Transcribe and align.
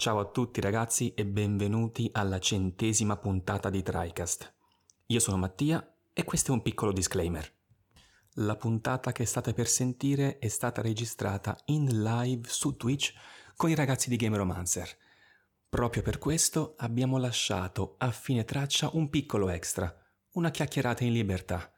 Ciao 0.00 0.18
a 0.18 0.24
tutti 0.24 0.62
ragazzi 0.62 1.12
e 1.12 1.26
benvenuti 1.26 2.08
alla 2.10 2.38
centesima 2.38 3.18
puntata 3.18 3.68
di 3.68 3.82
TriCast. 3.82 4.54
Io 5.08 5.20
sono 5.20 5.36
Mattia 5.36 5.94
e 6.14 6.24
questo 6.24 6.52
è 6.52 6.54
un 6.54 6.62
piccolo 6.62 6.90
disclaimer. 6.90 7.46
La 8.36 8.56
puntata 8.56 9.12
che 9.12 9.26
state 9.26 9.52
per 9.52 9.68
sentire 9.68 10.38
è 10.38 10.48
stata 10.48 10.80
registrata 10.80 11.54
in 11.66 12.02
live 12.02 12.48
su 12.48 12.76
Twitch 12.76 13.12
con 13.54 13.68
i 13.68 13.74
ragazzi 13.74 14.08
di 14.08 14.16
Game 14.16 14.38
Romancer. 14.38 14.88
Proprio 15.68 16.00
per 16.00 16.16
questo 16.16 16.76
abbiamo 16.78 17.18
lasciato 17.18 17.96
a 17.98 18.10
fine 18.10 18.46
traccia 18.46 18.88
un 18.94 19.10
piccolo 19.10 19.50
extra, 19.50 19.94
una 20.32 20.50
chiacchierata 20.50 21.04
in 21.04 21.12
libertà. 21.12 21.70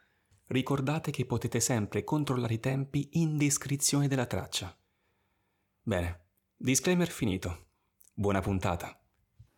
Ricordate 0.47 1.11
che 1.11 1.27
potete 1.27 1.59
sempre 1.59 2.05
controllare 2.05 2.55
i 2.55 2.61
tempi 2.61 3.09
in 3.15 3.37
descrizione 3.37 4.07
della 4.07 4.27
traccia. 4.27 4.73
Bene, 5.83 6.27
disclaimer 6.57 7.09
finito. 7.09 7.71
Buona 8.15 8.41
puntata. 8.41 8.95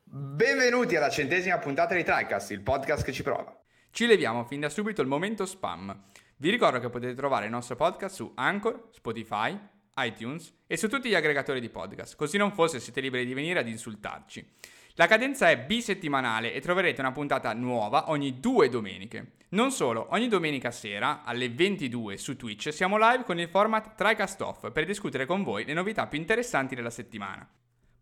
Benvenuti 0.04 0.94
alla 0.94 1.10
centesima 1.10 1.58
puntata 1.58 1.96
di 1.96 2.04
TriCast, 2.04 2.52
il 2.52 2.60
podcast 2.62 3.04
che 3.04 3.12
ci 3.12 3.24
prova. 3.24 3.52
Ci 3.90 4.06
leviamo 4.06 4.44
fin 4.44 4.60
da 4.60 4.68
subito 4.68 5.02
il 5.02 5.08
momento 5.08 5.44
spam. 5.44 6.04
Vi 6.36 6.50
ricordo 6.50 6.78
che 6.78 6.88
potete 6.88 7.14
trovare 7.14 7.46
il 7.46 7.50
nostro 7.50 7.74
podcast 7.74 8.14
su 8.14 8.30
Anchor, 8.36 8.90
Spotify, 8.92 9.58
iTunes 9.96 10.54
e 10.68 10.76
su 10.76 10.88
tutti 10.88 11.08
gli 11.08 11.16
aggregatori 11.16 11.58
di 11.58 11.68
podcast, 11.68 12.14
così 12.14 12.36
non 12.36 12.52
fosse 12.52 12.78
siete 12.78 13.00
liberi 13.00 13.26
di 13.26 13.34
venire 13.34 13.58
ad 13.58 13.66
insultarci. 13.66 14.48
La 14.94 15.08
cadenza 15.08 15.50
è 15.50 15.58
bisettimanale 15.58 16.52
e 16.52 16.60
troverete 16.60 17.00
una 17.00 17.10
puntata 17.10 17.52
nuova 17.54 18.08
ogni 18.10 18.38
due 18.38 18.68
domeniche. 18.68 19.32
Non 19.48 19.72
solo, 19.72 20.06
ogni 20.10 20.28
domenica 20.28 20.70
sera 20.70 21.24
alle 21.24 21.50
22 21.50 22.16
su 22.18 22.36
Twitch 22.36 22.72
siamo 22.72 22.98
live 22.98 23.24
con 23.24 23.40
il 23.40 23.48
format 23.48 23.96
TriCast 23.96 24.40
Off 24.42 24.70
per 24.70 24.84
discutere 24.84 25.26
con 25.26 25.42
voi 25.42 25.64
le 25.64 25.72
novità 25.72 26.06
più 26.06 26.20
interessanti 26.20 26.76
della 26.76 26.90
settimana. 26.90 27.48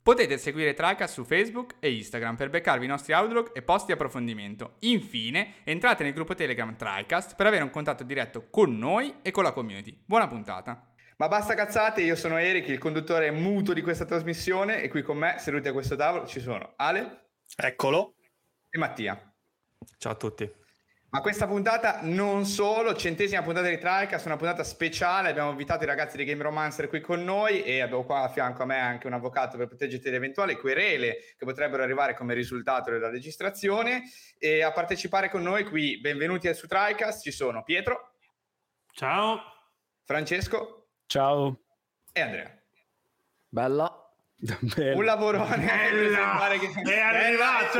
Potete 0.02 0.36
seguire 0.36 0.74
Tricast 0.74 1.14
su 1.14 1.22
Facebook 1.22 1.76
e 1.78 1.92
Instagram 1.92 2.34
per 2.34 2.50
beccarvi 2.50 2.86
i 2.86 2.88
nostri 2.88 3.12
outlook 3.12 3.52
e 3.54 3.62
post 3.62 3.86
di 3.86 3.92
approfondimento. 3.92 4.74
Infine, 4.80 5.58
entrate 5.62 6.02
nel 6.02 6.12
gruppo 6.12 6.34
Telegram 6.34 6.74
Tricast 6.74 7.36
per 7.36 7.46
avere 7.46 7.62
un 7.62 7.70
contatto 7.70 8.02
diretto 8.02 8.48
con 8.50 8.76
noi 8.76 9.18
e 9.22 9.30
con 9.30 9.44
la 9.44 9.52
community. 9.52 9.96
Buona 10.04 10.26
puntata! 10.26 10.92
Ma 11.18 11.28
basta 11.28 11.54
cazzate, 11.54 12.00
io 12.00 12.16
sono 12.16 12.36
Eric, 12.36 12.66
il 12.66 12.78
conduttore 12.78 13.30
muto 13.30 13.72
di 13.72 13.80
questa 13.80 14.04
trasmissione 14.04 14.82
e 14.82 14.88
qui 14.88 15.02
con 15.02 15.18
me, 15.18 15.36
seduti 15.38 15.68
a 15.68 15.72
questo 15.72 15.94
tavolo, 15.94 16.26
ci 16.26 16.40
sono 16.40 16.72
Ale. 16.74 17.28
Eccolo. 17.54 18.16
E 18.70 18.78
Mattia. 18.78 19.32
Ciao 19.98 20.12
a 20.12 20.16
tutti. 20.16 20.61
Ma 21.12 21.20
questa 21.20 21.46
puntata 21.46 21.98
non 22.00 22.46
solo, 22.46 22.94
centesima 22.94 23.42
puntata 23.42 23.68
di 23.68 23.76
Tricast, 23.76 24.24
una 24.24 24.38
puntata 24.38 24.64
speciale, 24.64 25.28
abbiamo 25.28 25.50
invitato 25.50 25.84
i 25.84 25.86
ragazzi 25.86 26.16
di 26.16 26.24
Game 26.24 26.42
Romancer 26.42 26.88
qui 26.88 27.02
con 27.02 27.22
noi 27.22 27.62
e 27.62 27.82
abbiamo 27.82 28.04
qua 28.04 28.22
a 28.22 28.28
fianco 28.30 28.62
a 28.62 28.64
me 28.64 28.78
anche 28.78 29.08
un 29.08 29.12
avvocato 29.12 29.58
per 29.58 29.66
proteggerti 29.66 30.08
da 30.08 30.16
eventuali 30.16 30.56
querele 30.56 31.34
che 31.36 31.44
potrebbero 31.44 31.82
arrivare 31.82 32.14
come 32.14 32.32
risultato 32.32 32.90
della 32.90 33.10
registrazione 33.10 34.04
e 34.38 34.62
a 34.62 34.72
partecipare 34.72 35.28
con 35.28 35.42
noi 35.42 35.64
qui, 35.64 36.00
benvenuti 36.00 36.52
su 36.54 36.66
Tricast, 36.66 37.20
ci 37.20 37.30
sono 37.30 37.62
Pietro. 37.62 38.14
Ciao. 38.94 39.38
Francesco. 40.04 40.92
Ciao. 41.04 41.60
E 42.10 42.20
Andrea. 42.22 42.58
Bella. 43.50 44.10
Bella. 44.34 44.96
Un 44.96 45.04
lavorone. 45.04 45.56
Bella. 45.66 46.48
Che... 46.58 46.90
È 46.90 46.98
arrivato. 46.98 47.78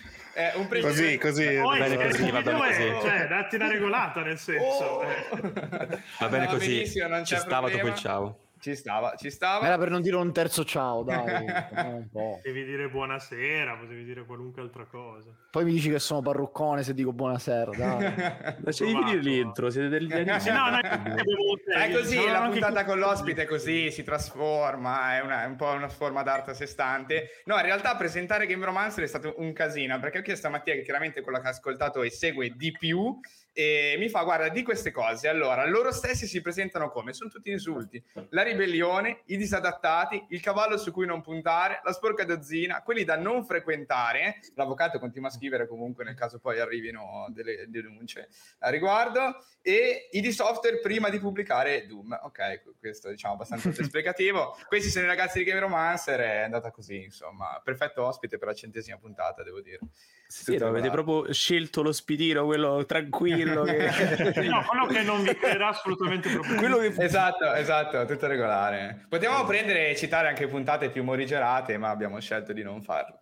Eh, 0.32 0.52
un 0.54 0.68
così, 0.68 1.18
così, 1.18 1.58
Poi, 1.60 1.78
bene 1.78 1.96
così, 1.96 2.30
va 2.30 2.40
bene 2.40 2.58
così. 2.58 3.08
Cioè, 3.08 3.26
datti 3.26 3.56
una 3.56 3.68
regolata 3.68 4.22
nel 4.22 4.38
senso. 4.38 4.64
Oh. 4.64 5.02
Eh. 5.02 5.98
Va 6.18 6.28
bene 6.28 6.46
così, 6.46 6.86
ci 6.86 7.36
stava 7.36 7.68
dopo 7.68 7.86
il 7.86 7.94
ciao. 7.94 8.38
Ci 8.60 8.74
stava, 8.74 9.14
ci 9.16 9.30
stava. 9.30 9.64
Era 9.64 9.78
per 9.78 9.88
non 9.88 10.02
dire 10.02 10.16
un 10.16 10.32
terzo 10.34 10.64
ciao, 10.64 11.02
dai. 11.02 11.46
Devi 12.42 12.64
dire 12.64 12.90
buonasera, 12.90 13.74
potevi 13.76 14.04
dire 14.04 14.26
qualunque 14.26 14.60
altra 14.60 14.84
cosa. 14.84 15.30
Poi 15.50 15.64
mi 15.64 15.72
dici 15.72 15.88
che 15.88 15.98
sono 15.98 16.20
parruccone 16.20 16.82
se 16.82 16.92
dico 16.92 17.10
buonasera, 17.14 17.70
dai. 17.70 18.60
Lasciami 18.60 18.90
finire 18.90 19.16
l'intro, 19.22 19.70
siete 19.70 19.88
degli 19.88 20.12
amici. 20.12 20.50
no, 20.50 20.68
no, 20.68 20.78
è 20.78 21.90
così, 21.90 22.16
la 22.16 22.48
puntata 22.50 22.84
con 22.84 22.98
l'ospite 22.98 23.44
è 23.44 23.46
così, 23.46 23.90
si 23.90 24.02
trasforma, 24.02 25.16
è, 25.16 25.22
una, 25.22 25.44
è, 25.44 25.46
un 25.46 25.56
po' 25.56 25.70
una 25.70 25.88
forma 25.88 26.22
d'arte 26.22 26.50
a 26.50 26.54
sé 26.54 26.66
stante. 26.66 27.42
No, 27.46 27.56
in 27.56 27.62
realtà 27.62 27.96
presentare 27.96 28.44
Game 28.46 28.66
Romancer 28.66 29.04
è 29.04 29.06
stato 29.08 29.36
un 29.38 29.54
casino, 29.54 29.98
perché 29.98 30.18
ho 30.18 30.22
chiesto 30.22 30.48
a 30.48 30.50
Mattia, 30.50 30.74
che 30.74 30.82
chiaramente 30.82 31.20
è 31.20 31.22
quello 31.22 31.40
che 31.40 31.46
ha 31.46 31.50
ascoltato 31.50 32.02
e 32.02 32.10
segue 32.10 32.50
di 32.50 32.72
più, 32.72 33.18
e 33.52 33.96
mi 33.98 34.08
fa 34.08 34.22
guarda 34.22 34.48
di 34.48 34.62
queste 34.62 34.90
cose 34.92 35.28
allora 35.28 35.66
loro 35.66 35.90
stessi 35.92 36.26
si 36.26 36.40
presentano 36.40 36.90
come? 36.90 37.12
Sono 37.12 37.30
tutti 37.30 37.50
insulti. 37.50 38.02
La 38.30 38.42
ribellione 38.42 39.22
i 39.26 39.36
disadattati 39.36 40.24
il 40.30 40.40
cavallo 40.40 40.76
su 40.76 40.92
cui 40.92 41.06
non 41.06 41.20
puntare 41.20 41.80
la 41.82 41.92
sporca 41.92 42.24
dozzina 42.24 42.82
quelli 42.82 43.04
da 43.04 43.16
non 43.16 43.44
frequentare. 43.44 44.40
L'avvocato 44.54 44.98
continua 44.98 45.28
a 45.28 45.32
scrivere 45.32 45.66
comunque 45.66 46.04
nel 46.04 46.14
caso 46.14 46.38
poi 46.38 46.60
arrivino 46.60 47.26
delle 47.30 47.66
denunce 47.68 48.28
a 48.60 48.70
riguardo 48.70 49.44
e 49.62 50.08
i 50.12 50.20
di 50.20 50.32
software 50.32 50.80
prima 50.80 51.08
di 51.08 51.18
pubblicare 51.18 51.86
Doom. 51.86 52.18
Ok 52.22 52.62
questo 52.78 53.10
diciamo 53.10 53.34
abbastanza 53.34 53.68
esplicativo. 53.82 54.56
Questi 54.66 54.90
sono 54.90 55.06
i 55.06 55.08
ragazzi 55.08 55.38
di 55.38 55.44
Game 55.44 55.60
Romancer 55.60 56.20
è 56.20 56.38
andata 56.42 56.70
così 56.70 57.02
insomma. 57.02 57.60
Perfetto 57.62 58.04
ospite 58.04 58.38
per 58.38 58.48
la 58.48 58.54
centesima 58.54 58.96
puntata 58.98 59.42
devo 59.42 59.60
dire. 59.60 59.80
Sì, 60.26 60.54
avete 60.54 60.90
proprio 60.90 61.32
scelto 61.32 61.82
lo 61.82 61.90
spitino 61.90 62.44
quello 62.44 62.84
tranquillo 62.86 63.39
quello 63.42 63.62
che... 63.64 64.42
no, 64.48 64.64
quello 64.66 64.86
che 64.86 65.02
non 65.02 65.22
vi 65.22 65.36
creerà 65.36 65.68
assolutamente 65.68 66.28
problemi. 66.30 66.92
Che... 66.92 67.04
Esatto, 67.04 67.52
esatto, 67.54 68.04
tutto 68.06 68.26
regolare. 68.26 69.06
Potevamo 69.08 69.44
prendere 69.44 69.90
e 69.90 69.96
citare 69.96 70.28
anche 70.28 70.46
puntate 70.46 70.90
più 70.90 71.02
morigerate, 71.02 71.78
ma 71.78 71.90
abbiamo 71.90 72.20
scelto 72.20 72.52
di 72.52 72.62
non 72.62 72.82
farlo. 72.82 73.20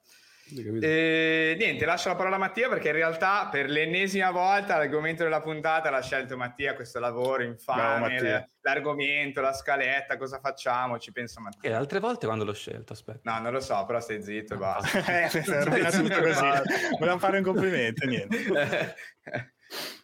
E, 0.81 1.57
niente, 1.59 1.85
lascio 1.85 2.09
la 2.09 2.17
parola 2.17 2.37
a 2.37 2.39
Mattia 2.39 2.69
perché 2.69 2.89
in 2.89 2.95
realtà 2.95 3.49
per 3.51 3.69
l'ennesima 3.69 4.31
volta 4.31 4.79
l'argomento 4.79 5.23
della 5.23 5.43
puntata 5.43 5.91
l'ha 5.91 6.01
scelto 6.01 6.37
Mattia, 6.39 6.75
questo 6.75 6.99
lavoro 6.99 7.43
infame, 7.43 8.19
Bravo, 8.19 8.47
l'argomento, 8.63 9.41
la 9.43 9.53
scaletta, 9.53 10.17
cosa 10.17 10.39
facciamo, 10.41 10.99
ci 10.99 11.13
pensa 11.13 11.41
Mattia. 11.41 11.71
E 11.71 11.75
altre 11.75 12.01
volte 12.01 12.27
quando 12.27 12.45
l'ho 12.45 12.55
scelto, 12.55 12.95
aspetta. 12.95 13.31
No, 13.31 13.41
non 13.41 13.53
lo 13.53 13.61
so, 13.61 13.85
però 13.85 14.01
stai 14.01 14.23
zitto 14.23 14.55
e 14.55 14.57
basta. 14.57 14.99
eh, 15.25 15.29
tutto 15.29 16.21
così. 16.23 16.47
Volevamo 16.93 17.19
fare 17.19 17.39
un 17.39 17.45
complimento, 17.45 18.07
niente. 18.07 18.95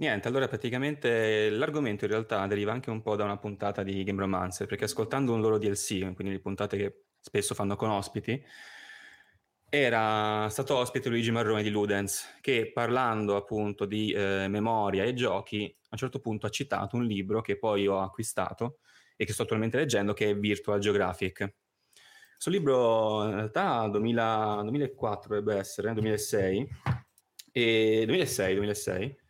Niente, 0.00 0.28
allora 0.28 0.46
praticamente 0.46 1.50
l'argomento 1.50 2.04
in 2.04 2.12
realtà 2.12 2.46
deriva 2.46 2.70
anche 2.70 2.88
un 2.88 3.02
po' 3.02 3.16
da 3.16 3.24
una 3.24 3.36
puntata 3.36 3.82
di 3.82 4.04
Game 4.04 4.20
Romancer, 4.20 4.68
perché 4.68 4.84
ascoltando 4.84 5.32
un 5.32 5.40
loro 5.40 5.58
DLC, 5.58 6.14
quindi 6.14 6.34
le 6.34 6.38
puntate 6.38 6.76
che 6.76 7.02
spesso 7.20 7.52
fanno 7.52 7.74
con 7.74 7.90
ospiti, 7.90 8.40
era 9.68 10.48
stato 10.50 10.76
ospite 10.76 11.08
Luigi 11.08 11.32
Marrone 11.32 11.64
di 11.64 11.70
Ludens, 11.70 12.38
che 12.40 12.70
parlando 12.72 13.34
appunto 13.34 13.86
di 13.86 14.12
eh, 14.12 14.46
memoria 14.48 15.02
e 15.02 15.14
giochi, 15.14 15.64
a 15.66 15.88
un 15.90 15.98
certo 15.98 16.20
punto 16.20 16.46
ha 16.46 16.50
citato 16.50 16.94
un 16.94 17.04
libro 17.04 17.40
che 17.40 17.58
poi 17.58 17.88
ho 17.88 18.00
acquistato 18.00 18.78
e 19.16 19.24
che 19.24 19.32
sto 19.32 19.42
attualmente 19.42 19.78
leggendo, 19.78 20.12
che 20.12 20.30
è 20.30 20.36
Virtual 20.36 20.78
Geographic. 20.78 21.54
Questo 22.30 22.50
libro 22.50 23.24
in 23.24 23.34
realtà 23.34 23.88
2000, 23.88 24.60
2004 24.62 25.28
dovrebbe 25.28 25.58
essere, 25.58 25.92
2006, 25.92 26.68
e 27.50 28.04
2006, 28.06 28.54
2006 28.54 29.26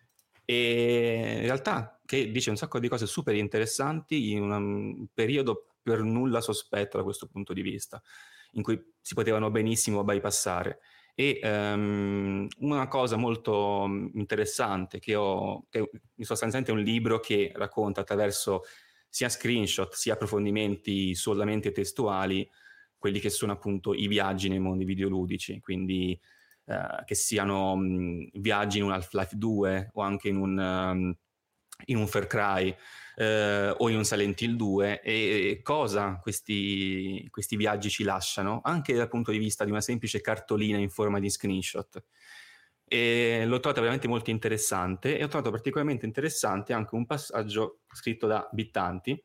e 0.50 1.34
in 1.34 1.43
realtà 1.43 2.00
che 2.06 2.31
dice 2.31 2.49
un 2.49 2.56
sacco 2.56 2.78
di 2.78 2.88
cose 2.88 3.06
super 3.06 3.34
interessanti 3.34 4.32
in 4.32 4.50
un 4.50 5.06
periodo 5.12 5.75
per 5.82 6.00
nulla 6.00 6.40
sospetto 6.40 6.96
da 6.96 7.02
questo 7.02 7.26
punto 7.26 7.52
di 7.52 7.61
vista, 7.61 8.02
in 8.52 8.62
cui 8.62 8.82
si 8.99 9.12
potevano 9.12 9.50
benissimo 9.50 10.05
bypassare. 10.05 10.78
E 11.14 11.38
um, 11.43 12.46
una 12.61 12.88
cosa 12.88 13.17
molto 13.17 13.84
interessante 14.14 15.00
che 15.00 15.17
ho, 15.17 15.67
che 15.69 15.90
sostanzialmente 16.20 16.73
è 16.73 16.75
un 16.75 16.81
libro 16.82 17.20
che 17.20 17.52
racconta 17.55 18.00
attraverso 18.00 18.62
sia 19.06 19.28
screenshot 19.28 19.93
sia 19.93 20.14
approfondimenti 20.14 21.14
solamente 21.14 21.73
testuali 21.73 22.49
quelli 22.96 23.20
che 23.20 23.28
sono 23.28 23.52
appunto 23.52 23.93
i 23.93 24.06
viaggi 24.06 24.49
nei 24.49 24.61
mondi 24.61 24.87
videoludici, 24.87 25.61
quindi 25.61 26.19
eh, 26.69 27.05
che 27.06 27.15
siano 27.15 27.76
mh, 27.76 28.29
viaggi 28.35 28.76
in 28.76 28.85
un 28.85 28.93
Half-Life 28.93 29.37
2 29.37 29.91
o 29.94 30.03
anche 30.03 30.29
in 30.29 30.37
un, 30.37 30.59
um, 30.59 31.17
in 31.87 31.97
un 31.97 32.06
Far 32.06 32.26
Cry 32.26 32.76
eh, 33.17 33.75
o 33.75 33.88
in 33.88 33.97
un 33.97 34.05
Silent 34.05 34.38
Hill 34.41 34.55
2 34.55 35.00
e, 35.00 35.61
cosa 35.62 36.19
questi, 36.20 37.26
questi 37.31 37.56
viaggi 37.56 37.88
ci 37.88 38.05
lasciano, 38.05 38.61
anche 38.62 38.93
dal 38.93 39.09
punto 39.09 39.31
di 39.31 39.38
vista 39.38 39.65
di 39.65 39.70
una 39.70 39.81
semplice 39.81 40.20
cartolina 40.20 40.76
in 40.76 40.91
forma 40.91 41.19
di 41.19 41.31
screenshot. 41.31 42.05
E 42.85 43.44
l'ho 43.47 43.61
trovato 43.61 43.81
veramente 43.81 44.09
molto 44.09 44.29
interessante 44.29 45.19
e 45.19 45.25
ho 45.25 45.29
trovato 45.29 45.50
particolarmente 45.50 46.05
interessante 46.05 46.75
anche 46.75 46.94
un 46.94 47.06
passaggio 47.06 47.81
scritto 47.93 48.26
da 48.26 48.47
Bittanti 48.53 49.23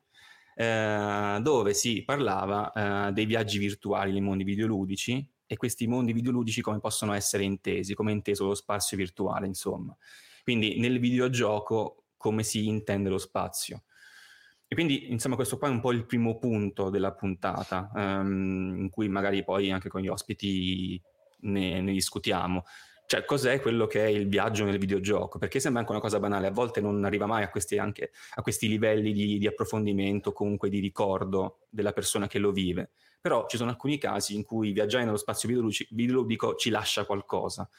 eh, 0.55 1.39
dove 1.41 1.73
si 1.73 2.03
parlava 2.03 3.07
eh, 3.07 3.11
dei 3.11 3.25
viaggi 3.25 3.57
virtuali 3.57 4.11
nei 4.11 4.21
mondi 4.21 4.43
videoludici 4.43 5.32
e 5.45 5.57
questi 5.57 5.87
mondi 5.87 6.13
videoludici 6.13 6.61
come 6.61 6.79
possono 6.79 7.13
essere 7.13 7.43
intesi, 7.43 7.93
come 7.93 8.11
è 8.11 8.13
inteso 8.15 8.45
lo 8.45 8.55
spazio 8.55 8.97
virtuale, 8.97 9.45
insomma. 9.47 9.95
Quindi 10.43 10.79
nel 10.79 10.99
videogioco 10.99 12.05
come 12.17 12.43
si 12.43 12.67
intende 12.67 13.09
lo 13.09 13.17
spazio. 13.17 13.83
E 14.67 14.75
quindi, 14.75 15.11
insomma, 15.11 15.35
questo 15.35 15.57
qua 15.57 15.67
è 15.67 15.71
un 15.71 15.81
po' 15.81 15.91
il 15.91 16.05
primo 16.05 16.39
punto 16.39 16.89
della 16.89 17.13
puntata, 17.13 17.91
um, 17.93 18.75
in 18.77 18.89
cui 18.89 19.07
magari 19.07 19.43
poi 19.43 19.71
anche 19.71 19.87
con 19.87 20.01
gli 20.01 20.07
ospiti 20.07 20.99
ne, 21.41 21.81
ne, 21.81 21.91
discutiamo. 21.91 22.63
Cioè, 23.05 23.25
cos'è 23.25 23.59
quello 23.61 23.85
che 23.85 24.03
è 24.03 24.07
il 24.07 24.27
viaggio 24.27 24.63
nel 24.63 24.77
videogioco? 24.77 25.37
Perché 25.37 25.59
sembra 25.59 25.81
anche 25.81 25.93
una 25.93 26.01
cosa 26.01 26.19
banale, 26.19 26.47
a 26.47 26.51
volte 26.51 26.81
non 26.81 27.03
arriva 27.05 27.25
mai 27.25 27.43
a 27.43 27.49
questi, 27.49 27.77
anche, 27.77 28.11
a 28.35 28.41
questi 28.41 28.67
livelli 28.67 29.11
di, 29.11 29.37
di 29.37 29.47
approfondimento, 29.47 30.31
comunque 30.31 30.69
di 30.69 30.79
ricordo 30.79 31.59
della 31.69 31.93
persona 31.93 32.27
che 32.27 32.39
lo 32.39 32.51
vive. 32.51 32.91
Però 33.21 33.45
ci 33.47 33.57
sono 33.57 33.69
alcuni 33.69 33.97
casi 33.97 34.35
in 34.35 34.43
cui 34.43 34.71
viaggiare 34.71 35.05
nello 35.05 35.17
spazio 35.17 35.47
videoludico 35.89 36.55
ci 36.55 36.69
lascia 36.69 37.05
qualcosa. 37.05 37.69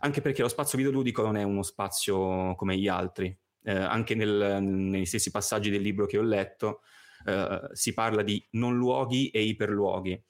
Anche 0.00 0.20
perché 0.20 0.42
lo 0.42 0.48
spazio 0.48 0.78
videoludico 0.78 1.22
non 1.22 1.36
è 1.36 1.42
uno 1.42 1.62
spazio 1.62 2.54
come 2.56 2.76
gli 2.76 2.88
altri. 2.88 3.36
Eh, 3.64 3.72
anche 3.72 4.16
nel, 4.16 4.60
nei 4.60 5.06
stessi 5.06 5.30
passaggi 5.30 5.70
del 5.70 5.82
libro 5.82 6.06
che 6.06 6.18
ho 6.18 6.22
letto 6.22 6.80
eh, 7.24 7.68
si 7.72 7.94
parla 7.94 8.22
di 8.22 8.44
non 8.52 8.76
luoghi 8.76 9.30
e 9.30 9.42
iperluoghi. 9.42 10.22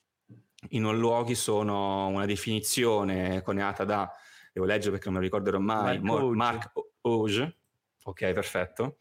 I 0.68 0.78
non 0.78 0.98
luoghi 0.98 1.34
sono 1.34 2.06
una 2.06 2.26
definizione 2.26 3.42
coniata 3.42 3.84
da, 3.84 4.10
devo 4.52 4.66
leggere 4.66 4.92
perché 4.92 5.06
non 5.06 5.14
me 5.14 5.20
lo 5.20 5.24
ricorderò 5.24 5.58
mai, 5.58 6.00
Marc 6.00 6.70
Auge, 7.02 7.58
ok 8.04 8.32
perfetto, 8.32 8.98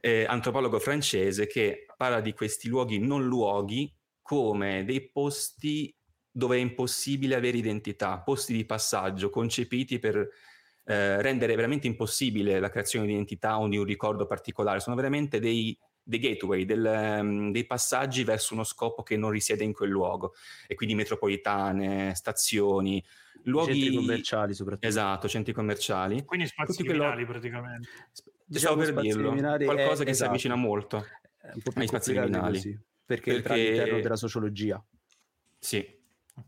eh, 0.00 0.24
antropologo 0.26 0.78
francese 0.78 1.46
che 1.46 1.86
parla 1.96 2.20
di 2.20 2.32
questi 2.32 2.68
luoghi 2.68 2.98
non 2.98 3.24
luoghi 3.24 3.94
come 4.22 4.84
dei 4.84 5.10
posti 5.10 5.94
dove 6.30 6.56
è 6.56 6.60
impossibile 6.60 7.34
avere 7.34 7.56
identità, 7.56 8.20
posti 8.20 8.52
di 8.52 8.64
passaggio 8.64 9.28
concepiti 9.28 9.98
per 9.98 10.16
eh, 10.84 11.20
rendere 11.20 11.54
veramente 11.56 11.86
impossibile 11.86 12.60
la 12.60 12.70
creazione 12.70 13.06
di 13.06 13.12
identità 13.12 13.58
o 13.58 13.66
di 13.66 13.76
un 13.76 13.84
ricordo 13.84 14.26
particolare. 14.26 14.80
Sono 14.80 14.94
veramente 14.94 15.40
dei, 15.40 15.76
dei 16.08 16.18
gateway, 16.20 16.64
del, 16.64 17.18
um, 17.20 17.52
dei 17.52 17.66
passaggi 17.66 18.24
verso 18.24 18.54
uno 18.54 18.64
scopo 18.64 19.02
che 19.02 19.18
non 19.18 19.30
risiede 19.30 19.62
in 19.62 19.74
quel 19.74 19.90
luogo. 19.90 20.34
E 20.66 20.74
quindi 20.74 20.94
metropolitane, 20.94 22.14
stazioni, 22.14 23.04
luoghi... 23.44 23.74
Centri 23.74 23.96
commerciali 23.96 24.54
soprattutto. 24.54 24.86
Esatto, 24.86 25.28
centri 25.28 25.52
commerciali. 25.52 26.24
Quindi 26.24 26.46
spazi 26.46 26.82
liminali 26.82 27.24
quello... 27.24 27.30
praticamente. 27.30 27.88
Diciamo 28.42 28.82
Stavo 28.82 29.00
per 29.00 29.04
dirlo, 29.04 29.34
qualcosa 29.66 30.02
è, 30.02 30.04
che 30.06 30.10
esatto. 30.12 30.14
si 30.14 30.24
avvicina 30.24 30.54
molto 30.54 31.04
agli 31.74 31.86
spazi 31.86 32.14
liminali. 32.14 32.56
Così 32.56 32.80
perché, 33.04 33.40
perché... 33.40 33.52
all'interno 33.52 34.00
della 34.00 34.16
sociologia. 34.16 34.82
Sì, 35.58 35.86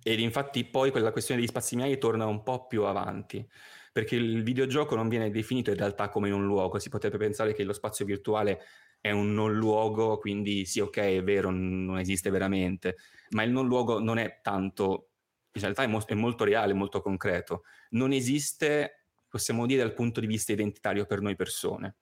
ed 0.02 0.20
infatti 0.20 0.64
poi 0.64 0.90
quella 0.90 1.12
questione 1.12 1.40
degli 1.40 1.50
spazi 1.50 1.76
miei 1.76 1.98
torna 1.98 2.24
un 2.24 2.42
po' 2.42 2.66
più 2.66 2.84
avanti, 2.84 3.46
perché 3.92 4.16
il 4.16 4.42
videogioco 4.42 4.94
non 4.94 5.08
viene 5.08 5.30
definito 5.30 5.70
in 5.70 5.76
realtà 5.76 6.08
come 6.08 6.30
un 6.30 6.46
luogo, 6.46 6.78
si 6.78 6.88
potrebbe 6.88 7.18
pensare 7.18 7.52
che 7.52 7.64
lo 7.64 7.74
spazio 7.74 8.06
virtuale 8.06 8.60
è 9.00 9.10
un 9.10 9.32
non 9.32 9.54
luogo, 9.54 10.18
quindi 10.18 10.64
sì, 10.66 10.80
ok, 10.80 10.96
è 10.98 11.22
vero, 11.22 11.50
non 11.50 11.98
esiste 11.98 12.30
veramente, 12.30 12.96
ma 13.30 13.42
il 13.42 13.50
non 13.50 13.66
luogo 13.66 13.98
non 13.98 14.18
è 14.18 14.40
tanto, 14.42 15.10
in 15.52 15.60
realtà 15.62 15.82
è, 15.82 15.86
mo- 15.86 16.04
è 16.04 16.14
molto 16.14 16.44
reale, 16.44 16.72
molto 16.72 17.00
concreto, 17.00 17.62
non 17.90 18.12
esiste, 18.12 19.06
possiamo 19.28 19.66
dire, 19.66 19.82
dal 19.82 19.94
punto 19.94 20.20
di 20.20 20.26
vista 20.26 20.52
identitario 20.52 21.06
per 21.06 21.20
noi 21.20 21.36
persone 21.36 21.96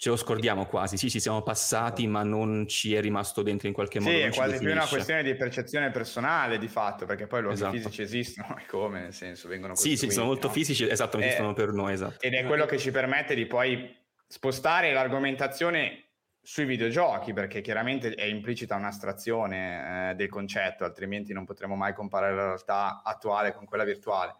ce 0.00 0.08
lo 0.08 0.16
scordiamo 0.16 0.64
quasi, 0.64 0.96
sì, 0.96 1.10
ci 1.10 1.20
siamo 1.20 1.42
passati, 1.42 2.06
ma 2.06 2.22
non 2.22 2.66
ci 2.66 2.94
è 2.94 3.02
rimasto 3.02 3.42
dentro 3.42 3.68
in 3.68 3.74
qualche 3.74 4.00
modo. 4.00 4.16
Sì, 4.16 4.22
è 4.22 4.30
quasi 4.30 4.58
più 4.58 4.70
una 4.70 4.86
questione 4.86 5.22
di 5.22 5.34
percezione 5.34 5.90
personale 5.90 6.56
di 6.56 6.68
fatto, 6.68 7.04
perché 7.04 7.26
poi 7.26 7.42
luoghi 7.42 7.56
esatto. 7.56 7.76
fisici 7.76 8.00
esistono 8.00 8.56
e 8.56 8.64
come, 8.64 9.00
nel 9.00 9.12
senso, 9.12 9.46
vengono 9.46 9.74
Sì, 9.74 9.98
sì, 9.98 10.10
sono 10.10 10.24
molto 10.24 10.46
no? 10.46 10.54
fisici, 10.54 10.88
esatto, 10.88 11.18
eh, 11.18 11.26
esistono 11.26 11.52
per 11.52 11.72
noi, 11.72 11.92
esatto. 11.92 12.24
Ed 12.24 12.32
è 12.32 12.44
quello 12.44 12.64
che 12.64 12.78
ci 12.78 12.90
permette 12.90 13.34
di 13.34 13.44
poi 13.44 13.94
spostare 14.26 14.90
l'argomentazione 14.94 16.09
sui 16.50 16.64
videogiochi, 16.64 17.32
perché 17.32 17.60
chiaramente 17.60 18.12
è 18.12 18.24
implicita 18.24 18.74
un'astrazione 18.74 20.10
eh, 20.10 20.14
del 20.16 20.28
concetto, 20.28 20.82
altrimenti 20.82 21.32
non 21.32 21.44
potremo 21.44 21.76
mai 21.76 21.94
comparare 21.94 22.34
la 22.34 22.46
realtà 22.46 23.02
attuale 23.04 23.54
con 23.54 23.66
quella 23.66 23.84
virtuale. 23.84 24.34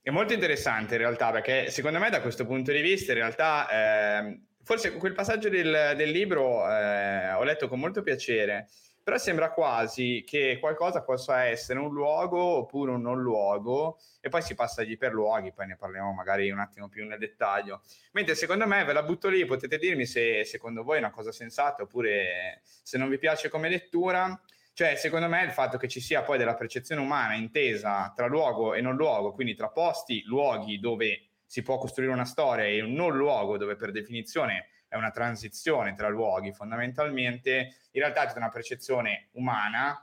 È 0.00 0.10
molto 0.10 0.34
interessante 0.34 0.94
in 0.94 1.00
realtà, 1.00 1.32
perché 1.32 1.68
secondo 1.72 1.98
me 1.98 2.10
da 2.10 2.20
questo 2.20 2.46
punto 2.46 2.70
di 2.70 2.80
vista 2.80 3.10
in 3.10 3.18
realtà... 3.18 3.68
Eh, 3.68 4.40
forse 4.62 4.96
quel 4.96 5.14
passaggio 5.14 5.48
del, 5.48 5.94
del 5.96 6.10
libro 6.10 6.68
eh, 6.68 7.32
ho 7.32 7.42
letto 7.42 7.66
con 7.66 7.80
molto 7.80 8.02
piacere, 8.02 8.68
però 9.06 9.18
sembra 9.18 9.52
quasi 9.52 10.24
che 10.26 10.58
qualcosa 10.58 11.04
possa 11.04 11.44
essere 11.44 11.78
un 11.78 11.92
luogo 11.92 12.40
oppure 12.40 12.90
un 12.90 13.02
non 13.02 13.22
luogo 13.22 14.00
e 14.20 14.28
poi 14.28 14.42
si 14.42 14.56
passa 14.56 14.80
agli 14.80 14.90
iperluoghi, 14.90 15.52
poi 15.52 15.68
ne 15.68 15.76
parliamo 15.76 16.12
magari 16.12 16.50
un 16.50 16.58
attimo 16.58 16.88
più 16.88 17.06
nel 17.06 17.20
dettaglio. 17.20 17.82
Mentre 18.14 18.34
secondo 18.34 18.66
me 18.66 18.82
ve 18.82 18.92
la 18.92 19.04
butto 19.04 19.28
lì, 19.28 19.44
potete 19.44 19.78
dirmi 19.78 20.06
se 20.06 20.44
secondo 20.44 20.82
voi 20.82 20.96
è 20.96 20.98
una 20.98 21.12
cosa 21.12 21.30
sensata 21.30 21.84
oppure 21.84 22.62
se 22.64 22.98
non 22.98 23.08
vi 23.08 23.16
piace 23.18 23.48
come 23.48 23.68
lettura. 23.68 24.42
Cioè, 24.72 24.96
secondo 24.96 25.28
me 25.28 25.44
il 25.44 25.52
fatto 25.52 25.78
che 25.78 25.86
ci 25.86 26.00
sia 26.00 26.22
poi 26.22 26.36
della 26.36 26.56
percezione 26.56 27.00
umana 27.00 27.34
intesa 27.34 28.12
tra 28.12 28.26
luogo 28.26 28.74
e 28.74 28.80
non 28.80 28.96
luogo, 28.96 29.32
quindi 29.32 29.54
tra 29.54 29.68
posti, 29.68 30.24
luoghi 30.24 30.80
dove 30.80 31.28
si 31.46 31.62
può 31.62 31.78
costruire 31.78 32.12
una 32.12 32.24
storia 32.24 32.64
e 32.64 32.82
un 32.82 32.92
non 32.92 33.16
luogo 33.16 33.56
dove 33.56 33.76
per 33.76 33.92
definizione 33.92 34.66
è 34.88 34.96
una 34.96 35.10
transizione 35.10 35.94
tra 35.94 36.08
luoghi 36.08 36.52
fondamentalmente, 36.52 37.76
in 37.92 38.00
realtà 38.00 38.26
c'è 38.26 38.36
una 38.36 38.48
percezione 38.48 39.28
umana 39.32 40.00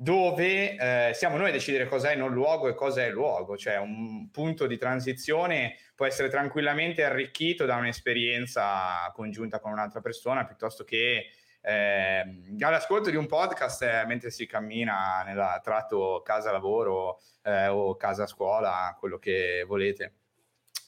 dove 0.00 0.76
eh, 0.76 1.12
siamo 1.12 1.36
noi 1.36 1.48
a 1.48 1.52
decidere 1.52 1.88
cosa 1.88 2.10
è 2.10 2.14
non 2.14 2.32
luogo 2.32 2.68
e 2.68 2.74
cosa 2.74 3.02
è 3.02 3.10
luogo, 3.10 3.56
cioè 3.56 3.78
un 3.78 4.30
punto 4.30 4.68
di 4.68 4.78
transizione 4.78 5.76
può 5.96 6.06
essere 6.06 6.28
tranquillamente 6.28 7.02
arricchito 7.02 7.64
da 7.64 7.74
un'esperienza 7.74 9.10
congiunta 9.12 9.58
con 9.58 9.72
un'altra 9.72 10.00
persona 10.00 10.44
piuttosto 10.44 10.84
che 10.84 11.26
eh, 11.60 12.24
all'ascolto 12.60 13.10
di 13.10 13.16
un 13.16 13.26
podcast 13.26 13.82
eh, 13.82 14.04
mentre 14.06 14.30
si 14.30 14.46
cammina 14.46 15.24
nel 15.26 15.60
tratto 15.64 16.22
casa-lavoro 16.24 17.18
eh, 17.42 17.66
o 17.66 17.96
casa-scuola, 17.96 18.96
quello 18.98 19.18
che 19.18 19.64
volete. 19.66 20.17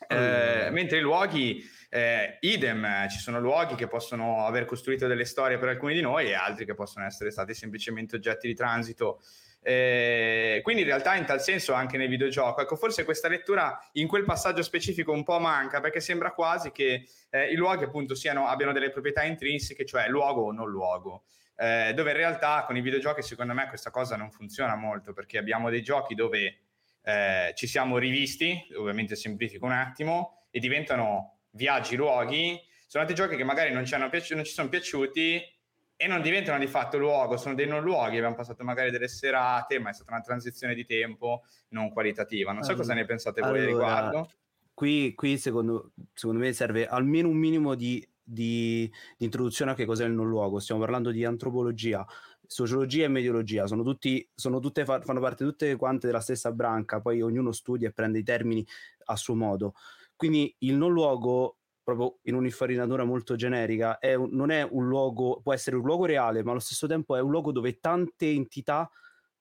Eh, 0.09 0.69
mentre 0.71 0.99
i 0.99 1.01
luoghi, 1.01 1.69
eh, 1.89 2.39
idem, 2.41 3.09
ci 3.09 3.19
sono 3.19 3.41
luoghi 3.41 3.75
che 3.75 3.89
possono 3.89 4.47
aver 4.47 4.65
costruito 4.65 5.07
delle 5.07 5.25
storie 5.25 5.59
per 5.59 5.69
alcuni 5.69 5.95
di 5.95 6.01
noi 6.01 6.29
e 6.29 6.35
altri 6.35 6.65
che 6.65 6.75
possono 6.75 7.05
essere 7.05 7.31
stati 7.31 7.55
semplicemente 7.55 8.17
oggetti 8.17 8.47
di 8.47 8.55
transito. 8.55 9.21
Eh, 9.63 10.61
quindi 10.63 10.83
in 10.83 10.89
realtà 10.89 11.17
in 11.17 11.27
tal 11.27 11.41
senso 11.43 11.75
anche 11.75 11.99
nel 11.99 12.09
videogioco, 12.09 12.63
ecco 12.63 12.77
forse 12.77 13.05
questa 13.05 13.29
lettura 13.29 13.79
in 13.93 14.09
quel 14.09 14.25
passaggio 14.25 14.63
specifico 14.63 15.13
un 15.13 15.23
po' 15.23 15.39
manca 15.39 15.81
perché 15.81 16.01
sembra 16.01 16.33
quasi 16.33 16.73
che 16.73 17.07
eh, 17.29 17.53
i 17.53 17.57
luoghi 17.57 17.85
appunto 17.85 18.15
siano, 18.15 18.47
abbiano 18.47 18.73
delle 18.73 18.89
proprietà 18.89 19.23
intrinseche, 19.25 19.85
cioè 19.85 20.09
luogo 20.09 20.45
o 20.45 20.53
non 20.53 20.71
luogo. 20.71 21.25
Eh, 21.57 21.93
dove 21.95 22.13
in 22.13 22.17
realtà 22.17 22.65
con 22.67 22.79
i 22.79 22.81
videogiochi 22.81 23.21
secondo 23.21 23.53
me 23.53 23.69
questa 23.69 23.91
cosa 23.91 24.17
non 24.17 24.31
funziona 24.31 24.77
molto 24.77 25.13
perché 25.13 25.37
abbiamo 25.37 25.69
dei 25.69 25.83
giochi 25.83 26.15
dove 26.15 26.57
eh, 27.11 27.53
ci 27.55 27.67
siamo 27.67 27.99
rivisti, 27.99 28.67
ovviamente 28.77 29.17
semplifico 29.17 29.67
un 29.67 29.73
attimo, 29.73 30.45
e 30.51 30.61
diventano 30.61 31.41
viaggi, 31.51 31.97
luoghi. 31.97 32.61
Sono 32.87 33.05
altri 33.05 33.17
giochi 33.17 33.37
che 33.37 33.45
magari 33.45 33.73
non 33.73 33.85
ci, 33.85 33.97
piaci- 34.11 34.35
non 34.35 34.45
ci 34.45 34.53
sono 34.53 34.69
piaciuti 34.69 35.43
e 35.97 36.07
non 36.07 36.23
diventano 36.23 36.59
di 36.59 36.67
fatto 36.67 36.99
luogo, 36.99 37.37
sono 37.37 37.55
dei 37.55 37.67
non 37.67 37.83
luoghi, 37.83 38.17
abbiamo 38.17 38.35
passato 38.35 38.65
magari 38.65 38.91
delle 38.91 39.09
serate, 39.09 39.79
ma 39.79 39.91
è 39.91 39.93
stata 39.93 40.13
una 40.13 40.23
transizione 40.23 40.75
di 40.75 40.87
tempo 40.87 41.43
non 41.69 41.91
qualitativa. 41.91 42.53
Non 42.53 42.63
so 42.63 42.71
allora, 42.71 42.85
cosa 42.85 42.95
ne 42.95 43.05
pensate 43.05 43.41
voi 43.41 43.51
allora, 43.51 43.67
riguardo. 43.67 44.31
Qui, 44.73 45.15
qui 45.15 45.37
secondo, 45.37 45.93
secondo, 46.15 46.41
me 46.41 46.53
serve 46.53 46.87
almeno 46.87 47.29
un 47.29 47.37
minimo 47.37 47.75
di, 47.75 48.07
di, 48.23 48.91
di 49.17 49.25
introduzione 49.25 49.73
a 49.73 49.75
che 49.75 49.85
cos'è 49.85 50.07
il 50.07 50.13
non 50.13 50.29
luogo. 50.29 50.59
Stiamo 50.59 50.81
parlando 50.81 51.11
di 51.11 51.25
antropologia 51.25 52.07
sociologia 52.53 53.05
e 53.05 53.09
mediologia 53.09 53.69
sono, 53.69 53.85
tutti, 53.85 54.29
sono 54.35 54.59
tutte, 54.59 54.85
fanno 54.85 55.21
parte 55.21 55.45
tutte 55.45 55.77
quante 55.77 56.09
della 56.09 56.19
stessa 56.19 56.51
branca, 56.51 57.01
poi 57.01 57.23
ognuno 57.23 57.53
studia 57.53 57.89
e 57.89 57.93
prende 57.93 58.19
i 58.19 58.25
termini 58.25 58.67
a 59.05 59.15
suo 59.15 59.37
modo. 59.37 59.75
Quindi 60.17 60.53
il 60.59 60.75
non 60.75 60.91
luogo, 60.91 61.59
proprio 61.81 62.19
in 62.23 62.35
un'infarinatura 62.35 63.05
molto 63.05 63.37
generica, 63.37 63.99
è 63.99 64.15
un, 64.15 64.31
non 64.33 64.51
è 64.51 64.67
un 64.69 64.89
luogo, 64.89 65.41
può 65.41 65.53
essere 65.53 65.77
un 65.77 65.85
luogo 65.85 66.07
reale, 66.07 66.43
ma 66.43 66.51
allo 66.51 66.59
stesso 66.59 66.89
tempo 66.89 67.15
è 67.15 67.21
un 67.21 67.31
luogo 67.31 67.53
dove 67.53 67.79
tante 67.79 68.29
entità 68.29 68.91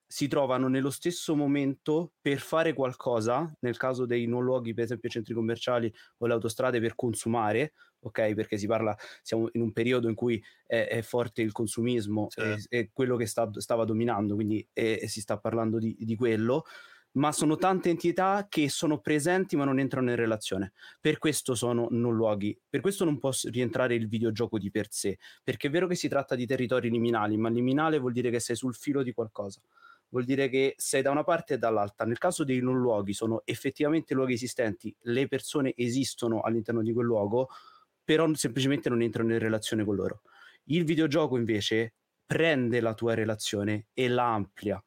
si 0.06 0.28
trovano 0.28 0.68
nello 0.68 0.92
stesso 0.92 1.36
momento 1.36 2.14
per 2.22 2.38
fare 2.38 2.74
qualcosa, 2.74 3.52
nel 3.62 3.78
caso 3.78 4.06
dei 4.06 4.28
non 4.28 4.44
luoghi, 4.44 4.76
per 4.76 4.84
esempio 4.84 5.10
centri 5.10 5.34
commerciali 5.34 5.92
o 6.18 6.28
le 6.28 6.34
autostrade, 6.34 6.80
per 6.80 6.94
consumare, 6.94 7.74
ok? 8.02 8.34
Perché 8.34 8.58
si 8.58 8.68
parla, 8.68 8.96
siamo 9.22 9.50
in 9.54 9.62
un 9.62 9.72
periodo 9.72 10.08
in 10.08 10.16
cui 10.16 10.42
è, 10.66 10.88
è 10.88 11.02
forte 11.02 11.42
il 11.42 11.52
consumismo, 11.52 12.28
certo. 12.30 12.68
è, 12.70 12.80
è, 12.80 12.90
quello 12.92 13.16
che 13.16 13.26
sta, 13.26 13.50
stava 13.54 13.86
dominando, 13.86 14.36
quindi 14.36 14.66
è, 14.72 15.06
si 15.08 15.22
sta 15.22 15.38
parlando 15.38 15.78
di, 15.80 15.96
di 16.00 16.16
quello 16.16 16.66
ma 17.12 17.32
sono 17.32 17.56
tante 17.56 17.90
entità 17.90 18.46
che 18.48 18.70
sono 18.70 19.00
presenti 19.00 19.56
ma 19.56 19.66
non 19.66 19.80
entrano 19.80 20.12
in 20.12 20.16
relazione. 20.16 20.74
Per 21.02 21.18
questo 21.18 21.56
sono 21.56 21.88
non 21.90 22.14
luoghi, 22.16 22.58
per 22.70 22.82
questo 22.82 23.04
non 23.04 23.18
può 23.18 23.32
rientrare 23.46 23.96
il 23.96 24.08
videogioco 24.08 24.60
di 24.60 24.70
per 24.70 24.88
sé, 24.92 25.18
perché 25.44 25.68
è 25.68 25.72
vero 25.72 25.88
che 25.88 25.96
si 25.96 26.08
tratta 26.08 26.36
di 26.36 26.46
territori 26.46 26.90
liminali, 26.90 27.36
ma 27.38 27.50
liminale 27.50 27.98
vuol 27.98 28.14
dire 28.14 28.30
che 28.30 28.40
sei 28.40 28.56
sul 28.56 28.76
filo 28.76 29.02
di 29.02 29.12
qualcosa 29.12 29.60
vuol 30.10 30.24
dire 30.24 30.50
che 30.50 30.74
sei 30.78 31.02
da 31.02 31.12
una 31.12 31.24
parte 31.24 31.56
e 31.56 31.58
dall'altra. 31.58 32.06
Nel 32.06 32.18
caso 32.18 32.44
dei 32.44 32.60
non 32.62 32.80
luoghi 32.80 33.14
sono 33.14 33.42
effettivamente 33.46 34.14
luoghi 34.14 34.34
esistenti, 34.34 34.96
le 35.02 35.28
persone 35.28 35.74
esistono 35.76 36.42
all'interno 36.42 36.82
di 36.82 36.94
quel 36.94 37.06
luogo, 37.06 37.50
però 38.10 38.28
semplicemente 38.34 38.90
non 38.90 39.04
entrano 39.04 39.34
in 39.34 39.38
relazione 39.38 39.86
con 39.86 39.94
loro. 39.94 40.22
Il 40.64 40.84
videogioco 40.84 41.38
invece 41.38 41.94
prende 42.26 42.80
la 42.80 42.96
tua 42.96 43.14
relazione 43.14 43.90
e 43.94 44.08
la 44.08 44.34
amplia. 44.34 44.84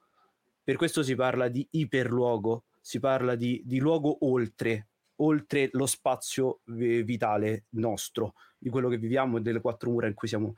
Per 0.60 0.74
questo 0.74 1.04
si 1.04 1.14
parla 1.14 1.46
di 1.46 1.64
iperluogo, 1.70 2.64
si 2.80 2.98
parla 2.98 3.36
di, 3.36 3.62
di 3.64 3.78
luogo 3.78 4.26
oltre, 4.26 4.88
oltre 5.20 5.68
lo 5.70 5.86
spazio 5.86 6.62
vitale 6.64 7.66
nostro, 7.74 8.34
di 8.58 8.70
quello 8.70 8.88
che 8.88 8.98
viviamo 8.98 9.36
e 9.36 9.40
delle 9.40 9.60
quattro 9.60 9.90
mura 9.90 10.08
in 10.08 10.14
cui 10.14 10.26
siamo 10.26 10.54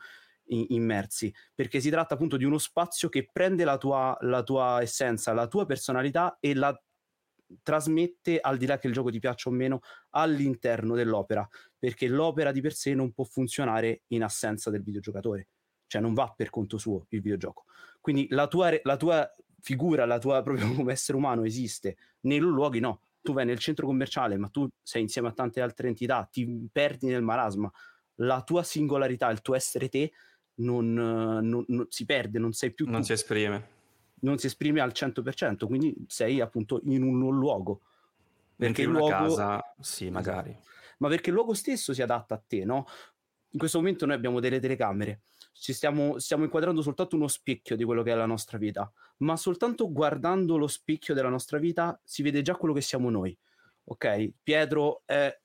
immersi, 0.47 1.31
perché 1.55 1.81
si 1.81 1.91
tratta 1.91 2.15
appunto 2.15 2.39
di 2.39 2.45
uno 2.45 2.57
spazio 2.57 3.11
che 3.11 3.29
prende 3.31 3.65
la 3.65 3.77
tua, 3.77 4.17
la 4.23 4.43
tua 4.43 4.81
essenza, 4.81 5.35
la 5.35 5.49
tua 5.49 5.67
personalità 5.67 6.39
e 6.41 6.55
la 6.55 6.75
trasmette, 7.63 8.39
al 8.41 8.57
di 8.57 8.67
là 8.67 8.79
che 8.79 8.87
il 8.87 8.93
gioco 8.93 9.11
ti 9.11 9.19
piaccia 9.19 9.49
o 9.49 9.53
meno, 9.53 9.81
all'interno 10.11 10.95
dell'opera, 10.95 11.47
perché 11.79 12.09
l'opera 12.09 12.53
di 12.53 12.61
per 12.61 12.73
sé 12.73 12.95
non 12.95 13.13
può 13.13 13.25
funzionare 13.25 14.03
in 14.09 14.23
assenza 14.23 14.71
del 14.71 14.83
videogiocatore, 14.83 15.49
cioè 15.87 16.01
non 16.01 16.15
va 16.15 16.33
per 16.37 16.51
conto 16.51 16.79
suo 16.79 17.07
il 17.11 17.21
videogioco. 17.21 17.65
Quindi 18.01 18.27
la 18.31 18.49
tua, 18.49 18.71
la 18.83 18.97
tua 18.97 19.35
figura, 19.61 20.05
la 20.05 20.19
tua 20.19 20.43
proprio 20.45 20.73
come 20.75 20.93
essere 20.93 21.17
umano 21.17 21.45
esiste, 21.45 21.97
nei 22.21 22.39
luoghi 22.39 22.81
no. 22.81 23.01
Tu 23.25 23.33
vai 23.33 23.47
nel 23.47 23.59
centro 23.59 23.87
commerciale, 23.87 24.37
ma 24.37 24.49
tu 24.49 24.69
sei 24.83 25.01
insieme 25.01 25.29
a 25.29 25.33
tante 25.33 25.63
altre 25.63 25.89
entità, 25.89 26.29
ti 26.31 26.69
perdi 26.71 27.07
nel 27.07 27.23
marasma. 27.23 27.73
La 28.17 28.43
tua 28.43 28.63
singolarità, 28.63 29.31
il 29.31 29.41
tuo 29.41 29.55
essere 29.55 29.89
te 29.89 30.13
non, 30.57 30.93
non, 30.93 31.65
non 31.67 31.87
si 31.89 32.05
perde, 32.05 32.39
non 32.39 32.53
sei 32.53 32.75
più 32.75 32.85
non 32.85 33.01
tu. 33.01 33.07
si 33.07 33.13
esprime. 33.15 33.84
Non 34.25 34.39
si 34.39 34.47
esprime 34.47 34.81
al 34.81 34.93
100%, 34.95 35.67
quindi 35.67 35.95
sei 36.09 36.41
appunto 36.41 36.81
in 36.85 37.03
un, 37.03 37.39
luogo. 37.39 37.83
Perché 38.57 38.83
in 38.83 38.91
una 38.91 38.99
luogo... 38.99 39.15
casa, 39.15 39.75
sì, 39.81 40.11
magari. 40.11 40.57
Ma 40.99 41.09
perché 41.09 41.31
il 41.31 41.35
luogo 41.35 41.55
stesso 41.55 41.93
si 41.93 42.03
adatta 42.03 42.35
a 42.35 42.43
te, 42.47 42.65
no? 42.65 42.87
In 43.51 43.59
questo 43.59 43.79
momento 43.79 44.07
noi 44.07 44.17
abbiamo 44.17 44.41
delle 44.41 44.59
telecamere, 44.59 45.23
ci 45.53 45.73
stiamo, 45.73 46.19
stiamo 46.19 46.45
inquadrando 46.45 46.83
soltanto 46.83 47.15
uno 47.15 47.29
specchio 47.29 47.77
di 47.77 47.85
quello 47.85 48.03
che 48.03 48.11
è 48.11 48.15
la 48.15 48.27
nostra 48.27 48.59
vita, 48.59 48.91
ma 49.19 49.37
soltanto 49.37 49.93
guardando 49.93 50.57
lo 50.57 50.67
specchio 50.67 51.15
della 51.15 51.29
nostra 51.29 51.59
vita 51.59 52.01
si 52.03 52.23
vede 52.23 52.43
già 52.43 52.57
quello 52.57 52.75
che 52.75 52.81
siamo 52.81 53.11
noi 53.11 53.37
ok, 53.85 54.33
Pietro 54.43 55.03
è, 55.05 55.37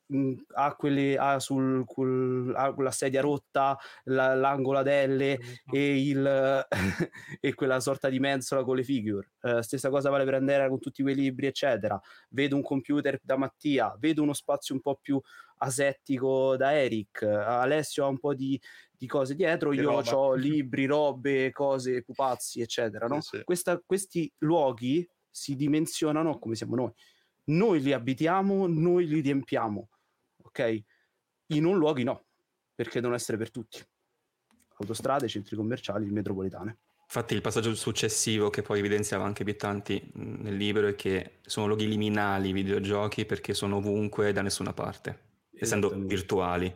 ha, 0.53 0.75
quelli, 0.75 1.15
ha, 1.15 1.39
sul, 1.39 1.85
cul, 1.85 2.53
ha 2.55 2.73
quella 2.73 2.91
sedia 2.91 3.21
rotta, 3.21 3.77
la, 4.05 4.33
l'angolo 4.33 4.81
L 4.81 4.85
e, 5.21 5.37
il, 5.71 6.67
e 7.39 7.53
quella 7.53 7.79
sorta 7.79 8.09
di 8.09 8.19
mensola 8.19 8.63
con 8.63 8.75
le 8.75 8.83
figure. 8.83 9.31
Uh, 9.41 9.61
stessa 9.61 9.89
cosa 9.89 10.09
vale 10.09 10.25
per 10.25 10.35
Andrea 10.35 10.67
con 10.67 10.79
tutti 10.79 11.01
quei 11.01 11.15
libri, 11.15 11.47
eccetera. 11.47 11.99
Vedo 12.29 12.55
un 12.55 12.63
computer 12.63 13.19
da 13.21 13.37
Mattia, 13.37 13.95
vedo 13.99 14.23
uno 14.23 14.33
spazio 14.33 14.73
un 14.73 14.81
po' 14.81 14.97
più 15.01 15.21
asettico 15.61 16.55
da 16.55 16.73
Eric, 16.73 17.21
Alessio 17.23 18.05
ha 18.05 18.07
un 18.07 18.17
po' 18.17 18.33
di, 18.33 18.59
di 18.91 19.07
cose 19.07 19.35
dietro, 19.35 19.71
che 19.71 19.81
io 19.81 19.91
ho 19.91 20.33
libri, 20.35 20.85
robe, 20.85 21.51
cose, 21.51 22.01
pupazzi, 22.01 22.61
eccetera. 22.61 23.07
No? 23.07 23.21
Sì, 23.21 23.37
sì. 23.37 23.43
Questa, 23.43 23.81
questi 23.85 24.31
luoghi 24.39 25.07
si 25.29 25.55
dimensionano 25.55 26.39
come 26.39 26.55
siamo 26.55 26.75
noi 26.75 26.93
noi 27.49 27.81
li 27.81 27.93
abitiamo, 27.93 28.67
noi 28.67 29.07
li 29.07 29.21
riempiamo, 29.21 29.89
ok? 30.49 30.83
In 31.47 31.65
un 31.65 31.77
luoghi 31.77 32.03
no, 32.03 32.25
perché 32.75 32.99
devono 32.99 33.15
essere 33.15 33.37
per 33.37 33.51
tutti. 33.51 33.81
Autostrade, 34.77 35.27
centri 35.27 35.55
commerciali, 35.55 36.09
metropolitane. 36.09 36.77
Infatti 37.03 37.33
il 37.33 37.41
passaggio 37.41 37.73
successivo 37.73 38.51
che 38.51 38.61
poi 38.61 38.79
evidenziava 38.79 39.25
anche 39.25 39.43
Bittanti 39.43 40.11
nel 40.13 40.55
libro 40.55 40.87
è 40.87 40.95
che 40.95 41.39
sono 41.41 41.65
luoghi 41.65 41.87
liminali 41.87 42.49
i 42.49 42.53
videogiochi 42.53 43.25
perché 43.25 43.55
sono 43.55 43.77
ovunque 43.77 44.31
da 44.31 44.43
nessuna 44.43 44.73
parte, 44.73 45.19
essendo 45.55 45.89
virtuali. 45.89 46.73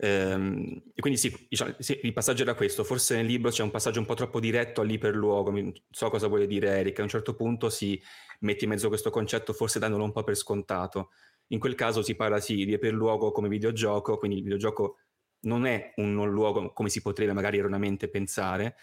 Ehm, 0.00 0.82
e 0.94 1.00
quindi 1.00 1.18
sì, 1.18 1.46
diciamo, 1.48 1.74
sì, 1.78 2.00
il 2.02 2.12
passaggio 2.12 2.42
era 2.42 2.54
questo, 2.54 2.82
forse 2.82 3.16
nel 3.16 3.26
libro 3.26 3.50
c'è 3.50 3.62
un 3.62 3.70
passaggio 3.70 4.00
un 4.00 4.06
po' 4.06 4.14
troppo 4.14 4.40
diretto 4.40 4.80
all'iperluogo, 4.80 5.72
so 5.90 6.10
cosa 6.10 6.26
vuole 6.26 6.46
dire 6.46 6.70
Eric, 6.70 6.98
a 6.98 7.02
un 7.02 7.08
certo 7.08 7.34
punto 7.34 7.70
si 7.70 8.00
mette 8.40 8.64
in 8.64 8.70
mezzo 8.70 8.88
questo 8.88 9.10
concetto 9.10 9.52
forse 9.52 9.78
dandolo 9.78 10.04
un 10.04 10.12
po' 10.12 10.24
per 10.24 10.36
scontato. 10.36 11.10
In 11.48 11.58
quel 11.58 11.74
caso 11.74 12.02
si 12.02 12.14
parla 12.14 12.40
sì 12.40 12.64
di 12.64 12.72
iperluogo 12.72 13.32
come 13.32 13.48
videogioco, 13.48 14.18
quindi 14.18 14.38
il 14.38 14.42
videogioco 14.42 14.98
non 15.40 15.66
è 15.66 15.92
un 15.96 16.14
non 16.14 16.30
luogo 16.30 16.72
come 16.72 16.88
si 16.88 17.00
potrebbe 17.00 17.32
magari 17.32 17.58
erroneamente 17.58 18.08
pensare, 18.08 18.76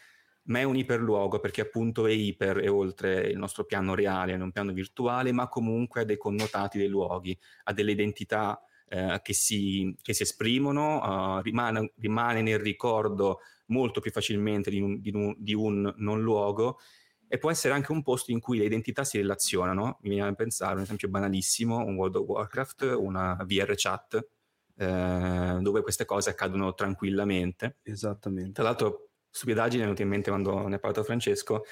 ma 0.43 0.59
è 0.59 0.63
un 0.63 0.75
iperluogo 0.75 1.39
perché 1.39 1.61
appunto 1.61 2.05
è 2.05 2.11
iper 2.11 2.59
e 2.59 2.67
oltre 2.67 3.27
il 3.27 3.37
nostro 3.37 3.65
piano 3.65 3.95
reale, 3.95 4.33
è 4.33 4.37
un 4.37 4.51
piano 4.51 4.71
virtuale, 4.73 5.31
ma 5.31 5.47
comunque 5.47 6.01
ha 6.01 6.05
dei 6.05 6.17
connotati 6.17 6.77
dei 6.77 6.87
luoghi, 6.87 7.37
ha 7.63 7.73
delle 7.73 7.91
identità 7.91 8.61
eh, 8.87 9.19
che, 9.23 9.33
si, 9.33 9.95
che, 10.01 10.13
si, 10.13 10.23
esprimono, 10.23 11.37
uh, 11.37 11.41
rimane, 11.41 11.93
rimane, 11.97 12.41
nel 12.41 12.59
ricordo 12.59 13.39
molto 13.67 13.99
più 13.99 14.11
facilmente 14.11 14.69
di 14.69 14.79
un, 14.79 14.99
di, 15.01 15.11
un, 15.11 15.35
di 15.37 15.53
un, 15.53 15.91
non 15.97 16.21
luogo 16.21 16.77
e 17.27 17.37
può 17.37 17.49
essere 17.51 17.73
anche 17.73 17.91
un 17.91 18.01
posto 18.01 18.31
in 18.31 18.39
cui 18.39 18.57
le 18.57 18.65
identità 18.65 19.03
si 19.03 19.17
relazionano. 19.17 19.97
Mi 20.01 20.09
viene 20.09 20.27
a 20.27 20.33
pensare 20.33 20.75
un 20.75 20.81
esempio 20.81 21.07
banalissimo, 21.09 21.77
un 21.77 21.95
World 21.95 22.15
of 22.15 22.27
Warcraft, 22.27 22.95
una 22.97 23.35
VR 23.45 23.73
chat, 23.75 24.27
eh, 24.77 25.57
dove 25.61 25.81
queste 25.81 26.05
cose 26.05 26.29
accadono 26.29 26.73
tranquillamente. 26.73 27.77
Esattamente. 27.83 28.51
Tra 28.51 28.63
l'altro, 28.63 29.09
stupidaggine 29.29 29.81
è 29.81 29.85
venuta 29.85 30.03
in 30.03 30.09
mente 30.09 30.29
quando 30.29 30.67
ne 30.67 30.75
ha 30.75 30.79
parlato 30.79 31.03
Francesco, 31.03 31.63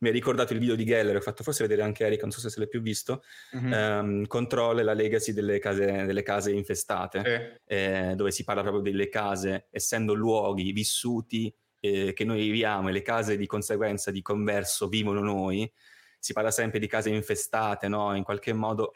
mi 0.00 0.08
ha 0.08 0.12
ricordato 0.12 0.52
il 0.52 0.58
video 0.58 0.74
di 0.74 0.84
Geller, 0.84 1.16
ho 1.16 1.20
fatto 1.20 1.42
forse 1.42 1.62
vedere 1.62 1.82
anche 1.82 2.04
Eric, 2.04 2.20
non 2.22 2.30
so 2.30 2.46
se 2.48 2.58
l'hai 2.58 2.68
più 2.68 2.82
visto, 2.82 3.22
mm-hmm. 3.56 3.72
um, 3.72 4.26
Control 4.26 4.82
la 4.84 4.92
legacy 4.92 5.32
delle 5.32 5.58
case, 5.58 6.04
delle 6.04 6.22
case 6.22 6.50
infestate, 6.50 7.22
sì. 7.24 7.74
eh, 7.74 8.12
dove 8.14 8.30
si 8.30 8.44
parla 8.44 8.62
proprio 8.62 8.82
delle 8.82 9.08
case, 9.08 9.68
essendo 9.70 10.12
luoghi 10.12 10.72
vissuti 10.72 11.54
eh, 11.84 12.12
che 12.14 12.24
noi 12.24 12.38
viviamo 12.38 12.88
e 12.88 12.92
le 12.92 13.02
case 13.02 13.36
di 13.36 13.46
conseguenza 13.46 14.10
di 14.10 14.22
converso 14.22 14.88
vivono 14.88 15.20
noi, 15.20 15.70
si 16.18 16.32
parla 16.32 16.50
sempre 16.50 16.78
di 16.78 16.86
case 16.86 17.10
infestate, 17.10 17.88
no? 17.88 18.14
In 18.16 18.22
qualche 18.22 18.54
modo, 18.54 18.94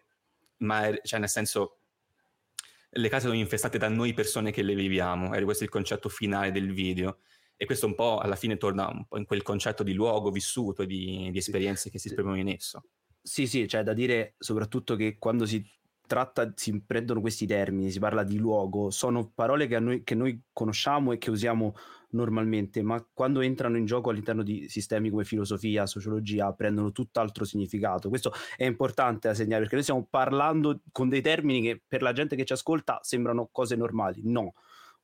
ma 0.59 0.87
è, 0.87 0.99
cioè 1.03 1.21
nel 1.21 1.29
senso 1.29 1.81
le 2.91 3.09
case 3.11 3.27
sono 3.27 3.39
infestate 3.39 3.77
da 3.77 3.89
noi 3.89 4.15
persone 4.15 4.51
che 4.51 4.63
le 4.63 4.75
viviamo, 4.75 5.35
era 5.35 5.45
questo 5.45 5.65
il 5.65 5.71
concetto 5.71 6.09
finale 6.09 6.51
del 6.51 6.73
video. 6.73 7.19
E 7.61 7.67
questo 7.67 7.87
un 7.87 7.95
po' 7.95 8.19
alla 8.19 8.37
fine 8.37 8.57
torna 8.57 8.89
un 8.89 9.05
po' 9.07 9.19
in 9.19 9.27
quel 9.27 9.43
concetto 9.43 9.83
di 9.83 9.93
luogo 9.93 10.31
vissuto, 10.31 10.85
di, 10.85 11.29
di 11.31 11.39
esperienze 11.39 11.91
che 11.91 11.99
si 11.99 12.07
esprimono 12.07 12.37
in 12.37 12.49
esso. 12.49 12.85
Sì, 13.21 13.47
sì, 13.47 13.67
c'è 13.67 13.83
da 13.83 13.93
dire 13.93 14.37
soprattutto 14.39 14.95
che 14.95 15.17
quando 15.19 15.45
si 15.45 15.63
tratta, 16.07 16.53
si 16.55 16.81
prendono 16.81 17.21
questi 17.21 17.47
termini, 17.47 17.91
si 17.91 17.99
parla 17.99 18.23
di 18.23 18.39
luogo, 18.39 18.91
sono 18.91 19.31
parole 19.35 19.67
che 19.67 19.79
noi, 19.79 20.05
che 20.05 20.15
noi 20.15 20.41
conosciamo 20.53 21.13
e 21.13 21.19
che 21.19 21.31
usiamo 21.31 21.75
normalmente, 22.11 22.83
ma 22.83 23.05
quando 23.13 23.41
entrano 23.41 23.77
in 23.77 23.85
gioco 23.85 24.11
all'interno 24.11 24.43
di 24.43 24.69
sistemi 24.69 25.11
come 25.11 25.25
filosofia, 25.25 25.87
sociologia, 25.87 26.53
prendono 26.53 26.93
tutt'altro 26.93 27.45
significato. 27.45 28.09
Questo 28.09 28.33
è 28.57 28.65
importante 28.65 29.29
da 29.29 29.35
segnare 29.35 29.61
perché 29.61 29.75
noi 29.75 29.85
stiamo 29.85 30.07
parlando 30.09 30.81
con 30.93 31.09
dei 31.09 31.21
termini 31.21 31.61
che 31.63 31.83
per 31.87 32.03
la 32.03 32.13
gente 32.13 32.37
che 32.37 32.45
ci 32.45 32.53
ascolta 32.53 32.99
sembrano 33.03 33.49
cose 33.53 33.77
normali. 33.77 34.23
No, 34.25 34.55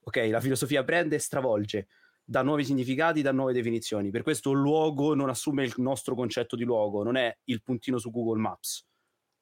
ok, 0.01 0.29
la 0.31 0.41
filosofia 0.41 0.85
prende 0.85 1.17
e 1.17 1.19
stravolge 1.19 1.89
da 2.25 2.43
nuovi 2.43 2.65
significati, 2.65 3.21
da 3.21 3.33
nuove 3.33 3.53
definizioni. 3.53 4.11
Per 4.11 4.23
questo 4.23 4.53
luogo 4.53 5.15
non 5.15 5.29
assume 5.29 5.65
il 5.65 5.75
nostro 5.77 6.15
concetto 6.15 6.57
di 6.57 6.65
luogo, 6.65 7.03
non 7.03 7.17
è 7.17 7.37
il 7.45 7.63
puntino 7.63 7.99
su 7.99 8.11
Google 8.11 8.41
Maps. 8.41 8.87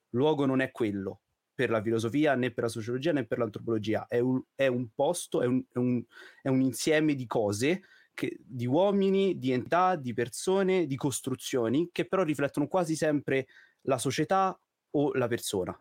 Luogo 0.09 0.45
non 0.45 0.59
è 0.59 0.69
quello 0.71 1.22
per 1.53 1.69
la 1.69 1.81
filosofia, 1.81 2.35
né 2.35 2.51
per 2.51 2.65
la 2.65 2.69
sociologia, 2.69 3.11
né 3.11 3.25
per 3.25 3.37
l'antropologia. 3.37 4.07
È 4.07 4.19
un, 4.19 4.41
è 4.55 4.67
un 4.67 4.89
posto, 4.93 5.41
è 5.41 5.45
un, 5.45 5.63
è, 5.71 5.77
un, 5.77 6.03
è 6.41 6.49
un, 6.49 6.61
insieme 6.61 7.15
di 7.15 7.25
cose, 7.27 7.83
che, 8.13 8.37
di 8.43 8.65
uomini, 8.65 9.37
di 9.37 9.51
entità, 9.51 9.95
di 9.95 10.13
persone, 10.13 10.85
di 10.85 10.95
costruzioni, 10.95 11.89
che 11.91 12.05
però 12.05 12.23
riflettono 12.23 12.67
quasi 12.67 12.95
sempre 12.95 13.47
la 13.81 13.97
società 13.97 14.57
o 14.91 15.13
la 15.13 15.27
persona, 15.27 15.77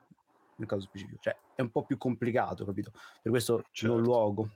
nel 0.57 0.69
caso 0.69 0.83
specifico. 0.83 1.19
Cioè, 1.21 1.37
è 1.55 1.61
un 1.61 1.71
po' 1.71 1.85
più 1.85 1.97
complicato, 1.97 2.65
capito? 2.65 2.91
Per 3.23 3.31
questo 3.31 3.65
certo. 3.71 3.95
non 3.95 4.03
luogo. 4.03 4.51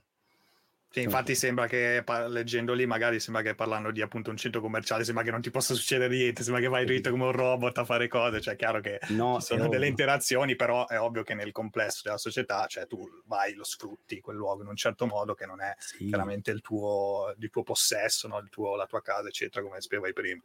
Sì, 0.89 1.01
infatti 1.01 1.35
sembra 1.35 1.67
che 1.67 2.03
leggendo 2.27 2.73
lì 2.73 2.85
magari 2.85 3.19
sembra 3.19 3.43
che 3.43 3.53
parlando 3.55 3.91
di 3.91 4.01
appunto 4.01 4.29
un 4.29 4.37
centro 4.37 4.61
commerciale 4.61 5.03
sembra 5.03 5.23
che 5.23 5.31
non 5.31 5.41
ti 5.41 5.51
possa 5.51 5.73
succedere 5.73 6.15
niente, 6.15 6.43
sembra 6.43 6.61
che 6.61 6.69
vai 6.69 6.85
dritto 6.85 7.11
come 7.11 7.25
un 7.25 7.33
robot 7.33 7.77
a 7.79 7.85
fare 7.85 8.07
cose, 8.07 8.41
cioè 8.41 8.53
è 8.53 8.57
chiaro 8.57 8.79
che 8.79 8.99
no, 9.09 9.39
sono 9.39 9.63
delle 9.63 9.75
ovvio. 9.75 9.89
interazioni, 9.89 10.55
però 10.55 10.87
è 10.87 10.99
ovvio 10.99 11.23
che 11.23 11.35
nel 11.35 11.51
complesso 11.51 12.01
della 12.03 12.17
società, 12.17 12.65
cioè 12.67 12.87
tu 12.87 13.05
vai, 13.25 13.53
lo 13.53 13.63
sfrutti 13.63 14.21
quel 14.21 14.37
luogo 14.37 14.63
in 14.63 14.69
un 14.69 14.75
certo 14.75 15.05
modo 15.05 15.33
che 15.33 15.45
non 15.45 15.61
è 15.61 15.75
sì. 15.77 16.05
chiaramente 16.05 16.51
il 16.51 16.61
tuo, 16.61 17.33
il 17.37 17.49
tuo 17.49 17.63
possesso, 17.63 18.27
no? 18.27 18.39
il 18.39 18.49
tuo, 18.49 18.75
la 18.75 18.85
tua 18.85 19.01
casa, 19.01 19.27
eccetera, 19.27 19.63
come 19.63 19.81
spiegavi 19.81 20.13
prima. 20.13 20.41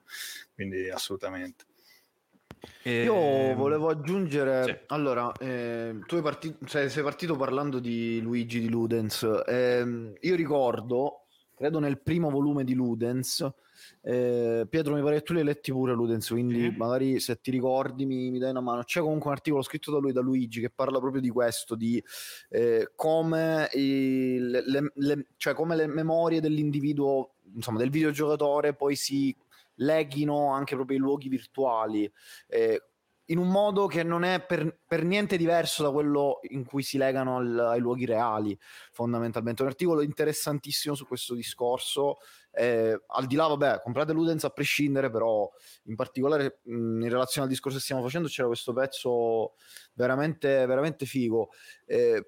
Quindi 0.54 0.90
assolutamente. 0.90 1.64
E... 2.82 3.02
Io 3.04 3.14
ehm, 3.14 3.56
volevo 3.56 3.88
aggiungere, 3.88 4.64
sì. 4.64 4.76
allora, 4.88 5.32
eh, 5.38 6.00
tu 6.06 6.20
partito, 6.20 6.64
cioè, 6.66 6.88
sei 6.88 7.02
partito 7.02 7.36
parlando 7.36 7.78
di 7.78 8.20
Luigi 8.20 8.60
di 8.60 8.68
Ludens, 8.68 9.22
eh, 9.46 10.14
io 10.20 10.34
ricordo 10.36 11.22
credo 11.62 11.78
nel 11.78 12.00
primo 12.00 12.28
volume 12.28 12.64
di 12.64 12.74
Ludens. 12.74 13.48
Eh, 14.00 14.66
Pietro, 14.68 14.94
mi 14.94 15.02
pare 15.02 15.18
che 15.18 15.22
tu 15.22 15.32
li 15.32 15.38
hai 15.38 15.44
letti 15.44 15.70
pure 15.70 15.92
Ludens, 15.92 16.28
quindi 16.28 16.60
sì. 16.60 16.74
magari 16.76 17.20
se 17.20 17.40
ti 17.40 17.52
ricordi 17.52 18.04
mi, 18.04 18.30
mi, 18.30 18.40
dai 18.40 18.50
una 18.50 18.60
mano. 18.60 18.82
C'è 18.82 19.00
comunque 19.00 19.28
un 19.28 19.36
articolo 19.36 19.62
scritto 19.62 19.92
da 19.92 19.98
lui, 19.98 20.12
da 20.12 20.20
Luigi, 20.20 20.60
che 20.60 20.70
parla 20.70 20.98
proprio 20.98 21.20
di 21.20 21.30
questo, 21.30 21.76
di 21.76 22.02
eh, 22.50 22.90
come, 22.96 23.68
il, 23.74 24.50
le, 24.50 24.92
le, 24.92 25.26
cioè 25.36 25.54
come 25.54 25.76
le 25.76 25.86
memorie 25.86 26.40
dell'individuo, 26.40 27.34
insomma 27.54 27.78
del 27.78 27.90
videogiocatore, 27.90 28.74
poi 28.74 28.96
si 28.96 29.34
leghino 29.84 30.50
anche 30.50 30.74
proprio 30.74 30.96
ai 30.96 31.02
luoghi 31.02 31.28
virtuali. 31.28 32.10
Eh, 32.46 32.80
in 33.26 33.38
un 33.38 33.48
modo 33.48 33.86
che 33.86 34.02
non 34.02 34.24
è 34.24 34.44
per, 34.44 34.80
per, 34.86 35.04
niente 35.04 35.36
diverso 35.36 35.82
da 35.82 35.90
quello 35.90 36.40
in 36.50 36.64
cui 36.64 36.82
si 36.82 36.98
legano 36.98 37.36
al, 37.36 37.58
ai 37.58 37.80
luoghi 37.80 38.04
reali, 38.04 38.56
fondamentalmente. 38.90 39.62
Un 39.62 39.68
articolo 39.68 40.02
interessantissimo 40.02 40.94
su 40.94 41.06
questo 41.06 41.34
discorso. 41.34 42.18
Eh, 42.50 43.00
al 43.06 43.26
di 43.26 43.36
là, 43.36 43.46
vabbè, 43.46 43.80
comprate 43.80 44.12
Ludens 44.12 44.44
a 44.44 44.50
prescindere, 44.50 45.08
però 45.10 45.48
in 45.84 45.94
particolare 45.94 46.60
mh, 46.62 47.02
in 47.02 47.08
relazione 47.08 47.46
al 47.46 47.52
discorso 47.52 47.78
che 47.78 47.84
stiamo 47.84 48.02
facendo 48.02 48.28
c'era 48.28 48.48
questo 48.48 48.72
pezzo 48.72 49.54
veramente, 49.94 50.66
veramente 50.66 51.06
figo. 51.06 51.50
Eh, 51.86 52.26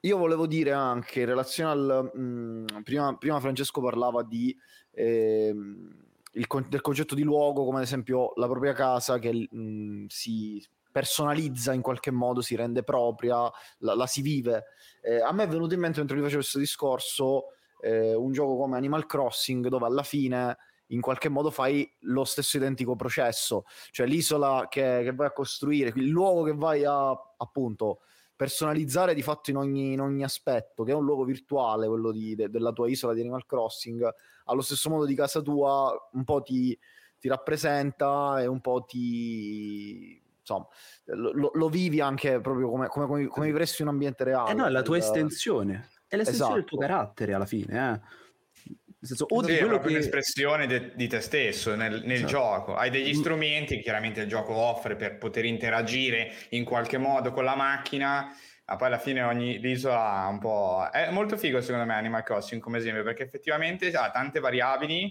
io 0.00 0.16
volevo 0.16 0.46
dire 0.46 0.72
anche 0.72 1.20
in 1.20 1.26
relazione 1.26 1.70
al... 1.70 2.10
Mh, 2.14 2.82
prima, 2.82 3.16
prima, 3.16 3.40
Francesco 3.40 3.80
parlava 3.80 4.22
di... 4.22 4.56
Eh, 4.90 5.54
il, 6.32 6.46
del 6.68 6.80
concetto 6.80 7.14
di 7.14 7.22
luogo, 7.22 7.64
come 7.64 7.78
ad 7.78 7.84
esempio 7.84 8.32
la 8.36 8.46
propria 8.46 8.72
casa 8.72 9.18
che 9.18 9.48
mh, 9.50 10.06
si 10.08 10.62
personalizza 10.90 11.72
in 11.72 11.82
qualche 11.82 12.10
modo, 12.10 12.40
si 12.40 12.56
rende 12.56 12.82
propria, 12.82 13.50
la, 13.78 13.94
la 13.94 14.06
si 14.06 14.22
vive. 14.22 14.66
Eh, 15.02 15.20
a 15.20 15.32
me 15.32 15.44
è 15.44 15.48
venuto 15.48 15.74
in 15.74 15.80
mente 15.80 15.98
mentre 15.98 16.16
vi 16.16 16.22
facevo 16.22 16.40
questo 16.40 16.58
discorso 16.58 17.44
eh, 17.80 18.14
un 18.14 18.32
gioco 18.32 18.56
come 18.56 18.76
Animal 18.76 19.06
Crossing 19.06 19.68
dove 19.68 19.86
alla 19.86 20.02
fine 20.02 20.56
in 20.88 21.00
qualche 21.00 21.28
modo 21.28 21.50
fai 21.50 21.88
lo 22.00 22.24
stesso 22.24 22.56
identico 22.56 22.96
processo, 22.96 23.64
cioè 23.90 24.06
l'isola 24.06 24.66
che, 24.68 25.02
che 25.04 25.12
vai 25.14 25.28
a 25.28 25.32
costruire, 25.32 25.92
il 25.94 26.08
luogo 26.08 26.42
che 26.42 26.54
vai 26.54 26.84
a 26.84 27.10
appunto 27.36 28.00
personalizzare 28.40 29.12
di 29.12 29.20
fatto 29.20 29.50
in 29.50 29.58
ogni, 29.58 29.92
in 29.92 30.00
ogni 30.00 30.24
aspetto, 30.24 30.82
che 30.82 30.92
è 30.92 30.94
un 30.94 31.04
luogo 31.04 31.24
virtuale, 31.24 31.86
quello 31.86 32.10
di, 32.10 32.34
de, 32.34 32.48
della 32.48 32.72
tua 32.72 32.88
isola 32.88 33.12
di 33.12 33.20
Animal 33.20 33.44
Crossing, 33.44 34.08
allo 34.46 34.62
stesso 34.62 34.88
modo 34.88 35.04
di 35.04 35.14
casa 35.14 35.42
tua 35.42 35.94
un 36.12 36.24
po' 36.24 36.40
ti, 36.40 36.76
ti 37.18 37.28
rappresenta 37.28 38.40
e 38.40 38.46
un 38.46 38.62
po' 38.62 38.86
ti 38.88 40.18
insomma 40.40 40.66
lo, 41.04 41.50
lo, 41.52 41.68
vivi 41.68 42.00
anche 42.00 42.40
proprio 42.40 42.70
come, 42.70 42.88
come, 42.88 43.06
come, 43.06 43.26
come 43.26 43.44
vivresti 43.44 43.82
un 43.82 43.88
ambiente 43.88 44.24
reale. 44.24 44.52
Eh 44.52 44.54
no, 44.54 44.64
è 44.64 44.70
la 44.70 44.80
tua 44.80 44.96
estensione, 44.96 45.90
è 46.08 46.16
l'estensione 46.16 46.32
esatto. 46.32 46.54
del 46.54 46.64
tuo 46.64 46.78
carattere 46.78 47.34
alla 47.34 47.44
fine, 47.44 47.92
eh. 47.92 48.00
Nel 49.00 49.08
senso, 49.08 49.26
o 49.30 49.42
sì, 49.42 49.52
di 49.52 49.58
quello 49.58 49.78
che... 49.78 49.88
un'espressione 49.88 50.66
de- 50.66 50.92
di 50.94 51.08
te 51.08 51.20
stesso 51.20 51.74
nel, 51.74 52.02
nel 52.04 52.16
esatto. 52.16 52.30
gioco. 52.30 52.74
Hai 52.74 52.90
degli 52.90 53.16
mm. 53.16 53.18
strumenti 53.18 53.76
che 53.76 53.82
chiaramente 53.82 54.20
il 54.20 54.28
gioco 54.28 54.52
offre 54.52 54.94
per 54.94 55.16
poter 55.16 55.46
interagire 55.46 56.34
in 56.50 56.64
qualche 56.64 56.98
modo 56.98 57.32
con 57.32 57.44
la 57.44 57.56
macchina, 57.56 58.30
ma 58.66 58.76
poi 58.76 58.86
alla 58.88 58.98
fine 58.98 59.22
ogni 59.22 59.58
isola 59.66 59.98
ha 59.98 60.28
un 60.28 60.38
po'... 60.38 60.86
È 60.92 61.10
molto 61.10 61.38
figo 61.38 61.62
secondo 61.62 61.86
me 61.86 61.94
Animal 61.94 62.22
Crossing 62.22 62.60
come 62.60 62.76
esempio, 62.76 63.02
perché 63.02 63.22
effettivamente 63.22 63.90
ha 63.90 64.10
tante 64.10 64.38
variabili 64.38 65.10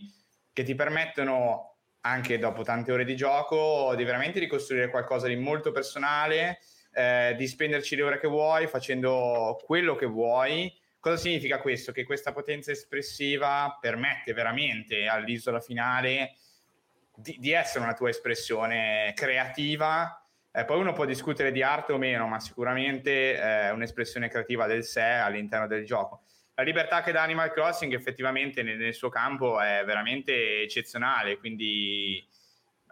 che 0.53 0.61
ti 0.61 0.75
permettono, 0.75 1.77
anche 2.01 2.37
dopo 2.37 2.61
tante 2.61 2.91
ore 2.91 3.05
di 3.05 3.15
gioco, 3.15 3.95
di 3.95 4.03
veramente 4.03 4.39
ricostruire 4.39 4.91
qualcosa 4.91 5.27
di 5.27 5.35
molto 5.35 5.71
personale, 5.71 6.59
eh, 6.93 7.33
di 7.35 7.47
spenderci 7.47 7.95
le 7.95 8.03
ore 8.03 8.19
che 8.19 8.27
vuoi, 8.27 8.67
facendo 8.67 9.59
quello 9.65 9.95
che 9.95 10.05
vuoi 10.05 10.71
Cosa 10.99 11.15
significa 11.15 11.59
questo? 11.59 11.93
Che 11.93 12.03
questa 12.03 12.33
potenza 12.33 12.71
espressiva 12.71 13.77
permette 13.79 14.33
veramente 14.33 15.07
all'isola 15.07 15.61
finale 15.61 16.35
di, 17.15 17.37
di 17.39 17.51
essere 17.51 17.83
una 17.85 17.93
tua 17.93 18.09
espressione 18.09 19.13
creativa. 19.15 20.21
Eh, 20.51 20.65
poi 20.65 20.79
uno 20.79 20.91
può 20.91 21.05
discutere 21.05 21.53
di 21.53 21.63
arte 21.63 21.93
o 21.93 21.97
meno, 21.97 22.27
ma 22.27 22.39
sicuramente 22.41 23.39
è 23.39 23.67
eh, 23.67 23.71
un'espressione 23.71 24.27
creativa 24.27 24.67
del 24.67 24.83
sé 24.83 25.01
all'interno 25.01 25.67
del 25.67 25.85
gioco. 25.85 26.23
La 26.55 26.63
libertà 26.63 27.01
che 27.01 27.13
dà 27.13 27.21
Animal 27.21 27.53
Crossing 27.53 27.93
effettivamente 27.93 28.61
nel, 28.61 28.77
nel 28.77 28.93
suo 28.93 29.07
campo 29.07 29.61
è 29.61 29.83
veramente 29.85 30.61
eccezionale, 30.61 31.37
quindi 31.37 32.27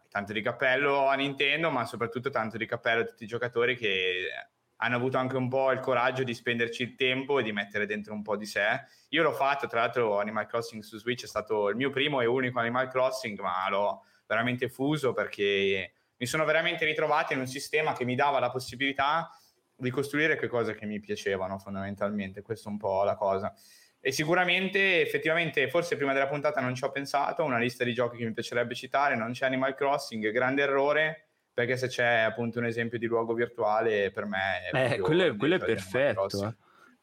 tanto 0.09 0.31
di 0.31 0.41
cappello 0.41 1.07
a 1.07 1.15
Nintendo, 1.15 1.69
ma 1.69 1.85
soprattutto 1.85 2.29
tanto 2.29 2.55
di 2.55 2.65
cappello 2.65 3.01
a 3.01 3.05
tutti 3.05 3.25
i 3.25 3.27
giocatori 3.27 3.75
che 3.75 4.29
hanno 4.77 4.95
avuto 4.95 5.17
anche 5.17 5.37
un 5.37 5.47
po' 5.49 5.71
il 5.71 5.79
coraggio 5.79 6.23
di 6.23 6.33
spenderci 6.33 6.83
il 6.83 6.95
tempo 6.95 7.39
e 7.39 7.43
di 7.43 7.51
mettere 7.51 7.85
dentro 7.85 8.13
un 8.13 8.21
po' 8.21 8.35
di 8.35 8.45
sé. 8.45 8.83
Io 9.09 9.23
l'ho 9.23 9.33
fatto, 9.33 9.67
tra 9.67 9.81
l'altro 9.81 10.19
Animal 10.19 10.47
Crossing 10.47 10.83
su 10.83 10.97
Switch 10.97 11.23
è 11.23 11.27
stato 11.27 11.69
il 11.69 11.75
mio 11.75 11.89
primo 11.89 12.21
e 12.21 12.25
unico 12.25 12.59
Animal 12.59 12.89
Crossing, 12.89 13.39
ma 13.39 13.67
l'ho 13.69 14.03
veramente 14.27 14.69
fuso 14.69 15.13
perché 15.13 15.91
mi 16.17 16.25
sono 16.25 16.45
veramente 16.45 16.85
ritrovato 16.85 17.33
in 17.33 17.39
un 17.39 17.47
sistema 17.47 17.93
che 17.93 18.05
mi 18.05 18.15
dava 18.15 18.39
la 18.39 18.49
possibilità 18.49 19.29
di 19.75 19.89
costruire 19.91 20.35
quelle 20.35 20.49
cose 20.49 20.75
che 20.75 20.85
mi 20.85 20.99
piacevano 20.99 21.59
fondamentalmente, 21.59 22.41
questa 22.41 22.69
è 22.69 22.71
un 22.71 22.77
po' 22.77 23.03
la 23.03 23.15
cosa. 23.15 23.53
E 23.99 24.11
sicuramente, 24.11 25.01
effettivamente, 25.01 25.69
forse 25.69 25.95
prima 25.95 26.13
della 26.13 26.27
puntata 26.27 26.61
non 26.61 26.73
ci 26.75 26.83
ho 26.83 26.91
pensato, 26.91 27.43
una 27.43 27.59
lista 27.59 27.83
di 27.83 27.93
giochi 27.93 28.17
che 28.17 28.25
mi 28.25 28.33
piacerebbe 28.33 28.73
citare, 28.73 29.15
non 29.15 29.31
c'è 29.31 29.45
Animal 29.45 29.75
Crossing, 29.75 30.31
grande 30.31 30.61
errore, 30.63 31.26
perché 31.57 31.75
se 31.75 31.87
c'è 31.87 32.19
appunto 32.19 32.59
un 32.59 32.65
esempio 32.65 32.99
di 32.99 33.07
luogo 33.07 33.33
virtuale 33.33 34.11
per 34.11 34.27
me 34.27 34.69
è 34.71 34.93
eh, 34.93 34.99
quello, 34.99 35.23
è, 35.23 35.35
quello 35.35 35.55
è 35.55 35.57
perfetto 35.57 36.55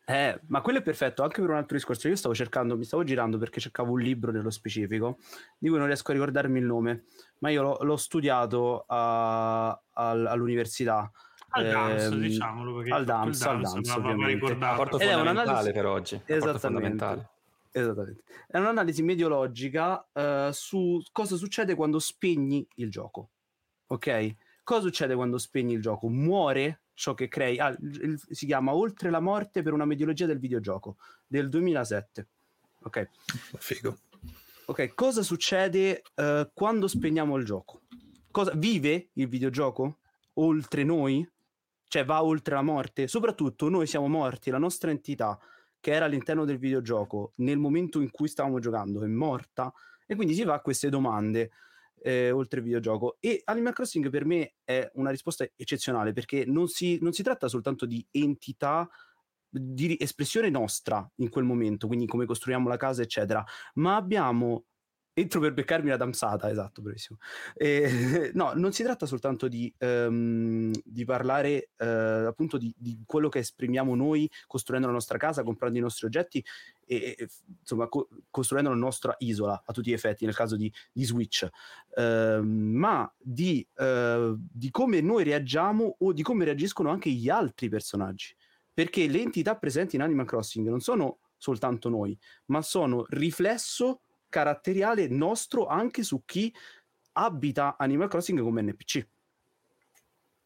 eh. 0.07 0.15
eh. 0.15 0.41
ma 0.47 0.61
quello 0.61 0.79
è 0.79 0.83
perfetto 0.83 1.25
anche 1.25 1.41
per 1.41 1.51
un 1.51 1.57
altro 1.57 1.77
discorso 1.77 2.07
io 2.07 2.15
stavo 2.15 2.37
cercando 2.37 2.77
mi 2.77 2.85
stavo 2.85 3.03
girando 3.03 3.37
perché 3.37 3.59
cercavo 3.59 3.91
un 3.91 4.01
libro 4.01 4.31
nello 4.31 4.51
specifico 4.51 5.19
di 5.59 5.69
cui 5.69 5.77
non 5.77 5.89
riesco 5.89 6.13
a 6.13 6.15
ricordarmi 6.15 6.61
il 6.61 6.67
nome 6.67 7.07
ma 7.39 7.51
io 7.51 7.63
l'ho, 7.63 7.79
l'ho 7.81 7.97
studiato 7.97 8.85
a, 8.87 9.71
a, 9.71 10.11
all'università 10.11 11.11
al 11.49 11.71
DAMS, 11.71 12.03
ehm, 12.05 12.21
diciamolo 12.21 12.75
perché 12.77 12.91
al 12.93 13.05
DAMS, 13.05 13.43
al 13.43 13.61
DAMS 13.61 13.91
ovviamente. 13.91 14.55
Rapporto 14.59 14.99
fondamentale 14.99 15.73
per 15.73 15.87
oggi. 15.87 16.21
Esattamente. 16.25 17.29
Esattamente. 17.71 18.23
È 18.49 18.59
un'analisi 18.59 19.05
mediologica 19.05 20.05
uh, 20.13 20.51
su 20.51 21.01
cosa 21.13 21.37
succede 21.37 21.77
quando 21.77 22.01
spegni 22.01 22.67
il 22.75 22.91
gioco. 22.91 23.29
Ok? 23.87 24.37
Cosa 24.65 24.81
succede 24.81 25.15
quando 25.15 25.37
spegni 25.37 25.75
il 25.75 25.83
gioco? 25.83 26.09
Muore 26.09 26.85
ciò 26.95 27.13
che 27.13 27.29
crei. 27.29 27.59
Ah, 27.59 27.77
il, 27.79 28.19
si 28.31 28.47
chiama 28.47 28.75
Oltre 28.75 29.11
la 29.11 29.21
morte 29.21 29.63
per 29.63 29.75
una 29.75 29.85
mediologia 29.85 30.25
del 30.25 30.39
videogioco 30.39 30.97
del 31.27 31.51
2007. 31.51 32.29
Ok. 32.85 33.09
Figo. 33.59 33.99
Ok, 34.67 34.95
cosa 34.95 35.23
succede 35.23 36.03
uh, 36.15 36.49
quando 36.55 36.89
spegniamo 36.89 37.37
il 37.37 37.45
gioco? 37.45 37.83
Cosa, 38.31 38.53
vive 38.55 39.11
il 39.13 39.29
videogioco 39.29 39.99
oltre 40.35 40.83
noi? 40.83 41.29
Cioè 41.87 42.07
va 42.07 42.25
oltre 42.25 42.55
la 42.55 42.63
morte? 42.63 43.07
Soprattutto 43.07 43.69
noi 43.69 43.87
siamo 43.87 44.09
morti, 44.09 44.51
la 44.51 44.59
nostra 44.59 44.91
entità 44.91 45.39
che 45.79 45.93
era 45.93 46.07
all'interno 46.07 46.47
del 46.47 46.57
videogioco 46.57 47.33
nel 47.37 47.59
momento 47.59 48.01
in 48.01 48.11
cui 48.11 48.27
stavamo 48.27 48.59
giocando 48.59 49.03
è 49.03 49.07
morta 49.07 49.71
e 50.07 50.15
quindi 50.15 50.33
si 50.33 50.43
fa 50.43 50.55
a 50.55 50.61
queste 50.61 50.89
domande 50.89 51.51
eh, 52.05 52.31
oltre 52.31 52.59
il 52.59 52.67
videogioco. 52.67 53.17
E 53.19 53.41
Animal 53.45 53.73
Crossing 53.73 54.11
per 54.11 54.27
me 54.27 54.57
è 54.63 54.91
una 54.95 55.11
risposta 55.11 55.49
eccezionale 55.57 56.13
perché 56.13 56.45
non 56.45 56.69
si, 56.69 56.99
non 57.01 57.13
si 57.13 57.23
tratta 57.23 57.49
soltanto 57.49 57.87
di 57.87 58.07
entità 58.11 58.87
di 59.49 59.97
espressione 59.99 60.51
nostra 60.51 61.09
in 61.17 61.31
quel 61.31 61.45
momento, 61.45 61.87
quindi 61.87 62.07
come 62.07 62.27
costruiamo 62.27 62.69
la 62.69 62.77
casa, 62.77 63.03
eccetera, 63.03 63.43
ma 63.75 63.97
abbiamo 63.97 64.67
Entro 65.17 65.39
per 65.39 65.55
beccarmi 65.55 65.87
una 65.87 65.97
damsata, 65.97 66.51
esatto, 66.51 66.83
bravissimo. 66.83 67.21
Eh, 67.55 67.89
no, 68.35 68.53
non 68.57 68.73
si 68.73 68.83
tratta 68.83 69.07
soltanto 69.07 69.47
di, 69.47 69.73
um, 69.79 70.73
di 70.85 71.05
parlare 71.05 71.71
uh, 71.79 72.27
appunto 72.27 72.59
di, 72.59 72.75
di, 72.77 73.01
quello 73.07 73.29
che 73.29 73.39
esprimiamo 73.39 73.95
noi 73.95 74.29
costruendo 74.49 74.89
la 74.89 74.93
nostra 74.93 75.17
casa, 75.17 75.45
comprando 75.45 75.79
i 75.79 75.81
nostri 75.81 76.07
oggetti 76.07 76.45
e, 76.85 77.15
e 77.17 77.29
insomma 77.61 77.87
co- 77.87 78.09
costruendo 78.29 78.71
la 78.71 78.77
nostra 78.77 79.15
isola 79.21 79.63
a 79.65 79.73
tutti 79.73 79.91
gli 79.91 79.93
effetti, 79.93 80.25
nel 80.25 80.35
caso 80.35 80.57
di, 80.57 80.73
di 80.93 81.05
Switch, 81.05 81.49
uh, 81.95 82.43
ma 82.43 83.09
di, 83.17 83.65
uh, 83.77 84.37
di 84.37 84.73
come 84.73 85.01
noi 85.01 85.23
reagiamo 85.23 85.95
o 85.97 86.13
di 86.13 86.23
come 86.23 86.45
reagiscono 86.45 86.91
anche 86.91 87.11
gli 87.11 87.29
altri 87.29 87.69
personaggi. 87.69 88.35
Perché 88.73 89.07
le 89.07 89.21
entità 89.21 89.57
presenti 89.57 89.95
in 89.95 90.03
Animal 90.03 90.27
Crossing 90.27 90.69
non 90.69 90.81
sono 90.81 91.19
soltanto 91.37 91.89
noi, 91.89 92.19
ma 92.47 92.63
sono 92.63 93.05
riflesso 93.11 94.01
caratteriale 94.35 95.07
nostro 95.07 95.69
anche 95.69 96.03
su 96.03 96.25
chi 96.25 96.53
abita 97.13 97.77
Animal 97.79 98.09
Crossing 98.09 98.41
come 98.41 98.63
NPC. 98.63 99.07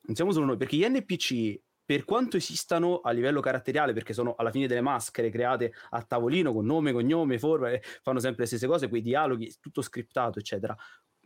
Non 0.03 0.15
siamo 0.15 0.31
solo 0.31 0.45
noi, 0.45 0.59
perché 0.59 0.77
gli 0.77 0.85
NPC, 0.87 1.59
per 1.87 2.05
quanto 2.05 2.37
esistano 2.37 3.01
a 3.01 3.13
livello 3.13 3.41
caratteriale, 3.41 3.95
perché 3.95 4.13
sono 4.13 4.35
alla 4.37 4.51
fine 4.51 4.67
delle 4.67 4.83
maschere 4.83 5.31
create 5.31 5.73
a 5.89 6.03
tavolino 6.03 6.53
con 6.53 6.67
nome, 6.67 6.93
cognome, 6.93 7.39
forma, 7.39 7.71
fanno 8.03 8.19
sempre 8.19 8.43
le 8.43 8.49
stesse 8.49 8.67
cose, 8.67 8.91
quei 8.91 9.01
dialoghi, 9.01 9.57
tutto 9.59 9.81
scriptato, 9.81 10.39
eccetera. 10.39 10.77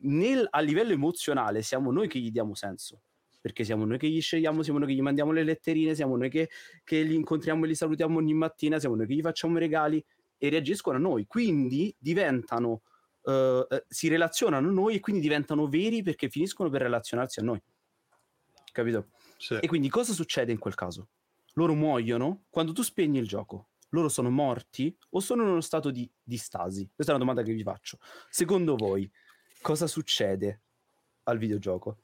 Nel, 0.05 0.47
a 0.49 0.61
livello 0.61 0.93
emozionale 0.93 1.63
siamo 1.63 1.91
noi 1.91 2.07
che 2.07 2.21
gli 2.21 2.31
diamo 2.31 2.55
senso 2.55 3.03
perché 3.41 3.65
siamo 3.65 3.85
noi 3.85 3.99
che 3.99 4.09
gli 4.09 4.21
scegliamo, 4.21 4.63
siamo 4.63 4.79
noi 4.79 4.87
che 4.87 4.95
gli 4.95 5.01
mandiamo 5.01 5.33
le 5.33 5.43
letterine, 5.43 5.97
siamo 5.97 6.17
noi 6.17 6.31
che, 6.31 6.49
che 6.85 7.03
li 7.03 7.17
incontriamo 7.17 7.65
e 7.65 7.69
li 7.69 7.75
salutiamo 7.75 8.19
ogni 8.19 8.35
mattina, 8.35 8.79
siamo 8.79 8.95
noi 8.95 9.09
che 9.09 9.15
gli 9.15 9.21
facciamo 9.21 9.59
regali 9.59 10.05
e 10.43 10.49
reagiscono 10.49 10.97
a 10.97 11.01
noi, 11.01 11.25
quindi 11.27 11.95
diventano, 11.97 12.83
uh, 13.21 13.65
si 13.87 14.09
relazionano 14.09 14.67
a 14.67 14.73
noi 14.73 14.97
e 14.97 15.01
quindi 15.01 15.23
diventano 15.23 15.69
veri 15.69 16.03
perché 16.03 16.29
finiscono 16.29 16.69
per 16.69 16.81
relazionarsi 16.83 17.39
a 17.39 17.45
noi. 17.45 17.63
Capito? 18.73 19.11
Sì. 19.37 19.59
E 19.61 19.69
quindi 19.69 19.89
cosa 19.89 20.13
succede 20.13 20.51
in 20.51 20.59
quel 20.59 20.75
caso? 20.75 21.11
Loro 21.53 21.75
muoiono 21.75 22.47
quando 22.51 22.73
tu 22.73 22.83
spegni 22.83 23.21
il 23.21 23.29
gioco. 23.29 23.69
Loro 23.91 24.09
sono 24.09 24.31
morti 24.31 24.97
o 25.11 25.21
sono 25.21 25.43
in 25.43 25.51
uno 25.51 25.61
stato 25.61 25.93
di, 25.93 26.11
di 26.21 26.37
stasi? 26.37 26.91
Questa 26.93 27.13
è 27.13 27.15
una 27.15 27.25
domanda 27.25 27.49
che 27.49 27.55
vi 27.55 27.63
faccio. 27.63 27.99
Secondo 28.29 28.75
voi, 28.75 29.09
cosa 29.61 29.87
succede 29.87 30.63
al 31.25 31.39
videogioco? 31.39 31.99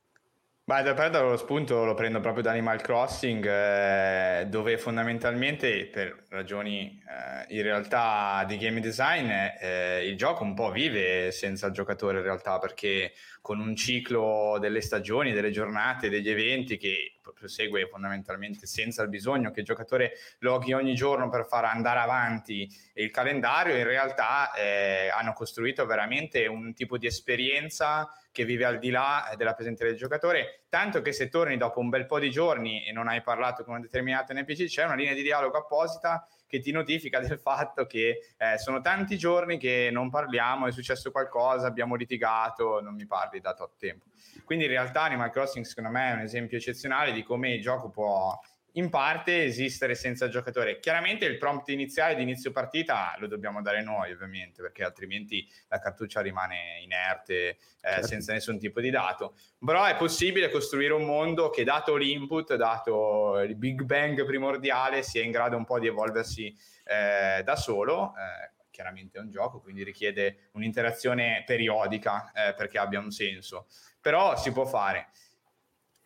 Beh, 0.69 0.83
da 0.83 0.93
prendere 0.93 1.27
lo 1.27 1.39
spunto 1.39 1.87
lo 1.87 1.95
prendo 1.95 2.21
proprio 2.21 2.43
da 2.43 2.51
Animal 2.51 2.83
Crossing, 2.83 3.43
eh, 3.47 4.47
dove 4.49 4.77
fondamentalmente, 4.77 5.87
per 5.87 6.25
ragioni 6.29 7.03
eh, 7.09 7.57
in 7.57 7.63
realtà 7.63 8.45
di 8.47 8.59
game 8.59 8.79
design, 8.81 9.31
eh, 9.31 10.07
il 10.07 10.15
gioco 10.19 10.45
un 10.45 10.53
po' 10.53 10.71
vive 10.71 11.31
senza 11.31 11.69
il 11.69 11.73
giocatore 11.73 12.19
in 12.19 12.25
realtà, 12.25 12.59
perché 12.59 13.15
con 13.41 13.61
un 13.61 13.75
ciclo 13.77 14.59
delle 14.61 14.83
stagioni, 14.83 15.33
delle 15.33 15.51
giornate, 15.51 16.11
degli 16.11 16.29
eventi 16.29 16.77
che 16.77 17.15
prosegue 17.33 17.89
fondamentalmente 17.89 18.67
senza 18.67 19.03
il 19.03 19.09
bisogno 19.09 19.51
che 19.51 19.61
il 19.61 19.67
giocatore 19.67 20.13
loghi 20.41 20.75
ogni 20.75 20.95
giorno 20.95 21.31
per 21.31 21.47
far 21.47 21.65
andare 21.65 22.01
avanti 22.01 22.69
il 22.95 23.11
calendario, 23.11 23.75
in 23.75 23.85
realtà 23.85 24.53
eh, 24.53 25.09
hanno 25.09 25.33
costruito 25.33 25.87
veramente 25.87 26.47
un 26.47 26.75
tipo 26.75 26.99
di 26.99 27.07
esperienza 27.07 28.07
che 28.39 28.45
vive 28.45 28.65
al 28.65 28.79
di 28.79 28.91
là 28.91 29.35
della 29.37 29.53
presenza 29.53 29.83
del 29.83 29.97
giocatore, 29.97 30.63
tanto 30.69 31.03
che 31.03 31.13
se 31.13 31.29
torni 31.29 31.57
dopo 31.57 31.81
un 31.81 31.89
bel 31.89 32.07
po' 32.07 32.21
di 32.21 32.31
giorni 32.31 32.87
e 32.87 32.93
non 32.93 33.09
hai 33.09 33.21
parlato 33.21 33.65
con 33.65 33.75
un 33.75 33.81
determinato 33.81 34.33
NPC, 34.33 34.67
c'è 34.67 34.85
una 34.85 34.95
linea 34.95 35.13
di 35.13 35.23
dialogo 35.23 35.59
apposita 35.59 36.25
che 36.47 36.61
ti 36.61 36.71
notifica 36.71 37.19
del 37.19 37.41
fatto 37.41 37.87
che 37.87 38.35
eh, 38.37 38.59
sono 38.59 38.81
tanti 38.81 39.19
giorni 39.19 39.59
che 39.59 39.89
non 39.91 40.09
parliamo, 40.09 40.69
è 40.69 40.71
successo 40.71 41.11
qualcosa, 41.11 41.67
abbiamo 41.67 41.97
litigato, 41.97 42.81
non 42.81 42.95
mi 42.95 43.07
parli 43.07 43.41
da 43.41 43.55
tot 43.55 43.77
tempo. 43.77 44.05
Quindi 44.45 44.67
in 44.67 44.71
realtà 44.71 45.03
Animal 45.03 45.33
Crossing 45.33 45.65
secondo 45.65 45.91
me 45.91 46.11
è 46.11 46.13
un 46.13 46.21
esempio 46.21 46.59
eccezionale 46.59 47.11
di 47.11 47.25
come 47.25 47.55
il 47.55 47.61
gioco 47.61 47.91
può 47.91 48.39
in 48.73 48.91
parte 48.91 49.45
esistere 49.45 49.95
senza 49.95 50.29
giocatore. 50.29 50.79
Chiaramente 50.79 51.25
il 51.25 51.39
prompt 51.39 51.69
iniziale 51.69 52.15
di 52.15 52.23
inizio 52.23 52.53
partita 52.53 53.15
lo 53.19 53.27
dobbiamo 53.27 53.63
dare 53.63 53.83
noi, 53.83 54.13
ovviamente, 54.13 54.63
perché 54.63 54.85
altrimenti 54.85 55.49
la 55.69 55.79
cartuccia 55.79 56.21
rimane 56.21 56.81
inerte 56.83 57.49
eh, 57.49 57.59
certo. 57.81 58.07
senza 58.07 58.33
nessun 58.33 58.59
tipo 58.59 58.81
di 58.81 58.91
dato. 58.91 59.37
Però 59.65 59.85
è 59.85 59.97
possibile 59.97 60.51
costruire 60.51 60.93
un 60.93 61.05
mondo 61.05 61.51
che, 61.51 61.65
dato 61.65 61.97
l'input, 61.97 62.55
dato 62.55 63.39
il 63.41 63.57
Big 63.57 63.83
Bang 63.83 64.25
primordiale, 64.25 65.03
sia 65.03 65.23
in 65.23 65.31
grado 65.31 65.57
un 65.57 65.65
po' 65.65 65.79
di 65.79 65.87
evolversi 65.87 66.55
eh, 66.85 67.43
da 67.43 67.57
solo. 67.57 68.15
Eh, 68.17 68.57
chiaramente 68.71 69.19
è 69.19 69.21
un 69.21 69.31
gioco, 69.31 69.61
quindi 69.61 69.83
richiede 69.83 70.51
un'interazione 70.53 71.43
periodica 71.45 72.31
eh, 72.33 72.55
perché 72.55 72.79
abbia 72.79 73.01
un 73.01 73.11
senso. 73.11 73.67
Però 74.01 74.37
si 74.37 74.53
può 74.53 74.65
fare. 74.67 75.09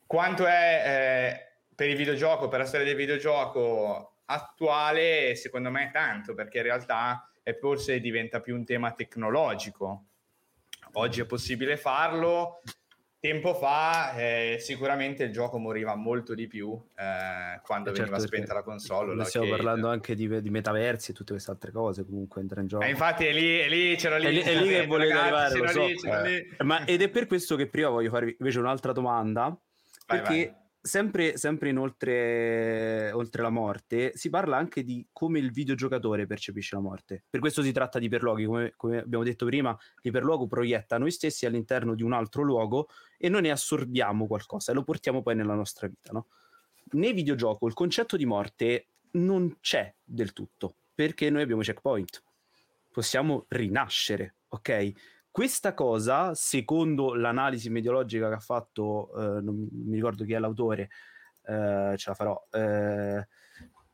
Quanto 0.06 0.46
è 0.46 0.82
eh, 0.84 1.51
per 1.74 1.88
il 1.88 1.96
videogioco, 1.96 2.48
per 2.48 2.60
la 2.60 2.66
storia 2.66 2.86
del 2.86 2.96
videogioco 2.96 4.16
attuale, 4.26 5.34
secondo 5.34 5.70
me 5.70 5.90
tanto, 5.92 6.34
perché 6.34 6.58
in 6.58 6.64
realtà 6.64 7.28
è 7.42 7.54
forse 7.54 8.00
diventa 8.00 8.40
più 8.40 8.54
un 8.54 8.64
tema 8.64 8.92
tecnologico. 8.92 10.04
Oggi 10.94 11.20
è 11.22 11.24
possibile 11.24 11.76
farlo, 11.76 12.60
tempo 13.18 13.54
fa 13.54 14.14
eh, 14.14 14.56
sicuramente 14.58 15.24
il 15.24 15.32
gioco 15.32 15.56
moriva 15.58 15.94
molto 15.94 16.34
di 16.34 16.46
più 16.46 16.78
eh, 16.96 17.60
quando 17.64 17.90
eh 17.90 17.92
veniva 17.92 18.18
certo, 18.18 18.34
spenta 18.34 18.52
la 18.52 18.62
console. 18.62 19.14
La 19.14 19.24
stiamo 19.24 19.48
parlando 19.48 19.88
anche 19.88 20.14
di, 20.14 20.42
di, 20.42 20.50
metaversi 20.50 21.12
e 21.12 21.14
tutte 21.14 21.32
queste 21.32 21.50
altre 21.50 21.70
cose 21.70 22.04
comunque 22.04 22.42
entra 22.42 22.60
in 22.60 22.66
gioco. 22.66 22.84
Eh, 22.84 22.90
infatti 22.90 23.24
è 23.24 23.32
lì, 23.32 23.58
è 23.58 23.68
lì, 23.68 23.96
c'era 23.96 24.18
lì. 24.18 24.26
È 24.26 24.30
lì, 24.30 24.40
è 24.40 24.60
lì 24.60 24.68
che 24.68 24.86
volete 24.86 25.12
arrivare, 25.12 25.68
so. 25.68 25.86
Lì, 25.86 26.56
Ma, 26.64 26.84
ed 26.84 27.00
è 27.00 27.08
per 27.08 27.26
questo 27.26 27.56
che 27.56 27.68
prima 27.68 27.88
voglio 27.88 28.10
farvi 28.10 28.36
invece 28.38 28.58
un'altra 28.58 28.92
domanda, 28.92 29.42
vai, 29.44 30.20
perché... 30.20 30.34
Vai 30.34 30.60
Sempre, 30.84 31.36
sempre 31.36 31.68
in 31.68 31.78
oltre, 31.78 33.12
oltre, 33.12 33.40
la 33.40 33.50
morte, 33.50 34.16
si 34.16 34.30
parla 34.30 34.56
anche 34.56 34.82
di 34.82 35.06
come 35.12 35.38
il 35.38 35.52
videogiocatore 35.52 36.26
percepisce 36.26 36.74
la 36.74 36.80
morte. 36.82 37.22
Per 37.30 37.38
questo 37.38 37.62
si 37.62 37.70
tratta 37.70 38.00
di 38.00 38.06
iperluoghi, 38.06 38.44
come, 38.44 38.72
come 38.76 38.98
abbiamo 38.98 39.22
detto 39.22 39.46
prima, 39.46 39.78
l'iperluogo 40.00 40.48
proietta 40.48 40.98
noi 40.98 41.12
stessi 41.12 41.46
all'interno 41.46 41.94
di 41.94 42.02
un 42.02 42.12
altro 42.12 42.42
luogo 42.42 42.88
e 43.16 43.28
noi 43.28 43.42
ne 43.42 43.52
assorbiamo 43.52 44.26
qualcosa 44.26 44.72
e 44.72 44.74
lo 44.74 44.82
portiamo 44.82 45.22
poi 45.22 45.36
nella 45.36 45.54
nostra 45.54 45.86
vita. 45.86 46.10
No? 46.10 46.26
Nei 46.92 47.12
videogioco 47.12 47.68
il 47.68 47.74
concetto 47.74 48.16
di 48.16 48.26
morte 48.26 48.88
non 49.12 49.58
c'è 49.60 49.94
del 50.02 50.32
tutto, 50.32 50.78
perché 50.92 51.30
noi 51.30 51.42
abbiamo 51.42 51.62
checkpoint. 51.62 52.22
Possiamo 52.90 53.44
rinascere, 53.48 54.34
ok? 54.48 54.92
Questa 55.32 55.72
cosa, 55.72 56.34
secondo 56.34 57.14
l'analisi 57.14 57.70
mediologica 57.70 58.28
che 58.28 58.34
ha 58.34 58.38
fatto, 58.38 59.10
eh, 59.16 59.40
non 59.40 59.66
mi 59.72 59.94
ricordo 59.94 60.24
chi 60.24 60.34
è 60.34 60.38
l'autore, 60.38 60.90
eh, 61.46 61.94
ce 61.96 62.10
la 62.10 62.14
farò, 62.14 62.48
eh, 62.50 63.26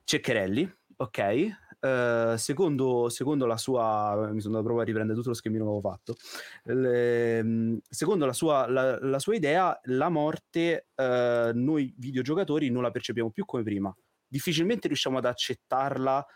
Ceccherelli, 0.03 0.69
ok? 0.97 1.49
Uh, 1.81 2.37
secondo, 2.37 3.09
secondo, 3.09 3.47
la 3.47 3.57
sua, 3.57 4.31
mi 4.33 4.41
sono 4.41 4.57
andato 4.57 4.65
proprio 4.65 4.81
a 4.81 4.85
riprendere 4.85 5.17
tutto 5.17 5.29
lo 5.29 5.35
schemino 5.37 5.63
che 5.63 5.71
avevo 5.71 5.89
fatto. 5.89 6.17
Le, 6.65 7.79
secondo 7.89 8.27
la 8.27 8.33
sua, 8.33 8.69
la, 8.69 8.99
la 8.99 9.19
sua, 9.21 9.37
idea, 9.37 9.79
la 9.85 10.09
morte 10.09 10.89
uh, 10.97 11.57
noi 11.57 11.95
videogiocatori 11.97 12.69
non 12.69 12.83
la 12.83 12.91
percepiamo 12.91 13.31
più 13.31 13.45
come 13.45 13.63
prima. 13.63 13.97
Difficilmente 14.27 14.89
riusciamo 14.89 15.19
ad 15.19 15.27
accettarla 15.27 16.27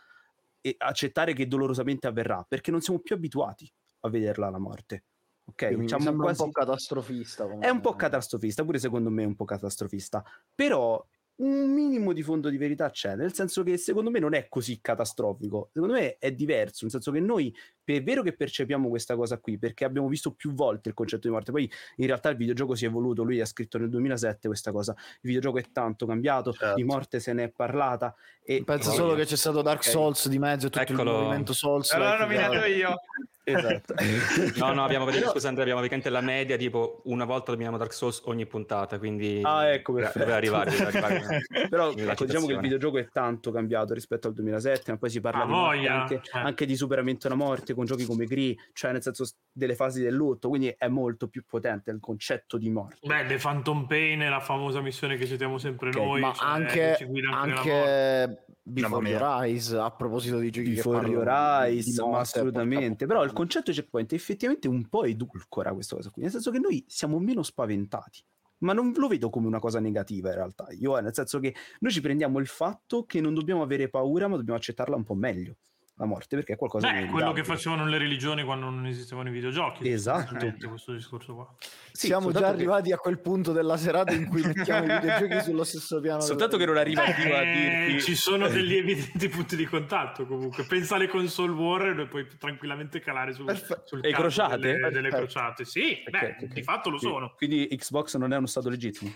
e 0.61 0.77
accettare 0.79 1.33
che 1.33 1.49
dolorosamente 1.49 2.07
avverrà 2.07 2.45
perché 2.49 2.71
non 2.71 2.81
siamo 2.81 3.01
più 3.01 3.17
abituati 3.17 3.69
a 4.03 4.09
vederla 4.09 4.51
la 4.51 4.59
morte. 4.59 5.05
Ok, 5.45 5.71
mi 5.71 5.81
diciamo 5.81 6.05
sembra 6.05 6.27
quasi... 6.27 6.43
un 6.43 6.51
po' 6.51 6.61
catastrofista. 6.61 7.59
È 7.59 7.69
un 7.69 7.81
po' 7.81 7.97
catastrofista, 7.97 8.65
pure 8.65 8.79
secondo 8.79 9.11
me 9.11 9.23
è 9.23 9.27
un 9.27 9.35
po' 9.35 9.45
catastrofista. 9.45 10.25
Però 10.55 11.05
un 11.35 11.73
minimo 11.73 12.13
di 12.13 12.23
fondo 12.23 12.49
di 12.49 12.57
verità 12.57 12.91
c'è, 12.91 13.17
nel 13.17 13.33
senso 13.33 13.63
che 13.63 13.77
secondo 13.77 14.11
me 14.11 14.19
non 14.19 14.35
è 14.35 14.49
così 14.49 14.81
catastrofico, 14.81 15.71
secondo 15.73 15.95
me 15.95 16.17
è 16.19 16.33
diverso, 16.33 16.81
nel 16.83 16.93
senso 16.93 17.11
che 17.11 17.21
noi 17.21 17.55
è 17.85 18.03
vero 18.03 18.23
che 18.23 18.35
percepiamo 18.35 18.89
questa 18.89 19.17
cosa 19.17 19.39
qui 19.39 19.59
perché 19.59 19.85
abbiamo 19.85 20.09
visto 20.09 20.33
più 20.33 20.53
volte 20.53 20.89
il 20.89 20.95
concetto 20.95 21.29
di 21.29 21.33
morte, 21.33 21.53
poi 21.53 21.71
in 21.97 22.07
realtà 22.07 22.29
il 22.31 22.37
videogioco 22.37 22.75
si 22.75 22.85
è 22.85 22.89
evoluto, 22.89 23.23
lui 23.23 23.41
ha 23.41 23.47
scritto 23.47 23.79
nel 23.79 23.89
2007 23.89 24.47
questa 24.49 24.73
cosa, 24.73 24.93
il 24.97 25.19
videogioco 25.21 25.59
è 25.59 25.65
tanto 25.73 26.07
cambiato, 26.07 26.53
certo. 26.53 26.75
di 26.75 26.85
morte 26.85 27.21
se 27.21 27.33
ne 27.33 27.45
è 27.45 27.49
parlata. 27.49 28.15
E 28.45 28.63
Penso 28.65 28.89
poi... 28.89 28.99
solo 28.99 29.15
che 29.15 29.25
c'è 29.25 29.37
stato 29.37 29.63
Dark 29.63 29.81
okay. 29.81 29.93
Souls 29.93 30.29
di 30.29 30.39
mezzo 30.39 30.67
e 30.67 30.71
tutto 30.71 30.93
Eccolo. 30.93 31.11
il 31.11 31.17
movimento 31.19 31.53
Souls. 31.53 31.91
Allora 31.93 32.19
l'ho 32.19 32.25
nominato 32.25 32.65
io. 32.65 32.97
Esatto. 33.45 33.95
no, 34.57 34.73
no, 34.73 34.85
abbiamo 34.85 35.05
vedere, 35.05 35.27
scusa 35.27 35.49
Andrea, 35.49 35.65
abbiamo 35.65 35.81
veramente 35.81 36.11
la 36.11 36.21
media, 36.21 36.57
tipo 36.57 37.01
una 37.05 37.25
volta 37.25 37.51
dominiamo 37.51 37.77
Dark 37.77 37.93
Souls 37.93 38.23
ogni 38.27 38.47
puntata, 38.47 38.99
quindi 38.99 39.41
ah, 39.43 39.69
ecco, 39.69 39.95
deve 39.95 40.33
arrivare, 40.33 40.71
deve 40.71 40.85
arrivare. 40.85 41.41
Però 41.69 41.93
ecco, 41.93 42.25
diciamo 42.25 42.47
che 42.47 42.53
il 42.53 42.61
videogioco 42.61 42.99
è 42.99 43.09
tanto 43.09 43.51
cambiato 43.51 43.95
rispetto 43.95 44.29
al 44.29 44.35
2007, 44.35 44.93
ma 44.93 44.99
poi 44.99 45.11
si 45.11 45.21
parla 45.21 45.45
di 45.45 45.51
morte, 45.51 45.89
anche, 45.89 46.15
eh. 46.15 46.21
anche, 46.39 46.67
di 46.67 46.77
superamento 46.77 47.29
della 47.29 47.41
morte 47.41 47.75
con 47.83 47.87
giochi 47.87 48.05
come 48.05 48.27
Gris, 48.27 48.57
cioè 48.73 48.93
nel 48.93 49.03
senso 49.03 49.25
delle 49.51 49.75
fasi 49.75 50.03
del 50.03 50.15
lutto, 50.15 50.49
quindi 50.49 50.73
è 50.77 50.89
molto 50.89 51.29
più 51.29 51.45
potente 51.45 51.91
il 51.91 52.01
concetto 52.01 52.57
di 52.57 52.71
morte. 52.71 53.07
Beh, 53.07 53.27
The 53.27 53.37
Phantom 53.37 53.87
Pain 53.87 54.21
è 54.21 54.29
la 54.29 54.41
famosa 54.41 54.81
missione 54.81 55.17
che 55.17 55.27
citiamo 55.27 55.59
sempre 55.59 55.89
okay, 55.89 56.05
noi, 56.05 56.21
ma 56.21 56.33
cioè, 56.33 56.47
anche, 56.47 56.97
anche, 56.97 57.21
anche 57.31 58.45
Before 58.63 59.09
Your 59.09 59.45
Eyes, 59.45 59.73
a 59.73 59.91
proposito 59.91 60.39
di 60.39 60.51
giochi 60.51 60.71
Before 60.71 61.07
Your 61.09 61.29
Eyes, 61.29 61.99
ma 61.99 62.21
assolutamente. 62.21 63.07
Però 63.07 63.25
il 63.25 63.33
concetto 63.33 63.73
checkpoint 63.73 64.13
è 64.13 64.15
effettivamente 64.15 64.69
un 64.69 64.89
po' 64.89 65.05
edulcora 65.05 65.73
questa 65.73 65.97
cosa 65.97 66.11
qui, 66.11 66.23
nel 66.23 66.31
senso 66.31 66.51
che 66.51 66.59
noi 66.59 66.85
siamo 66.87 67.19
meno 67.19 67.43
spaventati. 67.43 68.25
Ma 68.63 68.73
non 68.73 68.93
lo 68.95 69.09
vedo 69.09 69.29
come 69.29 69.49
una 69.49 69.59
cosa 69.59 69.81
negativa 69.81 70.29
in 70.29 70.37
realtà, 70.37 70.69
io, 70.71 70.97
nel 71.01 71.13
senso 71.13 71.41
che 71.41 71.53
noi 71.81 71.91
ci 71.91 72.01
prendiamo 72.01 72.39
il 72.39 72.47
fatto 72.47 73.05
che 73.07 73.21
non 73.21 73.35
dobbiamo 73.35 73.61
avere 73.61 73.89
paura, 73.89 74.29
ma 74.29 74.37
dobbiamo 74.37 74.57
accettarla 74.57 74.95
un 74.95 75.03
po' 75.03 75.15
meglio 75.15 75.57
la 76.03 76.07
morte 76.07 76.37
perché 76.37 76.55
è 76.55 76.57
qualcosa 76.57 76.91
Beh, 76.91 77.03
di 77.03 77.07
quello 77.07 77.33
che 77.33 77.45
facevano 77.45 77.87
le 77.87 77.97
religioni 77.97 78.43
quando 78.43 78.69
non 78.69 78.87
esistevano 78.87 79.29
i 79.29 79.33
videogiochi 79.33 79.89
esatto. 79.89 80.37
questo 80.69 80.93
discorso 80.93 81.35
qua. 81.35 81.55
Sì, 81.93 82.07
siamo 82.07 82.33
già 82.33 82.49
arrivati 82.49 82.89
che... 82.89 82.95
a 82.95 82.99
quel 82.99 83.21
punto 83.21 83.53
della 83.53 83.77
serata 83.77 84.13
in 84.13 84.27
cui 84.27 84.43
mettiamo 84.45 84.93
i 84.93 84.99
videogiochi 84.99 85.43
sullo 85.43 85.65
stesso 85.65 86.01
piano 86.01 86.21
soltanto 86.21 86.57
che 86.57 86.67
non 86.67 86.77
arriva 86.77 87.05
eh, 87.05 87.35
a 87.35 87.43
dirti. 87.45 88.03
ci 88.03 88.15
sono 88.17 88.49
degli 88.49 88.75
evidenti 88.75 89.29
punti 89.29 89.57
di 89.57 89.65
contatto 89.67 90.27
comunque. 90.27 90.65
Pensa 90.65 90.97
alle 90.97 91.09
console 91.09 91.53
war 91.53 92.01
e 92.01 92.07
puoi 92.07 92.27
tranquillamente 92.39 93.01
calare 93.01 93.33
sul, 93.33 93.55
sul 93.85 94.05
e 94.05 94.13
crociate? 94.13 94.59
Delle, 94.59 94.91
delle 94.91 95.11
crociate. 95.11 95.65
Sì 95.65 96.03
okay, 96.07 96.21
beh, 96.21 96.35
okay. 96.37 96.49
di 96.49 96.63
fatto 96.63 96.91
lo 96.91 96.99
sono. 96.99 97.35
quindi 97.37 97.69
Xbox 97.69 98.17
non 98.17 98.33
è 98.33 98.37
uno 98.37 98.47
stato 98.47 98.69
legittimo? 98.69 99.13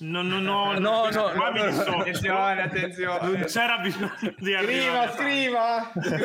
No 0.00 0.22
no 0.22 0.38
no 0.38 0.72
no, 0.78 1.08
no, 1.08 1.08
no, 1.08 1.32
no 1.32 1.44
attenzione 1.96 2.62
attenzione. 2.62 3.26
Non 3.26 3.44
c'era 3.44 3.78
bisogno 3.78 4.34
di 4.38 4.54
arrivare 4.54 5.12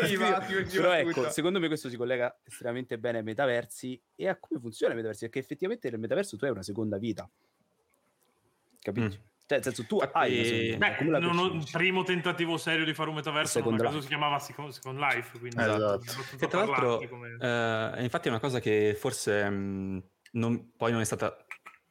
scriva 0.06 0.40
però 0.72 0.94
ecco, 0.94 1.30
secondo 1.30 1.60
me 1.60 1.68
questo 1.68 1.90
si 1.90 1.98
collega 1.98 2.40
estremamente 2.44 2.98
bene 2.98 3.20
ai 3.20 3.24
metaversi 3.24 4.02
e 4.16 4.28
a 4.28 4.38
come 4.38 4.60
funziona 4.60 4.92
il 4.92 4.98
metaversi, 4.98 5.26
perché 5.26 5.40
effettivamente 5.40 5.90
nel 5.90 6.00
metaverso 6.00 6.38
tu 6.38 6.46
hai 6.46 6.52
una 6.52 6.64
seconda 6.64 6.98
vita. 6.98 7.30
Capito? 8.80 9.06
Mm. 9.06 9.30
Cioè, 9.52 9.60
nel 9.60 9.64
senso, 9.64 9.86
tu 9.86 9.98
hai 10.14 10.78
Beh, 10.78 10.98
non 11.20 11.38
ho, 11.38 11.48
il 11.48 11.68
primo 11.70 12.04
tentativo 12.04 12.56
serio 12.56 12.86
di 12.86 12.94
fare 12.94 13.10
un 13.10 13.16
metaverso 13.16 13.60
a 13.60 13.76
caso 13.76 14.00
si 14.00 14.08
chiamava 14.08 14.40
Second, 14.40 14.72
Second 14.72 14.98
Life. 14.98 15.38
Quindi 15.38 15.60
esatto. 15.60 16.04
E 16.40 16.48
tra 16.48 16.64
l'altro, 16.64 17.06
come... 17.10 17.38
eh, 17.38 18.04
infatti 18.04 18.28
è 18.28 18.32
una 18.32 18.40
cosa 18.40 18.60
che 18.62 18.96
forse 18.98 19.50
mh, 19.50 19.56
mm, 19.56 19.98
non, 20.34 20.72
poi 20.78 20.92
non 20.92 21.02
è 21.02 21.04
stata 21.04 21.36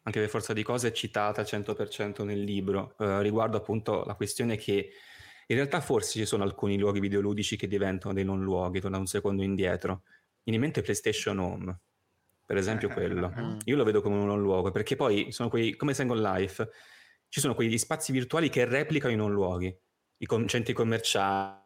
anche 0.02 0.20
per 0.20 0.30
forza 0.30 0.54
di 0.54 0.62
cose 0.62 0.94
citata 0.94 1.42
al 1.42 1.46
100% 1.46 2.24
nel 2.24 2.40
libro, 2.40 2.94
eh, 2.98 3.20
riguardo 3.20 3.58
appunto 3.58 4.04
la 4.06 4.14
questione 4.14 4.56
che 4.56 4.92
in 5.50 5.56
realtà 5.56 5.80
forse 5.80 6.18
ci 6.18 6.26
sono 6.26 6.44
alcuni 6.44 6.78
luoghi 6.78 7.00
videoludici 7.00 7.56
che 7.56 7.66
diventano 7.66 8.14
dei 8.14 8.24
non 8.24 8.40
luoghi, 8.40 8.78
tornando 8.78 9.04
un 9.04 9.10
secondo 9.10 9.42
indietro. 9.42 10.02
In 10.44 10.60
mente 10.60 10.80
PlayStation 10.80 11.38
Home, 11.38 11.80
per 12.46 12.56
esempio 12.56 12.88
quello. 12.94 13.32
Mm. 13.36 13.58
Io 13.64 13.76
lo 13.76 13.82
vedo 13.82 14.00
come 14.00 14.16
un 14.16 14.26
non 14.26 14.40
luogo, 14.40 14.70
perché 14.70 14.94
poi 14.94 15.32
sono 15.32 15.48
quei, 15.48 15.74
come 15.74 15.92
Second 15.92 16.20
Life, 16.20 16.68
ci 17.28 17.40
sono 17.40 17.54
quegli 17.54 17.76
spazi 17.78 18.12
virtuali 18.12 18.48
che 18.48 18.64
replicano 18.64 19.12
i 19.12 19.16
non 19.16 19.32
luoghi, 19.32 19.76
i 20.18 20.26
con- 20.26 20.46
centri 20.46 20.72
commerciali. 20.72 21.58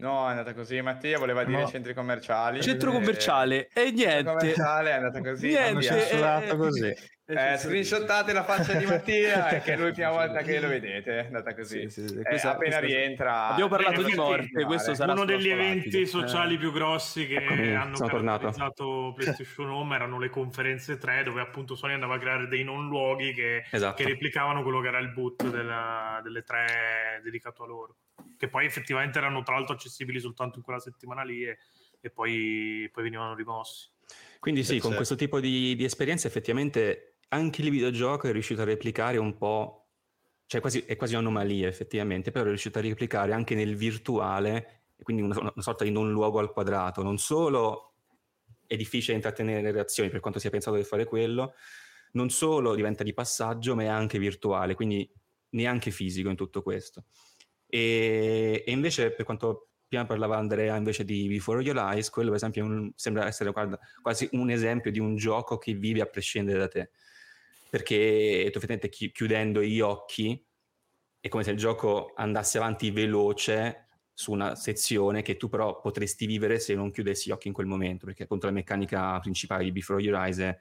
No, 0.00 0.26
è 0.26 0.30
andata 0.30 0.54
così. 0.54 0.80
Mattia 0.80 1.18
voleva 1.18 1.44
dire 1.44 1.60
no. 1.60 1.68
centri 1.68 1.92
commerciali. 1.92 2.62
Centro 2.62 2.90
commerciale 2.90 3.68
e 3.72 3.90
niente. 3.90 4.08
Centro 4.08 4.36
commerciale 4.36 4.90
è 4.90 4.92
andata 4.94 5.20
così. 5.20 5.46
Niente, 5.48 6.08
è, 6.08 6.56
così. 6.56 6.94
Eh, 7.32 7.58
screenshottate 7.58 8.32
la 8.32 8.42
faccia 8.42 8.72
di 8.72 8.86
Mattia 8.86 9.60
che 9.62 9.74
è 9.74 9.76
l'ultima 9.76 10.10
volta 10.10 10.42
che 10.42 10.58
lo 10.58 10.66
vedete 10.66 11.20
è 11.20 11.26
andata 11.26 11.54
così 11.54 11.88
sì, 11.88 12.00
sì, 12.00 12.08
sì. 12.08 12.14
Eh, 12.16 12.34
appena 12.34 12.56
questa... 12.56 12.80
rientra 12.80 13.46
abbiamo 13.50 13.70
parlato 13.70 14.02
di 14.02 14.14
morte 14.14 14.64
questo 14.64 14.94
sarà 14.94 15.12
uno 15.12 15.24
degli 15.24 15.48
eventi 15.48 16.06
sociali 16.06 16.56
eh. 16.56 16.58
più 16.58 16.72
grossi 16.72 17.28
che 17.28 17.36
Eccomi, 17.36 17.72
hanno 17.72 17.96
caratterizzato 17.96 19.12
PlayStation 19.14 19.70
Home 19.70 19.94
erano 19.94 20.18
le 20.18 20.28
conferenze 20.28 20.98
3 20.98 21.22
dove 21.22 21.40
appunto 21.40 21.76
Sony 21.76 21.92
andava 21.92 22.16
a 22.16 22.18
creare 22.18 22.48
dei 22.48 22.64
non 22.64 22.88
luoghi 22.88 23.32
che, 23.32 23.64
esatto. 23.70 24.02
che 24.02 24.08
replicavano 24.08 24.64
quello 24.64 24.80
che 24.80 24.88
era 24.88 24.98
il 24.98 25.12
boot 25.12 25.48
della, 25.48 26.18
delle 26.24 26.42
tre 26.42 27.20
dedicato 27.22 27.62
a 27.62 27.66
loro 27.66 27.94
che 28.36 28.48
poi 28.48 28.66
effettivamente 28.66 29.18
erano 29.18 29.42
tra 29.42 29.54
l'altro 29.54 29.74
accessibili 29.74 30.20
soltanto 30.20 30.58
in 30.58 30.64
quella 30.64 30.80
settimana 30.80 31.22
lì 31.22 31.44
e, 31.44 31.58
e 32.00 32.10
poi, 32.10 32.88
poi 32.92 33.02
venivano 33.02 33.34
rimossi 33.34 33.88
quindi 34.38 34.64
sì, 34.64 34.78
con 34.78 34.94
questo 34.94 35.16
tipo 35.16 35.38
di, 35.38 35.76
di 35.76 35.84
esperienze 35.84 36.26
effettivamente 36.26 37.10
anche 37.32 37.62
il 37.62 37.70
videogioco 37.70 38.28
è 38.28 38.32
riuscito 38.32 38.62
a 38.62 38.64
replicare 38.64 39.16
un 39.18 39.36
po', 39.36 39.88
cioè 40.46 40.60
quasi, 40.60 40.80
è 40.80 40.96
quasi 40.96 41.14
un'anomalia 41.14 41.68
effettivamente, 41.68 42.30
però 42.30 42.44
è 42.44 42.48
riuscito 42.48 42.78
a 42.78 42.82
replicare 42.82 43.32
anche 43.32 43.54
nel 43.54 43.76
virtuale, 43.76 44.84
quindi 45.02 45.22
una, 45.22 45.38
una 45.38 45.52
sorta 45.56 45.84
di 45.84 45.90
non 45.90 46.10
luogo 46.10 46.38
al 46.38 46.50
quadrato. 46.50 47.02
Non 47.02 47.18
solo 47.18 47.94
è 48.66 48.76
difficile 48.76 49.14
intrattenere 49.14 49.62
le 49.62 49.72
reazioni 49.72 50.10
per 50.10 50.20
quanto 50.20 50.38
sia 50.38 50.50
pensato 50.50 50.76
di 50.76 50.84
fare 50.84 51.04
quello, 51.04 51.54
non 52.12 52.30
solo 52.30 52.74
diventa 52.74 53.04
di 53.04 53.14
passaggio, 53.14 53.74
ma 53.74 53.82
è 53.82 53.86
anche 53.86 54.18
virtuale, 54.18 54.74
quindi 54.74 55.08
neanche 55.50 55.90
fisico 55.90 56.30
in 56.30 56.36
tutto 56.36 56.62
questo. 56.62 57.04
E, 57.70 58.64
e 58.66 58.70
invece 58.72 59.12
per 59.12 59.24
quanto 59.24 59.68
prima 59.86 60.04
parlava 60.04 60.36
Andrea 60.36 60.76
invece 60.76 61.04
di 61.04 61.28
Before 61.28 61.62
Your 61.62 61.78
Eyes, 61.78 62.10
quello 62.10 62.28
per 62.28 62.36
esempio 62.36 62.64
un, 62.64 62.92
sembra 62.94 63.26
essere 63.26 63.50
guarda, 63.50 63.78
quasi 64.02 64.28
un 64.32 64.50
esempio 64.50 64.90
di 64.90 64.98
un 64.98 65.16
gioco 65.16 65.58
che 65.58 65.72
vive 65.74 66.00
a 66.00 66.06
prescindere 66.06 66.58
da 66.58 66.68
te 66.68 66.90
perché 67.70 68.48
tu 68.50 68.58
effettivamente 68.58 68.88
chiudendo 68.88 69.62
gli 69.62 69.80
occhi 69.80 70.44
è 71.20 71.28
come 71.28 71.44
se 71.44 71.52
il 71.52 71.56
gioco 71.56 72.12
andasse 72.16 72.58
avanti 72.58 72.90
veloce 72.90 73.86
su 74.12 74.32
una 74.32 74.56
sezione 74.56 75.22
che 75.22 75.36
tu 75.36 75.48
però 75.48 75.80
potresti 75.80 76.26
vivere 76.26 76.58
se 76.58 76.74
non 76.74 76.90
chiudessi 76.90 77.28
gli 77.28 77.32
occhi 77.32 77.48
in 77.48 77.54
quel 77.54 77.66
momento, 77.66 78.06
perché 78.06 78.24
appunto 78.24 78.46
la 78.46 78.52
meccanica 78.52 79.18
principale 79.20 79.64
di 79.64 79.72
Before 79.72 80.02
Your 80.02 80.18
Eyes 80.18 80.38
è 80.38 80.60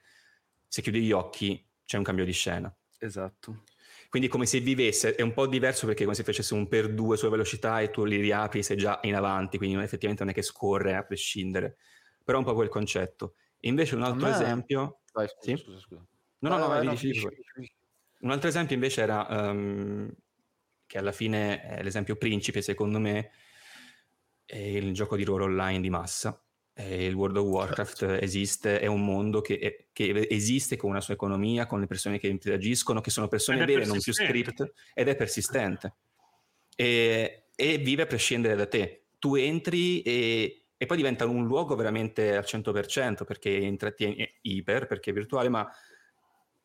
se 0.68 0.82
chiudi 0.82 1.02
gli 1.02 1.12
occhi 1.12 1.66
c'è 1.84 1.98
un 1.98 2.04
cambio 2.04 2.26
di 2.26 2.32
scena. 2.32 2.74
Esatto. 3.00 3.64
Quindi 4.10 4.28
come 4.28 4.48
se 4.48 4.60
vivesse, 4.60 5.14
è 5.14 5.22
un 5.22 5.34
po' 5.34 5.46
diverso 5.46 5.86
perché 5.86 6.02
è 6.02 6.04
come 6.06 6.16
se 6.16 6.24
facesse 6.24 6.56
un 6.56 6.68
per 6.68 6.92
due 6.94 7.16
sulla 7.16 7.30
velocità 7.30 7.80
e 7.80 7.92
tu 7.92 8.04
li 8.06 8.20
riapri 8.20 8.64
sei 8.64 8.76
già 8.76 9.00
in 9.04 9.14
avanti, 9.14 9.58
quindi 9.58 9.76
non, 9.76 9.84
effettivamente 9.84 10.24
non 10.24 10.32
è 10.32 10.36
che 10.36 10.42
scorre 10.42 10.96
a 10.96 11.04
prescindere, 11.04 11.78
però 12.24 12.38
è 12.38 12.42
un 12.42 12.48
po' 12.48 12.56
quel 12.56 12.70
concetto. 12.70 13.36
E 13.60 13.68
invece 13.68 13.96
un 13.96 14.02
altro 14.02 14.28
esempio... 14.28 15.02
Vai, 15.14 15.28
scusa, 15.28 15.42
sì? 15.42 15.58
scusa, 15.62 15.80
scusa. 15.80 16.08
No, 16.40 16.50
no, 16.50 16.58
no, 16.58 16.68
vai, 16.68 16.86
no, 16.86 16.92
dici, 16.92 17.22
Un 18.22 18.32
altro 18.32 18.50
esempio 18.50 18.74
invece 18.74 19.02
era, 19.02 19.28
um, 19.30 20.12
che 20.88 20.98
alla 20.98 21.12
fine 21.12 21.62
è 21.62 21.84
l'esempio 21.84 22.16
principe 22.16 22.64
secondo 22.64 22.98
me, 22.98 23.32
è 24.44 24.58
il 24.58 24.92
gioco 24.94 25.16
di 25.16 25.24
ruolo 25.24 25.46
online 25.46 25.82
di 25.82 25.90
massa. 25.92 26.44
Il 26.76 27.14
World 27.14 27.38
of 27.38 27.46
Warcraft 27.46 27.98
certo. 27.98 28.24
esiste, 28.24 28.80
è 28.80 28.86
un 28.86 29.04
mondo 29.04 29.42
che, 29.42 29.60
è, 29.60 29.86
che, 29.92 30.28
esiste 30.30 30.78
con 30.78 30.90
una 30.90 31.02
sua 31.02 31.14
economia, 31.14 31.66
con 31.66 31.80
le 31.80 31.88
persone 31.88 32.20
che 32.20 32.28
interagiscono, 32.28 33.02
che 33.02 33.10
sono 33.10 33.28
persone 33.28 33.66
vere, 33.66 33.86
non 33.86 34.00
più 34.00 34.14
script, 34.14 34.74
ed 34.94 35.08
è 35.08 35.16
persistente. 35.16 35.96
E, 36.76 37.48
e, 37.56 37.78
vive 37.78 38.04
a 38.04 38.08
prescindere 38.08 38.56
da 38.56 38.68
te. 38.68 39.08
Tu 39.20 39.36
entri 39.36 40.02
e, 40.02 40.68
e 40.78 40.86
poi 40.86 40.96
diventa 40.96 41.26
un 41.26 41.46
luogo 41.46 41.76
veramente 41.76 42.36
al 42.38 42.46
100%, 42.48 43.26
perché 43.26 43.50
intrattieni 43.50 44.26
iper, 44.44 44.88
perché 44.88 45.12
è 45.12 45.14
virtuale, 45.14 45.50
ma 45.50 45.70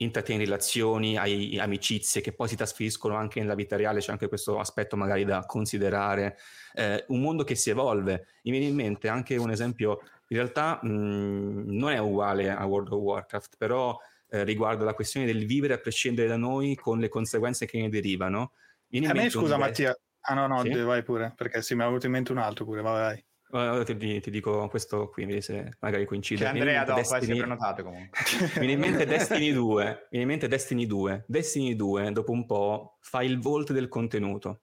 intrattieni 0.04 0.44
relazioni, 0.44 1.16
hai 1.16 1.58
amicizie 1.58 2.20
che 2.20 2.32
poi 2.32 2.48
si 2.48 2.56
trasferiscono 2.56 3.16
anche 3.16 3.40
nella 3.40 3.54
vita 3.54 3.76
reale, 3.76 4.00
c'è 4.00 4.12
anche 4.12 4.28
questo 4.28 4.58
aspetto 4.58 4.96
magari 4.96 5.24
da 5.24 5.44
considerare, 5.46 6.38
eh, 6.74 7.04
un 7.08 7.20
mondo 7.20 7.44
che 7.44 7.54
si 7.54 7.70
evolve. 7.70 8.26
Mi 8.42 8.52
viene 8.52 8.66
in 8.66 8.74
mente 8.74 9.08
anche 9.08 9.36
un 9.36 9.50
esempio, 9.50 10.00
in 10.28 10.36
realtà 10.36 10.78
mh, 10.82 11.64
non 11.66 11.90
è 11.90 11.98
uguale 11.98 12.50
a 12.50 12.64
World 12.64 12.92
of 12.92 13.00
Warcraft, 13.00 13.56
però 13.58 13.98
eh, 14.28 14.44
riguarda 14.44 14.84
la 14.84 14.94
questione 14.94 15.26
del 15.26 15.46
vivere 15.46 15.74
a 15.74 15.78
prescindere 15.78 16.28
da 16.28 16.36
noi 16.36 16.74
con 16.74 16.98
le 16.98 17.08
conseguenze 17.08 17.66
che 17.66 17.80
ne 17.80 17.88
derivano. 17.88 18.52
Viene 18.86 19.08
a 19.08 19.12
me 19.14 19.30
scusa 19.30 19.56
Mattia, 19.56 19.96
ah 20.20 20.34
no 20.34 20.46
no, 20.46 20.62
sì? 20.62 20.72
vai 20.80 21.02
pure, 21.02 21.32
perché 21.36 21.62
sì, 21.62 21.74
mi 21.74 21.82
è 21.82 21.86
venuto 21.86 22.06
in 22.06 22.12
mente 22.12 22.32
un 22.32 22.38
altro 22.38 22.64
pure, 22.64 22.82
vai 22.82 22.92
vai. 22.92 23.24
Ti, 23.54 24.20
ti, 24.20 24.30
dico 24.30 24.66
questo 24.66 25.08
qui, 25.10 25.26
vedi 25.26 25.40
se 25.40 25.76
magari 25.78 26.04
coincide. 26.06 26.42
Che 26.42 26.48
Andrea 26.48 26.82
dopo 26.82 26.98
Destiny... 26.98 27.30
hai 27.30 27.38
prenotato 27.38 27.84
comunque. 27.84 28.18
viene 28.58 28.72
in 28.72 28.80
mente 28.80 29.06
Destiny 29.06 29.52
2, 29.52 30.08
viene 30.10 30.24
in 30.24 30.26
mente 30.26 30.48
Destiny 30.48 30.86
2. 30.86 31.24
Destiny 31.28 31.76
2, 31.76 32.10
dopo 32.10 32.32
un 32.32 32.46
po', 32.46 32.98
fa 33.00 33.22
il 33.22 33.38
volt 33.38 33.70
del 33.72 33.86
contenuto. 33.86 34.62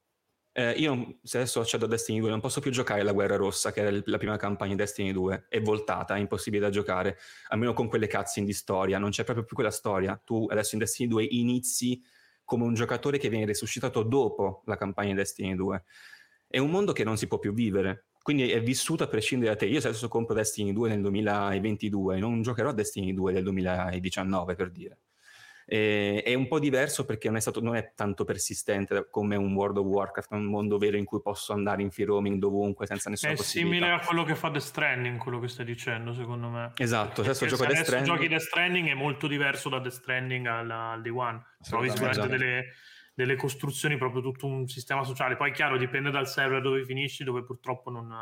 Eh, 0.51 0.71
io 0.71 1.19
se 1.23 1.37
adesso 1.37 1.61
accedo 1.61 1.85
a 1.85 1.87
Destiny 1.87 2.19
2 2.19 2.29
non 2.29 2.41
posso 2.41 2.59
più 2.59 2.69
giocare 2.69 3.01
la 3.03 3.13
Guerra 3.13 3.37
Rossa, 3.37 3.71
che 3.71 3.79
era 3.79 3.97
la 4.03 4.17
prima 4.17 4.35
campagna 4.35 4.71
di 4.71 4.77
Destiny 4.77 5.13
2. 5.13 5.45
È 5.47 5.61
voltata, 5.61 6.15
è 6.15 6.19
impossibile 6.19 6.63
da 6.63 6.69
giocare, 6.69 7.17
almeno 7.47 7.71
con 7.71 7.87
quelle 7.87 8.09
cutscene 8.09 8.45
di 8.45 8.51
storia. 8.51 8.99
Non 8.99 9.11
c'è 9.11 9.23
proprio 9.23 9.45
più 9.45 9.55
quella 9.55 9.71
storia. 9.71 10.21
Tu 10.21 10.47
adesso 10.49 10.75
in 10.75 10.81
Destiny 10.81 11.07
2 11.07 11.23
inizi 11.23 12.03
come 12.43 12.65
un 12.65 12.73
giocatore 12.73 13.17
che 13.17 13.29
viene 13.29 13.45
resuscitato 13.45 14.03
dopo 14.03 14.63
la 14.65 14.75
campagna 14.75 15.11
di 15.11 15.15
Destiny 15.15 15.55
2. 15.55 15.83
È 16.45 16.57
un 16.57 16.69
mondo 16.69 16.91
che 16.91 17.05
non 17.05 17.15
si 17.15 17.27
può 17.27 17.39
più 17.39 17.53
vivere 17.53 18.07
quindi 18.21 18.51
è 18.51 18.61
vissuto 18.61 19.03
a 19.03 19.07
prescindere 19.07 19.51
da 19.51 19.57
te. 19.57 19.65
Io 19.65 19.79
adesso 19.79 20.07
compro 20.07 20.35
Destiny 20.35 20.73
2 20.73 20.89
nel 20.89 21.01
2022, 21.01 22.19
non 22.19 22.41
giocherò 22.41 22.69
a 22.69 22.73
Destiny 22.73 23.13
2 23.13 23.33
del 23.33 23.43
2019 23.43 24.55
per 24.55 24.69
dire. 24.69 24.99
E, 25.65 26.21
è 26.23 26.33
un 26.33 26.47
po' 26.47 26.59
diverso 26.59 27.05
perché 27.05 27.29
non 27.29 27.37
è, 27.37 27.39
stato, 27.39 27.61
non 27.61 27.75
è, 27.75 27.93
tanto 27.95 28.23
persistente 28.23 29.07
come 29.09 29.35
un 29.35 29.53
World 29.53 29.77
of 29.77 29.85
Warcraft, 29.85 30.31
un 30.31 30.45
mondo 30.45 30.77
vero 30.77 30.97
in 30.97 31.05
cui 31.05 31.21
posso 31.21 31.53
andare 31.53 31.81
in 31.81 31.91
free 31.91 32.05
roaming 32.05 32.37
dovunque 32.37 32.85
senza 32.85 33.09
nessuna 33.09 33.31
è 33.31 33.35
possibilità. 33.35 33.75
È 33.75 33.79
simile 33.79 33.95
a 33.95 34.05
quello 34.05 34.23
che 34.23 34.35
fa 34.35 34.51
The 34.51 34.59
Stranding, 34.59 35.17
quello 35.17 35.39
che 35.39 35.47
stai 35.47 35.65
dicendo, 35.65 36.13
secondo 36.13 36.49
me. 36.49 36.73
Esatto, 36.77 37.21
adesso 37.21 37.45
gioco 37.45 37.65
Death 37.65 37.83
Stranding. 37.85 38.15
giochi 38.15 38.27
Death 38.27 38.41
Stranding 38.41 38.89
è 38.89 38.93
molto 38.93 39.27
diverso 39.27 39.69
da 39.69 39.79
Death 39.79 39.93
Stranding 39.93 40.45
al, 40.45 40.69
al 40.69 41.01
Day 41.01 41.11
One. 41.11 41.43
Trovi 41.61 41.89
sicuramente 41.89 42.27
delle 42.27 42.65
delle 43.13 43.35
costruzioni, 43.35 43.97
proprio 43.97 44.21
tutto 44.21 44.45
un 44.45 44.67
sistema 44.67 45.03
sociale. 45.03 45.35
Poi, 45.35 45.51
chiaro, 45.51 45.77
dipende 45.77 46.11
dal 46.11 46.27
server 46.27 46.61
dove 46.61 46.83
finisci, 46.83 47.23
dove 47.23 47.43
purtroppo 47.43 47.89
non, 47.89 48.13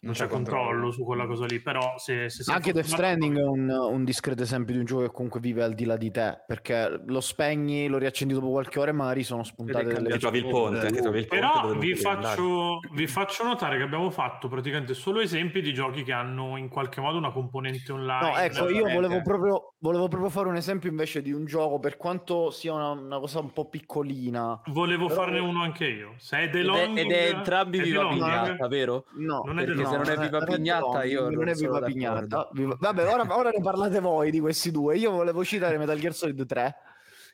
non 0.00 0.14
c'è, 0.14 0.28
controllo, 0.28 0.62
controllo 0.62 0.90
su 0.92 1.04
quella 1.04 1.26
cosa 1.26 1.46
lì. 1.46 1.60
Però, 1.60 1.94
se, 1.96 2.28
se 2.28 2.50
anche 2.52 2.72
Death 2.72 2.86
Stranding 2.86 3.38
è 3.38 3.44
un, 3.44 3.68
un, 3.68 4.04
discreto 4.04 4.42
esempio 4.42 4.74
di 4.74 4.80
un 4.80 4.86
gioco 4.86 5.02
che 5.02 5.10
comunque 5.10 5.40
vive 5.40 5.62
al 5.62 5.74
di 5.74 5.84
là 5.84 5.96
di 5.96 6.10
te 6.10 6.42
perché 6.46 7.02
lo 7.06 7.20
spegni, 7.20 7.88
lo 7.88 7.98
riaccendi 7.98 8.34
dopo 8.34 8.50
qualche 8.50 8.78
ora 8.78 8.90
e 8.90 8.94
magari 8.94 9.22
sono 9.22 9.42
spuntate 9.42 9.86
delle 9.86 10.10
che 10.10 10.18
trovi 10.18 10.38
il 10.38 10.48
ponte. 10.48 10.90
Che 10.90 11.00
trovi 11.00 11.18
il 11.18 11.26
ponte 11.26 11.40
però 11.40 11.74
vi 11.74 11.94
faccio, 11.94 12.80
vi 12.92 13.06
faccio, 13.06 13.44
notare 13.44 13.76
che 13.76 13.82
abbiamo 13.82 14.10
fatto 14.10 14.48
praticamente 14.48 14.94
solo 14.94 15.20
esempi 15.20 15.60
di 15.60 15.72
giochi 15.72 16.02
che 16.02 16.12
hanno 16.12 16.56
in 16.56 16.68
qualche 16.68 17.00
modo 17.00 17.18
una 17.18 17.32
componente 17.32 17.92
online. 17.92 18.30
No, 18.30 18.36
ecco, 18.36 18.68
io 18.68 18.88
volevo 18.88 19.20
proprio, 19.22 19.74
volevo 19.78 20.08
proprio 20.08 20.30
fare 20.30 20.48
un 20.48 20.56
esempio 20.56 20.90
invece 20.90 21.22
di 21.22 21.32
un 21.32 21.44
gioco 21.44 21.78
per 21.78 21.96
quanto 21.96 22.50
sia 22.50 22.72
una, 22.72 22.90
una 22.90 23.18
cosa 23.18 23.40
un 23.40 23.52
po' 23.52 23.68
piccolina. 23.68 24.60
Volevo 24.66 25.06
però... 25.06 25.22
farne 25.22 25.38
uno 25.38 25.62
anche 25.62 25.86
io. 25.86 26.14
Se 26.16 26.38
è 26.38 26.50
The 26.50 26.62
Long, 26.62 26.96
ed, 26.96 27.10
è, 27.10 27.28
ed 27.28 27.34
è 27.34 27.36
entrambi 27.36 27.80
viva 27.80 28.08
pignata, 28.08 28.68
vero? 28.68 29.04
No, 29.16 29.42
non 29.44 29.58
è 29.58 29.64
se 29.88 29.96
non 29.96 30.08
è 30.08 30.16
viva 30.16 30.44
pignata 30.44 31.04
io 31.04 31.22
non, 31.22 31.34
non 31.34 31.48
è 31.48 31.54
viva 31.54 31.80
pignata. 31.80 32.48
Vabbè, 32.52 33.12
ora, 33.12 33.36
ora, 33.36 33.50
ne 33.50 33.60
parlate 33.60 34.00
voi 34.00 34.30
di 34.30 34.40
questi 34.40 34.70
due. 34.70 34.96
Io 34.96 35.10
volevo 35.10 35.44
citare 35.44 35.78
Metal 35.78 35.98
Gear 35.98 36.14
Solid 36.14 36.46
3 36.46 36.76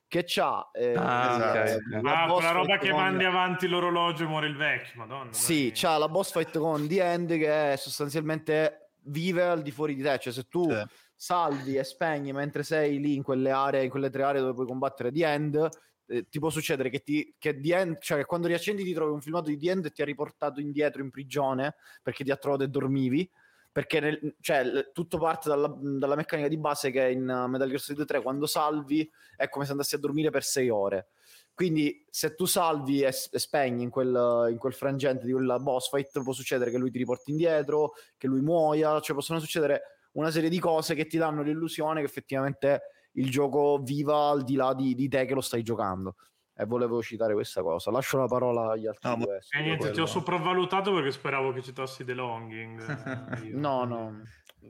che 0.06 0.22
c'ha 0.26 0.70
eh, 0.72 0.94
ah, 0.94 1.36
okay. 1.36 1.78
la, 2.02 2.22
ah, 2.22 2.32
quella 2.32 2.50
roba 2.52 2.78
che 2.78 2.90
con... 2.90 3.00
mandi 3.00 3.24
avanti 3.24 3.66
l'orologio 3.66 4.24
e 4.24 4.26
muore 4.26 4.46
il 4.46 4.56
vecchio, 4.56 5.00
madonna. 5.00 5.32
Sì, 5.32 5.72
c'ha 5.74 5.98
la 5.98 6.08
boss 6.08 6.30
fight 6.30 6.56
con 6.58 6.86
The 6.86 7.02
End 7.02 7.36
che 7.36 7.72
è 7.72 7.76
sostanzialmente 7.76 8.90
vive 9.06 9.42
al 9.42 9.62
di 9.62 9.70
fuori 9.70 9.94
di 9.94 10.02
te, 10.02 10.18
cioè 10.18 10.32
se 10.32 10.44
tu 10.48 10.70
sì. 10.70 10.82
salvi 11.14 11.76
e 11.76 11.84
spegni 11.84 12.32
mentre 12.32 12.62
sei 12.62 13.00
lì 13.00 13.16
in 13.16 13.22
quelle 13.22 13.50
aree, 13.50 13.84
in 13.84 13.90
quelle 13.90 14.10
tre 14.10 14.22
aree 14.22 14.40
dove 14.40 14.54
puoi 14.54 14.66
combattere 14.66 15.10
The 15.10 15.26
End, 15.26 15.68
eh, 16.06 16.28
ti 16.28 16.38
può 16.38 16.50
succedere 16.50 16.90
che, 16.90 17.00
ti, 17.00 17.34
che, 17.38 17.58
end, 17.62 17.98
cioè 18.00 18.18
che 18.18 18.24
quando 18.24 18.46
riaccendi 18.46 18.84
ti 18.84 18.92
trovi 18.92 19.12
un 19.12 19.20
filmato 19.20 19.48
di 19.48 19.58
The 19.58 19.70
End 19.70 19.84
e 19.86 19.90
ti 19.90 20.02
ha 20.02 20.04
riportato 20.04 20.60
indietro 20.60 21.02
in 21.02 21.10
prigione 21.10 21.74
perché 22.02 22.24
ti 22.24 22.30
ha 22.30 22.36
trovato 22.36 22.64
e 22.64 22.68
dormivi 22.68 23.30
perché 23.74 23.98
nel, 23.98 24.36
cioè, 24.40 24.90
tutto 24.92 25.18
parte 25.18 25.48
dalla, 25.48 25.66
dalla, 25.76 26.14
meccanica 26.14 26.46
di 26.46 26.56
base 26.58 26.92
che 26.92 27.10
in 27.10 27.22
uh, 27.22 27.48
Metal 27.48 27.66
Gear 27.66 27.80
Solid 27.80 28.04
3 28.04 28.22
quando 28.22 28.46
salvi 28.46 29.10
è 29.36 29.48
come 29.48 29.64
se 29.64 29.72
andassi 29.72 29.96
a 29.96 29.98
dormire 29.98 30.30
per 30.30 30.44
6 30.44 30.68
ore. 30.68 31.08
Quindi 31.52 32.06
se 32.08 32.36
tu 32.36 32.44
salvi 32.44 33.00
e, 33.00 33.08
e 33.08 33.38
spegni 33.38 33.82
in 33.82 33.90
quel, 33.90 34.48
in 34.50 34.58
quel, 34.58 34.74
frangente 34.74 35.26
di 35.26 35.32
quella 35.32 35.58
boss 35.58 35.88
fight 35.88 36.22
può 36.22 36.32
succedere 36.32 36.70
che 36.70 36.78
lui 36.78 36.92
ti 36.92 36.98
riporti 36.98 37.32
indietro 37.32 37.94
che 38.16 38.28
lui 38.28 38.42
muoia 38.42 39.00
cioè 39.00 39.16
possono 39.16 39.40
succedere 39.40 39.82
una 40.12 40.30
serie 40.30 40.48
di 40.48 40.60
cose 40.60 40.94
che 40.94 41.06
ti 41.06 41.18
danno 41.18 41.42
l'illusione 41.42 41.98
che 41.98 42.06
effettivamente 42.06 42.82
il 43.14 43.31
gioco 43.31 43.79
viva 43.83 44.29
al 44.31 44.44
di 44.44 44.55
là 44.55 44.74
di, 44.74 44.94
di 44.94 45.09
te 45.09 45.24
che 45.24 45.35
lo 45.35 45.40
stai 45.40 45.62
giocando. 45.62 46.16
E 46.57 46.64
volevo 46.66 47.03
citare 47.03 47.35
questa 47.35 47.62
cosa. 47.62 47.90
Lascio 47.90 48.16
la 48.16 48.27
parola 48.27 48.72
agli 48.72 48.87
altri 48.87 49.09
no, 49.09 49.16
due. 49.16 49.40
E 49.50 49.61
niente, 49.61 49.79
quello. 49.79 49.94
ti 49.94 50.00
ho 50.00 50.07
sopravvalutato 50.07 50.94
perché 50.94 51.11
speravo 51.11 51.53
che 51.53 51.62
citassi 51.62 52.05
The 52.05 52.14
Longing. 52.14 53.50
no, 53.55 53.85
no. 53.85 54.22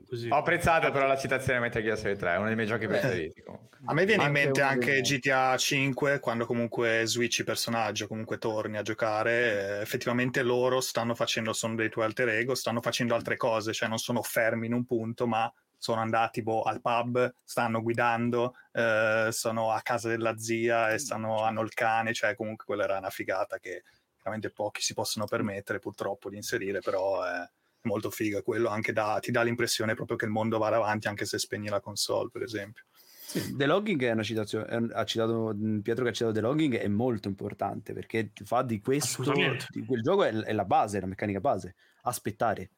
Così. 0.07 0.29
Ho 0.29 0.35
apprezzato 0.35 0.91
però 0.91 1.07
la 1.07 1.17
citazione 1.17 1.59
di 1.59 1.65
Metal 1.65 1.81
Gear 1.81 1.97
Solid 1.97 2.17
3, 2.17 2.35
uno 2.37 2.47
dei 2.47 2.55
miei 2.55 2.67
giochi 2.67 2.87
preferiti. 2.87 3.41
Comunque. 3.43 3.77
A 3.85 3.93
me 3.93 4.05
viene 4.05 4.23
anche 4.23 4.39
in 4.39 4.45
mente 4.45 4.61
anche 4.61 5.01
GTA 5.01 5.55
5 5.55 6.19
quando 6.19 6.45
comunque 6.45 7.03
switchi 7.05 7.43
personaggio, 7.43 8.07
comunque 8.07 8.37
torni 8.37 8.77
a 8.77 8.81
giocare, 8.81 9.77
eh, 9.77 9.81
effettivamente 9.81 10.41
loro 10.41 10.81
stanno 10.81 11.15
facendo, 11.15 11.53
sono 11.53 11.75
dei 11.75 11.89
tuoi 11.89 12.05
alter 12.05 12.29
ego, 12.29 12.55
stanno 12.55 12.81
facendo 12.81 13.15
altre 13.15 13.37
cose, 13.37 13.73
cioè 13.73 13.87
non 13.87 13.97
sono 13.97 14.21
fermi 14.21 14.67
in 14.67 14.73
un 14.73 14.85
punto, 14.85 15.27
ma 15.27 15.51
sono 15.77 16.01
andati 16.01 16.41
boh, 16.41 16.63
al 16.63 16.81
pub, 16.81 17.33
stanno 17.43 17.81
guidando, 17.81 18.55
eh, 18.71 19.29
sono 19.31 19.71
a 19.71 19.81
casa 19.81 20.09
della 20.09 20.37
zia 20.37 20.91
e 20.91 20.97
stanno, 20.97 21.43
hanno 21.43 21.61
il 21.61 21.73
cane, 21.73 22.13
cioè 22.13 22.35
comunque 22.35 22.65
quella 22.65 22.83
era 22.83 22.97
una 22.97 23.09
figata 23.09 23.59
che 23.59 23.83
veramente 24.17 24.49
pochi 24.49 24.81
si 24.81 24.93
possono 24.93 25.25
permettere 25.25 25.79
purtroppo 25.79 26.29
di 26.29 26.35
inserire, 26.35 26.79
però 26.79 27.23
è 27.23 27.47
molto 27.81 28.09
figa 28.09 28.41
quello, 28.41 28.69
anche 28.69 28.91
da, 28.91 29.19
ti 29.21 29.31
dà 29.31 29.43
l'impressione 29.43 29.93
proprio 29.93 30.17
che 30.17 30.25
il 30.25 30.31
mondo 30.31 30.57
va 30.57 30.67
avanti 30.67 31.07
anche 31.07 31.25
se 31.25 31.37
spegni 31.37 31.69
la 31.69 31.79
console 31.79 32.29
per 32.31 32.41
esempio. 32.41 32.83
Sì, 33.25 33.55
The 33.55 33.65
Logging 33.65 34.03
è 34.03 34.11
una 34.11 34.23
citazione, 34.23 34.65
è 34.65 34.75
un, 34.75 34.91
ha 34.93 35.03
citato 35.03 35.55
Pietro 35.81 36.03
che 36.03 36.09
ha 36.09 36.13
citato 36.13 36.33
The 36.33 36.41
Logging 36.41 36.77
è 36.77 36.87
molto 36.87 37.27
importante 37.27 37.93
perché 37.93 38.31
fa 38.43 38.61
di 38.61 38.79
questo, 38.79 39.31
di 39.69 39.85
quel 39.85 40.01
gioco 40.01 40.23
è, 40.23 40.31
è 40.31 40.53
la 40.53 40.65
base, 40.65 40.99
la 40.99 41.07
meccanica 41.07 41.39
base, 41.39 41.75
aspettare 42.03 42.69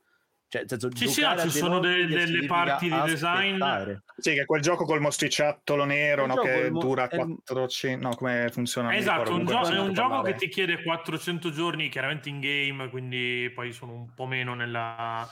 cioè, 0.50 0.64
senso, 0.66 0.90
sì, 0.96 1.10
sì, 1.10 1.26
ci 1.40 1.50
sono 1.50 1.80
de- 1.80 2.06
delle 2.06 2.46
parti 2.46 2.90
di 2.90 3.02
design. 3.02 3.62
Sì, 4.18 4.34
che 4.34 4.46
quel 4.46 4.62
gioco 4.62 4.86
col 4.86 5.02
mostriciattolo 5.02 5.84
nero 5.84 6.26
no, 6.26 6.36
che 6.36 6.70
mo- 6.70 6.80
dura 6.80 7.10
400. 7.10 8.08
No, 8.08 8.16
come 8.16 8.48
funziona? 8.50 8.96
Esatto, 8.96 9.34
un 9.34 9.46
gio- 9.46 9.68
è 9.68 9.78
un 9.78 9.94
gioco 9.94 10.22
che 10.22 10.36
ti 10.36 10.48
chiede 10.48 10.82
400 10.82 11.52
giorni, 11.52 11.90
chiaramente 11.90 12.30
in 12.30 12.40
game, 12.40 12.90
quindi 12.90 13.52
poi 13.54 13.74
sono 13.74 13.92
un 13.92 14.14
po' 14.14 14.26
meno 14.26 14.54
nella, 14.54 15.28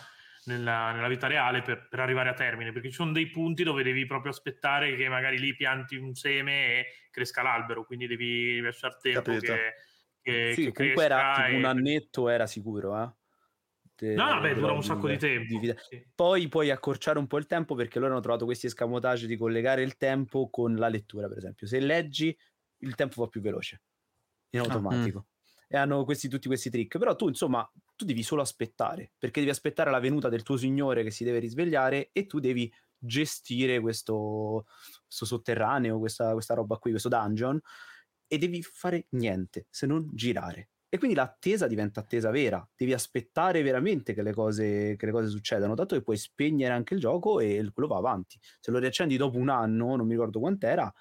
nella, 0.45 0.91
nella 0.91 1.08
vita 1.08 1.28
reale 1.28 1.62
per, 1.62 1.88
per, 1.88 2.01
arrivare 2.01 2.30
a 2.30 2.34
termine, 2.34 2.73
perché 2.73 2.89
ci 2.89 2.95
sono 2.95 3.13
dei 3.13 3.30
punti 3.30 3.63
dove 3.63 3.84
devi 3.84 4.06
proprio 4.06 4.34
aspettare 4.34 4.97
che 4.97 5.08
magari 5.08 5.39
lì 5.39 5.56
pianti 5.56 5.95
un 5.95 6.13
seme 6.13 6.65
e 6.65 6.86
cresca 7.10 7.41
l'albero, 7.41 7.86
quindi 7.86 8.06
devi 8.06 8.60
lasciare 8.60 8.97
tempo 9.01 9.32
Capito. 9.32 9.54
che. 9.54 9.73
che 10.21 10.51
sì, 10.56 10.65
che 10.65 10.71
comunque 10.73 11.06
era 11.06 11.36
tipo 11.38 11.56
un 11.56 11.63
annetto, 11.63 12.28
era 12.28 12.45
sicuro, 12.47 13.01
eh? 13.01 13.10
No, 14.01 14.34
no, 14.34 14.41
beh, 14.41 14.53
dura 14.53 14.73
un 14.73 14.84
sacco 14.84 15.08
di 15.08 15.17
tempo. 15.17 15.58
Di 15.58 15.73
sì. 15.89 16.05
Poi 16.13 16.47
puoi 16.49 16.69
accorciare 16.69 17.17
un 17.17 17.27
po' 17.27 17.38
il 17.38 17.45
tempo 17.45 17.75
perché 17.75 17.99
loro 17.99 18.12
hanno 18.12 18.21
trovato 18.21 18.45
questi 18.45 18.65
escamotage 18.65 19.27
di 19.27 19.38
collegare 19.38 19.84
il 19.84 19.95
tempo 19.95 20.49
con 20.49 20.75
la 20.75 20.89
lettura, 20.89 21.27
per 21.27 21.38
esempio. 21.38 21.65
Se 21.65 21.79
leggi, 21.79 22.38
il 22.79 22.95
tempo 22.95 23.21
va 23.21 23.27
più 23.27 23.41
veloce, 23.41 23.81
in 24.51 24.60
ah, 24.60 24.63
automatico. 24.63 25.17
Ah, 25.17 25.21
mm. 25.21 25.34
E 25.67 25.77
hanno 25.77 26.03
questi, 26.03 26.27
tutti 26.27 26.47
questi 26.47 26.69
trick. 26.69 26.97
Però 26.97 27.15
tu, 27.15 27.29
insomma, 27.29 27.69
tu 27.95 28.05
devi 28.05 28.21
solo 28.21 28.41
aspettare, 28.41 29.13
perché 29.17 29.39
devi 29.39 29.51
aspettare 29.51 29.89
la 29.89 29.99
venuta 29.99 30.27
del 30.29 30.43
tuo 30.43 30.58
signore 30.58 31.03
che 31.03 31.12
si 31.12 31.23
deve 31.23 31.39
risvegliare 31.39 32.10
e 32.12 32.25
tu 32.25 32.39
devi 32.39 32.71
gestire 32.97 33.79
questo, 33.79 34.65
questo 35.05 35.25
sotterraneo, 35.25 35.99
questa, 35.99 36.34
questa 36.34 36.53
roba 36.53 36.77
qui, 36.77 36.91
questo 36.91 37.10
dungeon, 37.10 37.60
e 38.27 38.38
devi 38.38 38.62
fare 38.62 39.08
niente 39.12 39.67
se 39.69 39.86
non 39.86 40.10
girare 40.12 40.69
e 40.95 40.97
quindi 40.97 41.15
l'attesa 41.15 41.67
diventa 41.67 41.99
attesa 41.99 42.31
vera, 42.31 42.65
devi 42.73 42.93
aspettare 42.93 43.62
veramente 43.62 44.13
che 44.13 44.21
le, 44.21 44.34
cose, 44.34 44.95
che 44.97 45.05
le 45.05 45.12
cose 45.12 45.27
succedano, 45.27 45.75
tanto 45.75 45.95
che 45.95 46.01
puoi 46.01 46.15
spegnere 46.15 46.73
anche 46.73 46.93
il 46.93 47.01
gioco 47.01 47.41
e 47.41 47.69
quello 47.73 47.89
va 47.89 47.97
avanti. 47.97 48.39
Se 48.62 48.71
lo 48.71 48.79
riaccendi 48.79 49.17
dopo 49.17 49.38
un 49.38 49.49
anno, 49.49 49.97
non 49.97 50.05
mi 50.05 50.13
ricordo 50.13 50.39
quant'era, 50.39 50.91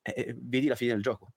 eh, 0.00 0.34
vedi 0.40 0.68
la 0.68 0.74
fine 0.74 0.94
del 0.94 1.02
gioco. 1.02 1.34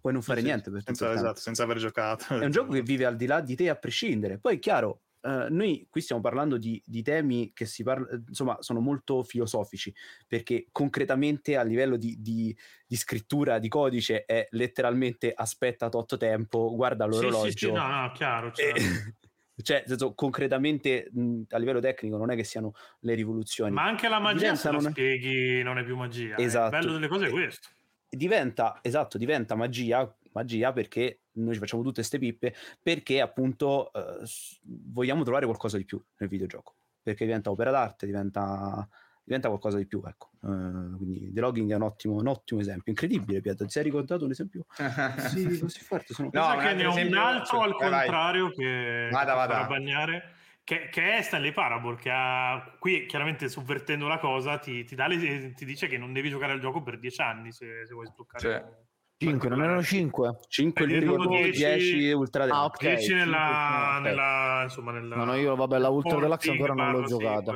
Puoi 0.00 0.12
non 0.12 0.22
fare 0.22 0.40
sì, 0.40 0.46
niente 0.46 0.70
per 0.72 0.82
senza, 0.82 1.12
esatto, 1.12 1.38
senza 1.40 1.62
aver 1.62 1.76
giocato. 1.76 2.34
È 2.34 2.44
un 2.44 2.50
gioco 2.50 2.72
che 2.72 2.82
vive 2.82 3.06
al 3.06 3.14
di 3.14 3.26
là 3.26 3.40
di 3.40 3.54
te 3.54 3.68
a 3.68 3.76
prescindere. 3.76 4.38
Poi 4.38 4.56
è 4.56 4.58
chiaro, 4.58 5.02
Uh, 5.22 5.46
noi 5.50 5.86
qui 5.88 6.00
stiamo 6.00 6.20
parlando 6.20 6.58
di, 6.58 6.82
di, 6.84 7.00
temi 7.02 7.52
che 7.54 7.64
si 7.64 7.84
parla, 7.84 8.08
insomma, 8.26 8.56
sono 8.60 8.80
molto 8.80 9.22
filosofici, 9.22 9.94
perché 10.26 10.66
concretamente 10.72 11.56
a 11.56 11.62
livello 11.62 11.96
di, 11.96 12.20
di, 12.20 12.56
di 12.84 12.96
scrittura 12.96 13.60
di 13.60 13.68
codice 13.68 14.24
è 14.24 14.48
letteralmente 14.50 15.32
aspetta 15.32 15.88
tot 15.88 16.16
tempo, 16.16 16.74
guarda 16.74 17.04
l'orologio. 17.04 17.50
Sì, 17.50 17.50
sì, 17.50 17.66
sì 17.66 17.72
no, 17.72 17.86
no, 17.86 18.12
chiaro. 18.12 18.52
E, 18.56 18.72
cioè, 19.62 19.84
senso, 19.86 20.14
concretamente 20.14 21.08
mh, 21.12 21.42
a 21.50 21.58
livello 21.58 21.80
tecnico 21.80 22.16
non 22.16 22.30
è 22.30 22.36
che 22.36 22.44
siano 22.44 22.72
le 23.00 23.14
rivoluzioni. 23.14 23.72
Ma 23.72 23.84
anche 23.84 24.08
la 24.08 24.18
magia, 24.18 24.54
se 24.56 24.70
la 24.72 24.80
spieghi, 24.80 25.62
non 25.62 25.78
è 25.78 25.84
più 25.84 25.96
magia. 25.96 26.36
Esatto. 26.36 26.74
Il 26.74 26.80
bello 26.80 26.92
delle 26.94 27.08
cose 27.08 27.26
è 27.26 27.30
questo. 27.30 27.68
Diventa, 28.08 28.80
esatto, 28.82 29.16
diventa 29.18 29.54
magia, 29.54 30.12
magia 30.32 30.72
perché 30.72 31.21
noi 31.34 31.54
ci 31.54 31.58
facciamo 31.60 31.82
tutte 31.82 31.96
queste 31.96 32.18
pippe 32.18 32.54
perché 32.82 33.20
appunto 33.20 33.92
eh, 33.92 34.26
vogliamo 34.64 35.22
trovare 35.22 35.46
qualcosa 35.46 35.76
di 35.76 35.84
più 35.84 36.02
nel 36.18 36.28
videogioco. 36.28 36.74
Perché 37.02 37.24
diventa 37.24 37.50
opera 37.50 37.70
d'arte 37.70 38.06
diventa, 38.06 38.88
diventa 39.24 39.48
qualcosa 39.48 39.76
di 39.78 39.86
più 39.86 40.02
ecco. 40.06 40.30
Uh, 40.40 40.96
quindi 40.96 41.32
The 41.32 41.40
Logging 41.40 41.70
è 41.70 41.74
un 41.74 41.82
ottimo, 41.82 42.14
un 42.14 42.28
ottimo 42.28 42.60
esempio 42.60 42.92
incredibile 42.92 43.40
Pietro. 43.40 43.64
Ti 43.64 43.72
sei 43.72 43.82
ricordato 43.82 44.24
un 44.24 44.30
esempio? 44.30 44.66
Sì, 45.28 45.58
così 45.58 45.80
forte 45.80 46.14
sono... 46.14 46.30
no 46.32 46.56
che 46.56 46.74
ne 46.74 46.86
ho 46.86 46.94
un 46.94 47.14
altro 47.14 47.62
al 47.62 47.74
contrario 47.74 48.46
vai. 48.46 48.54
che 48.54 49.08
vada, 49.10 49.34
vada. 49.34 49.66
bagnare 49.66 50.34
che, 50.64 50.88
che, 50.90 51.14
è 51.14 51.22
Stanley 51.22 51.52
Parable 51.52 51.96
che 51.96 52.10
ha, 52.12 52.76
qui 52.78 53.06
chiaramente 53.06 53.48
sovvertendo 53.48 54.06
la 54.06 54.18
cosa 54.18 54.58
ti, 54.58 54.84
ti, 54.84 54.94
le, 54.94 55.52
ti, 55.54 55.64
dice 55.64 55.88
che 55.88 55.98
non 55.98 56.12
devi 56.12 56.30
giocare 56.30 56.52
al 56.52 56.60
gioco 56.60 56.82
per 56.82 57.00
dieci 57.00 57.20
anni 57.20 57.50
se, 57.50 57.84
se 57.84 57.92
vuoi 57.92 58.06
sbloccare 58.06 58.40
cioè 58.40 58.64
5, 59.22 59.48
non 59.48 59.62
erano 59.62 59.82
5? 59.82 60.38
5 60.48 60.86
lui 60.86 61.50
10 61.50 62.12
Ultra 62.12 62.44
Deluxe. 62.44 62.60
Ah, 62.60 62.64
ok. 62.64 62.80
10 62.80 63.14
nella, 63.14 63.98
nella, 64.02 64.60
insomma, 64.64 64.92
nella... 64.92 65.16
No, 65.16 65.24
no, 65.24 65.34
io 65.34 65.54
vabbè, 65.54 65.78
la 65.78 65.88
Ultra 65.88 66.18
Deluxe 66.18 66.50
ancora 66.50 66.74
non 66.74 66.92
l'ho 66.92 67.02
giocata. 67.04 67.52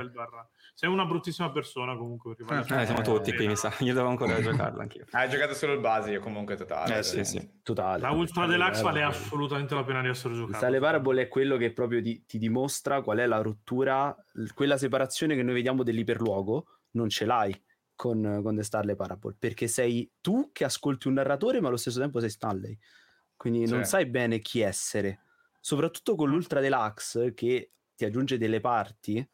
Sei 0.79 0.91
una 0.91 1.07
bruttissima 1.07 1.51
persona 1.51 1.97
comunque. 1.97 2.37
Eh, 2.39 2.85
siamo 2.85 3.01
tutti 3.01 3.35
qui, 3.35 3.47
mi 3.47 3.57
sa. 3.57 3.73
Io 3.79 3.95
devo 3.95 4.09
ancora 4.09 4.39
giocarla 4.43 4.83
anch'io. 4.83 5.07
Hai 5.11 5.27
giocato 5.27 5.55
solo 5.55 5.73
il 5.73 5.81
base, 5.81 6.11
io 6.11 6.21
comunque 6.21 6.55
totale. 6.55 6.99
Eh 6.99 7.03
sì, 7.03 7.25
sì, 7.25 7.61
totale. 7.63 8.03
La 8.03 8.11
Ultra 8.11 8.47
Deluxe 8.47 8.83
vale 8.83 9.03
assolutamente 9.03 9.75
la 9.75 9.85
pena 9.85 10.03
di 10.03 10.09
essere 10.09 10.35
giocata. 10.35 10.59
Sale 10.59 10.79
Parable 10.79 11.23
è 11.23 11.29
quello 11.29 11.57
che 11.57 11.73
proprio 11.73 12.03
ti, 12.03 12.27
ti 12.27 12.37
dimostra 12.37 13.01
qual 13.01 13.19
è 13.19 13.27
la 13.27 13.41
rottura, 13.41 14.15
quella 14.55 14.77
separazione 14.77 15.35
che 15.35 15.43
noi 15.43 15.55
vediamo 15.55 15.83
dell'iperluogo, 15.83 16.67
non 16.91 17.09
ce 17.09 17.25
l'hai 17.25 17.59
con, 17.97 18.41
con 18.43 18.55
The 18.55 18.63
Starley 18.63 18.95
Parable, 18.95 19.35
perché 19.39 19.67
sei 19.67 20.09
tu 20.21 20.51
che 20.53 20.65
ascolti 20.65 21.09
un 21.09 21.15
narratore, 21.15 21.61
ma 21.61 21.69
allo 21.69 21.77
stesso 21.77 21.99
tempo 21.99 22.21
sei 22.21 22.31
Stanley. 22.31 22.79
Quindi 23.37 23.67
sì. 23.67 23.73
non 23.73 23.85
sai 23.85 24.07
bene 24.07 24.39
chi 24.39 24.61
essere. 24.61 25.21
Soprattutto 25.61 26.15
con 26.15 26.29
l'Ultra 26.29 26.61
Deluxe 26.61 27.35
che 27.35 27.73
ti 27.97 28.05
aggiunge 28.05 28.39
delle 28.39 28.61
parti 28.61 29.27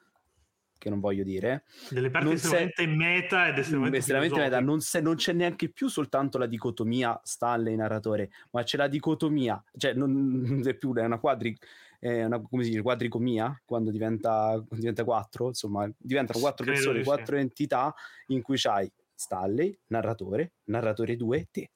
che 0.83 0.91
non 0.91 0.99
voglio 0.99 1.23
dire. 1.23 1.65
Delle 1.91 2.11
parti 2.11 2.33
estremamente 2.33 2.83
sei, 2.83 2.97
meta 2.97 3.47
ed 3.47 3.59
estremamente, 3.59 3.99
estremamente 3.99 4.39
meta. 4.39 4.61
Non, 4.61 4.81
sei, 4.81 5.01
non, 5.01 5.15
c'è 5.15 5.33
neanche 5.33 5.69
più 5.71 5.87
soltanto 5.87 6.39
la 6.39 6.47
dicotomia 6.47 7.21
Stanley 7.23 7.77
narratore, 7.77 8.31
ma 8.51 8.65
c'è 8.65 8.77
la 8.77 8.89
dicotomia, 8.89 9.63
cioè 9.77 9.93
non 9.93 10.61
è 10.67 10.75
più 10.75 10.93
è 10.95 11.05
una 11.05 11.21
quadri 11.21 11.57
è 12.03 12.25
una 12.25 12.41
come 12.41 12.65
si 12.65 12.71
dice, 12.71 12.83
quadricomia 12.83 13.63
quando 13.65 13.93
diventa, 13.93 14.61
diventa 14.71 15.05
quattro, 15.05 15.47
insomma, 15.47 15.89
diventano 15.97 16.41
quattro 16.41 16.65
Credo 16.65 16.81
persone, 16.81 17.05
quattro 17.05 17.37
sì. 17.37 17.43
entità 17.43 17.95
in 18.27 18.43
cui 18.43 18.57
c'hai 18.59 18.93
Stanley, 19.15 19.79
narratore, 19.87 20.55
narratore 20.65 21.15
2 21.15 21.49
te. 21.53 21.71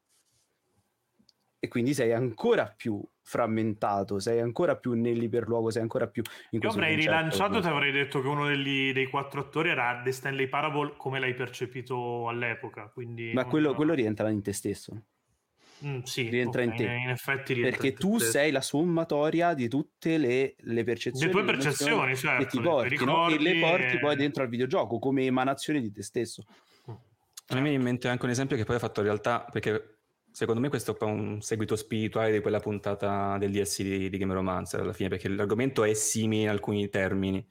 E 1.60 1.68
quindi 1.68 1.94
sei 1.94 2.12
ancora 2.12 2.74
più 2.76 3.00
frammentato, 3.22 4.18
sei 4.18 4.40
ancora 4.40 4.76
più 4.76 4.94
nell'iperluogo, 4.94 5.70
sei 5.70 5.82
ancora 5.82 6.08
più 6.08 6.24
in 6.50 6.58
Io 6.60 6.70
avrei 6.70 6.96
rilanciato, 6.96 7.60
ti 7.60 7.68
avrei 7.68 7.92
detto 7.92 8.20
che 8.20 8.26
uno 8.26 8.48
degli, 8.48 8.92
dei 8.92 9.06
quattro 9.06 9.42
attori 9.42 9.68
era 9.68 10.00
The 10.02 10.10
Stanley 10.10 10.48
Parable 10.48 10.94
come 10.96 11.20
l'hai 11.20 11.34
percepito 11.34 12.28
all'epoca. 12.28 12.90
Quindi 12.92 13.32
Ma 13.32 13.44
quello, 13.44 13.74
quello 13.74 13.94
rientra 13.94 14.28
in 14.30 14.42
te 14.42 14.52
stesso. 14.52 15.04
Mm, 15.84 16.00
sì, 16.02 16.28
rientra 16.28 16.62
okay, 16.62 16.72
in 16.72 16.84
te. 16.84 16.92
In 16.92 17.10
effetti 17.10 17.52
rientra 17.52 17.78
Perché 17.78 17.92
tu 17.92 18.16
te. 18.16 18.24
sei 18.24 18.50
la 18.50 18.62
sommatoria 18.62 19.52
di 19.52 19.68
tutte 19.68 20.16
le, 20.16 20.54
le 20.58 20.84
percezioni. 20.84 21.26
Le 21.26 21.32
tue 21.32 21.44
percezioni, 21.44 22.16
certo. 22.16 22.44
Che 22.44 22.50
ti 22.50 22.60
porti, 22.60 23.04
no? 23.04 23.28
E 23.28 23.38
le 23.38 23.58
porti 23.60 23.96
e... 23.96 23.98
poi 23.98 24.16
dentro 24.16 24.42
al 24.42 24.48
videogioco 24.48 24.98
come 24.98 25.24
emanazione 25.24 25.80
di 25.80 25.92
te 25.92 26.02
stesso. 26.02 26.44
A 27.48 27.54
me 27.54 27.60
viene 27.60 27.76
in 27.76 27.82
mente 27.82 28.08
anche 28.08 28.24
un 28.24 28.30
esempio 28.30 28.56
che 28.56 28.64
poi 28.64 28.76
ha 28.76 28.78
fatto 28.80 29.00
in 29.00 29.06
realtà, 29.06 29.46
perché 29.50 29.98
secondo 30.32 30.60
me 30.60 30.68
questo 30.68 30.98
è 30.98 31.04
un 31.04 31.40
seguito 31.40 31.76
spirituale 31.76 32.32
di 32.32 32.40
quella 32.40 32.58
puntata 32.58 33.38
del 33.38 33.52
DLC 33.52 33.82
di, 33.82 34.10
di 34.10 34.18
Game 34.18 34.34
Romancer 34.34 34.80
alla 34.80 34.92
fine, 34.92 35.08
perché 35.08 35.28
l'argomento 35.28 35.84
è 35.84 35.94
simile 35.94 36.42
in 36.42 36.48
alcuni 36.48 36.88
termini, 36.88 37.46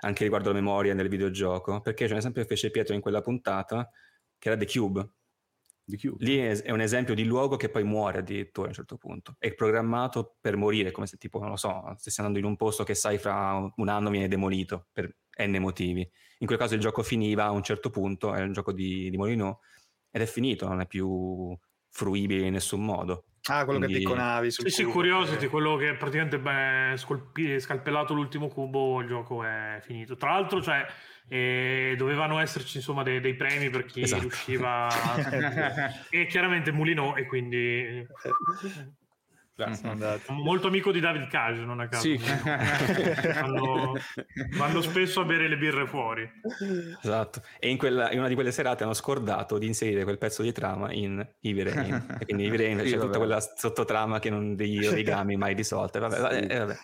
anche 0.00 0.22
riguardo 0.22 0.48
la 0.48 0.54
memoria 0.54 0.94
nel 0.94 1.08
videogioco, 1.08 1.80
perché 1.80 2.06
c'è 2.06 2.12
un 2.12 2.18
esempio 2.18 2.42
che 2.42 2.48
fece 2.48 2.70
Pietro 2.70 2.94
in 2.94 3.00
quella 3.00 3.20
puntata, 3.20 3.90
che 4.38 4.48
era 4.48 4.56
The 4.56 4.66
Cube. 4.66 5.08
Lì 6.18 6.38
è, 6.38 6.70
un 6.72 6.80
esempio 6.80 7.14
di 7.14 7.24
luogo 7.24 7.56
che 7.56 7.68
poi 7.68 7.84
muore 7.84 8.18
addirittura 8.18 8.66
a 8.66 8.70
un 8.70 8.74
certo 8.74 8.96
punto. 8.96 9.36
È 9.38 9.54
programmato 9.54 10.36
per 10.40 10.56
morire, 10.56 10.90
come 10.90 11.06
se 11.06 11.16
tipo, 11.16 11.38
non 11.38 11.50
lo 11.50 11.56
so, 11.56 11.94
stessi 11.96 12.20
andando 12.20 12.40
in 12.40 12.46
un 12.46 12.56
posto 12.56 12.82
che 12.82 12.94
sai 12.94 13.18
fra 13.18 13.72
un 13.74 13.88
anno 13.88 14.10
viene 14.10 14.28
demolito 14.28 14.86
per 14.92 15.14
n 15.38 15.56
motivi. 15.58 16.08
In 16.38 16.46
quel 16.46 16.58
caso 16.58 16.74
il 16.74 16.80
gioco 16.80 17.02
finiva 17.02 17.44
a 17.44 17.50
un 17.50 17.62
certo 17.62 17.90
punto, 17.90 18.34
è 18.34 18.42
un 18.42 18.52
gioco 18.52 18.72
di, 18.72 19.08
di 19.10 19.16
Molino, 19.16 19.60
ed 20.10 20.22
è 20.22 20.26
finito, 20.26 20.66
non 20.66 20.80
è 20.80 20.86
più 20.86 21.56
fruibile 21.88 22.46
in 22.46 22.52
nessun 22.52 22.84
modo. 22.84 23.26
Ah, 23.48 23.64
quello 23.64 23.78
Quindi... 23.78 23.94
che 23.94 24.00
picconavi 24.00 24.50
sul 24.50 24.68
Sì, 24.68 24.82
sì, 24.82 24.84
Curiosity, 24.84 25.46
quello 25.46 25.76
che 25.76 25.94
praticamente 25.94 26.38
beh, 26.38 26.96
scolpi- 26.96 27.60
scalpellato 27.60 28.12
l'ultimo 28.12 28.48
cubo, 28.48 29.00
il 29.00 29.06
gioco 29.06 29.44
è 29.44 29.78
finito. 29.82 30.16
Tra 30.16 30.32
l'altro, 30.32 30.60
cioè, 30.60 30.84
eh, 31.28 31.94
dovevano 31.96 32.38
esserci 32.38 32.76
insomma 32.76 33.02
dei, 33.02 33.20
dei 33.20 33.34
premi 33.34 33.70
per 33.70 33.84
chi 33.84 34.02
esatto. 34.02 34.22
riusciva 34.22 34.88
e 36.10 36.26
chiaramente 36.26 36.72
Mulino 36.72 37.16
e 37.16 37.26
quindi. 37.26 38.06
Molto 40.28 40.66
amico 40.66 40.92
di 40.92 41.00
David 41.00 41.28
Cage, 41.28 41.62
non 41.62 41.80
a 41.80 41.88
caso. 41.88 42.02
Sì. 42.02 42.20
vanno, 43.40 43.94
vanno, 44.54 44.82
spesso 44.82 45.22
a 45.22 45.24
bere 45.24 45.48
le 45.48 45.56
birre 45.56 45.86
fuori. 45.86 46.30
Esatto. 47.02 47.40
E 47.58 47.70
in, 47.70 47.78
quella, 47.78 48.12
in, 48.12 48.18
una 48.18 48.28
di 48.28 48.34
quelle 48.34 48.52
serate 48.52 48.84
hanno 48.84 48.92
scordato 48.92 49.56
di 49.56 49.66
inserire 49.66 50.04
quel 50.04 50.18
pezzo 50.18 50.42
di 50.42 50.52
trama 50.52 50.92
in 50.92 51.26
Rain. 51.40 52.18
e 52.20 52.24
quindi 52.26 52.54
Rain 52.54 52.80
sì, 52.84 52.90
c'è 52.90 52.98
tutta 52.98 53.16
quella 53.16 53.40
sottotrama 53.40 54.18
che 54.18 54.28
non 54.28 54.54
degli 54.54 54.86
origami 54.86 55.36
mai 55.36 55.54
risolte. 55.54 56.00
Vabbè, 56.00 56.18
vabbè, 56.18 56.46
eh, 56.50 56.58
vabbè. 56.58 56.76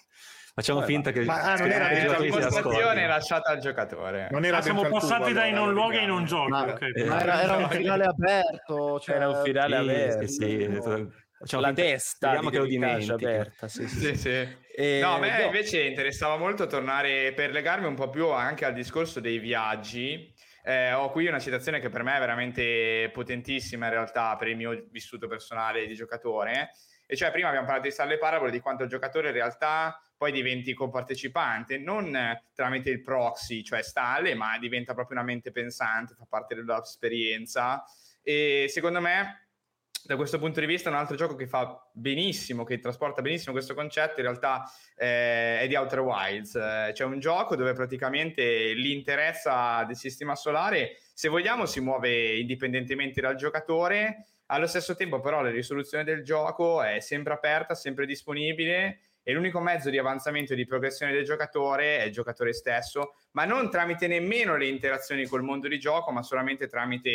Facciamo 0.54 0.80
vabbè, 0.80 0.90
finta 0.90 1.12
che 1.12 1.24
ma, 1.24 1.40
ah, 1.40 1.56
non 1.56 1.70
era 1.70 1.90
la 1.90 2.18
dimostrazione 2.18 3.06
lasciata 3.06 3.50
al 3.50 3.58
giocatore. 3.58 4.28
Non 4.30 4.44
era 4.44 4.58
ah, 4.58 4.62
siamo 4.62 4.86
passati 4.86 5.22
cubo, 5.22 5.32
dai 5.32 5.52
non 5.52 5.72
luoghi 5.72 5.96
ai 5.96 6.06
non 6.06 6.26
giochi. 6.26 6.50
Ma, 6.50 6.72
okay. 6.72 6.92
eh, 6.92 7.06
era, 7.06 7.42
era, 7.42 7.56
un 7.56 7.68
finale 7.70 8.04
aperto. 8.04 9.00
Cioè... 9.00 9.16
Era 9.16 9.28
un 9.30 9.42
finale 9.42 9.82
sì, 9.82 9.90
aperto. 9.90 10.26
Sì, 10.26 10.80
sì. 10.80 11.20
Facciamo 11.42 11.62
la 11.62 11.72
testa 11.72 12.28
speriamo 12.28 12.50
che 12.50 12.58
lo 12.58 12.66
dimentichi 12.66 13.24
aperta 13.24 13.66
sì, 13.66 13.88
sì, 13.88 13.98
sì. 13.98 14.16
sì. 14.16 14.56
E... 14.76 15.00
no 15.02 15.16
a 15.16 15.18
me 15.18 15.42
invece 15.42 15.82
interessava 15.82 16.36
molto 16.36 16.68
tornare 16.68 17.32
per 17.32 17.50
legarmi 17.50 17.86
un 17.86 17.96
po' 17.96 18.10
più 18.10 18.28
anche 18.28 18.64
al 18.64 18.72
discorso 18.72 19.18
dei 19.18 19.38
viaggi 19.38 20.32
eh, 20.62 20.92
ho 20.92 21.10
qui 21.10 21.26
una 21.26 21.40
citazione 21.40 21.80
che 21.80 21.88
per 21.88 22.04
me 22.04 22.14
è 22.14 22.20
veramente 22.20 23.10
potentissima 23.12 23.86
in 23.86 23.92
realtà 23.92 24.36
per 24.36 24.46
il 24.46 24.56
mio 24.56 24.84
vissuto 24.92 25.26
personale 25.26 25.84
di 25.88 25.94
giocatore 25.94 26.70
e 27.06 27.16
cioè 27.16 27.32
prima 27.32 27.48
abbiamo 27.48 27.66
parlato 27.66 27.88
di 27.88 27.92
Stalle 27.92 28.18
Parabole 28.18 28.52
di 28.52 28.60
quanto 28.60 28.84
il 28.84 28.88
giocatore 28.88 29.28
in 29.28 29.34
realtà 29.34 30.00
poi 30.22 30.30
diventi 30.30 30.72
copartecipante 30.72 31.78
non 31.78 32.16
tramite 32.54 32.90
il 32.90 33.00
proxy 33.00 33.64
cioè 33.64 33.82
stalle 33.82 34.36
ma 34.36 34.56
diventa 34.56 34.94
proprio 34.94 35.16
una 35.16 35.26
mente 35.26 35.50
pensante 35.50 36.14
fa 36.14 36.26
parte 36.28 36.54
dell'esperienza 36.54 37.82
e 38.22 38.66
secondo 38.68 39.00
me 39.00 39.48
da 40.04 40.14
questo 40.14 40.38
punto 40.38 40.60
di 40.60 40.66
vista 40.66 40.90
un 40.90 40.94
altro 40.94 41.16
gioco 41.16 41.36
che 41.36 41.46
fa 41.46 41.80
benissimo, 41.92 42.64
che 42.64 42.78
trasporta 42.78 43.20
benissimo 43.22 43.52
questo 43.52 43.74
concetto 43.74 44.20
in 44.20 44.26
realtà 44.26 44.62
eh, 44.96 45.60
è 45.60 45.66
di 45.68 45.76
Outer 45.76 46.00
Wilds. 46.00 46.56
Eh, 46.56 46.90
c'è 46.92 47.04
un 47.04 47.20
gioco 47.20 47.54
dove 47.54 47.72
praticamente 47.72 48.72
l'interesse 48.72 49.50
del 49.86 49.94
sistema 49.94 50.34
solare, 50.34 50.96
se 51.14 51.28
vogliamo, 51.28 51.66
si 51.66 51.80
muove 51.80 52.36
indipendentemente 52.36 53.20
dal 53.20 53.36
giocatore, 53.36 54.26
allo 54.46 54.66
stesso 54.66 54.96
tempo 54.96 55.20
però 55.20 55.40
la 55.40 55.50
risoluzione 55.50 56.02
del 56.02 56.24
gioco 56.24 56.82
è 56.82 56.98
sempre 56.98 57.32
aperta, 57.32 57.76
sempre 57.76 58.04
disponibile 58.04 59.11
e 59.22 59.32
l'unico 59.32 59.60
mezzo 59.60 59.90
di 59.90 59.98
avanzamento 59.98 60.52
e 60.52 60.56
di 60.56 60.64
progressione 60.64 61.12
del 61.12 61.24
giocatore 61.24 61.98
è 61.98 62.04
il 62.04 62.12
giocatore 62.12 62.52
stesso, 62.52 63.14
ma 63.32 63.44
non 63.44 63.70
tramite 63.70 64.06
nemmeno 64.06 64.56
le 64.56 64.66
interazioni 64.66 65.26
col 65.26 65.42
mondo 65.42 65.68
di 65.68 65.78
gioco, 65.78 66.10
ma 66.10 66.22
solamente 66.22 66.66
tramite 66.66 67.10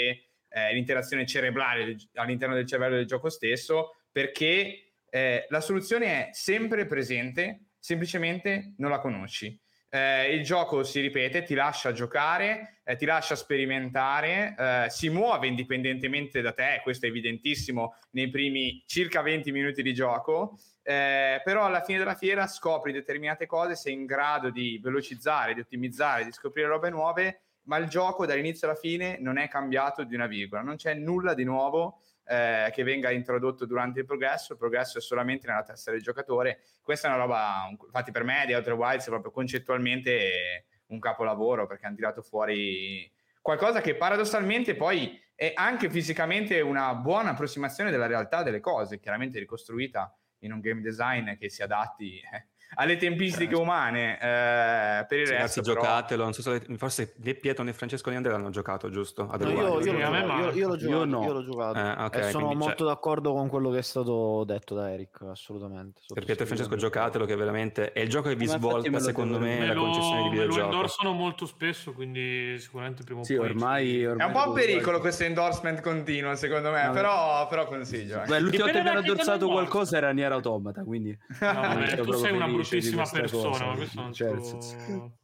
eh, 0.49 0.73
l'interazione 0.73 1.25
cerebrale 1.25 1.95
all'interno 2.13 2.55
del 2.55 2.65
cervello 2.65 2.95
del 2.95 3.05
gioco 3.05 3.29
stesso, 3.29 3.95
perché 4.11 4.93
eh, 5.09 5.45
la 5.49 5.61
soluzione 5.61 6.05
è 6.05 6.33
sempre 6.33 6.85
presente, 6.85 7.67
semplicemente 7.79 8.73
non 8.77 8.91
la 8.91 8.99
conosci. 8.99 9.59
Eh, 9.97 10.35
il 10.35 10.43
gioco 10.43 10.83
si 10.83 11.01
ripete, 11.01 11.41
ti 11.41 11.55
lascia 11.55 11.91
giocare, 11.91 12.81
eh, 12.83 12.95
ti 12.95 13.05
lascia 13.05 13.35
sperimentare, 13.35 14.55
eh, 14.57 14.85
si 14.89 15.09
muove 15.09 15.47
indipendentemente 15.47 16.41
da 16.41 16.53
te, 16.53 16.81
questo 16.83 17.07
è 17.07 17.09
evidentissimo 17.09 17.95
nei 18.11 18.29
primi 18.29 18.83
circa 18.85 19.21
20 19.21 19.51
minuti 19.51 19.81
di 19.81 19.93
gioco, 19.95 20.59
eh, 20.83 21.41
però 21.43 21.65
alla 21.65 21.83
fine 21.83 21.97
della 21.97 22.15
fiera 22.15 22.45
scopri 22.45 22.91
determinate 22.91 23.47
cose, 23.47 23.75
sei 23.75 23.93
in 23.93 24.05
grado 24.05 24.51
di 24.51 24.79
velocizzare, 24.81 25.55
di 25.55 25.61
ottimizzare, 25.61 26.25
di 26.25 26.31
scoprire 26.31 26.67
robe 26.67 26.89
nuove 26.89 27.41
ma 27.67 27.75
il 27.77 27.89
gioco 27.89 28.25
dall'inizio 28.25 28.65
alla 28.67 28.77
fine 28.77 29.17
non 29.19 29.37
è 29.37 29.49
cambiato 29.49 30.05
di 30.05 30.15
una 30.15 30.27
virgola, 30.27 30.61
non 30.61 30.77
c'è 30.77 30.93
nulla 30.93 31.33
di 31.33 31.43
nuovo 31.43 31.99
eh, 32.27 32.69
che 32.73 32.83
venga 32.83 33.11
introdotto 33.11 33.65
durante 33.65 33.99
il 33.99 34.05
progresso, 34.05 34.53
il 34.53 34.59
progresso 34.59 34.97
è 34.97 35.01
solamente 35.01 35.47
nella 35.47 35.63
testa 35.63 35.91
del 35.91 36.01
giocatore. 36.01 36.59
Questa 36.81 37.07
è 37.07 37.11
una 37.11 37.19
roba, 37.19 37.69
infatti 37.69 38.11
per 38.11 38.23
me 38.23 38.43
di 38.45 38.53
Outer 38.53 38.73
Wilds 38.73 39.05
è 39.05 39.09
proprio 39.09 39.31
concettualmente 39.31 40.65
un 40.87 40.99
capolavoro 40.99 41.67
perché 41.67 41.85
hanno 41.85 41.95
tirato 41.95 42.21
fuori 42.21 43.11
qualcosa 43.41 43.79
che 43.79 43.95
paradossalmente 43.95 44.75
poi 44.75 45.17
è 45.33 45.53
anche 45.55 45.89
fisicamente 45.89 46.59
una 46.59 46.93
buona 46.95 47.29
approssimazione 47.29 47.91
della 47.91 48.07
realtà 48.07 48.43
delle 48.43 48.59
cose, 48.59 48.99
chiaramente 48.99 49.39
ricostruita 49.39 50.13
in 50.39 50.51
un 50.51 50.59
game 50.59 50.81
design 50.81 51.35
che 51.37 51.49
si 51.49 51.61
adatti 51.61 52.19
eh, 52.19 52.47
alle 52.75 52.97
tempistiche 52.97 53.45
certo. 53.55 53.61
umane. 53.61 54.15
Eh, 54.15 55.05
per 55.07 55.19
il 55.19 55.27
sì, 55.27 55.33
resto, 55.33 55.61
però... 55.61 55.81
giocatelo. 55.81 56.23
Non 56.23 56.33
so 56.33 56.41
se 56.41 56.61
forse 56.77 57.13
né 57.17 57.33
Pietro 57.33 57.63
né 57.63 57.73
Francesco 57.73 58.09
né 58.09 58.17
Andrea 58.17 58.35
l'hanno 58.37 58.49
giocato, 58.49 58.89
giusto? 58.89 59.25
No, 59.25 59.49
io, 59.49 59.79
io, 59.79 59.79
io, 59.79 59.91
io, 59.91 60.51
io, 60.51 60.67
l'ho 60.67 60.77
giocato. 60.77 61.05
No. 61.05 61.23
Io 61.23 61.33
l'ho 61.33 61.43
giocato. 61.43 61.79
Eh, 61.79 62.03
okay, 62.05 62.27
e 62.27 62.31
sono 62.31 62.53
molto 62.53 62.83
c'è... 62.83 62.89
d'accordo 62.89 63.33
con 63.33 63.47
quello 63.47 63.69
che 63.69 63.79
è 63.79 63.83
stato 63.83 64.43
detto 64.45 64.75
da 64.75 64.91
Eric, 64.91 65.21
assolutamente. 65.21 66.01
Per 66.13 66.25
Pietro 66.25 66.43
e 66.43 66.47
Francesco 66.47 66.75
giocatelo, 66.75 67.25
che 67.25 67.35
veramente 67.35 67.91
è 67.91 68.01
il 68.01 68.09
gioco 68.09 68.29
che 68.29 68.35
vi 68.35 68.47
svolta, 68.47 68.99
secondo 68.99 69.39
me, 69.39 69.65
la 69.65 69.73
concessione 69.73 70.23
di 70.23 70.29
videogioco. 70.29 70.55
Me 70.55 70.61
lo 70.61 70.73
endorsano 70.73 71.11
molto 71.13 71.45
spesso, 71.45 71.93
quindi 71.93 72.57
sicuramente 72.59 73.03
prima 73.03 73.21
o 73.21 73.23
sì, 73.23 73.35
poi. 73.35 73.49
Ormai, 73.49 74.05
ormai 74.05 74.25
è 74.25 74.29
un 74.29 74.33
po' 74.33 74.49
un 74.49 74.53
pericolo 74.53 74.99
questo 74.99 75.23
endorsement 75.23 75.81
continuo, 75.81 76.35
secondo 76.35 76.71
me, 76.71 76.87
no, 76.87 76.91
però, 76.91 77.47
però 77.47 77.67
consiglio. 77.67 78.21
Beh, 78.27 78.39
l'ultimo 78.39 78.65
che 78.65 78.81
mi 78.81 78.89
ha 78.89 78.97
endorsato 78.97 79.47
qualcosa 79.47 79.97
era 79.97 80.11
Nier 80.11 80.31
Automata, 80.31 80.83
quindi... 80.83 81.17
tu 82.03 82.11
sei 82.13 82.33
una 82.33 82.47
bruttissima 82.57 83.07
persona 83.09 83.73
non 83.93 84.13
certo. 84.13 85.17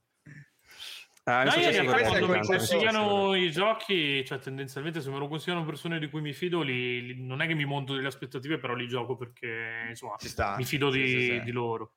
Ah, 1.26 1.44
no, 1.44 1.54
io 1.54 1.86
quando 1.86 2.28
mi 2.28 2.46
consigliano 2.46 3.34
i 3.34 3.50
giochi, 3.50 4.26
cioè 4.26 4.40
tendenzialmente 4.40 5.00
se 5.00 5.10
me 5.10 5.18
lo 5.20 5.30
consigliano 5.30 5.64
persone 5.64 5.98
di 5.98 6.10
cui 6.10 6.20
mi 6.20 6.34
fido, 6.34 6.62
li, 6.62 7.02
li, 7.06 7.26
non 7.26 7.42
è 7.42 7.48
che 7.48 7.54
mi 7.54 7.64
monto 7.64 7.96
delle 7.96 8.08
aspettative, 8.08 8.58
però 8.58 8.74
li 8.74 8.90
gioco 8.90 9.16
perché 9.16 9.86
insomma, 9.88 10.16
mi 10.58 10.66
fido 10.66 10.90
di, 10.90 11.08
sì, 11.08 11.20
sì, 11.20 11.26
sì. 11.28 11.42
di 11.44 11.52
loro. 11.52 11.94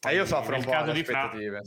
Eh, 0.00 0.14
io 0.14 0.24
soffro 0.24 0.56
un 0.56 0.64
po' 0.64 0.92
di 0.92 1.00
aspettative, 1.00 1.60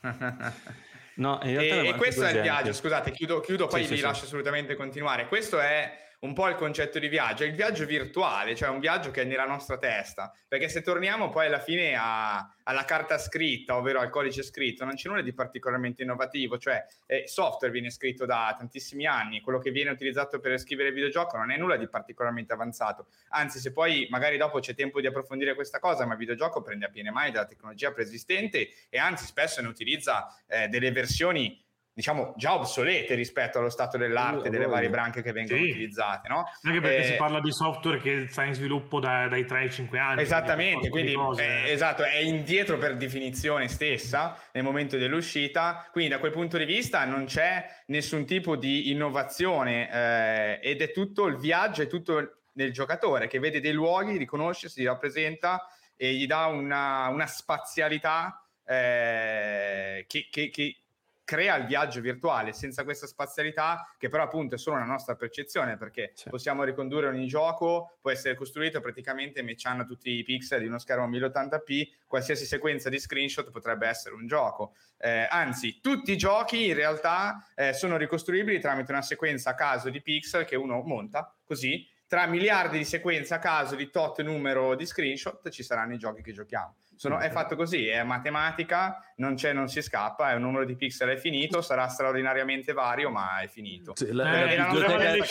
no, 1.16 1.40
e, 1.40 1.88
e 1.88 1.94
questo 1.94 2.24
è 2.24 2.32
il 2.32 2.40
viaggio, 2.40 2.72
scusate, 2.72 3.12
chiudo, 3.12 3.38
chiudo 3.38 3.68
poi 3.68 3.86
vi 3.86 4.00
lascio 4.00 4.24
assolutamente 4.24 4.74
continuare. 4.74 5.28
Questo 5.28 5.60
è 5.60 6.09
un 6.20 6.34
po' 6.34 6.48
il 6.48 6.54
concetto 6.54 6.98
di 6.98 7.08
viaggio, 7.08 7.44
è 7.44 7.46
il 7.46 7.54
viaggio 7.54 7.86
virtuale, 7.86 8.54
cioè 8.54 8.68
un 8.68 8.80
viaggio 8.80 9.10
che 9.10 9.22
è 9.22 9.24
nella 9.24 9.46
nostra 9.46 9.78
testa, 9.78 10.32
perché 10.46 10.68
se 10.68 10.82
torniamo 10.82 11.30
poi 11.30 11.46
alla 11.46 11.60
fine 11.60 11.94
a, 11.96 12.54
alla 12.64 12.84
carta 12.84 13.16
scritta, 13.16 13.76
ovvero 13.76 14.00
al 14.00 14.10
codice 14.10 14.42
scritto, 14.42 14.84
non 14.84 14.94
c'è 14.94 15.08
nulla 15.08 15.22
di 15.22 15.32
particolarmente 15.32 16.02
innovativo, 16.02 16.58
cioè 16.58 16.84
eh, 17.06 17.24
software 17.26 17.72
viene 17.72 17.90
scritto 17.90 18.26
da 18.26 18.54
tantissimi 18.56 19.06
anni, 19.06 19.40
quello 19.40 19.58
che 19.58 19.70
viene 19.70 19.90
utilizzato 19.90 20.40
per 20.40 20.58
scrivere 20.58 20.92
videogioco 20.92 21.38
non 21.38 21.50
è 21.50 21.56
nulla 21.56 21.76
di 21.76 21.88
particolarmente 21.88 22.52
avanzato, 22.52 23.06
anzi 23.30 23.58
se 23.58 23.72
poi 23.72 24.06
magari 24.10 24.36
dopo 24.36 24.58
c'è 24.58 24.74
tempo 24.74 25.00
di 25.00 25.06
approfondire 25.06 25.54
questa 25.54 25.78
cosa, 25.78 26.04
ma 26.04 26.12
il 26.12 26.18
videogioco 26.18 26.60
prende 26.60 26.84
a 26.84 26.90
piene 26.90 27.10
mani 27.10 27.30
dalla 27.30 27.46
tecnologia 27.46 27.92
preesistente 27.92 28.68
e 28.90 28.98
anzi 28.98 29.24
spesso 29.24 29.62
ne 29.62 29.68
utilizza 29.68 30.36
eh, 30.46 30.68
delle 30.68 30.92
versioni 30.92 31.68
diciamo 31.92 32.34
già 32.36 32.54
obsolete 32.54 33.14
rispetto 33.14 33.58
allo 33.58 33.68
stato 33.68 33.98
dell'arte 33.98 34.48
delle 34.48 34.66
varie 34.66 34.88
branche 34.88 35.22
che 35.22 35.32
vengono 35.32 35.60
sì. 35.60 35.70
utilizzate 35.70 36.28
no? 36.28 36.44
anche 36.62 36.80
perché 36.80 36.98
eh, 36.98 37.04
si 37.04 37.16
parla 37.16 37.40
di 37.40 37.52
software 37.52 38.00
che 38.00 38.26
sta 38.28 38.44
in 38.44 38.54
sviluppo 38.54 39.00
da, 39.00 39.28
dai 39.28 39.44
3 39.44 39.58
ai 39.58 39.70
5 39.70 39.98
anni 39.98 40.22
esattamente 40.22 40.88
quindi 40.88 41.14
è, 41.36 41.64
esatto, 41.66 42.02
è 42.02 42.18
indietro 42.18 42.78
per 42.78 42.96
definizione 42.96 43.68
stessa 43.68 44.38
nel 44.52 44.62
momento 44.62 44.96
dell'uscita 44.96 45.88
quindi 45.90 46.10
da 46.10 46.18
quel 46.18 46.32
punto 46.32 46.56
di 46.56 46.64
vista 46.64 47.04
non 47.04 47.24
c'è 47.24 47.66
nessun 47.86 48.24
tipo 48.24 48.56
di 48.56 48.90
innovazione 48.90 49.90
eh, 49.90 50.60
ed 50.62 50.82
è 50.82 50.92
tutto 50.92 51.26
il 51.26 51.36
viaggio 51.36 51.82
è 51.82 51.86
tutto 51.86 52.40
nel 52.52 52.72
giocatore 52.72 53.26
che 53.26 53.38
vede 53.38 53.60
dei 53.60 53.72
luoghi 53.72 54.16
riconosce, 54.16 54.68
si 54.68 54.84
rappresenta 54.84 55.66
e 55.96 56.14
gli 56.14 56.26
dà 56.26 56.46
una, 56.46 57.08
una 57.08 57.26
spazialità 57.26 58.44
eh, 58.64 60.04
che, 60.06 60.28
che, 60.30 60.50
che 60.50 60.76
crea 61.30 61.54
il 61.54 61.66
viaggio 61.66 62.00
virtuale 62.00 62.52
senza 62.52 62.82
questa 62.82 63.06
spazialità 63.06 63.88
che 63.96 64.08
però 64.08 64.24
appunto 64.24 64.56
è 64.56 64.58
solo 64.58 64.74
una 64.78 64.84
nostra 64.84 65.14
percezione 65.14 65.76
perché 65.76 66.10
sì. 66.16 66.28
possiamo 66.28 66.64
ricondurre 66.64 67.06
ogni 67.06 67.28
gioco, 67.28 67.98
può 68.00 68.10
essere 68.10 68.34
costruito 68.34 68.80
praticamente 68.80 69.40
matchando 69.40 69.84
tutti 69.84 70.10
i 70.10 70.24
pixel 70.24 70.58
di 70.58 70.66
uno 70.66 70.80
schermo 70.80 71.08
1080p, 71.08 71.88
qualsiasi 72.08 72.46
sequenza 72.46 72.88
di 72.88 72.98
screenshot 72.98 73.48
potrebbe 73.52 73.86
essere 73.86 74.16
un 74.16 74.26
gioco. 74.26 74.74
Eh, 74.98 75.28
anzi, 75.30 75.78
tutti 75.80 76.10
i 76.10 76.16
giochi 76.16 76.66
in 76.66 76.74
realtà 76.74 77.46
eh, 77.54 77.74
sono 77.74 77.96
ricostruibili 77.96 78.58
tramite 78.58 78.90
una 78.90 79.02
sequenza 79.02 79.50
a 79.50 79.54
caso 79.54 79.88
di 79.88 80.02
pixel 80.02 80.44
che 80.44 80.56
uno 80.56 80.82
monta 80.82 81.32
così 81.44 81.88
tra 82.08 82.26
miliardi 82.26 82.76
di 82.76 82.84
sequenze 82.84 83.34
a 83.34 83.38
caso 83.38 83.76
di 83.76 83.88
tot 83.88 84.20
numero 84.22 84.74
di 84.74 84.84
screenshot 84.84 85.48
ci 85.50 85.62
saranno 85.62 85.94
i 85.94 85.98
giochi 85.98 86.22
che 86.22 86.32
giochiamo. 86.32 86.74
Sono, 87.00 87.18
è 87.18 87.30
fatto 87.30 87.56
così, 87.56 87.86
è 87.86 88.02
matematica, 88.02 89.02
non 89.16 89.34
c'è, 89.34 89.54
non 89.54 89.68
si 89.68 89.80
scappa, 89.80 90.32
è 90.32 90.34
un 90.34 90.42
numero 90.42 90.66
di 90.66 90.76
pixel 90.76 91.08
è 91.08 91.16
finito, 91.16 91.62
sarà 91.62 91.88
straordinariamente 91.88 92.74
vario, 92.74 93.08
ma 93.08 93.40
è 93.40 93.48
finito. 93.48 93.92
Sì, 93.96 94.12
la, 94.12 94.50
eh, 94.50 94.54
la 94.58 94.68
biblioteca, 94.70 95.24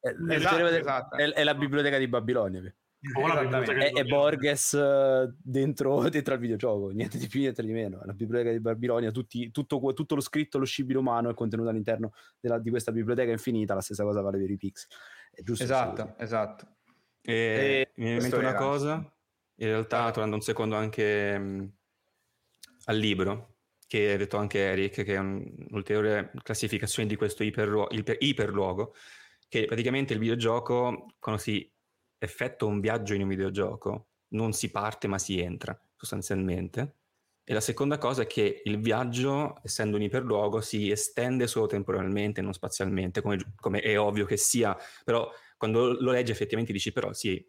è, 0.00 0.14
esatto, 0.30 0.66
esatto. 0.68 1.16
È, 1.16 1.32
è, 1.32 1.44
la 1.44 1.54
biblioteca 1.54 1.98
di 1.98 2.08
Babilonia. 2.08 2.62
È, 2.62 3.90
è, 3.92 4.04
Borges 4.04 4.72
eh, 4.72 5.34
dentro, 5.36 6.00
dentro 6.08 6.32
al 6.32 6.40
videogioco, 6.40 6.88
niente 6.88 7.18
di 7.18 7.26
più, 7.26 7.40
niente 7.40 7.62
di 7.62 7.72
meno. 7.72 8.00
La 8.06 8.14
biblioteca 8.14 8.50
di 8.52 8.60
Babilonia, 8.60 9.10
tutti, 9.10 9.50
tutto, 9.50 9.78
tutto, 9.92 10.14
lo 10.14 10.22
scritto, 10.22 10.56
lo 10.56 10.64
scibile 10.64 10.98
umano 10.98 11.28
è 11.28 11.34
contenuto 11.34 11.68
all'interno 11.68 12.12
della, 12.40 12.58
di 12.58 12.70
questa 12.70 12.90
biblioteca 12.90 13.30
infinita. 13.30 13.74
La 13.74 13.82
stessa 13.82 14.02
cosa 14.02 14.22
vale 14.22 14.38
per 14.38 14.50
i 14.50 14.56
pixel. 14.56 14.88
È 15.30 15.42
giusto 15.42 15.62
esatto, 15.62 16.14
esatto. 16.16 16.66
E, 17.20 17.34
e 17.34 17.90
mi 17.96 18.04
viene 18.04 18.16
in 18.16 18.22
mente 18.22 18.36
una 18.38 18.54
cosa 18.54 19.10
in 19.56 19.66
realtà, 19.68 20.10
tornando 20.10 20.36
un 20.36 20.42
secondo 20.42 20.76
anche 20.76 21.38
mh, 21.38 21.44
mm, 21.44 21.66
al 22.86 22.96
libro, 22.96 23.54
che 23.86 24.12
ha 24.12 24.16
detto 24.16 24.36
anche 24.36 24.58
Eric, 24.58 25.04
che 25.04 25.14
è 25.14 25.18
un'ulteriore 25.18 26.32
classificazione 26.42 27.08
di 27.08 27.16
questo 27.16 27.42
iperluogo, 27.42 27.94
iper, 27.94 28.16
iperluogo, 28.20 28.94
che 29.48 29.64
praticamente 29.64 30.12
il 30.12 30.18
videogioco, 30.18 31.14
quando 31.18 31.40
si 31.40 31.70
effettua 32.18 32.68
un 32.68 32.80
viaggio 32.80 33.14
in 33.14 33.22
un 33.22 33.28
videogioco, 33.28 34.08
non 34.28 34.52
si 34.52 34.70
parte 34.70 35.06
ma 35.06 35.18
si 35.18 35.38
entra 35.40 35.78
sostanzialmente. 35.96 36.94
E 37.44 37.54
la 37.54 37.60
seconda 37.60 37.96
cosa 37.96 38.22
è 38.22 38.26
che 38.26 38.62
il 38.64 38.80
viaggio, 38.80 39.60
essendo 39.62 39.96
un 39.96 40.02
iperluogo, 40.02 40.60
si 40.60 40.90
estende 40.90 41.46
solo 41.46 41.66
temporalmente, 41.66 42.42
non 42.42 42.52
spazialmente, 42.52 43.22
come, 43.22 43.54
come 43.60 43.80
è 43.80 43.98
ovvio 43.98 44.24
che 44.26 44.36
sia, 44.36 44.76
però 45.04 45.30
quando 45.56 45.92
lo 45.92 46.10
leggi 46.10 46.32
effettivamente 46.32 46.72
dici 46.72 46.92
però 46.92 47.12
sì, 47.12 47.44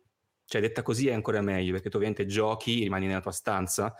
cioè, 0.47 0.61
detta 0.61 0.81
così 0.81 1.09
è 1.09 1.13
ancora 1.13 1.41
meglio, 1.41 1.73
perché 1.73 1.89
tu 1.89 1.97
ovviamente 1.97 2.25
giochi, 2.25 2.83
rimani 2.83 3.05
nella 3.05 3.19
tua 3.19 3.31
stanza, 3.31 3.93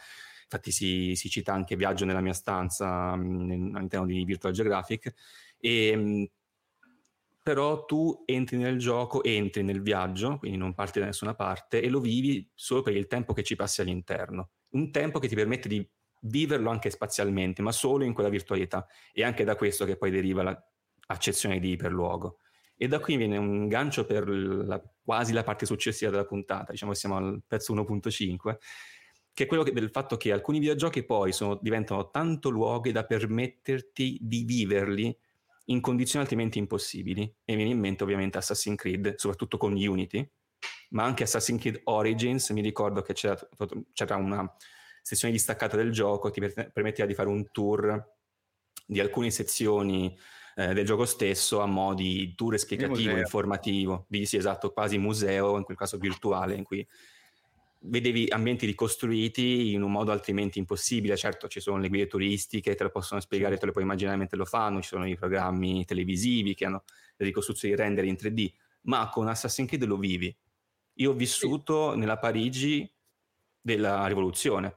infatti 0.44 0.72
si, 0.72 1.14
si 1.16 1.30
cita 1.30 1.54
anche 1.54 1.76
Viaggio 1.76 2.06
nella 2.06 2.22
mia 2.22 2.34
stanza 2.34 3.16
mh, 3.16 3.74
all'interno 3.76 4.06
di 4.06 4.24
Virtual 4.24 4.54
Geographic, 4.54 5.14
e, 5.60 5.96
mh, 5.96 6.26
però 7.44 7.86
tu 7.86 8.24
entri 8.26 8.58
nel 8.58 8.78
gioco, 8.78 9.24
entri 9.24 9.64
nel 9.64 9.82
viaggio, 9.82 10.38
quindi 10.38 10.58
non 10.58 10.74
parti 10.74 11.00
da 11.00 11.06
nessuna 11.06 11.34
parte, 11.36 11.82
e 11.82 11.90
lo 11.90 12.00
vivi 12.00 12.50
solo 12.54 12.82
per 12.82 12.96
il 12.96 13.08
tempo 13.08 13.34
che 13.34 13.44
ci 13.44 13.56
passi 13.56 13.82
all'interno. 13.82 14.52
Un 14.70 14.92
tempo 14.92 15.20
che 15.20 15.28
ti 15.30 15.36
permette 15.36 15.70
di 15.70 15.90
viverlo 16.22 16.70
anche 16.70 16.90
spazialmente, 16.90 17.62
ma 17.62 17.72
solo 17.72 18.04
in 18.04 18.14
quella 18.14 18.28
virtualità. 18.28 18.86
E 19.14 19.24
anche 19.24 19.46
da 19.46 19.56
questo 19.56 19.86
che 19.86 19.96
poi 19.96 20.12
deriva 20.12 20.44
l'accezione 21.08 21.60
di 21.60 21.72
iperluogo. 21.72 22.40
E 22.78 22.88
da 22.88 23.00
qui 23.00 23.18
viene 23.18 23.38
un 23.38 23.68
gancio 23.68 24.06
per 24.06 24.30
la, 24.30 24.82
quasi 25.04 25.34
la 25.34 25.44
parte 25.44 25.66
successiva 25.66 26.12
della 26.12 26.26
puntata, 26.26 26.72
diciamo 26.72 26.92
che 26.92 26.98
siamo 26.98 27.18
al 27.18 27.42
pezzo 27.46 27.74
1.5, 27.74 28.58
che 29.34 29.44
è 29.44 29.48
quello 29.48 29.64
che, 29.64 29.72
del 29.72 29.90
fatto 29.90 30.16
che 30.16 30.32
alcuni 30.32 30.60
videogiochi 30.60 31.04
poi 31.04 31.32
sono, 31.32 31.58
diventano 31.62 32.12
tanto 32.12 32.50
luoghi 32.50 32.92
da 32.92 33.04
permetterti 33.04 34.20
di 34.22 34.44
viverli 34.44 35.18
in 35.66 35.82
condizioni 35.82 36.24
altrimenti 36.24 36.60
impossibili. 36.60 37.24
E 37.24 37.54
mi 37.54 37.58
viene 37.58 37.72
in 37.72 37.80
mente 37.80 38.04
ovviamente 38.04 38.38
Assassin's 38.38 38.78
Creed, 38.78 39.16
soprattutto 39.16 39.58
con 39.58 39.74
Unity, 39.74 40.30
ma 40.90 41.04
anche 41.04 41.24
Assassin's 41.24 41.60
Creed 41.60 41.82
Origins, 41.86 42.50
mi 42.52 42.62
ricordo 42.62 43.02
che 43.02 43.14
c'era, 43.14 43.38
c'era 43.92 44.16
una 44.16 44.56
sezione 45.02 45.34
distaccata 45.34 45.76
del 45.76 45.92
gioco, 45.92 46.30
ti 46.30 46.42
permetteva 46.42 47.08
di 47.08 47.14
fare 47.14 47.30
un 47.30 47.50
tour 47.52 48.16
di 48.86 49.00
alcune 49.00 49.32
sezioni 49.32 50.18
eh, 50.60 50.74
del 50.74 50.86
gioco 50.86 51.06
stesso 51.06 51.62
a 51.62 51.68
mo' 51.68 51.94
di 51.94 52.34
tour 52.34 52.56
esplicativo, 52.56 53.16
informativo, 53.16 54.06
di 54.10 54.26
sì 54.26 54.38
esatto, 54.38 54.72
quasi 54.72 54.98
museo, 54.98 55.56
in 55.56 55.64
quel 55.64 55.78
caso 55.78 56.00
virtuale, 56.00 56.56
in 56.56 56.64
cui 56.64 56.86
vedevi 57.82 58.26
ambienti 58.30 58.66
ricostruiti 58.66 59.74
in 59.74 59.84
un 59.84 59.92
modo 59.92 60.12
altrimenti 60.12 60.58
impossibile. 60.58 61.16
Certo, 61.16 61.48
ci 61.48 61.60
sono 61.60 61.78
le 61.78 61.90
guide 61.90 62.08
turistiche, 62.08 62.74
te 62.74 62.84
lo 62.84 62.90
possono 62.90 63.22
spiegare, 63.22 63.58
te 63.58 63.68
lo 63.68 63.72
puoi 63.72 63.84
immaginare 63.84 64.18
mentre 64.18 64.36
lo 64.36 64.46
fanno, 64.46 64.82
ci 64.82 64.88
sono 64.88 65.08
i 65.08 65.16
programmi 65.16 65.86
televisivi 65.86 66.56
che 66.56 66.66
hanno 66.66 66.84
le 67.18 67.26
ricostruzioni 67.28 67.76
render 67.76 68.06
in 68.06 68.16
3D, 68.16 68.52
ma 68.84 69.10
con 69.10 69.28
Assassin's 69.28 69.70
Creed 69.70 69.84
lo 69.84 69.98
vivi. 69.98 70.36
Io 70.96 71.12
ho 71.12 71.14
vissuto 71.14 71.96
nella 71.96 72.18
Parigi 72.18 72.92
della 73.62 74.08
rivoluzione, 74.08 74.76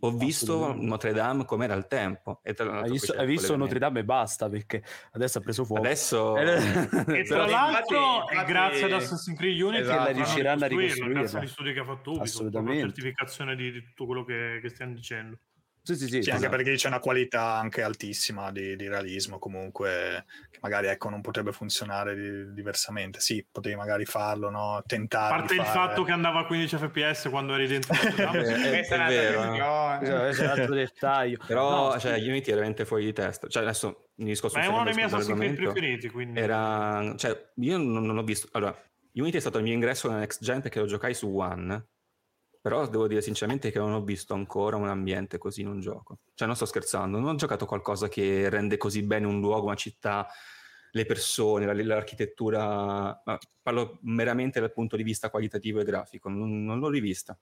ho 0.00 0.10
visto 0.12 0.74
Notre 0.74 1.12
Dame 1.12 1.44
come 1.44 1.64
era 1.64 1.74
al 1.74 1.86
tempo. 1.86 2.40
E 2.42 2.54
tra 2.54 2.80
hai 2.80 2.90
visto, 2.90 3.12
hai 3.12 3.26
visto 3.26 3.56
Notre 3.56 3.78
Dame 3.78 4.00
e 4.00 4.04
basta 4.04 4.48
perché 4.48 4.82
adesso 5.12 5.38
ha 5.38 5.40
preso 5.40 5.64
fuoco. 5.64 5.82
Adesso... 5.82 6.36
e 6.36 7.24
tra 7.24 7.46
l'altro 7.46 8.28
è 8.28 8.44
grazie 8.44 8.84
ad 8.84 8.92
Assassin's 8.92 9.36
Creed 9.36 9.60
Unity 9.60 9.82
esatto. 9.82 9.98
che 9.98 10.04
la 10.04 10.16
riusciranno 10.16 10.64
a 10.64 10.68
ricostruire. 10.68 11.12
Grazie 11.20 11.38
agli 11.38 11.48
studi 11.48 11.72
che 11.72 11.80
ha 11.80 11.84
fatto 11.84 12.10
Ubisoft, 12.10 12.28
Assolutamente. 12.28 12.80
la 12.80 12.86
certificazione 12.86 13.56
di, 13.56 13.72
di, 13.72 13.84
tutto 13.84 14.06
quello 14.06 14.24
che, 14.24 14.58
che 14.62 14.68
stiamo 14.68 14.94
dicendo. 14.94 15.38
Sì, 15.82 15.94
sì, 15.94 16.04
sì, 16.04 16.08
sì 16.08 16.18
esatto. 16.18 16.36
anche 16.36 16.48
perché 16.48 16.74
c'è 16.74 16.88
una 16.88 16.98
qualità 16.98 17.54
anche 17.54 17.82
altissima 17.82 18.52
di, 18.52 18.76
di, 18.76 18.86
realismo 18.86 19.38
comunque 19.38 20.26
che 20.50 20.58
magari 20.60 20.88
ecco, 20.88 21.08
non 21.08 21.22
potrebbe 21.22 21.52
funzionare 21.52 22.14
di, 22.14 22.52
diversamente. 22.52 23.20
Sì, 23.20 23.44
potevi 23.50 23.76
magari 23.76 24.04
farlo, 24.04 24.50
no? 24.50 24.82
tentare. 24.86 25.34
A 25.34 25.38
parte 25.38 25.54
il 25.54 25.62
fare... 25.62 25.72
fatto 25.72 26.02
che 26.04 26.12
andava 26.12 26.40
a 26.40 26.46
15 26.46 26.76
fps 26.76 27.28
quando 27.30 27.54
eri 27.54 27.66
dentro. 27.66 27.94
è, 27.96 28.14
è, 28.14 28.86
è 28.86 29.06
vero. 29.08 29.44
No? 29.44 29.98
È 29.98 30.40
un 30.40 30.46
altro 30.46 30.74
dettaglio. 30.74 31.38
Però 31.46 31.92
no, 31.92 31.98
cioè, 31.98 32.12
Unity 32.18 32.50
è 32.50 32.54
veramente 32.54 32.84
fuori 32.84 33.04
di 33.06 33.12
testa. 33.12 33.48
Cioè, 33.48 33.62
adesso 33.62 34.10
mi 34.16 34.26
discorso 34.26 34.58
Ma 34.58 34.64
è 34.64 34.68
uno 34.68 34.84
dei 34.84 34.94
miei 34.94 35.06
Assassin's 35.06 35.38
Creed 35.38 35.54
preferiti. 35.54 36.10
Quindi... 36.10 36.38
Era... 36.38 37.14
Cioè, 37.16 37.52
io 37.56 37.78
non, 37.78 38.04
non 38.04 38.18
ho 38.18 38.22
visto... 38.22 38.48
Allora, 38.52 38.76
Unity 39.14 39.38
è 39.38 39.40
stato 39.40 39.58
il 39.58 39.64
mio 39.64 39.72
ingresso 39.72 40.08
nella 40.08 40.20
next 40.20 40.42
gen 40.42 40.60
perché 40.60 40.78
lo 40.78 40.86
giocai 40.86 41.14
su 41.14 41.34
One 41.34 41.86
però 42.60 42.86
devo 42.86 43.06
dire 43.06 43.22
sinceramente 43.22 43.70
che 43.70 43.78
non 43.78 43.92
ho 43.92 44.02
visto 44.02 44.34
ancora 44.34 44.76
un 44.76 44.88
ambiente 44.88 45.38
così 45.38 45.62
in 45.62 45.68
un 45.68 45.80
gioco. 45.80 46.18
Cioè, 46.34 46.46
non 46.46 46.56
sto 46.56 46.66
scherzando, 46.66 47.18
non 47.18 47.30
ho 47.30 47.34
giocato 47.34 47.64
qualcosa 47.64 48.08
che 48.08 48.48
rende 48.50 48.76
così 48.76 49.02
bene 49.02 49.26
un 49.26 49.40
luogo, 49.40 49.66
una 49.66 49.76
città, 49.76 50.26
le 50.92 51.06
persone, 51.06 51.72
l'architettura. 51.82 53.22
Parlo 53.62 53.98
meramente 54.02 54.60
dal 54.60 54.72
punto 54.72 54.96
di 54.96 55.02
vista 55.02 55.30
qualitativo 55.30 55.80
e 55.80 55.84
grafico, 55.84 56.28
non, 56.28 56.64
non 56.64 56.78
l'ho 56.78 56.90
rivista. 56.90 57.38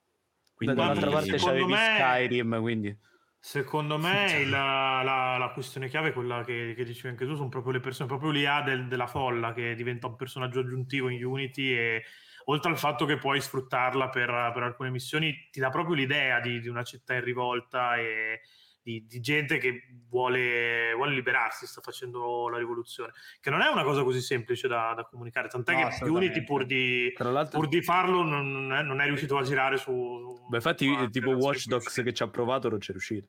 Quindi, 0.55 0.77
dall'altra 0.77 1.11
parte 1.11 1.37
c'avevi 1.37 1.65
me, 1.65 1.97
Skyrim, 1.97 2.61
quindi... 2.61 2.99
Secondo 3.41 3.99
me 3.99 4.45
la, 4.47 5.03
la, 5.05 5.37
la, 5.39 5.51
questione 5.51 5.89
chiave 5.89 6.09
è 6.09 6.13
quella 6.13 6.43
che, 6.45 6.75
che, 6.77 6.85
dicevi 6.85 7.09
anche 7.09 7.25
tu, 7.25 7.35
sono 7.35 7.49
proprio 7.49 7.73
le 7.73 7.81
persone, 7.81 8.09
proprio 8.09 8.31
l'IA 8.31 8.63
del, 8.63 8.89
della 8.89 9.07
folla 9.07 9.53
che 9.53 9.75
diventa 9.75 10.09
un 10.09 10.17
personaggio 10.17 10.61
aggiuntivo 10.61 11.09
in 11.09 11.25
Unity 11.25 11.73
e 11.73 12.03
oltre 12.51 12.71
al 12.71 12.79
fatto 12.79 13.05
che 13.05 13.19
puoi 13.19 13.41
sfruttarla 13.41 14.09
per, 14.09 14.51
per 14.53 14.63
alcune 14.63 14.91
missioni, 14.91 15.49
ti 15.51 15.61
dà 15.61 15.71
proprio 15.71 15.95
l'idea 15.95 16.41
di, 16.41 16.61
di 16.61 16.69
una 16.69 16.83
città 16.83 17.15
in 17.15 17.25
rivolta 17.25 17.97
e 17.97 18.41
di, 18.83 19.05
di 19.07 19.21
gente 19.21 19.59
che 19.59 19.83
vuole, 20.09 20.93
vuole, 20.95 21.15
liberarsi, 21.15 21.67
sta 21.67 21.83
facendo 21.83 22.49
la 22.49 22.57
rivoluzione, 22.57 23.13
che 23.41 23.51
non 23.51 23.61
è 23.61 23.69
una 23.69 23.83
cosa 23.83 24.03
così 24.03 24.21
semplice 24.21 24.67
da, 24.67 24.95
da 24.97 25.05
comunicare, 25.05 25.49
tant'è 25.49 25.75
no, 25.75 25.89
che 25.89 26.05
Unity 26.05 26.43
pur 26.43 26.65
di, 26.65 27.13
pur 27.15 27.69
di 27.69 27.83
farlo 27.83 28.23
non 28.23 28.73
è, 28.73 28.83
non 28.83 29.01
è, 29.01 29.05
riuscito 29.05 29.37
a 29.37 29.43
girare 29.43 29.77
su... 29.77 30.47
Beh, 30.49 30.57
infatti 30.57 31.11
tipo 31.11 31.31
Watch 31.33 31.67
Dogs 31.67 32.01
che 32.03 32.15
ci 32.15 32.23
ha 32.23 32.29
provato 32.29 32.71
non 32.71 32.79
c'è 32.79 32.93
riuscito 32.93 33.29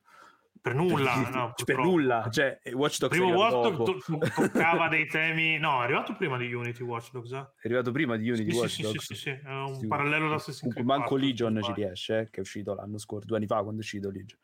per 0.60 0.74
nulla, 0.74 1.28
no, 1.30 1.54
per 1.64 1.78
nulla. 1.78 2.28
Cioè, 2.30 2.60
Watch 2.72 2.98
Dogs 2.98 3.16
primo 3.16 3.34
Watch 3.34 3.76
Dogs 3.76 4.04
to- 4.04 4.18
toccava 4.34 4.88
dei 4.88 5.06
temi. 5.06 5.58
No, 5.58 5.80
è 5.80 5.84
arrivato 5.84 6.14
prima 6.14 6.36
di 6.36 6.52
Unity 6.52 6.82
Watch 6.82 7.10
Dogs. 7.12 7.32
Eh? 7.32 7.38
È 7.38 7.66
arrivato 7.66 7.90
prima 7.92 8.16
di 8.16 8.28
Unity 8.30 8.50
sì, 8.50 8.56
Watch 8.56 8.70
sì, 8.70 8.82
Dogs. 8.82 8.98
Sì, 8.98 9.14
sì, 9.14 9.20
sì, 9.20 9.30
è 9.30 9.48
un 9.48 9.74
sì, 9.74 9.86
parallelo 9.86 10.28
da 10.28 10.34
Assassin's 10.34 10.72
Creed. 10.72 10.86
Manco 10.86 11.16
Legion 11.16 11.60
ci 11.62 11.72
riesce, 11.72 12.18
eh, 12.18 12.30
che 12.30 12.36
è 12.36 12.40
uscito 12.40 12.74
l'anno 12.74 12.98
scorso, 12.98 13.26
due 13.26 13.36
anni 13.36 13.46
fa 13.46 13.56
quando 13.56 13.76
è 13.76 13.78
uscito 13.78 14.10
Legion. 14.10 14.38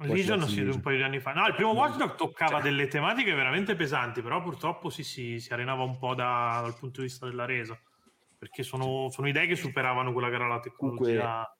Legion 0.00 0.46
sì, 0.46 0.60
un 0.60 0.80
paio 0.80 0.96
di 0.96 1.02
anni 1.02 1.18
fa. 1.18 1.32
No, 1.32 1.46
il 1.46 1.54
primo 1.54 1.72
Watch 1.72 1.96
Dogs 1.96 2.16
toccava 2.16 2.60
cioè. 2.60 2.62
delle 2.62 2.86
tematiche 2.86 3.34
veramente 3.34 3.74
pesanti, 3.74 4.22
però 4.22 4.40
purtroppo 4.40 4.90
si, 4.90 5.02
si, 5.02 5.40
si 5.40 5.52
arenava 5.52 5.82
un 5.82 5.98
po' 5.98 6.14
da, 6.14 6.60
dal 6.62 6.76
punto 6.78 7.00
di 7.00 7.08
vista 7.08 7.26
della 7.26 7.44
resa. 7.44 7.78
Perché 8.38 8.62
sono, 8.62 9.08
sono 9.10 9.26
idee 9.26 9.48
che 9.48 9.56
superavano 9.56 10.12
quella 10.12 10.28
che 10.28 10.34
era 10.36 10.46
la 10.46 10.60
tecnologia. 10.60 11.04
Comunque 11.04 11.57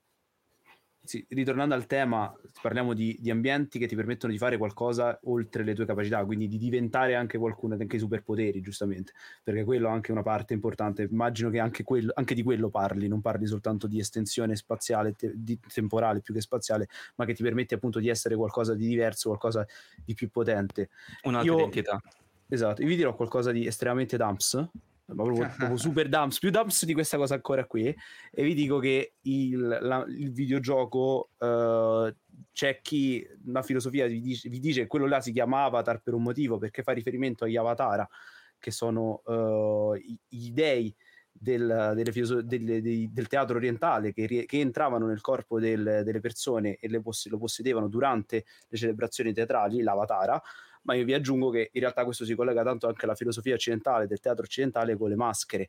sì, 1.08 1.24
ritornando 1.30 1.74
al 1.74 1.86
tema, 1.86 2.30
parliamo 2.60 2.92
di, 2.92 3.16
di, 3.18 3.30
ambienti 3.30 3.78
che 3.78 3.86
ti 3.86 3.94
permettono 3.94 4.30
di 4.30 4.38
fare 4.38 4.58
qualcosa 4.58 5.18
oltre 5.22 5.64
le 5.64 5.74
tue 5.74 5.86
capacità, 5.86 6.22
quindi 6.22 6.48
di 6.48 6.58
diventare 6.58 7.14
anche 7.14 7.38
qualcuno, 7.38 7.78
anche 7.80 7.96
i 7.96 7.98
superpoteri, 7.98 8.60
giustamente, 8.60 9.14
perché 9.42 9.64
quello 9.64 9.88
è 9.88 9.90
anche 9.90 10.12
una 10.12 10.20
parte 10.22 10.52
importante. 10.52 11.08
Immagino 11.10 11.48
che 11.48 11.60
anche, 11.60 11.82
quello, 11.82 12.12
anche 12.14 12.34
di 12.34 12.42
quello 12.42 12.68
parli, 12.68 13.08
non 13.08 13.22
parli 13.22 13.46
soltanto 13.46 13.86
di 13.86 13.98
estensione 13.98 14.54
spaziale, 14.54 15.14
te, 15.14 15.32
di, 15.34 15.58
temporale 15.72 16.20
più 16.20 16.34
che 16.34 16.42
spaziale, 16.42 16.88
ma 17.14 17.24
che 17.24 17.32
ti 17.32 17.42
permette 17.42 17.76
appunto 17.76 18.00
di 18.00 18.10
essere 18.10 18.36
qualcosa 18.36 18.74
di 18.74 18.86
diverso, 18.86 19.28
qualcosa 19.28 19.66
di 20.04 20.12
più 20.12 20.28
potente. 20.28 20.90
Un'altra 21.22 21.50
io, 21.50 21.58
identità. 21.58 22.02
Esatto, 22.48 22.82
io 22.82 22.88
vi 22.88 22.96
dirò 22.96 23.14
qualcosa 23.14 23.50
di 23.50 23.66
estremamente 23.66 24.18
dumps, 24.18 24.68
ma 25.14 25.22
proprio, 25.22 25.48
proprio, 25.56 25.76
super 25.76 26.08
dumps, 26.08 26.38
più 26.38 26.50
dumps 26.50 26.84
di 26.84 26.92
questa 26.92 27.16
cosa 27.16 27.34
ancora 27.34 27.64
qui. 27.66 27.94
E 28.30 28.42
vi 28.42 28.54
dico 28.54 28.78
che 28.78 29.14
il, 29.22 29.78
la, 29.80 30.04
il 30.08 30.32
videogioco 30.32 31.30
uh, 31.38 32.14
c'è 32.52 32.80
chi 32.80 33.26
una 33.46 33.62
filosofia 33.62 34.06
vi 34.06 34.20
dice, 34.20 34.48
vi 34.48 34.60
dice, 34.60 34.82
che 34.82 34.86
quello 34.86 35.06
là 35.06 35.20
si 35.20 35.32
chiama 35.32 35.64
Avatar 35.64 36.00
per 36.00 36.14
un 36.14 36.22
motivo, 36.22 36.58
perché 36.58 36.82
fa 36.82 36.92
riferimento 36.92 37.44
agli 37.44 37.56
Avatar, 37.56 38.06
che 38.58 38.70
sono 38.70 39.22
uh, 39.24 39.94
gli 40.28 40.50
dei 40.52 40.94
del, 41.40 42.02
filosof- 42.10 42.40
del, 42.40 42.64
del, 42.64 43.10
del, 43.10 43.26
teatro 43.28 43.56
orientale 43.56 44.12
che, 44.12 44.26
che 44.26 44.58
entravano 44.58 45.06
nel 45.06 45.20
corpo 45.20 45.60
del, 45.60 46.02
delle 46.04 46.18
persone 46.18 46.78
e 46.80 47.00
poss- 47.00 47.28
lo 47.28 47.38
possedevano 47.38 47.86
durante 47.86 48.44
le 48.66 48.76
celebrazioni 48.76 49.32
teatrali, 49.32 49.82
l'Avatara 49.82 50.42
ma 50.88 50.94
io 50.94 51.04
vi 51.04 51.12
aggiungo 51.12 51.50
che 51.50 51.68
in 51.70 51.80
realtà 51.82 52.04
questo 52.04 52.24
si 52.24 52.34
collega 52.34 52.62
tanto 52.62 52.86
anche 52.86 53.04
alla 53.04 53.14
filosofia 53.14 53.54
occidentale, 53.54 54.06
del 54.06 54.20
teatro 54.20 54.44
occidentale 54.44 54.96
con 54.96 55.10
le 55.10 55.16
maschere, 55.16 55.68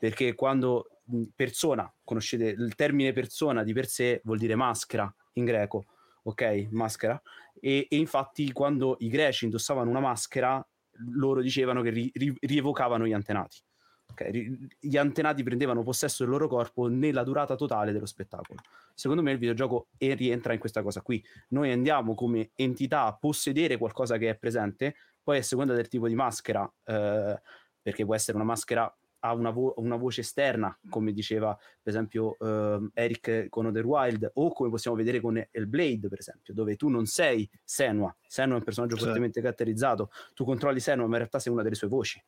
perché 0.00 0.34
quando 0.34 1.00
persona, 1.32 1.92
conoscete 2.02 2.46
il 2.46 2.74
termine 2.74 3.12
persona 3.12 3.62
di 3.62 3.72
per 3.72 3.86
sé 3.86 4.20
vuol 4.24 4.38
dire 4.38 4.56
maschera 4.56 5.14
in 5.34 5.44
greco, 5.44 5.84
ok? 6.24 6.66
Maschera. 6.70 7.22
E, 7.60 7.86
e 7.88 7.96
infatti 7.96 8.50
quando 8.50 8.96
i 8.98 9.08
greci 9.08 9.44
indossavano 9.44 9.88
una 9.88 10.00
maschera, 10.00 10.66
loro 11.14 11.40
dicevano 11.40 11.80
che 11.80 11.90
ri, 11.90 12.10
ri, 12.12 12.34
rievocavano 12.40 13.06
gli 13.06 13.12
antenati. 13.12 13.62
Okay? 14.10 14.68
Gli 14.78 14.96
antenati 14.96 15.42
prendevano 15.42 15.82
possesso 15.82 16.22
del 16.22 16.32
loro 16.32 16.48
corpo 16.48 16.86
nella 16.86 17.24
durata 17.24 17.54
totale 17.56 17.92
dello 17.92 18.06
spettacolo. 18.06 18.60
Secondo 18.94 19.22
me 19.22 19.32
il 19.32 19.38
videogioco 19.38 19.88
rientra 19.98 20.52
in 20.52 20.58
questa 20.58 20.82
cosa 20.82 21.00
qui. 21.00 21.24
Noi 21.48 21.72
andiamo 21.72 22.14
come 22.14 22.50
entità 22.54 23.04
a 23.04 23.14
possedere 23.14 23.78
qualcosa 23.78 24.18
che 24.18 24.30
è 24.30 24.36
presente, 24.36 24.94
poi 25.22 25.38
a 25.38 25.42
seconda 25.42 25.74
del 25.74 25.88
tipo 25.88 26.08
di 26.08 26.14
maschera, 26.14 26.70
eh, 26.84 27.40
perché 27.80 28.04
può 28.04 28.14
essere 28.14 28.36
una 28.36 28.46
maschera 28.46 28.94
ha 29.24 29.34
una, 29.34 29.50
vo- 29.50 29.74
una, 29.76 29.96
voce 29.96 30.22
esterna, 30.22 30.76
come 30.88 31.12
diceva 31.12 31.56
per 31.80 31.92
esempio 31.92 32.36
uh, 32.40 32.90
Eric 32.92 33.48
con 33.50 33.66
Other 33.66 33.84
Wild, 33.84 34.28
o 34.34 34.52
come 34.52 34.68
possiamo 34.68 34.96
vedere 34.96 35.20
con 35.20 35.36
Hellblade, 35.50 36.08
per 36.08 36.18
esempio, 36.18 36.52
dove 36.52 36.74
tu 36.74 36.88
non 36.88 37.06
sei 37.06 37.48
Senua, 37.62 38.14
Senua 38.26 38.54
è 38.54 38.58
un 38.58 38.64
personaggio 38.64 38.96
sì. 38.96 39.04
fortemente 39.04 39.40
caratterizzato, 39.40 40.10
tu 40.34 40.44
controlli 40.44 40.80
Senua, 40.80 41.04
ma 41.04 41.12
in 41.12 41.18
realtà 41.18 41.38
sei 41.38 41.52
una 41.52 41.62
delle 41.62 41.76
sue 41.76 41.86
voci 41.88 42.20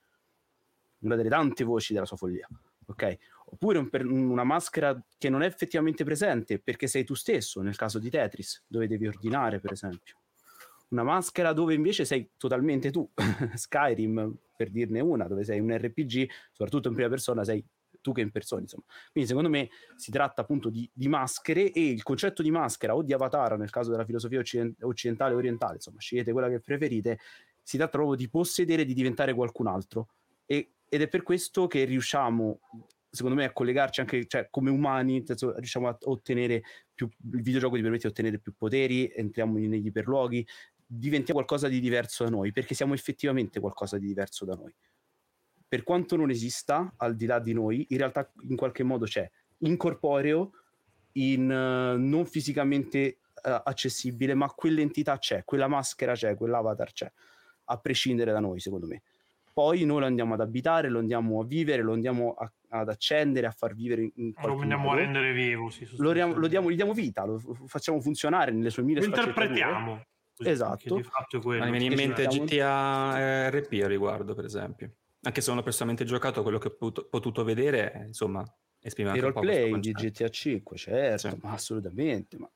una 1.05 1.17
delle 1.17 1.29
tante 1.29 1.65
voci 1.65 1.93
della 1.93 2.05
sua 2.05 2.17
follia, 2.17 2.49
ok? 2.87 3.17
Oppure 3.47 3.79
un 3.79 3.89
per, 3.89 4.07
una 4.07 4.45
maschera 4.45 5.01
che 5.19 5.29
non 5.29 5.43
è 5.43 5.47
effettivamente 5.47 6.05
presente 6.05 6.59
perché 6.59 6.87
sei 6.87 7.05
tu 7.05 7.15
stesso, 7.15 7.61
nel 7.61 7.77
caso 7.77 7.99
di 7.99 8.11
Tetris, 8.11 8.65
dove 8.67 8.87
devi 8.87 9.07
ordinare, 9.07 9.61
per 9.61 9.73
esempio. 9.73 10.17
Una 10.89 11.03
maschera 11.03 11.53
dove 11.53 11.75
invece 11.75 12.05
sei 12.05 12.31
totalmente 12.37 12.91
tu, 12.91 13.09
Skyrim, 13.55 14.37
per 14.57 14.71
dirne 14.71 15.01
una, 15.01 15.27
dove 15.27 15.45
sei 15.45 15.61
un 15.61 15.77
RPG, 15.77 16.29
soprattutto 16.53 16.89
in 16.89 16.95
prima 16.95 17.09
persona, 17.09 17.45
sei 17.45 17.65
tu 18.01 18.13
che 18.13 18.21
in 18.21 18.31
persona, 18.31 18.61
insomma. 18.61 18.85
Quindi 19.11 19.29
secondo 19.31 19.49
me 19.49 19.71
si 19.97 20.11
tratta 20.11 20.43
appunto 20.43 20.69
di, 20.69 20.89
di, 20.93 21.09
maschere 21.09 21.73
e 21.73 21.89
il 21.89 22.03
concetto 22.03 22.43
di 22.43 22.51
maschera 22.51 22.95
o 22.95 23.03
di 23.03 23.15
avatar, 23.15 23.57
nel 23.57 23.71
caso 23.71 23.91
della 23.91 24.05
filosofia 24.05 24.41
occidentale 24.81 25.33
e 25.33 25.37
orientale, 25.37 25.77
insomma, 25.77 26.01
scegliete 26.01 26.31
quella 26.33 26.49
che 26.49 26.61
preferite, 26.61 27.19
si 27.63 27.79
tratta 27.79 27.97
proprio 27.97 28.17
di 28.17 28.29
possedere, 28.29 28.85
di 28.85 28.93
diventare 28.93 29.33
qualcun 29.33 29.69
altro. 29.69 30.09
E 30.45 30.73
ed 30.95 31.03
è 31.03 31.09
per 31.09 31.25
questo 31.25 31.67
che 31.67 31.83
riusciamo 31.83 32.61
secondo 33.11 33.37
me 33.37 33.45
a 33.45 33.53
collegarci 33.53 34.01
anche 34.01 34.27
cioè, 34.29 34.47
come 34.49 34.71
umani 34.71 35.25
senso, 35.27 35.57
riusciamo 35.57 35.89
a 35.89 35.99
ottenere 36.03 36.63
più 36.95 37.09
il 37.33 37.43
videogioco 37.43 37.75
ti 37.75 37.83
permette 37.83 38.07
di 38.07 38.13
ottenere 38.13 38.39
più 38.39 38.55
poteri 38.57 39.11
entriamo 39.13 39.59
negli 39.59 39.87
iperluoghi 39.87 40.47
diventiamo 40.87 41.41
qualcosa 41.41 41.67
di 41.67 41.81
diverso 41.81 42.23
da 42.23 42.31
noi 42.31 42.53
perché 42.53 42.75
siamo 42.75 42.95
effettivamente 42.95 43.59
qualcosa 43.59 43.99
di 43.99 44.07
diverso 44.07 44.45
da 44.45 44.55
noi. 44.55 44.73
Per 45.67 45.83
quanto 45.83 46.15
non 46.15 46.31
esista 46.31 46.95
al 46.99 47.17
di 47.17 47.27
là 47.27 47.41
di 47.41 47.53
noi 47.53 47.87
in 47.89 47.99
realtà 47.99 48.31
in 48.49 48.55
qualche 48.55 48.85
modo 48.85 49.07
c'è 49.07 49.29
incorporeo 49.59 50.53
in 51.15 51.51
uh, 51.51 51.99
non 52.01 52.25
fisicamente 52.25 53.19
uh, 53.43 53.63
accessibile 53.65 54.35
ma 54.35 54.47
quell'entità 54.47 55.19
c'è 55.19 55.43
quella 55.43 55.67
maschera 55.67 56.15
c'è 56.15 56.37
quell'avatar 56.37 56.93
c'è 56.93 57.13
a 57.65 57.79
prescindere 57.79 58.31
da 58.31 58.39
noi 58.39 58.61
secondo 58.61 58.87
me 58.87 59.03
poi 59.55 59.85
noi 59.85 60.01
lo 60.01 60.07
andiamo 60.07 60.35
ad 60.35 60.41
abitare, 60.41 60.89
lo 60.89 60.99
andiamo 60.99 61.41
a 61.41 61.45
vivere, 61.45 61.81
lo 61.83 61.93
andiamo 61.93 62.35
a, 62.35 62.53
ad 62.71 62.89
accendere, 62.89 63.47
a 63.47 63.53
far 63.53 63.73
vivere 63.73 64.11
in 64.17 64.33
Lo 64.43 64.59
andiamo 64.59 64.83
modo. 64.83 64.97
a 64.97 64.99
rendere 65.01 65.33
vivo, 65.33 65.71
sì, 65.71 65.89
lo, 65.99 66.13
diamo, 66.13 66.35
lo 66.35 66.49
diamo, 66.49 66.71
gli 66.73 66.75
diamo 66.75 66.93
vita, 66.93 67.25
lo 67.25 67.41
facciamo 67.67 68.01
funzionare 68.01 68.51
nelle 68.51 68.71
sue 68.71 68.83
mille 68.83 69.01
Lo 69.01 69.07
interpretiamo. 69.07 70.05
Esatto. 70.39 70.97
Mi 70.97 71.71
viene 71.71 71.85
in 71.85 71.95
mente 71.95 72.27
GTA 72.27 73.49
RP 73.49 73.81
a 73.85 73.87
riguardo, 73.87 74.35
per 74.35 74.45
esempio. 74.45 74.93
Anche 75.23 75.41
se 75.41 75.51
non 75.51 75.61
ho 75.61 75.63
personalmente 75.63 76.05
giocato, 76.05 76.43
quello 76.43 76.59
che 76.59 76.69
ho 76.69 76.75
potuto, 76.77 77.07
potuto 77.09 77.45
vedere, 77.45 78.03
insomma, 78.07 78.45
esprime 78.81 79.11
anche 79.11 79.25
Il 79.25 79.33
roleplay 79.33 79.79
di 79.79 79.93
GTA 79.93 80.29
5, 80.29 80.77
certo, 80.77 81.31
sì. 81.31 81.39
ma 81.41 81.53
assolutamente, 81.53 82.37
ma, 82.37 82.51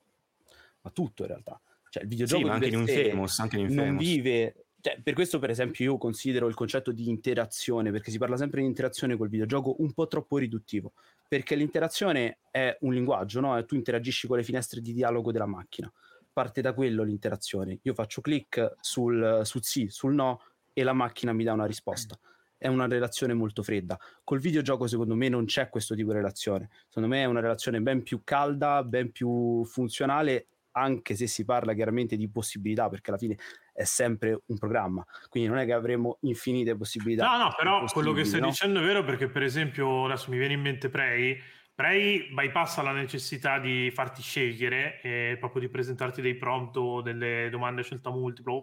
ma, 0.83 0.91
tutto 0.91 1.23
in 1.23 1.29
realtà. 1.29 1.59
Cioè, 1.89 2.03
il 2.03 2.09
videogioco 2.09 2.45
sì, 2.45 2.51
anche 2.51 2.67
in 2.67 2.79
Infamous, 2.81 3.39
anche 3.39 3.57
in 3.57 3.63
Infamous. 3.63 3.87
non 3.87 3.97
vive 3.97 4.67
cioè, 4.81 5.01
per 5.03 5.15
questo, 5.15 5.41
per 5.41 5.51
esempio, 5.51 5.85
io 5.85 5.99
considero 5.99 6.47
il 6.47 6.55
concetto 6.55 6.93
di 6.93 7.09
interazione, 7.09 7.91
perché 7.91 8.13
si 8.13 8.19
parla 8.19 8.37
sempre 8.37 8.61
di 8.61 8.67
interazione 8.67 9.17
col 9.17 9.29
videogioco, 9.29 9.77
un 9.81 9.93
po' 9.93 10.07
troppo 10.07 10.37
riduttivo. 10.37 10.93
Perché 11.27 11.57
l'interazione 11.57 12.39
è 12.51 12.77
un 12.83 12.93
linguaggio, 12.93 13.41
no? 13.41 13.65
Tu 13.65 13.75
interagisci 13.75 14.29
con 14.29 14.37
le 14.37 14.45
finestre 14.45 14.81
di 14.81 14.93
dialogo 14.93 15.33
della 15.33 15.47
macchina. 15.47 15.93
Parte 16.33 16.61
da 16.61 16.75
quello 16.75 17.03
l'interazione. 17.03 17.81
Io 17.83 17.93
faccio 17.93 18.21
clic 18.21 18.77
sul, 18.81 19.41
sul 19.43 19.65
sì, 19.65 19.89
sul 19.89 20.15
no, 20.15 20.43
e 20.73 20.85
la 20.85 20.93
macchina 20.93 21.33
mi 21.33 21.43
dà 21.43 21.53
una 21.53 21.67
risposta. 21.67 22.17
È 22.57 22.69
una 22.69 22.87
relazione 22.87 23.35
molto 23.35 23.65
fredda. 23.65 23.99
Col 24.23 24.39
videogioco, 24.39 24.87
secondo 24.87 25.17
me, 25.17 25.29
non 25.29 25.45
c'è 25.45 25.69
questo 25.71 25.97
tipo 25.97 26.11
di 26.11 26.17
relazione. 26.17 26.71
Secondo 26.87 27.09
me 27.09 27.23
è 27.23 27.25
una 27.25 27.41
relazione 27.41 27.81
ben 27.81 28.05
più 28.05 28.23
calda, 28.23 28.85
ben 28.85 29.11
più 29.11 29.65
funzionale 29.65 30.47
anche 30.81 31.15
se 31.15 31.27
si 31.27 31.45
parla 31.45 31.75
chiaramente 31.75 32.17
di 32.17 32.29
possibilità, 32.29 32.89
perché 32.89 33.11
alla 33.11 33.19
fine 33.19 33.37
è 33.73 33.85
sempre 33.85 34.43
un 34.47 34.59
programma, 34.59 35.05
quindi 35.29 35.49
non 35.49 35.59
è 35.59 35.65
che 35.65 35.73
avremo 35.73 36.19
infinite 36.23 36.77
possibilità. 36.77 37.29
No, 37.29 37.45
no, 37.45 37.55
però 37.57 37.85
quello 37.87 38.13
che 38.13 38.25
stai 38.25 38.41
no? 38.41 38.49
dicendo 38.49 38.81
è 38.81 38.85
vero 38.85 39.05
perché 39.05 39.29
per 39.29 39.43
esempio 39.43 40.05
adesso 40.07 40.31
mi 40.31 40.39
viene 40.39 40.55
in 40.55 40.61
mente 40.61 40.89
Prey, 40.89 41.41
Prey 41.75 42.33
bypassa 42.33 42.83
la 42.83 42.93
necessità 42.93 43.59
di 43.59 43.91
farti 43.93 44.21
scegliere 44.21 45.01
e 45.01 45.37
proprio 45.39 45.61
di 45.61 45.69
presentarti 45.69 46.21
dei 46.21 46.35
prompt 46.37 46.77
o 46.77 47.03
delle 47.03 47.49
domande 47.51 47.83
a 47.83 47.85
scelta 47.85 48.11
multipla 48.11 48.61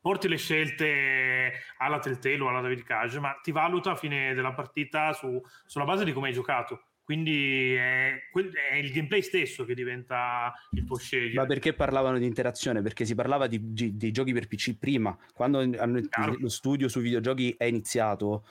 porti 0.00 0.28
le 0.28 0.36
scelte 0.36 1.52
alla 1.78 1.98
Telltale 1.98 2.40
o 2.40 2.48
alla 2.48 2.60
David 2.60 2.82
Cage, 2.82 3.20
ma 3.20 3.38
ti 3.42 3.52
valuta 3.52 3.92
a 3.92 3.96
fine 3.96 4.34
della 4.34 4.52
partita 4.52 5.12
su, 5.12 5.40
sulla 5.66 5.84
base 5.84 6.04
di 6.04 6.12
come 6.12 6.28
hai 6.28 6.34
giocato. 6.34 6.89
Quindi 7.10 7.74
è, 7.74 8.22
è, 8.70 8.76
il 8.76 8.92
gameplay 8.92 9.20
stesso 9.20 9.64
che 9.64 9.74
diventa 9.74 10.54
il 10.70 10.84
tuo 10.84 10.96
scegliere. 10.96 11.34
Ma 11.34 11.44
perché 11.44 11.72
parlavano 11.72 12.18
di 12.18 12.24
interazione? 12.24 12.82
Perché 12.82 13.04
si 13.04 13.16
parlava 13.16 13.48
di, 13.48 13.72
di, 13.72 13.96
dei 13.96 14.12
giochi 14.12 14.32
per 14.32 14.46
PC 14.46 14.78
prima. 14.78 15.18
Quando 15.34 15.58
hanno, 15.58 16.00
lo 16.38 16.48
studio 16.48 16.86
sui 16.86 17.02
videogiochi 17.02 17.52
è 17.58 17.64
iniziato, 17.64 18.46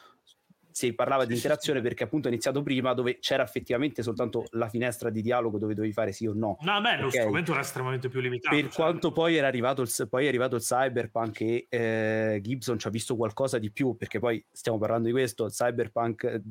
si 0.72 0.94
parlava 0.94 1.26
di 1.26 1.34
interazione 1.34 1.82
perché 1.82 2.04
appunto 2.04 2.28
è 2.28 2.32
iniziato 2.32 2.62
prima 2.62 2.94
dove 2.94 3.20
c'era 3.20 3.44
effettivamente 3.44 4.04
soltanto 4.04 4.46
la 4.52 4.70
finestra 4.70 5.10
di 5.10 5.22
dialogo 5.22 5.58
dove 5.58 5.74
dovevi 5.74 5.94
fare 5.94 6.12
sì 6.12 6.28
o 6.28 6.34
no. 6.34 6.58
No, 6.62 6.82
beh, 6.82 6.90
okay. 6.90 7.02
lo 7.02 7.10
strumento 7.10 7.52
era 7.52 7.62
estremamente 7.62 8.10
più 8.10 8.20
limitato. 8.20 8.56
Per 8.56 8.66
certo. 8.66 8.82
quanto 8.82 9.12
poi 9.12 9.36
era 9.36 9.48
arrivato 9.48 9.82
il, 9.82 9.90
poi 10.10 10.26
è 10.26 10.28
arrivato 10.28 10.56
il 10.56 10.62
cyberpunk 10.62 11.42
e 11.42 11.68
eh, 11.70 12.40
Gibson 12.42 12.78
ci 12.80 12.88
ha 12.88 12.90
visto 12.90 13.16
qualcosa 13.16 13.58
di 13.58 13.72
più 13.72 13.96
perché 13.96 14.20
poi 14.20 14.44
stiamo 14.52 14.78
parlando 14.78 15.08
di 15.08 15.14
questo, 15.14 15.46
il 15.46 15.52
cyberpunk, 15.52 16.42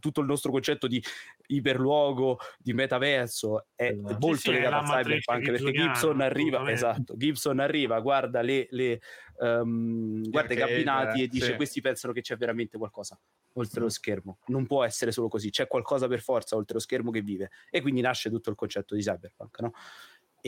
tutto 0.00 0.20
il 0.20 0.26
nostro 0.26 0.50
concetto 0.50 0.86
di 0.86 1.02
iperluogo, 1.46 2.38
di 2.58 2.72
metaverso 2.72 3.66
è 3.74 3.92
esatto. 3.92 4.16
molto 4.20 4.36
sì, 4.36 4.50
legato 4.52 4.92
al 4.92 5.02
cyberpunk 5.02 5.50
perché 5.50 5.72
Gibson 5.72 6.20
arriva, 6.20 6.70
esatto, 6.70 7.16
Gibson 7.16 7.58
arriva, 7.60 8.00
guarda 8.00 8.42
le, 8.42 8.66
le 8.70 9.00
um, 9.38 10.28
guarda 10.30 10.54
i 10.54 10.56
cabinati 10.56 11.22
e 11.22 11.28
dice 11.28 11.46
sì. 11.46 11.56
questi 11.56 11.80
pensano 11.80 12.12
che 12.12 12.20
c'è 12.20 12.36
veramente 12.36 12.78
qualcosa 12.78 13.18
oltre 13.54 13.80
lo 13.80 13.86
mm. 13.86 13.90
schermo. 13.90 14.38
Non 14.46 14.66
può 14.66 14.84
essere 14.84 15.12
solo 15.12 15.28
così, 15.28 15.50
c'è 15.50 15.66
qualcosa 15.66 16.06
per 16.06 16.20
forza 16.20 16.56
oltre 16.56 16.74
lo 16.74 16.80
schermo 16.80 17.10
che 17.10 17.22
vive. 17.22 17.50
E 17.70 17.80
quindi 17.80 18.00
nasce 18.00 18.30
tutto 18.30 18.50
il 18.50 18.56
concetto 18.56 18.94
di 18.94 19.02
cyberpunk, 19.02 19.60
no? 19.60 19.72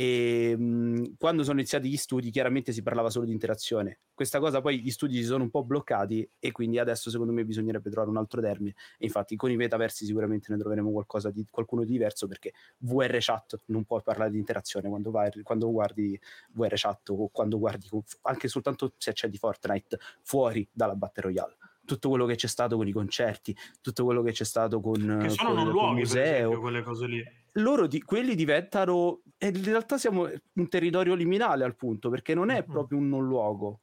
E 0.01 0.57
mh, 0.57 1.17
quando 1.19 1.43
sono 1.45 1.59
iniziati 1.59 1.91
gli 1.91 1.97
studi, 1.99 2.31
chiaramente 2.31 2.73
si 2.73 2.83
parlava 2.83 3.11
solo 3.11 3.27
di 3.27 3.33
interazione. 3.33 3.99
Questa 4.15 4.39
cosa 4.39 4.63
poi 4.63 4.81
gli 4.81 4.91
studi 4.91 5.17
si 5.17 5.25
sono 5.25 5.43
un 5.43 5.51
po' 5.51 5.63
bloccati 5.63 6.27
e 6.39 6.53
quindi 6.53 6.79
adesso 6.79 7.11
secondo 7.11 7.35
me 7.35 7.45
bisognerebbe 7.45 7.91
trovare 7.91 8.11
un 8.11 8.17
altro 8.17 8.41
termine. 8.41 8.75
E 8.97 9.05
infatti 9.05 9.37
con 9.37 9.51
i 9.51 9.57
metaversi 9.57 10.07
sicuramente 10.07 10.51
ne 10.51 10.59
troveremo 10.59 10.91
qualcosa 10.91 11.31
di 11.31 11.47
qualcuno 11.51 11.85
di 11.85 11.93
diverso 11.93 12.27
perché 12.27 12.53
VR 12.79 13.19
chat 13.21 13.61
non 13.67 13.85
può 13.85 14.01
parlare 14.01 14.31
di 14.31 14.39
interazione 14.39 14.89
quando, 14.89 15.11
vai, 15.11 15.31
quando 15.43 15.71
guardi 15.71 16.19
VR 16.53 16.73
chat 16.77 17.11
o 17.11 17.29
quando 17.29 17.59
guardi 17.59 17.89
anche 18.23 18.49
soltanto 18.49 18.95
se 18.97 19.13
c'è 19.13 19.29
di 19.29 19.37
Fortnite 19.37 19.99
fuori 20.23 20.67
dalla 20.73 20.95
Battle 20.95 21.25
Royale 21.25 21.57
tutto 21.91 22.09
quello 22.09 22.25
che 22.25 22.37
c'è 22.37 22.47
stato 22.47 22.77
con 22.77 22.87
i 22.87 22.93
concerti, 22.93 23.57
tutto 23.81 24.05
quello 24.05 24.23
che 24.23 24.31
c'è 24.31 24.45
stato 24.45 24.81
con, 24.81 25.19
che 25.21 25.29
sono 25.31 25.55
con, 25.55 25.65
non 25.65 25.71
luoghi, 25.71 25.99
museo. 25.99 26.61
Quelle 26.61 26.83
cose 26.83 27.07
lì. 27.09 27.25
Loro 27.55 27.89
di, 27.89 28.01
quelli 28.01 28.37
diventano 28.37 29.23
e 29.37 29.49
in 29.49 29.65
realtà 29.65 29.99
siamo 29.99 30.31
un 30.53 30.69
territorio 30.69 31.17
liminale 31.17 31.65
al 31.65 31.75
punto 31.75 32.09
perché 32.09 32.33
non 32.33 32.51
è 32.51 32.63
proprio 32.63 32.99
un 32.99 33.09
non 33.09 33.27
luogo 33.27 33.81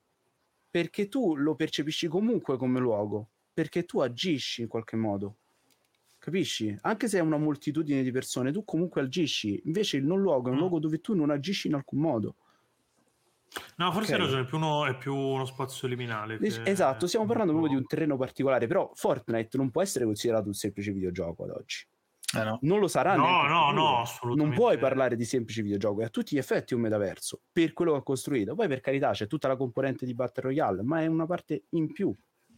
perché 0.70 1.10
tu 1.10 1.36
lo 1.36 1.56
percepisci 1.56 2.08
comunque 2.08 2.56
come 2.56 2.80
luogo 2.80 3.32
perché 3.54 3.84
tu 3.84 4.00
agisci 4.00 4.62
in 4.62 4.68
qualche 4.70 4.96
modo 4.96 5.40
capisci? 6.18 6.74
Anche 6.84 7.10
se 7.10 7.18
è 7.18 7.22
una 7.22 7.38
moltitudine 7.38 8.04
di 8.04 8.12
persone 8.12 8.54
tu 8.54 8.64
comunque 8.64 9.02
agisci 9.02 9.62
invece 9.66 9.98
il 9.98 10.06
non 10.06 10.22
luogo 10.22 10.48
è 10.48 10.52
un 10.52 10.58
mm. 10.58 10.60
luogo 10.60 10.80
dove 10.80 11.02
tu 11.02 11.14
non 11.14 11.30
agisci 11.30 11.68
in 11.68 11.74
alcun 11.74 12.00
modo 12.00 12.36
No, 13.78 13.92
forse 13.92 14.14
okay. 14.14 14.20
hai 14.20 14.26
ragione, 14.26 14.44
è 14.44 14.46
più, 14.46 14.58
uno, 14.58 14.86
è 14.86 14.98
più 14.98 15.16
uno 15.16 15.46
spazio 15.46 15.88
liminale. 15.88 16.38
Che... 16.38 16.62
Esatto, 16.64 17.08
stiamo 17.08 17.26
parlando 17.26 17.52
proprio 17.54 17.74
di 17.74 17.80
un 17.80 17.88
terreno 17.88 18.18
particolare, 18.18 18.68
però 18.68 18.92
Fortnite 18.94 19.58
non 19.58 19.72
può 19.72 19.82
essere 19.82 20.06
considerato 20.06 20.48
un 20.48 20.54
semplice 20.54 20.92
videogioco 20.92 21.44
ad 21.44 21.52
oggi. 21.52 21.88
Eh 22.38 22.44
no. 22.44 22.60
Non 22.64 22.80
lo 22.80 22.88
sarà. 22.88 23.16
No, 23.16 23.48
no, 23.48 23.72
no, 23.72 24.02
assolutamente. 24.02 24.50
Non 24.50 24.54
puoi 24.54 24.78
parlare 24.78 25.16
di 25.16 25.24
semplice 25.24 25.62
videogioco, 25.62 26.02
è 26.02 26.06
a 26.06 26.10
tutti 26.10 26.36
gli 26.36 26.40
effetti 26.40 26.74
un 26.74 26.82
metaverso, 26.82 27.42
per 27.52 27.72
quello 27.74 27.94
che 27.94 27.98
ha 28.00 28.04
costruito. 28.04 28.54
Poi 28.54 28.68
per 28.68 28.82
carità 28.82 29.12
c'è 29.12 29.28
tutta 29.28 29.48
la 29.48 29.56
componente 29.56 30.06
di 30.06 30.14
Battle 30.14 30.44
Royale, 30.44 30.84
ma 30.84 31.02
è 31.02 31.08
una 31.08 31.26
parte 31.26 31.64
in 31.70 31.92
più 31.92 32.14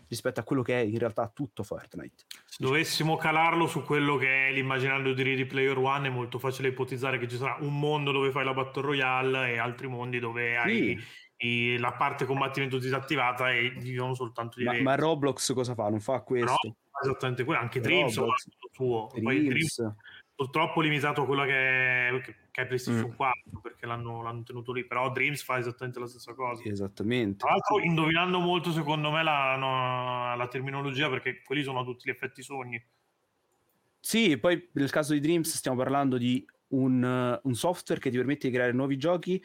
rispetto 0.10 0.40
a 0.40 0.44
quello 0.44 0.62
che 0.62 0.80
è 0.80 0.84
in 0.84 0.98
realtà 0.98 1.32
tutto 1.34 1.64
Fortnite. 1.64 2.26
Se 2.46 2.58
dovessimo 2.60 3.16
calarlo 3.16 3.68
su 3.68 3.84
quello 3.84 4.18
che 4.18 4.50
è 4.50 4.52
l'immaginario 4.52 5.14
di 5.14 5.24
Ready 5.24 5.46
Player 5.46 5.78
One, 5.78 6.08
è 6.08 6.12
molto 6.12 6.40
facile 6.40 6.70
ipotizzare 6.70 7.18
che 7.18 7.28
ci 7.28 7.38
sarà 7.38 7.58
un 7.62 7.80
mondo 7.80 8.12
dove 8.12 8.32
fai 8.32 8.44
la 8.44 8.54
Battle 8.54 8.82
Royale 8.82 9.54
e 9.54 9.58
altri 9.58 9.88
mondi 9.88 10.20
dove 10.20 10.58
hai 10.58 11.00
sì. 11.38 11.78
la 11.78 11.94
parte 11.94 12.26
combattimento 12.26 12.78
disattivata 12.78 13.52
e 13.52 13.70
vivono 13.70 14.14
soltanto 14.14 14.60
di 14.60 14.66
ma, 14.66 14.82
ma, 14.82 14.96
Roblox 14.96 15.54
cosa 15.54 15.74
fa? 15.76 15.90
Non 15.90 16.02
fa 16.02 16.22
questo? 16.22 16.58
No, 16.64 16.76
esattamente 17.02 17.44
quello, 17.44 17.62
anche 17.62 17.80
Dreams 17.80 18.16
Roblox, 18.16 18.48
suo. 18.72 19.08
Dreams. 19.12 19.24
Poi 19.24 19.48
Dreams 19.48 19.96
purtroppo 20.40 20.80
limitato 20.80 21.24
a 21.24 21.26
quello 21.26 21.44
che 21.44 22.08
è, 22.08 22.22
che 22.22 22.62
è 22.62 22.66
PlayStation 22.66 23.10
mm. 23.10 23.16
4 23.16 23.60
perché 23.62 23.86
l'hanno, 23.86 24.22
l'hanno, 24.22 24.44
tenuto 24.44 24.72
lì 24.72 24.86
però 24.86 25.12
Dreams 25.12 25.44
fa 25.44 25.58
esattamente 25.58 26.00
la 26.00 26.08
stessa 26.08 26.34
cosa. 26.34 26.64
Esattamente. 26.64 27.40
Tra 27.40 27.50
l'altro 27.50 27.82
indovinando 27.82 28.40
molto 28.40 28.72
secondo 28.72 29.12
me 29.12 29.22
la, 29.22 29.58
no, 29.58 30.34
la 30.38 30.48
terminologia 30.48 31.10
perché 31.10 31.42
quelli 31.44 31.62
sono 31.62 31.84
tutti 31.84 32.08
gli 32.08 32.12
effetti 32.12 32.42
sogni. 32.42 32.82
Sì 34.00 34.38
poi 34.38 34.70
nel 34.72 34.90
caso 34.90 35.12
di 35.12 35.20
Dreams 35.20 35.54
stiamo 35.54 35.76
parlando 35.76 36.18
di 36.18 36.46
un, 36.68 37.40
un 37.44 37.54
software 37.54 38.00
che 38.00 38.10
ti 38.10 38.16
permette 38.16 38.48
di 38.48 38.54
creare 38.54 38.72
nuovi 38.72 38.96
giochi 38.96 39.44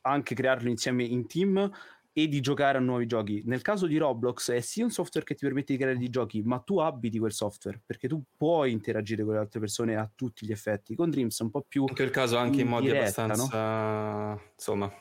anche 0.00 0.34
crearlo 0.34 0.70
insieme 0.70 1.04
in 1.04 1.26
team 1.26 1.70
e 2.16 2.28
di 2.28 2.40
giocare 2.40 2.78
a 2.78 2.80
nuovi 2.80 3.06
giochi. 3.06 3.42
Nel 3.44 3.60
caso 3.60 3.86
di 3.86 3.96
Roblox 3.96 4.52
è 4.52 4.60
sì 4.60 4.82
un 4.82 4.90
software 4.90 5.26
che 5.26 5.34
ti 5.34 5.44
permette 5.44 5.72
di 5.72 5.78
creare 5.80 5.98
dei 5.98 6.08
giochi, 6.08 6.42
ma 6.42 6.60
tu 6.60 6.78
abiti 6.78 7.18
quel 7.18 7.32
software 7.32 7.82
perché 7.84 8.06
tu 8.06 8.22
puoi 8.36 8.70
interagire 8.70 9.24
con 9.24 9.34
le 9.34 9.40
altre 9.40 9.58
persone 9.58 9.96
a 9.96 10.08
tutti 10.14 10.46
gli 10.46 10.52
effetti. 10.52 10.94
Con 10.94 11.10
Dreams 11.10 11.40
è 11.40 11.42
un 11.42 11.50
po' 11.50 11.64
più. 11.66 11.84
In 11.88 11.94
quel 11.94 12.10
caso 12.10 12.36
anche 12.36 12.60
in 12.60 12.68
modi 12.68 12.90
abbastanza. 12.90 14.32
No? 14.32 14.40
Insomma, 14.54 14.92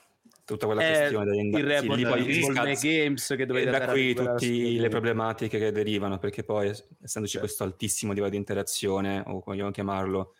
tutta 0.43 0.65
quella 0.65 0.81
è 0.81 0.97
questione 0.97 1.25
degli 1.25 1.55
il 1.55 1.63
report 1.63 1.99
sì, 1.99 2.03
poi 2.03 2.23
di 2.25 2.89
games 2.89 3.33
che 3.37 3.45
dovete 3.45 3.69
da 3.69 3.87
qui 3.87 4.15
tutte 4.15 4.47
le 4.47 4.89
problematiche 4.89 5.59
che 5.59 5.71
derivano 5.71 6.17
perché 6.17 6.43
poi 6.43 6.69
essendoci 6.69 7.33
sì. 7.33 7.37
questo 7.37 7.63
altissimo 7.63 8.11
livello 8.11 8.31
di 8.31 8.37
interazione 8.37 9.19
o 9.19 9.39
come 9.39 9.55
vogliamo 9.55 9.69
chiamarlo 9.69 10.33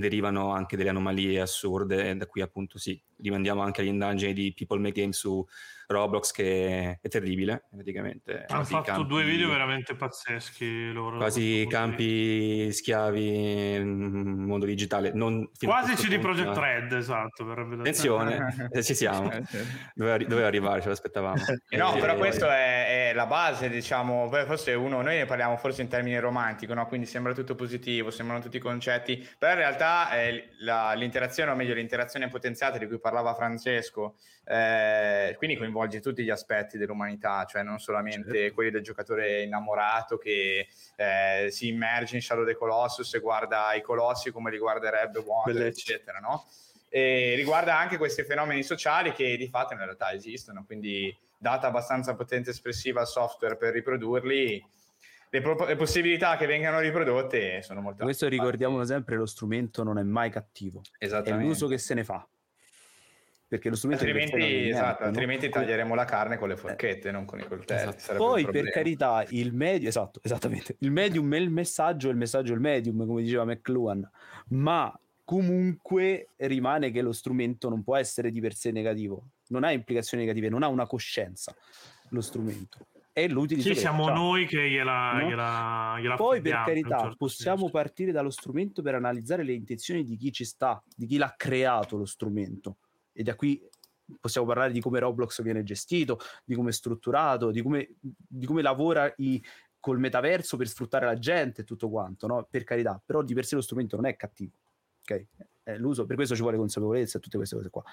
derivano 0.00 0.52
anche 0.52 0.76
delle 0.76 0.90
anomalie 0.90 1.40
assurde 1.40 2.10
e 2.10 2.16
da 2.16 2.26
qui 2.26 2.40
appunto 2.40 2.78
sì 2.78 3.00
rimandiamo 3.20 3.62
anche 3.62 3.80
agli 3.80 3.88
indagini 3.88 4.32
di 4.32 4.52
People 4.52 4.80
Make 4.80 5.00
Games 5.00 5.16
su 5.16 5.46
Roblox 5.86 6.30
che 6.30 6.98
è 7.00 7.08
terribile 7.08 7.66
praticamente. 7.70 8.44
Hanno 8.48 8.64
fatto 8.64 8.82
campi, 8.92 9.06
due 9.06 9.24
video 9.24 9.48
veramente 9.48 9.94
pazzeschi 9.94 10.92
loro 10.92 11.18
quasi 11.18 11.66
campi 11.68 12.72
schiavi 12.72 13.74
in 13.74 14.44
mondo 14.46 14.64
digitale 14.64 15.12
non 15.12 15.50
quasi 15.58 15.94
CD 15.94 16.18
Projekt 16.18 16.56
Red 16.56 16.92
esatto 16.92 17.50
attenzione 17.50 18.70
eh, 18.72 18.82
ci 18.82 18.94
siamo. 18.94 19.30
Doveva, 19.94 20.16
doveva 20.18 20.46
arrivare 20.46 20.80
ce 20.80 20.88
l'aspettavamo. 20.88 21.42
No 21.74 21.94
e, 21.96 22.00
però 22.00 22.14
e, 22.14 22.16
questo 22.16 22.48
è, 22.48 23.10
è, 23.10 23.12
la 23.14 23.26
base 23.26 23.68
diciamo 23.68 24.28
forse 24.28 24.72
uno 24.74 25.02
noi 25.02 25.16
ne 25.16 25.24
parliamo 25.26 25.56
forse 25.56 25.82
in 25.82 25.88
termini 25.88 26.18
romantico 26.18 26.72
no? 26.72 26.86
quindi 26.86 27.06
sembra 27.06 27.32
tutto 27.32 27.54
positivo 27.54 28.10
sembrano 28.10 28.42
tutti 28.42 28.56
i 28.56 28.60
concetti 28.60 29.26
però 29.38 29.52
in 29.52 29.58
realtà 29.58 29.83
eh, 30.16 30.50
la, 30.60 30.92
l'interazione 30.94 31.50
o 31.50 31.54
meglio 31.54 31.74
l'interazione 31.74 32.28
potenziata 32.28 32.78
di 32.78 32.86
cui 32.86 32.98
parlava 32.98 33.34
Francesco 33.34 34.16
eh, 34.46 35.34
quindi 35.38 35.56
coinvolge 35.56 36.00
tutti 36.00 36.22
gli 36.22 36.30
aspetti 36.30 36.76
dell'umanità, 36.76 37.46
cioè 37.46 37.62
non 37.62 37.78
solamente 37.78 38.32
certo. 38.32 38.54
quelli 38.54 38.70
del 38.70 38.82
giocatore 38.82 39.42
innamorato 39.42 40.18
che 40.18 40.68
eh, 40.96 41.48
si 41.50 41.68
immerge 41.68 42.16
in 42.16 42.22
Shadow 42.22 42.44
the 42.44 42.54
Colossus 42.54 43.14
e 43.14 43.20
guarda 43.20 43.72
i 43.74 43.80
colossi 43.80 44.30
come 44.30 44.50
li 44.50 44.58
guarderebbe 44.58 45.20
Wonder, 45.20 45.66
eccetera, 45.66 46.18
no? 46.18 46.46
E 46.90 47.34
riguarda 47.36 47.76
anche 47.76 47.96
questi 47.96 48.22
fenomeni 48.22 48.62
sociali 48.62 49.12
che 49.12 49.36
di 49.36 49.48
fatto 49.48 49.72
in 49.72 49.80
realtà 49.80 50.12
esistono, 50.12 50.62
quindi 50.66 51.16
data 51.38 51.66
abbastanza 51.66 52.14
potenza 52.14 52.50
espressiva 52.50 53.00
al 53.00 53.08
software 53.08 53.56
per 53.56 53.72
riprodurli, 53.72 54.64
le, 55.34 55.40
pro- 55.40 55.66
le, 55.66 55.74
possibilità 55.74 56.36
che 56.36 56.46
vengano 56.46 56.78
riprodotte 56.78 57.60
sono 57.62 57.80
molto 57.80 58.04
Questo 58.04 58.28
ricordiamolo 58.28 58.84
sempre, 58.84 59.16
lo 59.16 59.26
strumento 59.26 59.82
non 59.82 59.98
è 59.98 60.02
mai 60.04 60.30
cattivo, 60.30 60.82
è 60.96 61.32
l'uso 61.32 61.66
che 61.66 61.78
se 61.78 61.94
ne 61.94 62.04
fa 62.04 62.26
perché 63.46 63.68
lo 63.68 63.76
strumento 63.76 64.04
altrimenti, 64.04 64.68
esatto, 64.68 65.04
altrimenti 65.04 65.48
taglieremo 65.48 65.94
la 65.94 66.04
carne 66.04 66.38
con 66.38 66.48
le 66.48 66.56
forchette, 66.56 67.08
eh. 67.08 67.12
non 67.12 67.24
con 67.24 67.38
i 67.38 67.46
coltelli. 67.46 67.94
Esatto. 67.94 68.16
Poi, 68.16 68.44
per 68.46 68.68
carità, 68.70 69.24
il 69.28 69.52
medium, 69.52 69.86
esatto, 69.86 70.18
esattamente, 70.24 70.76
il 70.80 70.90
medium 70.90 71.32
è 71.32 71.38
il 71.38 71.50
messaggio, 71.50 72.08
il 72.08 72.16
messaggio 72.16 72.50
è 72.50 72.54
il 72.54 72.60
medium, 72.60 73.06
come 73.06 73.22
diceva 73.22 73.44
McLuhan, 73.44 74.10
ma 74.48 74.98
comunque 75.22 76.30
rimane 76.36 76.90
che 76.90 77.00
lo 77.00 77.12
strumento 77.12 77.68
non 77.68 77.84
può 77.84 77.94
essere 77.94 78.32
di 78.32 78.40
per 78.40 78.54
sé 78.54 78.72
negativo, 78.72 79.22
non 79.48 79.62
ha 79.62 79.70
implicazioni 79.70 80.24
negative, 80.24 80.48
non 80.48 80.64
ha 80.64 80.68
una 80.68 80.86
coscienza 80.86 81.54
lo 82.08 82.20
strumento. 82.20 82.86
È 83.14 83.28
l'utilizzo. 83.28 83.72
Sì, 83.72 83.78
siamo 83.78 84.08
noi 84.08 84.44
che 84.44 84.68
gliela, 84.68 85.12
no? 85.12 85.28
gliela, 85.28 85.96
gliela 86.00 86.16
Poi, 86.16 86.40
per 86.40 86.64
carità, 86.64 86.98
certo 86.98 87.14
possiamo 87.16 87.58
senso. 87.58 87.72
partire 87.72 88.10
dallo 88.10 88.30
strumento 88.30 88.82
per 88.82 88.96
analizzare 88.96 89.44
le 89.44 89.52
intenzioni 89.52 90.02
di 90.02 90.16
chi 90.16 90.32
ci 90.32 90.44
sta, 90.44 90.82
di 90.96 91.06
chi 91.06 91.16
l'ha 91.16 91.32
creato 91.36 91.96
lo 91.96 92.06
strumento 92.06 92.78
e 93.12 93.22
da 93.22 93.36
qui 93.36 93.64
possiamo 94.20 94.48
parlare 94.48 94.72
di 94.72 94.80
come 94.80 94.98
Roblox 94.98 95.42
viene 95.42 95.62
gestito, 95.62 96.18
di 96.44 96.56
come 96.56 96.70
è 96.70 96.72
strutturato, 96.72 97.52
di 97.52 97.62
come, 97.62 97.94
di 98.00 98.46
come 98.46 98.62
lavora 98.62 99.10
i, 99.18 99.40
col 99.78 100.00
metaverso 100.00 100.56
per 100.56 100.66
sfruttare 100.66 101.06
la 101.06 101.16
gente 101.16 101.62
e 101.62 101.64
tutto 101.64 101.88
quanto, 101.88 102.26
no? 102.26 102.46
per 102.50 102.64
carità, 102.64 103.00
però 103.02 103.22
di 103.22 103.32
per 103.32 103.44
sé 103.44 103.54
lo 103.54 103.60
strumento 103.60 103.94
non 103.94 104.06
è 104.06 104.16
cattivo, 104.16 104.52
ok? 105.02 105.26
È 105.62 105.76
l'uso, 105.76 106.04
per 106.04 106.16
questo 106.16 106.34
ci 106.34 106.42
vuole 106.42 106.56
consapevolezza 106.56 107.18
e 107.18 107.20
tutte 107.20 107.36
queste 107.36 107.54
cose 107.54 107.70
qua. 107.70 107.84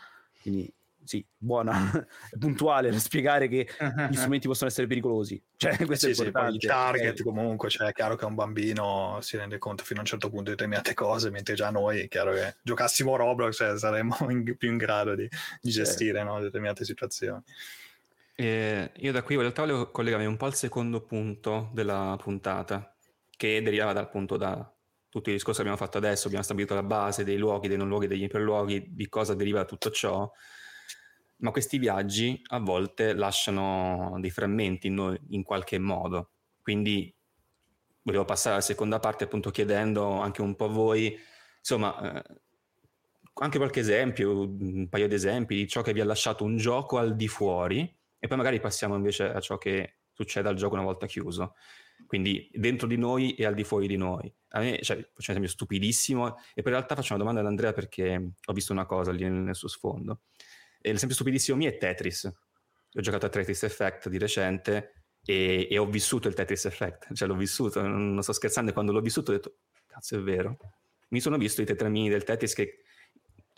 Quindi 0.42 0.74
sì, 1.04 1.26
buona, 1.38 2.06
puntuale 2.39 2.89
nel 2.89 2.99
spiegare 2.99 3.47
che 3.47 3.68
gli 4.10 4.16
strumenti 4.16 4.47
possono 4.47 4.70
essere 4.70 4.88
pericolosi. 4.88 5.41
Cioè, 5.56 5.86
questo 5.86 6.12
sì, 6.12 6.22
è 6.22 6.26
importante. 6.26 6.52
Sì, 6.52 6.66
il 6.66 6.72
target 6.72 7.20
okay. 7.20 7.24
comunque, 7.24 7.70
cioè 7.70 7.88
è 7.88 7.93
chiaro 7.93 8.16
che 8.16 8.26
un 8.26 8.36
bambino 8.36 9.18
si 9.22 9.38
rende 9.38 9.58
conto 9.58 9.84
fino 9.84 9.99
a 9.99 10.02
un 10.02 10.08
certo 10.08 10.30
punto 10.30 10.45
di 10.45 10.52
determinate 10.52 10.93
cose, 10.93 11.30
mentre 11.30 11.56
già 11.56 11.70
noi, 11.70 12.02
è 12.02 12.08
chiaro 12.08 12.34
che 12.34 12.56
giocassimo 12.62 13.16
Roblox 13.16 13.56
cioè, 13.56 13.78
saremmo 13.78 14.16
in, 14.30 14.56
più 14.58 14.70
in 14.70 14.78
grado 14.78 15.16
di, 15.16 15.28
di 15.62 15.70
gestire 15.70 16.20
certo. 16.20 16.34
no, 16.34 16.39
determinate 16.39 16.86
situazioni. 16.86 17.43
Eh, 18.36 18.91
io 18.95 19.12
da 19.12 19.22
qui 19.22 19.36
in 19.36 19.41
realtà 19.41 19.62
volevo 19.62 19.91
collegarmi 19.91 20.26
un 20.26 20.38
po' 20.38 20.45
al 20.45 20.56
secondo 20.56 21.02
punto 21.02 21.70
della 21.74 22.18
puntata, 22.20 22.95
che 23.36 23.62
derivava 23.62 23.93
dal 23.93 24.10
punto 24.10 24.38
da 24.38 24.74
tutti 25.10 25.30
i 25.30 25.34
discorsi 25.34 25.62
che 25.62 25.68
abbiamo 25.68 25.86
fatto 25.86 25.97
adesso, 25.97 26.28
abbiamo 26.28 26.43
stabilito 26.43 26.74
la 26.74 26.84
base 26.84 27.26
dei 27.26 27.38
luoghi, 27.38 27.68
dei 27.68 27.76
non 27.76 27.89
luoghi, 27.89 28.08
degli 28.08 28.24
iperluoghi, 28.24 28.93
di 28.93 29.10
cosa 29.10 29.36
deriva 29.36 29.66
tutto 29.66 29.91
ciò 29.91 30.32
ma 31.42 31.52
questi 31.52 31.78
viaggi 31.78 32.42
a 32.48 32.60
volte 32.60 33.14
lasciano 33.14 34.18
dei 34.20 34.30
frammenti 34.30 34.88
in 34.88 34.96
noi 34.96 35.20
in 35.30 35.44
qualche 35.44 35.80
modo. 35.80 36.32
Quindi 36.62 37.14
volevo 38.04 38.26
passare 38.26 38.56
alla 38.56 38.64
seconda 38.64 39.00
parte 39.00 39.26
appunto 39.26 39.50
chiedendo 39.52 40.20
anche 40.20 40.42
un 40.42 40.56
po' 40.56 40.66
a 40.66 40.70
voi, 40.70 41.18
insomma, 41.60 42.22
eh, 42.24 42.42
anche 43.34 43.58
qualche 43.58 43.80
esempio, 43.80 44.42
un 44.42 44.88
paio 44.89 45.08
di 45.08 45.16
esempi 45.16 45.56
di 45.56 45.68
ciò 45.68 45.82
che 45.82 45.94
vi 45.94 46.02
ha 46.02 46.06
lasciato 46.06 46.44
un 46.44 46.58
gioco 46.58 46.98
al 46.98 47.16
di 47.16 47.28
fuori 47.28 47.80
e 48.20 48.28
poi 48.28 48.38
magari 48.38 48.60
passiamo 48.60 48.96
invece 48.96 49.32
a 49.32 49.39
ciò 49.39 49.58
che 49.58 50.02
succede 50.12 50.48
al 50.50 50.56
gioco 50.56 50.76
una 50.76 50.84
volta 50.84 51.08
chiuso. 51.08 51.56
quindi 52.08 52.50
dentro 52.54 52.88
di 52.88 52.98
noi 52.98 53.36
e 53.36 53.46
al 53.46 53.54
di 53.54 53.64
fuori 53.64 53.88
di 53.88 53.96
noi. 53.96 54.32
A 54.50 54.60
me, 54.60 54.80
cioè, 54.82 54.98
faccio 54.98 55.32
un 55.32 55.38
esempio 55.38 55.50
stupidissimo, 55.50 56.36
e 56.54 56.62
in 56.62 56.64
realtà 56.64 56.96
faccio 56.96 57.14
una 57.14 57.24
domanda 57.24 57.42
ad 57.42 57.48
Andrea 57.48 57.74
perché 57.74 58.32
ho 58.44 58.54
visto 58.54 58.74
una 58.74 58.86
cosa 58.86 59.12
lì 59.12 59.24
nel, 59.24 59.34
nel 59.34 59.56
suo 59.56 59.68
sfondo. 59.68 60.22
E 60.82 60.92
l'esempio 60.92 61.16
stupidissimo 61.16 61.58
mio 61.58 61.70
è 61.70 61.78
Tetris. 61.78 62.24
Io 62.24 63.00
ho 63.00 63.02
giocato 63.02 63.26
a 63.26 63.30
Tetris 63.30 63.64
Effect 63.64 64.10
di 64.10 64.18
recente 64.18 65.06
e, 65.24 65.68
e, 65.70 65.78
ho 65.78 65.86
vissuto 65.86 66.28
il 66.28 66.34
Tetris 66.34 66.66
Effect, 66.66 67.14
cioè 67.14 67.28
l'ho 67.28 67.36
vissuto, 67.36 67.82
non, 67.82 68.22
sto 68.22 68.34
scherzando, 68.34 68.74
quando 68.74 68.92
l'ho 68.92 69.02
vissuto 69.02 69.32
ho 69.32 69.36
detto, 69.36 69.56
cazzo 69.86 70.18
è 70.18 70.22
vero. 70.22 70.58
Mi 71.10 71.20
sono 71.20 71.38
visto 71.38 71.62
i 71.62 71.66
tetramini 71.66 72.10
del 72.10 72.24
Tetris 72.24 72.54
che 72.54 72.80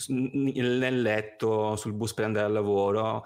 nel 0.08 1.02
letto, 1.02 1.76
sul 1.76 1.94
bus 1.94 2.14
per 2.14 2.26
andare 2.26 2.48
al 2.48 2.52
lavoro, 2.52 3.24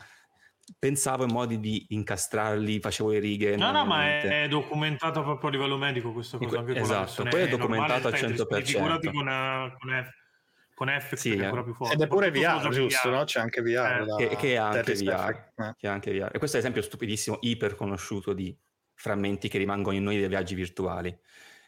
pensavo 0.78 1.24
in 1.24 1.32
modi 1.32 1.60
di 1.60 1.86
incastrarli, 1.90 2.80
facevo 2.80 3.12
le 3.12 3.20
righe. 3.20 3.56
No, 3.56 3.72
no, 3.72 3.86
ma 3.86 4.06
è, 4.06 4.44
è 4.44 4.48
documentato 4.48 5.24
proprio 5.24 5.50
a 5.50 5.52
livello 5.54 5.78
medico 5.78 6.12
questa 6.12 6.38
cosa. 6.38 6.60
Anche 6.60 6.76
esatto, 6.76 7.24
poi 7.24 7.42
è 7.42 7.48
documentato 7.48 8.08
al 8.08 8.14
100%. 8.14 8.64
Figurati 8.64 9.12
con, 9.12 9.28
uh, 9.28 9.78
con, 9.78 10.04
F, 10.04 10.10
con 10.78 10.90
F 10.90 11.16
sì, 11.16 11.36
è 11.36 11.46
ancora 11.46 11.64
più 11.64 11.74
forte. 11.74 11.96
Ed 11.96 12.02
è 12.02 12.08
pure 12.08 12.30
VR, 12.30 12.70
giusto, 12.70 13.10
no? 13.10 13.24
C'è 13.24 13.40
anche 13.40 13.64
VR. 13.64 14.06
Eh. 14.20 14.28
Che, 14.28 14.36
che, 14.36 14.58
ha 14.58 14.70
anche 14.70 14.94
VR, 14.94 15.52
eh. 15.56 15.74
che 15.76 15.88
anche 15.88 16.12
VR. 16.12 16.30
E 16.32 16.38
questo 16.38 16.58
è 16.58 16.60
l'esempio 16.60 16.84
stupidissimo, 16.84 17.40
iper 17.42 17.74
conosciuto 17.74 18.32
di 18.32 18.56
frammenti 18.94 19.48
che 19.48 19.58
rimangono 19.58 19.96
in 19.96 20.04
noi 20.04 20.20
dei 20.20 20.28
viaggi 20.28 20.54
virtuali. 20.54 21.20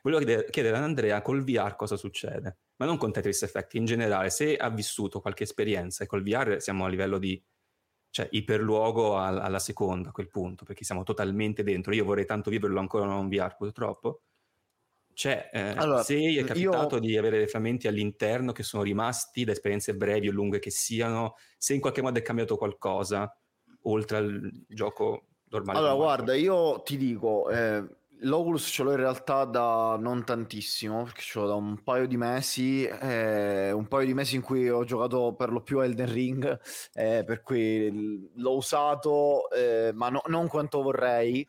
Volevo 0.03 0.43
chiedere 0.51 0.78
ad 0.78 0.84
Andrea 0.84 1.24
col 1.24 1.43
VR 1.43 1.76
cosa 1.76 1.97
succede, 1.97 2.60
ma 2.76 2.86
non 2.86 2.97
con 2.97 3.12
Tetris 3.12 3.41
Effect, 3.41 3.74
in 3.74 3.86
generale, 3.86 4.30
se 4.30 4.55
ha 4.55 4.70
vissuto 4.70 5.22
qualche 5.22 5.41
esperienza 5.41 6.03
e 6.03 6.07
col 6.07 6.22
VR 6.22 6.62
siamo 6.62 6.86
a 6.86 6.88
livello 6.88 7.18
di 7.18 7.43
cioè 8.12 8.28
iperluogo 8.30 9.18
al, 9.18 9.39
alla 9.39 9.57
seconda 9.57 10.10
a 10.10 10.12
quel 10.12 10.30
punto, 10.30 10.66
perché 10.66 10.84
siamo 10.84 11.01
totalmente 11.01 11.64
dentro. 11.64 11.95
Io 11.95 12.05
vorrei 12.05 12.26
tanto 12.26 12.51
viverlo 12.51 12.80
ancora 12.80 13.05
non 13.05 13.28
VR 13.28 13.55
purtroppo. 13.55 14.22
Cioè, 15.20 15.50
eh, 15.52 15.74
allora, 15.76 16.02
se 16.02 16.18
è 16.18 16.44
capitato 16.46 16.96
io... 16.96 17.02
di 17.02 17.18
avere 17.18 17.46
frammenti 17.46 17.90
all'interno 17.90 18.54
che 18.54 18.64
sono 18.64 18.84
rimasti 18.84 19.44
da 19.44 19.52
esperienze 19.52 19.94
brevi 19.94 20.30
o 20.30 20.32
lunghe 20.32 20.60
che 20.60 20.70
siano, 20.70 21.36
se 21.58 21.74
in 21.74 21.82
qualche 21.82 22.02
modo 22.02 22.18
è 22.18 22.22
cambiato 22.22 22.56
qualcosa 22.56 23.30
oltre 23.82 24.16
al 24.16 24.50
gioco 24.66 25.26
normale. 25.50 25.78
Allora, 25.78 25.96
guarda, 25.96 26.34
io 26.36 26.82
ti 26.84 26.96
dico, 26.96 27.50
eh, 27.50 27.84
L'Oculus 28.20 28.64
ce 28.64 28.82
l'ho 28.82 28.92
in 28.92 28.96
realtà 28.96 29.44
da 29.44 29.98
non 30.00 30.24
tantissimo, 30.24 31.04
perché 31.04 31.20
ce 31.20 31.40
l'ho 31.40 31.48
da 31.48 31.56
un 31.56 31.84
paio 31.84 32.08
di 32.08 32.16
mesi, 32.16 32.86
eh, 32.86 33.74
un 33.74 33.90
paio 33.90 34.06
di 34.06 34.14
mesi 34.14 34.38
in 34.38 34.42
cui 34.42 34.70
ho 34.70 34.86
giocato 34.86 35.34
per 35.34 35.52
lo 35.52 35.62
più 35.62 35.82
Elden 35.82 36.14
Ring, 36.14 36.62
eh, 36.94 37.26
per 37.26 37.42
cui 37.42 38.32
l'ho 38.36 38.56
usato, 38.56 39.50
eh, 39.52 39.92
ma 39.94 40.08
no, 40.08 40.22
non 40.28 40.48
quanto 40.48 40.82
vorrei. 40.82 41.46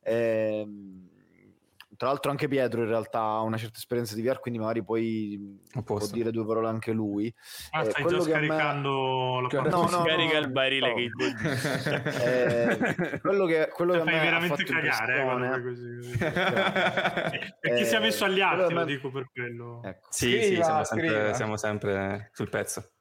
Eh, 0.00 0.66
tra 2.02 2.10
l'altro 2.10 2.32
anche 2.32 2.48
Pietro 2.48 2.82
in 2.82 2.88
realtà 2.88 3.20
ha 3.20 3.42
una 3.42 3.56
certa 3.56 3.78
esperienza 3.78 4.16
di 4.16 4.22
VR, 4.22 4.40
quindi 4.40 4.58
magari 4.58 4.82
poi 4.82 5.60
può 5.84 6.04
dire 6.08 6.32
due 6.32 6.44
parole 6.44 6.66
anche 6.66 6.90
lui. 6.90 7.32
Ah, 7.70 7.82
eh, 7.82 7.90
stai 7.90 8.04
già 8.08 8.20
scaricando 8.20 9.38
me... 9.40 9.48
la 9.52 9.62
no, 9.68 9.82
no, 9.82 9.86
scarica 9.86 10.32
no, 10.32 10.38
il 10.40 10.50
barile 10.50 10.88
no. 10.88 10.94
che 11.94 12.70
eh, 12.72 13.20
quello 13.20 13.46
che 13.46 13.68
quello 13.72 13.92
che 13.92 13.98
fai 14.00 14.18
veramente 14.18 14.64
cagare 14.64 15.20
eh, 15.20 15.62
così, 15.62 15.96
così. 15.96 16.18
e 17.60 17.74
chi 17.76 17.84
si 17.84 17.94
è 17.94 18.00
messo 18.00 18.24
agli 18.24 18.40
altri, 18.40 18.74
lo 18.74 18.84
dico 18.84 19.08
per 19.12 19.30
quello. 19.32 19.80
Ecco. 19.84 20.08
Sì, 20.10 20.42
scriva, 20.42 20.42
sì, 20.42 20.56
siamo 20.64 20.84
sempre, 20.84 21.34
siamo 21.34 21.56
sempre 21.56 22.30
sul 22.32 22.48
pezzo. 22.48 22.94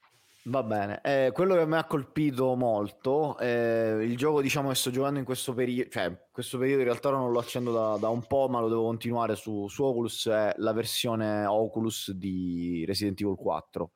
Va 0.46 0.64
bene, 0.64 1.02
eh, 1.04 1.30
quello 1.32 1.54
che 1.54 1.68
mi 1.68 1.76
ha 1.76 1.84
colpito 1.84 2.56
molto, 2.56 3.38
eh, 3.38 4.00
il 4.02 4.18
gioco 4.18 4.42
diciamo 4.42 4.70
che 4.70 4.76
sto 4.76 4.90
giocando 4.90 5.20
in 5.20 5.26
questo 5.26 5.54
periodo, 5.54 5.92
cioè 5.92 6.30
questo 6.32 6.58
periodo 6.58 6.80
in 6.80 6.88
realtà 6.88 7.12
non 7.12 7.32
lo 7.32 7.38
accendo 7.38 7.72
da, 7.72 7.98
da 7.98 8.10
un 8.10 8.26
po', 8.26 8.48
ma 8.50 8.60
lo 8.60 8.68
devo 8.68 8.86
continuare 8.86 9.36
su, 9.36 9.68
su, 9.68 9.84
Oculus, 9.84 10.28
è 10.30 10.52
la 10.58 10.74
versione 10.74 11.46
Oculus 11.46 12.10
di 12.14 12.84
Resident 12.88 13.22
Evil 13.22 13.36
4. 13.36 13.92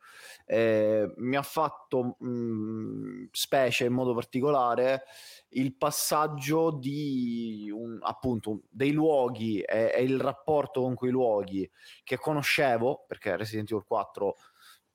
Eh, 0.46 1.12
mi 1.18 1.36
ha 1.36 1.42
fatto 1.42 2.16
mh, 2.20 2.28
mm, 2.30 3.26
specie 3.32 3.86
in 3.86 3.94
modo 3.94 4.14
particolare 4.14 5.06
il 5.50 5.74
passaggio 5.76 6.70
di 6.70 7.72
un, 7.74 7.98
appunto 8.02 8.62
dei 8.70 8.92
luoghi 8.92 9.62
e, 9.62 9.94
e 9.96 10.04
il 10.04 10.20
rapporto 10.20 10.82
con 10.82 10.94
quei 10.94 11.10
luoghi 11.10 11.68
che 12.04 12.18
conoscevo, 12.18 13.06
perché 13.08 13.36
Resident 13.36 13.72
Evil 13.72 13.84
4 13.84 14.36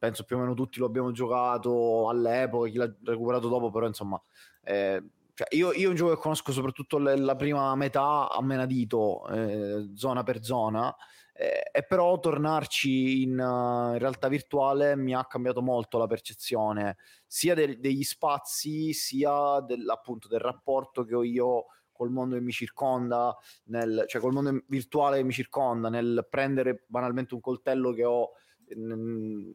penso 0.00 0.24
più 0.24 0.36
o 0.36 0.40
meno 0.40 0.54
tutti 0.54 0.78
lo 0.78 0.86
abbiamo 0.86 1.12
giocato 1.12 2.08
all'epoca, 2.08 2.70
chi 2.70 2.76
l'ha 2.78 2.92
recuperato 3.04 3.48
dopo, 3.48 3.70
però 3.70 3.86
insomma... 3.86 4.20
Eh, 4.62 5.04
cioè 5.34 5.46
io, 5.52 5.72
io, 5.72 5.88
un 5.88 5.94
gioco 5.94 6.14
che 6.14 6.20
conosco 6.20 6.52
soprattutto 6.52 6.98
le, 6.98 7.16
la 7.16 7.34
prima 7.34 7.74
metà 7.74 8.28
a 8.28 8.42
menadito, 8.42 9.26
eh, 9.28 9.90
zona 9.94 10.22
per 10.22 10.42
zona, 10.42 10.94
eh, 11.32 11.70
e 11.72 11.82
però 11.84 12.18
tornarci 12.18 13.22
in, 13.22 13.38
uh, 13.38 13.92
in, 13.92 13.98
realtà 13.98 14.28
virtuale 14.28 14.96
mi 14.96 15.14
ha 15.14 15.24
cambiato 15.24 15.62
molto 15.62 15.96
la 15.96 16.06
percezione 16.06 16.98
sia 17.26 17.54
de- 17.54 17.78
degli 17.80 18.02
spazi, 18.02 18.92
sia 18.92 19.60
del, 19.60 19.88
appunto 19.88 20.28
del 20.28 20.40
rapporto 20.40 21.04
che 21.04 21.14
ho 21.14 21.22
io 21.22 21.66
col 21.90 22.10
mondo 22.10 22.34
che 22.34 22.42
mi 22.42 22.52
circonda, 22.52 23.34
nel, 23.64 24.04
cioè 24.06 24.20
col 24.20 24.32
mondo 24.32 24.62
virtuale 24.68 25.16
che 25.18 25.24
mi 25.24 25.32
circonda, 25.32 25.88
nel 25.88 26.26
prendere 26.28 26.84
banalmente 26.86 27.34
un 27.34 27.40
coltello 27.40 27.92
che 27.92 28.04
ho 28.04 28.32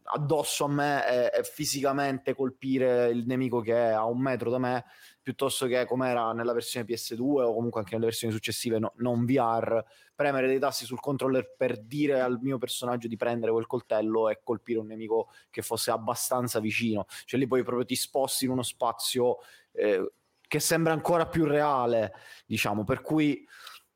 addosso 0.04 0.66
a 0.66 0.68
me 0.68 1.08
e, 1.08 1.40
e, 1.40 1.44
fisicamente 1.44 2.34
colpire 2.34 3.10
il 3.10 3.26
nemico 3.26 3.62
che 3.62 3.74
è 3.74 3.92
a 3.92 4.06
un 4.06 4.20
metro 4.20 4.50
da 4.50 4.58
me 4.58 4.86
piuttosto 5.22 5.66
che 5.68 5.86
come 5.86 6.10
era 6.10 6.34
nella 6.34 6.54
versione 6.54 6.86
PS2 6.86 7.22
o 7.22 7.54
comunque 7.54 7.80
anche 7.80 7.94
nelle 7.94 8.06
versioni 8.06 8.34
successive 8.34 8.78
no, 8.78 8.94
non 8.98 9.26
VR 9.26 9.84
premere 10.14 10.48
dei 10.48 10.60
tasti 10.60 10.86
sul 10.86 11.00
controller 11.00 11.56
per 11.56 11.82
dire 11.82 12.22
al 12.22 12.40
mio 12.42 12.58
personaggio 12.58 13.08
di 13.08 13.16
prendere 13.18 13.52
quel 13.52 13.68
coltello 13.68 14.30
e 14.30 14.42
colpire 14.44 14.80
un 14.80 14.88
nemico 14.88 15.30
che 15.50 15.62
fosse 15.62 15.92
abbastanza 15.92 16.60
vicino. 16.60 17.06
Cioè 17.26 17.40
lì 17.40 17.48
poi 17.48 17.64
proprio 17.64 17.86
ti 17.86 17.96
sposti 17.96 18.46
in 18.46 18.52
uno 18.52 18.64
spazio 18.64 19.38
eh, 19.72 20.12
che 20.48 20.60
sembra 20.60 20.94
ancora 20.94 21.28
più 21.28 21.46
reale 21.46 22.14
diciamo. 22.46 22.84
Per 22.84 23.02
cui 23.02 23.46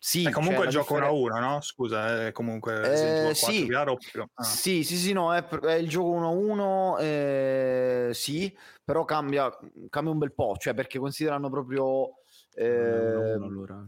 sì, 0.02 0.26
è 0.26 0.32
comunque 0.32 0.64
il 0.64 0.72
gioco 0.72 0.93
1 0.95 1.06
a 1.06 1.12
1, 1.12 1.39
no? 1.39 1.62
Scusa, 1.62 2.28
è 2.28 2.32
comunque 2.32 3.30
eh, 3.30 3.34
sì. 3.36 3.66
VR, 3.66 3.93
ah. 4.34 4.43
sì, 4.43 4.86
sì, 4.86 4.95
sì, 4.95 5.12
no, 5.12 5.36
è, 5.36 5.45
è 5.45 5.74
il 5.74 5.89
gioco 5.89 6.10
1 6.12 6.26
a 6.26 6.30
1, 6.30 6.97
eh, 7.00 8.10
sì, 8.14 8.58
però 8.84 9.04
cambia, 9.04 9.50
cambia, 9.89 10.14
un 10.14 10.18
bel 10.18 10.34
po', 10.34 10.56
cioè 10.58 10.74
perché 10.74 11.00
considerano 11.00 11.50
proprio... 11.50 12.14
Eh, 12.56 13.34
allora, 13.34 13.84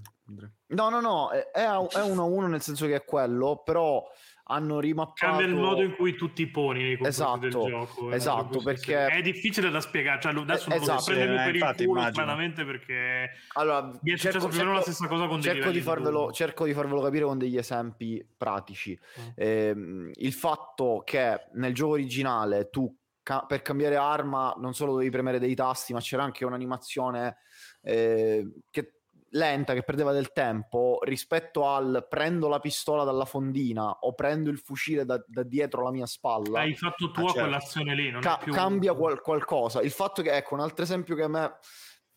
no, 0.68 0.90
no, 0.90 1.00
no, 1.00 1.30
è, 1.30 1.50
è 1.52 1.66
1 1.66 2.22
a 2.22 2.26
1 2.26 2.48
nel 2.48 2.62
senso 2.62 2.86
che 2.88 2.96
è 2.96 3.06
quello, 3.06 3.62
però 3.64 4.06
hanno 4.52 4.80
rimappato 4.80 5.38
cambia 5.38 5.46
il 5.46 5.56
modo 5.56 5.82
in 5.82 5.96
cui 5.96 6.16
tu 6.16 6.34
ti 6.34 6.48
poni 6.48 6.84
nei 6.84 6.98
esatto, 7.02 7.38
del 7.38 7.52
gioco 7.52 8.12
eh, 8.12 8.16
esatto 8.16 8.62
perché 8.62 9.08
è 9.08 9.22
difficile 9.22 9.70
da 9.70 9.80
spiegare 9.80 10.20
cioè 10.22 10.34
adesso 10.34 10.70
eh, 10.70 10.74
non 10.76 10.84
esatto. 10.84 11.04
prendermi 11.06 11.60
per 11.60 11.80
il 11.80 11.86
culo 11.86 12.02
stranamente 12.10 12.66
perché 12.66 13.30
allora, 13.54 13.92
mi 14.02 14.12
è 14.12 14.18
cerco, 14.18 14.48
più 14.48 14.58
o 14.58 14.62
meno 14.62 14.74
la 14.74 14.82
stessa 14.82 15.08
cosa 15.08 15.28
con 15.28 15.42
cerco 15.42 15.72
di, 15.72 15.82
farvelo, 15.82 16.32
cerco 16.32 16.66
di 16.66 16.74
farvelo 16.74 17.02
capire 17.02 17.26
con 17.26 17.38
degli 17.38 17.58
esempi 17.58 18.26
pratici 18.38 18.98
mm. 19.20 19.28
eh, 19.36 19.76
il 20.14 20.34
fatto 20.34 21.02
che 21.06 21.48
nel 21.54 21.74
gioco 21.74 21.94
originale 21.94 22.70
tu 22.70 22.94
ca- 23.24 23.46
per 23.48 23.62
cambiare 23.62 23.96
arma 23.96 24.54
non 24.58 24.74
solo 24.74 24.92
dovevi 24.92 25.10
premere 25.10 25.40
dei 25.40 25.56
tasti 25.56 25.94
ma 25.94 26.00
c'era 26.00 26.24
anche 26.24 26.46
un'animazione 26.46 27.38
eh, 27.82 28.46
che 28.70 29.01
lenta 29.32 29.74
che 29.74 29.84
perdeva 29.84 30.12
del 30.12 30.32
tempo 30.32 31.00
rispetto 31.04 31.68
al 31.68 32.06
prendo 32.10 32.48
la 32.48 32.60
pistola 32.60 33.04
dalla 33.04 33.26
fondina 33.26 33.90
o 33.90 34.14
prendo 34.14 34.50
il 34.50 34.58
fucile 34.58 35.06
da, 35.06 35.24
da 35.26 35.44
dietro 35.44 35.84
la 35.84 35.92
mia 35.92 36.06
spalla. 36.06 36.60
Hai 36.60 36.76
fatto 36.76 37.12
tua 37.12 37.24
ah, 37.24 37.28
certo. 37.28 37.40
quell'azione 37.40 37.96
lì, 37.96 38.12
Ca- 38.20 38.38
più... 38.38 38.54
cambia 38.54 38.94
qual- 38.94 39.22
qualcosa. 39.22 39.82
Il 39.82 39.92
fatto 39.92 40.22
che, 40.22 40.32
ecco, 40.32 40.56
un 40.56 40.62
altro 40.62 40.84
esempio 40.84 41.16
che 41.16 41.24
a 41.24 41.30
me 41.30 41.58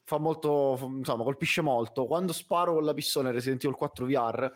fa 0.02 0.18
molto, 0.18 0.78
insomma, 0.96 1.24
colpisce 1.24 1.60
molto, 1.60 2.06
quando 2.06 2.32
sparo 2.32 2.74
con 2.74 2.84
la 2.84 2.94
pistola 2.94 3.28
in 3.28 3.34
Resident 3.34 3.64
Evil 3.64 3.76
4 3.76 4.06
VR, 4.06 4.52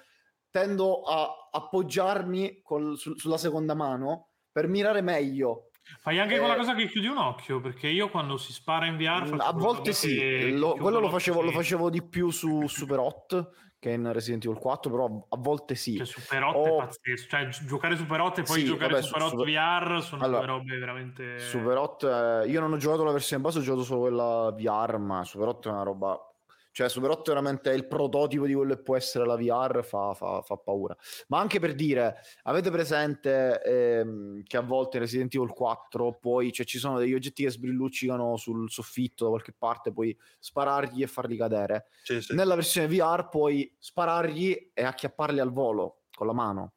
tendo 0.51 1.03
a 1.03 1.49
appoggiarmi 1.51 2.61
col, 2.63 2.97
su- 2.97 3.17
sulla 3.17 3.39
seconda 3.39 3.75
mano 3.75 4.31
per 4.51 4.67
mirare 4.67 5.01
meglio 5.01 5.68
Fai 6.01 6.19
anche 6.19 6.37
eh, 6.37 6.39
quella 6.39 6.57
cosa 6.57 6.75
che 6.75 6.87
chiudi 6.87 7.07
un 7.07 7.17
occhio, 7.17 7.61
perché 7.61 7.89
io 7.89 8.09
quando 8.09 8.37
si 8.37 8.53
spara 8.53 8.87
in 8.87 8.97
VR... 8.97 9.35
A 9.39 9.53
volte 9.53 9.93
sì, 9.93 10.57
lo, 10.57 10.75
quello 10.75 11.01
lo 11.01 11.09
facevo, 11.09 11.41
lo 11.41 11.51
facevo, 11.51 11.91
di 11.91 12.03
più 12.03 12.31
su 12.31 12.67
Super 12.67 12.99
Hot 12.99 13.67
che 13.81 13.91
in 13.91 14.13
Resident 14.13 14.45
Evil 14.45 14.59
4, 14.59 14.91
però 14.91 15.27
a 15.29 15.37
volte 15.39 15.75
sì. 15.77 15.97
Cioè, 15.97 16.07
Super 16.07 16.43
8 16.43 16.59
o... 16.59 16.65
è 16.65 16.85
pazzesco, 16.85 17.29
cioè 17.29 17.49
giocare 17.49 17.97
Super 17.97 18.21
8 18.21 18.41
e 18.41 18.43
poi 18.43 18.61
sì, 18.61 18.65
giocare 18.65 18.93
vabbè, 18.95 19.05
Super 19.05 19.23
8 19.23 19.31
Super... 19.31 19.47
VR 19.47 20.03
sono 20.03 20.23
allora, 20.25 20.39
due 20.39 20.47
robe 20.47 20.79
veramente... 20.79 21.39
Super 21.39 21.77
8, 21.77 22.43
eh, 22.43 22.49
io 22.49 22.61
non 22.61 22.73
ho 22.73 22.77
giocato 22.77 23.05
la 23.05 23.13
versione 23.13 23.43
base, 23.43 23.59
ho 23.59 23.63
giocato 23.63 23.85
solo 23.85 24.01
quella 24.01 24.51
VR, 24.51 24.99
ma 24.99 25.25
Super 25.25 25.49
8 25.49 25.69
è 25.69 25.73
una 25.73 25.83
roba 25.83 26.28
Cioè, 26.71 26.89
Super 26.89 27.11
8 27.11 27.33
veramente 27.33 27.71
è 27.71 27.75
il 27.75 27.87
prototipo 27.87 28.47
di 28.47 28.55
quello 28.55 28.75
che 28.75 28.83
può 28.83 28.97
essere 28.97 29.27
la 29.27 29.37
VR, 29.37 29.83
fa, 29.85 30.15
fa, 30.15 30.43
fa 30.43 30.57
paura. 30.57 30.97
Ma 31.29 31.39
anche 31.41 31.59
per 31.59 31.75
dire, 31.75 32.21
avete 32.45 32.71
presente 32.71 33.61
ehm, 33.63 34.43
che 34.45 34.57
a 34.57 34.63
volte 34.63 34.99
Resident 34.99 35.35
Evil 35.35 35.53
4 35.53 36.19
poi 36.19 36.53
cioè, 36.53 36.65
ci 36.65 36.79
sono 36.79 36.99
degli 36.99 37.15
oggetti 37.15 37.43
che 37.45 37.51
sbrilluccicano 37.51 38.37
sul 38.37 38.71
soffitto 38.71 39.25
da 39.25 39.31
qualche 39.31 39.55
parte, 39.57 39.93
puoi 39.93 40.17
sparargli 40.39 41.03
e 41.03 41.07
farli 41.07 41.37
cadere. 41.37 41.87
Sì, 42.03 42.21
sì. 42.21 42.35
Nella 42.35 42.55
versione 42.55 42.87
VR 42.87 43.29
puoi 43.29 43.75
sparargli 43.79 44.71
e 44.73 44.83
acchiapparli 44.85 45.41
al 45.41 45.53
volo 45.53 46.03
con 46.15 46.27
la 46.27 46.33
mano. 46.33 46.75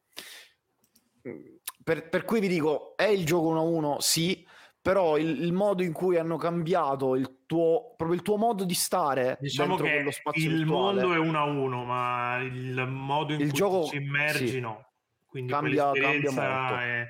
Per, 1.84 2.08
per 2.08 2.24
cui 2.24 2.40
vi 2.40 2.48
dico, 2.48 2.96
è 2.96 3.04
il 3.04 3.24
gioco 3.24 3.52
1-1? 3.54 3.98
Sì, 3.98 4.46
però 4.82 5.16
il, 5.16 5.42
il, 5.42 5.52
modo 5.52 5.82
in 5.82 5.92
cui 5.92 6.18
hanno 6.18 6.36
cambiato 6.36 7.14
il 7.14 7.44
tuo, 7.46 7.94
proprio 7.96 8.16
il 8.18 8.22
tuo 8.22 8.36
modo 8.36 8.64
di 8.64 8.74
stare 8.74 9.38
diciamo 9.40 9.76
che 9.76 9.82
quello 9.82 10.10
spazio 10.10 10.50
il 10.50 10.56
virtuale, 10.56 11.00
mondo 11.00 11.14
è 11.14 11.18
uno 11.18 11.38
a 11.38 11.44
uno 11.44 11.84
ma 11.84 12.38
il 12.40 12.86
modo 12.88 13.32
in 13.32 13.40
il 13.40 13.48
cui 13.50 13.58
gioco, 13.58 13.86
ci 13.86 13.96
immergi 13.96 14.48
sì. 14.48 14.60
no 14.60 14.90
quindi 15.26 15.52
cambia, 15.52 15.92
cambia 15.92 16.30
molto 16.30 16.76
è... 16.78 17.08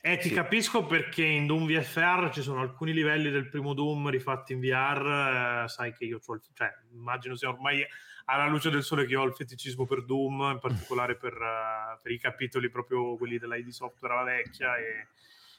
Eh, 0.00 0.16
ti 0.18 0.28
sì. 0.28 0.34
capisco 0.34 0.86
perché 0.86 1.24
in 1.24 1.46
Doom 1.46 1.66
VFR 1.66 2.30
ci 2.32 2.40
sono 2.40 2.60
alcuni 2.60 2.92
livelli 2.92 3.30
del 3.30 3.48
primo 3.48 3.74
Doom 3.74 4.08
rifatti 4.10 4.52
in 4.52 4.60
VR, 4.60 5.64
eh, 5.64 5.68
sai 5.68 5.92
che 5.92 6.04
io 6.04 6.20
ho 6.24 6.34
il, 6.34 6.40
cioè, 6.54 6.72
immagino 6.92 7.34
sia 7.34 7.48
ormai 7.48 7.84
alla 8.26 8.46
luce 8.46 8.70
del 8.70 8.84
sole 8.84 9.06
che 9.06 9.16
ho 9.16 9.24
il 9.24 9.34
feticismo 9.34 9.86
per 9.86 10.04
Doom, 10.04 10.50
in 10.52 10.58
particolare 10.60 11.16
per, 11.16 11.32
uh, 11.32 12.00
per 12.00 12.12
i 12.12 12.18
capitoli 12.18 12.70
proprio 12.70 13.16
quelli 13.16 13.38
dell'ID 13.38 13.68
Software 13.68 14.14
alla 14.14 14.24
vecchia 14.24 14.76
e 14.76 15.08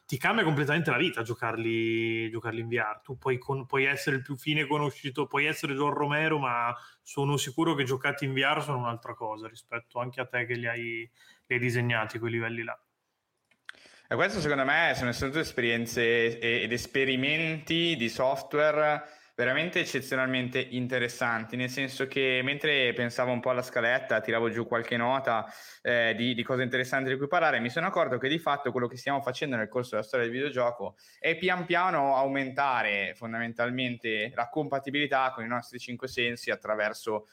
ti 0.10 0.18
cambia 0.18 0.43
completamente 0.43 0.89
la 0.89 0.97
vita 0.97 1.22
giocarli, 1.22 2.32
giocarli 2.32 2.62
in 2.62 2.68
VR. 2.68 2.99
Tu 3.03 3.20
puoi, 3.20 3.38
con, 3.38 3.68
puoi, 3.68 3.86
essere 3.86 4.16
il 4.16 4.24
più 4.24 4.36
fine 4.36 4.66
conosciuto, 4.66 5.28
puoi 5.28 5.45
essere 5.45 5.76
John 5.76 5.93
Romero, 5.93 6.39
ma 6.39 6.76
sono 7.03 7.38
sicuro 7.38 7.76
che 7.76 7.84
giocati 7.84 8.26
in 8.26 8.34
VR 8.34 8.60
sono 8.64 8.80
un'altra 8.80 9.14
cosa 9.14 9.47
rispetto 9.47 9.99
anche 9.99 10.20
a 10.20 10.26
te 10.26 10.47
che 10.47 10.55
li 10.55 10.66
hai, 10.66 11.07
li 11.45 11.53
hai 11.53 11.60
disegnati 11.60 12.18
quei 12.18 12.32
livelli 12.32 12.64
là. 12.64 12.76
E 14.07 14.16
questo 14.16 14.39
secondo 14.39 14.66
me 14.66 14.93
sono 14.95 15.32
esperienze 15.38 16.39
ed 16.39 16.72
esperimenti 16.72 17.95
di 17.95 18.10
software 18.10 19.03
veramente 19.39 19.79
eccezionalmente 19.79 20.59
interessanti, 20.59 21.55
nel 21.55 21.69
senso 21.69 22.07
che 22.07 22.41
mentre 22.43 22.91
pensavo 22.91 23.31
un 23.31 23.39
po' 23.39 23.51
alla 23.51 23.61
scaletta, 23.61 24.19
tiravo 24.19 24.49
giù 24.49 24.67
qualche 24.67 24.97
nota 24.97 25.49
eh, 25.81 26.13
di, 26.17 26.33
di, 26.33 26.43
cose 26.43 26.63
interessanti 26.63 27.09
di 27.09 27.17
cui 27.17 27.29
parlare, 27.29 27.61
mi 27.61 27.69
sono 27.69 27.87
accorto 27.87 28.17
che 28.17 28.27
di 28.27 28.37
fatto 28.37 28.69
quello 28.73 28.87
che 28.87 28.97
stiamo 28.97 29.21
facendo 29.21 29.55
nel 29.55 29.69
corso 29.69 29.91
della 29.91 30.03
storia 30.03 30.25
del 30.25 30.35
videogioco 30.35 30.97
è 31.19 31.37
pian 31.37 31.65
piano 31.65 32.17
aumentare 32.17 33.13
fondamentalmente 33.15 34.29
la 34.35 34.49
compatibilità 34.49 35.31
con 35.33 35.45
i 35.45 35.47
nostri 35.47 35.79
cinque 35.79 36.09
sensi 36.09 36.51
attraverso 36.51 37.25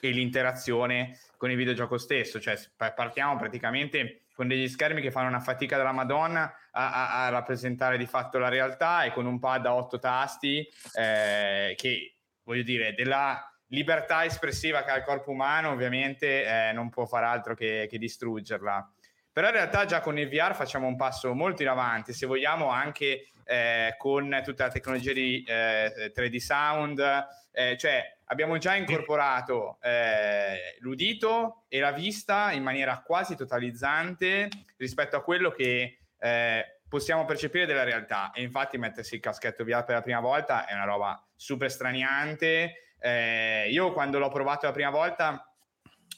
e 0.00 0.08
l'interazione 0.08 1.18
con 1.36 1.50
il 1.50 1.58
videogioco 1.58 1.98
stesso, 1.98 2.40
cioè 2.40 2.58
partiamo 2.76 3.36
praticamente 3.36 4.21
con 4.34 4.48
degli 4.48 4.68
schermi 4.68 5.00
che 5.00 5.10
fanno 5.10 5.28
una 5.28 5.40
fatica 5.40 5.76
della 5.76 5.92
Madonna 5.92 6.52
a, 6.72 6.92
a, 6.92 7.26
a 7.26 7.28
rappresentare 7.28 7.98
di 7.98 8.06
fatto 8.06 8.38
la 8.38 8.48
realtà 8.48 9.04
e 9.04 9.12
con 9.12 9.26
un 9.26 9.38
pad 9.38 9.66
a 9.66 9.74
otto 9.74 9.98
tasti 9.98 10.66
eh, 10.94 11.74
che, 11.76 12.16
voglio 12.42 12.62
dire, 12.62 12.94
della 12.94 13.46
libertà 13.68 14.24
espressiva 14.24 14.84
che 14.84 14.90
ha 14.90 14.96
il 14.96 15.04
corpo 15.04 15.30
umano 15.30 15.70
ovviamente 15.70 16.44
eh, 16.44 16.72
non 16.72 16.90
può 16.90 17.06
far 17.06 17.24
altro 17.24 17.54
che, 17.54 17.86
che 17.90 17.98
distruggerla. 17.98 18.90
Però 19.32 19.46
in 19.46 19.54
realtà 19.54 19.86
già 19.86 20.00
con 20.00 20.18
il 20.18 20.28
VR 20.28 20.54
facciamo 20.54 20.86
un 20.86 20.96
passo 20.96 21.32
molto 21.34 21.62
in 21.62 21.68
avanti, 21.68 22.12
se 22.12 22.26
vogliamo 22.26 22.68
anche 22.68 23.28
eh, 23.44 23.94
con 23.96 24.40
tutta 24.44 24.66
la 24.66 24.70
tecnologia 24.70 25.12
di 25.14 25.42
eh, 25.46 26.12
3D 26.14 26.36
sound, 26.36 27.26
eh, 27.50 27.76
cioè 27.78 28.18
abbiamo 28.32 28.56
già 28.56 28.74
incorporato 28.74 29.76
eh, 29.82 30.76
l'udito 30.78 31.64
e 31.68 31.80
la 31.80 31.92
vista 31.92 32.50
in 32.52 32.62
maniera 32.62 33.02
quasi 33.04 33.36
totalizzante 33.36 34.48
rispetto 34.78 35.16
a 35.16 35.22
quello 35.22 35.50
che 35.50 35.98
eh, 36.18 36.80
possiamo 36.88 37.26
percepire 37.26 37.66
della 37.66 37.84
realtà 37.84 38.30
e 38.32 38.42
infatti 38.42 38.78
mettersi 38.78 39.16
il 39.16 39.20
caschetto 39.20 39.64
via 39.64 39.84
per 39.84 39.96
la 39.96 40.02
prima 40.02 40.20
volta 40.20 40.66
è 40.66 40.72
una 40.72 40.84
roba 40.84 41.22
super 41.36 41.70
straniante. 41.70 42.94
Eh, 42.98 43.68
io 43.70 43.92
quando 43.92 44.18
l'ho 44.18 44.30
provato 44.30 44.64
la 44.64 44.72
prima 44.72 44.90
volta 44.90 45.46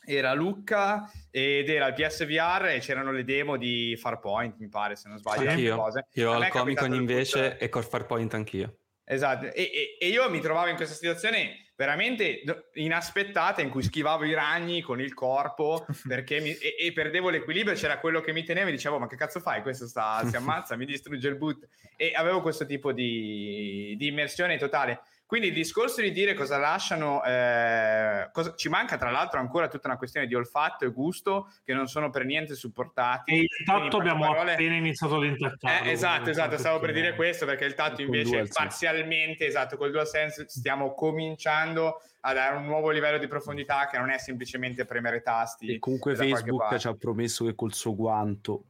era 0.07 0.35
Lucca 0.35 1.11
ed 1.31 1.69
era 1.69 1.89
il 1.89 1.95
PSVR 1.95 2.67
e 2.67 2.79
c'erano 2.79 3.11
le 3.11 3.25
demo 3.25 3.57
di 3.57 3.97
Farpoint, 3.97 4.57
mi 4.59 4.69
pare, 4.69 4.95
se 4.95 5.09
non 5.09 5.19
sbaglio. 5.19 5.51
Anch'io. 5.51 5.77
Cose. 5.77 6.07
Io 6.13 6.31
ho 6.31 6.39
il 6.39 6.49
Comic 6.49 6.79
Con 6.79 6.95
invece 6.95 7.51
tutto... 7.51 7.65
e 7.65 7.69
col 7.69 7.85
Farpoint 7.85 8.35
anch'io. 8.35 8.77
Esatto, 9.05 9.47
e, 9.47 9.53
e, 9.53 9.97
e, 9.99 10.09
io 10.09 10.31
mi 10.31 10.41
trovavo 10.41 10.69
in 10.69 10.77
questa 10.77 10.95
situazione 10.95 11.64
veramente 11.77 12.43
inaspettata 12.75 13.61
in 13.61 13.69
cui 13.69 13.83
schivavo 13.83 14.25
i 14.25 14.35
ragni 14.35 14.81
con 14.81 15.01
il 15.01 15.13
corpo 15.13 15.85
perché 16.07 16.41
mi, 16.41 16.53
e, 16.53 16.77
e, 16.79 16.93
perdevo 16.93 17.31
l'equilibrio, 17.31 17.75
c'era 17.75 17.99
quello 17.99 18.21
che 18.21 18.33
mi 18.33 18.45
teneva 18.45 18.69
e 18.69 18.73
dicevo 18.73 18.99
ma 18.99 19.07
che 19.07 19.17
cazzo 19.17 19.41
fai, 19.41 19.63
questo 19.63 19.87
sta, 19.87 20.25
si 20.27 20.37
ammazza, 20.37 20.77
mi 20.77 20.87
distrugge 20.87 21.29
il 21.29 21.37
boot 21.37 21.69
e 21.97 22.13
avevo 22.15 22.41
questo 22.41 22.67
tipo 22.67 22.93
di, 22.93 23.95
di 23.97 24.07
immersione 24.07 24.57
totale. 24.59 25.03
Quindi 25.27 25.49
il 25.49 25.55
discorso 25.55 26.03
di 26.03 26.13
dire 26.13 26.35
cosa 26.35 26.59
lasciano, 26.59 27.25
eh, 27.25 28.29
cosa, 28.31 28.55
ci 28.55 28.69
manca 28.69 28.97
tra 28.97 29.11
l'altro 29.11 29.41
ancora 29.41 29.69
tutta 29.69 29.89
una 29.89 29.97
questione 29.97 30.27
di 30.27 30.35
olfatto 30.35 30.85
e 30.85 30.91
gusto 30.91 31.51
che 31.65 31.73
non 31.73 31.87
sono 31.87 32.11
per 32.11 32.25
niente 32.27 32.55
supportati. 32.55 33.33
E 33.33 33.39
il 33.41 33.65
tatto 33.65 33.97
abbiamo 33.97 34.27
parole... 34.27 34.53
appena 34.53 34.75
iniziato 34.75 35.17
ad 35.17 35.25
intaccarlo. 35.25 35.89
Eh, 35.89 35.93
esatto, 35.93 36.31
esatto, 36.31 36.59
stavo 36.59 36.79
per 36.79 36.93
dire 36.93 37.15
questo 37.15 37.47
perché 37.47 37.65
il 37.65 37.75
tatto 37.75 38.03
invece 38.03 38.47
parzialmente, 38.53 39.47
esatto, 39.47 39.77
col 39.77 39.91
DualSense 39.91 40.45
stiamo 40.49 40.93
cominciando 40.95 42.03
a 42.21 42.33
dare 42.33 42.57
un 42.57 42.65
nuovo 42.65 42.91
livello 42.91 43.19
di 43.19 43.27
profondità 43.27 43.87
che 43.87 43.99
non 43.99 44.11
è 44.11 44.19
semplicemente 44.19 44.85
premere 44.85 45.23
tasti. 45.23 45.75
E 45.75 45.79
comunque 45.79 46.15
Facebook 46.15 46.77
ci 46.77 46.87
ha 46.87 46.95
promesso 46.95 47.45
che 47.47 47.55
col 47.55 47.73
suo 47.73 47.95
guanto 47.95 48.65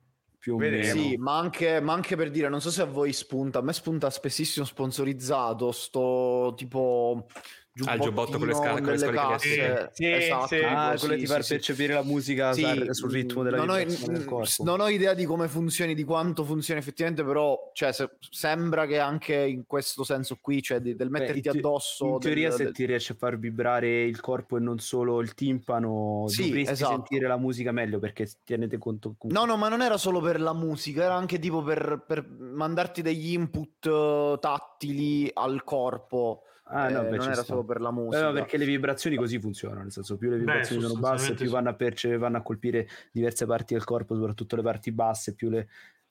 più 0.45 0.57
o 0.57 0.59
meno. 0.59 0.83
Sì, 0.85 1.17
ma 1.17 1.39
anche, 1.39 1.81
ma 1.81 1.95
anche, 1.95 2.17
per 2.17 2.31
dire, 2.31 2.51
non 2.51 2.61
so 2.61 2.71
se 2.71 2.83
a 2.83 2.85
voi 2.85 3.15
spunta, 3.15 3.61
a 3.61 3.63
me 3.63 3.73
spunta 3.73 4.11
spessissimo 4.11 4.67
sponsorizzato 4.67 5.73
sto 5.73 6.53
tipo 6.55 7.29
Il 7.77 7.99
giubbotto 8.01 8.39
con 8.39 8.47
le, 8.47 8.55
sca- 8.55 8.75
con 8.75 8.85
le 8.85 8.99
scuole 8.99 9.17
casse. 9.17 9.91
Sì, 9.95 10.07
esatto. 10.09 10.47
Sì, 10.47 10.61
ah, 10.63 10.95
quello 10.97 11.15
sì, 11.15 11.21
ti 11.21 11.27
fa 11.27 11.43
sì, 11.43 11.55
percepire 11.55 11.95
la 11.95 12.05
musica 12.05 12.53
sì, 12.53 12.65
sul 12.91 13.11
ritmo 13.11 13.43
della 13.43 13.65
non 13.65 13.69
ho, 13.69 14.45
non 14.59 14.81
ho 14.81 14.89
idea 14.89 15.13
di 15.13 15.25
come 15.25 15.49
funzioni, 15.49 15.97
di 15.97 16.05
quanto 16.05 16.45
funzioni 16.45 16.79
effettivamente, 16.79 17.25
però 17.25 17.73
cioè, 17.73 17.93
se, 17.93 18.11
sembra 18.31 18.87
che 18.87 19.01
anche 19.01 19.35
in 19.35 19.65
questo 19.67 20.05
senso 20.05 20.39
qui, 20.41 20.63
cioè 20.63 20.79
di, 20.79 20.95
del 20.95 21.11
metterti 21.11 21.41
Beh, 21.41 21.59
addosso... 21.59 22.07
In 22.07 22.19
teoria 22.21 22.49
del, 22.51 22.59
se 22.59 22.65
del... 22.65 22.73
ti 22.75 22.85
riesce 22.87 23.15
a 23.15 23.17
far 23.17 23.41
vibrare 23.41 24.05
il 24.05 24.21
corpo 24.21 24.57
e 24.57 24.61
non 24.61 24.79
solo 24.79 25.21
il 25.21 25.35
timpano, 25.35 26.27
sì, 26.29 26.47
dovresti 26.47 26.75
esatto. 26.75 26.93
sentire 26.93 27.27
la 27.27 27.39
musica 27.39 27.73
meglio 27.73 27.99
perché 27.99 28.31
tenete 28.45 28.79
conto... 28.79 29.17
No, 29.23 29.45
no, 29.47 29.57
ma 29.57 29.69
non 29.69 29.83
era 29.83 29.97
solo 29.97 30.21
per 30.21 30.41
la 30.41 30.55
musica, 30.55 31.03
era 31.03 31.15
anche 31.15 31.41
tipo 31.41 31.61
per, 31.65 32.05
per 32.07 32.25
mandarti 32.25 33.03
degli 33.03 33.33
input 33.33 33.85
uh, 33.87 34.39
tattili 34.39 35.29
al 35.35 35.65
corpo 35.65 36.45
Ah, 36.67 36.89
no, 36.89 37.03
eh, 37.03 37.11
beh, 37.11 37.17
non 37.17 37.27
era 37.27 37.35
sta. 37.35 37.45
solo 37.45 37.65
per 37.65 37.81
la 37.81 37.91
musica. 37.91 38.31
Eh, 38.31 38.33
perché 38.33 38.57
le 38.57 38.65
vibrazioni 38.65 39.17
così 39.17 39.39
funzionano, 39.39 39.83
nel 39.83 39.93
senso 39.93 40.17
più 40.17 40.31
le 40.31 40.39
vibrazioni 40.39 40.81
beh, 40.81 40.89
sono 40.89 41.01
basse, 41.01 41.35
più 41.35 41.51
vanno 41.51 41.69
a, 41.69 41.75
perce- 41.75 42.17
vanno 42.17 42.39
a 42.39 42.43
colpire 42.43 42.89
diverse 43.13 43.45
parti 43.45 43.75
del 43.75 43.85
corpo, 43.85 44.15
soprattutto 44.15 44.57
le 44.57 44.63
parti 44.63 44.91
basse, 44.91 45.35
più 45.35 45.51
le, 45.51 45.69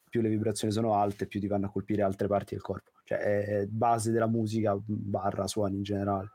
più 0.07 0.21
le 0.21 0.29
vibrazioni 0.29 0.71
sono 0.71 0.95
alte, 0.95 1.25
più 1.25 1.39
ti 1.39 1.47
vanno 1.47 1.65
a 1.65 1.69
colpire 1.69 2.03
altre 2.03 2.27
parti 2.27 2.53
del 2.53 2.61
corpo. 2.61 2.91
Cioè 3.03 3.17
è 3.17 3.65
base 3.65 4.11
della 4.11 4.27
musica 4.27 4.77
barra 4.77 5.47
suoni 5.47 5.77
in 5.77 5.83
generale. 5.83 6.29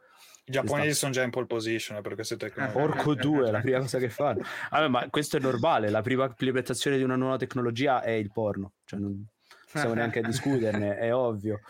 I 0.47 0.53
giapponesi 0.53 0.95
sono 0.95 1.13
già 1.13 1.23
in 1.23 1.31
pole 1.31 1.47
position 1.47 2.03
per 2.03 2.15
queste 2.15 2.37
tecnologie. 2.37 2.77
Porco 2.77 3.15
due, 3.15 3.49
è 3.49 3.51
la 3.53 3.61
prima 3.61 3.79
cosa 3.79 3.99
che 3.99 4.09
fanno. 4.09 4.43
Allora, 4.71 4.89
ma 4.89 5.09
questo 5.11 5.37
è 5.37 5.41
normale, 5.41 5.91
la 5.91 6.03
prima 6.03 6.25
implementazione 6.25 6.97
di 6.97 7.03
una 7.05 7.17
nuova 7.17 7.37
tecnologia 7.37 8.03
è 8.03 8.11
il 8.11 8.33
porno. 8.33 8.73
Cioè 8.85 8.99
non, 8.99 9.25
stiamo 9.69 9.95
neanche 9.95 10.21
a 10.21 10.23
discuterne, 10.23 10.97
è 10.99 11.15
ovvio. 11.15 11.61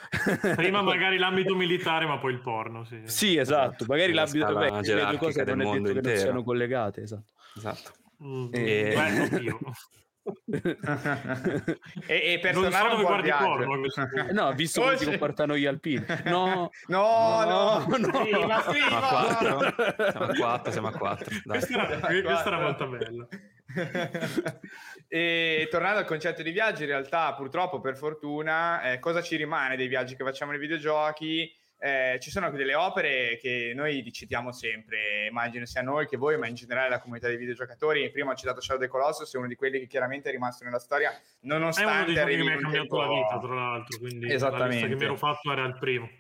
Prima 0.57 0.82
magari 0.82 1.18
l'ambito 1.18 1.55
militare, 1.55 2.07
ma 2.07 2.18
poi 2.18 2.32
il 2.32 2.40
porno. 2.40 2.84
Sì, 2.84 3.01
sì 3.05 3.36
esatto, 3.36 3.84
magari 3.86 4.12
l'ambito 4.12 4.55
beh, 4.55 4.70
le 4.80 5.07
due 5.07 5.18
cose 5.18 5.44
non 5.44 5.61
è 5.61 5.80
detto 5.80 5.92
che 5.92 6.01
non 6.01 6.16
siano 6.16 6.42
collegate, 6.42 7.03
esatto. 7.03 7.32
esatto. 7.57 7.92
Mm, 8.22 8.49
e... 8.53 8.94
Beh, 8.94 9.57
e, 12.07 12.32
e 12.34 12.38
per 12.40 12.55
non 12.55 12.64
tornare 12.64 12.94
un 12.94 13.03
porno, 13.03 13.80
no, 14.32 14.53
visto 14.53 14.80
come 14.82 14.96
si 14.99 15.07
comportano 15.07 15.57
gli 15.57 15.66
alpini. 15.66 16.05
No, 16.24 16.70
no, 16.88 17.44
no, 17.44 17.86
no, 17.88 17.96
no. 17.96 18.24
Sì, 18.24 18.46
ma 18.46 18.62
sì, 18.62 18.78
siamo, 18.78 19.59
a 19.59 19.74
siamo 20.11 20.26
a 20.26 20.34
4, 20.36 20.72
siamo 20.72 20.88
a 20.88 20.92
4. 20.92 21.30
Questa 21.44 21.72
era, 21.72 22.22
questa 22.22 22.46
era 22.46 22.61
molto 22.61 22.88
bella. 22.88 23.26
E 25.09 25.68
tornando 25.70 26.00
al 26.00 26.04
concetto 26.04 26.42
di 26.42 26.50
viaggi, 26.50 26.82
in 26.82 26.88
realtà, 26.88 27.32
purtroppo, 27.34 27.80
per 27.80 27.96
fortuna, 27.96 28.92
eh, 28.92 28.98
cosa 28.98 29.22
ci 29.22 29.36
rimane 29.36 29.76
dei 29.76 29.88
viaggi 29.88 30.14
che 30.14 30.22
facciamo 30.22 30.50
nei 30.50 30.61
videogiochi? 30.61 31.50
Eh, 31.80 32.18
ci 32.20 32.30
sono 32.30 32.50
delle 32.50 32.74
opere 32.74 33.38
che 33.40 33.72
noi 33.74 34.11
citiamo 34.12 34.52
sempre, 34.52 35.26
immagino 35.28 35.64
sia 35.64 35.80
noi 35.80 36.06
che 36.06 36.16
voi, 36.16 36.36
ma 36.36 36.46
in 36.46 36.56
generale 36.56 36.90
la 36.90 37.00
comunità 37.00 37.28
dei 37.28 37.38
videogiocatori. 37.38 38.11
Prima 38.11 38.32
ho 38.32 38.34
citato 38.34 38.61
Shadow 38.61 38.82
of 38.82 38.84
the 38.84 38.90
Colossus, 38.90 39.34
è 39.34 39.38
uno 39.38 39.46
di 39.46 39.54
quelli 39.54 39.78
che 39.78 39.86
chiaramente 39.86 40.28
è 40.28 40.32
rimasto 40.32 40.64
nella 40.64 40.80
storia, 40.80 41.11
nonostante... 41.42 41.90
È 41.90 41.94
uno 41.94 42.04
dei 42.04 42.14
giochi 42.14 42.36
che 42.36 42.42
mi 42.42 42.52
ha 42.52 42.61
cambiato 42.61 42.86
tempo... 42.88 43.00
la 43.00 43.09
vita, 43.09 43.38
tra 43.38 43.54
l'altro, 43.54 43.98
quindi 43.98 44.32
Esattamente. 44.32 44.82
la 44.82 44.88
che 44.88 44.94
mi 44.96 45.04
ero 45.04 45.16
fatto 45.16 45.52
era 45.52 45.64
il 45.64 45.78
primo. 45.78 46.11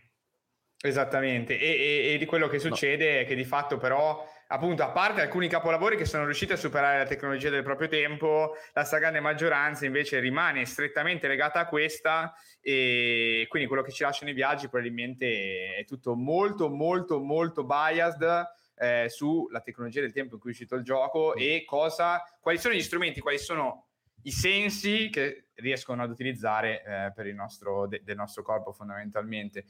Esattamente, 0.80 1.58
e, 1.58 1.66
e, 1.66 2.14
e, 2.14 2.18
di 2.18 2.24
quello 2.24 2.46
che 2.46 2.60
succede 2.60 3.14
no. 3.14 3.18
è 3.18 3.26
che 3.26 3.34
di 3.34 3.44
fatto 3.44 3.78
però, 3.78 4.24
appunto, 4.48 4.82
a 4.82 4.90
parte 4.90 5.20
alcuni 5.20 5.48
capolavori 5.48 5.96
che 5.96 6.04
sono 6.04 6.24
riusciti 6.24 6.52
a 6.52 6.56
superare 6.56 6.98
la 6.98 7.06
tecnologia 7.06 7.50
del 7.50 7.62
proprio 7.62 7.88
tempo, 7.88 8.54
la 8.72 8.84
stragrande 8.84 9.20
maggioranza 9.20 9.86
invece 9.86 10.18
rimane 10.20 10.64
strettamente 10.64 11.28
legata 11.28 11.60
a 11.60 11.66
questa 11.66 12.34
e 12.60 13.46
quindi 13.48 13.68
quello 13.68 13.82
che 13.82 13.92
ci 13.92 14.02
lasciano 14.02 14.30
i 14.30 14.34
viaggi 14.34 14.68
probabilmente 14.68 15.76
è 15.76 15.84
tutto 15.84 16.14
molto, 16.14 16.68
molto, 16.68 17.20
molto 17.20 17.64
biased 17.64 18.46
eh, 18.78 19.06
sulla 19.08 19.60
tecnologia 19.60 20.00
del 20.00 20.12
tempo 20.12 20.34
in 20.34 20.40
cui 20.40 20.50
è 20.50 20.52
uscito 20.52 20.76
il 20.76 20.84
gioco 20.84 21.34
e 21.34 21.64
cosa, 21.66 22.22
quali 22.40 22.58
sono 22.58 22.74
gli 22.74 22.82
strumenti, 22.82 23.20
quali 23.20 23.38
sono 23.38 23.86
i 24.22 24.30
sensi 24.30 25.10
che 25.10 25.48
riescono 25.54 26.02
ad 26.02 26.10
utilizzare 26.10 26.82
eh, 26.82 27.12
per 27.14 27.26
il 27.26 27.34
nostro, 27.34 27.86
de, 27.86 28.02
del 28.04 28.16
nostro 28.16 28.42
corpo 28.42 28.72
fondamentalmente. 28.72 29.64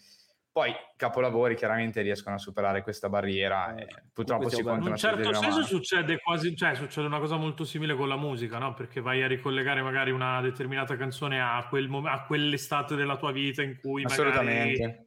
Poi 0.58 0.74
capolavori 0.96 1.54
chiaramente 1.54 2.02
riescono 2.02 2.34
a 2.34 2.38
superare 2.38 2.82
questa 2.82 3.08
barriera 3.08 3.76
e 3.76 3.86
purtroppo 4.12 4.48
si 4.48 4.60
In 4.60 4.66
un 4.68 4.96
certo 4.96 5.32
senso 5.32 5.62
succede 5.62 6.18
quasi, 6.18 6.56
cioè 6.56 6.74
succede 6.74 7.06
una 7.06 7.20
cosa 7.20 7.36
molto 7.36 7.62
simile 7.62 7.94
con 7.94 8.08
la 8.08 8.16
musica, 8.16 8.58
no? 8.58 8.74
Perché 8.74 9.00
vai 9.00 9.22
a 9.22 9.28
ricollegare 9.28 9.82
magari 9.82 10.10
una 10.10 10.40
determinata 10.40 10.96
canzone 10.96 11.40
a, 11.40 11.64
quel 11.68 11.88
mom- 11.88 12.06
a 12.06 12.24
quell'estate 12.24 12.96
della 12.96 13.16
tua 13.16 13.30
vita 13.30 13.62
in 13.62 13.78
cui 13.80 14.02
Assolutamente. 14.02 14.80
magari... 14.80 15.06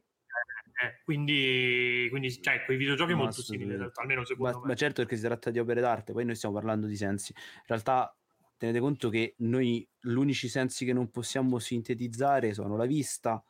Eh, 0.82 1.02
quindi, 1.04 2.06
quindi 2.08 2.42
cioè, 2.42 2.64
quei 2.64 2.78
videogiochi 2.78 3.12
molto 3.12 3.42
simili, 3.42 3.74
almeno 3.74 4.24
secondo 4.24 4.52
ma, 4.52 4.58
me. 4.62 4.68
Ma 4.68 4.74
certo 4.74 5.02
perché 5.02 5.16
si 5.16 5.22
tratta 5.22 5.50
di 5.50 5.58
opere 5.58 5.82
d'arte, 5.82 6.14
poi 6.14 6.24
noi 6.24 6.34
stiamo 6.34 6.54
parlando 6.54 6.86
di 6.86 6.96
sensi. 6.96 7.34
In 7.36 7.62
realtà 7.66 8.16
tenete 8.56 8.80
conto 8.80 9.10
che 9.10 9.34
noi 9.40 9.86
gli 10.00 10.14
unici 10.14 10.48
sensi 10.48 10.86
che 10.86 10.94
non 10.94 11.10
possiamo 11.10 11.58
sintetizzare 11.58 12.54
sono 12.54 12.74
la 12.74 12.86
vista 12.86 13.44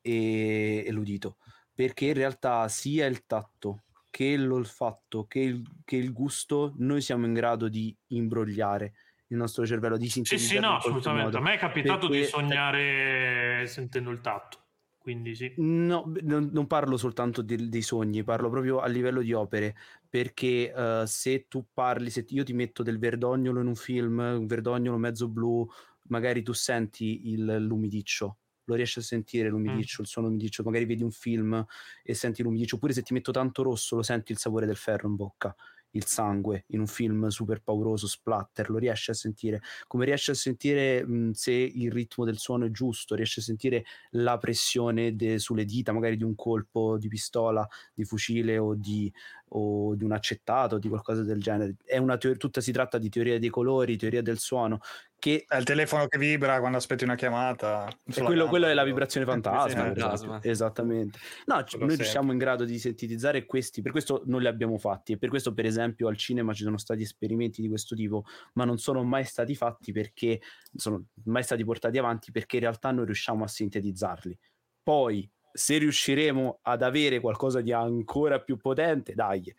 e, 0.00 0.84
e 0.86 0.90
l'udito, 0.92 1.36
perché 1.74 2.06
in 2.06 2.14
realtà 2.14 2.68
sia 2.68 3.06
il 3.06 3.26
tatto 3.26 3.84
che 4.10 4.36
l'olfatto 4.36 5.26
che 5.26 5.40
il, 5.40 5.62
che 5.84 5.96
il 5.96 6.12
gusto 6.12 6.74
noi 6.78 7.00
siamo 7.00 7.26
in 7.26 7.34
grado 7.34 7.68
di 7.68 7.94
imbrogliare 8.08 8.94
il 9.28 9.36
nostro 9.36 9.66
cervello 9.66 9.96
di 9.96 10.08
sintetizzare. 10.08 10.48
Sì, 10.48 10.56
sì, 10.56 10.60
no, 10.60 10.76
assolutamente. 10.76 11.24
Modo. 11.24 11.38
A 11.38 11.40
me 11.40 11.54
è 11.54 11.58
capitato 11.58 12.08
perché... 12.08 12.22
di 12.22 12.28
sognare 12.28 13.64
sentendo 13.66 14.10
il 14.10 14.20
tatto. 14.20 14.62
Quindi 14.98 15.34
sì. 15.34 15.54
No, 15.56 16.12
non, 16.22 16.50
non 16.52 16.66
parlo 16.66 16.98
soltanto 16.98 17.40
di, 17.40 17.68
dei 17.70 17.80
sogni, 17.80 18.24
parlo 18.24 18.50
proprio 18.50 18.80
a 18.80 18.86
livello 18.88 19.22
di 19.22 19.32
opere, 19.32 19.74
perché 20.06 20.70
uh, 20.74 21.06
se 21.06 21.46
tu 21.48 21.66
parli, 21.72 22.10
se 22.10 22.26
io 22.28 22.44
ti 22.44 22.52
metto 22.52 22.82
del 22.82 22.98
verdognolo 22.98 23.60
in 23.60 23.68
un 23.68 23.74
film, 23.74 24.18
un 24.18 24.46
verdognolo 24.46 24.98
mezzo 24.98 25.28
blu, 25.28 25.66
magari 26.08 26.42
tu 26.42 26.52
senti 26.52 27.30
il, 27.30 27.56
l'umidiccio, 27.56 28.38
lo 28.68 28.74
riesci 28.74 28.98
a 28.98 29.02
sentire 29.02 29.48
l'umidiccio, 29.48 30.00
mm. 30.00 30.04
il 30.04 30.08
suono 30.08 30.28
umidiccio, 30.28 30.62
magari 30.62 30.84
vedi 30.84 31.02
un 31.02 31.10
film 31.10 31.66
e 32.02 32.14
senti 32.14 32.42
l'umidiccio, 32.42 32.76
oppure 32.76 32.92
se 32.92 33.02
ti 33.02 33.14
metto 33.14 33.32
tanto 33.32 33.62
rosso 33.62 33.96
lo 33.96 34.02
senti 34.02 34.32
il 34.32 34.38
sapore 34.38 34.66
del 34.66 34.76
ferro 34.76 35.08
in 35.08 35.16
bocca 35.16 35.54
il 35.92 36.04
sangue 36.04 36.64
in 36.68 36.80
un 36.80 36.86
film 36.86 37.28
super 37.28 37.62
pauroso, 37.62 38.06
splatter, 38.06 38.68
lo 38.70 38.78
riesce 38.78 39.12
a 39.12 39.14
sentire, 39.14 39.62
come 39.86 40.04
riesce 40.04 40.32
a 40.32 40.34
sentire 40.34 41.04
mh, 41.04 41.32
se 41.32 41.52
il 41.52 41.90
ritmo 41.90 42.24
del 42.24 42.38
suono 42.38 42.66
è 42.66 42.70
giusto, 42.70 43.14
riesce 43.14 43.40
a 43.40 43.42
sentire 43.42 43.84
la 44.10 44.36
pressione 44.38 45.14
de- 45.16 45.38
sulle 45.38 45.64
dita, 45.64 45.92
magari 45.92 46.16
di 46.16 46.24
un 46.24 46.34
colpo 46.34 46.98
di 46.98 47.08
pistola, 47.08 47.66
di 47.94 48.04
fucile 48.04 48.58
o 48.58 48.74
di, 48.74 49.12
o 49.50 49.94
di 49.94 50.04
un 50.04 50.12
accettato, 50.12 50.78
di 50.78 50.88
qualcosa 50.88 51.22
del 51.22 51.40
genere. 51.40 51.76
È 51.84 51.96
una 51.96 52.18
teoria, 52.18 52.38
tutta 52.38 52.60
si 52.60 52.72
tratta 52.72 52.98
di 52.98 53.08
teoria 53.08 53.38
dei 53.38 53.50
colori, 53.50 53.96
teoria 53.96 54.22
del 54.22 54.38
suono, 54.38 54.80
che 55.18 55.44
è 55.48 55.56
il 55.56 55.64
telefono 55.64 56.06
che 56.06 56.16
vibra 56.16 56.60
quando 56.60 56.76
aspetti 56.76 57.02
una 57.02 57.16
chiamata. 57.16 57.88
Quello, 58.22 58.46
quello, 58.46 58.66
è 58.66 58.74
la 58.74 58.84
vibrazione 58.84 59.26
fantasma. 59.26 59.84
fantasma. 59.84 60.40
Esattamente. 60.42 61.18
No, 61.46 61.64
quello 61.64 61.86
noi 61.86 61.96
sempre. 61.96 62.06
siamo 62.06 62.32
in 62.32 62.38
grado 62.38 62.64
di 62.64 62.78
sintetizzare 62.78 63.44
questi, 63.44 63.82
per 63.82 63.90
questo 63.90 64.22
non 64.26 64.40
li 64.40 64.46
abbiamo 64.46 64.78
fatti 64.78 65.12
e 65.12 65.18
per 65.18 65.28
questo 65.28 65.52
per 65.52 65.66
esempio 65.66 66.06
al 66.06 66.16
cinema 66.16 66.52
ci 66.52 66.62
sono 66.62 66.78
stati 66.78 67.02
esperimenti 67.02 67.60
di 67.60 67.68
questo 67.68 67.96
tipo, 67.96 68.24
ma 68.54 68.64
non 68.64 68.78
sono 68.78 69.02
mai 69.02 69.24
stati 69.24 69.56
fatti 69.56 69.90
perché 69.90 70.40
sono 70.74 71.06
mai 71.24 71.42
stati 71.42 71.64
portati 71.64 71.98
avanti 71.98 72.30
perché 72.30 72.56
in 72.56 72.62
realtà 72.62 72.92
noi 72.92 73.06
riusciamo 73.06 73.42
a 73.42 73.48
sintetizzarli. 73.48 74.38
Poi 74.84 75.28
se 75.52 75.78
riusciremo 75.78 76.60
ad 76.62 76.82
avere 76.82 77.18
qualcosa 77.18 77.60
di 77.60 77.72
ancora 77.72 78.40
più 78.40 78.56
potente, 78.56 79.14
dai. 79.14 79.52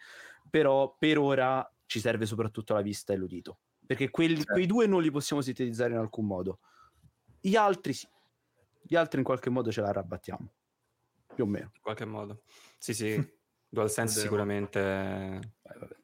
Però 0.50 0.96
per 0.98 1.18
ora 1.18 1.70
ci 1.86 2.00
serve 2.00 2.26
soprattutto 2.26 2.74
la 2.74 2.82
vista 2.82 3.12
e 3.12 3.18
l'udito 3.18 3.60
perché 3.90 4.12
quelli, 4.12 4.36
certo. 4.36 4.54
quei 4.54 4.68
due 4.68 4.86
non 4.86 5.02
li 5.02 5.10
possiamo 5.10 5.42
sintetizzare 5.42 5.94
in 5.94 5.98
alcun 5.98 6.28
modo. 6.28 6.60
Gli 7.42 7.56
altri 7.56 7.94
sì, 7.94 8.08
gli 8.84 8.96
altri 8.96 9.18
in 9.18 9.26
qualche 9.26 9.50
modo 9.50 9.72
ce 9.72 9.82
la 9.82 9.88
arrabattiamo, 9.88 10.54
più 11.34 11.44
o 11.44 11.48
meno. 11.48 11.72
In 11.74 11.82
qualche 11.82 12.06
modo. 12.06 12.44
Sì, 12.78 12.94
sì, 12.94 13.16
DualSense 13.68 14.20
sicuramente 14.20 15.40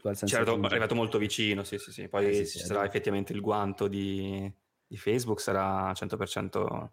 DualSense 0.02 0.36
è 0.36 0.40
arrivato, 0.40 0.96
molto 0.96 1.20
vicino, 1.20 1.64
sì, 1.64 1.78
sì, 1.78 1.92
sì. 1.92 2.08
Poi 2.08 2.26
eh, 2.26 2.46
sì, 2.46 2.58
ci 2.58 2.66
sarà 2.66 2.84
effettivamente 2.86 3.34
il 3.34 3.42
guanto 3.42 3.88
di, 3.88 4.52
di 4.88 4.98
Facebook, 4.98 5.40
sarà 5.40 5.92
100% 5.92 6.90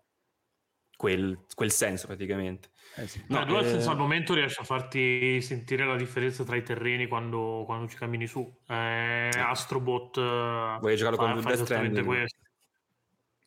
quel, 1.02 1.36
quel 1.56 1.72
senso 1.72 2.06
praticamente. 2.06 2.70
Eh 2.94 3.08
sì. 3.08 3.24
No, 3.26 3.42
no, 3.42 3.58
eh... 3.58 3.84
al 3.84 3.96
momento 3.96 4.34
riesce 4.34 4.60
a 4.60 4.64
farti 4.64 5.40
sentire 5.40 5.84
la 5.84 5.96
differenza 5.96 6.44
tra 6.44 6.54
i 6.54 6.62
terreni 6.62 7.08
quando, 7.08 7.64
quando 7.66 7.88
ci 7.88 7.96
cammini 7.96 8.28
su. 8.28 8.48
Eh, 8.68 9.30
Astrobot 9.34 10.78
vuoi 10.78 10.96
giocarlo 10.96 11.18
fa, 11.18 11.32
con 11.32 11.42
fa 11.42 11.48
Death 11.48 11.64
Stranding? 11.64 12.06
Questo. 12.06 12.38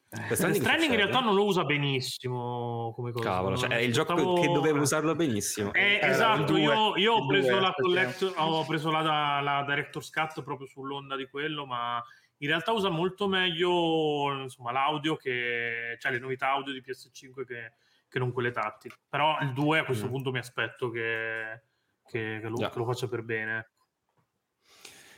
Death 0.10 0.34
Stranding, 0.34 0.62
Stranding 0.62 0.92
in 0.92 0.98
realtà 0.98 1.20
non 1.22 1.34
lo 1.34 1.46
usa 1.46 1.64
benissimo 1.64 2.92
come 2.94 3.14
cosa. 3.14 3.30
Cavolo, 3.30 3.56
cioè, 3.56 3.70
è 3.70 3.80
il 3.80 3.94
gioco 3.94 4.18
Stavo... 4.18 4.34
che 4.42 4.48
doveva 4.48 4.82
usarlo 4.82 5.16
benissimo. 5.16 5.72
Eh, 5.72 6.00
eh, 6.02 6.10
esatto, 6.10 6.58
io, 6.58 6.98
io 6.98 7.14
ho, 7.14 7.26
preso 7.26 7.58
due, 7.58 7.74
collect- 7.78 8.34
ho 8.36 8.66
preso 8.66 8.92
la, 8.92 9.40
la 9.40 9.64
Director's 9.66 10.10
Cut 10.10 10.44
proprio 10.44 10.68
sull'onda 10.68 11.16
di 11.16 11.26
quello, 11.30 11.66
ma 11.66 12.04
in 12.40 12.48
realtà 12.48 12.72
usa 12.72 12.90
molto 12.90 13.28
meglio 13.28 14.42
insomma, 14.44 14.72
l'audio 14.72 15.16
che 15.16 15.96
cioè 16.00 16.12
le 16.12 16.20
novità 16.20 16.50
audio 16.50 16.74
di 16.74 16.84
PS5 16.86 17.46
che, 17.46 17.74
che 18.08 18.20
non 18.20 18.32
quelle 18.32 18.52
tattili 18.52 18.94
però 19.08 19.38
il 19.42 19.54
2 19.54 19.80
a 19.80 19.86
questo 19.86 20.08
mm. 20.08 20.10
punto 20.10 20.32
mi 20.32 20.40
aspetto 20.40 20.90
che, 20.90 21.62
che, 22.06 22.40
che, 22.42 22.48
lo, 22.48 22.58
yeah. 22.58 22.70
che, 22.70 22.78
lo, 22.78 22.86
faccia 22.86 23.08
per 23.08 23.22
bene 23.24 23.70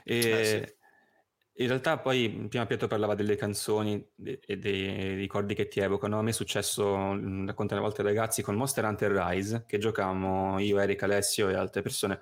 e 0.03 0.18
eh, 0.18 0.45
sì. 0.45 1.63
in 1.63 1.68
realtà 1.68 1.97
poi 1.97 2.47
prima 2.47 2.68
Pietro 2.68 2.88
parlava 2.88 3.15
delle 3.15 3.36
canzoni 3.36 4.11
e 4.24 4.57
dei 4.57 5.15
ricordi 5.15 5.55
che 5.55 5.68
ti 5.68 5.80
evocano 5.80 6.20
a 6.20 6.22
me 6.22 6.30
è 6.30 6.34
successo 6.34 6.95
raccontare 6.95 7.80
una 7.80 7.89
volta 7.89 8.01
ai 8.01 8.07
ragazzi 8.07 8.43
con 8.43 8.55
Monster 8.55 8.86
Hunter 8.86 9.11
Rise 9.11 9.65
che 9.68 9.80
giocavamo 9.80 10.59
io, 10.59 10.80
Eric, 10.80 11.01
Alessio 11.01 11.49
e 11.49 11.55
altre 11.55 11.82
persone 11.82 12.22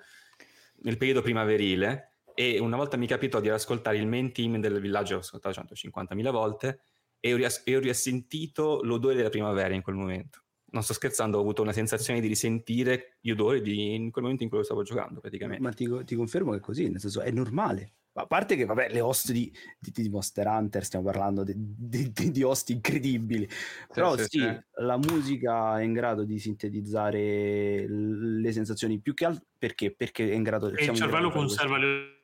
nel 0.78 0.96
periodo 0.96 1.22
primaverile 1.22 2.15
e 2.38 2.58
una 2.58 2.76
volta 2.76 2.98
mi 2.98 3.06
capitò 3.06 3.40
di 3.40 3.48
ascoltare 3.48 3.96
il 3.96 4.06
main 4.06 4.30
team 4.30 4.60
del 4.60 4.78
villaggio, 4.78 5.14
l'ho 5.14 5.20
ascoltato 5.20 5.58
150.000 5.58 6.30
volte 6.30 6.80
e 7.18 7.32
ho, 7.32 7.36
ries- 7.36 7.62
e 7.64 7.74
ho 7.74 7.80
riasentito 7.80 8.82
l'odore 8.82 9.14
della 9.14 9.30
primavera 9.30 9.74
in 9.74 9.80
quel 9.80 9.96
momento. 9.96 10.42
Non 10.72 10.82
sto 10.82 10.92
scherzando, 10.92 11.38
ho 11.38 11.40
avuto 11.40 11.62
una 11.62 11.72
sensazione 11.72 12.20
di 12.20 12.26
risentire 12.26 13.16
gli 13.20 13.30
odori 13.30 13.62
di, 13.62 13.94
in 13.94 14.10
quel 14.10 14.24
momento 14.24 14.42
in 14.42 14.50
cui 14.50 14.58
lo 14.58 14.64
stavo 14.64 14.82
giocando 14.82 15.20
praticamente. 15.20 15.62
Ma 15.62 15.72
ti, 15.72 15.88
ti 16.04 16.14
confermo 16.14 16.50
che 16.50 16.58
è 16.58 16.60
così, 16.60 16.90
nel 16.90 17.00
senso 17.00 17.22
è 17.22 17.30
normale. 17.30 17.94
A 18.18 18.26
parte 18.26 18.54
che, 18.54 18.66
vabbè, 18.66 18.90
le 18.90 19.00
host 19.00 19.32
di, 19.32 19.50
di, 19.78 19.90
di 19.90 20.08
Monster 20.10 20.46
Hunter, 20.46 20.84
stiamo 20.84 21.06
parlando 21.06 21.42
di, 21.42 21.54
di 21.56 22.42
host 22.42 22.68
incredibili, 22.68 23.48
però 23.90 24.14
sì, 24.14 24.24
sì, 24.24 24.40
sì, 24.40 24.58
la 24.82 24.98
musica 24.98 25.80
è 25.80 25.84
in 25.84 25.94
grado 25.94 26.24
di 26.24 26.38
sintetizzare 26.38 27.86
le 27.88 28.52
sensazioni 28.52 29.00
più 29.00 29.14
che 29.14 29.24
altro 29.24 29.44
perché? 29.56 29.94
Perché 29.94 30.30
è 30.30 30.34
in 30.34 30.42
grado... 30.42 30.68
E 30.68 30.84
il 30.84 30.94
cervello 30.94 31.30
conserva 31.30 31.78
le 31.78 32.15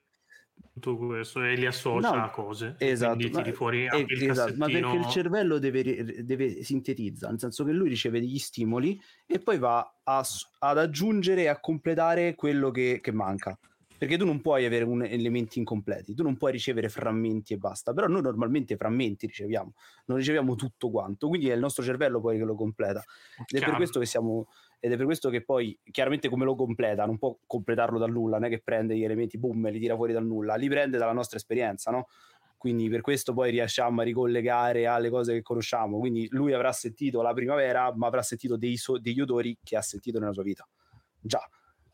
tutto 0.72 0.96
questo 0.96 1.42
e 1.42 1.54
li 1.54 1.66
associa 1.66 2.14
no, 2.14 2.24
a 2.24 2.30
cose 2.30 2.76
esatto, 2.78 3.28
ma, 3.30 3.52
fuori 3.52 3.84
eh, 3.84 4.06
esatto 4.08 4.54
ma 4.56 4.66
perché 4.66 4.96
il 4.96 5.06
cervello 5.06 5.58
deve, 5.58 6.24
deve 6.24 6.62
sintetizzare 6.62 7.32
nel 7.32 7.40
senso 7.40 7.64
che 7.64 7.72
lui 7.72 7.90
riceve 7.90 8.20
degli 8.20 8.38
stimoli 8.38 8.98
e 9.26 9.38
poi 9.38 9.58
va 9.58 10.00
a, 10.02 10.24
ad 10.60 10.78
aggiungere 10.78 11.42
e 11.42 11.48
a 11.48 11.60
completare 11.60 12.34
quello 12.34 12.70
che, 12.70 13.00
che 13.02 13.12
manca 13.12 13.58
perché 14.02 14.16
tu 14.16 14.24
non 14.24 14.40
puoi 14.40 14.64
avere 14.64 14.82
un, 14.82 15.04
elementi 15.04 15.60
incompleti, 15.60 16.12
tu 16.12 16.24
non 16.24 16.36
puoi 16.36 16.50
ricevere 16.50 16.88
frammenti 16.88 17.52
e 17.52 17.56
basta, 17.56 17.92
però 17.92 18.08
noi 18.08 18.20
normalmente 18.20 18.76
frammenti 18.76 19.26
riceviamo, 19.26 19.74
non 20.06 20.18
riceviamo 20.18 20.56
tutto 20.56 20.90
quanto, 20.90 21.28
quindi 21.28 21.50
è 21.50 21.54
il 21.54 21.60
nostro 21.60 21.84
cervello 21.84 22.20
poi 22.20 22.36
che 22.36 22.42
lo 22.42 22.56
completa. 22.56 23.00
Ed 23.46 23.62
è 23.62 23.64
per 23.64 23.76
questo 23.76 24.00
che 24.00 24.06
siamo 24.06 24.48
ed 24.80 24.90
è 24.90 24.96
per 24.96 25.04
questo 25.04 25.30
che 25.30 25.44
poi 25.44 25.78
chiaramente 25.88 26.28
come 26.28 26.44
lo 26.44 26.56
completa, 26.56 27.06
non 27.06 27.16
può 27.16 27.38
completarlo 27.46 27.96
dal 27.96 28.10
nulla, 28.10 28.38
non 28.38 28.46
è 28.46 28.50
che 28.50 28.60
prende 28.60 28.96
gli 28.96 29.04
elementi, 29.04 29.38
boom, 29.38 29.66
e 29.66 29.70
li 29.70 29.78
tira 29.78 29.94
fuori 29.94 30.12
dal 30.12 30.26
nulla, 30.26 30.56
li 30.56 30.66
prende 30.66 30.98
dalla 30.98 31.12
nostra 31.12 31.36
esperienza, 31.36 31.92
no? 31.92 32.08
Quindi 32.58 32.88
per 32.88 33.02
questo 33.02 33.32
poi 33.32 33.52
riusciamo 33.52 34.00
a 34.00 34.04
ricollegare 34.04 34.88
alle 34.88 35.10
cose 35.10 35.32
che 35.34 35.42
conosciamo. 35.42 36.00
Quindi 36.00 36.26
lui 36.32 36.52
avrà 36.52 36.72
sentito 36.72 37.22
la 37.22 37.32
primavera, 37.32 37.94
ma 37.94 38.08
avrà 38.08 38.22
sentito 38.22 38.56
dei 38.56 38.76
so- 38.76 38.98
degli 38.98 39.20
odori 39.20 39.56
che 39.62 39.76
ha 39.76 39.80
sentito 39.80 40.18
nella 40.18 40.32
sua 40.32 40.42
vita. 40.42 40.68
Già. 41.20 41.48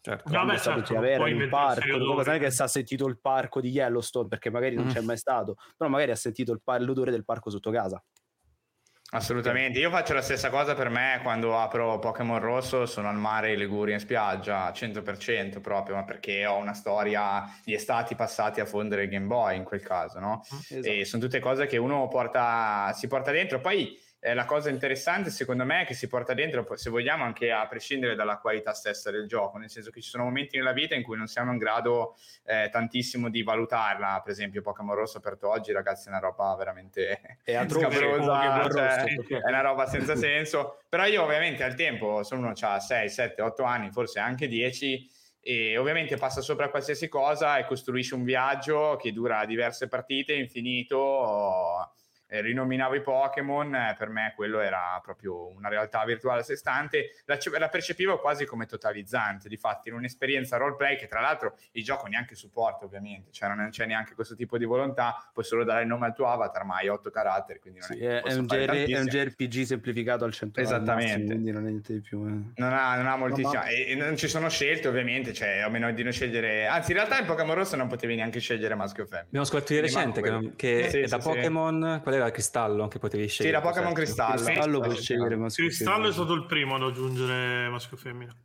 Certo. 0.09 0.30
Beh, 0.30 0.59
certo, 0.59 0.82
primavera 0.85 1.28
in 1.28 1.43
un 1.43 1.48
parco, 1.51 1.98
non 1.98 2.30
è 2.30 2.39
che 2.39 2.51
sa 2.51 2.66
sentito 2.66 3.06
il 3.06 3.18
parco 3.20 3.60
di 3.60 3.68
Yellowstone 3.68 4.28
perché 4.28 4.51
magari 4.51 4.74
non 4.74 4.86
mm. 4.86 4.90
c'è 4.90 5.01
mai 5.02 5.18
stato, 5.18 5.56
però 5.76 5.90
magari 5.90 6.12
ha 6.12 6.16
sentito 6.16 6.59
par- 6.64 6.80
l'odore 6.80 7.10
del 7.10 7.26
parco 7.26 7.51
sotto 7.51 7.70
casa. 7.70 8.02
Assolutamente, 9.10 9.78
io 9.78 9.90
faccio 9.90 10.14
la 10.14 10.22
stessa 10.22 10.48
cosa 10.48 10.74
per 10.74 10.89
me 10.89 11.20
quando 11.22 11.59
apro 11.59 11.98
Pokémon 11.98 12.39
Rosso, 12.39 12.86
sono 12.86 13.09
al 13.09 13.16
mare, 13.16 13.52
in 13.52 13.59
Liguria, 13.59 13.94
in 13.94 14.01
spiaggia, 14.01 14.70
100% 14.70 15.60
proprio, 15.60 15.97
ma 15.97 16.05
perché 16.05 16.47
ho 16.47 16.56
una 16.56 16.74
storia 16.74 17.44
di 17.64 17.74
estati 17.74 18.14
passati 18.14 18.60
a 18.60 18.66
fondere 18.66 19.05
il 19.05 19.09
Game 19.10 19.26
Boy 19.26 19.56
in 19.56 19.64
quel 19.64 19.82
caso, 19.82 20.20
no? 20.20 20.43
Esatto. 20.47 20.86
E 20.86 21.05
sono 21.05 21.22
tutte 21.22 21.39
cose 21.39 21.66
che 21.66 21.76
uno 21.76 22.09
porta, 22.09 22.93
si 22.94 23.09
porta 23.09 23.30
dentro. 23.30 23.60
Poi 23.60 23.98
eh, 24.29 24.35
la 24.35 24.45
cosa 24.45 24.69
interessante 24.69 25.31
secondo 25.31 25.65
me 25.65 25.83
è 25.83 25.87
che 25.87 25.95
si 25.95 26.07
porta 26.07 26.35
dentro, 26.35 26.67
se 26.77 26.91
vogliamo, 26.91 27.25
anche 27.25 27.51
a 27.51 27.67
prescindere 27.67 28.15
dalla 28.15 28.39
qualità 28.39 28.73
stessa 28.75 29.11
del 29.11 29.27
gioco, 29.27 29.59
nel 29.59 29.71
senso 29.71 29.91
che 29.91 30.01
ci 30.01 30.11
sono 30.11 30.25
momenti 30.25 30.57
nella 30.57 30.73
vita 30.73 30.95
in 30.95 31.03
cui 31.03 31.17
non 31.17 31.27
siamo 31.27 31.53
in 31.53 31.59
grado 31.59 32.17
eh, 32.45 32.69
tantissimo 32.71 33.31
di 33.31 33.43
valutarla, 33.43 34.21
per 34.23 34.33
esempio 34.33 34.61
Pokémon 34.61 34.95
Rosso 34.95 35.19
aperto 35.19 35.49
oggi 35.49 35.73
ragazzi 35.73 36.09
è 36.09 36.11
una 36.11 36.21
roba 36.21 36.55
veramente 36.57 37.21
è 37.43 37.67
scabrosa, 37.67 38.69
cioè, 38.69 39.41
è 39.41 39.49
una 39.49 39.63
roba 39.63 39.87
senza 39.87 40.15
senso, 40.15 40.81
però 40.89 41.07
io 41.07 41.23
ovviamente 41.23 41.65
al 41.65 41.75
tempo, 41.75 42.23
sono 42.23 42.43
uno 42.43 42.53
ha 42.59 42.81
6, 42.81 43.09
7, 43.09 43.43
8 43.43 43.63
anni, 43.63 43.91
forse 43.91 44.19
anche 44.19 44.47
10 44.47 45.17
e 45.41 45.79
ovviamente 45.79 46.17
passa 46.17 46.43
sopra 46.43 46.69
qualsiasi 46.69 47.09
cosa 47.09 47.57
e 47.57 47.65
costruisce 47.65 48.15
un 48.15 48.25
viaggio 48.25 48.97
che 49.01 49.13
dura 49.13 49.45
diverse 49.47 49.89
partite, 49.89 50.35
infinito 50.35 51.93
eh, 52.29 52.43
rinominavo 52.43 52.95
i 52.95 53.01
Pokémon, 53.01 53.75
eh, 53.75 53.95
per 53.99 54.09
me 54.11 54.33
quello 54.37 54.61
era 54.61 55.01
proprio 55.03 55.49
una 55.49 55.69
realtà 55.69 56.05
virtuale 56.05 56.41
a 56.41 56.43
sé 56.45 56.57
stante, 56.57 57.11
la, 57.25 57.39
la, 57.59 57.69
percepivo 57.69 58.21
quasi 58.21 58.45
come 58.45 58.67
totalizzante, 58.67 59.49
difatti 59.49 59.89
in 59.89 59.95
un'esperienza 59.95 60.57
roleplay 60.59 60.97
che 60.97 61.07
tra 61.07 61.21
l'altro 61.21 61.57
il 61.73 61.83
gioco 61.83 62.07
neanche 62.07 62.35
supporta 62.35 62.85
ovviamente, 62.85 63.33
cioè 63.33 63.49
non 63.49 63.71
c'è 63.71 63.87
neanche 63.87 64.15
questo 64.15 64.35
tipo 64.35 64.59
di 64.59 64.67
volontà, 64.67 65.31
puoi 65.33 65.45
solo 65.45 65.65
dare 65.65 65.83
il 65.83 65.89
nome 65.89 66.07
al 66.07 66.15
tuo 66.15 66.29
avatar, 66.29 66.65
ma 66.65 66.77
hai 66.77 66.89
otto 66.89 67.11
caratteri, 67.11 67.61
quindi 67.61 67.81
non 67.81 67.89
sì, 67.89 68.05
è, 68.05 68.23
è, 68.23 68.35
un 68.35 68.45
GR, 68.45 68.71
è, 68.71 68.99
un 68.99 69.07
JRPG 69.07 69.63
semplificato 69.63 70.25
al 70.25 70.31
100%. 70.31 70.61
Esattamente. 70.61 71.13
Massimo, 71.13 71.27
quindi 71.27 71.51
non 71.51 71.67
è 71.67 71.71
niente 71.71 71.93
di 71.95 72.01
più. 72.01 72.27
Eh. 72.27 72.53
Non, 72.57 72.73
ha, 72.73 72.97
non 72.97 73.07
ha 73.07 73.17
moltissimo, 73.17 73.55
no, 73.55 73.61
ma... 73.61 73.67
e, 73.67 73.91
e, 73.91 73.95
non 73.95 74.17
ci 74.17 74.29
sono 74.29 74.51
scelte 74.51 74.89
ovviamente, 74.89 75.33
cioè 75.33 75.61
a 75.61 75.69
meno 75.69 75.91
di 75.93 76.03
non 76.03 76.13
scegliere, 76.13 76.67
anzi 76.67 76.91
in 76.91 76.99
realtà 76.99 77.19
in 77.19 77.27
Pokémon 77.27 77.55
Rosso 77.55 77.77
non 77.77 77.89
potevi 77.89 78.17
neanche 78.17 78.39
scegliere 78.39 78.75
maschio 78.75 79.05
o 79.05 79.07
femmina. 79.07 79.27
Abbiamo 79.29 79.47
scoperto 79.47 79.73
di 79.73 79.81
recente 79.81 80.21
che, 80.21 80.53
che 80.57 80.89
sì, 80.91 81.01
da 81.03 81.21
sì, 81.21 81.29
Pokémon, 81.29 82.01
qual 82.03 82.15
era 82.19 82.31
cristallo 82.31 82.89
che 82.89 82.99
potevi 82.99 83.27
scegliere. 83.28 83.57
Sì, 83.57 83.65
la 83.65 83.70
Pokémon 83.70 83.95
Cristallo. 83.95 84.43
Cristallo 84.45 84.81
puoi 84.81 84.97
scegliere 84.97 85.36
maschio 85.36 85.66
Cristallo 85.66 86.09
è 86.09 86.12
stato 86.12 86.32
il 86.35 86.47
primo 86.47 86.74
ad 86.74 86.82
aggiungere 86.82 87.69
maschio 87.69 87.97
e 87.97 88.01
femmina. 88.01 88.36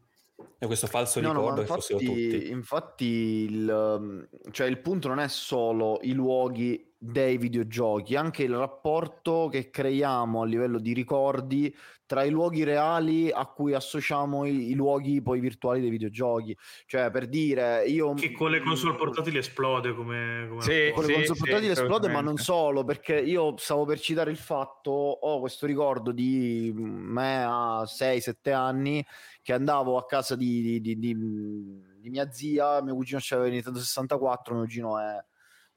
E 0.57 0.65
questo 0.65 0.87
falso 0.87 1.19
no, 1.19 1.33
ricordo 1.33 1.55
no, 1.55 1.61
infatti, 1.61 1.81
che 1.81 1.93
fossero 1.93 1.99
tutti. 1.99 2.49
Infatti 2.49 3.05
il, 3.05 3.97
um, 3.99 4.27
cioè 4.51 4.67
il 4.67 4.79
punto 4.79 5.09
non 5.09 5.19
è 5.19 5.27
solo 5.27 5.99
i 6.03 6.13
luoghi 6.13 6.92
dei 7.05 7.37
videogiochi, 7.37 8.15
anche 8.15 8.43
il 8.43 8.55
rapporto 8.55 9.49
che 9.51 9.69
creiamo 9.69 10.41
a 10.41 10.45
livello 10.45 10.79
di 10.79 10.93
ricordi 10.93 11.75
tra 12.05 12.23
i 12.23 12.29
luoghi 12.29 12.63
reali 12.63 13.29
a 13.29 13.45
cui 13.45 13.73
associamo 13.73 14.45
i, 14.45 14.69
i 14.69 14.73
luoghi 14.73 15.21
poi 15.21 15.41
virtuali 15.41 15.81
dei 15.81 15.89
videogiochi. 15.89 16.55
Cioè, 16.85 17.11
per 17.11 17.27
dire, 17.27 17.83
io... 17.87 18.13
Che 18.13 18.31
con 18.31 18.51
le 18.51 18.61
console 18.61 18.95
portatili 18.95 19.37
esplode 19.37 19.93
come... 19.93 20.45
come... 20.47 20.61
Sì, 20.61 20.91
con 20.93 21.05
le 21.05 21.13
console 21.13 21.25
sì, 21.25 21.43
portatili 21.43 21.71
esplode, 21.71 22.07
ma 22.07 22.21
non 22.21 22.37
solo, 22.37 22.85
perché 22.85 23.19
io 23.19 23.57
stavo 23.57 23.83
per 23.83 23.99
citare 23.99 24.31
il 24.31 24.37
fatto, 24.37 24.91
ho 24.91 25.39
questo 25.41 25.65
ricordo 25.65 26.13
di 26.13 26.71
me 26.73 27.43
a 27.43 27.83
6-7 27.83 28.53
anni, 28.53 29.05
che 29.41 29.51
andavo 29.51 29.97
a 29.97 30.05
casa 30.05 30.37
di, 30.37 30.79
di, 30.79 30.97
di, 30.97 31.17
di 31.17 32.09
mia 32.09 32.31
zia, 32.31 32.81
mio 32.81 32.95
cugino 32.95 33.19
c'aveva 33.21 33.47
il 33.47 33.55
Nintendo 33.55 33.79
64, 33.79 34.53
mio 34.53 34.63
cugino 34.63 34.99
è 34.99 35.21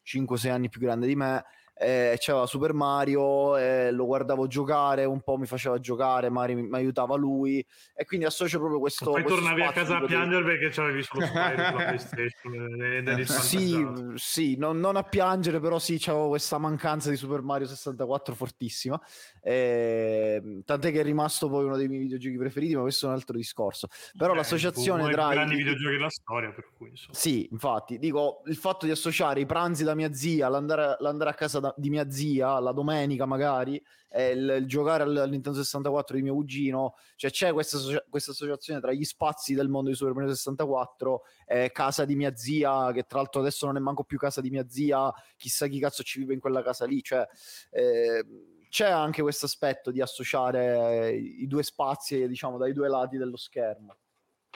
5-6 0.07 0.51
anni 0.51 0.69
più 0.69 0.81
grande 0.81 1.07
di 1.07 1.17
me 1.17 1.45
eh, 1.79 2.17
c'era 2.19 2.47
Super 2.47 2.73
Mario, 2.73 3.57
eh, 3.59 3.91
lo 3.91 4.07
guardavo 4.07 4.47
giocare, 4.47 5.05
un 5.05 5.21
po' 5.21 5.37
mi 5.37 5.45
faceva 5.45 5.79
giocare, 5.79 6.31
Mario 6.31 6.57
mi, 6.57 6.63
mi 6.63 6.77
aiutava 6.77 7.17
lui 7.17 7.65
e 7.95 8.05
quindi 8.07 8.25
associo 8.25 8.59
proprio 8.59 8.81
questo... 8.81 9.11
Poi 9.11 9.23
questo 9.23 9.41
tornavi 9.41 9.63
a 9.63 9.73
casa 9.73 9.99
a 9.99 10.05
piangere 10.05 10.45
perché 10.45 10.71
c'avevi 10.71 11.03
solo 11.03 11.27
Spyro 11.27 11.77
PlayStation 11.77 12.83
ed 12.83 13.09
eri 13.09 13.27
Sì, 13.27 13.87
sì 14.15 14.57
non, 14.57 14.79
non, 14.81 14.97
a 14.97 15.03
piangere, 15.03 15.61
però 15.61 15.79
sì, 15.79 15.99
c'avevo 15.99 16.29
questa 16.29 16.57
mancanza 16.57 17.11
di 17.11 17.17
Super 17.17 17.43
Mario 17.43 17.67
64 17.67 18.35
fortissima, 18.35 18.99
eh, 19.43 20.63
tant'è 20.65 20.91
che 20.91 21.01
è 21.01 21.05
rimasto 21.05 21.51
poi 21.51 21.65
uno 21.65 21.77
dei 21.77 21.89
miei 21.89 22.01
videogiochi 22.01 22.39
preferiti, 22.39 22.75
ma 22.75 22.81
questo 22.81 23.05
è 23.07 23.09
un 23.11 23.17
altro 23.17 23.37
discorso. 23.37 23.89
Però 24.17 24.31
Beh, 24.31 24.39
l'associazione 24.39 25.11
tra... 25.11 25.31
i 25.31 25.35
grandi 25.35 25.57
videogiochi 25.57 25.97
della 25.97 26.09
storia, 26.09 26.51
per 26.51 26.71
cui... 26.75 26.89
Insomma. 26.89 27.15
Sì, 27.15 27.49
infatti, 27.51 27.99
dico, 27.99 28.41
il 28.47 28.57
fatto 28.57 28.87
di 28.87 28.93
associare 28.93 29.41
i 29.41 29.47
pranzi 29.47 29.85
da 29.85 29.95
mia 29.95 30.13
zia, 30.15 30.49
l'andare, 30.49 30.97
l'andare 31.01 31.31
a 31.31 31.35
casa 31.35 31.61
da 31.61 31.66
di 31.77 31.91
mia 31.91 32.11
zia 32.11 32.59
la 32.59 32.73
domenica 32.73 33.27
magari 33.27 33.83
eh, 34.11 34.31
il, 34.31 34.57
il, 34.61 34.67
giocare 34.67 35.03
al, 35.03 35.29
Nintendo 35.29 35.59
64 35.59 36.17
di 36.17 36.23
mio 36.23 36.35
cugino. 36.35 36.95
Cioè 37.17 37.31
c'è 37.31 37.53
questa, 37.53 37.79
questa, 38.09 38.31
associazione 38.31 38.81
tra 38.81 38.93
gli 38.93 39.05
spazi 39.05 39.55
del 39.55 39.69
mondo 39.69 39.91
di 39.91 39.97
Super 39.97 40.15
Mario 40.15 40.35
64 40.35 41.23
e 41.47 41.71
casa 41.73 42.05
di 42.05 42.17
mia 42.17 42.35
zia 42.35 42.93
che 42.93 43.05
tra 43.05 43.19
l'altro 43.19 43.41
adesso 43.41 43.67
non 43.67 43.77
è 43.77 43.81
manco 43.81 44.05
più 44.05 44.19
casa 44.19 44.41
di 44.41 44.51
mia 44.51 44.67
zia 44.69 45.13
chissà 45.37 45.67
chi 45.67 45.79
cazzo 45.79 46.03
ci 46.03 46.21
vive 46.21 46.35
in 46.35 46.41
quella 46.41 46.63
casa 46.63 46.85
lì. 46.87 47.03
Cioè 47.03 47.27
eh, 47.71 48.25
c'è 48.69 48.91
anche 48.91 49.23
questo 49.23 49.47
aspetto 49.47 49.91
di 49.91 50.01
associare 50.01 51.15
i 51.15 51.47
due 51.47 51.63
spazi 51.63 52.27
diciamo 52.27 52.59
dai 52.59 52.73
due 52.73 52.89
lati 52.89 53.17
dello 53.17 53.37
schermo 53.37 53.97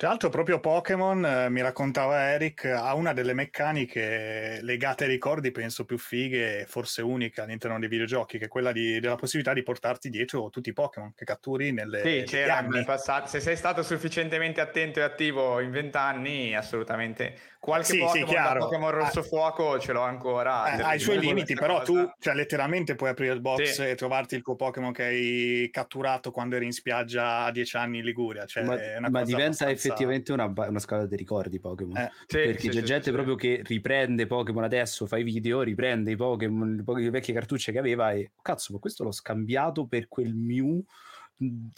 tra 0.01 0.09
l'altro 0.09 0.31
proprio 0.31 0.61
Pokémon, 0.61 1.23
eh, 1.27 1.51
mi 1.51 1.61
raccontava 1.61 2.31
Eric, 2.31 2.65
ha 2.65 2.95
una 2.95 3.13
delle 3.13 3.35
meccaniche 3.35 4.61
legate 4.63 5.05
ai 5.05 5.11
ricordi, 5.11 5.51
penso 5.51 5.85
più 5.85 5.99
fighe, 5.99 6.65
forse 6.67 7.03
unica 7.03 7.43
all'interno 7.43 7.79
dei 7.79 7.87
videogiochi, 7.87 8.39
che 8.39 8.47
è 8.47 8.49
quella 8.49 8.73
di, 8.73 8.99
della 8.99 9.17
possibilità 9.17 9.53
di 9.53 9.63
portarti 9.63 10.09
dietro 10.09 10.49
tutti 10.49 10.71
i 10.71 10.73
Pokémon 10.73 11.13
che 11.15 11.27
catturi 11.27 11.73
nelle 11.73 12.01
Sì, 12.01 12.23
c'era 12.25 12.63
nel 12.63 12.87
passato. 12.87 13.29
Se 13.29 13.41
sei 13.41 13.57
stato 13.57 13.83
sufficientemente 13.83 14.63
attento 14.63 15.01
e 15.01 15.03
attivo 15.03 15.61
in 15.61 15.71
vent'anni, 15.71 16.57
assolutamente 16.57 17.35
qualche 17.61 17.93
sì, 17.93 17.99
Pokémon 17.99 18.29
sì, 18.29 18.35
da 18.35 18.57
Pokémon 18.59 18.91
Rosso 18.91 19.21
ah, 19.21 19.23
Fuoco 19.23 19.79
ce 19.79 19.93
l'ho 19.93 20.01
ancora. 20.01 20.79
Eh, 20.79 20.83
ha 20.83 20.95
i 20.95 20.99
suoi 20.99 21.21
limiti, 21.21 21.55
però 21.55 21.81
cosa. 21.81 21.85
tu, 21.85 22.13
cioè, 22.19 22.35
letteralmente 22.35 22.95
puoi 22.95 23.11
aprire 23.11 23.35
il 23.35 23.41
box 23.43 23.63
sì. 23.73 23.83
e 23.83 23.95
trovarti 23.95 24.35
il 24.35 24.43
tuo 24.43 24.57
Pokémon 24.57 24.93
che 24.93 25.05
hai 25.05 25.69
catturato 25.71 26.31
quando 26.31 26.57
eri 26.57 26.65
in 26.65 26.73
spiaggia 26.73 27.45
a 27.45 27.51
dieci 27.51 27.77
anni 27.77 27.99
in 27.99 28.05
Liguria. 28.05 28.47
Cioè, 28.47 28.63
ma, 28.63 28.75
ma 28.75 29.23
diventa 29.23 29.65
abbastanza... 29.65 29.71
effettivamente 29.71 30.33
una, 30.33 30.51
una, 30.57 30.79
scala 30.79 31.05
di 31.05 31.17
ricordi 31.17 31.61
Pokémon. 31.61 31.97
Eh, 31.99 32.11
perché 32.27 32.71
c'è 32.71 32.83
gente 32.83 33.13
proprio 33.13 33.35
che 33.35 33.61
riprende 33.63 34.27
Pokémon 34.27 34.65
adesso, 34.65 35.07
fa 35.07 35.19
i 35.19 35.23
video, 35.23 35.61
riprende 35.61 36.13
i 36.13 36.17
Pokémon, 36.17 36.83
le 36.87 37.11
vecchie 37.11 37.35
cartucce 37.35 37.73
che 37.73 37.79
aveva 37.79 38.13
e 38.13 38.31
cazzo, 38.41 38.73
ma 38.73 38.79
questo 38.79 39.05
l'ho 39.05 39.13
scambiato 39.13 39.87
per 39.87 40.09
quel 40.09 40.35
Mew 40.35 40.83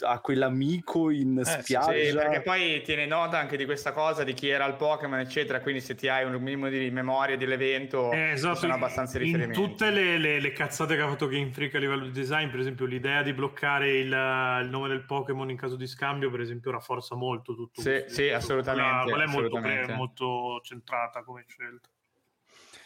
a 0.01 0.19
quell'amico 0.19 1.09
in 1.09 1.39
eh, 1.39 1.45
spiaggia. 1.45 1.93
Sì, 1.93 2.13
perché 2.13 2.41
poi 2.41 2.81
tiene 2.81 3.05
nota 3.05 3.39
anche 3.39 3.55
di 3.55 3.65
questa 3.65 3.93
cosa 3.93 4.23
di 4.23 4.33
chi 4.33 4.49
era 4.49 4.65
il 4.65 4.75
Pokémon, 4.75 5.19
eccetera. 5.19 5.61
Quindi, 5.61 5.79
se 5.79 5.95
ti 5.95 6.07
hai 6.07 6.25
un 6.25 6.33
minimo 6.41 6.67
di 6.69 6.89
memoria 6.91 7.37
dell'evento, 7.37 8.11
eh, 8.11 8.31
esatto. 8.31 8.59
sono 8.59 8.73
abbastanza 8.73 9.17
riferimenti. 9.17 9.59
In 9.59 9.65
tutte 9.67 9.89
le, 9.89 10.17
le, 10.17 10.39
le, 10.39 10.51
cazzate 10.51 10.95
che 10.95 11.01
ha 11.01 11.07
fatto 11.07 11.27
Game 11.27 11.51
Freak 11.51 11.75
a 11.75 11.79
livello 11.79 12.03
di 12.05 12.11
design, 12.11 12.49
per 12.49 12.59
esempio, 12.59 12.85
l'idea 12.85 13.23
di 13.23 13.33
bloccare 13.33 13.97
il, 13.97 14.07
il 14.07 14.69
nome 14.69 14.89
del 14.89 15.05
Pokémon 15.05 15.49
in 15.49 15.57
caso 15.57 15.75
di 15.75 15.87
scambio, 15.87 16.29
per 16.29 16.41
esempio, 16.41 16.71
rafforza 16.71 17.15
molto 17.15 17.55
tutto. 17.55 17.81
Sì, 17.81 18.03
sì 18.07 18.29
assolutamente. 18.29 19.09
Quella, 19.09 19.23
è 19.23 19.27
molto, 19.27 19.59
molto 19.95 20.59
centrata 20.63 21.23
come 21.23 21.45
scelta. 21.47 21.89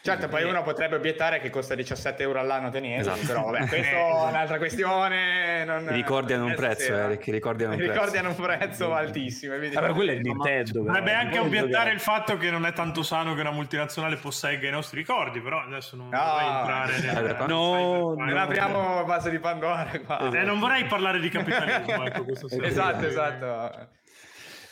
Certo, 0.00 0.28
poi 0.28 0.44
uno 0.44 0.62
potrebbe 0.62 0.96
obiettare 0.96 1.40
che 1.40 1.50
costa 1.50 1.74
17 1.74 2.22
euro 2.22 2.38
all'anno 2.38 2.70
tenere, 2.70 3.00
esatto. 3.00 3.26
però 3.26 3.44
vabbè, 3.44 3.66
questa 3.68 3.96
è 3.96 4.28
un'altra 4.28 4.58
questione. 4.58 5.64
Non... 5.64 5.88
I 5.90 5.92
ricordi 5.92 6.32
hanno 6.32 6.46
un 6.46 6.54
prezzo, 6.54 6.94
Eric, 6.94 7.26
i 7.26 7.32
ricordi 7.32 7.64
hanno 7.64 7.72
un 7.72 7.78
prezzo. 7.78 7.92
ricordi 7.92 8.16
hanno 8.16 8.28
un 8.28 8.36
prezzo 8.36 8.94
altissimo. 8.94 9.54
Allora, 9.54 9.92
quello 9.92 10.10
è 10.12 10.14
il 10.14 10.20
Nintendo. 10.20 10.84
Potrebbe 10.84 11.12
anche 11.12 11.38
obiettare 11.38 11.90
il 11.90 12.00
fatto 12.00 12.36
che 12.36 12.50
non 12.50 12.64
è 12.64 12.72
tanto 12.72 13.02
sano 13.02 13.34
che 13.34 13.40
una 13.40 13.50
multinazionale 13.50 14.16
possegga 14.16 14.68
i 14.68 14.70
nostri 14.70 14.98
ricordi, 14.98 15.40
però 15.40 15.60
adesso 15.60 15.96
non 15.96 16.08
no. 16.08 16.18
vorrei 16.18 16.46
entrare 16.46 17.00
nel... 17.00 17.36
No, 17.48 18.14
non 18.14 18.28
no, 18.28 18.40
apriamo 18.40 19.04
base 19.04 19.30
di 19.30 19.38
Pandora 19.38 19.90
qua. 20.04 20.30
Eh, 20.30 20.42
non 20.42 20.58
vorrei 20.58 20.84
parlare 20.84 21.18
di 21.20 21.28
capitalismo, 21.28 22.04
ecco, 22.04 22.24
questo 22.24 22.48
Esatto, 22.62 23.06
esatto. 23.06 23.96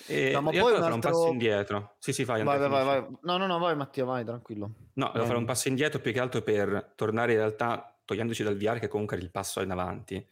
E 0.06 0.30
no, 0.32 0.40
ma 0.40 0.50
poi 0.50 0.74
altro... 0.74 0.94
un 0.94 1.00
passo 1.00 1.26
indietro. 1.28 1.96
Sì, 1.98 2.12
sì, 2.12 2.24
fai. 2.24 2.42
Vai, 2.42 2.58
vai, 2.58 2.68
vai, 2.68 2.84
vai, 2.84 3.06
No, 3.22 3.36
no, 3.36 3.46
no, 3.46 3.58
vai 3.58 3.74
Mattia, 3.76 4.04
vai, 4.04 4.24
tranquillo. 4.24 4.70
No, 4.94 5.10
devo 5.12 5.26
fare 5.26 5.38
un 5.38 5.44
passo 5.44 5.68
indietro 5.68 6.00
più 6.00 6.12
che 6.12 6.20
altro 6.20 6.42
per 6.42 6.92
tornare 6.94 7.32
in 7.32 7.38
realtà, 7.38 7.96
togliendoci 8.04 8.42
dal 8.42 8.56
VR 8.56 8.78
che 8.78 8.88
comunque 8.88 9.16
è 9.16 9.20
il 9.20 9.30
passo 9.30 9.60
in 9.60 9.70
avanti. 9.70 10.24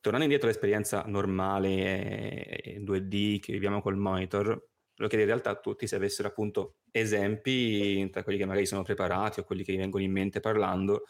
Tornando 0.00 0.24
indietro 0.26 0.48
all'esperienza 0.48 1.04
normale 1.06 2.78
2D 2.78 3.40
che 3.40 3.52
viviamo 3.52 3.82
col 3.82 3.96
monitor, 3.96 4.48
lo 4.48 5.08
chiedo 5.08 5.24
in 5.24 5.30
realtà 5.30 5.50
a 5.50 5.56
tutti 5.56 5.86
se 5.86 5.96
avessero 5.96 6.28
appunto 6.28 6.76
esempi 6.90 8.08
tra 8.10 8.22
quelli 8.22 8.38
che 8.38 8.46
magari 8.46 8.66
sono 8.66 8.82
preparati 8.82 9.40
o 9.40 9.44
quelli 9.44 9.62
che 9.62 9.72
vi 9.72 9.78
vengono 9.78 10.02
in 10.02 10.12
mente 10.12 10.40
parlando 10.40 11.04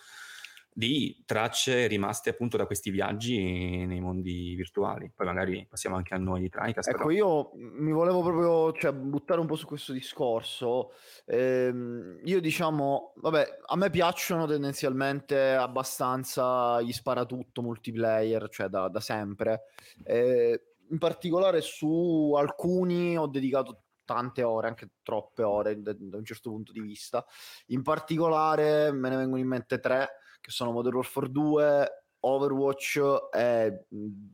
di 0.72 1.22
tracce 1.26 1.86
rimaste 1.86 2.30
appunto 2.30 2.56
da 2.56 2.66
questi 2.66 2.90
viaggi 2.90 3.84
nei 3.86 4.00
mondi 4.00 4.54
virtuali. 4.54 5.10
Poi 5.14 5.26
magari 5.26 5.66
passiamo 5.68 5.96
anche 5.96 6.14
a 6.14 6.18
noi 6.18 6.40
di 6.40 6.48
Tricast. 6.48 6.88
Ecco, 6.88 7.06
però. 7.06 7.10
io 7.10 7.50
mi 7.54 7.92
volevo 7.92 8.22
proprio 8.22 8.72
cioè, 8.72 8.92
buttare 8.92 9.40
un 9.40 9.46
po' 9.46 9.56
su 9.56 9.66
questo 9.66 9.92
discorso. 9.92 10.92
Ehm, 11.26 12.20
io 12.24 12.40
diciamo, 12.40 13.14
vabbè, 13.16 13.58
a 13.66 13.76
me 13.76 13.90
piacciono 13.90 14.46
tendenzialmente 14.46 15.52
abbastanza 15.52 16.80
gli 16.80 16.92
sparatutto 16.92 17.62
multiplayer, 17.62 18.48
cioè 18.48 18.68
da, 18.68 18.88
da 18.88 19.00
sempre. 19.00 19.64
Eh, 20.04 20.62
in 20.90 20.98
particolare 20.98 21.60
su 21.60 22.32
alcuni 22.36 23.16
ho 23.16 23.26
dedicato 23.26 23.82
tante 24.04 24.42
ore, 24.42 24.66
anche 24.66 24.90
troppe 25.02 25.44
ore 25.44 25.80
da, 25.80 25.94
da 25.96 26.16
un 26.16 26.24
certo 26.24 26.50
punto 26.50 26.72
di 26.72 26.80
vista. 26.80 27.24
In 27.66 27.82
particolare 27.82 28.90
me 28.92 29.08
ne 29.08 29.16
vengono 29.16 29.40
in 29.40 29.46
mente 29.46 29.78
tre 29.78 30.08
che 30.40 30.50
sono 30.50 30.72
Modern 30.72 30.96
Warfare 30.96 31.30
2, 31.30 32.04
Overwatch 32.20 33.00
e 33.34 33.84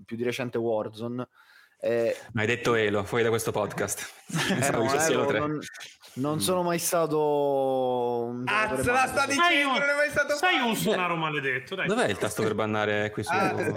più 0.05 0.16
di 0.16 0.23
recente 0.23 0.59
Warzone. 0.59 1.28
Eh, 1.86 2.16
Ma 2.32 2.40
hai 2.40 2.48
detto 2.48 2.74
Elo, 2.74 3.04
fuori 3.04 3.22
da 3.22 3.28
questo 3.28 3.52
podcast. 3.52 4.14
Eh, 4.26 4.70
no, 4.72 4.92
Elo, 4.92 5.30
non, 5.30 5.60
non, 6.14 6.40
sono 6.40 6.64
mai 6.64 6.80
stato 6.80 8.42
Azz, 8.44 8.84
la 8.86 9.06
sta 9.06 9.24
dicendo, 9.24 9.78
non 9.78 9.88
è 9.88 9.94
mai 9.94 10.10
stato 10.10 10.34
Sei 10.34 10.58
un 10.66 10.74
sonaro 10.74 11.14
maledetto, 11.14 11.76
dai. 11.76 11.86
Dov'è 11.86 12.08
il 12.08 12.18
tasto 12.18 12.42
per 12.42 12.56
bannare 12.56 13.12
qui 13.12 13.22
su? 13.22 13.32
Az, 13.32 13.68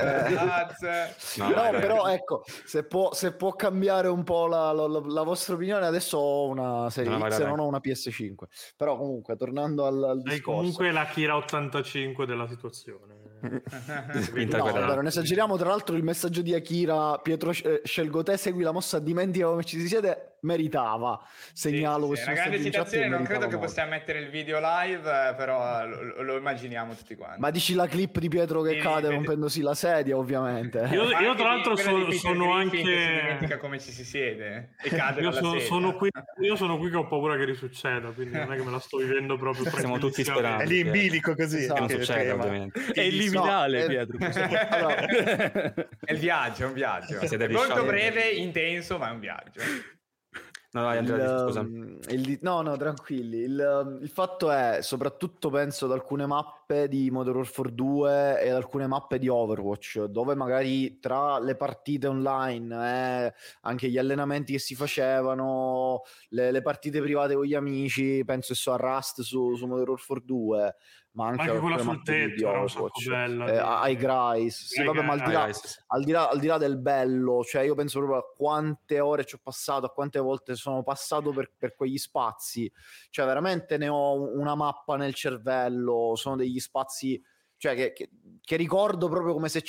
no, 1.37 1.49
no 1.49 1.69
però 1.79 2.07
ecco, 2.07 2.43
se 2.65 2.83
può, 2.83 3.13
se 3.13 3.33
può, 3.33 3.53
cambiare 3.53 4.07
un 4.07 4.23
po' 4.23 4.47
la, 4.47 4.71
la, 4.71 4.87
la, 4.87 5.21
vostra 5.21 5.53
opinione, 5.53 5.85
adesso 5.85 6.17
ho 6.17 6.47
una 6.47 6.89
serie 6.89 7.15
no, 7.15 7.29
X 7.29 7.39
e 7.39 7.45
non 7.45 7.59
ho 7.59 7.67
una 7.67 7.79
PS5. 7.83 8.35
Però 8.75 8.97
comunque, 8.97 9.35
tornando 9.35 9.85
al, 9.85 10.03
al 10.03 10.21
discorso. 10.23 10.57
comunque 10.57 10.91
la 10.91 11.05
Kira 11.05 11.35
85 11.35 12.25
della 12.25 12.47
situazione. 12.47 13.18
No, 13.41 14.65
allora, 14.65 14.95
non 14.95 15.07
esageriamo, 15.07 15.57
tra 15.57 15.69
l'altro 15.69 15.95
il 15.95 16.03
messaggio 16.03 16.41
di 16.41 16.53
Akira, 16.53 17.17
Pietro 17.19 17.51
eh, 17.51 17.81
scelgo 17.83 18.23
te, 18.23 18.37
segui 18.37 18.63
la 18.63 18.71
mossa, 18.71 18.99
dimentica 18.99 19.47
come 19.47 19.63
ci 19.63 19.79
si 19.79 19.87
siede, 19.87 20.37
meritava. 20.41 21.21
Segnalo 21.53 22.03
sì, 22.03 22.07
questo. 22.07 22.25
Sì, 22.25 22.31
una 22.31 22.41
grande 22.41 22.63
citazione, 22.63 23.07
non 23.07 23.23
credo 23.23 23.41
molto. 23.41 23.55
che 23.55 23.65
possiamo 23.65 23.89
mettere 23.91 24.19
il 24.19 24.29
video 24.29 24.59
live, 24.59 25.33
però 25.35 25.85
lo, 25.85 26.21
lo, 26.21 26.37
immaginiamo 26.37 26.95
tutti 26.95 27.15
quanti. 27.15 27.39
Ma 27.39 27.49
dici 27.49 27.73
la 27.73 27.87
clip 27.87 28.19
di 28.19 28.27
Pietro 28.27 28.61
che 28.61 28.73
sì, 28.73 28.79
cade 28.79 29.01
vedi... 29.01 29.15
rompendosi 29.15 29.61
la 29.61 29.75
sedia, 29.75 30.17
ovviamente. 30.17 30.87
Io, 30.91 31.09
io 31.19 31.35
tra 31.35 31.49
l'altro 31.49 31.75
sono, 31.75 32.11
sono 32.11 32.53
anche... 32.53 32.77
Si 32.77 32.83
dimentica 32.83 33.57
come 33.57 33.79
ci 33.79 33.91
si 33.91 34.03
siede 34.03 34.75
e 34.81 34.89
cade 34.89 35.21
io, 35.21 35.31
so, 35.31 35.59
sono 35.59 35.95
qui, 35.95 36.09
io 36.41 36.55
sono 36.55 36.77
qui 36.77 36.89
che 36.89 36.97
ho 36.97 37.07
paura 37.07 37.35
che 37.35 37.45
risucceda, 37.45 38.09
quindi 38.11 38.37
non 38.37 38.51
è 38.51 38.55
che 38.55 38.63
me 38.63 38.71
la 38.71 38.79
sto 38.79 38.97
vivendo 38.97 39.37
proprio 39.37 39.69
Siamo 39.69 39.97
tutti 39.97 40.23
sperando. 40.23 40.63
È 40.63 40.65
lì 40.65 40.79
in 40.79 40.91
bilico 40.91 41.35
così. 41.35 41.57
Esatto. 41.57 41.85
Che 41.85 41.93
non 41.93 42.03
succede, 42.03 42.31
ovviamente. 42.31 42.85
È 42.93 43.01
il 43.01 43.28
liminale, 43.29 43.81
no, 43.81 43.87
Pietro. 43.87 44.17
allora, 44.69 44.95
è 44.95 46.11
il 46.11 46.17
viaggio, 46.17 46.63
è 46.63 46.65
un 46.67 46.73
viaggio. 46.73 47.19
Molto 47.49 47.85
breve, 47.85 48.29
intenso, 48.29 48.97
ma 48.97 49.09
è 49.09 49.11
un 49.11 49.19
viaggio. 49.19 49.61
No, 50.71 50.81
no, 50.81 50.87
Andrea, 50.89 51.33
il, 51.33 51.39
scusa. 51.39 51.61
Il, 52.13 52.37
no, 52.41 52.61
no, 52.61 52.77
tranquilli. 52.77 53.39
Il, 53.39 53.99
il, 54.01 54.09
fatto 54.09 54.51
è, 54.51 54.79
soprattutto 54.81 55.49
penso 55.49 55.85
ad 55.85 55.93
alcune 55.93 56.27
mappe 56.27 56.87
di 56.87 57.09
Modern 57.09 57.37
Warfare 57.37 57.73
2 57.73 58.39
e 58.39 58.49
ad 58.49 58.55
alcune 58.55 58.85
mappe 58.85 59.17
di 59.17 59.27
Overwatch, 59.27 60.03
dove 60.03 60.35
magari 60.35 60.99
tra 60.99 61.39
le 61.39 61.55
partite 61.55 62.05
online, 62.05 63.25
eh, 63.25 63.33
anche 63.61 63.89
gli 63.89 63.97
allenamenti 63.97 64.51
che 64.51 64.59
si 64.59 64.75
facevano, 64.75 66.03
le, 66.29 66.51
le 66.51 66.61
partite 66.61 67.01
private 67.01 67.33
con 67.33 67.45
gli 67.45 67.55
amici, 67.55 68.23
penso 68.23 68.53
so 68.53 68.71
a 68.71 68.77
Rust 68.77 69.21
su, 69.21 69.55
su 69.55 69.65
Modern 69.65 69.89
Warfare 69.89 70.21
2, 70.23 70.75
ma 71.19 71.27
anche, 71.27 71.41
anche 71.41 71.59
quella 71.59 71.77
sul 71.79 72.01
tetto 72.01 72.47
era 72.47 72.61
un 72.61 72.69
sacco 72.69 72.91
bella 73.05 73.51
eh, 73.51 73.57
ai 73.57 73.95
Grice 73.97 74.65
sì, 74.65 74.83
vabbè, 74.83 75.01
ma 75.01 75.13
al 75.13 75.21
di, 75.21 75.31
là, 75.31 75.43
al, 75.87 76.03
di 76.03 76.11
là, 76.11 76.29
al 76.29 76.39
di, 76.39 76.47
là, 76.47 76.57
del 76.57 76.77
bello 76.77 77.43
cioè 77.43 77.63
io 77.63 77.75
penso 77.75 77.99
proprio 77.99 78.19
a 78.19 78.33
quante 78.33 78.99
ore 79.01 79.25
ci 79.25 79.35
ho 79.35 79.39
passato 79.43 79.85
a 79.85 79.89
quante 79.89 80.19
volte 80.19 80.55
sono 80.55 80.81
passato 80.83 81.31
per, 81.31 81.51
per 81.57 81.75
quegli 81.75 81.97
spazi. 81.97 82.71
Cioè 83.09 83.25
veramente 83.25 83.77
ne 83.77 83.89
ho 83.89 84.37
una 84.37 84.55
mappa 84.55 84.95
nel 84.95 85.13
cervello 85.13 86.13
sono 86.15 86.35
degli 86.35 86.59
spazi 86.59 87.21
cioè 87.59 87.75
che, 87.75 87.91
che, 87.91 88.09
che 88.41 88.55
ricordo 88.55 89.09
proprio 89.09 89.33
come 89.33 89.49
se, 89.49 89.61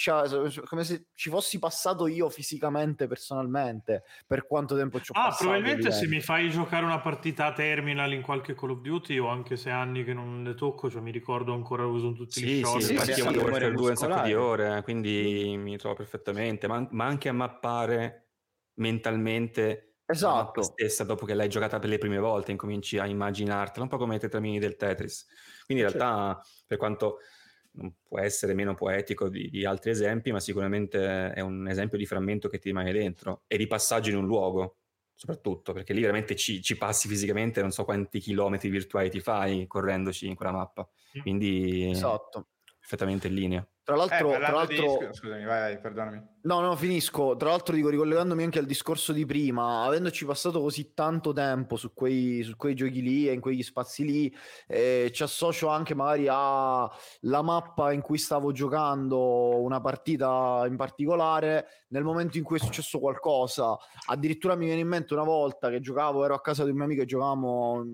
come 0.65 0.85
se, 0.85 1.09
ci 1.13 1.29
fossi 1.29 1.59
passato 1.59 2.07
io 2.07 2.31
fisicamente, 2.31 3.09
personalmente, 3.09 4.05
per 4.29 4.47
quanto 4.47 4.77
tempo 4.77 5.01
ci 5.01 5.11
ho 5.11 5.19
ah, 5.19 5.25
passato. 5.25 5.51
Ah, 5.51 5.53
probabilmente 5.55 5.91
se 5.91 6.07
mi 6.07 6.21
fai 6.21 6.51
giocare 6.51 6.85
una 6.85 7.01
partita 7.01 7.47
a 7.47 7.53
terminal 7.53 8.13
in 8.13 8.23
qualche 8.23 8.55
Call 8.55 8.71
of 8.71 8.81
Duty, 8.81 9.19
o 9.19 9.27
anche 9.27 9.57
se 9.57 9.71
anni 9.71 10.05
che 10.05 10.15
non 10.15 10.41
ne 10.43 10.55
tocco, 10.55 10.89
cioè 10.89 11.01
mi 11.01 11.11
ricordo 11.11 11.53
ancora 11.53 11.83
dove 11.83 11.99
sono 11.99 12.13
tutti 12.13 12.39
sì, 12.39 12.47
gli 12.47 12.65
short. 12.65 12.81
Sì, 12.81 12.97
sì, 12.97 13.13
sì, 13.13 13.13
sì, 13.13 13.73
2 13.73 13.91
un 13.91 13.97
sacco 13.97 14.25
di 14.25 14.35
ore, 14.35 14.83
quindi 14.83 15.57
mi 15.59 15.77
trovo 15.77 15.97
perfettamente, 15.97 16.69
ma, 16.69 16.87
ma 16.93 17.07
anche 17.07 17.29
a 17.29 17.33
mappare 17.33 18.29
mentalmente 18.75 19.97
esatto. 20.07 20.63
stessa 20.63 21.03
dopo 21.03 21.27
che 21.27 21.35
l'hai 21.35 21.49
giocata 21.49 21.81
per 21.81 21.89
le 21.89 21.99
prime 21.99 22.19
volte, 22.19 22.53
incominci 22.53 22.99
a 22.99 23.07
immaginartela, 23.07 23.83
un 23.83 23.91
po' 23.91 23.99
come 23.99 24.15
i 24.15 24.21
tetramini 24.21 24.61
del 24.61 24.77
Tetris. 24.77 25.27
Quindi 25.67 25.83
in 25.83 25.91
realtà, 25.91 26.41
per 26.67 26.79
quanto 26.79 27.19
non 27.73 27.95
può 28.03 28.19
essere 28.19 28.55
meno 28.55 28.75
poetico 28.75 29.29
di, 29.29 29.49
di, 29.51 29.65
altri 29.65 29.91
esempi, 29.91 30.33
ma 30.33 30.41
sicuramente 30.41 31.33
è 31.33 31.41
un 31.41 31.69
esempio 31.69 31.99
di 31.99 32.07
frammento 32.07 32.49
che 32.49 32.59
ti 32.59 32.69
rimane 32.69 32.93
dentro 32.93 33.43
e 33.47 33.57
di 33.57 33.67
passaggio 33.67 34.11
in 34.11 34.17
un 34.17 34.27
luogo, 34.27 34.79
soprattutto 35.15 35.73
perché 35.73 35.93
lì 35.93 36.01
veramente 36.01 36.35
ci, 36.35 36.63
ci 36.63 36.77
passi 36.77 37.09
fisicamente, 37.09 37.61
non 37.61 37.71
so 37.71 37.85
quanti 37.85 38.19
chilometri 38.19 38.69
virtuali 38.69 39.11
ti 39.11 39.21
fai 39.21 39.67
correndoci 39.67 40.27
in 40.27 40.35
quella 40.35 40.53
mappa. 40.53 40.89
Quindi 41.23 41.91
esatto. 41.91 42.49
perfettamente 42.79 43.29
in 43.29 43.35
linea. 43.35 43.69
Tra 43.91 43.97
l'altro, 43.97 44.35
eh, 44.35 44.39
tra 44.39 44.53
l'altro... 44.53 44.99
Di... 44.99 45.15
scusami, 45.15 45.45
vai, 45.45 45.61
vai, 45.61 45.81
perdonami. 45.81 46.23
No, 46.43 46.61
no, 46.61 46.77
finisco. 46.77 47.37
Tra 47.37 47.51
l'altro, 47.51 47.75
dico, 47.75 47.89
ricollegandomi 47.89 48.45
anche 48.45 48.59
al 48.59 48.67
discorso 48.67 49.13
di 49.13 49.27
prima, 49.27 49.83
avendoci 49.83 50.25
passato 50.25 50.61
così 50.61 50.95
tanto 50.95 51.33
tempo 51.33 51.77
su 51.77 51.93
quei, 51.93 52.43
su 52.43 52.57
quei 52.57 52.75
giochi 52.75 53.03
lì 53.03 53.29
e 53.29 53.33
in 53.33 53.41
quegli 53.41 53.63
spazi 53.63 54.05
lì, 54.05 54.35
eh, 54.67 55.11
ci 55.13 55.23
associo 55.23 55.69
anche 55.69 55.95
magari 55.95 56.29
alla 56.29 57.43
mappa 57.43 57.93
in 57.93 58.01
cui 58.01 58.19
stavo 58.19 58.53
giocando 58.53 59.61
una 59.61 59.81
partita 59.81 60.65
in 60.67 60.77
particolare. 60.77 61.67
Nel 61.89 62.05
momento 62.05 62.39
in 62.39 62.45
cui 62.45 62.57
è 62.57 62.61
successo 62.61 63.01
qualcosa, 63.01 63.77
addirittura 64.07 64.55
mi 64.55 64.67
viene 64.67 64.81
in 64.81 64.89
mente 64.89 65.13
una 65.15 65.25
volta 65.25 65.69
che 65.69 65.81
giocavo, 65.81 66.25
ero 66.25 66.35
a 66.35 66.41
casa 66.41 66.63
di 66.65 66.71
un 66.71 66.77
mio 66.77 66.85
amico 66.85 67.03
e 67.03 67.07
giocavamo 67.07 67.85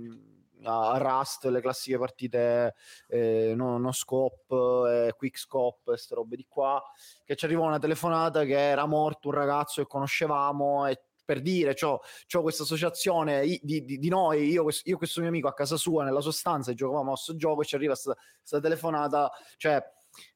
a 0.67 0.99
Rust, 0.99 1.45
le 1.47 1.61
classiche 1.61 1.99
partite 1.99 2.75
eh, 3.09 3.55
no, 3.57 3.79
no 3.79 3.93
scope, 3.93 5.07
eh, 5.07 5.15
quick 5.17 5.39
scope, 5.39 5.81
queste 5.85 6.15
robe 6.15 6.37
di 6.37 6.47
qua, 6.49 6.83
che 7.25 7.37
ci 7.37 7.45
arrivò 7.45 7.65
una 7.65 7.79
telefonata 7.79 8.45
che 8.45 8.59
era 8.59 8.87
morto 8.87 9.29
un 9.29 9.35
ragazzo 9.35 9.83
che 9.83 9.89
conoscevamo 9.89 10.87
e 10.87 11.01
per 11.27 11.43
dire, 11.43 11.75
c'ho 11.75 12.01
questa 12.41 12.63
associazione 12.63 13.43
di, 13.61 13.83
di, 13.85 13.99
di 13.99 14.09
noi, 14.09 14.49
io, 14.49 14.65
io 14.85 14.97
questo 14.97 15.21
mio 15.21 15.29
amico 15.29 15.49
a 15.49 15.55
casa 15.55 15.77
sua, 15.77 16.05
nella 16.05 16.21
sua 16.21 16.33
stanza, 16.33 16.71
e 16.71 16.75
giocavamo 16.75 17.09
a 17.09 17.15
questo 17.15 17.35
gioco 17.35 17.63
e 17.63 17.65
ci 17.65 17.75
arriva 17.75 17.95
questa 17.95 18.61
telefonata, 18.61 19.31
cioè 19.57 19.83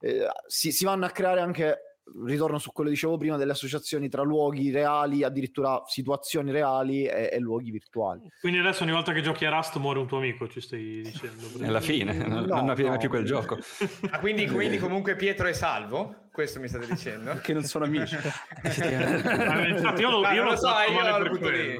eh, 0.01 0.27
si, 0.47 0.73
si 0.73 0.85
vanno 0.85 1.07
a 1.07 1.11
creare 1.11 1.41
anche 1.41 1.90
ritorno 2.25 2.59
su 2.59 2.73
quello 2.73 2.91
che 2.91 2.97
dicevo 2.97 3.17
prima 3.17 3.37
delle 3.37 3.53
associazioni 3.53 4.09
tra 4.09 4.23
luoghi 4.23 4.71
reali, 4.71 5.23
addirittura 5.23 5.83
situazioni 5.87 6.51
reali 6.51 7.05
e, 7.05 7.31
e, 7.33 7.39
luoghi 7.39 7.71
virtuali. 7.71 8.31
Quindi 8.41 8.59
adesso 8.59 8.83
ogni 8.83 8.93
volta 8.93 9.13
che 9.13 9.21
giochi 9.23 9.45
a 9.45 9.51
Rust 9.51 9.77
muore 9.77 9.99
un 9.99 10.07
tuo 10.07 10.19
amico, 10.19 10.49
ci 10.49 10.61
stai 10.61 11.03
dicendo? 11.03 11.47
Alla 11.65 11.81
fine, 11.81 12.13
no, 12.13 12.45
non 12.45 12.65
no, 12.65 12.75
no. 12.75 12.97
più 12.99 13.09
quel 13.09 13.25
gioco. 13.25 13.59
Ah, 14.11 14.19
quindi, 14.19 14.47
quindi 14.47 14.79
comunque 14.79 15.17
Pietro 15.17 15.47
è 15.47 15.53
salvo? 15.53 16.29
Questo 16.33 16.61
mi 16.61 16.69
state 16.69 16.87
dicendo? 16.87 17.39
Che 17.43 17.53
non 17.53 17.65
sono 17.65 17.85
amici. 17.85 18.15
ah, 18.15 19.67
infatti 19.69 20.01
io, 20.01 20.11
io 20.33 20.45
lo, 20.45 20.51
lo 20.51 20.57
so, 20.57 20.69
io 20.89 21.19
lo 21.19 21.29
butto 21.29 21.49
lì. 21.49 21.75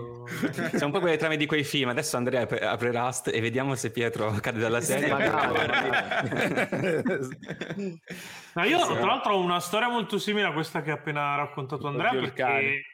Siamo 0.71 0.87
un 0.87 0.91
po' 0.93 1.01
quelle 1.01 1.17
trame 1.17 1.37
di 1.37 1.47
quei 1.47 1.65
film. 1.65 1.89
Adesso 1.91 2.17
Andrea 2.17 2.43
apre 2.43 2.91
Rust 2.93 3.29
e 3.29 3.41
vediamo 3.41 3.75
se 3.77 3.91
Pietro 3.91 4.31
cade 4.41 4.59
dalla 4.59 4.81
serie. 4.81 5.09
no, 8.55 8.65
io 8.65 8.79
tra 8.87 9.07
l'altro 9.07 9.35
ho 9.35 9.41
una 9.41 9.61
storia 9.61 9.89
molto 9.89 10.19
simile 10.19 10.47
a 10.47 10.53
questa 10.53 10.83
che 10.83 10.91
ha 10.91 10.95
appena 10.95 11.35
raccontato 11.37 11.87
Andrea 11.87 12.11
Oddio, 12.11 12.21
perché... 12.21 12.85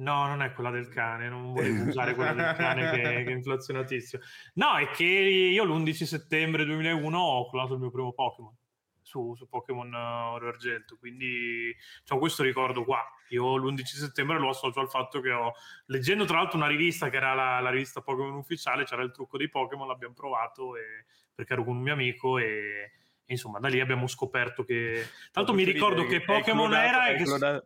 No, 0.00 0.26
non 0.26 0.40
è 0.40 0.52
quella 0.54 0.70
del 0.70 0.88
cane, 0.88 1.28
non 1.28 1.52
volevo 1.52 1.84
usare 1.84 2.14
quella 2.14 2.32
del 2.32 2.54
cane 2.56 2.90
che, 2.90 3.00
che, 3.00 3.24
è 3.24 3.30
inflazionatissimo. 3.30 4.22
No, 4.54 4.76
è 4.78 4.88
che 4.90 5.04
io 5.04 5.64
l'11 5.64 6.04
settembre 6.04 6.64
2001 6.64 7.18
ho 7.18 7.48
clonato 7.50 7.74
il 7.74 7.80
mio 7.80 7.90
primo 7.90 8.12
Pokémon 8.12 8.54
su, 9.10 9.34
su 9.34 9.48
Pokémon 9.48 9.92
Oro 9.92 10.48
Argento, 10.48 10.96
quindi 10.96 11.74
ho 12.08 12.18
questo 12.18 12.42
ricordo 12.42 12.84
qua. 12.84 13.04
Io 13.30 13.56
l'11 13.56 13.82
settembre 13.84 14.38
lo 14.38 14.50
associo 14.50 14.80
al 14.80 14.88
fatto 14.88 15.20
che 15.20 15.32
ho, 15.32 15.52
leggendo 15.86 16.24
tra 16.24 16.38
l'altro 16.38 16.56
una 16.56 16.68
rivista 16.68 17.10
che 17.10 17.16
era 17.16 17.34
la, 17.34 17.60
la 17.60 17.70
rivista 17.70 18.00
Pokémon 18.00 18.34
ufficiale, 18.34 18.84
c'era 18.84 19.02
il 19.02 19.10
trucco 19.10 19.36
dei 19.36 19.48
Pokémon, 19.48 19.88
l'abbiamo 19.88 20.14
provato 20.14 20.76
e, 20.76 21.04
perché 21.34 21.52
ero 21.52 21.64
con 21.64 21.76
un 21.76 21.82
mio 21.82 21.92
amico 21.92 22.38
e 22.38 22.92
insomma 23.32 23.58
da 23.58 23.68
lì 23.68 23.80
abbiamo 23.80 24.06
scoperto 24.06 24.64
che... 24.64 25.06
Tanto 25.32 25.52
mi 25.52 25.64
ricordo 25.64 26.06
che 26.06 26.22
Pokémon 26.22 26.72
era... 26.74 27.06
È, 27.06 27.22
clonato, 27.22 27.64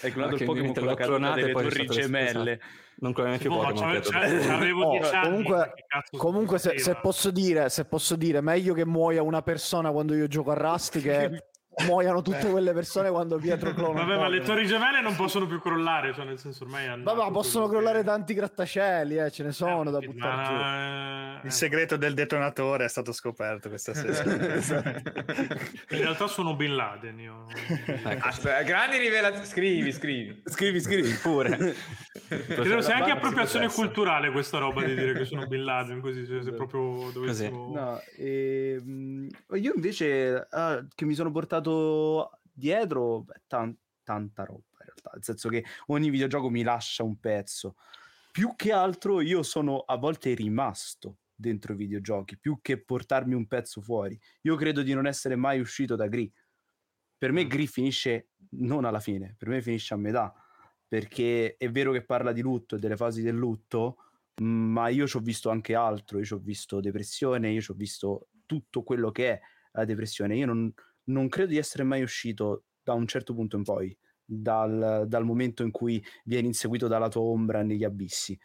Hai 0.00 0.12
clonato 0.12 0.34
il 0.36 0.44
Pokémon 0.44 0.74
con 0.74 0.84
la 0.86 0.94
caduta 0.94 1.34
delle 1.34 1.52
torri 1.52 1.86
gemelle. 1.86 2.60
Non 2.96 3.12
cloniamo 3.12 3.38
più 3.38 3.50
Pokémon. 3.50 4.02
Avevo 4.50 4.90
10 4.90 5.14
anni. 5.14 5.28
Comunque, 5.28 5.74
comunque 6.16 6.58
se, 6.58 6.78
se, 6.78 6.98
posso 7.00 7.30
dire, 7.30 7.68
se 7.68 7.84
posso 7.84 8.16
dire, 8.16 8.40
meglio 8.40 8.74
che 8.74 8.86
muoia 8.86 9.22
una 9.22 9.42
persona 9.42 9.90
quando 9.90 10.14
io 10.14 10.26
gioco 10.28 10.50
a 10.50 10.54
Rust 10.54 11.00
che 11.00 11.44
muoiano 11.86 12.22
tutte 12.22 12.48
quelle 12.50 12.72
persone 12.72 13.10
quando 13.10 13.38
Pietro 13.38 13.72
clona. 13.74 14.04
Vabbè, 14.04 14.18
ma 14.18 14.28
le 14.28 14.40
torri 14.40 14.66
gemelle 14.66 15.00
non 15.00 15.14
possono 15.16 15.46
più 15.46 15.60
crollare, 15.60 16.12
cioè 16.14 16.24
nel 16.24 16.38
senso 16.38 16.64
ormai 16.64 16.86
hanno. 16.86 17.04
Vabbè, 17.04 17.30
possono 17.30 17.66
crollare 17.66 18.00
che... 18.00 18.04
tanti 18.04 18.34
grattacieli, 18.34 19.16
eh, 19.16 19.30
ce 19.30 19.42
ne 19.44 19.52
sono 19.52 19.88
eh, 19.88 19.92
da 19.92 19.98
buttare 19.98 20.36
ma... 20.36 21.38
giù. 21.40 21.46
Il 21.46 21.52
segreto 21.52 21.96
del 21.96 22.14
detonatore 22.14 22.84
è 22.84 22.88
stato 22.88 23.12
scoperto 23.12 23.68
questa 23.68 23.94
sera. 23.94 24.22
In 25.90 25.98
realtà 25.98 26.26
sono 26.26 26.54
Bin 26.54 26.76
Laden. 26.76 27.18
Io... 27.18 27.46
Aspetta, 28.18 28.62
grandi 28.62 28.98
rivelazioni. 28.98 29.46
Scrivi, 29.46 29.92
scrivi. 29.92 30.42
Scrivi, 30.44 30.80
scrivi 30.80 31.12
pure. 31.20 31.74
Credo 32.28 32.80
sia 32.80 32.96
anche 32.96 33.10
appropriazione 33.10 33.68
culturale 33.68 34.30
questa 34.30 34.58
roba 34.58 34.82
di 34.84 34.94
dire 34.94 35.14
che 35.14 35.24
sono 35.24 35.46
Bin 35.46 35.64
Laden, 35.64 36.00
così 36.00 36.24
se, 36.26 36.42
se 36.42 36.52
proprio 36.52 37.10
dovessimo... 37.12 37.72
No, 37.74 38.00
e, 38.16 38.76
ehm, 38.78 39.28
io 39.54 39.72
invece 39.74 40.46
ah, 40.50 40.84
che 40.94 41.04
mi 41.04 41.14
sono 41.14 41.30
portato 41.30 41.61
portato 41.62 42.40
dietro 42.52 43.24
tan- 43.46 43.76
tanta 44.02 44.44
roba 44.44 44.62
in 44.80 44.86
realtà, 44.86 45.10
nel 45.14 45.24
senso 45.24 45.48
che 45.48 45.64
ogni 45.86 46.10
videogioco 46.10 46.50
mi 46.50 46.62
lascia 46.62 47.02
un 47.02 47.18
pezzo. 47.18 47.76
Più 48.30 48.54
che 48.56 48.72
altro 48.72 49.20
io 49.20 49.42
sono 49.42 49.80
a 49.80 49.96
volte 49.96 50.34
rimasto 50.34 51.18
dentro 51.34 51.72
i 51.72 51.76
videogiochi, 51.76 52.38
più 52.38 52.58
che 52.60 52.82
portarmi 52.82 53.34
un 53.34 53.46
pezzo 53.46 53.80
fuori. 53.80 54.18
Io 54.42 54.56
credo 54.56 54.82
di 54.82 54.94
non 54.94 55.06
essere 55.06 55.36
mai 55.36 55.60
uscito 55.60 55.96
da 55.96 56.06
Gri. 56.06 56.32
Per 57.16 57.32
me 57.32 57.44
mm. 57.44 57.48
Gri 57.48 57.66
finisce 57.66 58.28
non 58.50 58.84
alla 58.84 59.00
fine, 59.00 59.34
per 59.38 59.48
me 59.48 59.62
finisce 59.62 59.94
a 59.94 59.96
metà, 59.96 60.32
perché 60.86 61.56
è 61.56 61.70
vero 61.70 61.92
che 61.92 62.04
parla 62.04 62.32
di 62.32 62.40
lutto 62.40 62.76
e 62.76 62.78
delle 62.78 62.96
fasi 62.96 63.22
del 63.22 63.36
lutto, 63.36 63.96
ma 64.40 64.88
io 64.88 65.06
ci 65.06 65.16
ho 65.16 65.20
visto 65.20 65.50
anche 65.50 65.74
altro, 65.74 66.18
io 66.18 66.24
ci 66.24 66.34
ho 66.34 66.38
visto 66.38 66.80
depressione, 66.80 67.50
io 67.50 67.60
ci 67.60 67.70
ho 67.70 67.74
visto 67.74 68.28
tutto 68.46 68.82
quello 68.82 69.10
che 69.10 69.30
è 69.32 69.40
la 69.72 69.84
depressione. 69.84 70.36
Io 70.36 70.46
non, 70.46 70.72
non 71.04 71.28
credo 71.28 71.50
di 71.50 71.58
essere 71.58 71.84
mai 71.84 72.02
uscito 72.02 72.64
da 72.82 72.92
un 72.94 73.06
certo 73.06 73.34
punto 73.34 73.56
in 73.56 73.62
poi, 73.62 73.96
dal, 74.24 75.04
dal 75.06 75.24
momento 75.24 75.62
in 75.62 75.70
cui 75.70 76.02
vieni 76.24 76.48
inseguito 76.48 76.88
dalla 76.88 77.08
tua 77.08 77.22
ombra 77.22 77.62
negli 77.62 77.84
abissi. 77.84 78.38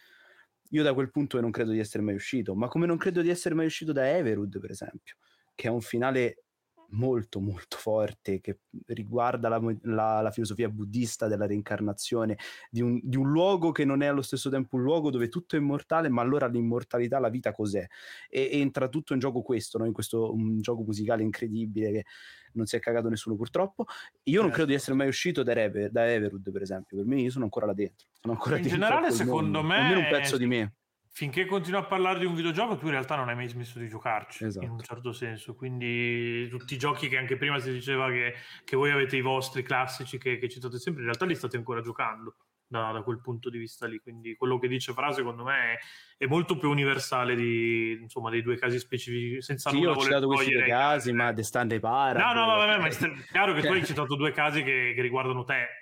Io 0.72 0.84
da 0.84 0.94
quel 0.94 1.12
punto 1.12 1.40
non 1.40 1.52
credo 1.52 1.72
di 1.72 1.80
essere 1.80 2.04
mai 2.04 2.16
uscito, 2.16 2.56
ma 2.56 2.68
come 2.68 2.86
non 2.86 2.98
credo 2.98 3.22
di 3.22 3.30
essere 3.30 3.56
mai 3.56 3.66
uscito 3.68 3.94
da 3.94 4.10
Everwood, 4.18 4.60
per 4.60 4.72
esempio, 4.72 5.16
che 5.56 5.68
è 5.68 5.72
un 5.72 5.82
finale 5.82 6.44
molto 6.90 7.40
molto 7.40 7.78
forte 7.78 8.40
che 8.40 8.60
riguarda 8.88 9.50
la, 9.50 9.62
la, 9.82 10.22
la 10.22 10.32
filosofia 10.32 10.70
buddista 10.70 11.28
della 11.28 11.46
reincarnazione, 11.46 12.38
di 12.70 12.82
un, 12.82 13.00
di 13.04 13.18
un, 13.18 13.30
luogo 13.30 13.72
che 13.72 13.84
non 13.84 14.02
è 14.02 14.08
allo 14.08 14.22
stesso 14.22 14.50
tempo 14.50 14.78
un 14.78 14.84
luogo 14.84 15.10
dove 15.10 15.28
tutto 15.28 15.56
è 15.56 15.60
immortale, 15.60 16.10
ma 16.10 16.22
allora 16.22 16.48
l'immortalità, 16.48 17.20
la 17.20 17.30
vita 17.30 17.52
cos'è? 17.52 17.86
E, 18.30 18.50
e 18.52 18.60
entra 18.60 18.88
tutto 18.88 19.14
in 19.14 19.20
gioco 19.20 19.42
questo, 19.42 19.78
no? 19.78 19.86
in 19.86 19.94
questo 19.94 20.34
un 20.34 20.62
gioco 20.62 20.84
musicale 20.84 21.24
incredibile 21.24 21.92
che 21.92 22.06
non 22.54 22.66
si 22.66 22.76
è 22.76 22.80
cagato 22.80 23.10
nessuno 23.10 23.36
purtroppo. 23.36 23.86
Io 24.24 24.42
non 24.42 24.52
credo 24.52 24.70
di 24.70 24.74
essere 24.74 24.96
mai 24.96 25.08
uscito 25.08 25.44
da, 25.44 25.54
Ever, 25.54 25.92
da 25.92 26.10
Everwood, 26.10 26.52
per 26.52 26.62
esempio, 26.62 26.98
per 26.98 27.06
me 27.06 27.22
io 27.22 27.32
sono 27.32 27.44
ancora 27.44 27.66
là 27.66 27.74
dentro. 27.74 28.08
Sono 28.20 28.34
ancora 28.34 28.58
in 28.58 28.64
generale, 28.64 29.12
secondo 29.12 29.62
me, 29.62 29.78
almeno 29.78 30.00
un 30.00 30.08
pezzo 30.10 30.38
di 30.38 30.46
me 30.46 30.74
finché 31.18 31.48
continui 31.48 31.80
a 31.80 31.84
parlare 31.84 32.20
di 32.20 32.26
un 32.26 32.36
videogioco, 32.36 32.78
tu 32.78 32.86
in 32.86 32.92
realtà 32.92 33.16
non 33.16 33.28
hai 33.28 33.34
mai 33.34 33.48
smesso 33.48 33.80
di 33.80 33.88
giocarci, 33.88 34.46
esatto. 34.46 34.64
in 34.64 34.72
un 34.74 34.82
certo 34.82 35.12
senso. 35.12 35.56
Quindi 35.56 36.48
tutti 36.48 36.76
i 36.76 36.78
giochi 36.78 37.08
che 37.08 37.18
anche 37.18 37.38
prima 37.38 37.58
si 37.58 37.72
diceva 37.72 38.12
che, 38.12 38.36
che 38.64 38.76
voi 38.76 38.92
avete 38.92 39.18
i 39.18 39.22
vostri 39.22 39.64
classici 39.64 40.20
che, 40.20 40.38
che, 40.38 40.48
citate 40.48 40.78
sempre, 40.78 41.02
in 41.02 41.08
realtà 41.08 41.26
li 41.26 41.34
state 41.34 41.58
ancora 41.58 41.82
giocando 41.82 42.36
da, 42.68 42.92
da, 42.92 43.02
quel 43.02 43.20
punto 43.20 43.50
di 43.50 43.58
vista 43.58 43.88
lì. 43.88 43.98
Quindi 43.98 44.36
quello 44.36 44.60
che 44.60 44.68
dice 44.68 44.94
Fra, 44.94 45.12
secondo 45.12 45.44
me, 45.44 45.74
è, 45.74 45.78
è 46.18 46.28
molto 46.28 46.56
più 46.56 46.70
universale 46.70 47.34
di, 47.34 47.98
insomma, 48.00 48.30
dei 48.30 48.44
due 48.44 48.56
casi 48.56 48.78
specifici. 48.78 49.42
Senza 49.42 49.72
sì, 49.72 49.80
io 49.80 49.94
ho 49.94 50.00
citato 50.00 50.28
questi 50.28 50.52
due 50.52 50.66
casi, 50.66 51.14
ma 51.14 51.32
De 51.32 51.42
Stande 51.42 51.80
para. 51.80 52.32
No, 52.32 52.40
no, 52.40 52.46
vabbè, 52.46 52.78
ma 52.78 52.88
è 52.90 53.24
chiaro 53.32 53.56
che 53.56 53.62
tu 53.62 53.72
hai 53.72 53.84
citato 53.84 54.16
due 54.16 54.32
casi 54.34 54.62
che, 54.62 54.94
che 54.94 55.02
riguardano 55.02 55.44
te, 55.44 55.80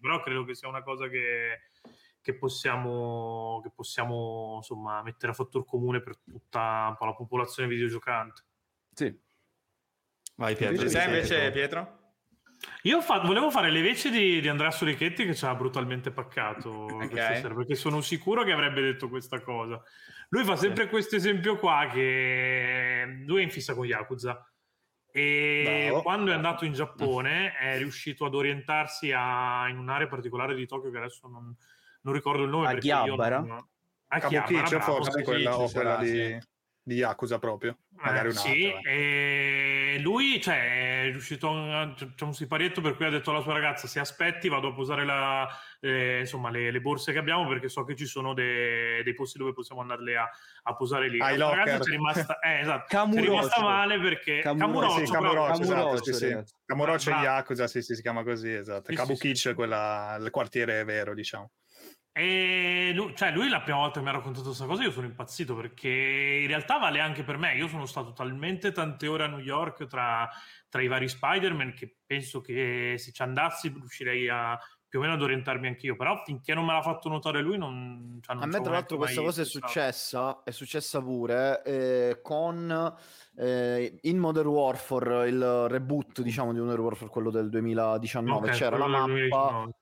però 0.00 0.22
credo 0.22 0.44
che 0.44 0.54
sia 0.54 0.68
una 0.68 0.82
cosa 0.82 1.06
che 1.06 1.68
che 2.30 2.38
possiamo, 2.38 3.60
che 3.62 3.70
possiamo 3.74 4.54
insomma, 4.56 5.02
mettere 5.02 5.32
a 5.32 5.34
fattor 5.34 5.64
comune 5.64 6.00
per 6.00 6.18
tutta 6.18 6.96
la 6.98 7.14
popolazione 7.14 7.68
videogiocante. 7.68 8.44
Sì. 8.92 9.18
Vai 10.36 10.54
Pietro. 10.54 10.88
Sei 10.88 11.06
invece 11.06 11.50
Pietro? 11.50 11.98
Io 12.82 13.00
fa- 13.00 13.20
volevo 13.20 13.50
fare 13.50 13.70
le 13.70 13.80
veci 13.80 14.10
di, 14.10 14.40
di 14.40 14.48
Andrea 14.48 14.70
Sorichetti 14.70 15.24
che 15.24 15.34
ci 15.34 15.44
ha 15.44 15.54
brutalmente 15.54 16.10
paccato 16.10 16.70
okay. 16.70 17.40
sera, 17.40 17.54
perché 17.54 17.74
sono 17.74 18.00
sicuro 18.00 18.44
che 18.44 18.52
avrebbe 18.52 18.82
detto 18.82 19.08
questa 19.08 19.40
cosa. 19.40 19.82
Lui 20.28 20.44
fa 20.44 20.56
sempre 20.56 20.84
sì. 20.84 20.90
questo 20.90 21.16
esempio 21.16 21.58
qua 21.58 21.88
che 21.90 23.22
lui 23.26 23.40
è 23.40 23.44
in 23.44 23.50
fissa 23.50 23.74
con 23.74 23.86
Yakuza 23.86 24.46
e 25.10 25.86
Bravo. 25.88 26.02
quando 26.02 26.30
è 26.30 26.34
andato 26.34 26.64
in 26.64 26.72
Giappone 26.72 27.54
è 27.54 27.78
riuscito 27.78 28.26
ad 28.26 28.34
orientarsi 28.34 29.10
a, 29.12 29.66
in 29.68 29.78
un'area 29.78 30.06
particolare 30.06 30.54
di 30.54 30.66
Tokyo 30.66 30.90
che 30.90 30.98
adesso 30.98 31.26
non, 31.28 31.54
non 32.02 32.14
ricordo 32.14 32.42
il 32.42 32.50
nome. 32.50 32.68
A 32.68 32.74
Ghiabbara? 32.74 33.40
Non... 33.40 33.68
A 34.12 34.18
Kabukicho 34.18 34.80
forse 34.80 35.22
quella, 35.22 35.56
o 35.56 35.70
quella 35.70 35.96
di, 35.98 36.08
sì. 36.08 36.38
di 36.82 36.94
Yakuza 36.96 37.38
proprio. 37.38 37.78
Magari 38.02 38.28
eh, 38.28 38.32
sì, 38.32 38.72
e 38.84 39.98
lui 40.00 40.40
cioè, 40.40 41.04
è 41.04 41.10
riuscito 41.10 41.48
a... 41.48 41.94
c'è 41.94 42.24
un 42.24 42.34
siparietto 42.34 42.80
per 42.80 42.96
cui 42.96 43.04
ha 43.04 43.10
detto 43.10 43.30
alla 43.30 43.42
sua 43.42 43.52
ragazza 43.52 43.86
se 43.86 44.00
aspetti 44.00 44.48
vado 44.48 44.68
a 44.68 44.72
posare 44.72 45.04
la, 45.04 45.46
eh, 45.80 46.20
insomma, 46.20 46.50
le, 46.50 46.72
le, 46.72 46.80
borse 46.80 47.12
che 47.12 47.18
abbiamo 47.18 47.46
perché 47.46 47.68
so 47.68 47.84
che 47.84 47.94
ci 47.94 48.06
sono 48.06 48.34
de, 48.34 49.02
dei 49.04 49.14
posti 49.14 49.38
dove 49.38 49.52
possiamo 49.52 49.82
andarle 49.82 50.16
a, 50.16 50.28
a 50.62 50.74
posare 50.74 51.08
lì. 51.08 51.18
La 51.18 51.36
ragazza 51.36 51.78
c'è 51.78 51.90
rimasta, 51.90 52.38
eh, 52.40 52.60
esatto, 52.60 53.10
c'è 53.10 53.20
rimasta 53.20 53.62
male 53.62 54.00
perché 54.00 54.40
Camuroccio, 54.40 55.04
sì, 55.04 55.12
Camuroccio, 55.12 55.62
esatto, 55.62 56.02
sì, 56.02 56.12
sì. 56.14 56.38
Camuroccio 56.64 57.10
Yakuza, 57.10 57.68
sì, 57.68 57.80
sì, 57.80 57.94
si 57.94 58.02
chiama 58.02 58.24
così, 58.24 58.52
esatto. 58.52 58.90
Sì, 58.90 58.96
Kabukicho 58.96 59.34
sì, 59.34 59.40
sì. 59.40 59.48
è 59.50 59.54
quella, 59.54 60.16
il 60.18 60.30
quartiere 60.30 60.82
vero, 60.82 61.14
diciamo. 61.14 61.50
E 62.20 62.92
lui, 62.94 63.16
cioè 63.16 63.32
lui 63.32 63.48
la 63.48 63.62
prima 63.62 63.78
volta 63.78 63.98
che 63.98 64.04
mi 64.04 64.10
ha 64.10 64.16
raccontato 64.16 64.44
questa 64.48 64.66
cosa 64.66 64.82
io 64.82 64.90
sono 64.90 65.06
impazzito 65.06 65.54
perché 65.54 65.88
in 65.88 66.48
realtà 66.48 66.76
vale 66.76 67.00
anche 67.00 67.22
per 67.22 67.38
me. 67.38 67.54
Io 67.54 67.66
sono 67.66 67.86
stato 67.86 68.12
talmente 68.12 68.72
tante 68.72 69.06
ore 69.06 69.24
a 69.24 69.26
New 69.26 69.38
York 69.38 69.86
tra, 69.86 70.28
tra 70.68 70.82
i 70.82 70.86
vari 70.86 71.08
Spider-Man 71.08 71.72
che 71.72 71.96
penso 72.04 72.42
che 72.42 72.96
se 72.98 73.12
ci 73.12 73.22
andassi 73.22 73.68
riuscirei 73.68 74.28
a 74.28 74.58
più 74.86 74.98
o 74.98 75.02
meno 75.02 75.14
ad 75.14 75.22
orientarmi 75.22 75.66
anch'io. 75.68 75.96
Però 75.96 76.22
finché 76.22 76.52
non 76.52 76.66
me 76.66 76.74
l'ha 76.74 76.82
fatto 76.82 77.08
notare 77.08 77.40
lui, 77.40 77.56
non, 77.56 78.18
cioè, 78.20 78.34
non 78.34 78.44
a 78.44 78.46
me 78.48 78.60
tra 78.60 78.72
l'altro 78.72 78.98
questa 78.98 79.22
cosa 79.22 79.40
è 79.40 79.46
successa, 79.46 80.42
è 80.44 80.50
successa 80.50 81.00
pure 81.00 81.62
eh, 81.62 82.18
con 82.20 82.94
eh, 83.38 83.98
in 84.02 84.18
Modern 84.18 84.48
Warfare, 84.48 85.26
il 85.26 85.68
reboot 85.68 86.20
diciamo 86.20 86.52
di 86.52 86.58
Modern 86.58 86.82
Warfare, 86.82 87.10
quello 87.10 87.30
del 87.30 87.48
2019, 87.48 88.46
okay, 88.46 88.58
c'era 88.58 88.76
la 88.76 88.86
mappa. 88.88 89.06
2019 89.06 89.78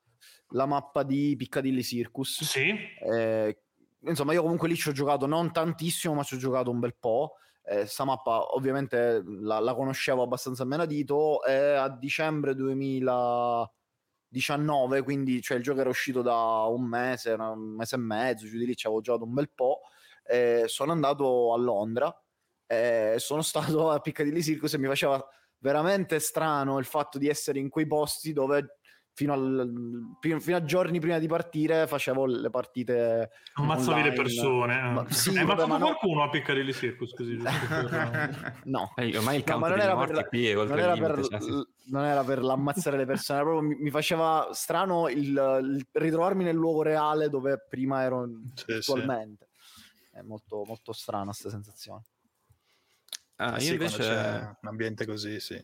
la 0.51 0.67
mappa 0.67 1.03
di 1.03 1.35
Piccadilly 1.37 1.83
Circus. 1.83 2.45
Sì. 2.45 2.73
Eh, 3.01 3.59
insomma, 4.01 4.33
io 4.33 4.43
comunque 4.43 4.69
lì 4.69 4.77
ci 4.77 4.89
ho 4.89 4.93
giocato 4.93 5.27
non 5.27 5.53
tantissimo, 5.53 6.15
ma 6.15 6.23
ci 6.23 6.35
ho 6.35 6.39
giocato 6.39 6.71
un 6.71 6.79
bel 6.79 6.95
po'. 6.99 7.35
Eh, 7.63 7.85
sta 7.87 8.05
mappa 8.05 8.55
ovviamente 8.55 9.23
la, 9.25 9.59
la 9.59 9.75
conoscevo 9.75 10.23
abbastanza 10.23 10.63
a 10.63 10.67
menadito. 10.67 11.43
È 11.43 11.75
a 11.75 11.91
dicembre 11.91 12.55
2019, 12.55 15.03
quindi 15.03 15.43
cioè, 15.43 15.59
il 15.59 15.63
gioco 15.63 15.81
era 15.81 15.91
uscito 15.91 16.23
da 16.23 16.65
un 16.65 16.85
mese, 16.85 17.33
un 17.33 17.75
mese 17.77 17.97
e 17.97 17.99
mezzo, 17.99 18.47
giù 18.47 18.57
di 18.59 18.67
lì 18.67 18.77
ci 18.77 18.87
avevo 18.87 19.03
giocato 19.03 19.25
un 19.25 19.35
bel 19.35 19.51
po'. 19.55 19.81
Eh, 20.25 20.65
sono 20.67 20.93
andato 20.93 21.53
a 21.55 21.59
Londra, 21.59 22.15
eh, 22.67 23.15
sono 23.19 23.43
stato 23.83 23.91
a 23.91 24.01
Piccadilly 24.01 24.43
Circus 24.43 24.75
e 24.75 24.79
mi 24.79 24.87
faceva 24.87 25.23
veramente 25.61 26.21
strano 26.21 26.79
il 26.79 26.85
fatto 26.85 27.19
di 27.19 27.29
essere 27.29 27.59
in 27.59 27.69
quei 27.69 27.87
posti 27.87 28.33
dove 28.33 28.78
fino, 29.19 29.33
al, 29.33 30.17
fino, 30.21 30.57
a 30.57 30.63
giorni 30.63 31.01
prima 31.01 31.19
di 31.19 31.27
partire 31.27 31.89
facevo 31.89 32.25
le 32.25 32.51
partite 32.51 33.31
ammazzavi 33.55 34.03
le 34.03 34.13
persone 34.13 34.79
eh. 34.79 34.91
ma, 34.91 35.11
sì, 35.11 35.35
eh, 35.35 35.43
vabbè, 35.43 35.67
ma 35.67 35.77
qualcuno 35.79 36.21
no. 36.21 36.23
a 36.23 36.29
Piccadilly 36.29 36.73
Circus 36.73 37.15
così 37.15 37.35
no 38.63 38.93
eh, 38.95 39.17
ormai 39.17 39.39
il 39.39 39.43
campo 39.43 39.67
no, 39.67 39.75
non, 39.75 39.81
era 39.81 39.97
per, 39.97 40.15
la, 40.15 40.25
qui 40.25 40.53
non, 40.53 40.79
era 40.79 40.97
per, 40.97 41.25
cioè, 41.25 41.41
sì. 41.41 41.67
non 41.87 42.05
era 42.05 42.23
per 42.23 42.45
l'ammazzare 42.45 42.97
le 42.97 43.07
persone 43.07 43.41
proprio 43.41 43.61
mi, 43.69 43.75
mi 43.75 43.91
faceva 43.91 44.51
strano 44.53 45.09
il, 45.09 45.19
il, 45.19 45.87
ritrovarmi 45.91 46.45
nel 46.45 46.55
luogo 46.55 46.83
reale 46.83 47.29
dove 47.29 47.67
prima 47.69 48.05
ero 48.05 48.25
sì, 48.55 48.71
attualmente 48.71 49.49
sì. 49.51 50.19
è 50.19 50.23
molto, 50.23 50.63
molto 50.65 50.93
strana 50.93 51.25
questa 51.25 51.51
sensazione 51.51 52.05
ah, 53.39 53.61
io 53.61 53.73
invece 53.73 53.99
c'è 53.99 54.57
un 54.61 54.69
ambiente 54.69 55.05
così 55.07 55.41
sì 55.41 55.61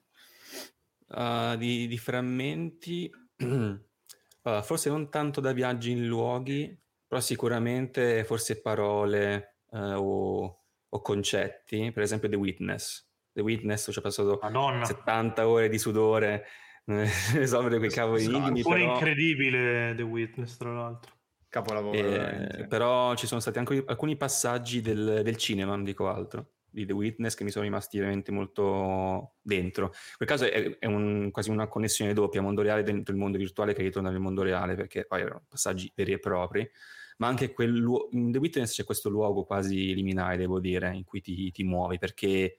Uh, 1.06 1.54
di, 1.56 1.86
di, 1.86 1.98
frammenti 1.98 3.08
allora, 4.42 4.62
forse 4.62 4.88
non 4.88 5.10
tanto 5.10 5.40
da 5.40 5.52
viaggi 5.52 5.90
in 5.90 6.06
luoghi, 6.06 6.76
però 7.06 7.20
sicuramente 7.20 8.24
forse 8.24 8.60
parole 8.60 9.58
eh, 9.70 9.92
o, 9.94 10.64
o, 10.88 11.00
concetti, 11.00 11.92
per 11.92 12.02
esempio 12.02 12.28
The 12.28 12.36
Witness. 12.36 13.08
The 13.32 13.42
Witness 13.42 13.90
ci 13.90 13.98
ho 13.98 14.02
passato 14.02 14.38
Madonna. 14.40 14.84
70 14.84 15.48
ore 15.48 15.68
di 15.68 15.78
sudore 15.78 16.46
risolvere 17.34 17.78
quei 17.78 17.90
cavoli 17.90 18.24
enigmi. 18.24 18.60
È 18.60 18.62
però... 18.62 18.76
incredibile 18.76 19.94
The 19.96 20.02
Witness, 20.02 20.56
tra 20.56 20.72
l'altro. 20.72 21.12
Capolavoro. 21.48 21.96
Eh, 21.96 22.66
però 22.66 23.14
ci 23.14 23.28
sono 23.28 23.38
stati 23.38 23.58
anche 23.58 23.84
alcuni 23.86 24.16
passaggi 24.16 24.80
del, 24.80 25.20
del, 25.22 25.36
cinema, 25.36 25.70
non 25.76 25.84
dico 25.84 26.08
altro, 26.08 26.53
di 26.74 26.86
The 26.86 26.92
Witness 26.92 27.34
che 27.34 27.44
mi 27.44 27.50
sono 27.50 27.64
rimasti 27.64 27.98
veramente 27.98 28.32
molto 28.32 29.34
dentro. 29.40 29.86
In 29.86 30.16
quel 30.16 30.28
caso 30.28 30.44
è, 30.44 30.78
è 30.78 30.86
un, 30.86 31.30
quasi 31.30 31.50
una 31.50 31.68
connessione 31.68 32.12
doppia, 32.12 32.42
mondo 32.42 32.62
reale 32.62 32.82
dentro 32.82 33.14
il 33.14 33.20
mondo 33.20 33.38
virtuale 33.38 33.72
che 33.72 33.82
ritorna 33.82 34.10
nel 34.10 34.20
mondo 34.20 34.42
reale, 34.42 34.74
perché 34.74 35.06
poi 35.06 35.20
erano 35.20 35.44
passaggi 35.48 35.90
veri 35.94 36.12
e 36.12 36.18
propri 36.18 36.70
ma 37.16 37.28
anche 37.28 37.52
quel 37.52 37.76
in 38.10 38.32
The 38.32 38.38
Witness 38.38 38.74
c'è 38.74 38.84
questo 38.84 39.08
luogo 39.08 39.44
quasi 39.44 39.94
liminare, 39.94 40.36
devo 40.36 40.58
dire, 40.58 40.94
in 40.94 41.04
cui 41.04 41.20
ti, 41.20 41.50
ti 41.52 41.62
muovi, 41.62 41.98
perché 41.98 42.58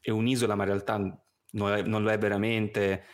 è 0.00 0.10
un'isola, 0.10 0.54
ma 0.54 0.62
in 0.62 0.68
realtà 0.68 0.96
non, 1.50 1.72
è, 1.72 1.82
non 1.82 2.02
lo 2.02 2.10
è 2.10 2.18
veramente, 2.18 3.04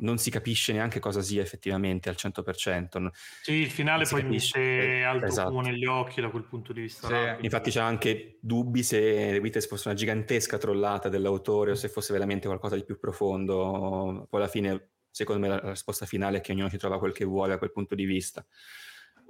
non 0.00 0.18
si 0.18 0.30
capisce 0.30 0.72
neanche 0.72 1.00
cosa 1.00 1.22
sia 1.22 1.42
effettivamente 1.42 2.08
al 2.08 2.16
100%. 2.18 3.08
Sì, 3.42 3.52
il 3.52 3.70
finale 3.70 4.04
poi 4.06 4.22
mette 4.24 5.02
alto 5.02 5.26
esatto. 5.26 5.48
fumo 5.48 5.60
negli 5.62 5.86
occhi 5.86 6.20
da 6.20 6.28
quel 6.28 6.44
punto 6.44 6.72
di 6.72 6.82
vista. 6.82 7.08
Sì. 7.08 7.44
Infatti 7.44 7.70
c'è 7.70 7.80
anche 7.80 8.38
dubbi 8.40 8.82
se 8.82 8.98
The 8.98 9.38
Witness 9.38 9.66
fosse 9.66 9.88
una 9.88 9.96
gigantesca 9.96 10.58
trollata 10.58 11.08
dell'autore 11.08 11.72
o 11.72 11.74
se 11.74 11.88
fosse 11.88 12.12
veramente 12.12 12.46
qualcosa 12.46 12.76
di 12.76 12.84
più 12.84 12.98
profondo. 12.98 14.26
Poi 14.28 14.40
alla 14.40 14.50
fine, 14.50 14.90
secondo 15.10 15.40
me, 15.40 15.48
la 15.48 15.70
risposta 15.70 16.06
finale 16.06 16.38
è 16.38 16.40
che 16.40 16.52
ognuno 16.52 16.70
ci 16.70 16.78
trova 16.78 16.98
quel 16.98 17.12
che 17.12 17.24
vuole 17.24 17.54
a 17.54 17.58
quel 17.58 17.72
punto 17.72 17.94
di 17.94 18.04
vista 18.04 18.44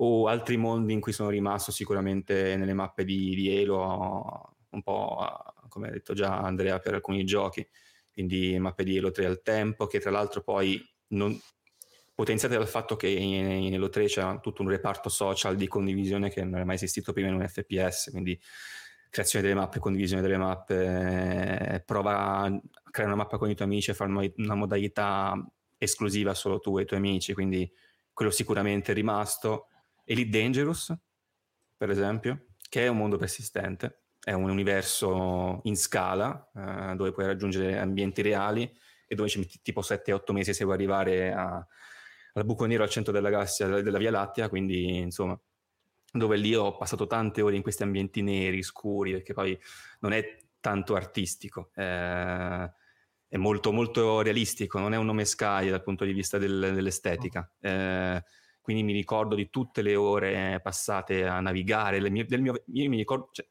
o 0.02 0.28
altri 0.28 0.56
mondi 0.56 0.94
in 0.94 1.00
cui 1.00 1.12
sono 1.12 1.28
rimasto 1.28 1.72
sicuramente 1.72 2.56
nelle 2.56 2.72
mappe 2.72 3.04
di, 3.04 3.34
di 3.34 3.54
Halo, 3.54 4.56
un 4.70 4.82
po' 4.82 5.26
come 5.68 5.88
ha 5.88 5.90
detto 5.90 6.14
già 6.14 6.38
Andrea 6.38 6.78
per 6.78 6.94
alcuni 6.94 7.24
giochi, 7.24 7.66
quindi 8.12 8.58
mappe 8.58 8.84
di 8.84 8.98
Halo 8.98 9.10
3 9.10 9.26
al 9.26 9.42
tempo, 9.42 9.86
che 9.86 10.00
tra 10.00 10.10
l'altro 10.10 10.42
poi 10.42 10.82
non, 11.08 11.38
potenziate 12.14 12.56
dal 12.56 12.68
fatto 12.68 12.96
che 12.96 13.08
in, 13.08 13.50
in 13.50 13.74
Halo 13.74 13.88
3 13.88 14.04
c'è 14.04 14.40
tutto 14.40 14.62
un 14.62 14.68
reparto 14.68 15.08
social 15.08 15.56
di 15.56 15.66
condivisione 15.66 16.28
che 16.30 16.44
non 16.44 16.60
è 16.60 16.64
mai 16.64 16.74
esistito 16.74 17.12
prima 17.12 17.28
in 17.28 17.34
un 17.34 17.48
FPS, 17.48 18.10
quindi 18.10 18.38
creazione 19.08 19.46
delle 19.46 19.58
mappe, 19.58 19.78
condivisione 19.78 20.22
delle 20.22 20.36
mappe, 20.36 21.82
prova 21.84 22.40
a 22.42 22.60
creare 22.90 23.12
una 23.12 23.22
mappa 23.22 23.38
con 23.38 23.50
i 23.50 23.54
tuoi 23.54 23.68
amici 23.68 23.90
e 23.90 23.94
fare 23.94 24.32
una 24.36 24.54
modalità 24.54 25.34
esclusiva 25.78 26.34
solo 26.34 26.60
tu 26.60 26.78
e 26.78 26.82
i 26.82 26.84
tuoi 26.84 26.98
amici, 26.98 27.32
quindi 27.32 27.70
quello 28.12 28.30
sicuramente 28.30 28.92
è 28.92 28.94
rimasto. 28.94 29.68
Elite 30.04 30.38
Dangerous, 30.38 30.94
per 31.76 31.88
esempio, 31.88 32.48
che 32.68 32.84
è 32.84 32.88
un 32.88 32.98
mondo 32.98 33.16
persistente, 33.16 33.99
è 34.22 34.32
un 34.32 34.50
universo 34.50 35.60
in 35.64 35.76
scala 35.76 36.50
eh, 36.54 36.94
dove 36.94 37.12
puoi 37.12 37.26
raggiungere 37.26 37.78
ambienti 37.78 38.22
reali 38.22 38.70
e 39.06 39.14
dove 39.14 39.28
ci 39.28 39.38
metti 39.38 39.60
tipo 39.62 39.80
7-8 39.80 40.32
mesi 40.32 40.54
se 40.54 40.64
vuoi 40.64 40.76
arrivare 40.76 41.32
a, 41.32 41.66
al 42.34 42.44
buco 42.44 42.66
nero 42.66 42.82
al 42.82 42.90
centro 42.90 43.12
della 43.12 43.30
galassia 43.30 43.66
della 43.66 43.98
Via 43.98 44.10
Lattea, 44.10 44.48
quindi 44.48 44.98
insomma 44.98 45.38
dove 46.12 46.36
lì 46.36 46.54
ho 46.54 46.76
passato 46.76 47.06
tante 47.06 47.40
ore 47.40 47.56
in 47.56 47.62
questi 47.62 47.82
ambienti 47.82 48.20
neri, 48.22 48.62
scuri, 48.62 49.12
perché 49.12 49.32
poi 49.32 49.58
non 50.00 50.12
è 50.12 50.38
tanto 50.60 50.94
artistico, 50.94 51.70
eh, 51.74 52.70
è 53.28 53.36
molto 53.36 53.72
molto 53.72 54.20
realistico, 54.20 54.78
non 54.78 54.92
è 54.92 54.96
un 54.96 55.06
nome 55.06 55.24
Sky 55.24 55.70
dal 55.70 55.82
punto 55.82 56.04
di 56.04 56.12
vista 56.12 56.36
del, 56.36 56.72
dell'estetica. 56.74 57.50
Eh, 57.60 58.22
quindi 58.60 58.82
mi 58.82 58.92
ricordo 58.92 59.34
di 59.34 59.50
tutte 59.50 59.82
le 59.82 59.96
ore 59.96 60.60
passate 60.62 61.26
a 61.26 61.40
navigare, 61.40 61.98
mie, 62.10 62.26
mio, 62.28 62.62
io 62.66 62.88
mi 62.88 62.96
ricordo, 62.96 63.30
cioè, 63.32 63.46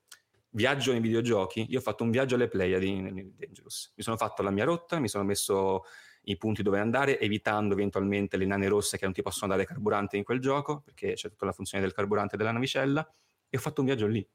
viaggio 0.52 0.92
nei 0.92 1.02
videogiochi, 1.02 1.66
io 1.70 1.80
ho 1.80 1.82
fatto 1.82 2.04
un 2.04 2.12
viaggio 2.12 2.36
alle 2.36 2.48
Pleiadi 2.48 3.00
nel 3.00 3.32
Dangerous, 3.34 3.94
mi 3.96 4.04
sono 4.04 4.18
fatto 4.18 4.42
la 4.42 4.52
mia 4.52 4.66
rotta, 4.66 5.00
mi 5.00 5.08
sono 5.08 5.24
messo 5.24 5.84
i 6.24 6.38
punti 6.38 6.64
dove 6.64 6.80
andare, 6.80 7.20
evitando 7.20 7.74
eventualmente 7.74 8.38
le 8.38 8.46
nane 8.46 8.68
rosse 8.68 8.98
che 8.98 9.06
non 9.06 9.14
ti 9.14 9.22
possono 9.22 9.52
dare 9.52 9.66
carburante 9.66 10.18
in 10.18 10.24
quel 10.24 10.40
gioco, 10.40 10.82
perché 10.82 11.14
c'è 11.14 11.30
tutta 11.30 11.46
la 11.46 11.52
funzione 11.52 11.84
del 11.84 11.94
carburante 11.94 12.38
della 12.38 12.52
navicella, 12.52 13.08
e 13.50 13.58
ho 13.58 13.60
fatto 13.60 13.82
un 13.82 13.88
viaggio 13.88 14.08
lì. 14.08 14.28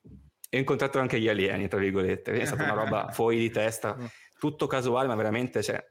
E 0.50 0.56
ho 0.56 0.60
incontrato 0.60 0.98
anche 0.98 1.20
gli 1.20 1.28
alieni, 1.28 1.68
tra 1.68 1.78
virgolette, 1.78 2.32
è 2.32 2.44
stata 2.44 2.64
una 2.64 2.74
roba 2.74 3.10
fuori 3.12 3.38
di 3.38 3.50
testa, 3.50 3.96
tutto 4.38 4.66
casuale, 4.66 5.08
ma 5.08 5.14
veramente, 5.14 5.62
cioè, 5.62 5.84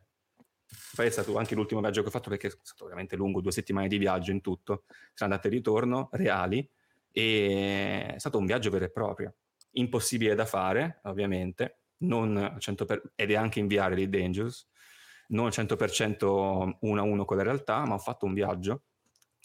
poi 0.96 1.06
è 1.06 1.10
stato 1.10 1.38
anche 1.38 1.56
l'ultimo 1.56 1.82
viaggio 1.82 2.02
che 2.02 2.08
ho 2.08 2.12
fatto 2.12 2.30
perché 2.30 2.48
è 2.48 2.52
stato 2.62 2.86
veramente 2.86 3.16
lungo, 3.16 3.42
due 3.42 3.52
settimane 3.52 3.88
di 3.88 3.98
viaggio 3.98 4.32
in 4.32 4.42
tutto, 4.42 4.84
tra 5.14 5.26
andata 5.26 5.48
e 5.48 5.52
ritorno, 5.52 6.10
reali, 6.14 6.68
e 7.12 8.14
è 8.16 8.20
stato 8.20 8.38
un 8.38 8.46
viaggio 8.46 8.70
vero 8.70 8.86
e 8.86 8.90
proprio. 8.90 9.34
Impossibile 9.74 10.36
da 10.36 10.46
fare, 10.46 11.00
ovviamente, 11.04 11.80
non 11.98 12.56
100 12.58 12.86
per... 12.86 13.02
ed 13.16 13.32
è 13.32 13.36
anche 13.36 13.60
inviare 13.60 13.96
dei 13.96 14.10
Dangerous, 14.10 14.68
non 15.28 15.50
100% 15.50 16.78
uno 16.80 17.02
a 17.02 17.04
uno 17.04 17.26
con 17.26 17.38
la 17.38 17.44
realtà, 17.44 17.86
ma 17.86 17.96
ho 17.96 18.00
fatto 18.00 18.26
un 18.26 18.34
viaggio 18.34 18.84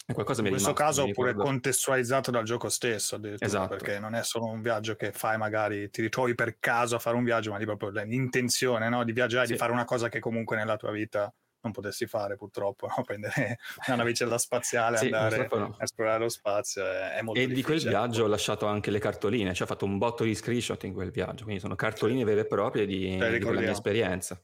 in 0.09 0.23
questo 0.25 0.41
rimasto, 0.41 0.73
caso 0.73 1.07
pure 1.11 1.35
contestualizzato 1.35 2.31
dal 2.31 2.43
gioco 2.43 2.67
stesso, 2.69 3.19
esatto. 3.37 3.67
perché 3.67 3.99
non 3.99 4.15
è 4.15 4.23
solo 4.23 4.45
un 4.45 4.61
viaggio 4.61 4.95
che 4.95 5.11
fai, 5.11 5.37
magari 5.37 5.89
ti 5.91 6.01
ritrovi 6.01 6.33
per 6.33 6.57
caso 6.59 6.95
a 6.95 6.99
fare 6.99 7.15
un 7.15 7.23
viaggio, 7.23 7.51
ma 7.51 7.59
di 7.59 7.65
proprio 7.65 7.89
l'intenzione 7.89 8.89
no? 8.89 9.03
di 9.03 9.11
viaggiare, 9.11 9.45
sì. 9.45 9.51
di 9.51 9.57
fare 9.59 9.71
una 9.71 9.85
cosa 9.85 10.09
che 10.09 10.19
comunque 10.19 10.55
nella 10.55 10.77
tua 10.77 10.91
vita 10.91 11.31
non 11.61 11.71
potessi 11.71 12.07
fare 12.07 12.35
purtroppo, 12.35 12.87
no? 12.87 13.03
prendere 13.05 13.59
una 13.87 13.97
navicella 13.97 14.37
spaziale 14.37 14.95
e 14.95 14.99
sì, 14.99 15.05
andare 15.05 15.47
no. 15.51 15.75
a 15.77 15.83
esplorare 15.83 16.19
lo 16.19 16.29
spazio 16.29 16.85
è, 16.85 17.13
è 17.13 17.21
molto 17.21 17.39
E 17.39 17.47
difficile. 17.47 17.55
di 17.55 17.63
quel 17.63 17.91
viaggio 17.91 18.23
ho 18.23 18.27
lasciato 18.27 18.65
anche 18.65 18.91
le 18.91 18.99
cartoline, 18.99 19.53
cioè 19.53 19.63
ho 19.63 19.69
fatto 19.69 19.85
un 19.85 19.97
botto 19.97 20.23
di 20.23 20.35
screenshot 20.35 20.83
in 20.83 20.93
quel 20.93 21.11
viaggio, 21.11 21.43
quindi 21.43 21.61
sono 21.61 21.75
cartoline 21.75 22.19
sì. 22.19 22.25
vere 22.25 22.41
e 22.41 22.45
proprie 22.45 22.85
di, 22.85 23.17
di 23.17 23.39
quella 23.39 23.59
mia 23.59 23.71
esperienza. 23.71 24.41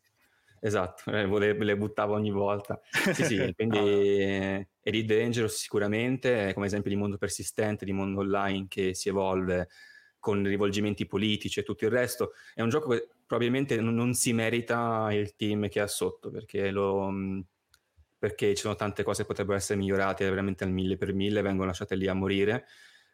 Esatto, 0.59 1.03
eh, 1.11 1.53
le 1.53 1.77
buttavo 1.77 2.15
ogni 2.15 2.31
volta. 2.31 2.79
Sì, 3.13 3.23
sì, 3.23 3.53
quindi 3.55 3.77
ah. 3.77 4.67
Elite 4.81 5.17
Dangerous 5.17 5.55
sicuramente, 5.55 6.53
come 6.53 6.65
esempio 6.65 6.89
di 6.89 6.95
mondo 6.95 7.17
persistente, 7.17 7.85
di 7.85 7.93
mondo 7.93 8.21
online 8.21 8.65
che 8.67 8.93
si 8.95 9.09
evolve 9.09 9.69
con 10.25 10.43
rivolgimenti 10.43 11.05
politici 11.05 11.59
e 11.59 11.63
tutto 11.63 11.85
il 11.85 11.91
resto, 11.91 12.31
è 12.55 12.63
un 12.63 12.69
gioco 12.69 12.89
che 12.89 13.07
probabilmente 13.27 13.79
non 13.79 14.15
si 14.15 14.33
merita 14.33 15.09
il 15.11 15.35
team 15.35 15.69
che 15.69 15.79
ha 15.79 15.85
sotto, 15.85 16.31
perché, 16.31 16.71
lo, 16.71 17.13
perché 18.17 18.55
ci 18.55 18.61
sono 18.63 18.73
tante 18.73 19.03
cose 19.03 19.21
che 19.21 19.27
potrebbero 19.27 19.55
essere 19.55 19.77
migliorate 19.77 20.27
veramente 20.27 20.63
al 20.63 20.71
mille 20.71 20.97
per 20.97 21.13
mille, 21.13 21.43
vengono 21.43 21.67
lasciate 21.67 21.93
lì 21.95 22.07
a 22.07 22.15
morire 22.15 22.65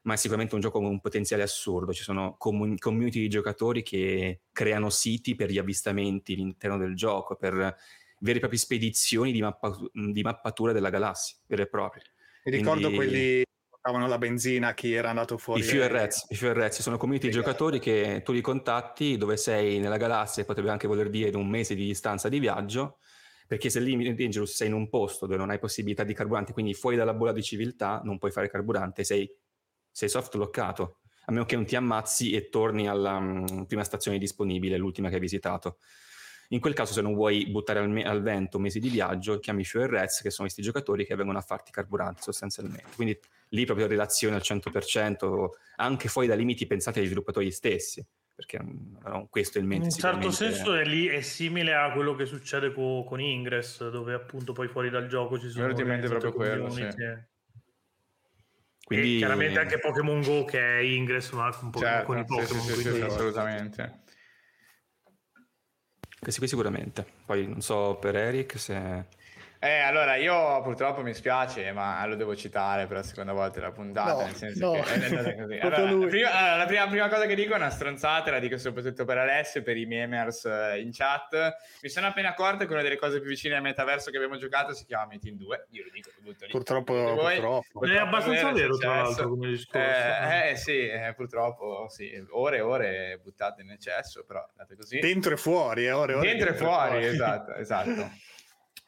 ma 0.04 0.14
è 0.14 0.16
sicuramente 0.16 0.56
un 0.56 0.62
gioco 0.62 0.80
con 0.80 0.88
un 0.88 1.00
potenziale 1.00 1.44
assurdo. 1.44 1.94
Ci 1.94 2.02
sono 2.02 2.36
comun- 2.40 2.78
community 2.78 3.20
di 3.20 3.28
giocatori 3.28 3.84
che 3.84 4.44
creano 4.52 4.90
siti 4.90 5.36
per 5.36 5.52
gli 5.52 5.60
avvistamenti 5.60 6.34
all'interno 6.34 6.80
del 6.80 6.96
gioco, 6.96 7.36
per 7.36 7.54
vere 7.54 8.38
e 8.38 8.40
proprie 8.40 8.58
spedizioni 8.58 9.32
di, 9.32 9.42
mappa- 9.42 9.78
di 9.94 10.22
mappatura 10.24 10.72
della 10.72 10.90
galassia, 10.90 11.38
vere 11.46 11.64
e 11.64 11.68
proprie. 11.68 12.04
Mi 12.46 12.52
ricordo 12.52 12.88
Quindi... 12.88 12.96
quelli 12.96 13.44
portavano 13.82 14.08
la 14.08 14.20
benzina 14.20 14.76
chi 14.76 14.94
era 14.94 15.10
andato 15.10 15.38
fuori. 15.40 15.62
I 15.62 15.88
Reds, 15.88 16.28
i 16.30 16.38
Reds 16.40 16.82
sono 16.82 16.98
community 16.98 17.28
di 17.28 17.34
giocatori 17.34 17.80
che 17.80 18.22
tu 18.24 18.32
li 18.32 18.42
contatti 18.42 19.18
dove 19.18 19.38
sei 19.38 19.80
nella 19.80 19.98
galassia, 19.98 20.46
potrebbe 20.46 20.70
anche 20.70 20.88
voler 20.88 21.10
dire 21.10 21.36
un 21.36 21.50
mese 21.50 21.74
di 21.74 21.86
distanza 21.86 22.30
di 22.30 22.40
viaggio, 22.40 23.00
perché 23.48 23.72
se 23.72 23.80
lì 23.80 23.94
in 23.94 24.16
Dangerous 24.16 24.54
sei 24.54 24.68
in 24.68 24.74
un 24.74 24.88
posto 24.88 25.26
dove 25.26 25.38
non 25.38 25.50
hai 25.50 25.58
possibilità 25.58 26.04
di 26.04 26.14
carburante, 26.14 26.54
quindi 26.54 26.76
fuori 26.76 26.96
dalla 26.96 27.14
bolla 27.14 27.32
di 27.32 27.42
civiltà 27.42 28.02
non 28.04 28.20
puoi 28.20 28.32
fare 28.32 28.50
carburante, 28.50 29.04
sei 29.04 29.30
sei 29.94 30.08
soft 30.08 30.36
lockato, 30.36 31.00
a 31.26 31.32
meno 31.32 31.44
che 31.44 31.56
non 31.56 31.66
ti 31.66 31.76
ammazzi 31.76 32.32
e 32.32 32.48
torni 32.50 32.88
alla 32.88 33.18
um, 33.18 33.66
prima 33.66 33.84
stazione 33.84 34.18
disponibile, 34.18 34.78
l'ultima 34.78 35.10
che 35.10 35.16
hai 35.16 35.20
visitato. 35.20 35.80
In 36.50 36.60
quel 36.60 36.74
caso, 36.74 36.94
se 36.94 37.02
non 37.02 37.14
vuoi 37.14 37.50
buttare 37.50 37.80
al, 37.80 37.90
me- 37.90 38.04
al 38.04 38.22
vento 38.22 38.60
mesi 38.60 38.80
di 38.80 38.90
viaggio, 38.90 39.40
chiami 39.40 39.66
Fuel 39.66 39.88
Reds, 39.88 40.22
che 40.22 40.30
sono 40.30 40.48
questi 40.48 40.62
giocatori 40.62 41.06
che 41.06 41.16
vengono 41.16 41.38
a 41.38 41.42
farti 41.42 41.72
carburante 41.72 42.22
sostanzialmente. 42.22 42.88
Quindi 42.96 43.18
lì 43.52 43.66
proprio 43.66 43.88
relazione 43.88 44.36
al 44.36 44.42
100%, 44.44 45.50
anche 45.78 46.10
fuori 46.10 46.28
dai 46.28 46.38
limiti 46.38 46.68
pensati 46.68 47.00
agli 47.00 47.06
sviluppatori 47.06 47.52
stessi, 47.52 48.06
perché 48.36 48.60
non 48.60 49.28
questo 49.30 49.58
è 49.58 49.62
il 49.62 49.68
mente. 49.68 49.88
In 49.88 49.92
un 49.94 50.00
certo 50.00 50.32
senso 50.32 50.74
è, 50.74 50.84
lì, 50.84 51.08
è 51.08 51.22
simile 51.22 51.74
a 51.74 51.92
quello 51.92 52.16
che 52.16 52.26
succede 52.26 52.74
co- 52.74 53.04
con 53.04 53.20
Ingress, 53.20 53.90
dove 53.90 54.14
appunto 54.14 54.54
poi 54.54 54.68
fuori 54.68 54.90
dal 54.90 55.08
gioco 55.08 55.40
ci 55.40 55.50
sono... 55.50 55.68
Veramente 55.68 56.08
proprio 56.08 56.32
quello, 56.32 56.70
sì. 56.70 56.88
Quindi... 58.84 59.16
E 59.16 59.18
chiaramente 59.20 59.60
anche 59.60 59.80
Pokémon 59.80 60.22
Go 60.22 60.44
che 60.44 60.60
è 60.60 60.80
Ingress 60.80 61.32
ma 61.32 61.56
un 61.62 61.70
po' 61.70 61.80
certo, 61.80 62.06
con 62.06 62.18
i 62.18 62.26
Pokémon. 62.26 62.62
Sì, 62.62 62.74
sì, 62.74 62.92
sì, 62.94 63.02
assolutamente. 63.02 64.00
Questi 66.20 66.40
qui 66.40 66.48
sicuramente. 66.48 67.06
Poi 67.26 67.48
non 67.48 67.62
so 67.62 67.98
per 68.00 68.16
Eric 68.16 68.60
se 68.60 69.06
eh, 69.64 69.78
allora 69.78 70.16
io 70.16 70.60
purtroppo 70.64 71.04
mi 71.04 71.14
spiace, 71.14 71.72
ma 71.72 72.04
lo 72.08 72.16
devo 72.16 72.36
citare 72.36 72.88
per 72.88 72.98
la 72.98 73.04
seconda 73.04 73.32
volta 73.32 73.60
della 73.60 73.72
puntata, 73.72 74.14
no, 74.14 74.22
nel 74.24 74.34
senso 74.34 74.74
no. 74.74 74.82
che 74.82 74.94
è 74.96 75.36
così. 75.38 75.58
Allora, 75.62 76.08
prima, 76.08 76.32
allora, 76.32 76.56
la 76.56 76.66
prima, 76.66 76.88
prima, 76.88 77.10
cosa 77.10 77.28
che 77.28 77.36
dico 77.36 77.54
è 77.54 77.58
una 77.58 77.70
stronzata, 77.70 78.32
la 78.32 78.40
dico 78.40 78.58
soprattutto 78.58 79.06
per 79.06 79.20
Alessio 79.20 79.60
e 79.60 79.64
per 79.64 79.78
i 79.78 79.86
memers 79.86 80.46
eh, 80.46 80.80
in 80.80 80.90
chat. 80.92 81.58
Mi 81.80 81.90
sono 81.90 82.08
appena 82.08 82.30
accorto 82.30 82.66
che 82.66 82.74
una 82.74 82.82
delle 82.82 82.98
cose 82.98 83.20
più 83.20 83.30
vicine 83.30 83.56
al 83.56 83.62
metaverso 83.62 84.10
che 84.10 84.18
abbiamo 84.18 84.38
giocato 84.38 84.74
si 84.74 84.84
chiama 84.84 85.06
Meeting 85.06 85.38
2. 85.38 85.68
Io 85.70 85.84
lo 85.84 85.90
dico, 85.94 86.10
lo 86.16 86.22
butto 86.24 86.46
lì. 86.46 86.52
Purtroppo, 86.52 86.94
purtroppo. 87.14 87.86
È 87.86 87.98
abbastanza 87.98 88.52
vero, 88.54 88.78
tra 88.78 88.96
l'altro, 88.96 89.30
come 89.30 89.48
discorso. 89.48 89.78
Eh, 89.78 90.50
eh 90.50 90.56
sì, 90.56 90.88
eh, 90.88 91.14
purtroppo 91.16 91.86
sì, 91.88 92.12
ore 92.32 92.58
e 92.58 92.62
ore 92.62 93.20
buttate 93.22 93.62
in 93.62 93.70
eccesso, 93.70 94.24
però 94.26 94.44
andate 94.50 94.76
così. 94.76 94.98
Dentro 94.98 95.36
e 95.36 95.38
fuori, 95.38 95.86
eh, 95.86 95.92
ore 95.92 96.14
e 96.14 96.16
ore. 96.16 96.28
Dentro, 96.28 96.46
dentro 96.48 96.66
e 96.66 96.68
fuori, 96.68 96.90
fuori. 96.90 97.06
esatto, 97.06 97.54
esatto. 97.54 98.10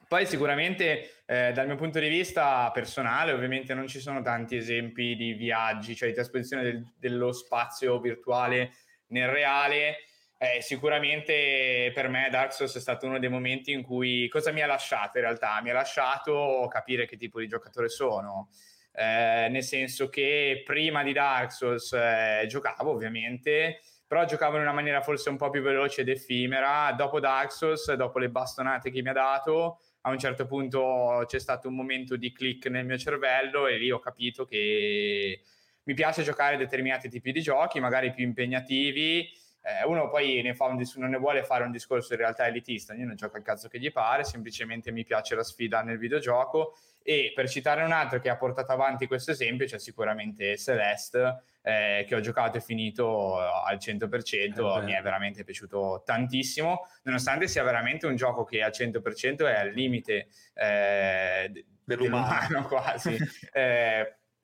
Poi 0.08 0.26
sicuramente 0.26 1.24
eh, 1.26 1.52
dal 1.54 1.66
mio 1.66 1.76
punto 1.76 2.00
di 2.00 2.08
vista 2.08 2.70
personale 2.72 3.32
ovviamente 3.32 3.74
non 3.74 3.88
ci 3.88 4.00
sono 4.00 4.22
tanti 4.22 4.56
esempi 4.56 5.16
di 5.16 5.34
viaggi, 5.34 5.96
cioè 5.96 6.10
di 6.10 6.16
trasposizione 6.16 6.64
del, 6.64 6.94
dello 6.98 7.32
spazio 7.32 8.00
virtuale 8.00 8.74
nel 9.08 9.28
reale. 9.28 9.98
Eh, 10.38 10.62
sicuramente 10.62 11.92
per 11.94 12.10
me 12.10 12.28
Dark 12.30 12.52
Souls 12.52 12.76
è 12.76 12.80
stato 12.80 13.06
uno 13.06 13.18
dei 13.18 13.30
momenti 13.30 13.72
in 13.72 13.82
cui 13.82 14.28
cosa 14.28 14.52
mi 14.52 14.62
ha 14.62 14.66
lasciato 14.66 15.18
in 15.18 15.24
realtà? 15.24 15.62
Mi 15.62 15.70
ha 15.70 15.74
lasciato 15.74 16.68
capire 16.70 17.06
che 17.06 17.16
tipo 17.16 17.40
di 17.40 17.48
giocatore 17.48 17.88
sono. 17.88 18.50
Eh, 18.92 19.48
nel 19.50 19.64
senso 19.64 20.10
che 20.10 20.62
prima 20.66 21.02
di 21.02 21.14
Dark 21.14 21.52
Souls 21.52 21.94
eh, 21.94 22.46
giocavo 22.48 22.92
ovviamente, 22.92 23.80
però 24.06 24.26
giocavo 24.26 24.58
in 24.58 24.64
una 24.64 24.74
maniera 24.74 25.02
forse 25.02 25.30
un 25.30 25.38
po' 25.38 25.50
più 25.50 25.62
veloce 25.62 26.02
ed 26.02 26.10
effimera. 26.10 26.92
Dopo 26.92 27.20
Dark 27.20 27.52
Souls, 27.52 27.94
dopo 27.94 28.20
le 28.20 28.30
bastonate 28.30 28.92
che 28.92 29.02
mi 29.02 29.10
ha 29.10 29.14
dato, 29.14 29.80
a 30.06 30.10
un 30.10 30.20
certo 30.20 30.46
punto 30.46 31.24
c'è 31.28 31.40
stato 31.40 31.68
un 31.68 31.76
momento 31.76 32.16
di 32.16 32.32
click 32.32 32.68
nel 32.68 32.86
mio 32.86 32.98
cervello 32.98 33.68
e 33.68 33.78
lì 33.78 33.90
ho 33.92 34.00
capito 34.00 34.46
che 34.46 35.42
mi 35.84 35.94
piace 35.94 36.24
giocare 36.24 36.58
determinati 36.58 37.10
tipi 37.10 37.32
di 37.32 37.42
giochi, 37.42 37.80
magari 37.80 38.14
più 38.14 38.24
impegnativi. 38.24 39.30
Eh, 39.66 39.86
uno 39.86 40.10
poi 40.10 40.42
ne 40.42 40.54
fa 40.54 40.66
un 40.66 40.76
dis- 40.76 40.96
non 40.98 41.10
ne 41.10 41.18
vuole 41.18 41.44
fare 41.44 41.64
un 41.64 41.72
discorso 41.72 42.12
in 42.14 42.20
realtà 42.20 42.46
elitista, 42.46 42.92
ognuno 42.92 43.14
gioca 43.14 43.38
il 43.38 43.44
cazzo 43.44 43.70
che 43.70 43.80
gli 43.80 43.92
pare, 43.94 44.26
semplicemente 44.26 44.92
mi 44.92 45.06
piace 45.06 45.36
la 45.36 45.44
sfida 45.44 45.82
nel 45.82 45.98
videogioco. 45.98 46.76
E 47.02 47.32
per 47.36 47.50
citare 47.50 47.84
un 47.84 47.92
altro 47.92 48.20
che 48.20 48.30
ha 48.30 48.38
portato 48.38 48.72
avanti 48.72 49.08
questo 49.08 49.32
esempio, 49.32 49.66
c'è 49.66 49.78
sicuramente 49.80 50.58
Celeste, 50.58 51.44
eh, 51.62 52.06
che 52.08 52.16
ho 52.16 52.20
giocato 52.20 52.58
e 52.58 52.62
finito 52.62 53.38
al 53.40 53.78
100%, 53.78 54.82
eh 54.82 54.84
mi 54.84 54.92
è 54.94 55.02
veramente 55.02 55.44
piaciuto 55.44 56.04
tantissimo, 56.06 56.88
nonostante 57.04 57.48
sia 57.48 57.64
veramente 57.64 58.06
un 58.06 58.16
gioco 58.16 58.44
che 58.44 58.62
al 58.62 58.72
100% 58.72 59.46
è 59.46 59.56
al 59.56 59.70
limite 59.70 60.28
eh, 60.54 61.66
dell'umano. 61.84 62.38
dell'umano 62.48 62.68
quasi. 62.68 63.18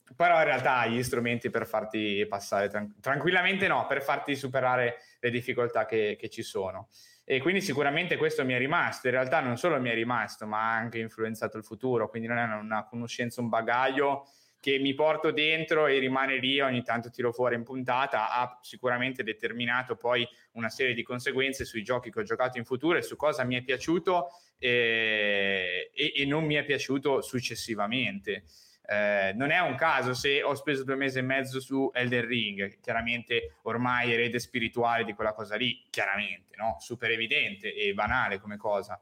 Eh, 0.10 0.14
però 0.16 0.38
in 0.38 0.44
realtà 0.44 0.86
gli 0.88 1.02
strumenti 1.04 1.50
per 1.50 1.66
farti 1.68 2.26
passare 2.28 2.70
tran- 2.70 2.96
tranquillamente, 3.00 3.68
no, 3.68 3.86
per 3.88 4.02
farti 4.02 4.36
superare 4.36 4.98
le 5.20 5.30
difficoltà 5.30 5.86
che, 5.86 6.18
che, 6.20 6.30
ci 6.30 6.44
sono. 6.44 6.90
E 7.24 7.40
quindi 7.40 7.62
sicuramente 7.62 8.18
questo 8.18 8.44
mi 8.44 8.54
è 8.54 8.58
rimasto, 8.58 9.08
in 9.08 9.14
realtà 9.14 9.40
non 9.40 9.58
solo 9.58 9.80
mi 9.80 9.90
è 9.90 9.94
rimasto, 9.94 10.48
ma 10.48 10.72
ha 10.72 10.76
anche 10.76 11.00
influenzato 11.00 11.58
il 11.58 11.64
futuro, 11.64 12.10
quindi 12.10 12.28
non 12.28 12.38
è 12.38 12.44
una 12.44 12.86
conoscenza, 12.86 13.42
un 13.42 13.50
bagaglio 13.50 14.26
che 14.60 14.78
mi 14.78 14.94
porto 14.94 15.32
dentro 15.32 15.88
e 15.88 16.00
rimane 16.00 16.38
lì, 16.38 16.60
ogni 16.60 16.84
tanto 16.84 17.10
tiro 17.10 17.32
fuori 17.32 17.56
in 17.56 17.64
puntata, 17.64 18.32
ha 18.32 18.60
sicuramente 18.62 19.24
determinato 19.24 19.96
poi 19.96 20.28
una 20.54 20.70
serie 20.70 20.94
di 20.94 21.02
conseguenze 21.02 21.64
sui 21.64 21.82
giochi 21.82 22.12
che 22.12 22.20
ho 22.20 22.24
giocato 22.24 22.58
in 22.58 22.66
futuro 22.66 22.98
e 22.98 23.02
su 23.02 23.16
cosa 23.16 23.44
mi 23.46 23.56
è 23.56 23.62
piaciuto 23.62 24.30
e, 24.58 25.92
e, 25.94 26.14
e 26.14 26.26
non 26.26 26.44
mi 26.44 26.56
è 26.56 26.66
piaciuto 26.66 27.22
successivamente. 27.22 28.44
Eh, 28.90 29.34
non 29.36 29.52
è 29.52 29.60
un 29.60 29.76
caso 29.76 30.16
se 30.16 30.42
ho 30.42 30.56
speso 30.56 30.84
due 30.84 30.96
mesi 30.96 31.20
e 31.20 31.22
mezzo 31.22 31.60
su 31.60 31.92
Elden 31.94 32.26
Ring, 32.26 32.80
chiaramente 32.80 33.58
ormai 33.64 34.12
erede 34.12 34.40
spirituale 34.40 35.04
di 35.04 35.14
quella 35.14 35.34
cosa 35.34 35.56
lì, 35.56 35.86
chiaramente, 35.92 36.56
no? 36.58 36.78
super 36.80 37.12
evidente 37.12 37.72
e 37.72 37.94
banale 37.94 38.40
come 38.40 38.58
cosa 38.58 39.00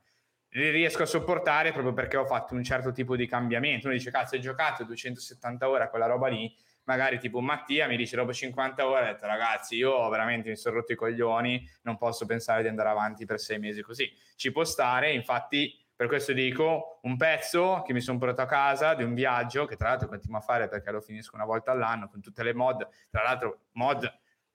li 0.49 0.69
riesco 0.71 1.03
a 1.03 1.05
sopportare 1.05 1.71
proprio 1.71 1.93
perché 1.93 2.17
ho 2.17 2.25
fatto 2.25 2.55
un 2.55 2.63
certo 2.63 2.91
tipo 2.91 3.15
di 3.15 3.27
cambiamento. 3.27 3.87
Uno 3.87 3.95
dice, 3.95 4.11
cazzo, 4.11 4.35
hai 4.35 4.41
giocato 4.41 4.83
270 4.83 5.69
ore 5.69 5.83
a 5.83 5.89
quella 5.89 6.05
roba 6.05 6.27
lì, 6.27 6.53
magari 6.85 7.19
tipo 7.19 7.41
Mattia 7.41 7.87
mi 7.87 7.97
dice 7.97 8.15
dopo 8.15 8.33
50 8.33 8.87
ore, 8.87 9.09
ho 9.09 9.13
detto 9.13 9.25
ragazzi, 9.25 9.75
io 9.75 10.07
veramente 10.09 10.49
mi 10.49 10.55
sono 10.55 10.75
rotto 10.77 10.93
i 10.93 10.95
coglioni, 10.95 11.69
non 11.83 11.97
posso 11.97 12.25
pensare 12.25 12.61
di 12.61 12.69
andare 12.69 12.89
avanti 12.89 13.25
per 13.25 13.39
sei 13.39 13.59
mesi 13.59 13.81
così. 13.81 14.11
Ci 14.35 14.51
può 14.51 14.63
stare, 14.63 15.11
infatti 15.13 15.73
per 15.97 16.05
questo 16.05 16.31
dico 16.31 16.99
un 17.01 17.17
pezzo 17.17 17.81
che 17.83 17.91
mi 17.91 18.01
sono 18.01 18.19
portato 18.19 18.43
a 18.43 18.45
casa 18.45 18.93
di 18.93 19.01
un 19.01 19.15
viaggio 19.15 19.65
che 19.65 19.75
tra 19.75 19.89
l'altro 19.89 20.07
continuo 20.07 20.37
a 20.37 20.41
fare 20.41 20.69
perché 20.69 20.91
lo 20.91 21.01
finisco 21.01 21.35
una 21.35 21.43
volta 21.43 21.71
all'anno 21.71 22.07
con 22.07 22.21
tutte 22.21 22.43
le 22.43 22.53
mod, 22.53 22.87
tra 23.09 23.23
l'altro 23.23 23.61
mod 23.71 24.07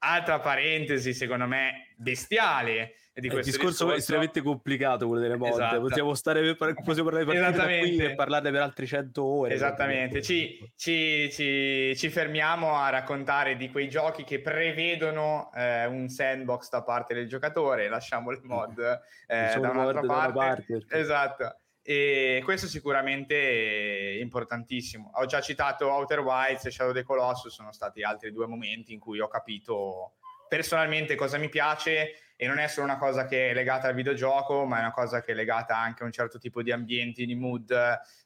altra 0.04 0.40
parentesi 0.40 1.14
secondo 1.14 1.46
me 1.46 1.88
bestiale 1.96 2.94
di 3.14 3.28
questo 3.28 3.50
il 3.50 3.56
discorso 3.56 3.92
è 3.92 3.96
estremamente 3.96 4.40
complicato 4.40 5.06
quello 5.06 5.20
delle 5.20 5.36
mod 5.36 5.50
esatto. 5.50 5.80
possiamo, 5.80 6.14
stare 6.14 6.56
per, 6.56 6.74
possiamo 6.82 7.10
parlare 7.10 7.80
qui 7.80 7.96
e 7.98 8.14
parlarne 8.14 8.50
per 8.50 8.62
altre 8.62 8.86
100 8.86 9.22
ore 9.22 9.54
esattamente. 9.54 10.22
ci, 10.22 10.58
ci, 10.76 11.30
ci, 11.30 11.94
ci, 11.94 12.08
fermiamo 12.08 12.74
a 12.74 12.88
raccontare 12.88 13.56
di 13.56 13.70
quei 13.70 13.90
giochi 13.90 14.24
che 14.24 14.40
prevedono 14.40 15.50
eh, 15.54 15.84
un 15.84 16.08
sandbox 16.08 16.70
da 16.70 16.82
parte 16.82 17.12
del 17.12 17.28
giocatore. 17.28 17.88
Lasciamo 17.88 18.30
le 18.30 18.40
mod 18.44 18.78
eh, 19.26 19.58
da 19.60 19.70
un'altra 19.70 20.00
parte, 20.00 20.32
parte 20.32 20.86
esatto 20.88 21.56
e 21.82 22.40
questo 22.44 22.66
sicuramente 22.68 23.34
è 23.36 24.20
importantissimo. 24.20 25.10
Ho 25.14 25.26
già 25.26 25.40
citato 25.40 25.90
Outer 25.90 26.20
Wilds 26.20 26.66
e 26.66 26.70
Shadow 26.70 26.92
of 26.92 26.96
the 26.96 27.02
Colossus, 27.02 27.52
sono 27.52 27.72
stati 27.72 28.02
altri 28.02 28.32
due 28.32 28.46
momenti 28.46 28.92
in 28.92 29.00
cui 29.00 29.18
ho 29.18 29.28
capito 29.28 30.14
personalmente 30.48 31.14
cosa 31.14 31.38
mi 31.38 31.48
piace 31.48 32.12
e 32.36 32.46
non 32.46 32.58
è 32.58 32.68
solo 32.68 32.86
una 32.86 32.98
cosa 32.98 33.24
che 33.24 33.50
è 33.50 33.54
legata 33.54 33.88
al 33.88 33.94
videogioco, 33.94 34.64
ma 34.64 34.76
è 34.76 34.80
una 34.80 34.90
cosa 34.90 35.22
che 35.22 35.32
è 35.32 35.34
legata 35.34 35.78
anche 35.78 36.02
a 36.02 36.06
un 36.06 36.12
certo 36.12 36.38
tipo 36.38 36.60
di 36.60 36.70
ambienti, 36.72 37.24
di 37.24 37.34
mood, 37.34 37.70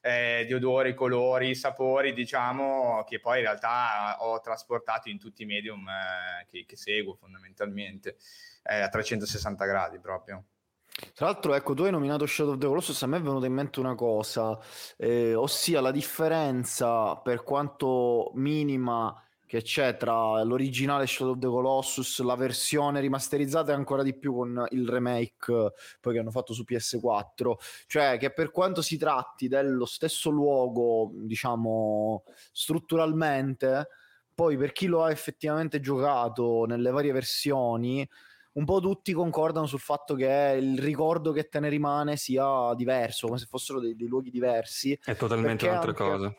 eh, 0.01 0.43
di 0.45 0.53
odori, 0.53 0.93
colori, 0.93 1.55
sapori, 1.55 2.13
diciamo, 2.13 3.05
che 3.07 3.19
poi 3.19 3.37
in 3.37 3.43
realtà 3.43 4.17
ho 4.19 4.39
trasportato 4.39 5.07
in 5.07 5.19
tutti 5.19 5.43
i 5.43 5.45
medium 5.45 5.87
eh, 5.87 6.45
che, 6.49 6.65
che, 6.65 6.75
seguo 6.75 7.13
fondamentalmente, 7.13 8.17
eh, 8.63 8.81
a 8.81 8.89
360 8.89 9.65
gradi 9.65 9.99
proprio. 9.99 10.43
Tra 11.13 11.27
l'altro, 11.27 11.53
ecco, 11.53 11.75
tu 11.75 11.83
hai 11.83 11.91
nominato 11.91 12.25
Shadow 12.25 12.53
of 12.53 12.59
the 12.59 12.65
Colossus, 12.65 13.03
a 13.03 13.07
me 13.07 13.17
è 13.17 13.21
venuta 13.21 13.45
in 13.45 13.53
mente 13.53 13.79
una 13.79 13.93
cosa, 13.93 14.57
eh, 14.97 15.35
ossia 15.35 15.79
la 15.79 15.91
differenza, 15.91 17.15
per 17.17 17.43
quanto 17.43 18.31
minima, 18.33 19.15
che 19.45 19.61
c'è 19.61 19.95
tra 19.95 20.41
l'originale 20.43 21.05
Shadow 21.05 21.33
of 21.33 21.39
the 21.39 21.47
Colossus, 21.47 22.19
la 22.21 22.35
versione 22.35 22.99
rimasterizzata 22.99 23.71
e 23.71 23.75
ancora 23.75 24.01
di 24.01 24.17
più 24.17 24.33
con 24.33 24.65
il 24.71 24.89
remake 24.89 25.71
poi 26.01 26.13
che 26.13 26.19
hanno 26.19 26.31
fatto 26.31 26.53
su 26.53 26.63
PS4, 26.63 27.53
cioè 27.85 28.17
che 28.17 28.33
per 28.33 28.49
quanto 28.51 28.81
si 28.81 28.97
tratti 28.97 29.47
dello 29.47 29.85
stesso 29.85 30.31
luogo, 30.31 31.11
diciamo, 31.13 32.23
strutturalmente, 32.51 33.87
poi 34.33 34.57
per 34.57 34.71
chi 34.71 34.87
lo 34.87 35.03
ha 35.03 35.11
effettivamente 35.11 35.79
giocato 35.79 36.65
nelle 36.65 36.89
varie 36.89 37.11
versioni, 37.11 38.07
un 38.57 38.65
po' 38.65 38.79
tutti 38.79 39.13
concordano 39.13 39.65
sul 39.65 39.79
fatto 39.79 40.15
che 40.15 40.57
il 40.59 40.79
ricordo 40.79 41.31
che 41.31 41.47
te 41.47 41.59
ne 41.59 41.69
rimane 41.69 42.17
sia 42.17 42.73
diverso, 42.75 43.27
come 43.27 43.39
se 43.39 43.45
fossero 43.45 43.79
dei, 43.79 43.95
dei 43.95 44.07
luoghi 44.07 44.29
diversi. 44.29 44.99
È 45.03 45.15
totalmente 45.15 45.67
un'altra 45.67 45.89
anche... 45.89 46.03
cosa 46.03 46.35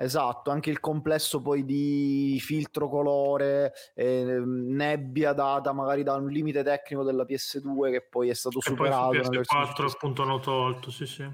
Esatto, 0.00 0.52
anche 0.52 0.70
il 0.70 0.78
complesso 0.78 1.42
poi 1.42 1.64
di 1.64 2.38
filtro 2.40 2.88
colore, 2.88 3.72
eh, 3.94 4.22
nebbia 4.44 5.32
data 5.32 5.72
magari 5.72 6.04
da 6.04 6.14
un 6.14 6.28
limite 6.28 6.62
tecnico 6.62 7.02
della 7.02 7.24
PS2 7.24 7.90
che 7.90 8.06
poi 8.08 8.28
è 8.28 8.34
stato 8.34 8.60
superato. 8.60 9.08
Poi 9.08 9.24
su 9.24 9.30
PS4 9.30 9.90
appunto 9.92 10.22
hanno 10.22 10.38
tolto, 10.38 10.92
sì 10.92 11.04
sì. 11.04 11.28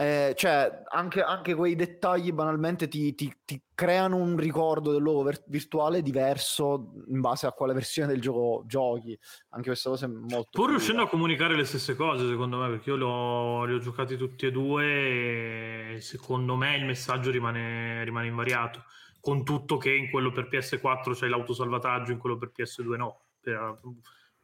Eh, 0.00 0.32
cioè, 0.36 0.84
anche, 0.92 1.22
anche, 1.22 1.56
quei 1.56 1.74
dettagli 1.74 2.30
banalmente 2.30 2.86
ti, 2.86 3.16
ti, 3.16 3.34
ti 3.44 3.60
creano 3.74 4.14
un 4.14 4.36
ricordo 4.36 4.92
del 4.92 5.02
luogo 5.02 5.28
virtuale 5.46 6.02
diverso 6.02 6.92
in 7.08 7.20
base 7.20 7.48
a 7.48 7.50
quale 7.50 7.74
versione 7.74 8.06
del 8.06 8.20
gioco 8.20 8.62
giochi. 8.64 9.18
Anche 9.48 9.66
questa 9.66 9.90
cosa 9.90 10.06
è 10.06 10.08
molto. 10.08 10.50
Pur 10.52 10.68
riuscendo 10.68 11.02
a 11.02 11.08
comunicare 11.08 11.56
le 11.56 11.64
stesse 11.64 11.96
cose, 11.96 12.28
secondo 12.28 12.58
me, 12.58 12.68
perché 12.68 12.90
io 12.90 13.64
li 13.64 13.74
ho 13.74 13.78
giocati 13.80 14.16
tutti 14.16 14.46
e 14.46 14.52
due 14.52 15.94
e 15.94 16.00
secondo 16.00 16.54
me 16.54 16.76
il 16.76 16.84
messaggio 16.84 17.32
rimane, 17.32 18.04
rimane 18.04 18.28
invariato. 18.28 18.84
Con 19.20 19.42
tutto 19.42 19.78
che 19.78 19.92
in 19.92 20.10
quello 20.10 20.30
per 20.30 20.48
PS4 20.48 21.12
c'è 21.12 21.26
l'autosalvataggio, 21.26 22.12
in 22.12 22.18
quello 22.18 22.38
per 22.38 22.52
PS2 22.56 22.96
no. 22.96 23.22
Per, 23.40 23.74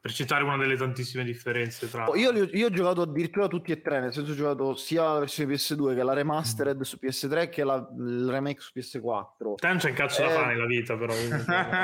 per 0.05 0.13
citare 0.13 0.45
una 0.45 0.59
delle 0.59 0.77
tantissime 0.77 1.25
differenze 1.25 1.89
tra... 1.89 2.07
Io, 2.15 2.31
io, 2.31 2.67
ho 2.67 2.71
giocato 2.71 3.01
addirittura 3.01 3.49
tutti 3.49 3.73
e 3.73 3.81
tre, 3.81 4.01
nel 4.01 4.13
senso 4.13 4.33
ho 4.33 4.35
giocato 4.35 4.75
sia 4.75 5.03
la 5.15 5.21
versione 5.21 5.55
PS2 5.55 5.95
che 5.95 6.03
la 6.03 6.13
remastered 6.13 6.77
mm. 6.77 6.83
su 6.83 6.99
PS3 7.01 7.49
che 7.49 7.65
la, 7.65 7.89
il 7.97 8.29
remake 8.29 8.61
su 8.61 8.73
PS4. 8.75 9.55
Te 9.55 9.67
non 9.67 9.79
c'è 9.79 9.89
un 9.89 9.95
cazzo 9.95 10.21
eh... 10.21 10.27
da 10.27 10.35
fare 10.35 10.53
nella 10.53 10.67
vita 10.67 10.95
però, 10.99 11.15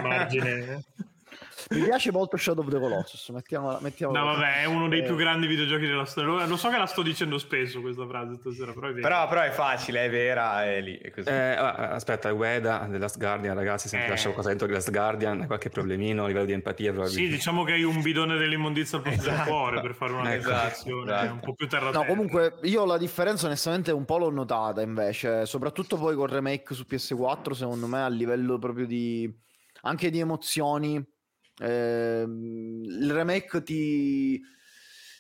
margine... 0.03 0.85
Mi 1.71 1.83
piace 1.83 2.11
molto 2.11 2.37
Shadow 2.37 2.65
of 2.65 2.71
the 2.71 2.79
Colossus. 2.79 3.29
Mettiamola, 3.29 3.79
mettiamola 3.81 4.19
no, 4.19 4.27
vabbè, 4.33 4.63
è 4.63 4.65
uno 4.65 4.89
dei 4.89 5.01
eh. 5.01 5.05
più 5.05 5.15
grandi 5.15 5.47
videogiochi 5.47 5.87
della 5.87 6.05
storia. 6.05 6.47
Lo 6.47 6.57
so 6.57 6.69
che 6.69 6.77
la 6.77 6.87
sto 6.87 7.03
dicendo 7.03 7.39
spesso 7.39 7.81
questa 7.81 8.07
frase 8.07 8.37
stasera, 8.37 8.73
però 8.73 8.89
è 8.89 8.93
vera. 8.93 9.09
Però, 9.09 9.29
però 9.29 9.41
è 9.43 9.51
facile, 9.51 10.05
è 10.05 10.11
vera, 10.11 10.65
è 10.65 10.81
lì. 10.81 10.97
È 10.97 11.13
eh, 11.27 11.57
aspetta, 11.57 12.33
Ueda, 12.33 12.87
The 12.91 12.99
Last 12.99 13.19
Guardian, 13.19 13.55
ragazzi, 13.55 13.89
se 13.89 14.05
eh. 14.05 14.09
lascia 14.09 14.25
qualcosa 14.25 14.49
dentro 14.49 14.67
The 14.67 14.73
Last 14.73 14.91
Guardian, 14.91 15.47
qualche 15.47 15.69
problemino 15.69 16.25
a 16.25 16.27
livello 16.27 16.47
di 16.47 16.53
empatia. 16.53 17.07
Sì, 17.07 17.29
diciamo 17.29 17.65
che 17.65 17.73
hai 17.73 17.85
un 17.85 18.01
bidone 18.03 18.37
dell'immondizia 18.37 18.99
al 18.99 19.05
posto 19.05 19.21
esatto. 19.21 19.37
del 19.37 19.47
cuore 19.47 19.81
per 19.81 19.95
fare 19.95 20.13
una 20.13 20.35
ecco. 20.35 20.51
esatto. 20.51 21.33
un 21.33 21.41
po' 21.41 21.55
più 21.55 21.69
terra 21.69 21.91
No, 21.91 22.05
comunque 22.05 22.59
io 22.63 22.85
la 22.85 22.99
differenza 22.99 23.47
onestamente 23.47 23.93
un 23.93 24.05
po' 24.05 24.19
l'ho 24.19 24.31
notata 24.31 24.83
invece, 24.83 25.47
soprattutto 25.47 25.97
poi 25.97 26.15
col 26.15 26.29
remake 26.29 26.75
su 26.75 26.85
PS4, 26.89 27.53
secondo 27.53 27.87
me 27.87 28.03
a 28.03 28.09
livello 28.09 28.59
proprio 28.59 28.87
di 28.87 29.33
anche 29.83 30.11
di 30.11 30.19
emozioni 30.19 31.03
eh, 31.61 32.25
il 32.27 33.13
remake 33.13 33.63
ti, 33.63 34.41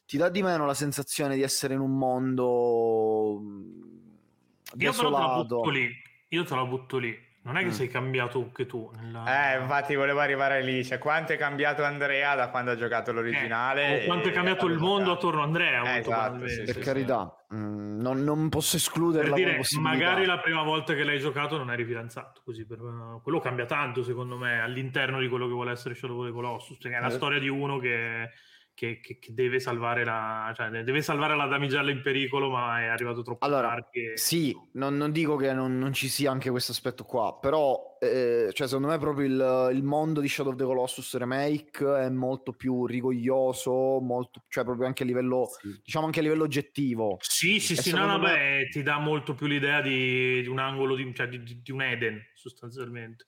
ti 0.06 0.16
dà 0.16 0.28
di 0.28 0.42
meno 0.42 0.64
la 0.66 0.74
sensazione 0.74 1.36
di 1.36 1.42
essere 1.42 1.74
in 1.74 1.80
un 1.80 1.96
mondo 1.96 3.42
io 4.76 4.92
però 4.92 5.10
te 5.10 5.18
la 5.18 5.34
butto 5.42 5.70
lì 5.70 5.88
io 6.28 6.44
te 6.44 6.54
la 6.54 6.64
butto 6.64 6.98
lì 6.98 7.28
non 7.50 7.58
è 7.60 7.64
che 7.64 7.70
mm. 7.70 7.72
sei 7.72 7.88
cambiato 7.88 8.40
anche 8.40 8.66
tu. 8.66 8.88
Nella... 9.00 9.54
Eh, 9.54 9.60
infatti 9.60 9.96
volevo 9.96 10.20
arrivare 10.20 10.62
lì. 10.62 10.84
Cioè, 10.84 10.98
quanto 10.98 11.32
è 11.32 11.36
cambiato 11.36 11.82
Andrea 11.82 12.36
da 12.36 12.48
quando 12.48 12.70
ha 12.70 12.76
giocato 12.76 13.10
l'originale? 13.12 14.02
Eh, 14.02 14.06
quanto 14.06 14.28
è 14.28 14.32
cambiato 14.32 14.66
il 14.66 14.78
mondo 14.78 15.10
attorno 15.10 15.40
a 15.40 15.44
Andrea? 15.44 15.96
Eh, 15.96 15.98
esatto, 15.98 16.46
sì, 16.46 16.62
per 16.62 16.74
sì, 16.74 16.80
carità, 16.80 17.44
sì. 17.48 17.56
Mm, 17.56 18.00
non, 18.00 18.22
non, 18.22 18.48
posso 18.48 18.76
escludere 18.76 19.24
per 19.24 19.34
dire, 19.34 19.60
magari 19.80 20.24
la 20.24 20.38
prima 20.38 20.62
volta 20.62 20.94
che 20.94 21.02
l'hai 21.02 21.18
giocato 21.18 21.56
non 21.56 21.72
eri 21.72 21.84
fidanzato. 21.84 22.40
Così 22.44 22.64
per... 22.64 22.78
Quello 23.20 23.40
cambia 23.40 23.66
tanto, 23.66 24.04
secondo 24.04 24.36
me, 24.36 24.60
all'interno 24.60 25.18
di 25.18 25.28
quello 25.28 25.46
che 25.46 25.52
vuole 25.52 25.72
essere 25.72 25.96
Shadow 25.96 26.20
of 26.20 26.26
the 26.26 26.32
Colossus. 26.32 26.78
Cioè, 26.80 26.92
è 26.92 27.00
la 27.00 27.08
eh. 27.08 27.10
storia 27.10 27.40
di 27.40 27.48
uno 27.48 27.78
che 27.78 28.30
che, 28.80 28.98
che, 29.02 29.18
che, 29.18 29.34
deve 29.34 29.60
salvare 29.60 30.04
la 30.04 30.54
cioè, 30.56 30.70
deve 30.70 31.02
salvare 31.02 31.36
la 31.36 31.44
damigella 31.44 31.90
in 31.90 32.00
pericolo 32.00 32.48
ma 32.48 32.80
è 32.80 32.86
arrivato 32.86 33.20
troppo 33.20 33.44
allora, 33.44 33.68
tardi 33.68 34.12
e... 34.12 34.16
sì 34.16 34.56
non, 34.72 34.96
non, 34.96 35.12
dico 35.12 35.36
che 35.36 35.52
non, 35.52 35.78
non, 35.78 35.92
ci 35.92 36.08
sia 36.08 36.30
anche 36.30 36.48
questo 36.48 36.72
aspetto 36.72 37.04
qua 37.04 37.38
però 37.38 37.98
eh, 38.00 38.48
cioè, 38.54 38.66
secondo 38.66 38.88
me 38.88 38.96
proprio 38.96 39.26
il, 39.26 39.70
il, 39.74 39.82
mondo 39.82 40.20
di 40.20 40.28
Shadow 40.28 40.52
of 40.52 40.58
the 40.58 40.64
Colossus 40.64 41.14
Remake 41.18 41.84
è 41.84 42.08
molto 42.08 42.52
più 42.52 42.86
rigoglioso 42.86 44.00
molto, 44.00 44.44
cioè 44.48 44.64
proprio 44.64 44.86
anche 44.86 45.02
a 45.02 45.06
livello 45.06 45.50
sì. 45.60 45.78
diciamo 45.84 46.06
anche 46.06 46.20
a 46.20 46.22
livello 46.22 46.44
oggettivo 46.44 47.18
sì 47.20 47.60
sì 47.60 47.74
e 47.74 47.76
sì 47.76 47.92
no, 47.92 48.06
no 48.06 48.18
me... 48.18 48.62
beh, 48.62 48.68
ti 48.70 48.82
dà 48.82 48.98
molto 48.98 49.34
più 49.34 49.46
l'idea 49.46 49.82
di, 49.82 50.40
di 50.40 50.48
un 50.48 50.58
angolo 50.58 50.94
di, 50.94 51.12
cioè, 51.14 51.28
di, 51.28 51.60
di 51.60 51.70
un 51.70 51.82
Eden 51.82 52.18
sostanzialmente 52.32 53.26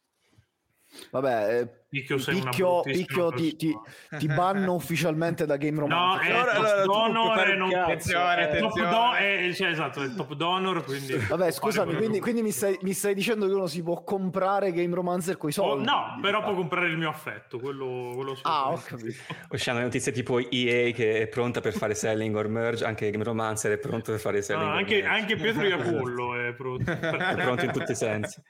Vabbè, 1.11 1.61
eh, 1.61 1.69
Picchio, 1.93 2.17
Picchio, 2.17 2.81
Picchio 2.81 3.31
ti, 3.33 3.55
ti, 3.55 3.79
ti, 4.17 4.27
banno 4.27 4.73
ufficialmente 4.73 5.45
da 5.45 5.59
Game 5.59 5.79
Romantic. 5.79 6.23
No, 6.23 6.35
è 6.35 6.39
allora, 6.39 6.53
top 6.55 6.85
donor 6.85 7.49
e 7.49 7.55
non 7.55 7.75
attenzione, 7.75 8.45
attenzione. 8.45 8.89
Top 8.89 8.91
do- 8.91 9.53
cioè, 9.55 9.69
esatto, 9.69 10.03
è 10.03 10.15
top 10.15 10.33
donor, 10.33 10.85
quindi... 10.85 11.17
Vabbè, 11.17 11.51
scusami, 11.51 11.95
quindi, 11.95 12.19
quindi 12.19 12.41
mi, 12.41 12.51
stai, 12.51 12.79
mi, 12.81 12.95
stai, 12.95 13.13
dicendo 13.13 13.47
che 13.47 13.53
uno 13.53 13.67
si 13.67 13.83
può 13.83 14.03
comprare 14.05 14.73
Game 14.73 14.95
Romancer 14.95 15.37
con 15.37 15.51
i 15.51 15.53
oh, 15.53 15.55
soldi? 15.55 15.87
Oh, 15.87 15.91
no, 15.91 16.19
però 16.23 16.43
può 16.43 16.55
comprare 16.55 16.87
il 16.89 16.97
mio 16.97 17.11
affetto, 17.11 17.59
quello, 17.59 18.13
quello 18.15 18.39
Ah, 18.43 18.71
ho 18.71 18.83
capito. 18.83 19.15
Usciamo 19.51 19.81
notizie 19.81 20.13
tipo 20.13 20.39
EA 20.39 20.93
che 20.93 21.21
è 21.21 21.27
pronta 21.27 21.61
per 21.61 21.75
fare 21.75 21.95
selling 21.95 22.35
or 22.35 22.49
merge, 22.49 22.87
anche 22.87 23.11
Game 23.11 23.25
Romancer 23.25 23.71
è 23.73 23.79
pronto 23.79 24.13
per 24.13 24.21
fare 24.21 24.41
selling 24.41 24.71
ah, 24.71 24.77
anche, 24.77 25.05
anche 25.05 25.37
Pietro 25.37 25.67
Iapollo 25.67 26.37
è 26.37 26.55
pronto. 26.55 26.91
è 26.91 27.35
pronto 27.37 27.65
in 27.67 27.73
tutti 27.73 27.93
i 27.93 27.97
sensi. 27.97 28.43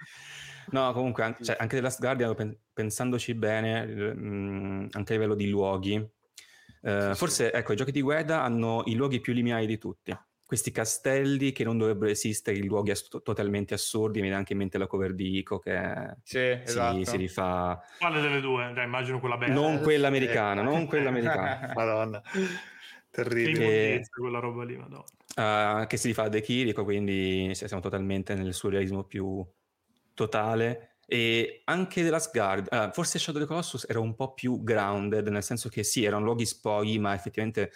No, 0.71 0.93
comunque 0.93 1.23
anche, 1.23 1.45
cioè, 1.45 1.57
anche 1.59 1.77
The 1.77 1.83
Last 1.83 2.01
Guardian, 2.01 2.57
pensandoci 2.73 3.35
bene, 3.35 3.85
mh, 3.85 4.89
anche 4.93 5.13
a 5.13 5.17
livello 5.17 5.35
di 5.35 5.49
luoghi, 5.49 6.11
eh, 6.83 7.11
sì, 7.13 7.17
forse 7.17 7.51
sì. 7.51 7.57
ecco, 7.57 7.73
i 7.73 7.77
giochi 7.77 7.93
di 7.93 8.03
guerra 8.03 8.43
hanno 8.43 8.83
i 8.87 8.95
luoghi 8.95 9.21
più 9.21 9.33
lineari 9.33 9.67
di 9.67 9.79
tutti. 9.79 10.17
Questi 10.45 10.71
castelli 10.71 11.53
che 11.53 11.65
non 11.65 11.79
dovrebbero 11.79 12.11
esistere, 12.11 12.59
i 12.59 12.65
luoghi 12.65 12.91
ass- 12.91 13.23
totalmente 13.23 13.73
assurdi. 13.73 14.17
Mi 14.17 14.25
viene 14.25 14.37
anche 14.37 14.53
in 14.53 14.59
mente 14.59 14.77
la 14.77 14.87
cover 14.87 15.15
di 15.15 15.39
Ico 15.39 15.59
che 15.59 16.17
sì, 16.25 16.39
esatto. 16.39 17.05
si, 17.05 17.17
rifà. 17.17 17.81
Quale 17.99 18.21
delle 18.21 18.41
due? 18.41 18.71
Dai, 18.75 18.85
immagino 18.85 19.19
quella 19.19 19.39
bella. 19.39 19.55
Non 19.55 19.81
quella 19.81 20.09
americana, 20.09 20.61
non 20.61 20.87
quella 20.87 21.09
americana. 21.09 21.73
Madonna. 21.75 22.23
Terribile. 23.11 24.01
Che, 24.01 24.03
quella 24.11 24.41
roba 24.41 24.65
lì, 24.65 24.77
madonna. 24.77 25.05
Uh, 25.35 25.87
che 25.87 25.97
si 25.97 26.09
rifà 26.09 26.29
De 26.29 26.43
Chirico, 26.43 26.85
quindi 26.85 27.55
siamo 27.55 27.81
totalmente 27.81 28.35
nel 28.35 28.53
surrealismo 28.53 29.05
più 29.05 29.43
totale 30.15 30.97
e 31.07 31.61
anche 31.65 32.03
The 32.03 32.11
Last 32.11 32.33
Guard, 32.33 32.69
uh, 32.71 32.91
forse 32.93 33.19
Shadow 33.19 33.41
of 33.41 33.47
the 33.47 33.53
Colossus 33.53 33.87
era 33.89 34.01
un 34.01 34.15
po' 34.15 34.33
più 34.33 34.63
grounded, 34.63 35.29
nel 35.29 35.43
senso 35.43 35.69
che 35.69 35.83
sì, 35.83 36.05
erano 36.05 36.25
luoghi 36.25 36.47
spogli, 36.47 36.99
ma 36.99 37.15
effettivamente 37.15 37.73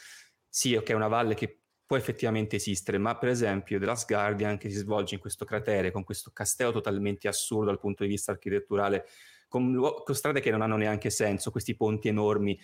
sì, 0.48 0.74
ok, 0.74 0.88
è 0.88 0.94
una 0.94 1.08
valle 1.08 1.34
che 1.34 1.60
può 1.84 1.96
effettivamente 1.96 2.56
esistere, 2.56 2.98
ma 2.98 3.16
per 3.16 3.28
esempio 3.28 3.78
The 3.78 3.84
Last 3.84 4.06
Guardian 4.08 4.58
che 4.58 4.70
si 4.70 4.76
svolge 4.76 5.14
in 5.14 5.20
questo 5.20 5.44
cratere 5.44 5.90
con 5.92 6.02
questo 6.02 6.30
castello 6.32 6.72
totalmente 6.72 7.28
assurdo 7.28 7.66
dal 7.66 7.78
punto 7.78 8.02
di 8.02 8.08
vista 8.08 8.32
architetturale, 8.32 9.06
con, 9.48 9.78
con 10.02 10.14
strade 10.14 10.40
che 10.40 10.50
non 10.50 10.62
hanno 10.62 10.76
neanche 10.76 11.10
senso, 11.10 11.50
questi 11.50 11.76
ponti 11.76 12.08
enormi, 12.08 12.58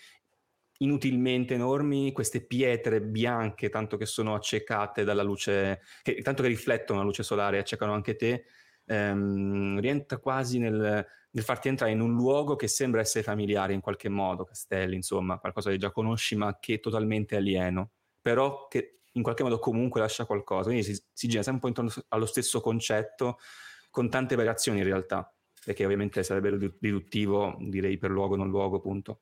inutilmente 0.78 1.54
enormi, 1.54 2.12
queste 2.12 2.44
pietre 2.44 3.00
bianche, 3.00 3.68
tanto 3.68 3.96
che 3.96 4.06
sono 4.06 4.34
accecate 4.34 5.04
dalla 5.04 5.22
luce, 5.22 5.82
che, 6.02 6.20
tanto 6.22 6.42
che 6.42 6.48
riflettono 6.48 6.98
la 6.98 7.04
luce 7.04 7.22
solare, 7.22 7.58
accecano 7.58 7.92
anche 7.92 8.16
te, 8.16 8.44
ehm, 8.92 9.80
rientra 9.80 10.18
quasi 10.18 10.58
nel, 10.58 11.06
nel, 11.30 11.44
farti 11.44 11.68
entrare 11.68 11.92
in 11.92 12.00
un 12.00 12.14
luogo 12.14 12.56
che 12.56 12.68
sembra 12.68 13.00
essere 13.00 13.24
familiare 13.24 13.72
in 13.72 13.80
qualche 13.80 14.08
modo, 14.08 14.44
castelli, 14.44 14.94
insomma, 14.96 15.38
qualcosa 15.38 15.70
che 15.70 15.78
già 15.78 15.90
conosci 15.90 16.36
ma 16.36 16.58
che 16.60 16.74
è 16.74 16.80
totalmente 16.80 17.36
alieno, 17.36 17.92
però 18.20 18.68
che 18.68 19.00
in 19.14 19.22
qualche 19.22 19.42
modo 19.42 19.58
comunque 19.58 20.00
lascia 20.00 20.24
qualcosa, 20.24 20.64
quindi 20.70 20.84
si, 20.84 20.94
si 21.12 21.28
gira 21.28 21.42
sempre 21.42 21.68
un 21.68 21.72
po' 21.74 21.82
intorno 21.82 22.04
allo 22.08 22.26
stesso 22.26 22.60
concetto 22.60 23.38
con 23.90 24.08
tante 24.08 24.34
variazioni 24.36 24.78
in 24.78 24.84
realtà, 24.84 25.34
perché 25.64 25.84
ovviamente 25.84 26.22
sarebbe 26.22 26.72
riduttivo 26.80 27.56
direi 27.60 27.98
per 27.98 28.10
luogo 28.10 28.36
non 28.36 28.48
luogo 28.48 28.76
appunto. 28.76 29.20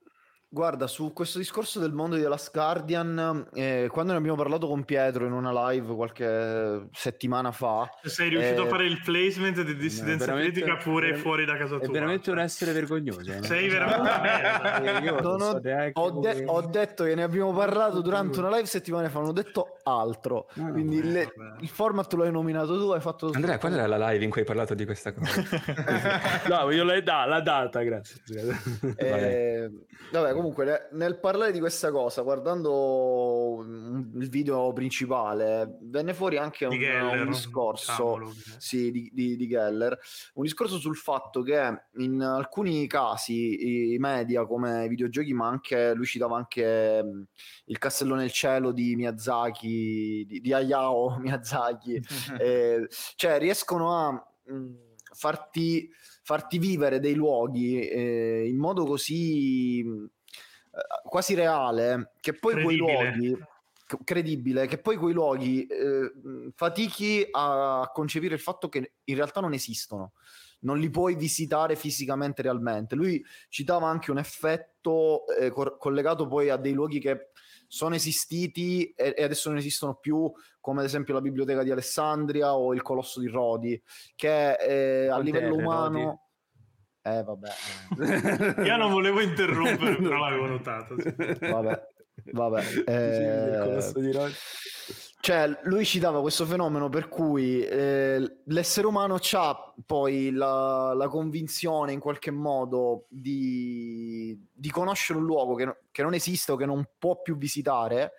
Guarda, 0.52 0.88
su 0.88 1.12
questo 1.12 1.38
discorso 1.38 1.78
del 1.78 1.92
mondo 1.92 2.16
di 2.16 2.22
The 2.22 2.28
Last 2.28 2.50
Guardian, 2.52 3.46
eh, 3.54 3.86
quando 3.88 4.10
ne 4.10 4.18
abbiamo 4.18 4.36
parlato 4.36 4.66
con 4.66 4.82
Pietro 4.84 5.24
in 5.24 5.30
una 5.30 5.70
live 5.70 5.94
qualche 5.94 6.88
settimana 6.90 7.52
fa... 7.52 7.88
Sei 8.02 8.30
riuscito 8.30 8.64
eh, 8.64 8.66
a 8.66 8.68
fare 8.68 8.86
il 8.86 9.00
placement 9.00 9.62
di 9.62 9.76
dissidenza 9.76 10.32
politica 10.32 10.76
pure 10.76 11.14
fuori 11.14 11.44
da 11.44 11.56
casa 11.56 11.76
tua. 11.76 11.86
È 11.86 11.88
veramente 11.88 12.32
un 12.32 12.40
essere 12.40 12.72
vergognoso. 12.72 13.30
Eh, 13.30 13.44
Sei 13.44 13.68
veramente 13.68 15.10
una 15.20 15.92
ho, 15.92 16.02
ho, 16.02 16.20
de- 16.20 16.42
ho, 16.44 16.60
detto 16.62 17.04
che 17.04 17.14
ne 17.14 17.22
abbiamo 17.22 17.52
parlato 17.52 18.00
durante 18.00 18.40
una 18.40 18.48
live 18.48 18.66
settimane 18.66 19.08
fa, 19.08 19.20
non 19.20 19.28
ho 19.28 19.32
detto 19.32 19.76
altro. 19.84 20.48
No, 20.54 20.72
Quindi 20.72 21.00
no, 21.00 21.12
le, 21.12 21.32
il 21.60 21.68
format 21.68 22.12
lo 22.14 22.24
hai 22.24 22.32
nominato 22.32 22.76
tu, 22.76 22.90
hai 22.90 23.00
fatto... 23.00 23.30
Andrea, 23.32 23.56
qual 23.58 23.74
era 23.74 23.86
la 23.86 24.10
live 24.10 24.24
in 24.24 24.30
cui 24.30 24.40
hai 24.40 24.46
parlato 24.48 24.74
di 24.74 24.84
questa 24.84 25.12
cosa? 25.12 25.44
no, 26.50 26.72
io 26.72 26.82
l'ho 26.82 27.00
da- 27.02 27.24
la 27.26 27.40
data, 27.40 27.82
grazie. 27.82 28.20
Eh, 28.96 29.70
vabbè, 30.10 30.38
comunque 30.40 30.88
nel 30.92 31.20
parlare 31.20 31.52
di 31.52 31.58
questa 31.58 31.90
cosa, 31.90 32.22
guardando 32.22 33.62
il 33.62 34.28
video 34.30 34.72
principale, 34.72 35.78
venne 35.82 36.14
fuori 36.14 36.38
anche 36.38 36.64
un, 36.64 36.78
Geller, 36.78 37.20
un 37.20 37.30
discorso 37.30 37.92
cavolo, 37.92 38.34
sì, 38.56 38.90
di, 38.90 39.10
di, 39.12 39.36
di, 39.36 39.46
Geller, 39.46 39.98
un 40.34 40.42
discorso 40.42 40.78
sul 40.78 40.96
fatto 40.96 41.42
che 41.42 41.82
in 41.96 42.22
alcuni 42.22 42.86
casi 42.86 43.92
i 43.92 43.98
media 43.98 44.46
come 44.46 44.86
i 44.86 44.88
videogiochi, 44.88 45.34
ma 45.34 45.48
anche 45.48 45.92
lui 45.94 46.06
citava 46.06 46.36
anche 46.36 47.04
il 47.66 47.78
castello 47.78 48.14
nel 48.14 48.32
cielo 48.32 48.72
di 48.72 48.96
Miyazaki, 48.96 50.24
di, 50.26 50.40
di 50.40 50.52
Hayao 50.54 51.18
Miyazaki, 51.20 52.00
eh, 52.40 52.88
cioè 53.14 53.38
riescono 53.38 53.94
a 53.94 54.12
mh, 54.44 54.74
farti 55.12 55.88
farti 56.22 56.58
vivere 56.58 57.00
dei 57.00 57.14
luoghi 57.14 57.80
eh, 57.80 58.46
in 58.46 58.56
modo 58.56 58.84
così 58.84 59.84
quasi 61.04 61.34
reale 61.34 62.12
che 62.20 62.34
poi 62.34 62.62
quei 62.62 62.76
luoghi 62.76 63.36
credibile 64.04 64.66
che 64.66 64.78
poi 64.78 64.96
quei 64.96 65.12
luoghi 65.12 65.66
eh, 65.66 66.12
fatichi 66.54 67.26
a 67.30 67.90
concepire 67.92 68.34
il 68.34 68.40
fatto 68.40 68.68
che 68.68 68.92
in 69.04 69.14
realtà 69.14 69.40
non 69.40 69.52
esistono. 69.52 70.12
Non 70.62 70.78
li 70.78 70.90
puoi 70.90 71.14
visitare 71.14 71.74
fisicamente 71.74 72.42
realmente. 72.42 72.94
Lui 72.94 73.24
citava 73.48 73.88
anche 73.88 74.10
un 74.10 74.18
effetto 74.18 75.26
eh, 75.26 75.50
co- 75.50 75.76
collegato 75.78 76.26
poi 76.26 76.50
a 76.50 76.56
dei 76.56 76.74
luoghi 76.74 77.00
che 77.00 77.30
sono 77.66 77.94
esistiti 77.94 78.92
e, 78.94 79.14
e, 79.16 79.22
adesso 79.22 79.48
non 79.48 79.56
esistono 79.56 79.94
più, 79.94 80.30
come 80.60 80.80
ad 80.80 80.86
esempio 80.86 81.14
la 81.14 81.22
biblioteca 81.22 81.62
di 81.62 81.70
Alessandria 81.70 82.54
o 82.54 82.74
il 82.74 82.82
colosso 82.82 83.20
di 83.20 83.28
Rodi, 83.28 83.80
che 84.14 84.52
eh, 84.52 85.06
a 85.08 85.18
livello 85.18 85.54
umano... 85.54 86.24
Eh, 87.02 87.22
vabbè. 87.22 87.48
Eh. 88.58 88.62
Io 88.64 88.76
non 88.76 88.90
volevo 88.90 89.20
interrompere, 89.20 89.96
però 90.02 90.18
l'avevo 90.18 90.46
notato. 90.46 90.96
Sì. 91.00 91.14
Vabbè, 91.40 91.88
vabbè. 92.32 92.64
Eh... 92.86 94.32
Cioè, 95.22 95.60
lui 95.64 95.84
citava 95.84 96.22
questo 96.22 96.46
fenomeno 96.46 96.88
per 96.88 97.08
cui 97.08 97.62
eh, 97.62 98.38
l'essere 98.46 98.86
umano 98.86 99.18
ha 99.32 99.74
poi 99.84 100.30
la, 100.30 100.94
la, 100.94 101.08
convinzione 101.08 101.92
in 101.92 102.00
qualche 102.00 102.30
modo 102.30 103.04
di, 103.10 104.48
di 104.50 104.70
conoscere 104.70 105.18
un 105.18 105.26
luogo 105.26 105.56
che, 105.56 105.76
che, 105.90 106.02
non 106.02 106.14
esiste 106.14 106.52
o 106.52 106.56
che 106.56 106.64
non 106.64 106.88
può 106.98 107.20
più 107.20 107.36
visitare 107.36 108.12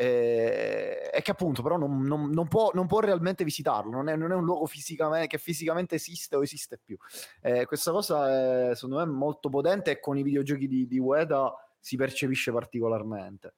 eh, 0.00 1.10
e 1.12 1.22
che 1.22 1.32
appunto 1.32 1.60
però 1.60 1.76
non, 1.76 2.02
non, 2.02 2.30
non, 2.30 2.46
può, 2.46 2.70
non 2.72 2.86
può, 2.86 3.00
realmente 3.00 3.42
visitarlo, 3.42 3.90
non 3.90 4.08
è, 4.08 4.14
non 4.14 4.30
è 4.30 4.34
un 4.36 4.44
luogo 4.44 4.66
fisicamente, 4.66 5.26
che 5.26 5.38
fisicamente 5.38 5.96
esiste 5.96 6.36
o 6.36 6.42
esiste 6.42 6.78
più. 6.78 6.96
Eh, 7.42 7.66
questa 7.66 7.90
cosa 7.90 8.70
è 8.70 8.74
secondo 8.76 8.98
me 8.98 9.06
molto 9.06 9.48
potente 9.48 9.90
e 9.90 9.98
con 9.98 10.16
i 10.16 10.22
videogiochi 10.22 10.68
di, 10.68 10.86
di 10.86 10.98
Ueda 11.00 11.52
si 11.80 11.96
percepisce 11.96 12.52
particolarmente. 12.52 13.54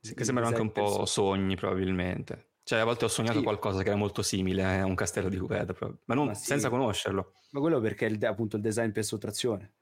Sì, 0.00 0.14
che 0.14 0.24
sembrano 0.24 0.50
anche 0.50 0.60
un 0.60 0.70
po' 0.72 1.06
sogni 1.06 1.56
probabilmente. 1.56 2.48
Cioè, 2.62 2.80
a 2.80 2.84
volte 2.84 3.06
ho 3.06 3.08
sognato 3.08 3.38
sì. 3.38 3.42
qualcosa 3.42 3.82
che 3.82 3.88
era 3.88 3.96
molto 3.96 4.20
simile 4.20 4.64
a 4.64 4.84
un 4.84 4.94
castello 4.94 5.30
di 5.30 5.38
Cupeda, 5.38 5.74
ma 6.04 6.14
non, 6.14 6.26
ma 6.26 6.34
sì. 6.34 6.44
senza 6.44 6.68
conoscerlo. 6.68 7.32
Ma 7.52 7.60
quello 7.60 7.80
perché 7.80 8.06
è 8.06 8.10
il, 8.10 8.22
appunto 8.26 8.56
il 8.56 8.62
design 8.62 8.90
per 8.90 9.04
sottrazione. 9.04 9.72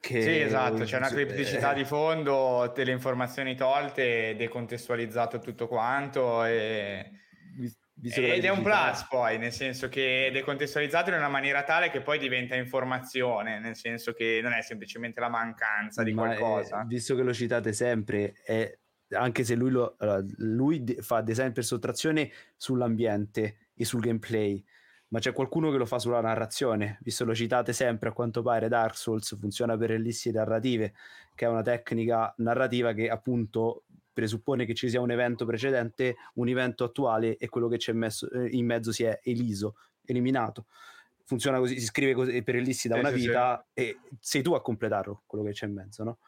Che... 0.00 0.22
Sì, 0.22 0.40
esatto, 0.40 0.84
c'è 0.84 0.96
una 0.96 1.08
cripticità 1.08 1.74
di 1.74 1.84
fondo, 1.84 2.72
delle 2.74 2.90
informazioni 2.90 3.54
tolte, 3.54 4.34
decontestualizzato 4.36 5.38
tutto 5.38 5.68
quanto 5.68 6.44
e... 6.44 7.10
Ed 8.02 8.44
è 8.44 8.48
un 8.48 8.62
plus 8.62 9.06
poi, 9.10 9.36
nel 9.36 9.52
senso 9.52 9.90
che 9.90 10.28
è 10.28 10.30
decontestualizzato 10.30 11.10
in 11.10 11.16
una 11.16 11.28
maniera 11.28 11.64
tale 11.64 11.90
che 11.90 12.00
poi 12.00 12.18
diventa 12.18 12.54
informazione, 12.54 13.58
nel 13.58 13.76
senso 13.76 14.14
che 14.14 14.40
non 14.42 14.52
è 14.52 14.62
semplicemente 14.62 15.20
la 15.20 15.28
mancanza 15.28 16.02
di 16.02 16.14
Ma 16.14 16.34
qualcosa. 16.34 16.80
È, 16.80 16.84
visto 16.86 17.14
che 17.14 17.20
lo 17.20 17.34
citate 17.34 17.74
sempre, 17.74 18.32
è, 18.42 18.74
anche 19.10 19.44
se 19.44 19.54
lui, 19.54 19.70
lo, 19.70 19.96
lui 20.38 20.82
fa 21.00 21.20
design 21.20 21.50
per 21.50 21.64
sottrazione 21.64 22.30
sull'ambiente 22.56 23.68
e 23.74 23.84
sul 23.84 24.00
gameplay, 24.00 24.64
ma 25.10 25.18
c'è 25.18 25.32
qualcuno 25.32 25.70
che 25.70 25.76
lo 25.76 25.86
fa 25.86 25.98
sulla 25.98 26.20
narrazione, 26.20 26.98
visto 27.02 27.24
lo 27.24 27.34
citate 27.34 27.72
sempre, 27.72 28.10
a 28.10 28.12
quanto 28.12 28.42
pare 28.42 28.68
Dark 28.68 28.96
Souls 28.96 29.36
funziona 29.38 29.76
per 29.76 29.90
ellissi 29.90 30.30
narrative, 30.30 30.92
che 31.34 31.46
è 31.46 31.48
una 31.48 31.62
tecnica 31.62 32.32
narrativa 32.38 32.92
che 32.92 33.08
appunto 33.08 33.84
presuppone 34.12 34.64
che 34.64 34.74
ci 34.74 34.88
sia 34.88 35.00
un 35.00 35.10
evento 35.10 35.44
precedente, 35.44 36.16
un 36.34 36.48
evento 36.48 36.84
attuale 36.84 37.36
e 37.38 37.48
quello 37.48 37.68
che 37.68 37.76
c'è 37.76 37.92
messo, 37.92 38.30
eh, 38.30 38.48
in 38.50 38.66
mezzo 38.66 38.92
si 38.92 39.02
è 39.02 39.18
eliso, 39.24 39.76
eliminato. 40.04 40.66
Funziona 41.24 41.58
così, 41.58 41.78
si 41.78 41.86
scrive 41.86 42.12
così 42.12 42.42
per 42.42 42.56
ellissi 42.56 42.86
da 42.88 42.96
una 42.96 43.10
vita 43.10 43.66
e 43.72 43.98
sei 44.20 44.42
tu 44.42 44.52
a 44.52 44.62
completarlo, 44.62 45.22
quello 45.26 45.44
che 45.44 45.52
c'è 45.52 45.66
in 45.66 45.74
mezzo, 45.74 46.04
no? 46.04 46.18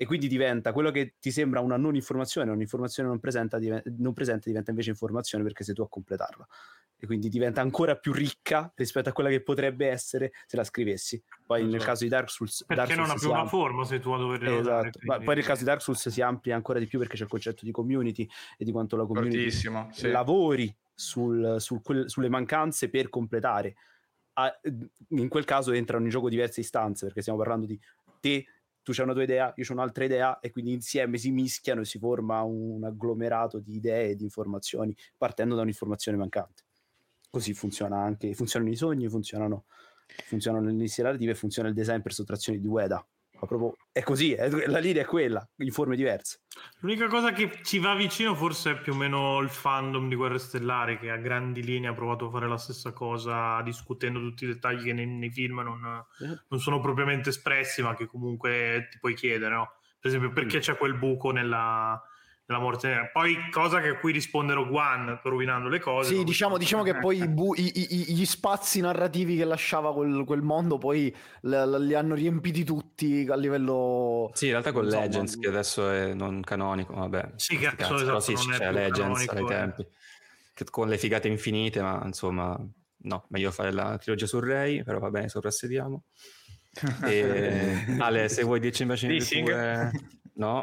E 0.00 0.06
quindi 0.06 0.28
diventa 0.28 0.72
quello 0.72 0.90
che 0.90 1.16
ti 1.20 1.30
sembra 1.30 1.60
una 1.60 1.76
non 1.76 1.94
informazione, 1.94 2.50
un'informazione 2.50 3.06
non, 3.06 3.20
presenta, 3.20 3.58
non 3.98 4.14
presente 4.14 4.48
diventa 4.48 4.70
invece 4.70 4.88
informazione 4.88 5.44
perché 5.44 5.62
sei 5.62 5.74
tu 5.74 5.82
a 5.82 5.90
completarla 5.90 6.48
e 6.96 7.04
quindi 7.04 7.28
diventa 7.28 7.60
ancora 7.60 7.96
più 7.96 8.14
ricca 8.14 8.72
rispetto 8.76 9.10
a 9.10 9.12
quella 9.12 9.28
che 9.28 9.42
potrebbe 9.42 9.88
essere 9.88 10.32
se 10.46 10.56
la 10.56 10.64
scrivessi. 10.64 11.22
Poi 11.44 11.58
esatto. 11.58 11.76
nel 11.76 11.84
caso 11.84 12.04
di 12.04 12.08
Dark 12.08 12.30
Souls 12.30 12.64
perché 12.66 12.86
Dark 12.86 12.98
non 12.98 13.10
ha 13.10 13.14
più 13.14 13.28
una 13.28 13.44
forma 13.44 13.84
se 13.84 14.00
tu 14.00 14.10
a 14.12 14.16
dover 14.16 14.42
esatto. 14.42 14.98
Quindi... 15.00 15.24
poi 15.26 15.34
nel 15.34 15.44
caso 15.44 15.58
di 15.58 15.66
Dark 15.66 15.82
Souls 15.82 16.08
si 16.08 16.22
amplia 16.22 16.56
ancora 16.56 16.78
di 16.78 16.86
più 16.86 16.98
perché 16.98 17.16
c'è 17.16 17.24
il 17.24 17.28
concetto 17.28 17.66
di 17.66 17.70
community 17.70 18.26
e 18.56 18.64
di 18.64 18.72
quanto 18.72 18.96
la 18.96 19.04
community 19.04 19.50
sì. 19.50 19.70
lavori 20.10 20.74
sul, 20.94 21.56
sul, 21.58 21.82
quel, 21.82 22.08
sulle 22.08 22.30
mancanze 22.30 22.88
per 22.88 23.10
completare. 23.10 23.74
A, 24.32 24.50
in 25.08 25.28
quel 25.28 25.44
caso 25.44 25.72
entrano 25.72 26.04
in 26.04 26.10
gioco 26.10 26.30
diverse 26.30 26.60
istanze 26.60 27.04
perché 27.04 27.20
stiamo 27.20 27.38
parlando 27.38 27.66
di 27.66 27.78
te 28.18 28.46
tu 28.90 28.96
c'hai 28.96 29.04
una 29.04 29.14
tua 29.14 29.22
idea, 29.22 29.52
io 29.54 29.64
ho 29.68 29.72
un'altra 29.72 30.04
idea 30.04 30.40
e 30.40 30.50
quindi 30.50 30.72
insieme 30.72 31.16
si 31.16 31.30
mischiano 31.30 31.82
e 31.82 31.84
si 31.84 31.98
forma 31.98 32.42
un 32.42 32.82
agglomerato 32.84 33.60
di 33.60 33.76
idee 33.76 34.10
e 34.10 34.16
di 34.16 34.24
informazioni 34.24 34.94
partendo 35.16 35.54
da 35.54 35.62
un'informazione 35.62 36.18
mancante. 36.18 36.64
Così 37.30 37.54
funziona 37.54 37.98
anche, 37.98 38.34
funzionano 38.34 38.72
i 38.72 38.76
sogni, 38.76 39.08
funzionano, 39.08 39.66
funzionano 40.26 40.66
le 40.66 40.72
iniziative, 40.72 41.34
funziona 41.34 41.68
il 41.68 41.74
design 41.74 42.00
per 42.00 42.12
sottrazione 42.12 42.58
di 42.58 42.66
Ueda 42.66 43.06
ma 43.40 43.46
proprio 43.46 43.76
è 43.90 44.02
così, 44.02 44.32
è, 44.32 44.48
la 44.66 44.78
linea 44.78 45.02
è 45.02 45.06
quella, 45.06 45.46
in 45.58 45.72
forme 45.72 45.96
diverse. 45.96 46.42
L'unica 46.80 47.06
cosa 47.08 47.32
che 47.32 47.60
ci 47.62 47.78
va 47.78 47.94
vicino 47.94 48.34
forse 48.34 48.72
è 48.72 48.80
più 48.80 48.92
o 48.92 48.96
meno 48.96 49.40
il 49.40 49.48
fandom 49.48 50.08
di 50.08 50.14
Guerre 50.14 50.38
Stellari, 50.38 50.98
che 50.98 51.10
a 51.10 51.16
grandi 51.16 51.62
linee 51.62 51.88
ha 51.88 51.94
provato 51.94 52.26
a 52.26 52.30
fare 52.30 52.46
la 52.46 52.58
stessa 52.58 52.92
cosa, 52.92 53.62
discutendo 53.62 54.20
tutti 54.20 54.44
i 54.44 54.48
dettagli 54.48 54.84
che 54.84 54.92
nei, 54.92 55.06
nei 55.06 55.30
film 55.30 55.60
non, 55.60 56.04
eh. 56.20 56.42
non, 56.48 56.60
sono 56.60 56.80
propriamente 56.80 57.30
espressi, 57.30 57.82
ma 57.82 57.94
che 57.94 58.06
comunque 58.06 58.88
ti 58.90 58.98
puoi 58.98 59.14
chiedere, 59.14 59.54
no? 59.54 59.72
Per 59.98 60.10
esempio, 60.10 60.32
perché 60.32 60.58
mm. 60.58 60.60
c'è 60.60 60.76
quel 60.76 60.94
buco 60.94 61.30
nella, 61.30 62.00
della 62.50 62.58
morte. 62.58 63.10
Poi, 63.12 63.48
cosa 63.50 63.80
che 63.80 63.90
a 63.90 63.96
cui 63.96 64.12
risponde 64.12 64.54
Rogue 64.54 64.76
One, 64.76 65.20
rovinando 65.22 65.68
le 65.68 65.78
cose. 65.78 66.14
Sì, 66.14 66.24
diciamo, 66.24 66.58
diciamo 66.58 66.82
che 66.82 66.98
poi 66.98 67.26
bu- 67.28 67.54
i, 67.56 67.72
i, 67.74 68.12
gli 68.12 68.24
spazi 68.24 68.80
narrativi 68.80 69.36
che 69.36 69.44
lasciava 69.44 69.94
quel, 69.94 70.24
quel 70.24 70.42
mondo 70.42 70.76
poi 70.76 71.14
li 71.42 71.94
hanno 71.94 72.14
riempiti 72.14 72.64
tutti 72.64 73.24
a 73.30 73.36
livello... 73.36 74.30
Sì, 74.34 74.46
in 74.46 74.50
realtà 74.50 74.72
con 74.72 74.84
insomma, 74.84 75.04
Legends, 75.04 75.38
che 75.38 75.48
adesso 75.48 75.88
è 75.88 76.12
non 76.12 76.42
canonico, 76.42 76.94
vabbè. 76.94 77.32
Sì, 77.36 77.56
che 77.56 77.72
cazzo, 77.76 77.94
esatto, 77.94 78.20
sì, 78.20 78.34
c'è 78.34 78.72
Legends 78.72 79.28
ai 79.28 79.42
eh. 79.44 79.46
tempi. 79.46 79.86
Che, 80.52 80.64
con 80.64 80.88
le 80.88 80.98
figate 80.98 81.28
infinite, 81.28 81.80
ma 81.80 82.02
insomma, 82.04 82.58
no, 83.02 83.26
meglio 83.28 83.52
fare 83.52 83.70
la 83.70 83.96
trilogia 83.96 84.26
su 84.26 84.40
Ray, 84.40 84.82
però 84.82 84.98
va 84.98 85.10
bene, 85.10 85.28
soprassediamo. 85.28 86.02
e, 87.06 87.96
Ale, 87.98 88.28
se 88.28 88.42
vuoi 88.42 88.58
dirci 88.58 88.82
invece 88.82 89.06
di 89.06 89.24
tue... 89.24 89.90
No. 90.40 90.62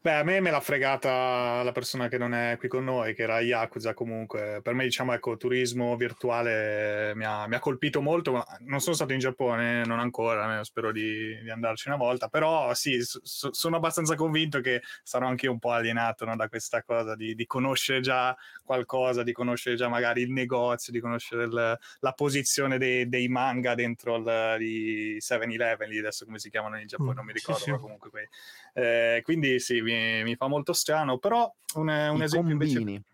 Beh, 0.00 0.14
a 0.14 0.24
me 0.24 0.40
me 0.40 0.50
l'ha 0.50 0.58
fregata 0.58 1.62
la 1.62 1.70
persona 1.70 2.08
che 2.08 2.18
non 2.18 2.34
è 2.34 2.56
qui 2.58 2.66
con 2.66 2.82
noi, 2.82 3.14
che 3.14 3.22
era 3.22 3.40
Yakuza 3.40 3.94
comunque. 3.94 4.58
Per 4.60 4.74
me, 4.74 4.82
diciamo, 4.82 5.12
ecco, 5.12 5.36
turismo 5.36 5.96
virtuale 5.96 7.12
mi 7.14 7.24
ha, 7.24 7.46
mi 7.46 7.54
ha 7.54 7.60
colpito 7.60 8.02
molto. 8.02 8.44
Non 8.62 8.80
sono 8.80 8.96
stato 8.96 9.12
in 9.12 9.20
Giappone, 9.20 9.84
non 9.84 10.00
ancora, 10.00 10.62
spero 10.64 10.90
di, 10.90 11.40
di 11.40 11.50
andarci 11.50 11.86
una 11.86 11.96
volta, 11.96 12.26
però 12.26 12.74
sì, 12.74 13.00
so, 13.00 13.52
sono 13.52 13.76
abbastanza 13.76 14.16
convinto 14.16 14.60
che 14.60 14.82
sarò 15.04 15.28
anche 15.28 15.46
io 15.46 15.52
un 15.52 15.60
po' 15.60 15.70
alienato 15.70 16.24
no, 16.24 16.34
da 16.34 16.48
questa 16.48 16.82
cosa 16.82 17.14
di, 17.14 17.36
di, 17.36 17.46
conoscere 17.46 18.00
già 18.00 18.36
qualcosa, 18.64 19.22
di 19.22 19.32
conoscere 19.32 19.76
già 19.76 19.86
magari 19.88 20.22
il 20.22 20.32
negozio, 20.32 20.92
di 20.92 20.98
conoscere 20.98 21.44
il, 21.44 21.78
la 22.00 22.12
posizione 22.12 22.76
dei, 22.76 23.08
dei 23.08 23.28
manga 23.28 23.76
dentro 23.76 24.16
il, 24.16 24.56
di 24.58 25.18
7-Eleven, 25.20 25.88
lì 25.88 25.98
adesso 25.98 26.24
come 26.24 26.40
si 26.40 26.50
chiamano 26.50 26.80
in 26.80 26.88
Giappone, 26.88 27.12
mm, 27.12 27.16
non 27.16 27.24
mi 27.24 27.32
ricordo, 27.32 27.60
sì, 27.60 27.66
sì. 27.66 27.70
ma 27.70 27.78
comunque 27.78 28.10
quei 28.10 28.30
eh, 28.74 29.20
quindi 29.22 29.60
sì, 29.60 29.80
mi, 29.80 30.22
mi, 30.22 30.34
fa 30.36 30.48
molto 30.48 30.72
strano, 30.72 31.18
però 31.18 31.52
un, 31.74 31.88
un 31.88 32.22
esempio 32.22 32.56
combini. 32.56 32.80
invece... 32.80 33.04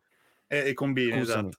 Eh, 0.47 0.70
I 0.70 0.74
combini, 0.74 1.19
Scusami. 1.19 1.49
esatto. 1.49 1.59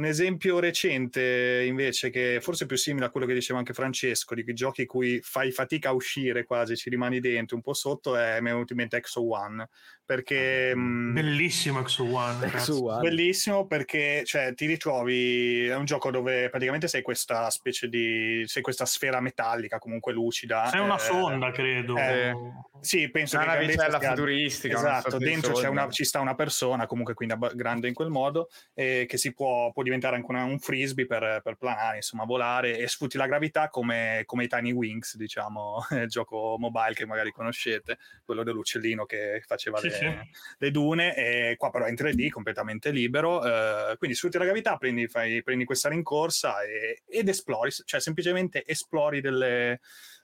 Un 0.00 0.06
esempio 0.06 0.60
recente 0.60 1.62
invece 1.66 2.08
che 2.08 2.38
forse 2.40 2.64
è 2.64 2.66
più 2.66 2.78
simile 2.78 3.04
a 3.04 3.10
quello 3.10 3.26
che 3.26 3.34
diceva 3.34 3.58
anche 3.58 3.74
Francesco, 3.74 4.34
di 4.34 4.44
quei 4.44 4.54
giochi 4.54 4.86
cui 4.86 5.20
fai 5.22 5.50
fatica 5.50 5.90
a 5.90 5.92
uscire 5.92 6.44
quasi, 6.44 6.74
ci 6.74 6.88
rimani 6.88 7.20
dentro 7.20 7.54
un 7.54 7.60
po' 7.60 7.74
sotto, 7.74 8.16
è, 8.16 8.40
mi 8.40 8.48
è 8.48 8.52
venuto 8.52 8.72
in 8.72 8.78
mente 8.78 8.96
Exo 8.96 9.30
One, 9.30 9.68
perché... 10.02 10.72
Mm, 10.74 11.12
bellissimo 11.12 11.80
Exo 11.80 12.04
One. 12.10 12.46
Exo 12.46 12.82
One. 12.82 13.00
Bellissimo 13.10 13.66
perché 13.66 14.22
cioè, 14.24 14.54
ti 14.54 14.64
ritrovi, 14.64 15.66
è 15.66 15.76
un 15.76 15.84
gioco 15.84 16.10
dove 16.10 16.48
praticamente 16.48 16.88
sei 16.88 17.02
questa 17.02 17.50
specie 17.50 17.86
di... 17.86 18.42
sei 18.46 18.62
questa 18.62 18.86
sfera 18.86 19.20
metallica 19.20 19.78
comunque 19.78 20.14
lucida. 20.14 20.66
Sei 20.70 20.80
una 20.80 20.96
eh, 20.96 20.98
sonda, 20.98 21.50
credo. 21.50 21.98
Eh, 21.98 22.32
sì, 22.80 23.10
penso 23.10 23.36
una 23.36 23.44
che... 23.44 23.50
Una 23.50 23.60
navicella 23.60 24.00
futuristica. 24.00 24.78
Esatto, 24.78 25.18
dentro 25.18 25.70
una, 25.70 25.90
ci 25.90 26.04
sta 26.04 26.20
una 26.20 26.34
persona 26.34 26.86
comunque 26.86 27.12
quindi 27.12 27.34
grande 27.52 27.86
in 27.86 27.92
quel 27.92 28.08
modo, 28.08 28.48
eh, 28.72 29.04
che 29.06 29.18
si 29.18 29.34
può 29.34 29.70
può 29.72 29.82
diventare 29.90 30.16
anche 30.16 30.30
una, 30.30 30.44
un 30.44 30.58
frisbee 30.60 31.06
per, 31.06 31.40
per, 31.42 31.56
planare, 31.56 31.96
insomma, 31.96 32.24
volare 32.24 32.78
e 32.78 32.86
sfrutti 32.86 33.18
la 33.18 33.26
gravità 33.26 33.68
come, 33.68 34.22
come 34.24 34.44
i 34.44 34.48
Tiny 34.48 34.70
Wings, 34.70 35.16
diciamo, 35.16 35.84
il 35.90 36.08
gioco 36.08 36.56
mobile 36.58 36.94
che 36.94 37.06
magari 37.06 37.32
conoscete, 37.32 37.98
quello 38.24 38.44
dell'uccellino 38.44 39.04
che 39.04 39.42
faceva 39.44 39.78
sì, 39.78 39.88
le, 39.88 39.92
sì. 39.92 40.06
le, 40.58 40.70
dune, 40.70 41.16
e 41.16 41.56
qua 41.56 41.70
però 41.70 41.84
è 41.84 41.88
in 41.90 41.96
3D, 41.96 42.28
completamente 42.28 42.90
libero, 42.90 43.44
eh, 43.44 43.96
quindi 43.98 44.16
sfrutti 44.16 44.38
la 44.38 44.44
gravità, 44.44 44.76
prendi, 44.76 45.08
fai, 45.08 45.42
prendi 45.42 45.64
questa 45.64 45.88
rincorsa 45.88 46.62
e, 46.62 47.02
ed 47.06 47.28
esplori, 47.28 47.70
cioè 47.84 48.00
semplicemente 48.00 48.64
esplori 48.64 49.20
delle... 49.20 49.80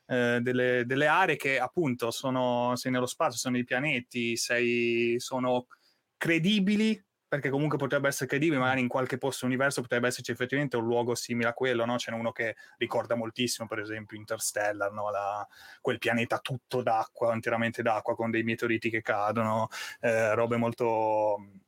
Eh, 0.09 0.38
delle, 0.40 0.84
delle, 0.86 1.09
aree 1.09 1.34
che 1.34 1.59
appunto 1.59 2.12
sono 2.12 2.76
sei 2.76 2.93
nello 2.93 3.06
spazio, 3.06 3.40
sono 3.40 3.56
nei 3.56 3.64
pianeti, 3.64 4.36
sei, 4.36 5.16
sono 5.18 5.66
credibili 6.16 7.05
perché 7.36 7.50
comunque 7.50 7.78
potrebbe 7.78 8.08
essere 8.08 8.28
credibile, 8.28 8.58
magari 8.58 8.80
in 8.80 8.88
qualche 8.88 9.18
posto 9.18 9.46
universo 9.46 9.82
potrebbe 9.82 10.08
esserci 10.08 10.30
effettivamente 10.30 10.76
un 10.76 10.84
luogo 10.84 11.14
simile 11.14 11.50
a 11.50 11.52
quello, 11.52 11.84
no? 11.84 11.96
C'è 11.96 12.12
uno 12.12 12.32
che 12.32 12.56
ricorda 12.78 13.14
moltissimo, 13.14 13.68
per 13.68 13.78
esempio 13.80 14.16
Interstellar, 14.16 14.92
no? 14.92 15.10
La, 15.10 15.46
quel 15.80 15.98
pianeta 15.98 16.38
tutto 16.38 16.82
d'acqua, 16.82 17.34
interamente 17.34 17.82
d'acqua, 17.82 18.14
con 18.14 18.30
dei 18.30 18.42
meteoriti 18.42 18.90
che 18.90 19.02
cadono, 19.02 19.68
eh, 20.00 20.34
robe 20.34 20.56
molto 20.56 21.64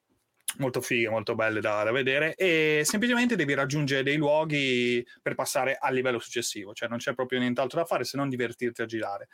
molto 0.59 0.81
fighe, 0.81 1.11
molto 1.11 1.35
belle 1.35 1.61
da, 1.61 1.85
da, 1.85 1.93
vedere 1.93 2.35
e 2.35 2.81
semplicemente 2.83 3.37
devi 3.37 3.53
raggiungere 3.53 4.03
dei 4.03 4.17
luoghi 4.17 5.07
per 5.21 5.35
passare 5.35 5.77
al 5.79 5.95
livello 5.95 6.19
successivo, 6.19 6.73
cioè 6.73 6.89
non 6.89 6.99
c'è 6.99 7.13
proprio 7.15 7.39
nient'altro 7.39 7.79
da 7.81 7.85
fare 7.85 8.05
se 8.05 8.17
non 8.17 8.31
divertirti 8.31 8.81
a 8.81 8.87
girare 8.87 9.29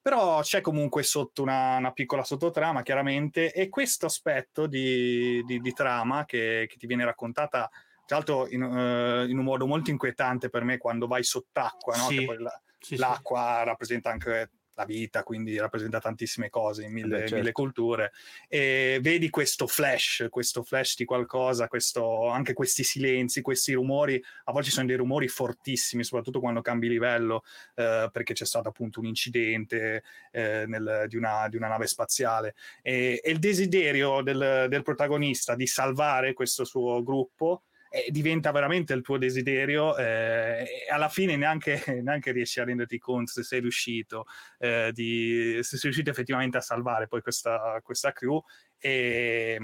però 0.00 0.40
c'è 0.40 0.60
comunque 0.60 1.02
sotto 1.02 1.42
una, 1.42 1.76
una, 1.76 1.92
piccola 1.92 2.24
sottotrama 2.24 2.82
chiaramente 2.82 3.52
e 3.52 3.68
questo 3.68 4.06
aspetto 4.06 4.66
di, 4.66 5.42
di, 5.44 5.60
di 5.60 5.72
trama 5.72 6.24
che, 6.24 6.66
che, 6.68 6.76
ti 6.76 6.86
viene 6.86 7.04
raccontata 7.04 7.68
tra 8.06 8.16
l'altro 8.16 8.48
in, 8.48 8.62
uh, 8.62 9.28
in, 9.28 9.36
un 9.36 9.44
modo 9.44 9.66
molto 9.66 9.90
inquietante 9.90 10.48
per 10.48 10.64
me 10.64 10.78
quando 10.78 11.06
vai 11.06 11.22
sott'acqua, 11.22 11.96
no? 11.96 12.04
sì, 12.04 12.24
la, 12.24 12.62
sì, 12.78 12.96
l'acqua 12.96 13.58
sì. 13.58 13.64
rappresenta 13.66 14.10
anche 14.10 14.50
la 14.78 14.84
vita, 14.84 15.24
quindi 15.24 15.58
rappresenta 15.58 15.98
tantissime 15.98 16.50
cose 16.50 16.84
in 16.84 16.92
mille, 16.92 17.08
Beh, 17.08 17.18
certo. 17.20 17.34
mille, 17.34 17.52
culture. 17.52 18.12
E 18.48 18.98
vedi 19.02 19.28
questo 19.28 19.66
flash, 19.66 20.26
questo 20.30 20.62
flash 20.62 20.94
di 20.96 21.04
qualcosa, 21.04 21.66
questo, 21.66 22.28
anche 22.28 22.52
questi 22.52 22.84
silenzi, 22.84 23.42
questi 23.42 23.72
rumori, 23.72 24.22
a 24.44 24.52
volte 24.52 24.68
ci 24.68 24.74
sono 24.74 24.86
dei 24.86 24.96
rumori 24.96 25.26
fortissimi, 25.26 26.04
soprattutto 26.04 26.38
quando 26.38 26.62
cambi 26.62 26.88
livello, 26.88 27.42
eh, 27.74 28.08
perché 28.12 28.34
c'è 28.34 28.44
stato 28.44 28.68
appunto 28.68 29.00
un 29.00 29.06
incidente 29.06 30.04
eh, 30.30 30.64
nel, 30.66 31.06
di, 31.08 31.16
una, 31.16 31.48
di, 31.48 31.56
una, 31.56 31.68
nave 31.68 31.88
spaziale. 31.88 32.54
E, 32.80 33.20
e 33.22 33.30
il 33.30 33.40
desiderio 33.40 34.22
del, 34.22 34.66
del 34.68 34.82
protagonista 34.82 35.56
di 35.56 35.66
salvare 35.66 36.34
questo 36.34 36.64
suo 36.64 37.02
gruppo 37.02 37.62
e 37.90 38.10
diventa 38.10 38.50
veramente 38.52 38.92
il 38.92 39.02
tuo 39.02 39.18
desiderio 39.18 39.96
eh, 39.96 40.84
e 40.86 40.92
alla 40.92 41.08
fine 41.08 41.36
neanche, 41.36 41.82
neanche, 42.02 42.32
riesci 42.32 42.60
a 42.60 42.64
renderti 42.64 42.98
conto 42.98 43.32
se 43.32 43.42
sei 43.42 43.60
riuscito 43.60 44.26
eh, 44.58 44.90
di, 44.92 45.58
se 45.62 45.76
sei 45.76 45.80
riuscito 45.82 46.10
effettivamente 46.10 46.56
a 46.56 46.62
salvare 46.62 47.08
poi 47.08 47.22
questa, 47.22 47.80
questa 47.82 48.12
crew. 48.12 48.42
E, 48.78 49.58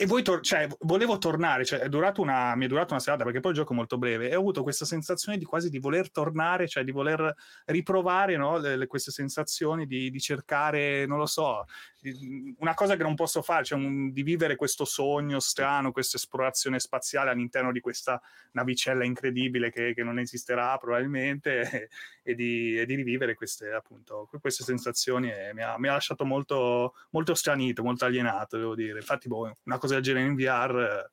e 0.00 0.06
voi 0.06 0.22
tor- 0.22 0.40
cioè, 0.40 0.66
volevo 0.78 1.18
tornare, 1.18 1.66
cioè, 1.66 1.80
è 1.80 1.88
una, 2.16 2.56
mi 2.56 2.64
è 2.64 2.68
durata 2.68 2.94
una 2.94 3.02
serata 3.02 3.22
perché 3.22 3.40
poi 3.40 3.50
il 3.50 3.58
gioco 3.58 3.74
è 3.74 3.76
molto 3.76 3.98
breve 3.98 4.30
e 4.30 4.34
ho 4.34 4.38
avuto 4.38 4.62
questa 4.62 4.86
sensazione 4.86 5.36
di 5.36 5.44
quasi 5.44 5.68
di 5.68 5.78
voler 5.78 6.10
tornare, 6.10 6.66
cioè 6.68 6.84
di 6.84 6.90
voler 6.90 7.34
riprovare 7.66 8.38
no, 8.38 8.56
le, 8.56 8.76
le, 8.76 8.86
queste 8.86 9.10
sensazioni, 9.10 9.84
di, 9.84 10.10
di, 10.10 10.18
cercare, 10.18 11.04
non 11.04 11.18
lo 11.18 11.26
so, 11.26 11.66
di, 12.00 12.56
una 12.60 12.72
cosa 12.72 12.96
che 12.96 13.02
non 13.02 13.14
posso 13.14 13.42
fare, 13.42 13.62
cioè 13.64 13.78
un, 13.78 14.10
di 14.10 14.22
vivere 14.22 14.56
questo 14.56 14.86
sogno 14.86 15.38
strano, 15.38 15.92
questa 15.92 16.16
esplorazione 16.16 16.80
spaziale 16.80 17.28
all'interno 17.28 17.70
di 17.70 17.80
questa 17.80 18.22
navicella 18.52 19.04
incredibile 19.04 19.70
che, 19.70 19.92
che 19.92 20.02
non 20.02 20.18
esisterà 20.18 20.78
probabilmente 20.78 21.60
e, 21.60 21.88
e, 22.24 22.34
di, 22.34 22.78
e, 22.78 22.86
di, 22.86 22.94
rivivere 22.94 23.34
queste, 23.34 23.70
appunto, 23.70 24.30
queste 24.40 24.64
sensazioni 24.64 25.30
e 25.30 25.52
mi 25.52 25.62
ha, 25.62 25.78
mi 25.78 25.88
ha 25.88 25.92
lasciato 25.92 26.24
molto, 26.24 26.94
molto 27.10 27.34
stranito, 27.34 27.82
molto 27.82 28.06
alienato, 28.06 28.56
devo 28.56 28.74
dire. 28.74 28.98
Infatti, 28.98 29.28
boh, 29.28 29.58
una 29.64 29.76
cosa 29.78 29.88
cosa 29.90 29.94
del 29.94 30.02
genere 30.02 30.26
in 30.26 30.34
VR 30.36 31.10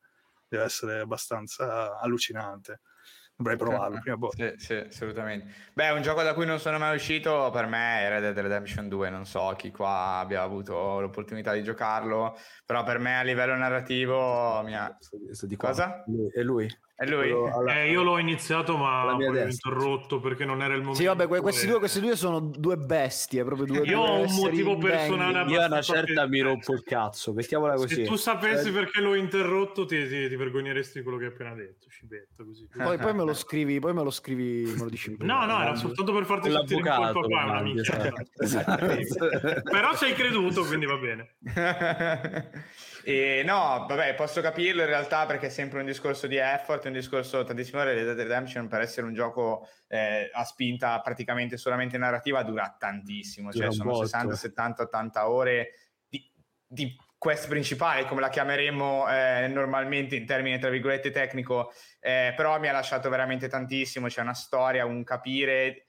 deve 0.48 0.64
essere 0.64 1.00
abbastanza 1.00 1.98
allucinante. 1.98 2.80
Dovrei 3.36 3.56
provarlo 3.56 4.00
prima 4.00 4.16
o 4.18 4.30
Sì, 4.32 4.52
sì, 4.56 4.74
assolutamente. 4.74 5.54
Beh, 5.72 5.90
un 5.90 6.02
gioco 6.02 6.22
da 6.22 6.34
cui 6.34 6.44
non 6.44 6.58
sono 6.58 6.76
mai 6.78 6.96
uscito 6.96 7.50
per 7.52 7.66
me 7.66 8.00
è 8.00 8.08
Red 8.08 8.22
Dead 8.22 8.38
Redemption 8.38 8.88
2. 8.88 9.10
Non 9.10 9.26
so 9.26 9.54
chi 9.56 9.70
qua 9.70 10.18
abbia 10.18 10.42
avuto 10.42 10.98
l'opportunità 10.98 11.52
di 11.52 11.62
giocarlo, 11.62 12.36
però 12.66 12.82
per 12.82 12.98
me 12.98 13.16
a 13.16 13.22
livello 13.22 13.54
narrativo 13.54 14.60
mi 14.64 14.76
ha... 14.76 14.96
Cosa? 15.56 16.02
È 16.02 16.10
lui. 16.10 16.30
È 16.30 16.42
lui? 16.42 16.78
Alla... 17.00 17.82
Eh, 17.82 17.90
io 17.90 18.02
l'ho 18.02 18.18
iniziato, 18.18 18.76
ma 18.76 19.14
poi 19.16 19.38
ho 19.38 19.46
interrotto 19.46 20.18
perché 20.18 20.44
non 20.44 20.62
era 20.62 20.74
il 20.74 20.80
momento. 20.80 20.98
Sì, 20.98 21.06
vabbè, 21.06 21.28
que- 21.28 21.40
questi, 21.40 21.68
due, 21.68 21.78
questi 21.78 22.00
due 22.00 22.16
sono 22.16 22.40
due 22.40 22.76
bestie. 22.76 23.44
Proprio 23.44 23.66
due, 23.66 23.86
io 23.86 24.00
ho 24.00 24.22
un 24.22 24.34
motivo 24.34 24.76
personale. 24.78 25.48
Io 25.48 25.62
a 25.62 25.66
una 25.66 25.80
certa 25.80 26.26
mi 26.26 26.40
rompo 26.40 26.72
il 26.72 26.82
cazzo. 26.82 27.32
Mettiamola 27.32 27.74
così. 27.74 27.94
Se 27.94 28.02
tu 28.02 28.16
sapessi 28.16 28.70
eh... 28.70 28.72
perché 28.72 29.00
l'ho 29.00 29.14
interrotto, 29.14 29.84
ti, 29.84 30.08
ti, 30.08 30.28
ti, 30.28 30.34
vergogneresti 30.34 30.98
di 30.98 31.04
quello 31.04 31.18
che 31.18 31.26
hai 31.26 31.30
appena 31.30 31.54
detto. 31.54 31.86
Cibetta, 31.88 32.42
così. 32.42 32.66
Poi, 32.76 32.98
poi, 32.98 33.14
me 33.14 33.24
lo 33.24 33.34
scrivi, 33.34 33.78
poi 33.78 33.94
me 33.94 34.02
lo 34.02 34.10
scrivi, 34.10 34.64
me 34.72 34.82
lo 34.82 34.88
dici. 34.88 35.14
no, 35.20 35.44
no, 35.44 35.60
era 35.60 35.76
soltanto 35.76 36.12
per 36.12 36.24
farti 36.24 36.50
sentire 36.50 36.80
in 36.80 36.86
colpa 36.86 37.20
qua. 37.20 37.44
Una 37.44 37.62
minchia. 37.62 38.12
Però 39.62 39.96
ci 39.96 40.04
hai 40.04 40.14
creduto, 40.14 40.64
quindi 40.64 40.86
va 40.86 40.96
bene. 40.96 41.36
E 43.08 43.42
no, 43.42 43.86
vabbè, 43.88 44.14
posso 44.16 44.42
capirlo 44.42 44.82
in 44.82 44.88
realtà 44.88 45.24
perché 45.24 45.46
è 45.46 45.48
sempre 45.48 45.80
un 45.80 45.86
discorso 45.86 46.26
di 46.26 46.36
effort, 46.36 46.84
un 46.84 46.92
discorso 46.92 47.42
tantissimo 47.42 47.82
Red 47.82 48.04
Dead 48.04 48.14
Redemption 48.14 48.68
per 48.68 48.82
essere 48.82 49.06
un 49.06 49.14
gioco 49.14 49.66
eh, 49.86 50.28
a 50.30 50.44
spinta 50.44 51.00
praticamente 51.00 51.56
solamente 51.56 51.96
narrativa 51.96 52.42
dura 52.42 52.76
tantissimo, 52.78 53.50
cioè 53.50 53.72
sono 53.72 53.92
botto. 53.92 54.04
60, 54.04 54.36
70, 54.36 54.82
80 54.82 55.30
ore 55.30 55.70
di, 56.06 56.30
di 56.66 56.94
quest 57.16 57.48
principale, 57.48 58.04
come 58.04 58.20
la 58.20 58.28
chiameremo 58.28 59.08
eh, 59.08 59.48
normalmente 59.48 60.14
in 60.14 60.26
termini 60.26 60.58
tra 60.58 60.68
virgolette 60.68 61.10
tecnico, 61.10 61.72
eh, 62.00 62.34
però 62.36 62.60
mi 62.60 62.68
ha 62.68 62.72
lasciato 62.72 63.08
veramente 63.08 63.48
tantissimo, 63.48 64.08
c'è 64.08 64.20
una 64.20 64.34
storia, 64.34 64.84
un 64.84 65.02
capire 65.02 65.86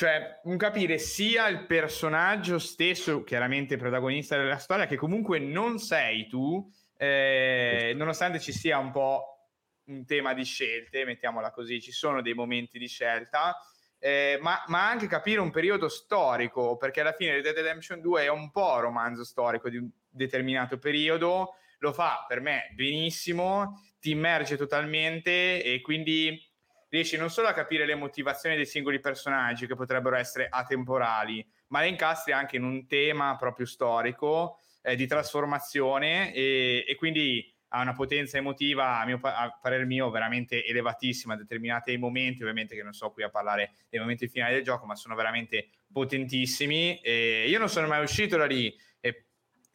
cioè, 0.00 0.40
un 0.44 0.56
capire 0.56 0.96
sia 0.96 1.46
il 1.48 1.66
personaggio 1.66 2.58
stesso, 2.58 3.22
chiaramente 3.22 3.76
protagonista 3.76 4.34
della 4.34 4.56
storia, 4.56 4.86
che 4.86 4.96
comunque 4.96 5.38
non 5.38 5.78
sei 5.78 6.26
tu, 6.26 6.66
eh, 6.96 7.92
nonostante 7.94 8.40
ci 8.40 8.50
sia 8.50 8.78
un 8.78 8.92
po' 8.92 9.50
un 9.88 10.06
tema 10.06 10.32
di 10.32 10.42
scelte, 10.42 11.04
mettiamola 11.04 11.50
così, 11.50 11.82
ci 11.82 11.92
sono 11.92 12.22
dei 12.22 12.32
momenti 12.32 12.78
di 12.78 12.88
scelta, 12.88 13.58
eh, 13.98 14.38
ma, 14.40 14.64
ma, 14.68 14.88
anche 14.88 15.06
capire 15.06 15.40
un 15.40 15.50
periodo 15.50 15.90
storico, 15.90 16.78
perché 16.78 17.02
alla 17.02 17.12
fine 17.12 17.32
Red 17.32 17.42
Dead 17.42 17.56
Redemption 17.56 18.00
2 18.00 18.22
è 18.22 18.30
un 18.30 18.50
po' 18.50 18.80
romanzo 18.80 19.22
storico 19.22 19.68
di 19.68 19.76
un 19.76 19.90
determinato 20.08 20.78
periodo, 20.78 21.56
lo 21.80 21.92
fa 21.92 22.24
per 22.26 22.40
me 22.40 22.72
benissimo, 22.74 23.82
ti 24.00 24.12
immerge 24.12 24.56
totalmente 24.56 25.62
e 25.62 25.82
quindi 25.82 26.49
riesci 26.90 27.16
non 27.16 27.30
solo 27.30 27.48
a 27.48 27.52
capire 27.52 27.86
le 27.86 27.94
motivazioni 27.94 28.56
dei 28.56 28.66
singoli 28.66 29.00
personaggi 29.00 29.66
che 29.66 29.74
potrebbero 29.74 30.16
essere 30.16 30.48
atemporali, 30.50 31.44
ma 31.68 31.80
le 31.80 31.88
incastri 31.88 32.32
anche 32.32 32.56
in 32.56 32.64
un 32.64 32.86
tema 32.86 33.36
proprio 33.36 33.64
storico 33.64 34.58
eh, 34.82 34.96
di 34.96 35.06
trasformazione 35.06 36.34
e, 36.34 36.84
e, 36.86 36.94
quindi 36.96 37.52
ha 37.68 37.82
una 37.82 37.92
potenza 37.92 38.38
emotiva, 38.38 39.00
a, 39.00 39.04
mio, 39.04 39.20
a 39.22 39.56
parer 39.60 39.86
mio, 39.86 40.10
veramente 40.10 40.64
elevatissima, 40.64 41.36
determinati 41.36 41.96
momenti, 41.96 42.42
ovviamente 42.42 42.74
che 42.74 42.82
non 42.82 42.92
so 42.92 43.10
qui 43.12 43.22
a 43.22 43.30
parlare 43.30 43.74
dei 43.88 44.00
momenti 44.00 44.26
finali 44.26 44.54
del 44.54 44.64
gioco, 44.64 44.86
ma 44.86 44.96
sono 44.96 45.14
veramente 45.14 45.68
potentissimi. 45.92 46.98
E 47.00 47.46
io 47.48 47.60
non 47.60 47.68
sono 47.68 47.86
mai 47.86 48.02
uscito 48.02 48.36
da 48.36 48.46
lì. 48.46 48.76
E 48.98 49.26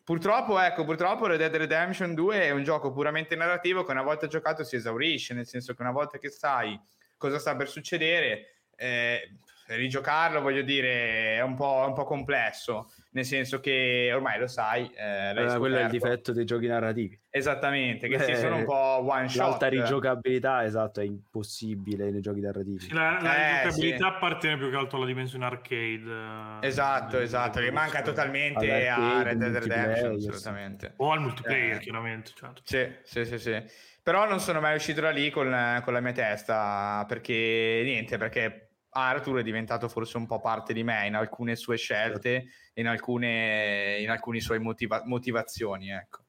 Purtroppo, 0.04 0.60
ecco, 0.60 0.84
purtroppo 0.84 1.26
Red 1.26 1.40
Dead 1.40 1.56
Redemption 1.56 2.14
2 2.14 2.42
è 2.44 2.52
un 2.52 2.64
gioco 2.64 2.92
puramente 2.92 3.36
narrativo 3.36 3.84
che 3.84 3.92
una 3.92 4.04
volta 4.04 4.28
giocato 4.28 4.64
si 4.64 4.76
esaurisce, 4.76 5.34
nel 5.34 5.48
senso 5.48 5.74
che 5.74 5.82
una 5.82 5.92
volta 5.92 6.20
che 6.20 6.30
sai 6.30 6.80
cosa 7.18 7.40
sta 7.40 7.56
per 7.56 7.70
succedere. 7.70 8.64
Eh, 8.76 9.38
rigiocarlo, 9.68 10.42
voglio 10.42 10.62
dire, 10.62 11.36
è 11.36 11.42
un 11.42 11.56
po', 11.56 11.86
un 11.88 11.94
po', 11.94 12.04
complesso, 12.04 12.92
nel 13.12 13.26
senso 13.26 13.60
che 13.60 14.12
ormai 14.14 14.40
lo 14.40 14.48
sai. 14.48 14.92
Eh, 14.96 15.30
allora, 15.30 15.58
quello 15.58 15.78
è 15.78 15.84
il 15.84 15.90
difetto 15.90 16.32
dei 16.34 16.46
giochi 16.46 16.68
narrativi. 16.68 17.20
Esattamente, 17.30 18.08
che 18.08 18.16
eh, 18.16 18.36
sono 18.36 18.58
un 18.58 18.66
po' 18.66 19.04
one 19.10 19.28
shot. 19.28 19.38
L'alta 19.38 19.68
rigiocabilità, 19.68 20.64
esatto, 20.64 21.02
è 21.02 21.04
impossibile 21.04 22.12
nei 22.12 22.22
giochi 22.22 22.42
narrativi. 22.42 22.94
La, 22.94 23.18
la 23.20 23.36
eh, 23.36 23.64
rigiocabilità 23.64 23.98
sì. 23.98 24.14
appartiene 24.14 24.58
più 24.58 24.70
che 24.70 24.76
altro 24.76 24.98
alla 24.98 25.08
dimensione 25.08 25.46
arcade. 25.46 26.60
Esatto, 26.62 27.20
esatto, 27.20 27.60
che 27.60 27.72
manca 27.72 28.02
totalmente 28.02 28.88
a 28.88 29.24
Red 29.24 29.38
Dead 29.38 29.56
Redemption, 29.56 30.16
assolutamente. 30.16 30.94
O 30.98 31.12
al 31.12 31.22
multiplayer, 31.22 31.78
eh. 31.78 31.80
chiaramente. 31.80 32.32
Certo. 32.36 32.62
Sì, 32.64 32.88
sì, 33.04 33.26
sì, 33.26 33.40
sì. 33.40 33.64
Però 34.06 34.30
non 34.30 34.40
sono 34.40 34.62
mai 34.62 34.76
uscito 34.76 35.02
da 35.02 35.10
lì 35.10 35.32
con, 35.32 35.82
con 35.84 35.92
la 35.92 36.00
mia 36.00 36.12
testa, 36.12 37.04
perché 37.08 37.82
niente, 37.84 38.20
perché 38.20 38.74
Arthur 38.90 39.40
è 39.40 39.44
diventato 39.44 39.90
forse 39.90 40.18
un 40.18 40.28
po' 40.28 40.40
parte 40.40 40.74
di 40.74 40.84
me 40.84 41.08
in 41.08 41.16
alcune 41.16 41.56
sue 41.56 41.76
scelte, 41.76 42.46
in 42.76 42.86
alcune, 42.86 43.98
in 44.00 44.12
alcune 44.12 44.42
sue 44.42 44.60
motiva- 44.60 45.02
motivazioni, 45.06 45.90
ecco. 45.90 46.26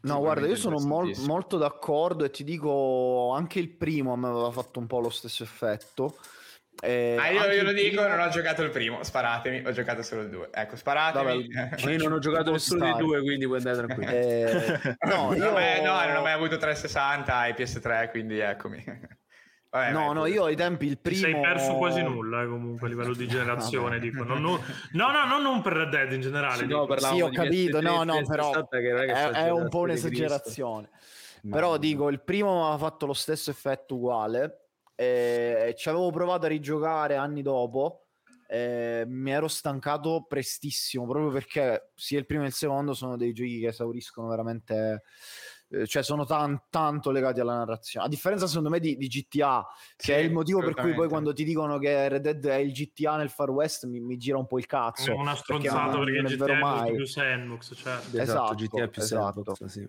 No, 0.00 0.18
guarda, 0.18 0.48
io 0.48 0.56
sono 0.56 0.80
mol- 0.80 1.14
molto 1.18 1.58
d'accordo 1.58 2.24
e 2.24 2.30
ti 2.30 2.42
dico 2.42 3.30
anche 3.32 3.60
il 3.60 3.70
primo 3.70 4.16
mi 4.16 4.26
aveva 4.26 4.50
fatto 4.50 4.80
un 4.80 4.88
po' 4.88 4.98
lo 4.98 5.10
stesso 5.10 5.44
effetto. 5.44 6.18
Eh, 6.82 7.16
ah, 7.18 7.30
io, 7.30 7.52
io 7.52 7.62
lo 7.62 7.72
dico, 7.72 8.02
primo... 8.02 8.16
non 8.16 8.26
ho 8.26 8.28
giocato 8.28 8.62
il 8.62 8.70
primo, 8.70 9.02
sparatemi, 9.02 9.66
ho 9.66 9.72
giocato 9.72 10.02
solo 10.02 10.22
il 10.22 10.28
due. 10.28 10.48
Ecco, 10.52 10.76
sparatemi. 10.76 11.48
Vabbè, 11.52 11.76
io 11.90 11.98
non 11.98 12.12
ho 12.12 12.18
giocato 12.18 12.52
nessuno 12.52 12.84
dei 12.84 12.96
due, 12.96 13.22
quindi 13.22 13.46
puoi 13.46 13.58
andare 13.58 13.86
tranquillo. 13.86 14.10
Eh, 14.10 14.96
no, 15.08 15.34
io... 15.34 15.52
Vabbè, 15.52 15.82
no, 15.82 16.04
non 16.06 16.16
ho 16.16 16.22
mai 16.22 16.32
avuto 16.32 16.56
360 16.56 17.46
e 17.46 17.54
PS3, 17.54 18.10
quindi 18.10 18.38
eccomi. 18.38 18.84
Vabbè, 19.70 19.90
no, 19.90 20.12
no, 20.12 20.26
io 20.26 20.44
ai 20.44 20.56
tempi 20.56 20.86
il 20.86 20.98
primo... 20.98 21.26
Ti 21.26 21.32
sei 21.32 21.40
perso 21.40 21.74
quasi 21.74 22.02
nulla 22.02 22.42
eh, 22.42 22.46
comunque 22.46 22.86
a 22.86 22.90
livello 22.90 23.14
di 23.14 23.26
generazione, 23.26 23.98
dico. 23.98 24.22
Non, 24.22 24.40
non... 24.40 24.60
No, 24.92 25.10
no, 25.10 25.26
no, 25.26 25.38
non 25.38 25.62
per 25.62 25.72
Red 25.72 25.88
Dead 25.90 26.12
in 26.12 26.20
generale. 26.20 26.56
Sì, 26.58 26.66
no, 26.66 26.86
sì 26.96 27.20
ho 27.20 27.30
capito, 27.30 27.80
no, 27.80 28.02
no, 28.04 28.22
però 28.26 28.68
è, 28.68 28.78
è 28.78 29.50
un 29.50 29.68
po' 29.68 29.80
un'esagerazione. 29.80 30.88
Però 31.48 31.76
dico, 31.76 32.08
il 32.08 32.20
primo 32.20 32.72
ha 32.72 32.78
fatto 32.78 33.06
lo 33.06 33.12
stesso 33.12 33.50
effetto 33.50 33.94
uguale 33.94 34.65
e 34.96 35.74
ci 35.76 35.88
avevo 35.88 36.10
provato 36.10 36.46
a 36.46 36.48
rigiocare 36.48 37.16
anni 37.16 37.42
dopo. 37.42 38.06
Eh, 38.48 39.04
mi 39.08 39.32
ero 39.32 39.48
stancato 39.48 40.24
prestissimo 40.28 41.04
proprio 41.04 41.32
perché 41.32 41.90
sia 41.96 42.18
il 42.18 42.26
primo 42.26 42.42
che 42.42 42.48
il 42.48 42.54
secondo 42.54 42.94
sono 42.94 43.16
dei 43.16 43.32
giochi 43.32 43.58
che 43.58 43.66
esauriscono 43.68 44.28
veramente 44.28 45.02
eh, 45.68 45.84
cioè 45.84 46.04
sono 46.04 46.24
tan- 46.24 46.62
tanto 46.70 47.10
legati 47.10 47.40
alla 47.40 47.56
narrazione 47.56 48.06
a 48.06 48.08
differenza 48.08 48.46
secondo 48.46 48.68
me 48.68 48.78
di, 48.78 48.96
di 48.96 49.08
GTA 49.08 49.66
che 49.96 50.04
sì, 50.04 50.12
è 50.12 50.18
il 50.18 50.30
motivo 50.30 50.60
per 50.60 50.74
cui 50.74 50.94
poi 50.94 51.08
quando 51.08 51.32
ti 51.32 51.42
dicono 51.42 51.78
che 51.78 52.08
Red 52.08 52.22
Dead 52.22 52.46
è 52.46 52.58
il 52.58 52.70
GTA 52.70 53.16
nel 53.16 53.30
Far 53.30 53.50
West 53.50 53.86
mi, 53.86 53.98
mi 53.98 54.16
gira 54.16 54.38
un 54.38 54.46
po' 54.46 54.58
il 54.58 54.66
cazzo 54.66 55.10
è 55.10 55.14
una 55.14 55.34
stronzata 55.34 55.98
perché, 55.98 56.22
perché 56.22 56.36
GTA 56.36 56.52
è, 56.52 56.60
mai. 56.60 56.94
più 56.94 57.04
sandbox 57.04 57.74
cioè. 57.74 57.94
esatto, 57.94 58.20
esatto 58.20 58.54
GTA 58.54 58.82
è 58.84 58.88
più 58.88 59.02
esatto. 59.02 59.42
sandbox 59.44 59.64
sì. 59.64 59.88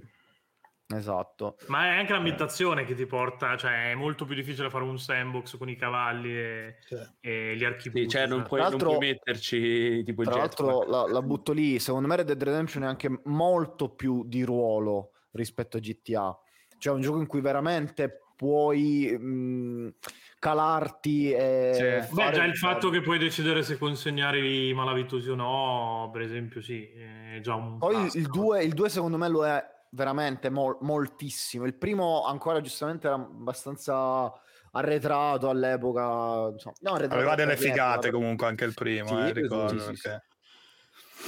Esatto. 0.89 1.57
Ma 1.67 1.87
è 1.87 1.97
anche 1.97 2.13
l'ambientazione 2.13 2.85
che 2.85 2.95
ti 2.95 3.05
porta, 3.05 3.57
cioè 3.57 3.91
è 3.91 3.95
molto 3.95 4.25
più 4.25 4.35
difficile 4.35 4.69
fare 4.69 4.85
un 4.85 4.97
sandbox 4.97 5.57
con 5.57 5.69
i 5.69 5.75
cavalli 5.75 6.31
e, 6.31 6.77
cioè. 6.87 7.09
e 7.19 7.55
gli 7.57 7.65
archibuti. 7.65 8.03
Sì, 8.03 8.09
cioè 8.09 8.25
non 8.25 8.43
puoi, 8.43 8.61
non 8.61 8.77
puoi 8.77 8.97
metterci 8.97 10.01
tipo 10.03 10.21
il 10.21 10.29
Tra 10.29 10.37
l'altro 10.37 10.83
la, 10.83 11.05
la, 11.09 11.21
butto 11.21 11.51
lì, 11.51 11.77
secondo 11.79 12.07
me 12.07 12.15
Red 12.15 12.27
Dead 12.27 12.41
Redemption 12.41 12.83
è 12.83 12.87
anche 12.87 13.21
molto 13.25 13.89
più 13.89 14.23
di 14.25 14.43
ruolo 14.43 15.11
rispetto 15.31 15.75
a 15.75 15.81
GTA. 15.81 16.37
Cioè 16.77 16.93
un 16.93 17.01
gioco 17.01 17.19
in 17.19 17.27
cui 17.27 17.41
veramente 17.41 18.21
puoi 18.37 19.17
mh, 19.17 19.95
calarti 20.39 21.31
e 21.31 22.05
sì. 22.07 22.15
Beh, 22.15 22.31
già 22.31 22.45
il 22.45 22.55
fatto 22.55 22.89
che 22.89 23.01
puoi 23.01 23.17
decidere 23.17 23.61
se 23.61 23.77
consegnare 23.77 24.39
i 24.39 24.73
malavitosi 24.73 25.29
o 25.31 25.35
no, 25.35 26.09
per 26.13 26.21
esempio, 26.21 26.61
sì, 26.61 26.87
è 26.87 27.39
già 27.41 27.55
un 27.55 27.77
Poi 27.77 28.09
il 28.13 28.27
2 28.29 28.89
secondo 28.89 29.17
me 29.17 29.27
lo 29.27 29.45
è 29.45 29.75
veramente 29.91 30.49
mol- 30.49 30.77
moltissimo. 30.81 31.65
Il 31.65 31.75
primo 31.75 32.23
ancora 32.25 32.61
giustamente 32.61 33.07
era 33.07 33.15
abbastanza 33.15 34.31
arretrato 34.71 35.49
all'epoca. 35.49 36.49
Insomma, 36.51 36.75
no, 36.81 36.93
arretrato 36.93 37.15
Aveva 37.15 37.35
delle 37.35 37.57
figate 37.57 38.11
comunque 38.11 38.47
anche 38.47 38.65
il 38.65 38.73
primo, 38.73 39.07
sì, 39.07 39.15
eh, 39.15 39.33
ricordo. 39.33 39.79
Sì, 39.79 39.95
sì, 39.95 40.09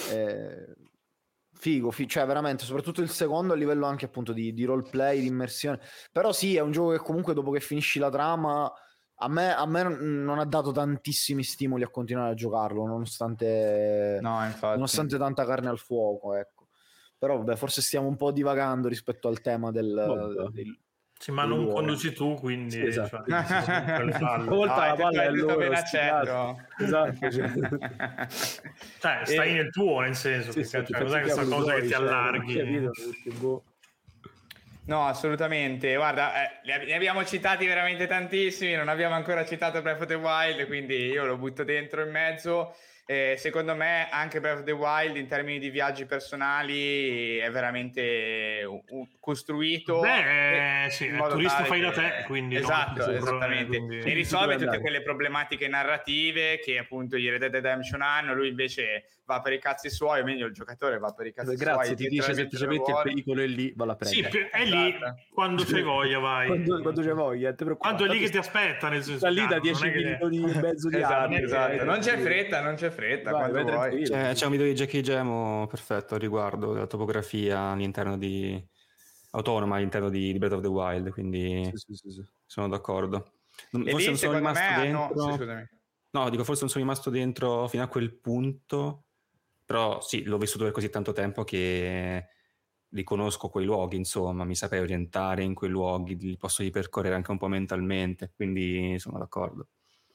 eh, 0.10 0.76
figo, 1.54 1.92
fi- 1.92 2.08
cioè 2.08 2.26
veramente, 2.26 2.64
soprattutto 2.64 3.02
il 3.02 3.10
secondo 3.10 3.54
a 3.54 3.56
livello 3.56 3.86
anche 3.86 4.06
appunto 4.06 4.34
di, 4.34 4.54
di 4.54 4.64
roleplay, 4.64 5.20
di 5.20 5.28
immersione. 5.28 5.80
Però 6.12 6.32
sì, 6.32 6.56
è 6.56 6.62
un 6.62 6.72
gioco 6.72 6.92
che 6.92 7.00
comunque 7.00 7.34
dopo 7.34 7.52
che 7.52 7.60
finisci 7.60 8.00
la 8.00 8.10
trama... 8.10 8.72
A 9.22 9.28
me, 9.28 9.54
a 9.54 9.66
me, 9.66 9.84
non 9.84 10.40
ha 10.40 10.46
dato 10.46 10.72
tantissimi 10.72 11.44
stimoli 11.44 11.84
a 11.84 11.90
continuare 11.90 12.32
a 12.32 12.36
giocarlo, 12.36 12.86
nonostante, 12.86 14.18
no, 14.22 14.40
nonostante 14.62 15.18
tanta 15.18 15.46
carne 15.46 15.68
al 15.68 15.78
fuoco. 15.78 16.36
Ecco. 16.36 16.59
Però 17.20 17.38
vabbè, 17.38 17.56
forse 17.58 17.82
stiamo 17.82 18.08
un 18.08 18.16
po' 18.16 18.32
divagando 18.32 18.88
rispetto 18.88 19.28
al 19.28 19.42
tema 19.42 19.72
del, 19.72 20.50
del, 20.54 20.80
sì, 21.20 21.32
ma 21.32 21.44
non 21.44 21.68
conduci 21.68 22.14
tu, 22.14 22.36
quindi... 22.36 22.72
Sì, 22.72 22.86
esatto. 22.86 23.26
Cioè, 23.28 24.40
Volta 24.48 24.88
la 24.88 24.96
palla 24.96 25.24
è 25.24 25.30
loro, 25.32 25.60
esatto. 25.60 26.56
cioè, 29.00 29.22
stai 29.26 29.50
e... 29.50 29.54
nel 29.54 29.70
tuo, 29.70 30.00
nel 30.00 30.16
senso, 30.16 30.54
sì, 30.54 30.60
che, 30.60 30.64
sì, 30.64 30.86
cioè, 30.86 31.02
cos'è 31.02 31.20
questa 31.20 31.44
cosa 31.44 31.74
che 31.74 31.82
ti 31.82 31.90
cioè, 31.90 31.98
allarghi? 31.98 32.90
Boh. 33.38 33.64
No, 34.86 35.08
assolutamente. 35.08 35.94
Guarda, 35.96 36.32
eh, 36.42 36.86
ne 36.86 36.96
abbiamo 36.96 37.26
citati 37.26 37.68
veramente 37.68 38.08
tantissimi, 38.08 38.76
non 38.76 38.88
abbiamo 38.88 39.14
ancora 39.14 39.46
citato 39.46 39.82
Breath 39.82 40.00
of 40.00 40.08
the 40.08 40.16
Wild, 40.16 40.68
quindi 40.68 40.96
io 40.96 41.26
lo 41.26 41.36
butto 41.36 41.66
dentro 41.66 42.02
in 42.02 42.12
mezzo. 42.12 42.74
Eh, 43.12 43.38
secondo 43.40 43.74
me 43.76 44.08
anche 44.12 44.40
Breath 44.40 44.60
of 44.60 44.64
the 44.66 44.72
Wild 44.72 45.16
in 45.18 45.26
termini 45.26 45.58
di 45.58 45.72
viaggi 45.72 46.06
personali 46.06 47.38
è 47.38 47.50
veramente 47.50 48.64
un, 48.68 49.08
costruito 49.20 50.00
Beh, 50.02 50.90
sì, 50.92 51.10
modo 51.10 51.34
turista 51.34 51.64
fai 51.64 51.82
da 51.82 51.90
te 51.90 52.24
quindi 52.28 52.58
esatto, 52.58 53.08
no, 53.08 53.18
esattamente. 53.18 53.78
quindi... 53.80 53.98
e 54.02 54.14
risolve 54.14 54.58
tutte 54.58 54.80
quelle 54.80 55.02
problematiche 55.02 55.68
narrative 55.68 56.60
che 56.60 56.78
appunto 56.78 57.18
gli 57.18 57.28
Red 57.28 57.40
Dead 57.40 57.52
Redemption 57.52 58.04
hanno. 58.04 58.36
Lui 58.36 58.50
invece 58.50 59.06
va 59.30 59.42
per 59.42 59.54
i 59.54 59.60
cazzi 59.60 59.92
suoi 59.92 60.22
o 60.22 60.24
meglio 60.24 60.48
il 60.48 60.54
giocatore 60.54 60.98
va 60.98 61.12
per 61.12 61.28
i 61.28 61.34
cazzi 61.34 61.56
Grazie, 61.56 61.86
suoi 61.86 61.96
ti 61.96 62.08
dice 62.08 62.34
semplicemente 62.34 62.90
il 62.90 63.00
pericolo 63.04 63.42
è 63.42 63.46
lì 63.46 63.72
va 63.76 63.86
a 63.86 63.96
prendere 63.96 64.32
sì, 64.32 64.38
è 64.52 64.66
lì 64.66 64.96
esatto. 64.96 65.22
quando 65.32 65.64
c'hai 65.64 65.84
voglia 65.84 66.18
vai. 66.18 66.48
Quando, 66.48 66.82
quando 66.82 67.02
c'è 67.04 67.14
voglia 67.14 67.56
quando 67.78 68.06
è 68.06 68.08
lì 68.08 68.20
che 68.20 68.30
ti 68.32 68.38
aspetta 68.38 68.90
nel 68.90 69.04
senso 69.04 69.20
sta 69.20 69.30
lì 69.30 69.46
da 69.46 69.60
10 69.60 69.88
milioni 69.88 70.52
e 70.52 70.60
mezzo 70.60 70.90
di 70.90 70.98
esatto, 70.98 71.14
anni. 71.14 71.44
esatto. 71.44 71.84
non 71.84 72.00
c'è 72.00 72.18
fretta 72.18 72.62
non 72.62 72.74
c'è 72.74 72.90
fretta 72.90 73.32
Vai, 73.32 73.64
vuoi. 73.64 74.04
C'è, 74.04 74.34
c'è, 74.34 74.46
un 74.46 74.52
video 74.52 74.66
di 74.66 74.74
Jackie 74.74 75.02
Gemo 75.02 75.68
perfetto 75.68 76.16
al 76.16 76.22
riguardo 76.22 76.74
della 76.74 76.88
topografia 76.88 77.60
all'interno 77.60 78.18
di 78.18 78.62
autonoma 79.32 79.76
all'interno 79.76 80.10
di, 80.10 80.32
di 80.32 80.40
Breath 80.40 80.54
of 80.54 80.62
the 80.62 80.68
Wild 80.68 81.12
quindi 81.12 81.70
sì, 81.76 81.94
sì, 81.94 82.10
sì, 82.10 82.26
sono 82.48 82.68
d'accordo. 82.68 83.34
E 83.72 83.92
forse 83.92 83.98
lì, 83.98 84.06
non 84.06 84.18
sono 84.18 84.34
rimasto 84.34 84.64
me, 84.64 84.82
dentro 84.82 85.14
no, 85.14 85.68
no, 86.12 86.30
dico 86.30 86.44
forse 86.44 86.62
non 86.62 86.70
sono 86.70 86.84
rimasto 86.84 87.10
dentro 87.12 87.68
fino 87.68 87.84
a 87.84 87.88
quel 87.88 88.14
punto 88.16 89.09
però 89.70 90.02
sì 90.02 90.24
l'ho 90.24 90.40
vissuto 90.40 90.64
per 90.64 90.74
così 90.74 90.90
tanto 90.90 91.12
tempo 91.12 91.44
che 91.44 92.26
riconosco 92.90 93.50
quei 93.50 93.66
luoghi 93.66 93.98
insomma 93.98 94.44
mi 94.44 94.56
saprei 94.56 94.82
orientare 94.82 95.44
in 95.44 95.54
quei 95.54 95.70
luoghi 95.70 96.18
li 96.18 96.38
posso 96.38 96.64
ripercorrere 96.64 97.14
anche 97.14 97.30
un 97.30 97.38
po' 97.38 97.48
mentalmente 97.48 98.32
quindi 98.36 98.98
sono 98.98 99.20
d'accordo 99.20 99.68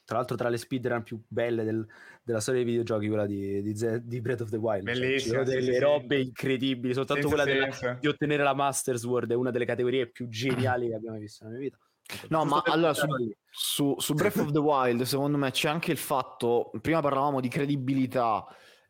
tra 0.05 0.17
l'altro 0.17 0.35
tra 0.35 0.49
le 0.49 0.57
speedrun 0.57 1.05
più 1.05 1.23
belle 1.29 1.63
del, 1.63 1.87
della 2.23 2.41
storia 2.41 2.63
dei 2.63 2.71
videogiochi, 2.71 3.07
quella 3.07 3.25
di, 3.25 3.63
di, 3.63 3.75
di 4.03 4.21
Breath 4.21 4.43
of 4.43 4.51
the 4.51 4.59
Wild. 4.59 4.87
Cioè, 4.87 5.01
Bellissimo. 5.01 5.35
Cioè, 5.37 5.45
delle 5.45 5.73
sì, 5.73 5.79
robe 5.79 6.17
sì. 6.17 6.27
incredibili, 6.27 6.93
soltanto 6.93 7.27
Senza 7.27 7.43
quella 7.43 7.71
della, 7.71 7.99
di 7.99 8.07
ottenere 8.07 8.43
la 8.43 8.53
Masters 8.53 9.03
World 9.07 9.31
è 9.33 9.35
una 9.35 9.51
delle 9.51 9.65
categorie 9.65 10.11
più 10.11 10.29
geniali 10.29 10.89
che 10.89 10.95
abbiamo 10.95 11.17
visto 11.17 11.45
nella 11.45 11.57
mia 11.57 11.69
vita. 11.71 11.79
No, 12.29 12.45
ma 12.45 12.61
allora 12.67 12.93
su, 12.93 13.07
su, 13.51 13.95
su 13.97 14.13
Breath 14.13 14.37
of 14.37 14.53
the 14.53 14.59
Wild, 14.59 15.01
secondo 15.05 15.39
me 15.39 15.51
c'è 15.51 15.71
anche 15.71 15.91
il 15.91 15.97
fatto, 15.97 16.71
prima 16.83 17.01
parlavamo 17.01 17.41
di 17.41 17.49
credibilità, 17.49 18.45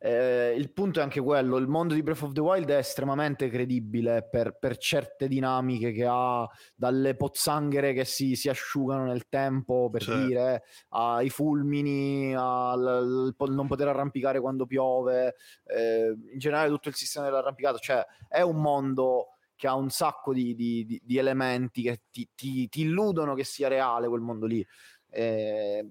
eh, 0.06 0.55
il 0.55 0.70
punto 0.70 1.01
è 1.01 1.02
anche 1.02 1.22
quello, 1.22 1.56
il 1.56 1.66
mondo 1.66 1.94
di 1.94 2.02
Breath 2.02 2.24
of 2.24 2.32
the 2.32 2.40
Wild 2.43 2.68
è 2.68 2.76
estremamente 2.76 3.48
credibile 3.48 4.28
per, 4.28 4.59
per 4.59 4.76
certe 4.76 5.28
dinamiche 5.28 5.93
che 5.93 6.05
ha, 6.06 6.47
dalle 6.74 7.16
pozzanghere 7.16 7.94
che 7.94 8.05
si, 8.05 8.36
si 8.36 8.51
asciugano 8.51 9.06
nel 9.06 9.31
tempo, 9.31 9.89
per 9.89 10.02
certo. 10.02 10.26
dire, 10.26 10.62
ai 10.90 11.31
fulmini, 11.31 12.35
al, 12.35 12.86
al, 12.86 13.35
non 13.55 13.66
poter 13.66 13.89
arrampicare 13.89 14.40
quando 14.40 14.66
piove, 14.66 15.36
eh, 15.68 16.14
in 16.32 16.39
generale 16.39 16.68
tutto 16.68 16.90
il 16.90 16.94
sistema 16.94 17.24
dell'arrampicato, 17.24 17.78
cioè 17.78 18.05
è 18.28 18.43
un 18.43 18.60
mondo 18.60 19.28
che 19.56 19.66
ha 19.68 19.74
un 19.74 19.89
sacco 19.89 20.35
di, 20.35 20.55
di, 20.55 21.01
di, 21.02 21.16
elementi 21.16 21.81
che 21.81 22.02
ti, 22.10 22.28
ti, 22.35 22.68
ti, 22.68 22.82
illudono 22.82 23.32
che 23.32 23.44
sia 23.44 23.68
reale 23.68 24.06
quel 24.09 24.20
mondo 24.20 24.44
lì. 24.44 24.62
Eh, 25.09 25.89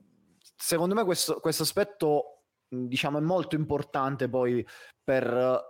secondo 0.56 0.94
me 0.94 1.04
questo, 1.04 1.40
questo 1.40 1.64
aspetto 1.64 2.43
diciamo 2.74 3.18
è 3.20 3.22
molto 3.22 3.56
importante 3.56 4.28
poi 4.30 4.66
per 5.04 5.26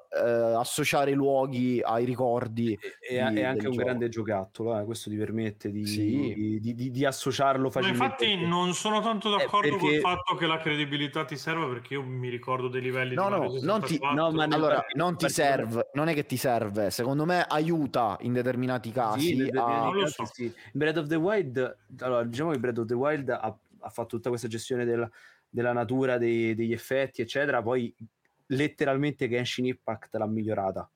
eh, 0.09 0.29
associare 0.55 1.11
i 1.11 1.15
luoghi 1.15 1.81
ai 1.83 2.05
ricordi. 2.05 2.77
E, 2.99 3.29
di, 3.31 3.39
è 3.39 3.43
anche 3.43 3.65
un 3.65 3.73
gioco. 3.73 3.83
grande 3.83 4.09
giocattolo, 4.09 4.79
eh? 4.79 4.85
questo 4.85 5.09
ti 5.09 5.17
permette 5.17 5.71
di, 5.71 5.85
sì. 5.87 6.59
di, 6.61 6.75
di, 6.75 6.91
di 6.91 7.05
associarlo 7.05 7.71
facilmente. 7.71 8.05
Ma 8.05 8.11
infatti 8.11 8.45
non 8.45 8.73
sono 8.73 9.01
tanto 9.01 9.33
eh, 9.33 9.39
d'accordo 9.39 9.67
eh, 9.67 9.71
perché... 9.71 9.85
col 9.85 9.99
fatto 9.99 10.35
che 10.35 10.45
la 10.45 10.59
credibilità 10.59 11.25
ti 11.25 11.35
serva 11.35 11.67
perché 11.67 11.95
io 11.95 12.03
mi 12.03 12.29
ricordo 12.29 12.67
dei 12.67 12.81
livelli 12.81 13.15
no, 13.15 13.23
di 13.23 13.61
no, 13.61 13.73
non 13.73 13.81
ti, 13.81 13.99
no, 13.99 14.31
ma 14.31 14.43
allora, 14.43 14.85
non 14.93 15.17
ti 15.17 15.29
serve, 15.29 15.89
non 15.93 16.09
è 16.09 16.13
che 16.13 16.25
ti 16.25 16.37
serve, 16.37 16.91
secondo 16.91 17.25
me 17.25 17.43
aiuta 17.47 18.17
in 18.21 18.33
determinati 18.33 18.91
casi. 18.91 19.35
Sì, 19.35 19.49
a... 19.51 19.83
non 19.83 19.95
lo 19.95 20.07
so. 20.07 20.25
Sì. 20.25 20.53
Breath 20.73 20.97
of 20.97 21.07
the 21.07 21.15
Wild, 21.15 21.77
allora 21.99 22.23
diciamo 22.23 22.51
che 22.51 22.59
Breath 22.59 22.77
of 22.77 22.85
the 22.85 22.93
Wild 22.93 23.29
ha, 23.29 23.57
ha 23.79 23.89
fatto 23.89 24.15
tutta 24.15 24.29
questa 24.29 24.47
gestione 24.47 24.85
del 24.85 25.09
della 25.53 25.71
natura 25.71 26.17
dei, 26.17 26.55
degli 26.55 26.73
effetti, 26.73 27.21
eccetera, 27.21 27.61
poi 27.61 27.95
letteralmente 28.47 29.29
Genshin 29.29 29.67
Impact 29.67 30.15
l'ha 30.15 30.25
migliorata. 30.25 30.91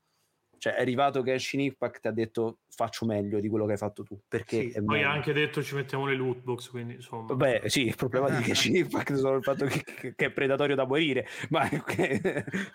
Cioè 0.58 0.74
è 0.74 0.82
arrivato 0.82 1.24
Genshin 1.24 1.62
Impact 1.62 2.06
e 2.06 2.10
ha 2.10 2.12
detto 2.12 2.60
faccio 2.78 3.06
meglio 3.06 3.40
di 3.40 3.50
quello 3.50 3.66
che 3.66 3.72
hai 3.72 3.78
fatto 3.78 4.04
tu. 4.04 4.20
Perché 4.28 4.70
sì, 4.70 4.84
poi 4.84 5.04
ha 5.04 5.12
anche 5.12 5.34
detto 5.34 5.64
ci 5.64 5.74
mettiamo 5.74 6.06
le 6.06 6.16
loot 6.16 6.42
box, 6.44 6.70
quindi 6.70 6.96
insomma... 6.96 7.34
Beh 7.34 7.64
sì, 7.66 7.88
il 7.88 7.96
problema 7.96 8.30
di 8.30 8.42
Genshin 8.44 8.76
Impact 8.76 9.14
è 9.14 9.18
solo 9.18 9.38
il 9.38 9.44
fatto 9.44 9.66
che, 9.66 10.14
che, 10.16 10.26
è 10.26 10.32
predatorio 10.32 10.76
da 10.76 10.86
morire, 10.86 11.28
ma 11.50 11.62
a 11.66 11.72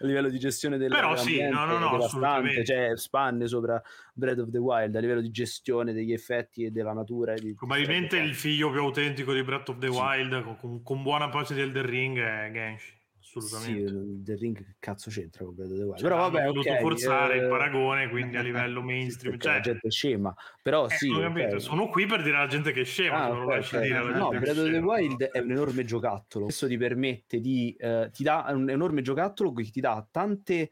livello 0.01 0.29
di 0.29 0.39
gestione 0.39 0.77
del 0.77 0.91
Però 0.91 1.17
sì, 1.17 1.41
no, 1.41 1.65
no, 1.65 1.79
no, 1.79 1.97
assolutamente. 1.97 2.65
Cioè 2.65 2.97
spanne 2.97 3.47
sopra 3.47 3.81
Breath 4.13 4.39
of 4.39 4.51
the 4.51 4.59
Wild 4.59 4.97
a 4.97 5.01
livello 5.01 5.21
di 5.21 5.31
gestione 5.31 5.93
degli 5.93 6.13
effetti 6.13 6.65
e 6.65 6.71
della 6.71 6.93
natura. 6.93 7.35
Di, 7.35 7.55
Probabilmente 7.55 8.17
il 8.19 8.35
figlio 8.35 8.71
più 8.71 8.81
autentico 8.81 9.33
di 9.33 9.43
Breath 9.45 9.69
of 9.69 9.79
the 9.79 9.91
sì. 9.91 9.97
Wild 9.97 10.57
con, 10.59 10.83
con 10.83 11.03
buona 11.03 11.29
pace 11.29 11.55
del 11.55 11.71
The 11.71 11.83
Ring 11.83 12.19
è 12.19 12.51
Genshin 12.53 13.01
assolutamente. 13.39 13.89
Sì, 13.89 14.23
The 14.23 14.35
Ring 14.37 14.57
che 14.57 14.75
cazzo 14.79 15.11
c'entra 15.11 15.45
con 15.45 15.55
Breath 15.55 15.71
of 15.71 15.77
the 15.77 15.83
Wild? 15.83 15.99
Cioè, 15.99 16.09
però 16.09 16.31
vabbè, 16.31 16.49
ho 16.49 16.59
okay, 16.59 16.81
forzare 16.81 17.35
eh... 17.35 17.43
il 17.43 17.49
paragone, 17.49 18.09
quindi 18.09 18.37
a 18.37 18.43
livello 18.43 18.83
mainstream. 18.83 19.39
Cioè... 19.39 19.55
La 19.55 19.61
gente 19.61 19.87
è 19.89 19.91
scema, 19.91 20.35
però 20.63 20.87
eh, 20.87 20.91
sì. 20.91 21.11
Okay. 21.11 21.61
Sono 21.61 21.89
qui 21.89 22.07
per 22.07 22.23
dire 22.23 22.37
alla 22.37 22.47
gente 22.47 22.73
che 22.73 22.83
è 22.83 22.85
scema, 22.85 23.25
ah, 23.25 23.31
okay, 23.31 23.59
okay. 23.61 23.83
dire 23.83 24.03
No, 24.15 24.29
Breath 24.29 24.59
of 24.59 24.71
the 24.71 24.79
Wild 24.79 25.23
è 25.23 25.39
un 25.39 25.51
enorme 25.51 25.85
giocattolo. 25.85 26.45
Questo 26.45 26.67
ti 26.67 26.77
permette 26.77 27.41
di... 27.41 27.75
Eh, 27.79 28.11
ti 28.13 28.23
dà 28.23 28.47
un 28.51 28.69
enorme 28.69 29.03
giocattolo 29.03 29.53
che 29.53 29.71
ti 29.71 29.81
dà 29.81 30.07
tante 30.11 30.71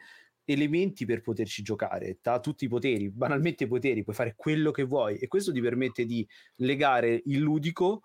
elementi 0.53 1.05
per 1.05 1.21
poterci 1.21 1.63
giocare, 1.63 2.19
ha 2.23 2.41
tutti 2.41 2.65
i 2.65 2.69
poteri, 2.69 3.11
banalmente 3.11 3.65
i 3.65 3.69
poteri, 3.69 4.03
puoi 4.03 4.15
fare 4.15 4.35
quello 4.37 4.71
che 4.71 4.83
vuoi 4.83 5.17
e 5.17 5.29
questo 5.29 5.53
ti 5.53 5.61
permette 5.61 6.05
di 6.05 6.27
legare 6.57 7.23
il 7.27 7.39
ludico 7.39 8.03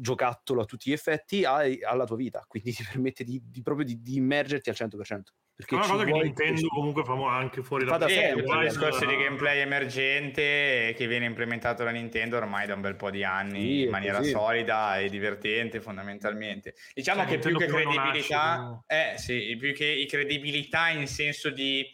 giocattolo 0.00 0.62
a 0.62 0.64
tutti 0.64 0.90
gli 0.90 0.92
effetti 0.92 1.44
hai, 1.44 1.82
alla 1.82 2.04
tua 2.04 2.16
vita, 2.16 2.44
quindi 2.46 2.72
ti 2.72 2.84
permette 2.84 3.24
di, 3.24 3.40
di 3.44 3.62
proprio 3.62 3.84
di, 3.84 4.00
di, 4.00 4.16
immergerti 4.16 4.70
al 4.70 4.76
100%. 4.78 5.20
Perché 5.54 5.74
è 5.74 5.78
una 5.78 5.86
cosa 5.86 6.04
che 6.04 6.12
Nintendo 6.12 6.66
comunque 6.68 7.04
fa 7.04 7.36
anche 7.36 7.62
fuori 7.62 7.84
da 7.84 8.08
sé. 8.08 8.30
È 8.30 8.32
un 8.32 8.60
discorso 8.62 9.04
di 9.04 9.16
gameplay 9.16 9.60
emergente 9.60 10.94
che 10.96 11.06
viene 11.06 11.26
implementato 11.26 11.84
da 11.84 11.90
Nintendo 11.90 12.36
ormai 12.36 12.66
da 12.66 12.74
un 12.74 12.80
bel 12.80 12.96
po' 12.96 13.10
di 13.10 13.22
anni 13.22 13.60
sì, 13.60 13.82
in 13.82 13.90
maniera 13.90 14.18
così. 14.18 14.30
solida 14.30 14.98
e 14.98 15.08
divertente 15.08 15.80
fondamentalmente. 15.80 16.74
Diciamo 16.94 17.22
cioè, 17.22 17.30
che 17.30 17.38
più 17.38 17.56
che 17.56 17.66
credibilità, 17.66 18.82
eh, 18.86 19.14
sì, 19.18 19.54
più 19.58 19.74
che 19.74 20.06
credibilità 20.08 20.88
in 20.88 21.06
senso 21.06 21.50
di... 21.50 21.84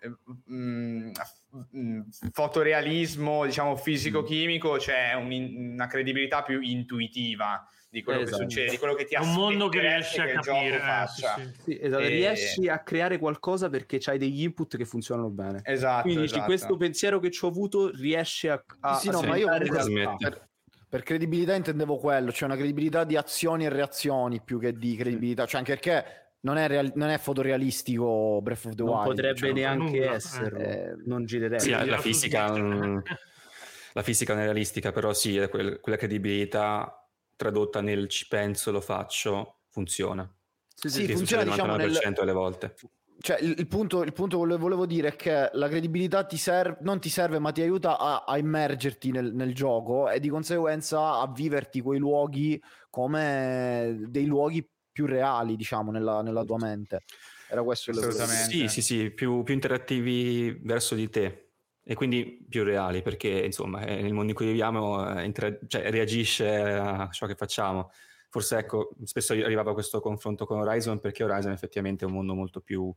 Eh, 0.00 0.52
mh, 0.52 1.12
mm, 1.54 1.62
Mm, 1.76 2.00
fotorealismo, 2.32 3.44
diciamo 3.44 3.76
fisico-chimico, 3.76 4.76
c'è 4.76 5.14
un, 5.14 5.72
una 5.74 5.86
credibilità 5.86 6.42
più 6.42 6.60
intuitiva 6.60 7.66
di 7.88 8.02
quello 8.02 8.22
esatto. 8.22 8.38
che 8.38 8.42
succede, 8.42 8.70
di 8.70 8.78
quello 8.78 8.94
che 8.94 9.04
ti 9.04 9.14
un 9.14 9.32
mondo 9.32 9.68
che 9.68 9.78
riesci 9.78 10.20
a 10.20 10.26
capire. 10.26 10.76
Eh, 10.76 11.06
sì, 11.06 11.22
sì. 11.22 11.62
Sì, 11.62 11.78
esatto. 11.80 12.02
e... 12.02 12.08
Riesci 12.08 12.68
a 12.68 12.80
creare 12.80 13.18
qualcosa 13.18 13.70
perché 13.70 14.00
hai 14.06 14.18
degli 14.18 14.42
input 14.42 14.76
che 14.76 14.84
funzionano 14.84 15.30
bene. 15.30 15.60
Esatto. 15.62 16.02
Quindi 16.02 16.24
esatto. 16.24 16.44
questo 16.44 16.76
pensiero 16.76 17.20
che 17.20 17.30
ci 17.30 17.44
ho 17.44 17.48
avuto 17.48 17.90
riesce 17.90 18.50
a, 18.50 18.64
a, 18.80 18.96
sì, 18.96 19.10
no, 19.10 19.22
ma 19.22 19.36
io 19.36 19.46
per, 19.46 20.48
per 20.88 21.02
credibilità 21.04 21.54
intendevo 21.54 21.96
quello, 21.96 22.32
cioè 22.32 22.48
una 22.48 22.56
credibilità 22.56 23.04
di 23.04 23.16
azioni 23.16 23.64
e 23.64 23.68
reazioni 23.68 24.40
più 24.42 24.58
che 24.58 24.72
di 24.72 24.96
credibilità, 24.96 25.46
cioè 25.46 25.58
anche 25.60 25.74
perché 25.74 26.23
non 26.44 26.56
è, 26.56 26.68
real- 26.68 26.92
non 26.94 27.08
è 27.08 27.18
fotorealistico 27.18 28.40
Breath 28.42 28.66
of 28.66 28.74
the 28.74 28.82
non 28.82 28.94
Wild. 28.94 29.06
potrebbe 29.06 29.38
cioè, 29.38 29.52
neanche 29.52 29.98
nulla. 29.98 30.14
esserlo, 30.14 30.58
eh, 30.58 30.94
non 31.04 31.24
girerebbe. 31.24 31.60
Sì, 31.60 31.70
la, 31.70 31.84
la 31.84 31.98
fisica, 31.98 32.52
la 33.92 34.02
fisica 34.02 34.34
non 34.34 34.42
è 34.42 34.46
realistica, 34.46 34.92
però 34.92 35.12
sì, 35.12 35.46
quella 35.50 35.96
credibilità 35.96 37.08
tradotta 37.36 37.80
nel 37.80 38.08
ci 38.08 38.28
penso, 38.28 38.70
lo 38.70 38.80
faccio, 38.80 39.60
funziona. 39.70 40.30
Sì, 40.74 40.88
sì, 40.90 41.08
funziona 41.08 41.44
diciamo 41.44 41.76
nel... 41.76 41.98
delle 42.14 42.32
volte. 42.32 42.74
Cioè, 43.20 43.38
il, 43.40 43.54
il, 43.56 43.66
punto, 43.66 44.02
il 44.02 44.12
punto 44.12 44.42
che 44.42 44.56
volevo 44.56 44.84
dire 44.84 45.08
è 45.08 45.16
che 45.16 45.48
la 45.52 45.68
credibilità 45.68 46.24
ti 46.24 46.36
serve, 46.36 46.78
non 46.80 47.00
ti 47.00 47.08
serve, 47.08 47.38
ma 47.38 47.52
ti 47.52 47.62
aiuta 47.62 47.98
a, 47.98 48.24
a 48.26 48.36
immergerti 48.36 49.12
nel, 49.12 49.32
nel, 49.32 49.54
gioco 49.54 50.10
e 50.10 50.20
di 50.20 50.28
conseguenza 50.28 51.20
a 51.20 51.32
viverti 51.32 51.80
quei 51.80 51.98
luoghi 51.98 52.60
come 52.90 53.96
dei 54.08 54.26
luoghi 54.26 54.68
più 54.94 55.06
reali, 55.06 55.56
diciamo, 55.56 55.90
nella, 55.90 56.22
nella 56.22 56.44
tua 56.44 56.56
mente. 56.56 57.02
Era 57.50 57.64
questo 57.64 57.90
il 57.90 57.98
Assolutamente. 57.98 58.50
Sì, 58.50 58.68
sì, 58.68 58.80
sì, 58.80 59.10
più, 59.10 59.42
più 59.42 59.52
interattivi 59.52 60.52
verso 60.62 60.94
di 60.94 61.10
te 61.10 61.40
e 61.82 61.94
quindi 61.94 62.46
più 62.48 62.62
reali 62.62 63.02
perché 63.02 63.28
insomma 63.28 63.80
nel 63.80 64.14
mondo 64.14 64.30
in 64.30 64.34
cui 64.34 64.46
viviamo 64.46 65.18
eh, 65.18 65.24
inter- 65.24 65.66
cioè, 65.66 65.90
reagisce 65.90 66.48
a 66.48 67.10
ciò 67.10 67.26
che 67.26 67.34
facciamo 67.34 67.90
forse 68.30 68.56
ecco, 68.56 68.96
spesso 69.04 69.32
arrivava 69.34 69.74
questo 69.74 70.00
confronto 70.00 70.46
con 70.46 70.60
Horizon 70.60 70.98
perché 70.98 71.22
Horizon 71.22 71.52
effettivamente 71.52 72.04
è 72.04 72.08
un 72.08 72.14
mondo 72.14 72.34
molto 72.34 72.60
più, 72.60 72.92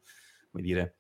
come 0.50 0.64
dire, 0.64 0.98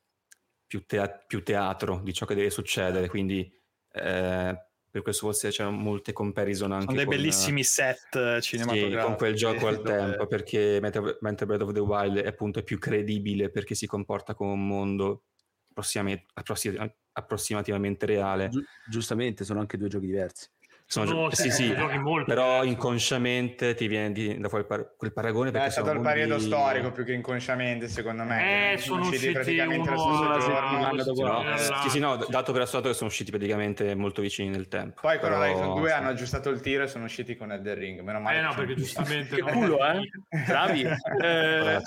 più, 0.68 0.86
tea- 0.86 1.24
più 1.26 1.42
teatro 1.44 2.02
di 2.04 2.14
ciò 2.14 2.26
che 2.26 2.36
deve 2.36 2.50
succedere, 2.50 3.08
quindi 3.08 3.52
eh, 3.94 4.67
per 4.98 5.06
questo 5.06 5.28
forse 5.28 5.50
c'erano 5.50 5.78
molte 5.78 6.12
comparison 6.12 6.72
anche 6.72 6.86
Sono 6.86 6.98
dei 6.98 7.06
con, 7.06 7.16
bellissimi 7.16 7.64
set 7.64 8.40
cinematografici. 8.40 9.00
Sì, 9.00 9.06
con 9.06 9.16
quel 9.16 9.36
gioco 9.36 9.68
al 9.68 9.82
tempo, 9.84 10.28
perché 10.28 10.80
mentre, 10.82 11.18
mentre 11.22 11.46
Breath 11.46 11.62
of 11.62 11.74
the 11.74 11.80
Wild 11.80 12.18
è 12.18 12.28
appunto 12.28 12.60
è 12.60 12.64
più 12.64 12.80
credibile 12.80 13.50
perché 13.50 13.76
si 13.76 13.86
comporta 13.86 14.34
come 14.34 14.54
un 14.54 14.68
mondo 14.68 15.24
approssimativamente 17.14 18.06
reale. 18.08 18.50
Gi- 18.50 18.64
giustamente, 18.90 19.44
sono 19.44 19.60
anche 19.60 19.78
due 19.78 19.90
giochi 19.90 20.08
diversi. 20.08 20.50
Sono, 20.90 21.30
sì, 21.32 21.52
sì, 21.52 21.76
però 22.26 22.64
inconsciamente 22.64 23.76
ti 23.76 23.88
viene 23.88 24.14
di, 24.14 24.40
da 24.40 24.48
quel, 24.48 24.66
par- 24.66 24.94
quel 24.96 25.12
paragone. 25.12 25.52
È 25.52 25.70
stato 25.70 25.92
il 25.92 26.00
periodo 26.00 26.40
storico 26.40 26.94
più 26.94 27.04
che 27.04 27.12
inconsciamente, 27.12 27.90
secondo 27.90 28.24
me. 28.24 28.72
Eh, 28.72 28.78
sono 28.78 29.02
usciti 29.02 29.34
praticamente 29.34 29.90
uno... 29.90 30.30
la 30.30 30.40
settimana 30.40 31.04
dopo. 31.04 31.22
No, 31.24 31.58
sì, 31.84 31.90
sì, 31.90 32.00
no, 32.00 32.16
dato 32.30 32.54
per 32.54 32.62
assunto 32.62 32.88
che 32.88 32.94
sono 32.94 33.10
usciti 33.10 33.32
praticamente 33.32 33.96
molto 33.96 34.22
vicini 34.22 34.48
nel 34.48 34.70
tempo. 34.70 35.02
Poi 35.02 35.20
con 35.20 35.28
però... 35.28 35.42
Horizon 35.42 35.76
2 35.76 35.92
hanno 35.92 36.08
aggiustato 36.08 36.50
il 36.50 36.62
tiro 36.62 36.84
e 36.84 36.88
sono 36.88 37.04
usciti 37.04 37.36
con 37.36 37.52
Elden 37.52 37.76
Ring. 37.76 38.00
Meno 38.00 38.22
male. 38.22 38.38
Eh 38.38 38.42
no, 38.42 38.54
perché 38.56 38.76
giustamente. 38.76 39.36
che 39.44 39.52
culo, 39.52 39.86
eh? 39.86 40.10
Bravi. 40.46 40.84
eh... 41.22 41.82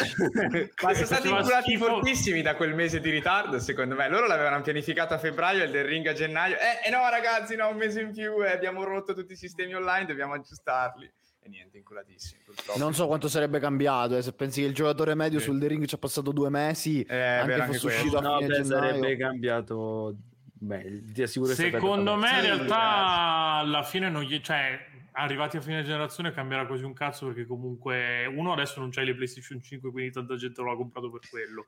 Ma 0.82 0.92
sono 0.92 1.06
stati 1.06 1.30
inculati 1.30 1.76
fortissimi 1.78 2.42
da 2.42 2.54
quel 2.54 2.74
mese 2.74 3.00
di 3.00 3.08
ritardo, 3.08 3.58
secondo 3.60 3.94
me. 3.94 4.10
Loro 4.10 4.26
l'avevano 4.26 4.60
pianificato 4.60 5.14
a 5.14 5.18
febbraio, 5.18 5.62
Elden 5.62 5.86
Ring 5.86 6.06
a 6.06 6.12
gennaio. 6.12 6.56
Eh, 6.56 6.86
eh 6.86 6.90
no, 6.90 7.08
ragazzi, 7.08 7.56
no, 7.56 7.70
un 7.70 7.78
mese 7.78 8.02
in 8.02 8.12
più 8.12 8.44
e 8.44 8.50
abbiamo 8.50 8.88
rotto 8.92 9.14
tutti 9.14 9.32
i 9.32 9.36
sistemi 9.36 9.74
online, 9.74 10.06
dobbiamo 10.06 10.34
aggiustarli. 10.34 11.12
E 11.42 11.48
niente, 11.48 11.78
inculatissimi. 11.78 12.42
Purtroppo. 12.44 12.78
Non 12.78 12.92
so 12.92 13.06
quanto 13.06 13.28
sarebbe 13.28 13.58
cambiato. 13.58 14.16
Eh, 14.16 14.22
se 14.22 14.32
pensi 14.32 14.60
che 14.60 14.66
il 14.66 14.74
giocatore 14.74 15.14
medio 15.14 15.38
sì. 15.38 15.46
sul 15.46 15.58
The 15.58 15.68
Ring 15.68 15.86
ci 15.86 15.94
ha 15.94 15.98
passato 15.98 16.32
due 16.32 16.50
mesi, 16.50 17.02
eh, 17.02 17.16
anche 17.16 17.52
fosse 17.52 17.62
anche 17.62 17.86
uscito 17.86 18.18
a 18.18 18.20
no, 18.20 18.38
fine 18.38 18.58
beh, 18.58 18.64
sarebbe 18.64 19.16
cambiato. 19.16 20.16
Beh, 20.52 21.02
ti 21.12 21.22
assicuro 21.22 21.54
Secondo 21.54 22.16
me, 22.16 22.30
in 22.34 22.40
realtà, 22.42 23.58
alla 23.60 23.82
fine 23.82 24.10
non 24.10 24.22
gli. 24.22 24.38
Cioè, 24.40 24.78
arrivati 25.12 25.56
a 25.56 25.60
fine 25.60 25.82
generazione 25.82 26.32
cambierà 26.32 26.66
quasi 26.66 26.84
un 26.84 26.92
cazzo 26.92 27.26
perché 27.26 27.46
comunque 27.46 28.26
uno 28.26 28.52
adesso 28.52 28.80
non 28.80 28.90
c'hai 28.90 29.06
le 29.06 29.14
PlayStation 29.14 29.60
5 29.60 29.90
quindi 29.90 30.12
tanta 30.12 30.36
gente 30.36 30.62
lo 30.62 30.72
ha 30.72 30.76
comprato 30.76 31.10
per 31.10 31.28
quello 31.28 31.66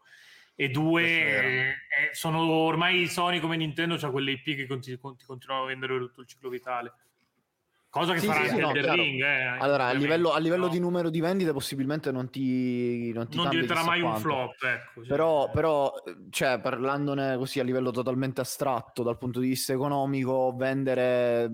e 0.55 0.69
due 0.69 1.05
eh, 1.05 1.75
sono 2.13 2.41
ormai 2.41 3.09
Sony 3.09 3.41
come 3.41 3.57
Nintendo 3.57 3.97
c'ha 3.97 4.11
quelle 4.11 4.33
IP 4.33 4.57
che 4.57 4.67
conti, 4.67 4.97
conti, 4.99 5.25
continuano 5.25 5.65
a 5.65 5.67
vendere 5.67 5.99
tutto 5.99 6.21
il 6.21 6.27
ciclo 6.27 6.49
vitale 6.51 6.93
cosa 7.93 8.15
che 8.15 8.21
sì, 8.21 8.27
farà 8.27 8.49
sì, 8.49 8.59
anche 8.59 8.81
sì, 8.81 8.87
no, 8.87 8.95
Ring 8.95 9.21
eh, 9.21 9.59
allora 9.59 9.89
a 9.89 9.93
livello, 9.93 10.33
a 10.33 10.39
livello 10.39 10.65
no. 10.65 10.73
di 10.73 10.81
numero 10.81 11.11
di 11.11 11.21
vendite 11.21 11.53
possibilmente 11.53 12.11
non 12.11 12.31
ti 12.31 13.13
non, 13.13 13.29
ti 13.29 13.37
non 13.37 13.51
diventerà 13.51 13.85
mai 13.85 14.01
quanto. 14.01 14.17
un 14.17 14.23
flop 14.23 14.63
ecco, 14.63 15.03
però, 15.07 15.51
però 15.51 15.93
cioè, 16.31 16.59
parlandone 16.59 17.37
così 17.37 17.61
a 17.61 17.65
livello 17.65 17.91
totalmente 17.91 18.41
astratto 18.41 19.03
dal 19.03 19.19
punto 19.19 19.41
di 19.41 19.49
vista 19.49 19.75
economico 19.75 20.55
vendere 20.57 21.51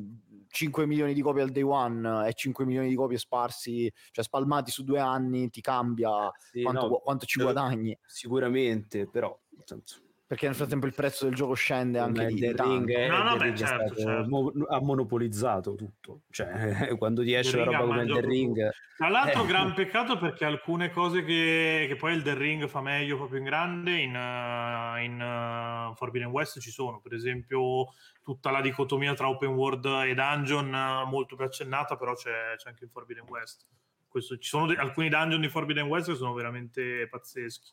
5 0.48 0.86
milioni 0.86 1.12
di 1.12 1.20
copie 1.20 1.42
al 1.42 1.50
day 1.50 1.62
one 1.62 2.28
e 2.28 2.32
5 2.34 2.64
milioni 2.64 2.88
di 2.88 2.94
copie 2.94 3.18
sparsi, 3.18 3.92
cioè 4.12 4.24
spalmati 4.24 4.70
su 4.70 4.84
due 4.84 5.00
anni, 5.00 5.50
ti 5.50 5.60
cambia 5.60 6.30
sì, 6.52 6.62
quanto, 6.62 6.88
no, 6.88 6.96
quanto, 6.98 7.26
ci 7.26 7.42
guadagni. 7.42 7.96
Sicuramente, 8.06 9.08
però 9.08 9.38
senso, 9.64 10.00
perché 10.28 10.44
nel 10.44 10.54
frattempo 10.54 10.84
il 10.84 10.92
prezzo 10.92 11.24
del 11.24 11.34
gioco 11.34 11.54
scende 11.54 11.98
anche 11.98 12.26
di 12.26 12.38
The 12.38 12.52
Ring, 12.52 12.92
è, 12.92 13.08
no, 13.08 13.22
no, 13.22 13.36
beh, 13.38 13.56
certo, 13.56 13.94
certo. 13.94 14.28
Mo- 14.28 14.52
ha 14.68 14.78
monopolizzato 14.78 15.74
tutto. 15.74 16.24
Cioè 16.30 16.94
quando 16.98 17.22
ti 17.22 17.32
esce 17.32 17.56
una 17.56 17.64
roba 17.64 17.78
come 17.78 18.02
il 18.02 18.12
The 18.12 18.20
Ring 18.20 18.70
tra 18.98 19.08
l'altro 19.08 19.44
eh. 19.44 19.46
gran 19.46 19.72
peccato 19.74 20.18
perché 20.18 20.44
alcune 20.44 20.90
cose 20.90 21.24
che, 21.24 21.86
che 21.88 21.96
poi 21.96 22.12
il 22.12 22.22
The 22.22 22.34
Ring 22.34 22.68
fa 22.68 22.82
meglio 22.82 23.16
proprio 23.16 23.38
in 23.38 23.44
grande 23.44 23.96
in, 23.96 24.14
uh, 24.14 25.00
in 25.02 25.14
uh, 25.14 25.94
Forbidden 25.94 26.28
West 26.28 26.60
ci 26.60 26.70
sono. 26.70 27.00
Per 27.00 27.14
esempio 27.14 27.86
tutta 28.22 28.50
la 28.50 28.60
dicotomia 28.60 29.14
tra 29.14 29.30
open 29.30 29.54
world 29.54 29.86
e 29.86 30.12
dungeon 30.12 30.66
uh, 30.66 31.08
molto 31.08 31.36
più 31.36 31.46
accennata 31.46 31.96
però 31.96 32.12
c'è, 32.12 32.54
c'è 32.56 32.68
anche 32.68 32.84
in 32.84 32.90
Forbidden 32.90 33.24
West. 33.26 33.66
Questo, 34.06 34.36
ci 34.36 34.48
sono 34.50 34.66
de- 34.66 34.76
alcuni 34.76 35.08
dungeon 35.08 35.40
di 35.40 35.48
Forbidden 35.48 35.86
West 35.86 36.10
che 36.10 36.16
sono 36.16 36.34
veramente 36.34 37.08
pazzeschi 37.08 37.72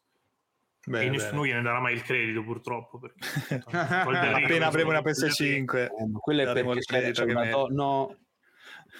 Beh, 0.87 1.01
e 1.01 1.09
nessuno 1.09 1.41
bene. 1.41 1.47
gliene 1.47 1.61
darà 1.63 1.79
mai 1.79 1.93
il 1.93 2.03
credito 2.03 2.43
purtroppo 2.43 2.99
perché 2.99 3.61
appena 3.75 4.67
avremo 4.67 4.91
una 4.91 4.99
PS5 4.99 5.75
eh, 5.77 5.89
quello 6.19 6.41
è 6.43 6.53
perché 6.53 6.79
c'è, 6.79 7.11
c'è 7.11 7.23
una 7.23 7.49
to- 7.49 7.67
no. 7.71 8.15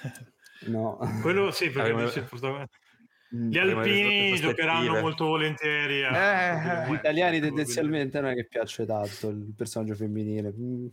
No. 0.68 0.98
Quello 1.22 1.52
sì 1.52 1.70
perché 1.70 1.94
dice, 2.06 2.28
mm, 3.36 3.50
gli 3.52 3.58
alpini 3.58 4.36
giocheranno 4.40 5.00
molto 5.00 5.26
volentieri 5.26 6.04
a... 6.04 6.86
eh, 6.86 6.90
gli 6.90 6.94
italiani 6.94 7.40
tendenzialmente 7.40 8.20
non 8.20 8.32
è 8.32 8.34
che 8.34 8.46
piace 8.46 8.84
tanto 8.86 9.30
il 9.30 9.54
personaggio 9.56 9.94
femminile 9.94 10.52
mm. 10.58 10.88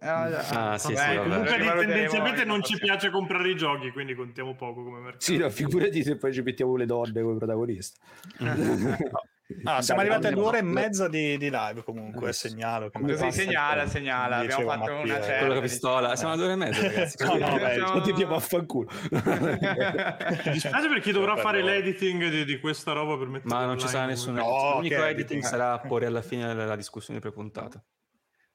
Ah, 0.00 0.72
ah, 0.72 0.78
sì, 0.78 0.94
sì, 0.94 1.16
comunque 1.16 1.58
tendenzialmente 1.58 2.44
non 2.44 2.62
ci 2.62 2.78
piace 2.78 3.10
comprare 3.10 3.50
i 3.50 3.56
giochi, 3.56 3.90
quindi 3.90 4.14
contiamo 4.14 4.54
poco 4.54 4.84
come 4.84 5.00
mercato. 5.00 5.24
Sì, 5.24 5.36
no, 5.38 5.50
figurati 5.50 6.04
se 6.04 6.16
poi 6.16 6.32
ci 6.32 6.42
mettiamo 6.42 6.76
le 6.76 6.86
donne 6.86 7.20
come 7.20 7.36
protagoniste. 7.36 7.98
Ah, 9.64 9.80
siamo 9.80 10.00
arrivati 10.02 10.26
ad 10.26 10.34
un'ora 10.34 10.58
e 10.58 10.62
mezza 10.62 11.08
di, 11.08 11.38
di 11.38 11.48
live 11.48 11.82
comunque, 11.82 12.34
segnalo. 12.34 12.90
Che 12.90 13.00
Così 13.00 13.32
segnala, 13.32 13.86
segnala, 13.86 14.36
abbiamo 14.38 14.68
fatto 14.68 14.92
Mattia. 14.92 14.96
una 14.96 15.22
certa. 15.22 15.38
Quello 15.38 15.54
che 15.54 15.60
pistola, 15.60 16.16
siamo 16.16 16.32
ad 16.34 16.40
ore 16.40 16.52
e 16.52 16.56
mezza 16.56 16.82
ragazzi. 16.82 17.16
no, 17.24 17.36
no, 17.38 17.56
beh, 17.56 17.72
siamo... 17.72 18.00
ti 18.02 18.10
abbiamo 18.10 18.34
affanculo. 18.34 18.90
Mi 19.10 20.52
dispiace 20.52 20.88
per 20.88 21.00
chi 21.00 21.12
dovrà 21.12 21.36
fare 21.36 21.62
l'editing 21.62 22.28
di, 22.28 22.44
di, 22.44 22.60
questa 22.60 22.92
roba 22.92 23.16
per 23.16 23.28
mettere 23.28 23.54
Ma 23.54 23.64
non 23.64 23.78
ci 23.78 23.88
sarà 23.88 24.04
nessun 24.04 24.34
no, 24.34 24.74
L'unico 24.74 25.02
editing 25.02 25.42
sarà 25.42 25.72
a 25.72 25.78
porre 25.80 26.04
alla 26.04 26.22
fine 26.22 26.54
della 26.54 26.76
discussione 26.76 27.18
prepuntata. 27.18 27.82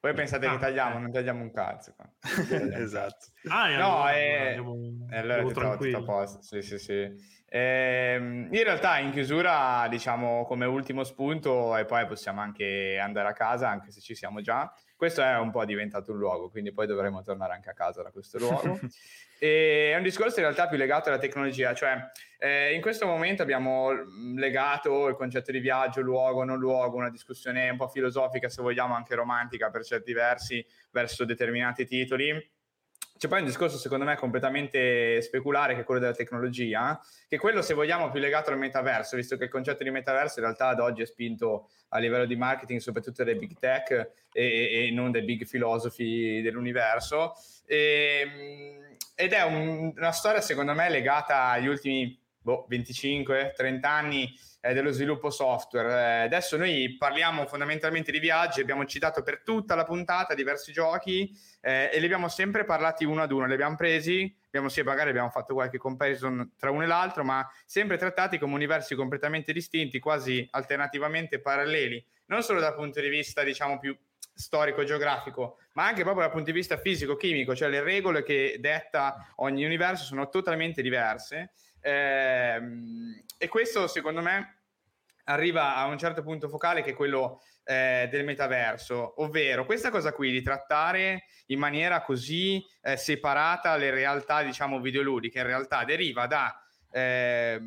Poi 0.04 0.14
pensate 0.14 0.46
ah, 0.48 0.52
che 0.52 0.58
tagliamo, 0.58 1.00
non 1.00 1.12
tagliamo 1.12 1.42
un 1.42 1.52
cazzo. 1.54 1.96
esatto. 2.76 3.28
Ah, 3.48 3.70
no, 3.78 4.08
è... 4.10 4.58
allora 5.12 5.44
ti 5.46 5.54
trovo 5.54 5.78
tutto 5.78 5.98
a 5.98 6.04
posto. 6.04 6.42
Sì, 6.42 6.62
sì, 6.62 6.78
sì. 6.78 7.10
Ehm, 7.56 8.48
in 8.50 8.64
realtà 8.64 8.98
in 8.98 9.12
chiusura, 9.12 9.86
diciamo 9.88 10.44
come 10.44 10.66
ultimo 10.66 11.04
spunto, 11.04 11.78
e 11.78 11.86
poi 11.86 12.08
possiamo 12.08 12.42
anche 12.42 12.98
andare 13.00 13.28
a 13.28 13.34
casa, 13.34 13.70
anche 13.70 13.92
se 13.92 14.02
ci 14.02 14.16
siamo 14.16 14.42
già. 14.42 14.74
Questo 14.96 15.22
è 15.22 15.38
un 15.38 15.52
po' 15.52 15.64
diventato 15.64 16.14
un 16.14 16.18
luogo, 16.18 16.50
quindi 16.50 16.74
poi 16.74 16.88
dovremo 16.88 17.22
tornare 17.22 17.54
anche 17.54 17.70
a 17.70 17.74
casa 17.74 18.02
da 18.02 18.10
questo 18.10 18.40
luogo. 18.40 18.80
e 19.38 19.92
è 19.92 19.96
un 19.96 20.02
discorso 20.02 20.40
in 20.40 20.46
realtà 20.46 20.68
più 20.68 20.78
legato 20.78 21.10
alla 21.10 21.20
tecnologia, 21.20 21.76
cioè 21.76 21.96
eh, 22.40 22.74
in 22.74 22.82
questo 22.82 23.06
momento 23.06 23.44
abbiamo 23.44 23.92
legato 24.36 25.08
il 25.08 25.16
concetto 25.16 25.52
di 25.52 25.60
viaggio, 25.60 26.02
luogo, 26.02 26.44
non 26.44 26.58
luogo, 26.58 26.98
una 26.98 27.12
discussione 27.12 27.70
un 27.70 27.78
po' 27.78 27.88
filosofica, 27.88 28.50
se 28.50 28.64
vogliamo 28.64 28.96
anche 28.96 29.14
romantica 29.14 29.70
per 29.70 29.84
certi 29.84 30.12
versi, 30.12 30.66
verso 30.90 31.24
determinati 31.24 31.86
titoli 31.86 32.34
c'è 33.18 33.28
poi 33.28 33.40
un 33.40 33.46
discorso 33.46 33.78
secondo 33.78 34.04
me 34.06 34.18
completamente 34.18 35.22
speculare 35.22 35.76
che 35.76 35.82
è 35.82 35.84
quello 35.84 36.02
della 36.02 36.14
tecnologia, 36.14 37.00
che 37.28 37.38
è 37.38 37.40
quello 37.40 37.62
se 37.62 37.74
vogliamo 37.74 38.10
più 38.10 38.20
legato 38.20 38.50
al 38.50 38.58
metaverso, 38.58 39.16
visto 39.16 39.38
che 39.38 39.46
il 39.46 39.50
concetto 39.50 39.84
di 39.84 39.92
metaverso 39.92 40.40
in 40.40 40.46
realtà 40.46 40.68
ad 40.68 40.80
oggi 40.80 41.04
è 41.04 41.06
spinto 41.06 41.70
a 41.90 42.00
livello 42.00 42.26
di 42.26 42.36
marketing 42.36 42.80
soprattutto 42.80 43.24
dai 43.24 43.36
big 43.36 43.58
tech 43.58 43.92
e, 44.32 44.88
e 44.88 44.92
non 44.92 45.12
dai 45.12 45.24
big 45.24 45.46
filosofi 45.46 46.42
dell'universo. 46.42 47.34
E, 47.66 48.22
ehm, 48.26 48.98
ed 49.16 49.32
è 49.32 49.44
un, 49.44 49.94
una 49.96 50.12
storia 50.12 50.42
secondo 50.42 50.74
me 50.74 50.90
legata 50.90 51.50
agli 51.50 51.68
ultimi 51.68 52.20
boh, 52.44 52.68
25-30 52.70 53.86
anni 53.86 54.38
eh, 54.62 54.74
dello 54.74 54.92
sviluppo 54.92 55.32
software. 55.32 55.90
Eh, 55.90 56.24
adesso 56.26 56.58
noi 56.58 56.96
parliamo 56.98 57.48
fondamentalmente 57.48 58.12
di 58.12 58.20
viaggi, 58.20 58.62
abbiamo 58.62 58.86
citato 58.86 59.24
per 59.24 59.42
tutta 59.42 59.74
la 59.74 59.84
puntata 59.84 60.36
diversi 60.36 60.72
giochi 60.72 61.36
eh, 61.62 61.90
e 61.92 62.00
li 62.00 62.06
abbiamo 62.06 62.28
sempre 62.28 62.66
parlati 62.66 63.06
uno 63.06 63.24
ad 63.24 63.32
uno, 63.32 63.48
li 63.48 63.54
abbiamo 63.54 63.76
presi 63.76 64.42
abbiamo 64.54 64.70
sì, 64.70 64.84
magari 64.84 65.10
abbiamo 65.10 65.32
fatto 65.32 65.56
qualche 65.56 65.80
comparison 65.80 66.52
tra 66.60 66.70
uno 66.70 66.84
e 66.84 66.86
l'altro, 66.86 67.24
ma 67.24 67.50
sempre 67.66 67.98
trattati 67.98 68.38
come 68.38 68.54
universi 68.54 68.94
completamente 68.94 69.52
distinti, 69.52 69.98
quasi 69.98 70.48
alternativamente 70.52 71.40
paralleli, 71.40 72.04
non 72.28 72.44
solo 72.44 72.60
dal 72.60 72.76
punto 72.76 73.02
di 73.02 73.10
vista, 73.10 73.42
diciamo, 73.42 73.80
più 73.80 73.98
storico-geografico, 74.36 75.58
ma 75.74 75.86
anche 75.86 76.04
proprio 76.04 76.24
dal 76.24 76.32
punto 76.32 76.52
di 76.52 76.58
vista 76.58 76.78
fisico-chimico, 76.78 77.56
cioè 77.56 77.68
le 77.68 77.82
regole 77.82 78.22
che 78.22 78.58
detta 78.60 79.34
ogni 79.38 79.66
universo 79.66 80.04
sono 80.04 80.30
totalmente 80.30 80.84
diverse. 80.84 81.54
Ehm, 81.84 83.24
e 83.38 83.48
questo, 83.50 83.88
secondo 83.88 84.22
me, 84.22 84.62
arriva 85.26 85.76
a 85.76 85.86
un 85.86 85.98
certo 85.98 86.24
punto 86.24 86.50
focale 86.50 86.82
che 86.82 86.92
è 86.92 86.96
quello 86.96 87.42
eh, 87.66 88.08
del 88.10 88.24
metaverso, 88.24 89.22
ovvero 89.22 89.66
questa 89.66 89.90
cosa 89.90 90.14
qui 90.14 90.32
di 90.32 90.42
trattare 90.42 91.26
in 91.48 91.60
maniera 91.60 92.02
così 92.02 92.64
eh, 92.82 92.98
separata 92.98 93.76
le 93.76 93.92
realtà, 93.92 94.44
diciamo, 94.44 94.80
videoludiche, 94.80 95.40
in 95.40 95.46
realtà 95.46 95.84
deriva 95.84 96.26
da 96.26 96.58
eh, 96.92 97.60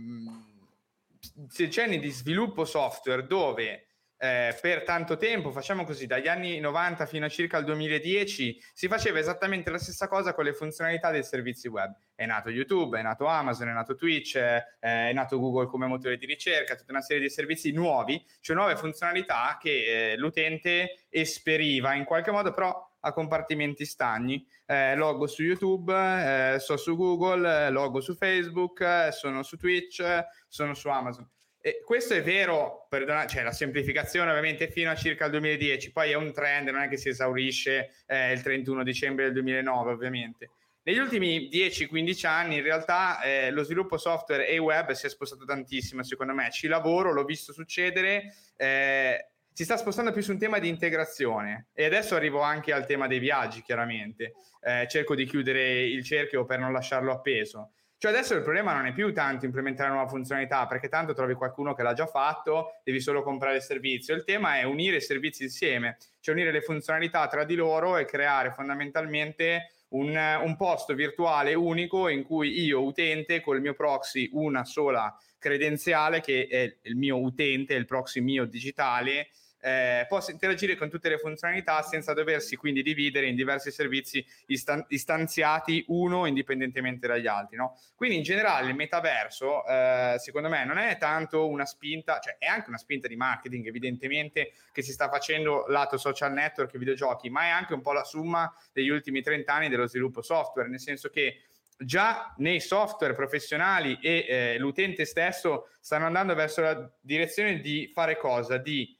decenni 1.34 1.98
di 1.98 2.10
sviluppo 2.10 2.64
software 2.64 3.26
dove 3.26 3.85
eh, 4.18 4.56
per 4.60 4.82
tanto 4.82 5.16
tempo, 5.16 5.50
facciamo 5.50 5.84
così, 5.84 6.06
dagli 6.06 6.28
anni 6.28 6.58
90 6.58 7.06
fino 7.06 7.26
a 7.26 7.28
circa 7.28 7.58
il 7.58 7.64
2010, 7.64 8.62
si 8.72 8.88
faceva 8.88 9.18
esattamente 9.18 9.70
la 9.70 9.78
stessa 9.78 10.08
cosa 10.08 10.32
con 10.32 10.44
le 10.44 10.54
funzionalità 10.54 11.10
dei 11.10 11.22
servizi 11.22 11.68
web. 11.68 11.94
È 12.14 12.24
nato 12.24 12.48
YouTube, 12.48 12.98
è 12.98 13.02
nato 13.02 13.26
Amazon, 13.26 13.68
è 13.68 13.72
nato 13.72 13.94
Twitch, 13.94 14.36
eh, 14.36 14.64
è 14.80 15.12
nato 15.12 15.38
Google 15.38 15.66
come 15.66 15.86
motore 15.86 16.16
di 16.16 16.26
ricerca, 16.26 16.76
tutta 16.76 16.92
una 16.92 17.02
serie 17.02 17.22
di 17.22 17.30
servizi 17.30 17.72
nuovi, 17.72 18.24
cioè 18.40 18.56
nuove 18.56 18.76
funzionalità 18.76 19.58
che 19.60 20.12
eh, 20.12 20.16
l'utente 20.16 21.06
esperiva 21.10 21.94
in 21.94 22.04
qualche 22.04 22.30
modo, 22.30 22.52
però 22.52 22.94
a 23.00 23.12
compartimenti 23.12 23.84
stagni. 23.84 24.44
Eh, 24.64 24.96
logo 24.96 25.26
su 25.26 25.42
YouTube, 25.42 26.54
eh, 26.54 26.58
so 26.58 26.76
su 26.76 26.96
Google, 26.96 27.66
eh, 27.66 27.70
logo 27.70 28.00
su 28.00 28.14
Facebook, 28.14 28.80
eh, 28.80 29.12
sono 29.12 29.42
su 29.42 29.56
Twitch, 29.56 30.02
sono 30.48 30.74
su 30.74 30.88
Amazon. 30.88 31.28
E 31.66 31.82
questo 31.84 32.14
è 32.14 32.22
vero, 32.22 32.86
perdona, 32.88 33.26
cioè 33.26 33.42
la 33.42 33.50
semplificazione 33.50 34.30
ovviamente 34.30 34.70
fino 34.70 34.88
a 34.88 34.94
circa 34.94 35.24
il 35.24 35.32
2010, 35.32 35.90
poi 35.90 36.12
è 36.12 36.14
un 36.14 36.32
trend, 36.32 36.68
non 36.68 36.82
è 36.82 36.88
che 36.88 36.96
si 36.96 37.08
esaurisce 37.08 38.04
eh, 38.06 38.30
il 38.30 38.40
31 38.40 38.84
dicembre 38.84 39.24
del 39.24 39.32
2009 39.32 39.90
ovviamente. 39.90 40.50
Negli 40.84 40.98
ultimi 40.98 41.48
10-15 41.52 42.26
anni 42.28 42.58
in 42.58 42.62
realtà 42.62 43.20
eh, 43.20 43.50
lo 43.50 43.64
sviluppo 43.64 43.98
software 43.98 44.46
e 44.46 44.58
web 44.58 44.92
si 44.92 45.06
è 45.06 45.08
spostato 45.08 45.44
tantissimo 45.44 46.04
secondo 46.04 46.34
me, 46.34 46.52
ci 46.52 46.68
lavoro, 46.68 47.12
l'ho 47.12 47.24
visto 47.24 47.52
succedere, 47.52 48.32
eh, 48.56 49.30
si 49.52 49.64
sta 49.64 49.76
spostando 49.76 50.12
più 50.12 50.22
su 50.22 50.30
un 50.30 50.38
tema 50.38 50.60
di 50.60 50.68
integrazione 50.68 51.70
e 51.74 51.84
adesso 51.84 52.14
arrivo 52.14 52.42
anche 52.42 52.72
al 52.72 52.86
tema 52.86 53.08
dei 53.08 53.18
viaggi 53.18 53.60
chiaramente, 53.62 54.34
eh, 54.60 54.86
cerco 54.88 55.16
di 55.16 55.24
chiudere 55.24 55.82
il 55.82 56.04
cerchio 56.04 56.44
per 56.44 56.60
non 56.60 56.72
lasciarlo 56.72 57.10
appeso. 57.10 57.72
Cioè 57.98 58.10
adesso 58.10 58.34
il 58.34 58.42
problema 58.42 58.74
non 58.74 58.86
è 58.86 58.92
più 58.92 59.12
tanto 59.14 59.46
implementare 59.46 59.88
una 59.88 59.98
nuova 59.98 60.10
funzionalità, 60.10 60.66
perché 60.66 60.88
tanto 60.88 61.14
trovi 61.14 61.32
qualcuno 61.32 61.74
che 61.74 61.82
l'ha 61.82 61.94
già 61.94 62.06
fatto, 62.06 62.80
devi 62.84 63.00
solo 63.00 63.22
comprare 63.22 63.56
il 63.56 63.62
servizio. 63.62 64.14
Il 64.14 64.24
tema 64.24 64.58
è 64.58 64.64
unire 64.64 64.96
i 64.96 65.00
servizi 65.00 65.44
insieme, 65.44 65.96
cioè 66.20 66.34
unire 66.34 66.52
le 66.52 66.60
funzionalità 66.60 67.26
tra 67.26 67.44
di 67.44 67.54
loro 67.54 67.96
e 67.96 68.04
creare 68.04 68.52
fondamentalmente 68.52 69.70
un, 69.88 70.14
un 70.42 70.56
posto 70.56 70.94
virtuale 70.94 71.54
unico 71.54 72.08
in 72.08 72.22
cui 72.22 72.60
io, 72.60 72.82
utente, 72.82 73.40
col 73.40 73.62
mio 73.62 73.72
proxy, 73.72 74.28
una 74.32 74.64
sola 74.64 75.16
credenziale 75.38 76.20
che 76.20 76.48
è 76.50 76.76
il 76.82 76.96
mio 76.96 77.18
utente, 77.18 77.74
il 77.74 77.86
proxy 77.86 78.20
mio 78.20 78.44
digitale, 78.44 79.28
eh, 79.66 80.06
possa 80.08 80.30
interagire 80.30 80.76
con 80.76 80.88
tutte 80.88 81.08
le 81.08 81.18
funzionalità 81.18 81.82
senza 81.82 82.12
doversi 82.12 82.54
quindi 82.54 82.82
dividere 82.82 83.26
in 83.26 83.34
diversi 83.34 83.72
servizi 83.72 84.24
istan- 84.46 84.84
istanziati 84.90 85.84
uno 85.88 86.26
indipendentemente 86.26 87.08
dagli 87.08 87.26
altri. 87.26 87.56
No? 87.56 87.76
Quindi 87.96 88.16
in 88.18 88.22
generale 88.22 88.68
il 88.68 88.76
metaverso 88.76 89.66
eh, 89.66 90.14
secondo 90.18 90.48
me 90.48 90.64
non 90.64 90.78
è 90.78 90.96
tanto 90.98 91.48
una 91.48 91.64
spinta, 91.64 92.20
cioè 92.20 92.36
è 92.38 92.46
anche 92.46 92.68
una 92.68 92.78
spinta 92.78 93.08
di 93.08 93.16
marketing 93.16 93.66
evidentemente 93.66 94.52
che 94.70 94.82
si 94.82 94.92
sta 94.92 95.08
facendo 95.08 95.64
lato 95.66 95.96
social 95.96 96.32
network 96.32 96.72
e 96.72 96.78
videogiochi, 96.78 97.28
ma 97.28 97.46
è 97.46 97.48
anche 97.48 97.74
un 97.74 97.80
po' 97.80 97.92
la 97.92 98.04
somma 98.04 98.54
degli 98.72 98.88
ultimi 98.90 99.20
30 99.20 99.52
anni 99.52 99.68
dello 99.68 99.88
sviluppo 99.88 100.22
software, 100.22 100.68
nel 100.68 100.78
senso 100.78 101.08
che 101.08 101.40
già 101.76 102.32
nei 102.38 102.60
software 102.60 103.14
professionali 103.14 103.98
e 104.00 104.26
eh, 104.28 104.58
l'utente 104.58 105.04
stesso 105.04 105.70
stanno 105.80 106.06
andando 106.06 106.34
verso 106.34 106.60
la 106.60 106.90
direzione 107.00 107.58
di 107.58 107.90
fare 107.92 108.16
cosa? 108.16 108.58
Di 108.58 108.95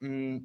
mh, 0.00 0.36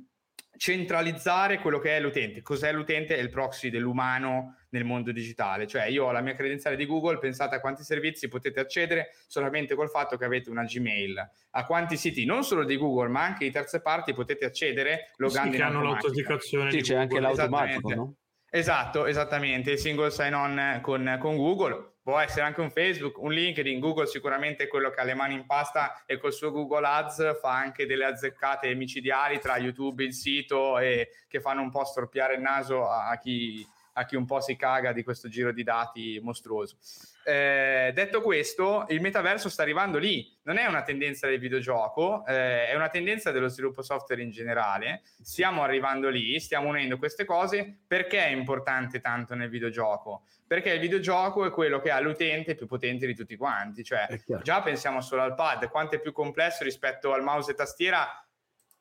centralizzare 0.57 1.60
quello 1.60 1.80
che 1.80 1.98
è 1.98 1.99
l'utente. 1.99 2.41
Cos'è 2.41 2.72
l'utente? 2.72 3.15
È 3.15 3.19
il 3.19 3.30
proxy 3.30 3.69
dell'umano 3.69 4.57
nel 4.69 4.86
mondo 4.86 5.11
digitale. 5.11 5.68
Cioè 5.68 5.86
io 5.86 6.06
ho 6.06 6.11
la 6.11 6.22
mia 6.22 6.34
credenziale 6.34 6.76
di 6.76 6.86
Google, 6.86 7.19
pensate 7.19 7.56
a 7.56 7.60
quanti 7.60 7.84
servizi 7.84 8.27
potete 8.27 8.60
accedere 8.60 9.10
solamente 9.27 9.76
col 9.76 9.90
fatto 9.90 10.18
che 10.18 10.26
avete 10.26 10.49
una 10.49 10.64
Gmail. 10.64 11.30
A 11.52 11.65
quanti 11.65 11.98
siti, 11.98 12.26
non 12.26 12.44
solo 12.44 12.64
di 12.64 12.77
Google, 12.77 13.10
ma 13.10 13.23
anche 13.23 13.45
di 13.45 13.52
terze 13.52 13.82
parti 13.82 14.14
potete 14.14 14.45
accedere 14.45 15.11
logando 15.18 15.52
sì, 15.52 15.57
in 15.57 15.64
hanno 15.64 15.82
l'autenticazione 15.82 16.72
Sì, 16.72 16.82
c'è 16.82 16.94
Google. 16.94 17.02
anche 17.02 17.19
l'automatico, 17.19 17.94
no? 17.94 18.15
Esatto, 18.49 19.06
esattamente, 19.06 19.72
il 19.72 19.80
single 19.80 20.11
sign-on 20.11 20.80
con, 20.82 21.18
con 21.19 21.36
Google 21.36 21.94
può 22.06 22.19
essere 22.19 22.45
anche 22.45 22.61
un 22.61 22.69
Facebook, 22.69 23.18
un 23.18 23.32
LinkedIn, 23.32 23.80
Google 23.80 24.06
sicuramente 24.06 24.68
quello 24.68 24.91
che 24.91 25.02
ha 25.02 25.03
le 25.03 25.15
mani 25.15 25.34
in 25.34 25.48
pasta 25.48 26.03
e 26.06 26.19
col 26.19 26.34
suo 26.34 26.52
Google 26.52 26.86
Ads 26.86 27.40
fa 27.40 27.57
anche 27.57 27.88
delle 27.88 28.06
azzeccate 28.06 28.72
micidiali 28.76 29.40
tra 29.40 29.57
YouTube 29.57 30.03
il 30.03 30.14
sito 30.14 30.77
e 30.77 31.10
che 31.27 31.41
fanno 31.41 31.64
un 31.64 31.72
po' 31.72 31.84
storpiare 31.84 32.36
il 32.36 32.41
naso 32.41 32.88
a 32.88 33.18
chi, 33.18 33.68
a 33.97 34.05
chi 34.05 34.15
un 34.15 34.26
po' 34.26 34.41
si 34.41 34.55
caga 34.55 34.91
di 34.91 35.03
questo 35.03 35.27
giro 35.27 35.51
di 35.51 35.63
dati 35.63 36.19
mostruoso. 36.22 36.77
Eh, 37.23 37.91
detto 37.93 38.22
questo, 38.22 38.85
il 38.89 39.01
metaverso 39.01 39.49
sta 39.49 39.63
arrivando 39.63 39.97
lì, 39.97 40.38
non 40.43 40.57
è 40.57 40.65
una 40.65 40.84
tendenza 40.84 41.27
del 41.27 41.39
videogioco, 41.39 42.26
eh, 42.26 42.67
è 42.67 42.76
una 42.76 42.89
tendenza 42.89 43.31
dello 43.31 43.47
sviluppo 43.47 43.81
software 43.81 44.22
in 44.22 44.30
generale. 44.30 45.01
Stiamo 45.22 45.63
arrivando 45.63 46.09
lì, 46.09 46.39
stiamo 46.39 46.67
unendo 46.67 46.97
queste 46.97 47.26
cose. 47.26 47.80
Perché 47.88 48.23
è 48.23 48.30
importante 48.30 48.99
tanto 48.99 49.34
nel 49.34 49.49
videogioco? 49.49 50.26
Perché 50.45 50.73
il 50.73 50.80
videogioco 50.80 51.45
è 51.45 51.51
quello 51.51 51.80
che 51.80 51.89
ha 51.89 51.99
l'utente 51.99 52.53
più 52.53 52.67
potente 52.67 53.07
di 53.07 53.15
tutti 53.15 53.35
quanti. 53.38 53.84
Cioè, 53.84 54.07
già 54.43 54.61
pensiamo 54.61 55.01
solo 55.01 55.23
al 55.23 55.35
pad, 55.35 55.69
quanto 55.69 55.95
è 55.95 55.99
più 55.99 56.11
complesso 56.11 56.63
rispetto 56.63 57.13
al 57.13 57.23
mouse 57.23 57.51
e 57.51 57.55
tastiera 57.55 58.19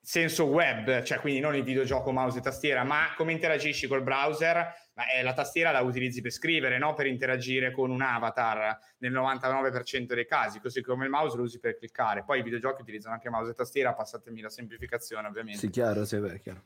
senso 0.05 0.45
web, 0.45 1.03
cioè 1.03 1.19
quindi 1.19 1.41
non 1.41 1.57
il 1.57 1.63
videogioco 1.63 2.13
mouse 2.13 2.39
e 2.39 2.43
tastiera, 2.43 2.85
ma 2.85 3.15
come 3.17 3.33
interagisci 3.33 3.87
col 3.87 4.03
browser, 4.03 4.71
eh, 5.13 5.23
la 5.23 5.33
tastiera 5.33 5.71
la 5.73 5.81
utilizzi 5.81 6.21
per 6.21 6.31
scrivere, 6.31 6.79
no 6.79 6.95
per 6.95 7.07
interagire 7.07 7.73
con 7.73 7.91
un 7.91 8.03
avatar 8.03 8.79
nel 8.99 9.13
99% 9.13 10.15
dei 10.15 10.27
casi, 10.27 10.61
così 10.61 10.83
come 10.83 11.05
il 11.05 11.11
mouse 11.11 11.37
lo 11.37 11.43
usi 11.43 11.59
per 11.59 11.77
cliccare. 11.77 12.23
Poi 12.25 12.39
i 12.39 12.43
videogiochi 12.43 12.83
utilizzano 12.83 13.15
anche 13.15 13.29
mouse 13.29 13.51
e 13.51 13.55
tastiera, 13.55 13.93
passatemi 13.95 14.41
la 14.41 14.51
semplificazione 14.51 15.27
ovviamente. 15.27 15.59
Sì, 15.59 15.71
chiaro, 15.71 16.05
sì, 16.05 16.19
beh, 16.19 16.41
chiaro. 16.41 16.63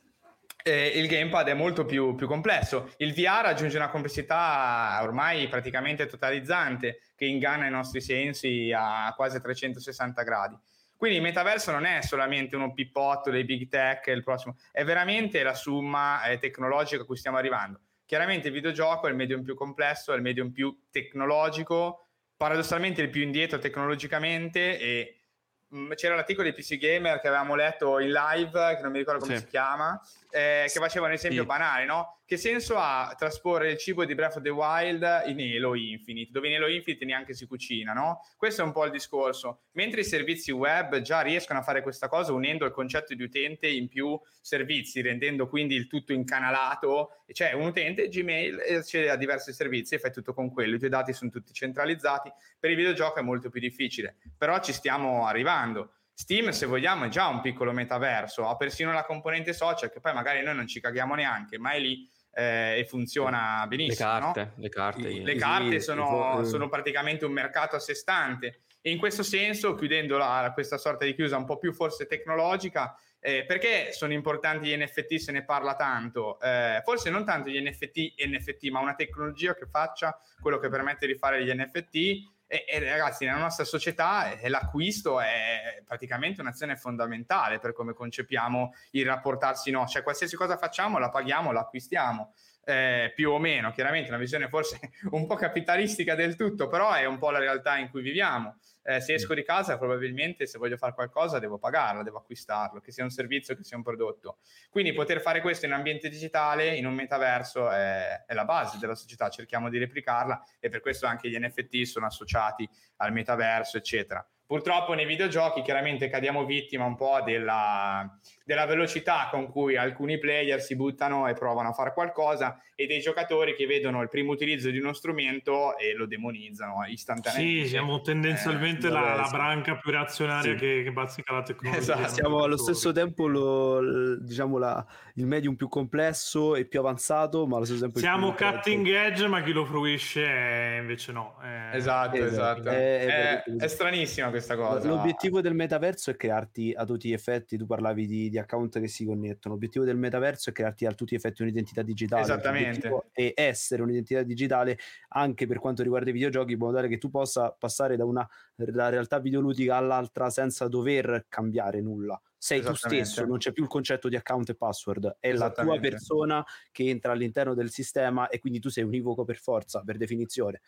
Eh, 0.62 0.88
il 0.96 1.06
gamepad 1.06 1.48
è 1.48 1.54
molto 1.54 1.86
più, 1.86 2.14
più, 2.14 2.26
complesso. 2.26 2.92
Il 2.98 3.14
VR 3.14 3.46
aggiunge 3.46 3.76
una 3.76 3.88
complessità 3.88 4.98
ormai 5.02 5.48
praticamente 5.48 6.04
totalizzante 6.06 7.00
che 7.14 7.24
inganna 7.24 7.66
i 7.66 7.70
nostri 7.70 8.00
sensi 8.02 8.72
a 8.76 9.12
quasi 9.16 9.40
360 9.40 10.22
gradi. 10.22 10.58
Quindi 10.94 11.18
il 11.18 11.22
metaverso 11.22 11.70
non 11.70 11.84
è 11.84 12.02
solamente 12.02 12.56
uno 12.56 12.74
pippotto 12.74 13.30
dei 13.30 13.44
big 13.44 13.68
tech, 13.68 14.08
il 14.08 14.24
prossimo, 14.24 14.56
è 14.72 14.84
veramente 14.84 15.42
la 15.44 15.54
somma 15.54 16.24
eh, 16.24 16.38
tecnologica 16.38 17.02
a 17.02 17.04
cui 17.06 17.16
stiamo 17.16 17.36
arrivando. 17.36 17.80
Chiaramente 18.08 18.46
il 18.46 18.54
videogioco 18.54 19.06
è 19.06 19.10
il 19.10 19.16
medium 19.16 19.42
più 19.42 19.54
complesso, 19.54 20.14
è 20.14 20.16
il 20.16 20.22
medium 20.22 20.50
più 20.50 20.74
tecnologico, 20.90 22.06
paradossalmente 22.38 23.02
il 23.02 23.10
più 23.10 23.20
indietro 23.20 23.58
tecnologicamente 23.58 24.78
e 24.78 25.20
mh, 25.66 25.78
mm, 25.78 25.92
c'era 25.92 26.14
l'articolo 26.14 26.48
di 26.48 26.54
PC 26.54 26.78
Gamer 26.78 27.20
che 27.20 27.28
avevamo 27.28 27.54
letto 27.54 27.98
in 27.98 28.10
live, 28.10 28.76
che 28.76 28.80
non 28.80 28.92
mi 28.92 28.98
ricordo 29.00 29.20
come 29.20 29.36
sì. 29.36 29.42
si 29.42 29.48
chiama, 29.48 30.00
eh, 30.30 30.70
che 30.72 30.78
faceva 30.78 31.06
un 31.06 31.12
esempio 31.12 31.42
sì. 31.42 31.46
banale, 31.46 31.84
no? 31.84 32.20
Che 32.24 32.36
senso 32.36 32.76
ha 32.76 33.14
trasporre 33.16 33.70
il 33.70 33.78
cibo 33.78 34.04
di 34.04 34.14
Breath 34.14 34.36
of 34.36 34.42
the 34.42 34.50
Wild 34.50 35.02
in 35.26 35.40
Halo 35.40 35.74
Infinite, 35.74 36.30
dove 36.30 36.48
in 36.48 36.56
Halo 36.56 36.68
Infinite 36.68 37.04
neanche 37.06 37.32
si 37.32 37.46
cucina, 37.46 37.94
no? 37.94 38.20
Questo 38.36 38.60
è 38.60 38.64
un 38.64 38.72
po' 38.72 38.84
il 38.84 38.90
discorso. 38.90 39.62
Mentre 39.72 40.00
i 40.00 40.04
servizi 40.04 40.50
web 40.50 41.00
già 41.00 41.22
riescono 41.22 41.58
a 41.58 41.62
fare 41.62 41.82
questa 41.82 42.08
cosa 42.08 42.32
unendo 42.32 42.66
il 42.66 42.72
concetto 42.72 43.14
di 43.14 43.22
utente 43.22 43.66
in 43.66 43.88
più 43.88 44.18
servizi, 44.40 45.00
rendendo 45.00 45.48
quindi 45.48 45.74
il 45.74 45.86
tutto 45.86 46.12
incanalato. 46.12 47.22
Cioè 47.32 47.52
un 47.52 47.66
utente 47.66 48.08
Gmail 48.08 48.58
accede 48.76 49.08
a 49.08 49.16
diversi 49.16 49.52
servizi 49.52 49.94
e 49.94 49.98
fai 49.98 50.12
tutto 50.12 50.34
con 50.34 50.52
quello, 50.52 50.76
i 50.76 50.78
tuoi 50.78 50.90
dati 50.90 51.12
sono 51.14 51.30
tutti 51.30 51.52
centralizzati. 51.52 52.30
Per 52.58 52.68
il 52.68 52.76
videogioco 52.76 53.20
è 53.20 53.22
molto 53.22 53.48
più 53.48 53.60
difficile, 53.60 54.16
però 54.36 54.60
ci 54.60 54.72
stiamo 54.72 55.26
arrivando. 55.26 55.92
Steam, 56.20 56.50
se 56.50 56.66
vogliamo, 56.66 57.04
è 57.04 57.08
già 57.08 57.28
un 57.28 57.40
piccolo 57.40 57.70
metaverso, 57.70 58.48
ha 58.48 58.56
persino 58.56 58.92
la 58.92 59.04
componente 59.04 59.52
social 59.52 59.88
che 59.88 60.00
poi 60.00 60.12
magari 60.12 60.42
noi 60.42 60.56
non 60.56 60.66
ci 60.66 60.80
caghiamo 60.80 61.14
neanche, 61.14 61.58
ma 61.58 61.70
è 61.70 61.78
lì 61.78 62.10
eh, 62.34 62.80
e 62.80 62.84
funziona 62.86 63.64
benissimo. 63.68 64.12
Le 64.12 64.20
carte, 64.20 64.42
no? 64.42 64.52
le 64.56 64.68
carte, 64.68 65.08
le 65.08 65.34
carte 65.36 65.78
sono, 65.78 66.42
sono, 66.42 66.68
praticamente 66.68 67.24
un 67.24 67.30
mercato 67.30 67.76
a 67.76 67.78
sé 67.78 67.94
stante. 67.94 68.62
E 68.80 68.90
in 68.90 68.98
questo 68.98 69.22
senso, 69.22 69.76
chiudendo 69.76 70.18
la, 70.18 70.50
questa 70.52 70.76
sorta 70.76 71.04
di 71.04 71.14
chiusa 71.14 71.36
un 71.36 71.44
po' 71.44 71.56
più 71.56 71.72
forse 71.72 72.06
tecnologica, 72.06 72.98
Eh, 73.20 73.44
perché 73.46 73.92
sono 73.92 74.12
importanti 74.12 74.68
gli 74.68 74.76
NFT 74.76 75.14
se 75.16 75.32
ne 75.32 75.44
parla 75.44 75.76
tanto? 75.76 76.40
Eh, 76.40 76.80
forse 76.84 77.10
non 77.10 77.24
tanto 77.24 77.48
gli 77.48 77.60
NFT 77.60 78.14
NFT, 78.26 78.70
ma 78.70 78.80
una 78.80 78.94
tecnologia 78.94 79.54
che 79.54 79.66
faccia 79.66 80.20
quello 80.40 80.58
che 80.58 80.68
permette 80.68 81.06
di 81.06 81.16
fare 81.16 81.44
gli 81.44 81.52
NFT. 81.52 82.36
E, 82.50 82.64
e 82.66 82.78
ragazzi, 82.80 83.26
nella 83.26 83.36
nostra 83.36 83.64
società 83.64 84.32
eh, 84.32 84.48
l'acquisto 84.48 85.20
è 85.20 85.82
praticamente 85.84 86.40
un'azione 86.40 86.76
fondamentale 86.76 87.58
per 87.58 87.74
come 87.74 87.92
concepiamo 87.92 88.72
il 88.92 89.04
rapportarsi 89.04 89.70
no, 89.70 89.86
cioè 89.86 90.02
qualsiasi 90.02 90.34
cosa 90.34 90.56
facciamo 90.56 90.98
la 90.98 91.10
paghiamo, 91.10 91.52
la 91.52 91.60
acquistiamo 91.60 92.32
eh, 92.64 93.12
più 93.14 93.30
o 93.30 93.38
meno, 93.38 93.70
chiaramente 93.72 94.08
una 94.08 94.18
visione 94.18 94.48
forse 94.48 94.78
un 95.12 95.26
po' 95.26 95.36
capitalistica 95.36 96.14
del 96.14 96.36
tutto, 96.36 96.68
però 96.68 96.92
è 96.92 97.04
un 97.04 97.18
po' 97.18 97.30
la 97.30 97.38
realtà 97.38 97.76
in 97.76 97.90
cui 97.90 98.02
viviamo. 98.02 98.56
Eh, 98.88 99.02
se 99.02 99.12
esco 99.12 99.34
di 99.34 99.42
casa 99.42 99.76
probabilmente 99.76 100.46
se 100.46 100.56
voglio 100.56 100.78
fare 100.78 100.94
qualcosa 100.94 101.38
devo 101.38 101.58
pagarla, 101.58 102.02
devo 102.02 102.16
acquistarlo, 102.16 102.80
che 102.80 102.90
sia 102.90 103.04
un 103.04 103.10
servizio, 103.10 103.54
che 103.54 103.62
sia 103.62 103.76
un 103.76 103.82
prodotto. 103.82 104.38
Quindi 104.70 104.94
poter 104.94 105.20
fare 105.20 105.42
questo 105.42 105.66
in 105.66 105.72
ambiente 105.72 106.08
digitale, 106.08 106.74
in 106.74 106.86
un 106.86 106.94
metaverso, 106.94 107.68
è, 107.68 108.24
è 108.24 108.32
la 108.32 108.46
base 108.46 108.78
della 108.78 108.94
società, 108.94 109.28
cerchiamo 109.28 109.68
di 109.68 109.76
replicarla 109.76 110.42
e 110.58 110.70
per 110.70 110.80
questo 110.80 111.04
anche 111.04 111.28
gli 111.28 111.38
NFT 111.38 111.82
sono 111.82 112.06
associati 112.06 112.66
al 112.96 113.12
metaverso, 113.12 113.76
eccetera. 113.76 114.26
Purtroppo 114.46 114.94
nei 114.94 115.04
videogiochi 115.04 115.60
chiaramente 115.60 116.08
cadiamo 116.08 116.46
vittima 116.46 116.86
un 116.86 116.96
po' 116.96 117.20
della, 117.22 118.18
della, 118.48 118.64
velocità 118.64 119.28
con 119.30 119.50
cui 119.50 119.76
alcuni 119.76 120.18
player 120.18 120.60
si 120.62 120.74
buttano 120.74 121.28
e 121.28 121.34
provano 121.34 121.68
a 121.68 121.72
fare 121.72 121.92
qualcosa 121.92 122.58
e 122.74 122.86
dei 122.86 123.00
giocatori 123.00 123.54
che 123.54 123.66
vedono 123.66 124.00
il 124.00 124.08
primo 124.08 124.32
utilizzo 124.32 124.70
di 124.70 124.78
uno 124.78 124.94
strumento 124.94 125.76
e 125.76 125.94
lo 125.94 126.06
demonizzano 126.06 126.84
istantaneamente. 126.86 127.64
Sì, 127.64 127.68
siamo 127.68 128.00
tendenzialmente 128.00 128.86
eh, 128.86 128.90
la, 128.90 129.14
la, 129.16 129.28
branca 129.30 129.76
più 129.76 129.90
reazionaria 129.90 130.52
sì. 130.52 130.58
che, 130.58 130.82
che, 130.84 130.92
bazzica 130.92 131.32
la 131.34 131.42
tecnologia. 131.42 131.80
Esatto. 131.80 132.08
Siamo 132.08 132.42
allo 132.42 132.56
stesso 132.56 132.92
tempo 132.92 133.26
lo, 133.26 134.16
diciamo 134.20 134.56
la, 134.58 134.84
il 135.14 135.26
medium 135.26 135.56
più 135.56 135.68
complesso 135.68 136.54
e 136.54 136.64
più 136.64 136.78
avanzato, 136.78 137.46
ma 137.46 137.56
allo 137.56 137.64
stesso 137.64 137.80
tempo... 137.80 137.98
Siamo 137.98 138.32
cutting 138.32 138.86
edge, 138.86 139.26
ma 139.26 139.42
chi 139.42 139.52
lo 139.52 139.64
fruisce 139.64 140.78
invece 140.80 141.12
no. 141.12 141.36
È... 141.42 141.74
Esatto, 141.74 142.16
esatto. 142.16 142.68
È, 142.68 143.42
è, 143.42 143.42
è, 143.42 143.68
stranissima 143.68 144.30
questa 144.30 144.56
cosa. 144.56 144.86
L'obiettivo 144.86 145.40
del 145.40 145.54
metaverso 145.54 146.10
è 146.10 146.16
crearti 146.16 146.72
a 146.76 146.84
tutti 146.84 147.08
gli 147.08 147.12
effetti, 147.12 147.56
tu 147.56 147.66
parlavi 147.66 148.06
di, 148.06 148.30
di 148.30 148.37
account 148.38 148.80
che 148.80 148.88
si 148.88 149.04
connettono, 149.04 149.54
l'obiettivo 149.54 149.84
del 149.84 149.96
metaverso 149.96 150.50
è 150.50 150.52
crearti 150.52 150.86
a 150.86 150.92
tutti 150.92 151.14
gli 151.14 151.18
effetti 151.18 151.42
un'identità 151.42 151.82
digitale. 151.82 152.22
Esattamente. 152.22 152.90
E 153.12 153.32
essere 153.36 153.82
un'identità 153.82 154.22
digitale 154.22 154.78
anche 155.08 155.46
per 155.46 155.58
quanto 155.58 155.82
riguarda 155.82 156.10
i 156.10 156.12
videogiochi, 156.12 156.52
in 156.52 156.58
modo 156.58 156.76
tale 156.76 156.88
che 156.88 156.98
tu 156.98 157.10
possa 157.10 157.50
passare 157.50 157.96
da 157.96 158.04
una 158.04 158.28
da 158.54 158.88
realtà 158.88 159.18
videoludica 159.20 159.76
all'altra 159.76 160.30
senza 160.30 160.68
dover 160.68 161.26
cambiare 161.28 161.80
nulla. 161.80 162.20
Sei 162.36 162.60
tu 162.60 162.74
stesso, 162.74 163.24
non 163.24 163.38
c'è 163.38 163.52
più 163.52 163.64
il 163.64 163.68
concetto 163.68 164.08
di 164.08 164.14
account 164.14 164.50
e 164.50 164.54
password, 164.54 165.16
è 165.18 165.32
la 165.32 165.50
tua 165.50 165.78
persona 165.80 166.44
che 166.70 166.84
entra 166.84 167.12
all'interno 167.12 167.54
del 167.54 167.70
sistema 167.70 168.28
e 168.28 168.38
quindi 168.38 168.60
tu 168.60 168.68
sei 168.68 168.84
univoco 168.84 169.24
per 169.24 169.36
forza, 169.38 169.82
per 169.84 169.96
definizione 169.96 170.60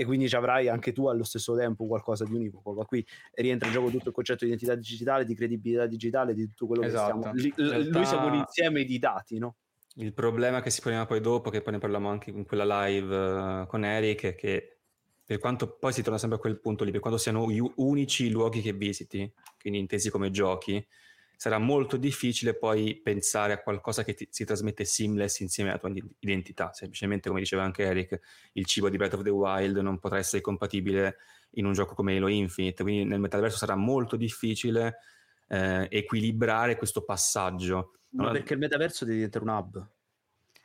e 0.00 0.06
quindi 0.06 0.30
ci 0.30 0.34
avrai 0.34 0.66
anche 0.66 0.92
tu 0.92 1.08
allo 1.08 1.24
stesso 1.24 1.54
tempo 1.54 1.86
qualcosa 1.86 2.24
di 2.24 2.32
univoco. 2.32 2.72
Ma 2.72 2.86
qui 2.86 3.06
rientra 3.34 3.68
in 3.68 3.74
gioco 3.74 3.90
tutto 3.90 4.08
il 4.08 4.14
concetto 4.14 4.46
di 4.46 4.50
identità 4.52 4.74
digitale, 4.74 5.26
di 5.26 5.34
credibilità 5.34 5.84
digitale, 5.84 6.32
di 6.32 6.46
tutto 6.46 6.66
quello 6.66 6.84
esatto. 6.84 7.20
che 7.32 7.38
stiamo. 7.38 7.68
L- 7.68 7.68
realtà... 7.68 7.98
Noi 7.98 8.06
siamo 8.06 8.26
un 8.28 8.34
insieme 8.36 8.84
di 8.84 8.98
dati, 8.98 9.36
no? 9.36 9.56
Il 9.96 10.14
problema 10.14 10.62
che 10.62 10.70
si 10.70 10.80
poneva 10.80 11.04
poi 11.04 11.20
dopo, 11.20 11.50
che 11.50 11.60
poi 11.60 11.74
ne 11.74 11.80
parliamo 11.80 12.08
anche 12.08 12.30
in 12.30 12.46
quella 12.46 12.86
live 12.86 13.14
uh, 13.14 13.66
con 13.66 13.84
Eric, 13.84 14.22
è 14.24 14.34
che 14.34 14.78
per 15.22 15.38
quanto 15.38 15.76
poi 15.76 15.92
si 15.92 16.00
torna 16.00 16.16
sempre 16.16 16.38
a 16.38 16.40
quel 16.40 16.58
punto 16.60 16.82
lì, 16.82 16.92
per 16.92 17.00
quanto 17.00 17.18
siano 17.18 17.50
gli 17.50 17.60
unici 17.76 18.30
luoghi 18.30 18.62
che 18.62 18.72
visiti, 18.72 19.30
quindi 19.60 19.80
intesi 19.80 20.08
come 20.08 20.30
giochi, 20.30 20.82
sarà 21.40 21.56
molto 21.56 21.96
difficile 21.96 22.52
poi 22.52 23.00
pensare 23.02 23.54
a 23.54 23.62
qualcosa 23.62 24.04
che 24.04 24.12
ti, 24.12 24.28
si 24.30 24.44
trasmette 24.44 24.84
seamless 24.84 25.38
insieme 25.40 25.70
alla 25.70 25.78
tua 25.78 25.90
identità. 26.18 26.70
Semplicemente, 26.74 27.30
come 27.30 27.40
diceva 27.40 27.62
anche 27.62 27.82
Eric, 27.82 28.20
il 28.52 28.66
cibo 28.66 28.90
di 28.90 28.98
Breath 28.98 29.14
of 29.14 29.22
the 29.22 29.30
Wild 29.30 29.78
non 29.78 29.98
potrà 29.98 30.18
essere 30.18 30.42
compatibile 30.42 31.16
in 31.52 31.64
un 31.64 31.72
gioco 31.72 31.94
come 31.94 32.14
Halo 32.14 32.28
Infinite, 32.28 32.82
quindi 32.82 33.06
nel 33.06 33.20
metaverso 33.20 33.56
sarà 33.56 33.74
molto 33.74 34.16
difficile 34.16 34.98
eh, 35.48 35.88
equilibrare 35.90 36.76
questo 36.76 37.04
passaggio. 37.04 37.92
Ma 38.10 38.24
no, 38.24 38.32
perché 38.32 38.52
il 38.52 38.58
metaverso 38.58 39.06
deve 39.06 39.16
diventare 39.16 39.44
un 39.46 39.50
hub. 39.50 39.88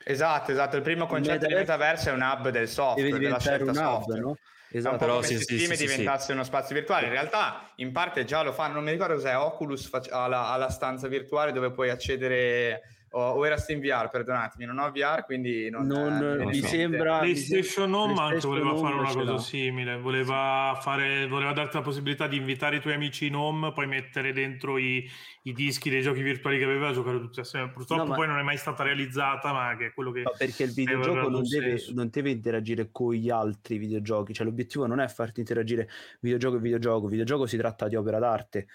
Esatto, 0.04 0.50
esatto. 0.50 0.76
Il 0.76 0.82
primo 0.82 1.06
concetto 1.06 1.46
il 1.46 1.54
metaverso, 1.54 1.54
di 1.54 1.70
metaverso 1.70 2.08
è 2.10 2.12
un 2.12 2.20
hub 2.20 2.50
del 2.50 2.68
software, 2.68 3.18
della 3.18 3.40
scelta 3.40 3.70
hub, 3.70 3.76
software. 3.76 4.20
No? 4.20 4.36
Esatto, 4.70 4.96
però 4.96 5.22
sì, 5.22 5.36
se 5.36 5.42
Steam 5.42 5.72
sì, 5.72 5.86
diventasse 5.86 6.26
sì, 6.26 6.32
uno 6.32 6.44
spazio 6.44 6.74
virtuale. 6.74 7.06
In 7.06 7.12
realtà, 7.12 7.70
in 7.76 7.92
parte 7.92 8.24
già 8.24 8.42
lo 8.42 8.52
fanno. 8.52 8.74
Non 8.74 8.84
mi 8.84 8.90
ricordo 8.90 9.14
cos'è. 9.14 9.36
Oculus 9.36 9.90
ha 10.10 10.26
la, 10.26 10.56
la 10.56 10.70
stanza 10.70 11.08
virtuale 11.08 11.52
dove 11.52 11.70
puoi 11.70 11.90
accedere 11.90 12.95
o, 13.10 13.20
o 13.20 13.46
era 13.46 13.56
Steam 13.56 13.80
VR, 13.80 14.08
perdonatemi, 14.10 14.64
non 14.64 14.78
ho 14.78 14.90
VR, 14.90 15.24
quindi 15.24 15.70
non, 15.70 15.86
non, 15.86 16.40
eh, 16.40 16.44
mi 16.46 16.60
sembra 16.60 17.18
PlayStation 17.20 17.92
Home 17.94 18.20
anche 18.20 18.46
voleva 18.46 18.76
fare 18.76 18.94
una 18.94 19.12
cosa 19.12 19.38
simile, 19.38 19.96
voleva, 19.96 20.76
fare, 20.80 21.26
voleva 21.26 21.52
darti 21.52 21.76
la 21.76 21.82
possibilità 21.82 22.26
di 22.26 22.36
invitare 22.36 22.76
i 22.76 22.80
tuoi 22.80 22.94
amici 22.94 23.26
in 23.26 23.36
home, 23.36 23.72
poi 23.72 23.86
mettere 23.86 24.32
dentro 24.32 24.76
i, 24.76 25.08
i 25.42 25.52
dischi 25.52 25.88
dei 25.88 26.02
giochi 26.02 26.22
virtuali 26.22 26.58
che 26.58 26.64
aveva, 26.64 26.92
giocare 26.92 27.20
tutti 27.20 27.40
assieme. 27.40 27.70
Purtroppo 27.70 28.02
no, 28.02 28.08
ma... 28.08 28.14
poi 28.16 28.26
non 28.26 28.38
è 28.38 28.42
mai 28.42 28.56
stata 28.56 28.82
realizzata, 28.82 29.52
ma 29.52 29.76
che 29.76 29.86
è 29.86 29.94
quello 29.94 30.10
che 30.10 30.22
no, 30.22 30.32
perché 30.36 30.64
il 30.64 30.72
videogioco 30.72 31.28
non 31.28 31.42
deve, 31.42 31.82
non 31.92 32.08
deve, 32.10 32.30
interagire 32.30 32.90
con 32.90 33.14
gli 33.14 33.30
altri 33.30 33.78
videogiochi, 33.78 34.34
cioè 34.34 34.46
l'obiettivo 34.46 34.86
non 34.86 35.00
è 35.00 35.08
farti 35.08 35.40
interagire 35.40 35.88
videogioco 36.20 36.56
e 36.56 36.60
videogioco, 36.60 37.06
videogioco 37.06 37.46
si 37.46 37.56
tratta 37.56 37.88
di 37.88 37.96
opera 37.96 38.18
d'arte 38.18 38.66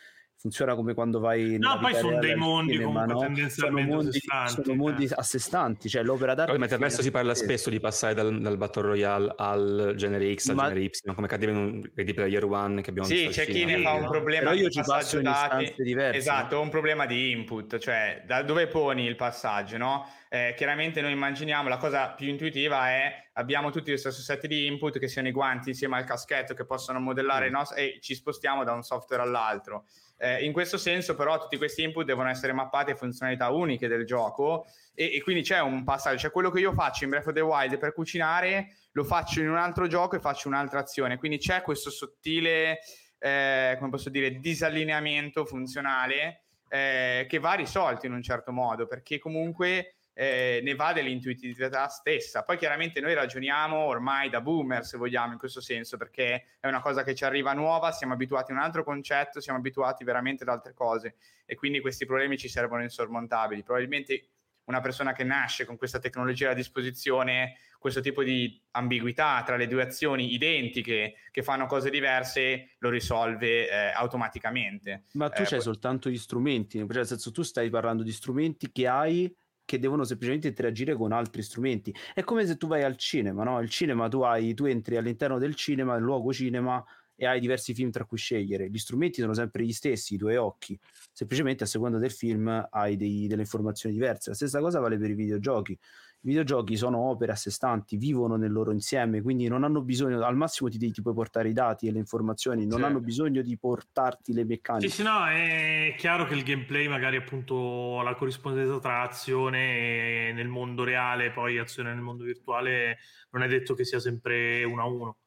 funziona 0.42 0.74
come 0.74 0.96
quando 0.96 1.20
vai 1.20 1.58
no 1.60 1.78
poi 1.80 1.94
sono 1.94 2.18
dei 2.18 2.36
mondi 2.36 2.74
cinema, 2.74 3.06
comunque 3.06 3.14
no? 3.14 3.20
tendenzialmente 3.20 3.92
sono 3.92 4.02
mondi, 4.02 4.20
sono 4.64 4.76
mondi 4.76 5.06
eh. 5.06 5.14
a 5.16 5.22
sé 5.22 5.38
stanti 5.38 5.88
cioè 5.88 6.02
l'opera 6.02 6.34
d'arte 6.34 6.58
poi 6.58 6.68
adesso 6.68 7.04
si 7.04 7.12
parla 7.12 7.36
spesso 7.36 7.70
di 7.70 7.80
passare 7.80 8.16
dal, 8.16 8.42
dal 8.42 8.58
Battle 8.58 8.82
Royale 8.82 9.34
al 9.38 9.94
genere 9.96 10.34
X 10.34 10.50
al 10.50 10.56
Ma... 10.56 10.64
genere 10.64 10.86
Y 10.86 10.90
come 11.14 11.28
accadeva 11.28 11.52
in 11.52 11.58
un 11.58 11.92
Ready 11.94 12.14
Player 12.16 12.44
One 12.44 12.82
che 12.82 12.90
abbiamo 12.90 13.08
sì 13.08 13.28
c'è 13.28 13.46
chi 13.46 13.66
ne 13.66 13.84
fa 13.84 13.92
un 13.92 14.08
problema 14.08 14.50
però 14.50 14.60
io 14.60 14.70
ci 14.70 14.82
passo 14.84 15.18
in 15.18 15.24
dati 15.24 15.76
diverse 15.78 16.18
esatto 16.18 16.60
un 16.60 16.70
problema 16.70 17.06
di 17.06 17.30
input 17.30 17.78
cioè 17.78 18.24
da 18.26 18.42
dove 18.42 18.66
poni 18.66 19.06
il 19.06 19.16
passaggio 19.16 19.78
no? 19.78 20.10
Eh, 20.34 20.54
chiaramente 20.56 21.02
noi 21.02 21.12
immaginiamo 21.12 21.70
la 21.70 21.78
cosa 21.78 22.10
più 22.10 22.28
intuitiva 22.30 22.90
è 22.90 23.30
abbiamo 23.34 23.70
tutti 23.70 23.92
lo 23.92 23.98
stesso 23.98 24.22
set 24.22 24.48
di 24.48 24.66
input 24.66 24.98
che 24.98 25.08
siano 25.08 25.28
i 25.28 25.32
guanti 25.32 25.70
insieme 25.70 25.98
al 25.98 26.06
caschetto 26.06 26.54
che 26.54 26.66
possono 26.66 27.00
modellare 27.00 27.50
mm. 27.50 27.54
nos- 27.54 27.74
e 27.76 28.00
ci 28.02 28.16
spostiamo 28.16 28.64
da 28.64 28.72
un 28.72 28.82
software 28.82 29.22
all'altro 29.22 29.86
eh, 30.24 30.46
in 30.46 30.54
questo 30.54 30.78
senso, 30.78 31.16
però, 31.16 31.40
tutti 31.40 31.58
questi 31.58 31.82
input 31.82 32.06
devono 32.06 32.30
essere 32.30 32.54
mappati 32.54 32.92
a 32.92 32.96
funzionalità 32.96 33.50
uniche 33.50 33.88
del 33.88 34.06
gioco 34.06 34.68
e, 34.94 35.16
e, 35.16 35.22
quindi 35.24 35.42
c'è 35.42 35.60
un 35.60 35.84
passaggio. 35.84 36.20
Cioè, 36.20 36.32
quello 36.32 36.52
che 36.52 36.60
io 36.60 36.74
faccio 36.74 37.06
in 37.06 37.10
Breath 37.10 37.28
of 37.28 37.34
the 37.34 37.42
Wild 37.42 37.80
per 37.80 37.92
cucinare 37.94 38.76
lo 38.92 39.04
faccio 39.04 39.40
in 39.40 39.50
un 39.50 39.58
altro 39.58 39.88
gioco 39.88 40.16
e 40.16 40.20
faccio 40.20 40.48
un'altra 40.48 40.80
azione. 40.80 41.18
Quindi 41.18 41.40
c'è 41.40 41.64
questo 41.64 41.90
sottile, 41.90 42.82
eh, 43.18 43.76
come 43.80 43.90
posso 43.90 44.12
dire, 44.12 44.38
disallineamento 44.40 45.44
funzionale 45.44 46.44
eh, 46.70 47.26
che 47.28 47.40
va 47.40 47.54
risolto 47.54 48.06
in 48.06 48.14
un 48.14 48.22
certo 48.22 48.52
modo 48.52 48.86
perché 48.86 49.18
comunque 49.18 49.96
eh, 50.14 50.60
ne 50.64 50.76
va 50.76 50.94
dell'intuitività 50.94 51.88
stessa. 51.88 52.44
Poi 52.44 52.58
chiaramente 52.58 53.00
noi 53.00 53.14
ragioniamo 53.14 53.78
ormai 53.78 54.30
da 54.30 54.42
boomer, 54.42 54.86
se 54.86 54.98
vogliamo, 54.98 55.34
in 55.34 55.40
questo 55.40 55.62
senso, 55.62 55.98
perché 55.98 56.58
è 56.60 56.68
una 56.68 56.82
cosa 56.82 57.04
che 57.04 57.16
ci 57.16 57.24
arriva 57.24 57.54
nuova, 57.54 57.92
siamo 57.92 58.14
abituati 58.14 58.52
a 58.52 58.56
un 58.56 58.62
altro 58.62 58.84
concetto, 58.84 59.40
siamo 59.40 59.60
abituati 59.60 60.04
veramente 60.04 60.44
ad 60.44 60.50
altre 60.50 60.74
cose 60.74 61.16
e 61.46 61.56
quindi 61.56 61.80
questi 61.80 62.06
problemi 62.06 62.38
ci 62.38 62.50
servono 62.50 62.84
insormontabili. 62.84 63.64
Probabilmente 63.64 64.30
una 64.66 64.80
persona 64.80 65.14
che 65.14 65.24
nasce 65.24 65.66
con 65.66 65.76
questa 65.76 66.00
tecnologia 66.00 66.52
a 66.52 66.54
disposizione, 66.54 67.58
questo 67.80 68.00
tipo 68.00 68.24
di 68.24 68.62
ambiguità 68.72 69.42
tra 69.44 69.58
le 69.58 69.68
due 69.68 69.82
azioni 69.82 70.34
identiche 70.34 71.16
che 71.32 71.44
fanno 71.44 71.66
cose 71.66 71.90
diverse, 71.90 72.76
lo 72.78 72.90
risolve 72.90 73.68
eh, 73.68 73.92
automaticamente. 73.94 75.06
Ma 75.14 75.30
tu 75.30 75.42
eh, 75.42 75.46
c'hai 75.46 75.54
poi... 75.56 75.62
soltanto 75.62 76.10
gli 76.10 76.18
strumenti, 76.18 76.78
cioè 76.78 76.88
nel 76.88 77.08
senso 77.08 77.32
tu 77.32 77.42
stai 77.42 77.70
parlando 77.70 78.04
di 78.04 78.12
strumenti 78.12 78.72
che 78.72 78.88
hai 78.88 79.36
che 79.72 79.80
devono 79.80 80.04
semplicemente 80.04 80.50
interagire 80.50 80.96
con 80.96 81.14
altri 81.14 81.42
strumenti. 81.42 81.96
È 82.14 82.26
come 82.26 82.46
se 82.46 82.58
tu 82.58 82.68
vai 82.68 82.84
al 82.84 82.98
cinema, 82.98 83.46
no? 83.46 83.62
Il 83.62 83.70
cinema 83.70 84.10
tu 84.10 84.20
hai, 84.20 84.54
tu 84.54 84.66
entri 84.66 84.98
all'interno 84.98 85.38
del 85.38 85.56
cinema, 85.56 85.94
del 85.94 86.04
luogo 86.04 86.34
cinema 86.34 86.84
e 87.16 87.26
hai 87.26 87.40
diversi 87.40 87.74
film 87.74 87.90
tra 87.90 88.04
cui 88.04 88.18
scegliere. 88.18 88.70
Gli 88.70 88.78
strumenti 88.78 89.22
sono 89.22 89.34
sempre 89.34 89.64
gli 89.64 89.72
stessi, 89.72 90.16
i 90.16 90.18
tuoi 90.18 90.36
occhi. 90.36 90.78
Semplicemente 91.14 91.64
a 91.64 91.68
seconda 91.68 92.00
del 92.00 92.12
film 92.12 92.68
hai 92.70 92.98
dei, 92.98 93.28
delle 93.28 93.44
informazioni 93.44 93.96
diverse. 93.96 94.32
La 94.32 94.36
stessa 94.36 94.60
cosa 94.60 94.82
vale 94.82 94.98
per 94.98 95.12
i 95.12 95.14
videogiochi. 95.14 95.80
I 96.24 96.28
videogiochi 96.28 96.76
sono 96.76 97.00
opere 97.00 97.32
a 97.32 97.36
sé 97.36 97.50
stanti, 97.50 97.98
vivono 97.98 98.36
nel 98.36 98.52
loro 98.52 98.72
insieme, 98.72 99.24
quindi 99.24 99.48
non 99.48 99.64
hanno 99.64 99.82
bisogno, 99.82 100.24
al 100.24 100.36
massimo 100.36 100.70
ti, 100.70 100.78
ti 100.78 101.02
puoi 101.02 101.16
portare 101.16 101.50
i 101.50 101.54
dati 101.54 101.88
e 101.88 101.92
le 101.92 101.98
informazioni, 101.98 102.68
non 102.68 102.80
sì. 102.80 102.86
hanno 102.86 103.00
bisogno 103.00 103.42
di 103.42 103.58
portarti 103.58 104.32
le 104.32 104.46
meccaniche. 104.46 104.88
Sì, 104.88 104.98
sì, 104.98 105.04
no, 105.04 105.26
è 105.26 105.96
chiaro 105.98 106.26
che 106.26 106.36
il 106.36 106.44
gameplay 106.44 106.88
magari 106.88 107.16
appunto 107.16 108.02
la 108.04 108.14
corrispondenza 108.14 108.78
tra 108.78 109.02
azione 109.02 110.32
nel 110.32 110.48
mondo 110.48 110.84
reale 110.84 111.26
e 111.26 111.32
poi 111.32 111.58
azione 111.58 111.92
nel 111.92 112.04
mondo 112.04 112.24
virtuale 112.24 113.00
non 113.32 113.42
è 113.42 113.48
detto 113.48 113.74
che 113.74 113.84
sia 113.84 114.00
sempre 114.00 114.64
uno 114.64 114.82
a 114.82 114.86
uno. 114.86 115.18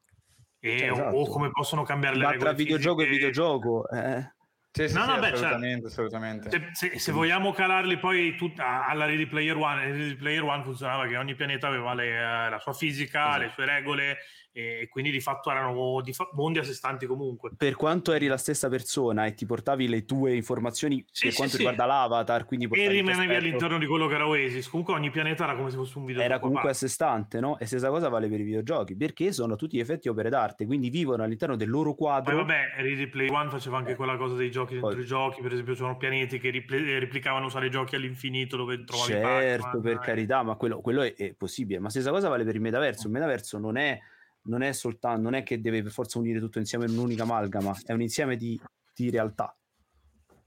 E, 0.61 0.79
cioè, 0.79 0.91
esatto. 0.93 1.17
o, 1.17 1.27
come 1.27 1.51
possono 1.51 1.83
cambiare 1.83 2.17
le 2.17 2.23
Ma 2.23 2.31
regole 2.31 2.51
tra 2.51 2.57
videogioco 2.57 3.03
e 3.03 3.09
videogioco, 3.09 3.89
eh 3.91 4.33
Sì, 4.77 4.89
sì, 4.89 4.95
no, 4.97 5.05
sì, 5.05 5.09
no, 5.09 5.19
beh, 5.21 5.31
assolutamente, 5.31 5.87
certo. 5.87 5.87
assolutamente. 5.87 6.51
Se, 6.51 6.69
se, 6.73 6.99
se, 6.99 7.13
vogliamo 7.13 7.53
calarli 7.53 7.97
poi 7.97 8.35
tut- 8.35 8.59
alla 8.59 9.05
Ready 9.05 9.27
Player 9.27 9.57
One, 9.57 9.85
Ready 9.85 10.17
Player 10.17 10.43
One 10.43 10.65
funzionava 10.65 11.07
che 11.07 11.17
ogni 11.17 11.37
pianeta 11.37 11.69
aveva 11.69 11.95
le, 11.95 12.11
uh, 12.11 12.51
la 12.51 12.59
sua 12.59 12.73
fisica, 12.73 13.21
esatto. 13.29 13.39
le 13.39 13.51
sue 13.55 13.67
regole, 13.67 14.19
e 14.57 14.87
quindi 14.89 15.11
di 15.11 15.19
fatto 15.19 15.51
erano 15.51 16.01
di 16.01 16.13
fa- 16.13 16.29
mondi 16.33 16.61
a 16.61 16.63
sé 16.63 16.75
stanti 16.75 17.07
comunque. 17.07 17.51
Per 17.57 17.75
quanto 17.75 18.13
eri 18.13 18.29
la 18.29 18.37
stessa 18.37 18.69
persona 18.69 19.27
e 19.27 19.35
ti 19.35 19.47
portavi 19.47 19.89
le 19.89 20.05
tue 20.05 20.37
informazioni 20.37 21.05
sì, 21.11 21.25
per 21.25 21.33
sì, 21.33 21.37
quanto 21.37 21.57
sì. 21.57 21.63
riguarda 21.65 21.87
l'avatar, 21.87 22.45
quindi 22.45 22.69
e 22.71 22.89
rimanevi 22.89 23.35
all'interno 23.35 23.79
di 23.79 23.87
quello 23.87 24.07
che 24.07 24.15
era 24.15 24.29
Oasis. 24.29 24.69
Comunque 24.69 24.95
ogni 24.95 25.11
pianeta 25.11 25.43
era 25.43 25.57
come 25.57 25.71
se 25.71 25.77
fosse 25.77 25.99
un 25.99 26.05
video. 26.05 26.23
Era 26.23 26.39
comunque 26.39 26.71
a 26.71 26.73
sé 26.73 26.87
stante, 26.87 27.41
no? 27.41 27.59
E 27.59 27.67
stessa 27.67 27.89
cosa 27.89 28.09
vale 28.09 28.29
per 28.29 28.39
i 28.39 28.45
videogiochi, 28.45 28.95
perché 28.97 29.33
sono 29.33 29.57
tutti 29.57 29.81
effetti 29.81 30.09
opere 30.09 30.31
d'arte, 30.31 30.67
quindi 30.67 30.89
vivono 30.89 31.25
all'interno 31.25 31.57
del 31.57 31.69
loro 31.69 31.95
quadro. 31.95 32.37
Poi 32.37 32.45
vabbè, 32.45 32.75
Ready 32.77 33.09
Play 33.09 33.29
One 33.29 33.51
faceva 33.51 33.79
anche 33.79 33.93
eh. 33.93 33.97
quella 33.97 34.17
cosa 34.17 34.37
dei 34.37 34.53
giochi 34.53 34.75
dentro 34.75 34.93
Poi. 34.93 35.03
i 35.03 35.07
giochi, 35.07 35.43
per 35.43 35.53
esempio 35.53 35.75
c'erano 35.75 35.97
pianeti 35.97 36.39
che 36.39 36.51
ripl- 36.51 36.99
replicavano 37.01 37.47
usare 37.47 37.67
i 37.67 37.71
giochi 37.71 37.97
all'infinito 37.97 38.57
dove 38.57 38.85
trovavi 38.85 39.11
Certo, 39.11 39.65
Pac-Man, 39.65 39.83
per 39.83 39.95
eh. 39.95 39.99
carità, 39.99 40.43
ma 40.45 40.55
quello, 40.55 40.81
quello 40.81 41.03
è, 41.03 41.13
è 41.15 41.35
possibile. 41.35 41.81
Ma 41.81 41.91
stessa 41.91 42.11
cosa 42.11 42.29
vale 42.29 42.45
per 42.45 42.55
il 42.55 42.61
metaverso. 42.61 43.09
Il 43.09 43.13
metaverso 43.13 43.59
non 43.59 43.77
è 43.77 43.99
non 44.45 44.63
è 44.63 44.73
soltanto, 44.73 45.21
non 45.23 45.35
è 45.35 45.43
che 45.43 45.61
deve 45.61 45.83
per 45.83 45.93
forza 45.93 46.19
unire 46.19 46.41
tutto 46.41 46.59
insieme 46.59 46.87
in 46.87 46.93
un'unica 46.93 47.23
amalgama, 47.23 47.75
è 47.85 47.93
un 47.93 48.03
insieme 48.03 48.37
di, 48.37 48.61
di 48.95 49.11
realtà, 49.11 49.57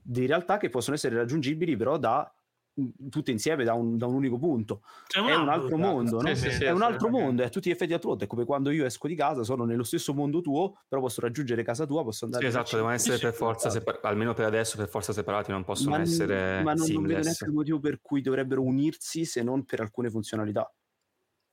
di 0.00 0.26
realtà 0.26 0.56
che 0.58 0.68
possono 0.68 0.96
essere 0.96 1.16
raggiungibili 1.16 1.76
però 1.76 1.98
da 1.98 2.32
tutte 3.10 3.30
insieme 3.30 3.64
da 3.64 3.74
un, 3.74 3.96
da 3.96 4.06
un 4.06 4.14
unico 4.14 4.38
punto. 4.38 4.82
Un 5.18 5.26
è 5.26 5.34
un 5.34 5.48
altro 5.48 5.76
mondo, 5.76 6.20
no? 6.20 6.34
sì, 6.34 6.50
sì, 6.50 6.64
è 6.64 6.70
un 6.70 6.82
altro 6.82 7.08
mondo, 7.08 7.42
è 7.42 7.46
a 7.46 7.48
tutti 7.48 7.68
gli 7.68 7.72
effetti 7.72 7.92
altro. 7.92 8.16
È 8.18 8.26
come 8.26 8.44
quando 8.44 8.70
io 8.70 8.84
esco 8.84 9.08
di 9.08 9.14
casa, 9.14 9.42
sono 9.42 9.64
nello 9.64 9.82
stesso 9.82 10.14
mondo 10.14 10.40
tuo, 10.40 10.78
però 10.86 11.00
posso 11.00 11.20
raggiungere 11.20 11.62
casa 11.62 11.86
tua, 11.86 12.04
posso 12.04 12.24
andare. 12.24 12.42
Sì, 12.44 12.48
esatto, 12.48 12.76
devono 12.76 12.94
essere 12.94 13.18
per 13.18 13.34
forza 13.34 13.70
separati, 13.70 14.06
almeno 14.06 14.32
per 14.34 14.46
adesso, 14.46 14.76
per 14.76 14.88
forza 14.88 15.12
separati, 15.12 15.50
non 15.50 15.64
possono 15.64 15.96
ma 15.96 16.02
essere. 16.02 16.62
Ma 16.62 16.74
non, 16.74 16.88
non 16.88 17.02
vedo 17.02 17.20
neanche 17.20 17.44
il 17.44 17.52
motivo 17.52 17.80
per 17.80 18.00
cui 18.00 18.20
dovrebbero 18.20 18.62
unirsi 18.62 19.24
se 19.24 19.42
non 19.42 19.64
per 19.64 19.80
alcune 19.80 20.10
funzionalità. 20.10 20.72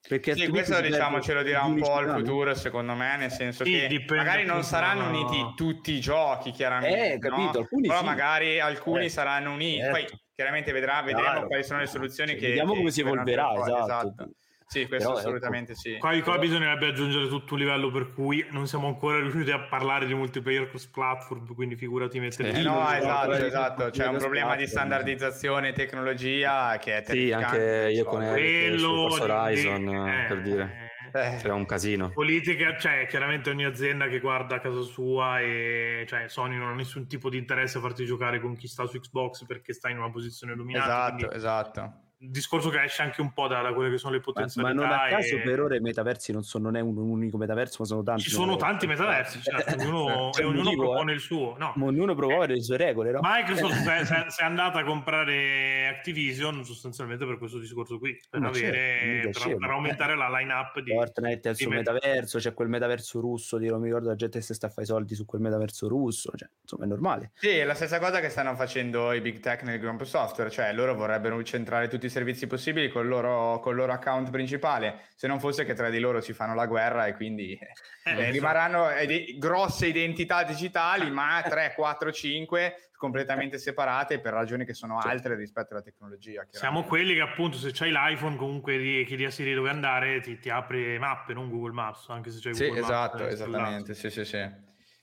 Perché 0.07 0.35
sì, 0.35 0.47
questo 0.47 0.79
diciamo 0.81 1.19
ce 1.19 1.33
lo 1.33 1.41
dirà 1.41 1.63
un 1.63 1.79
po' 1.79 1.99
il 1.99 2.09
futuro, 2.09 2.53
secondo 2.53 2.93
me, 2.93 3.17
nel 3.17 3.31
senso 3.31 3.63
sì, 3.63 3.71
che 3.71 4.05
magari 4.09 4.45
non 4.45 4.63
saranno 4.63 5.09
no. 5.09 5.09
uniti 5.09 5.53
tutti 5.55 5.93
i 5.93 5.99
giochi, 5.99 6.51
chiaramente, 6.51 7.13
eh, 7.13 7.19
capito, 7.19 7.67
no? 7.69 7.81
però 7.81 7.99
sì. 7.99 8.05
magari 8.05 8.59
alcuni 8.59 9.05
eh, 9.05 9.09
saranno 9.09 9.53
uniti. 9.53 9.79
Certo. 9.79 9.91
Poi 9.91 10.19
chiaramente 10.35 10.71
vedrà, 10.71 11.01
vedremo 11.01 11.29
Chiaro. 11.31 11.47
quali 11.47 11.63
sono 11.63 11.79
le 11.79 11.87
soluzioni 11.87 12.31
cioè, 12.31 12.39
che... 12.39 12.47
Vediamo 12.49 12.73
che 12.73 12.77
come 12.77 12.91
si 12.91 13.01
evolverà, 13.01 13.53
esatto. 13.53 13.83
esatto. 13.83 14.29
Sì, 14.67 14.87
questo 14.87 15.09
Però, 15.09 15.19
ecco, 15.19 15.27
assolutamente 15.27 15.71
ecco. 15.73 15.79
sì. 15.81 15.97
Qua, 15.97 16.19
qua 16.21 16.37
bisognerebbe 16.39 16.87
aggiungere 16.87 17.27
tutto 17.27 17.53
un 17.53 17.59
livello 17.59 17.91
per 17.91 18.11
cui 18.13 18.45
non 18.49 18.67
siamo 18.67 18.87
ancora 18.87 19.19
riusciti 19.19 19.51
a 19.51 19.59
parlare 19.59 20.07
di 20.07 20.13
multiplayer 20.15 20.67
cross 20.67 20.87
platform, 20.87 21.53
quindi 21.53 21.75
figurati 21.75 22.19
mettere... 22.19 22.55
Sì, 22.55 22.63
no, 22.63 22.91
esatto, 22.91 23.31
esatto, 23.31 23.89
c'è 23.91 24.07
un 24.07 24.17
problema 24.17 24.55
di 24.55 24.65
standardizzazione 24.65 25.69
e 25.69 25.73
tecnologia 25.73 26.77
che 26.77 26.97
è 26.97 27.03
Sì, 27.05 27.31
anche 27.31 27.91
io 27.93 28.05
con 28.05 28.23
Eric 28.23 28.79
su 28.79 28.89
Horizon, 28.89 29.87
eh, 29.87 30.25
per 30.27 30.41
dire. 30.41 30.83
Eh, 31.13 31.37
c'era 31.39 31.53
un 31.53 31.65
casino. 31.65 32.09
Politica, 32.09 32.75
cioè, 32.77 33.05
chiaramente 33.07 33.49
ogni 33.49 33.63
azienda 33.63 34.07
che 34.07 34.19
guarda 34.19 34.55
a 34.55 34.59
casa 34.59 34.81
sua 34.81 35.39
e 35.39 36.03
cioè, 36.07 36.27
Sony 36.27 36.57
non 36.57 36.69
ha 36.69 36.73
nessun 36.73 37.07
tipo 37.07 37.29
di 37.29 37.37
interesse 37.37 37.77
a 37.77 37.81
farti 37.81 38.03
giocare 38.03 38.41
con 38.41 38.57
chi 38.57 38.67
sta 38.67 38.85
su 38.85 38.99
Xbox 38.99 39.45
perché 39.45 39.71
sta 39.71 39.89
in 39.89 39.99
una 39.99 40.09
posizione 40.09 40.55
dominante. 40.55 40.89
Esatto, 40.89 41.15
quindi... 41.15 41.35
esatto 41.35 41.99
discorso 42.29 42.69
che 42.69 42.83
esce 42.83 43.01
anche 43.01 43.21
un 43.21 43.31
po' 43.33 43.47
da, 43.47 43.61
da 43.61 43.73
quelle 43.73 43.89
che 43.91 43.97
sono 43.97 44.13
le 44.13 44.19
potenzialità. 44.19 44.73
Ma, 44.73 44.81
ma 44.81 44.87
non 44.89 44.99
a 44.99 45.07
caso 45.09 45.35
e... 45.35 45.39
per 45.41 45.59
ora 45.59 45.75
i 45.75 45.79
metaversi 45.79 46.31
non, 46.31 46.43
sono, 46.43 46.65
non 46.65 46.75
è 46.75 46.81
un, 46.81 46.97
un, 46.97 47.09
unico 47.09 47.37
metaverso, 47.37 47.77
ma 47.79 47.85
sono 47.85 48.03
tanti. 48.03 48.23
Ci 48.23 48.29
sono 48.29 48.55
tanti 48.55 48.87
metaversi, 48.87 49.41
certo, 49.41 49.75
ognuno, 49.81 50.31
cioè, 50.31 50.45
ognuno 50.45 50.63
motivo, 50.63 50.83
propone 50.83 51.11
eh? 51.11 51.15
il 51.15 51.21
suo. 51.21 51.55
No. 51.57 51.73
Ognuno 51.79 52.15
propone 52.15 52.47
le 52.47 52.61
sue 52.61 52.77
regole, 52.77 53.11
no? 53.11 53.19
Microsoft 53.21 53.87
eh. 53.87 54.05
se, 54.05 54.25
se, 54.29 54.41
è 54.41 54.45
andata 54.45 54.79
a 54.79 54.83
comprare 54.83 55.87
Activision 55.87 56.63
sostanzialmente 56.63 57.25
per 57.25 57.37
questo 57.37 57.59
discorso 57.59 57.97
qui, 57.99 58.17
per, 58.29 58.43
avere, 58.43 59.29
per, 59.31 59.55
per 59.57 59.69
aumentare 59.69 60.15
la 60.15 60.29
line-up 60.29 60.79
di... 60.79 60.91
Fortnite 60.91 61.49
è 61.49 61.51
il 61.51 61.57
suo 61.57 61.69
metaverso, 61.69 62.39
c'è 62.39 62.53
quel 62.53 62.69
metaverso 62.69 63.19
russo, 63.19 63.57
di, 63.57 63.67
non 63.67 63.79
mi 63.79 63.87
ricordo 63.87 64.09
la 64.09 64.15
gente 64.15 64.41
se 64.41 64.53
sta 64.53 64.67
a 64.67 64.69
fare 64.69 64.83
i 64.83 64.85
soldi 64.85 65.15
su 65.15 65.25
quel 65.25 65.41
metaverso 65.41 65.87
russo, 65.87 66.31
cioè, 66.35 66.49
insomma 66.61 66.85
è 66.85 66.87
normale. 66.87 67.31
Sì, 67.35 67.49
è 67.49 67.63
la 67.63 67.75
stessa 67.75 67.99
cosa 67.99 68.19
che 68.19 68.29
stanno 68.29 68.55
facendo 68.55 69.11
i 69.13 69.21
big 69.21 69.39
tech 69.39 69.63
nel 69.63 69.79
gruppo 69.79 70.05
software, 70.05 70.49
cioè 70.49 70.73
loro 70.73 70.95
vorrebbero 70.95 71.41
centrare 71.43 71.87
tutti 71.87 72.05
i 72.05 72.09
servizi 72.15 72.47
possibili 72.47 72.87
col 72.87 73.07
loro, 73.07 73.59
col 73.59 73.75
loro 73.75 73.91
account 73.91 74.29
principale, 74.29 75.01
se 75.15 75.27
non 75.27 75.37
fosse 75.37 75.65
che 75.65 75.73
tra 75.73 75.89
di 75.89 75.99
loro 75.99 76.21
si 76.21 76.31
fanno 76.31 76.55
la 76.55 76.65
guerra 76.65 77.07
e 77.07 77.13
quindi 77.13 77.59
eh, 78.05 78.09
eh, 78.09 78.31
rimarranno 78.31 78.89
eh, 78.89 79.35
grosse 79.37 79.87
identità 79.87 80.43
digitali, 80.43 81.11
ma 81.11 81.43
3, 81.45 81.73
4, 81.75 82.11
5 82.13 82.89
completamente 82.95 83.57
separate 83.57 84.21
per 84.21 84.31
ragioni 84.31 84.63
che 84.63 84.73
sono 84.73 84.97
altre 84.97 85.35
rispetto 85.35 85.73
alla 85.73 85.83
tecnologia. 85.83 86.47
Siamo 86.49 86.83
quelli 86.83 87.13
che 87.15 87.21
appunto 87.21 87.57
se 87.57 87.71
c'hai 87.73 87.91
l'iPhone 87.91 88.37
comunque 88.37 89.03
chiedi 89.05 89.25
a 89.25 89.29
Siri 89.29 89.53
dove 89.53 89.69
andare 89.69 90.21
ti, 90.21 90.39
ti 90.39 90.49
apre 90.49 90.97
mappe, 90.97 91.33
non 91.33 91.49
Google 91.49 91.73
Maps, 91.73 92.07
anche 92.07 92.31
se 92.31 92.39
c'hai 92.41 92.53
sì, 92.53 92.67
Google 92.67 92.79
esatto, 92.79 93.17
Maps. 93.17 93.33
Esatto, 93.33 93.49
esattamente, 93.49 93.93
sì, 93.93 94.09
sì, 94.09 94.23
sì. 94.23 94.49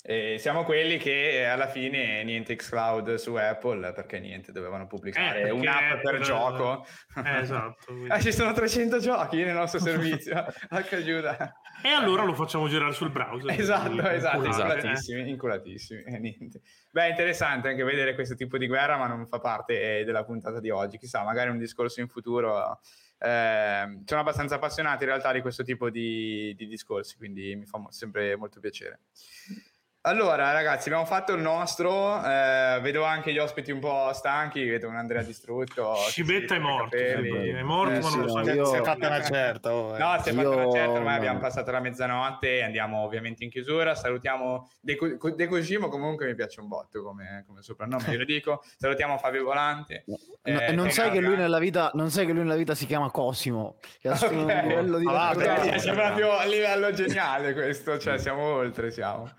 E 0.05 0.37
siamo 0.41 0.65
quelli 0.65 0.99
che 0.99 1.47
alla 1.47 1.69
fine 1.69 2.25
niente 2.25 2.57
xCloud 2.57 3.15
su 3.15 3.37
Apple 3.37 3.93
perché 3.93 4.19
niente, 4.19 4.51
dovevano 4.51 4.89
pubblicare 4.89 5.43
eh, 5.43 5.51
un'app 5.51 6.01
per 6.03 6.17
eh, 6.17 6.21
gioco. 6.21 6.85
Eh, 7.25 7.39
esatto. 7.39 7.77
ah, 8.09 8.19
ci 8.19 8.33
sono 8.33 8.53
300 8.53 8.99
giochi 8.99 9.45
nel 9.45 9.55
nostro 9.55 9.79
servizio. 9.81 10.45
H 10.71 11.03
Giuda. 11.05 11.55
E 11.85 11.89
allora 11.89 12.25
lo 12.25 12.35
facciamo 12.35 12.67
girare 12.69 12.93
sul 12.93 13.11
browser. 13.11 13.51
Esatto, 13.63 14.09
esatto, 14.09 14.45
inculatissimi, 14.45 15.31
inculatissimi. 15.31 16.03
Eh. 16.03 16.49
Beh, 16.91 17.09
interessante 17.11 17.69
anche 17.69 17.85
vedere 17.85 18.15
questo 18.15 18.35
tipo 18.35 18.59
di 18.59 18.67
guerra, 18.67 18.97
ma 18.97 19.07
non 19.07 19.25
fa 19.29 19.39
parte 19.39 20.01
eh, 20.01 20.05
della 20.05 20.25
puntata 20.25 20.59
di 20.59 20.71
oggi. 20.71 20.99
Chissà, 20.99 21.23
magari 21.23 21.51
un 21.51 21.59
discorso 21.59 22.01
in 22.01 22.09
futuro. 22.09 22.81
Eh, 23.19 24.01
sono 24.05 24.21
abbastanza 24.21 24.57
appassionato 24.57 25.05
in 25.05 25.11
realtà 25.11 25.31
di 25.31 25.41
questo 25.41 25.63
tipo 25.63 25.91
di, 25.91 26.55
di 26.57 26.67
discorsi, 26.67 27.17
quindi 27.17 27.55
mi 27.55 27.67
fa 27.67 27.81
sempre 27.91 28.35
molto 28.37 28.59
piacere. 28.59 29.01
Allora, 30.05 30.51
ragazzi, 30.51 30.89
abbiamo 30.89 31.07
fatto 31.07 31.33
il 31.33 31.41
nostro. 31.41 32.21
Eh, 32.25 32.81
vedo 32.83 33.05
anche 33.05 33.33
gli 33.33 33.39
ospiti 33.39 33.71
un 33.71 33.79
po' 33.79 34.11
stanchi. 34.13 34.65
Vedo 34.65 34.89
un 34.89 34.97
Andrea 34.97 35.23
distrutto. 35.23 35.95
Scibetta 36.09 36.57
è 36.57 36.59
morto. 36.59 36.97
È 36.97 37.63
morto, 37.63 37.95
eh, 37.95 38.01
ma 38.01 38.11
non 38.11 38.21
lo 38.23 38.29
so. 38.29 38.41
Io... 38.41 38.65
Si 38.73 38.77
è 38.79 38.83
fatta 38.83 39.07
una 39.07 39.23
certa. 39.23 39.73
Oh, 39.73 39.95
eh. 39.95 39.99
No, 40.01 40.21
si 40.21 40.31
è 40.31 40.33
fatta 40.33 40.49
io... 40.49 40.57
una 40.57 40.73
certa. 40.73 40.91
Ormai 40.91 41.17
abbiamo 41.17 41.39
passato 41.39 41.71
la 41.71 41.79
mezzanotte. 41.79 42.63
Andiamo 42.65 43.05
ovviamente 43.05 43.45
in 43.45 43.51
chiusura. 43.51 43.95
Salutiamo 43.95 44.69
De, 44.81 44.99
De 45.37 45.47
Cosimo. 45.47 45.87
Comunque 45.87 46.27
mi 46.27 46.35
piace 46.35 46.59
un 46.59 46.67
botto 46.67 47.01
come, 47.05 47.45
come 47.47 47.63
soprannome. 47.63 48.11
Io 48.11 48.19
lo 48.19 48.25
dico. 48.25 48.65
Salutiamo 48.77 49.19
Fabio 49.19 49.45
Volante. 49.45 50.03
No, 50.07 50.19
eh, 50.43 50.73
non, 50.73 50.91
sai 50.91 51.13
che 51.13 51.21
lui 51.21 51.37
nella 51.37 51.61
vita, 51.61 51.93
non 51.95 52.11
sai 52.11 52.27
che 52.27 52.33
lui 52.33 52.43
nella 52.43 52.57
vita 52.57 52.75
si 52.75 52.87
chiama 52.87 53.09
Cosimo. 53.13 53.77
Che 54.01 54.09
ha 54.09 54.15
okay. 54.15 54.35
un 54.35 54.47
livello 54.47 54.99
di. 54.99 55.07
Ah, 55.07 55.31
è 55.31 55.93
proprio 55.93 56.37
a 56.37 56.45
livello 56.45 56.93
geniale 56.93 57.53
questo. 57.53 57.99
Cioè, 57.99 58.19
siamo 58.19 58.43
oltre. 58.43 58.91
Siamo. 58.91 59.31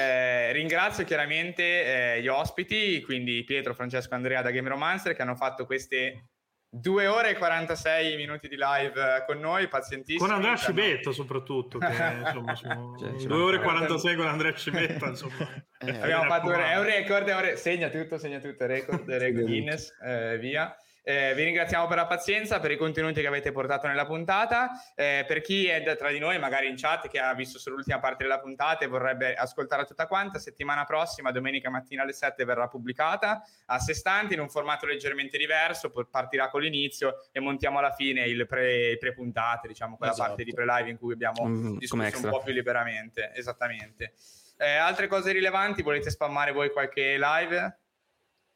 Eh, 0.00 0.52
ringrazio 0.52 1.04
chiaramente 1.04 2.14
eh, 2.14 2.22
gli 2.22 2.28
ospiti, 2.28 3.02
quindi 3.02 3.44
Pietro, 3.44 3.74
Francesco 3.74 4.12
e 4.12 4.16
Andrea 4.16 4.42
da 4.42 4.50
Game 4.50 4.68
Romancer, 4.68 5.14
che 5.14 5.22
hanno 5.22 5.36
fatto 5.36 5.66
queste 5.66 6.30
2 6.72 7.06
ore 7.08 7.30
e 7.30 7.34
46 7.34 8.16
minuti 8.16 8.46
di 8.46 8.56
live 8.56 9.24
con 9.26 9.38
noi, 9.38 9.68
pazientissimi. 9.68 10.18
Con 10.18 10.34
Andrea 10.34 10.56
Cibetta 10.56 11.10
soprattutto, 11.10 11.78
che 11.78 11.86
insomma 12.24 12.54
sono 12.54 12.96
cioè, 12.98 13.10
2 13.10 13.36
ore 13.36 13.56
e 13.56 13.60
46 13.60 14.16
con 14.16 14.26
Andrea 14.26 14.54
Cibetta, 14.54 15.06
insomma. 15.08 15.48
Eh, 15.80 15.98
abbiamo 15.98 16.24
fatto 16.24 16.52
è 16.52 16.78
un 16.78 16.84
record, 16.84 17.26
è 17.26 17.34
un 17.34 17.40
re- 17.40 17.56
segna 17.56 17.88
tutto, 17.88 18.18
segna 18.18 18.38
tutto, 18.38 18.66
record, 18.66 19.08
record 19.10 19.44
Guinness, 19.46 19.92
eh, 20.02 20.38
via. 20.38 20.74
Eh, 21.02 21.32
vi 21.34 21.44
ringraziamo 21.44 21.86
per 21.86 21.96
la 21.96 22.06
pazienza, 22.06 22.60
per 22.60 22.70
i 22.70 22.76
contenuti 22.76 23.20
che 23.20 23.26
avete 23.26 23.52
portato 23.52 23.86
nella 23.86 24.04
puntata. 24.06 24.70
Eh, 24.94 25.24
per 25.26 25.40
chi 25.40 25.66
è 25.66 25.82
da, 25.82 25.96
tra 25.96 26.10
di 26.10 26.18
noi, 26.18 26.38
magari 26.38 26.68
in 26.68 26.76
chat, 26.76 27.08
che 27.08 27.18
ha 27.18 27.32
visto 27.34 27.58
solo 27.58 27.76
l'ultima 27.76 27.98
parte 27.98 28.24
della 28.24 28.38
puntata 28.38 28.84
e 28.84 28.88
vorrebbe 28.88 29.34
ascoltare 29.34 29.84
tutta 29.84 30.06
quanta, 30.06 30.38
settimana 30.38 30.84
prossima, 30.84 31.30
domenica 31.30 31.70
mattina 31.70 32.02
alle 32.02 32.12
7, 32.12 32.44
verrà 32.44 32.68
pubblicata 32.68 33.42
a 33.66 33.78
sé 33.78 33.94
stante 33.94 34.34
in 34.34 34.40
un 34.40 34.48
formato 34.48 34.86
leggermente 34.86 35.38
diverso. 35.38 35.90
Partirà 36.10 36.48
con 36.48 36.60
l'inizio 36.60 37.28
e 37.32 37.40
montiamo 37.40 37.78
alla 37.78 37.92
fine 37.92 38.26
il 38.26 38.46
pre, 38.46 38.98
puntate 39.14 39.68
diciamo 39.68 39.96
quella 39.96 40.12
esatto. 40.12 40.28
parte 40.28 40.44
di 40.44 40.52
pre-live 40.52 40.90
in 40.90 40.98
cui 40.98 41.12
abbiamo 41.12 41.46
mm, 41.46 41.78
discusso 41.78 42.24
un 42.24 42.30
po' 42.30 42.42
più 42.42 42.52
liberamente. 42.52 43.32
Esattamente. 43.34 44.12
Eh, 44.56 44.76
altre 44.76 45.06
cose 45.06 45.32
rilevanti, 45.32 45.82
volete 45.82 46.10
spammare 46.10 46.52
voi 46.52 46.70
qualche 46.70 47.16
live? 47.18 47.78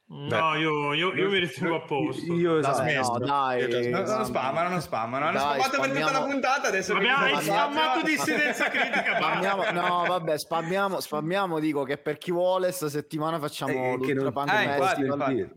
No, 0.07 0.55
io, 0.57 0.93
io, 0.93 1.15
io 1.15 1.31
mi 1.31 1.39
ritengo 1.39 1.77
a 1.77 1.81
posto. 1.81 2.35
Io 2.35 2.61
dai, 2.61 2.95
no, 2.95 3.19
dai, 3.19 3.91
non, 3.91 4.03
non 4.03 4.25
spammano, 4.27 4.69
non 4.69 4.81
spammano. 4.83 5.27
Hanno 5.27 5.39
dai, 5.39 5.61
spammato 5.63 5.81
per 5.81 5.91
tutta 5.91 6.11
la 6.13 6.25
puntata. 6.25 6.69
Adesso 6.69 6.95
abbiamo 6.95 7.41
spammato 7.41 8.03
dissidenza 8.03 8.69
critica. 8.69 9.17
Spammiamo, 9.17 9.71
no, 9.71 10.05
vabbè, 10.07 10.39
spammiamo, 10.39 11.01
spammiamo. 11.01 11.59
Dico 11.59 11.85
che 11.85 11.97
per 11.97 12.19
chi 12.19 12.33
vuole, 12.33 12.71
sta 12.71 12.91
settimana 12.91 13.39
facciamo 13.39 13.73
eh, 13.73 13.97
l'Ultra 13.97 14.31
Punk 14.31 14.53
eh, 14.53 14.77
Festival. 14.79 15.53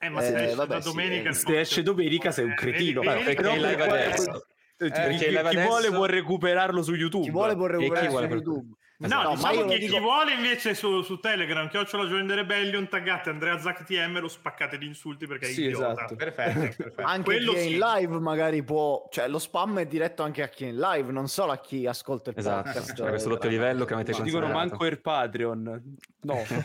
Eh, 0.00 0.08
ma 0.08 0.20
se 0.20 0.36
eh, 0.36 0.44
esce 0.44 0.54
vabbè, 0.56 0.80
domenica, 0.80 1.32
sì. 1.32 1.44
se 1.46 1.60
esce 1.60 1.82
domenica 1.82 2.32
sei 2.32 2.44
un 2.46 2.54
cretino. 2.54 3.02
Eh, 3.02 3.22
perché 3.22 3.50
eh, 3.50 3.56
live 3.56 3.82
adesso. 3.82 4.46
Eh, 4.78 4.90
chi, 4.90 5.26
chi 5.26 5.56
vuole 5.62 5.90
può 5.90 6.06
recuperarlo 6.06 6.82
su 6.82 6.94
YouTube. 6.94 7.24
Chi 7.24 7.30
vuole 7.30 7.54
può 7.54 7.66
recuperarlo 7.66 8.18
su 8.18 8.24
YouTube. 8.24 8.76
No, 8.96 9.22
no 9.22 9.34
diciamo 9.34 9.64
che 9.64 9.78
dico... 9.78 9.94
chi 9.94 10.00
vuole 10.00 10.34
invece 10.34 10.74
su, 10.74 11.02
su 11.02 11.18
Telegram, 11.18 11.68
chiocciola 11.68 12.04
Join 12.04 12.28
the 12.28 12.36
Rebellion, 12.36 12.88
taggate 12.88 13.28
Andrea 13.28 13.58
Zac 13.58 13.82
TM 13.82 14.20
lo 14.20 14.28
spaccate 14.28 14.78
di 14.78 14.86
insulti 14.86 15.26
perché 15.26 15.46
è 15.46 15.50
sì, 15.50 15.64
idiota. 15.64 15.90
Esatto. 15.92 16.14
Perfetto, 16.14 16.60
perfetto. 16.60 17.02
anche 17.02 17.22
Quello 17.22 17.52
chi 17.52 17.58
è 17.58 17.62
in 17.62 17.78
live 17.78 18.20
magari 18.20 18.62
può, 18.62 19.08
cioè 19.10 19.26
lo 19.26 19.40
spam 19.40 19.80
è 19.80 19.86
diretto 19.86 20.22
anche 20.22 20.42
a 20.42 20.48
chi 20.48 20.66
è 20.66 20.68
in 20.68 20.78
live, 20.78 21.10
non 21.10 21.26
solo 21.26 21.50
a 21.50 21.58
chi 21.58 21.86
ascolta 21.86 22.30
il 22.30 22.38
esatto. 22.38 22.62
podcast. 22.62 22.94
Cioè, 22.94 23.08
questo 23.08 23.30
doppio 23.30 23.48
livello 23.48 23.84
che 23.84 23.94
avete 23.94 24.14
Ci 24.14 24.22
dicono 24.22 24.46
manco 24.48 24.86
il 24.86 25.00
Patreon. 25.00 25.96
No. 26.20 26.44
non 26.46 26.64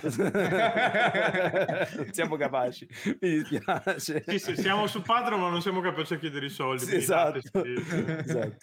siamo 2.12 2.38
capaci. 2.38 2.88
Mi 3.20 3.42
dispiace. 3.42 4.24
Sì, 4.28 4.38
sì, 4.38 4.56
siamo 4.56 4.86
su 4.86 5.02
Patreon 5.02 5.42
ma 5.42 5.50
non 5.50 5.64
siamo 5.64 5.82
capaci 5.82 6.14
a 6.14 6.18
chiedere 6.18 6.46
i 6.46 6.50
soldi. 6.50 6.86
Sì, 6.86 6.98
esatto. 6.98 7.40
esatto. 7.64 8.56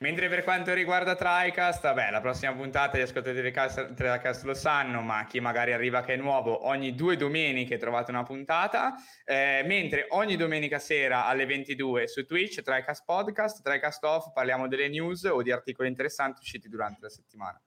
Mentre 0.00 0.28
per 0.28 0.44
quanto 0.44 0.72
riguarda 0.74 1.16
TriCast, 1.16 1.82
vabbè, 1.82 2.10
la 2.12 2.20
prossima 2.20 2.54
puntata 2.54 2.96
gli 2.96 3.00
ascoltatori 3.00 3.42
di 3.42 3.50
TriCast 3.50 4.44
lo 4.44 4.54
sanno, 4.54 5.00
ma 5.00 5.26
chi 5.26 5.40
magari 5.40 5.72
arriva 5.72 6.02
che 6.02 6.14
è 6.14 6.16
nuovo, 6.16 6.68
ogni 6.68 6.94
due 6.94 7.16
domeniche 7.16 7.78
trovate 7.78 8.12
una 8.12 8.22
puntata, 8.22 8.94
eh, 9.24 9.64
mentre 9.66 10.06
ogni 10.10 10.36
domenica 10.36 10.78
sera 10.78 11.26
alle 11.26 11.46
22 11.46 12.06
su 12.06 12.24
Twitch, 12.26 12.62
TriCast 12.62 13.02
Podcast, 13.04 13.60
TriCast 13.60 14.04
Off, 14.04 14.32
parliamo 14.32 14.68
delle 14.68 14.88
news 14.88 15.24
o 15.24 15.42
di 15.42 15.50
articoli 15.50 15.88
interessanti 15.88 16.42
usciti 16.42 16.68
durante 16.68 17.00
la 17.00 17.08
settimana. 17.08 17.60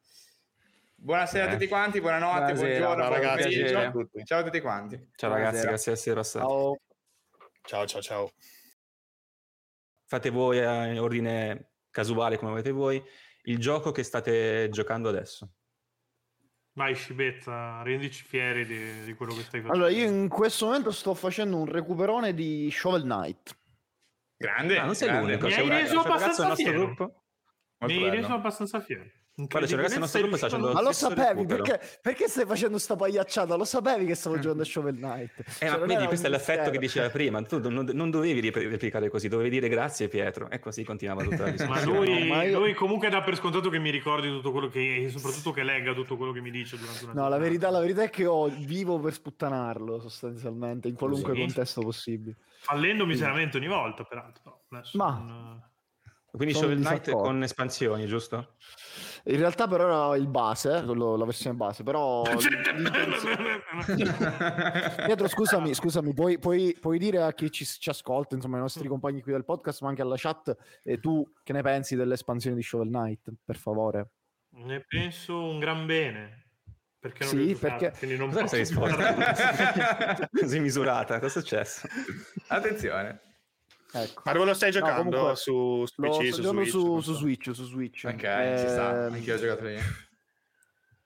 Buonasera 0.95 1.43
eh. 1.43 1.47
a 1.49 1.51
tutti 1.51 1.67
quanti, 1.67 1.99
buonanotte, 1.99 2.53
Buonasera, 2.53 2.85
buongiorno, 2.85 3.09
ragazzi, 3.09 3.67
ciao 3.67 3.87
a 3.87 3.91
tutti. 3.91 4.23
Ciao 4.23 4.39
a 4.39 4.43
tutti 4.43 4.61
quanti. 4.61 5.09
Ciao 5.17 5.33
ragazzi, 5.33 5.65
grazie 5.65 5.91
di 5.91 5.97
essere 5.97 6.15
passati. 6.15 6.45
Ciao. 6.45 6.77
ciao, 7.63 7.85
ciao, 7.85 8.01
ciao. 8.01 8.31
Fate 10.05 10.29
voi 10.29 10.59
in 10.59 10.97
ordine 10.97 11.70
casuale 11.91 12.37
come 12.37 12.51
avete 12.51 12.71
voi, 12.71 13.01
il 13.43 13.59
gioco 13.59 13.91
che 13.91 14.03
state 14.03 14.69
giocando 14.71 15.09
adesso. 15.09 15.51
Vai 16.73 16.95
Scibetta, 16.95 17.81
rendici 17.83 18.23
fieri 18.23 18.65
di, 18.65 19.03
di, 19.03 19.13
quello 19.13 19.33
che 19.33 19.41
stai 19.41 19.61
facendo. 19.61 19.73
Allora, 19.73 19.89
io 19.89 20.07
in 20.07 20.29
questo 20.29 20.67
momento 20.67 20.91
sto 20.91 21.13
facendo 21.13 21.57
un 21.57 21.65
recuperone 21.65 22.33
di 22.33 22.69
Shovel 22.71 23.03
Knight. 23.03 23.59
Grande, 24.37 24.77
ah, 24.79 24.85
non 24.85 24.95
sei 24.95 25.09
grande. 25.09 25.37
l'unico. 25.37 25.47
Mi 25.47 25.53
hai 25.53 25.67
reso 25.67 25.99
abbastanza 25.99 26.55
fiero. 26.55 26.95
Mi 27.79 28.03
hai 28.03 28.09
reso 28.09 28.33
abbastanza 28.33 28.79
fiero. 28.79 29.03
Guarda, 29.47 29.67
c'è 29.67 29.75
ragazzi, 29.75 29.93
il 29.93 29.99
nostro 29.99 30.19
gruppo 30.21 30.37
sta 30.37 30.49
facendo 30.49 30.73
Ma 30.73 30.81
lo 30.81 30.91
sapevi 30.91 31.45
perché, 31.45 31.81
perché, 32.01 32.27
stai 32.27 32.45
facendo 32.45 32.77
sta 32.77 32.95
pagliacciata? 32.95 33.55
Lo 33.55 33.65
sapevi 33.65 34.05
che 34.05 34.15
stavo 34.15 34.39
giocando 34.39 34.63
a 34.63 34.65
Shovel 34.65 34.95
Knight. 34.95 35.39
Eh, 35.39 35.43
cioè, 35.59 35.69
ma 35.69 35.77
quindi 35.85 36.05
questo 36.07 36.27
è 36.27 36.29
l'effetto 36.29 36.69
che 36.69 36.77
diceva 36.77 37.09
prima. 37.09 37.41
Tu 37.41 37.59
non, 37.69 37.89
non, 37.91 38.09
dovevi 38.09 38.49
replicare 38.49 39.09
così, 39.09 39.27
dovevi 39.27 39.49
dire 39.49 39.69
grazie 39.69 40.07
Pietro. 40.07 40.49
E 40.49 40.59
così 40.59 40.83
continuava 40.83 41.23
tutta 41.23 41.43
la 41.43 41.49
discussione. 41.51 41.85
ma 41.85 41.99
lui, 41.99 42.19
no, 42.19 42.25
ma 42.25 42.43
io... 42.43 42.59
lui, 42.59 42.73
comunque 42.73 43.09
dà 43.09 43.21
per 43.21 43.35
scontato 43.35 43.69
che 43.69 43.79
mi 43.79 43.89
ricordi 43.89 44.27
tutto 44.27 44.51
quello 44.51 44.69
che... 44.69 45.05
e 45.05 45.09
soprattutto 45.09 45.51
che 45.51 45.63
legga 45.63 45.93
tutto 45.93 46.17
quello 46.17 46.31
che 46.31 46.41
mi 46.41 46.51
dice 46.51 46.77
durante 46.77 47.05
una 47.05 47.13
No, 47.13 47.29
la 47.29 47.37
verità, 47.37 47.69
la 47.69 47.79
verità, 47.79 48.03
è 48.03 48.09
che 48.09 48.25
ho, 48.25 48.47
vivo 48.47 48.99
per 48.99 49.13
sputtanarlo 49.13 49.99
sostanzialmente, 49.99 50.87
in 50.87 50.95
qualunque 50.95 51.33
sì. 51.33 51.39
contesto 51.39 51.81
possibile. 51.81 52.37
Fallendo 52.59 53.05
miseramente 53.05 53.57
ogni 53.57 53.67
volta, 53.67 54.03
peraltro. 54.03 54.63
Adesso 54.69 54.97
ma... 54.97 55.09
Non... 55.11 55.69
Quindi 56.31 56.53
Shovel 56.53 56.79
Knight 56.79 57.11
con 57.11 57.43
espansioni, 57.43 58.07
giusto? 58.07 58.55
In 59.25 59.37
realtà 59.37 59.67
però 59.67 59.83
era 59.83 60.15
il 60.15 60.27
base, 60.27 60.81
la 60.81 61.25
versione 61.25 61.57
base, 61.57 61.83
però... 61.83 62.23
Pietro, 65.05 65.27
scusami, 65.27 65.73
scusami 65.73 66.13
puoi, 66.13 66.39
puoi, 66.39 66.75
puoi, 66.79 66.97
dire 66.97 67.21
a 67.21 67.33
chi 67.33 67.51
ci, 67.51 67.65
ci, 67.65 67.89
ascolta, 67.89 68.35
insomma 68.35 68.55
ai 68.55 68.61
nostri 68.61 68.87
compagni 68.87 69.21
qui 69.21 69.33
del 69.33 69.43
podcast, 69.43 69.81
ma 69.81 69.89
anche 69.89 70.01
alla 70.01 70.15
chat, 70.17 70.55
eh, 70.83 70.99
tu 70.99 71.29
che 71.43 71.51
ne 71.51 71.61
pensi 71.61 71.97
dell'espansione 71.97 72.55
di 72.55 72.63
Shovel 72.63 72.87
Knight, 72.87 73.33
per 73.43 73.57
favore? 73.57 74.11
Ne 74.51 74.85
penso 74.87 75.43
un 75.43 75.59
gran 75.59 75.85
bene. 75.85 76.45
Perché 76.97 77.25
non 77.25 77.33
sì, 77.33 77.55
perché... 77.55 77.93
quindi 77.97 78.15
non 78.15 78.29
posso 78.29 78.55
risposta 78.55 80.29
così 80.31 80.59
misurata, 80.59 81.19
cosa 81.19 81.39
è 81.39 81.41
successo? 81.41 81.87
Attenzione. 82.47 83.30
Ecco. 83.93 84.21
Ma 84.25 84.31
dove 84.31 84.45
lo 84.45 84.53
stai 84.53 84.71
giocando? 84.71 85.03
No, 85.03 85.09
comunque, 85.09 85.35
su, 85.35 85.85
su 85.85 86.01
PC, 86.01 86.33
su 86.33 86.41
Switch? 86.43 86.69
Su, 86.69 86.99
su, 87.01 87.13
Switch, 87.13 87.51
su 87.51 87.65
Switch. 87.65 88.05
Ok, 88.05 88.23
eh, 88.23 88.55
ci 88.59 88.67
sta. 88.69 89.05
Ehm, 89.07 89.13
Anch'io 89.13 89.35
ho 89.35 89.37
giocato 89.37 89.65
lì. 89.65 89.77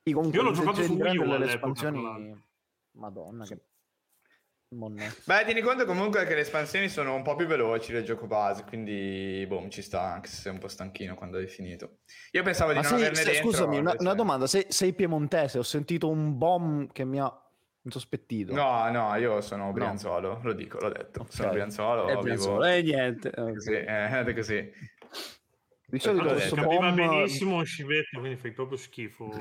Io 0.03 0.41
l'ho 0.41 0.51
giocato 0.51 0.83
su 0.83 0.93
Wii 0.93 1.17
U 1.17 1.27
delle 1.27 1.45
espansioni. 1.47 2.43
Madonna, 2.91 3.45
che... 3.45 3.59
Monnezza. 4.69 5.21
Beh, 5.25 5.45
tieni 5.45 5.61
conto 5.61 5.85
comunque 5.85 6.25
che 6.25 6.33
le 6.33 6.41
espansioni 6.41 6.89
sono 6.89 7.13
un 7.13 7.21
po' 7.21 7.35
più 7.35 7.45
veloci 7.45 7.91
del 7.91 8.03
gioco 8.03 8.27
base, 8.27 8.65
quindi 8.65 9.45
boh, 9.47 9.67
ci 9.69 9.81
sta 9.81 10.13
anche 10.13 10.27
se 10.27 10.35
sei 10.41 10.51
un 10.53 10.59
po' 10.59 10.67
stanchino 10.67 11.15
quando 11.15 11.37
hai 11.37 11.47
finito. 11.47 11.99
Io 12.31 12.43
pensavo 12.43 12.71
di 12.71 12.77
Ma 12.77 12.81
non 12.81 12.91
sei, 12.91 12.99
averne 12.99 13.15
se, 13.15 13.31
dentro. 13.31 13.49
Scusami, 13.51 13.77
una, 13.77 13.95
una, 13.97 14.13
domanda, 14.13 14.47
sei, 14.47 14.65
sei 14.67 14.93
piemontese, 14.93 15.59
ho 15.59 15.63
sentito 15.63 16.09
un 16.09 16.37
bomb 16.37 16.91
che 16.91 17.05
mi 17.05 17.19
ha 17.19 17.44
insospettito. 17.85 18.53
No, 18.53 18.89
no, 18.91 19.15
io 19.15 19.41
sono 19.41 19.71
Brianzolo, 19.71 20.33
no. 20.33 20.39
lo 20.43 20.53
dico, 20.53 20.79
l'ho 20.79 20.89
detto. 20.89 21.21
Okay. 21.21 21.31
Sono 21.31 21.51
Brianzolo, 21.51 22.07
è 22.07 22.17
vivo... 22.17 22.63
E 22.63 22.77
eh, 22.77 22.81
niente. 22.81 23.29
Okay. 23.29 23.53
Così, 23.53 23.71
eh, 23.71 24.33
così. 24.33 24.71
Di 25.87 25.99
solito 25.99 26.23
allora, 26.23 26.39
capiva 26.39 26.91
bomb... 26.91 26.95
benissimo 26.95 27.63
Scivetto, 27.63 28.19
quindi 28.19 28.37
fai 28.37 28.51
proprio 28.51 28.77
schifo. 28.77 29.31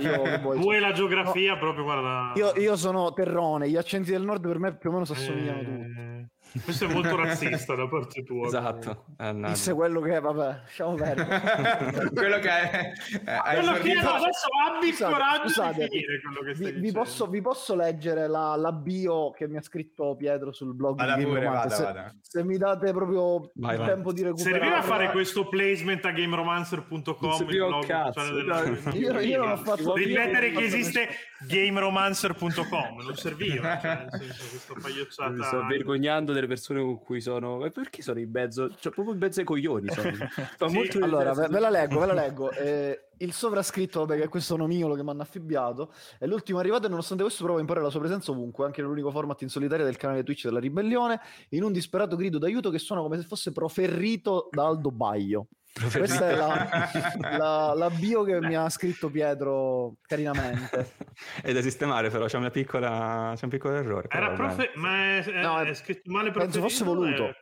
io, 0.00 0.40
Vuoi 0.56 0.80
la 0.80 0.92
geografia 0.92 1.52
no. 1.52 1.58
proprio, 1.58 1.84
guarda... 1.84 2.32
Io, 2.34 2.52
io, 2.56 2.76
sono 2.76 3.12
terrone, 3.12 3.68
gli 3.68 3.76
accenti 3.76 4.10
del 4.10 4.22
nord 4.22 4.46
per 4.46 4.58
me 4.58 4.76
più 4.76 4.90
o 4.90 4.92
meno 4.92 5.04
si 5.04 5.12
assomigliano 5.12 5.60
eh... 5.60 5.64
tutti. 5.64 6.30
Questo 6.60 6.84
è 6.84 6.92
molto 6.92 7.16
razzista 7.16 7.74
da 7.74 7.88
parte 7.88 8.22
tua. 8.24 8.46
Esatto. 8.46 9.04
Eh, 9.18 9.32
Disse 9.32 9.72
quello 9.72 10.00
che 10.00 10.16
è, 10.16 10.20
vabbè, 10.20 10.60
lasciamo 10.64 10.94
perdere. 10.94 12.10
quello 12.12 12.38
che 12.38 12.48
è... 12.48 12.92
Eh, 13.24 13.54
quello 13.54 13.72
che 13.74 13.94
no, 13.94 14.10
adesso 14.10 14.48
abbi 14.68 14.88
il 14.88 14.96
coraggio 14.96 15.48
scusate, 15.48 15.88
di 15.88 15.88
finire 15.88 16.20
quello 16.20 16.40
che 16.42 16.54
stai 16.54 16.72
vi, 16.72 16.80
vi, 16.80 16.92
posso, 16.92 17.26
vi 17.26 17.40
posso, 17.40 17.74
leggere 17.74 18.28
la, 18.28 18.54
la, 18.56 18.72
bio 18.72 19.30
che 19.30 19.48
mi 19.48 19.56
ha 19.56 19.62
scritto 19.62 20.14
Pietro 20.16 20.52
sul 20.52 20.74
blog 20.74 20.98
vada 20.98 21.16
di 21.16 21.24
pure, 21.24 21.46
vada, 21.46 21.70
se, 21.70 21.82
vada. 21.82 22.14
se, 22.20 22.44
mi 22.44 22.58
date 22.58 22.92
proprio 22.92 23.50
vai, 23.54 23.78
il 23.78 23.84
tempo 23.86 24.12
di 24.12 24.22
recuperare... 24.22 24.58
Serviva 24.58 24.82
fare 24.82 25.10
questo 25.10 25.48
placement 25.48 26.04
a 26.04 26.10
gameromancer.com 26.10 27.40
il 27.40 27.46
blog 27.46 27.86
cazzo, 27.86 28.34
della... 28.34 28.62
io, 28.92 29.20
io 29.20 29.38
non 29.38 29.52
ho 29.52 29.56
fatto... 29.56 29.94
Ripetere 29.94 30.50
che 30.50 30.64
esiste 30.64 31.08
gameromancer.com 31.46 33.00
non 33.02 33.16
serviva, 33.16 33.78
cioè, 33.80 34.06
nel 34.10 34.20
senso, 34.20 34.48
questa 34.48 34.74
pagliacciata... 34.80 35.30
Mi 35.30 35.42
sto 35.42 35.66
vergognando 35.66 36.32
delle 36.42 36.46
persone 36.46 36.80
con 36.80 36.98
cui 36.98 37.20
sono. 37.20 37.58
Ma 37.58 37.70
perché 37.70 38.02
sono 38.02 38.18
in 38.18 38.30
mezzo? 38.30 38.68
Cioè, 38.68 38.92
proprio 38.92 39.14
in 39.14 39.20
mezzo 39.20 39.40
ai 39.40 39.46
coglioni. 39.46 39.88
Sono. 39.90 40.10
sì. 40.90 40.98
Allora, 40.98 41.32
ve, 41.32 41.48
ve, 41.48 41.60
la 41.60 41.70
leggo, 41.70 42.00
ve 42.00 42.06
la 42.06 42.12
leggo. 42.14 42.50
Eh, 42.50 43.08
il 43.18 43.32
sovrascritto, 43.32 44.00
vabbè, 44.00 44.18
che 44.18 44.24
è 44.24 44.28
questo 44.28 44.56
nomiolo 44.56 44.94
che 44.94 45.02
mi 45.02 45.10
hanno 45.10 45.22
affibbiato, 45.22 45.92
è 46.18 46.26
l'ultimo 46.26 46.58
arrivato 46.58 46.86
e 46.86 46.88
nonostante 46.88 47.22
questo 47.22 47.44
prova 47.44 47.58
a 47.58 47.60
imporre 47.60 47.82
la 47.82 47.90
sua 47.90 48.00
presenza 48.00 48.32
ovunque, 48.32 48.64
anche 48.64 48.82
nell'unico 48.82 49.10
format 49.10 49.40
in 49.42 49.48
solitaria 49.48 49.84
del 49.84 49.96
canale 49.96 50.24
Twitch 50.24 50.44
della 50.44 50.58
ribellione, 50.58 51.20
in 51.50 51.62
un 51.62 51.72
disperato 51.72 52.16
grido 52.16 52.38
d'aiuto 52.38 52.70
che 52.70 52.78
suona 52.78 53.00
come 53.00 53.18
se 53.18 53.24
fosse 53.24 53.52
proferrito 53.52 54.48
da 54.50 54.66
Aldo 54.66 54.90
Baio. 54.90 55.46
Questa 55.72 56.28
è 56.28 56.34
la, 56.34 56.90
la, 57.38 57.72
la, 57.74 57.90
bio 57.90 58.24
che 58.24 58.38
mi 58.40 58.54
ha 58.54 58.68
scritto 58.68 59.08
Pietro 59.08 59.94
carinamente. 60.02 60.92
è 61.42 61.52
da 61.52 61.62
sistemare, 61.62 62.10
però 62.10 62.26
c'è, 62.26 62.36
una 62.36 62.50
piccola, 62.50 63.32
c'è 63.34 63.44
un 63.44 63.50
piccolo 63.50 63.76
errore. 63.76 64.08
Era 64.10 64.32
profe- 64.32 64.72
ma 64.74 65.16
è, 65.16 65.24
è, 65.24 65.40
no, 65.40 65.60
è, 65.60 65.72
scritto 65.72 66.10
male 66.10 66.30
Penso 66.30 66.60
fosse 66.60 66.84
voluto. 66.84 67.28
È... 67.28 67.36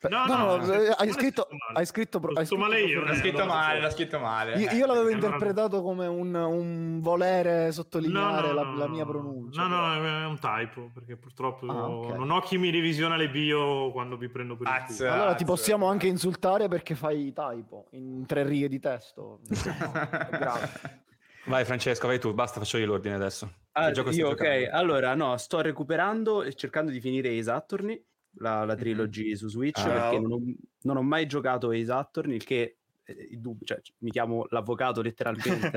No, 0.00 0.26
no, 0.26 0.36
no, 0.36 0.56
no 0.58 0.72
eh, 0.72 0.94
hai, 0.96 1.10
scritto, 1.10 1.48
hai 1.74 1.84
scritto, 1.84 2.20
hai 2.34 2.46
scritto 2.46 2.56
male 2.56 2.82
io. 2.82 3.04
L'ho 3.04 3.14
scritto 3.14 3.44
male, 3.44 3.80
l'ho 3.80 3.90
scritto 3.90 4.18
male. 4.20 4.54
Io, 4.54 4.70
io 4.70 4.86
l'avevo 4.86 5.08
interpretato 5.08 5.82
come 5.82 6.06
un, 6.06 6.32
un 6.34 7.00
volere 7.00 7.72
sottolineare 7.72 8.52
la, 8.52 8.62
la, 8.62 8.86
mia 8.86 9.04
pronuncia. 9.04 9.66
No, 9.66 9.68
no, 9.68 9.94
è 9.94 10.24
un 10.24 10.38
typo, 10.38 10.90
perché 10.94 11.16
purtroppo 11.16 11.66
ah, 11.66 11.88
okay. 11.88 12.16
non 12.16 12.30
ho 12.30 12.40
chi 12.40 12.58
mi 12.58 12.70
revisiona 12.70 13.16
le 13.16 13.28
bio 13.28 13.90
quando 13.90 14.16
vi 14.16 14.28
prendo 14.28 14.56
per 14.56 14.68
il 14.68 14.96
culo. 14.96 15.12
Allora 15.12 15.34
ti 15.34 15.44
possiamo 15.44 15.88
anche 15.88 16.06
insultare 16.06 16.68
perché 16.68 16.94
fai 16.94 17.32
typo 17.32 17.88
in 17.90 18.24
tre 18.24 18.44
righe 18.44 18.68
di 18.68 18.78
testo. 18.78 19.40
Grazie. 19.50 21.06
Vai 21.46 21.64
Francesco, 21.64 22.06
vai 22.06 22.20
tu, 22.20 22.34
basta, 22.34 22.60
faccio 22.60 22.76
io 22.76 22.86
l'ordine 22.86 23.14
adesso. 23.14 23.50
Ah, 23.72 23.90
io, 23.90 24.28
ok, 24.28 24.68
allora 24.70 25.14
no, 25.14 25.36
sto 25.38 25.60
recuperando 25.60 26.42
e 26.42 26.54
cercando 26.54 26.90
di 26.90 27.00
finire 27.00 27.30
i 27.30 27.40
Attorney 27.48 28.04
la, 28.38 28.64
la 28.64 28.74
trilogy 28.76 29.26
mm-hmm. 29.26 29.34
su 29.34 29.48
Switch 29.48 29.78
ah, 29.78 29.88
perché 29.88 30.18
non 30.20 30.32
ho, 30.32 30.40
non 30.82 30.96
ho, 30.96 31.02
mai 31.02 31.26
giocato 31.26 31.70
Ace 31.70 31.90
Attorney, 31.90 32.36
il 32.36 32.44
che 32.44 32.78
eh, 33.04 33.40
cioè, 33.64 33.80
mi 33.98 34.10
chiamo 34.10 34.46
l'avvocato 34.50 35.00
letteralmente. 35.00 35.70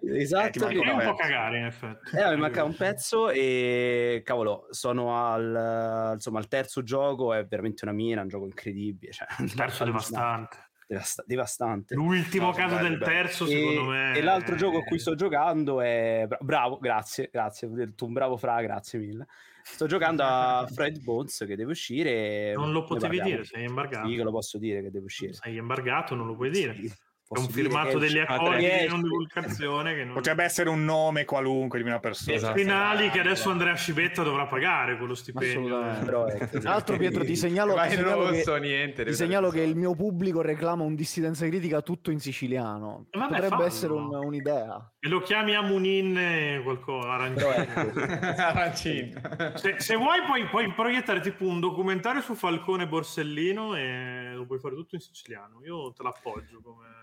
esatto. 0.00 0.68
Eh, 0.80 0.90
un 0.90 1.02
po' 1.04 1.14
cagare 1.14 1.58
in 1.58 1.64
effetti. 1.66 2.16
Eh, 2.16 2.30
mi 2.30 2.40
manca 2.40 2.64
un 2.64 2.74
pezzo 2.74 3.30
e 3.30 4.22
cavolo, 4.24 4.66
sono 4.70 5.16
al, 5.16 6.12
insomma, 6.14 6.38
al 6.38 6.48
terzo 6.48 6.82
gioco, 6.82 7.32
è 7.32 7.46
veramente 7.46 7.84
una 7.84 7.94
mina, 7.94 8.22
un 8.22 8.28
gioco 8.28 8.46
incredibile. 8.46 9.12
Cioè, 9.12 9.28
il 9.40 9.54
terzo 9.54 9.84
devastante. 9.86 10.69
Devasta- 10.90 11.22
devastante. 11.24 11.94
L'ultimo 11.94 12.46
no, 12.46 12.52
caso 12.52 12.74
bello, 12.74 12.88
del 12.88 12.98
terzo, 12.98 13.44
bello. 13.44 13.70
secondo 13.70 13.90
me. 13.92 14.16
E 14.16 14.22
l'altro 14.22 14.56
gioco 14.56 14.78
a 14.78 14.82
cui 14.82 14.98
sto 14.98 15.14
giocando 15.14 15.80
è. 15.80 16.26
Bravo, 16.40 16.78
grazie, 16.78 17.28
grazie. 17.30 17.94
Tu 17.94 18.06
un 18.06 18.12
bravo 18.12 18.36
fra, 18.36 18.60
grazie 18.60 18.98
mille. 18.98 19.28
Sto 19.62 19.86
giocando 19.86 20.24
a 20.24 20.66
Fred 20.74 21.00
Bones 21.00 21.44
che 21.46 21.54
deve 21.54 21.70
uscire. 21.70 22.54
Non 22.54 22.72
lo 22.72 22.82
potevi 22.82 23.20
dire, 23.20 23.44
sei 23.44 23.66
embargato. 23.66 24.08
Sì, 24.08 24.16
che 24.16 24.22
lo 24.24 24.32
posso 24.32 24.58
dire 24.58 24.82
che 24.82 24.90
deve 24.90 25.04
uscire. 25.04 25.32
Sei 25.32 25.56
embargato, 25.58 26.16
non 26.16 26.26
lo 26.26 26.34
puoi 26.34 26.50
dire. 26.50 26.74
Sì. 26.74 26.92
Posso 27.30 27.46
un 27.46 27.52
firmato 27.52 27.98
degli 27.98 28.18
accordi 28.18 28.66
di 28.66 28.88
non 28.88 29.02
divulgazione. 29.02 29.94
Che 29.94 30.02
non... 30.02 30.14
Potrebbe 30.14 30.42
essere 30.42 30.68
un 30.68 30.84
nome 30.84 31.24
qualunque 31.24 31.80
di 31.80 31.86
una 31.86 32.00
persona. 32.00 32.34
Esatto. 32.34 32.58
Finali 32.58 33.08
che 33.10 33.20
adesso 33.20 33.50
Andrea 33.50 33.74
Scibetta 33.74 34.24
dovrà 34.24 34.48
pagare 34.48 34.96
quello 34.96 35.14
stipendio. 35.14 35.78
Tra 36.04 36.26
l'altro, 36.62 36.96
Pietro, 36.96 37.24
ti 37.24 37.36
segnalo, 37.36 37.74
ti 37.74 37.90
segnalo, 37.90 38.30
che, 38.30 38.58
niente, 38.58 39.04
ti 39.04 39.14
segnalo 39.14 39.50
che, 39.50 39.60
il 39.60 39.76
mio 39.76 39.94
pubblico 39.94 40.40
reclama 40.40 40.82
un 40.82 40.96
dissidenza 40.96 41.46
critica 41.46 41.82
tutto 41.82 42.10
in 42.10 42.18
siciliano. 42.18 43.06
Vabbè, 43.12 43.28
Potrebbe 43.28 43.48
fallo. 43.48 43.64
essere 43.64 43.92
un, 43.92 44.12
un'idea. 44.12 44.92
E 44.98 45.08
lo 45.08 45.20
chiami 45.20 45.54
Amunin 45.54 46.60
qualcosa, 46.64 47.12
arancino. 47.12 47.52
Ecco. 47.52 48.00
arancino. 48.42 49.20
Se, 49.54 49.76
se, 49.78 49.94
vuoi 49.94 50.22
puoi, 50.26 50.48
puoi, 50.48 50.72
proiettare 50.72 51.20
tipo 51.20 51.44
un 51.44 51.60
documentario 51.60 52.22
su 52.22 52.34
Falcone 52.34 52.88
Borsellino 52.88 53.76
e 53.76 54.32
lo 54.34 54.46
puoi 54.46 54.58
fare 54.58 54.74
tutto 54.74 54.96
in 54.96 55.00
siciliano. 55.00 55.60
Io 55.64 55.92
te 55.92 56.02
l'appoggio 56.02 56.60
come... 56.60 56.99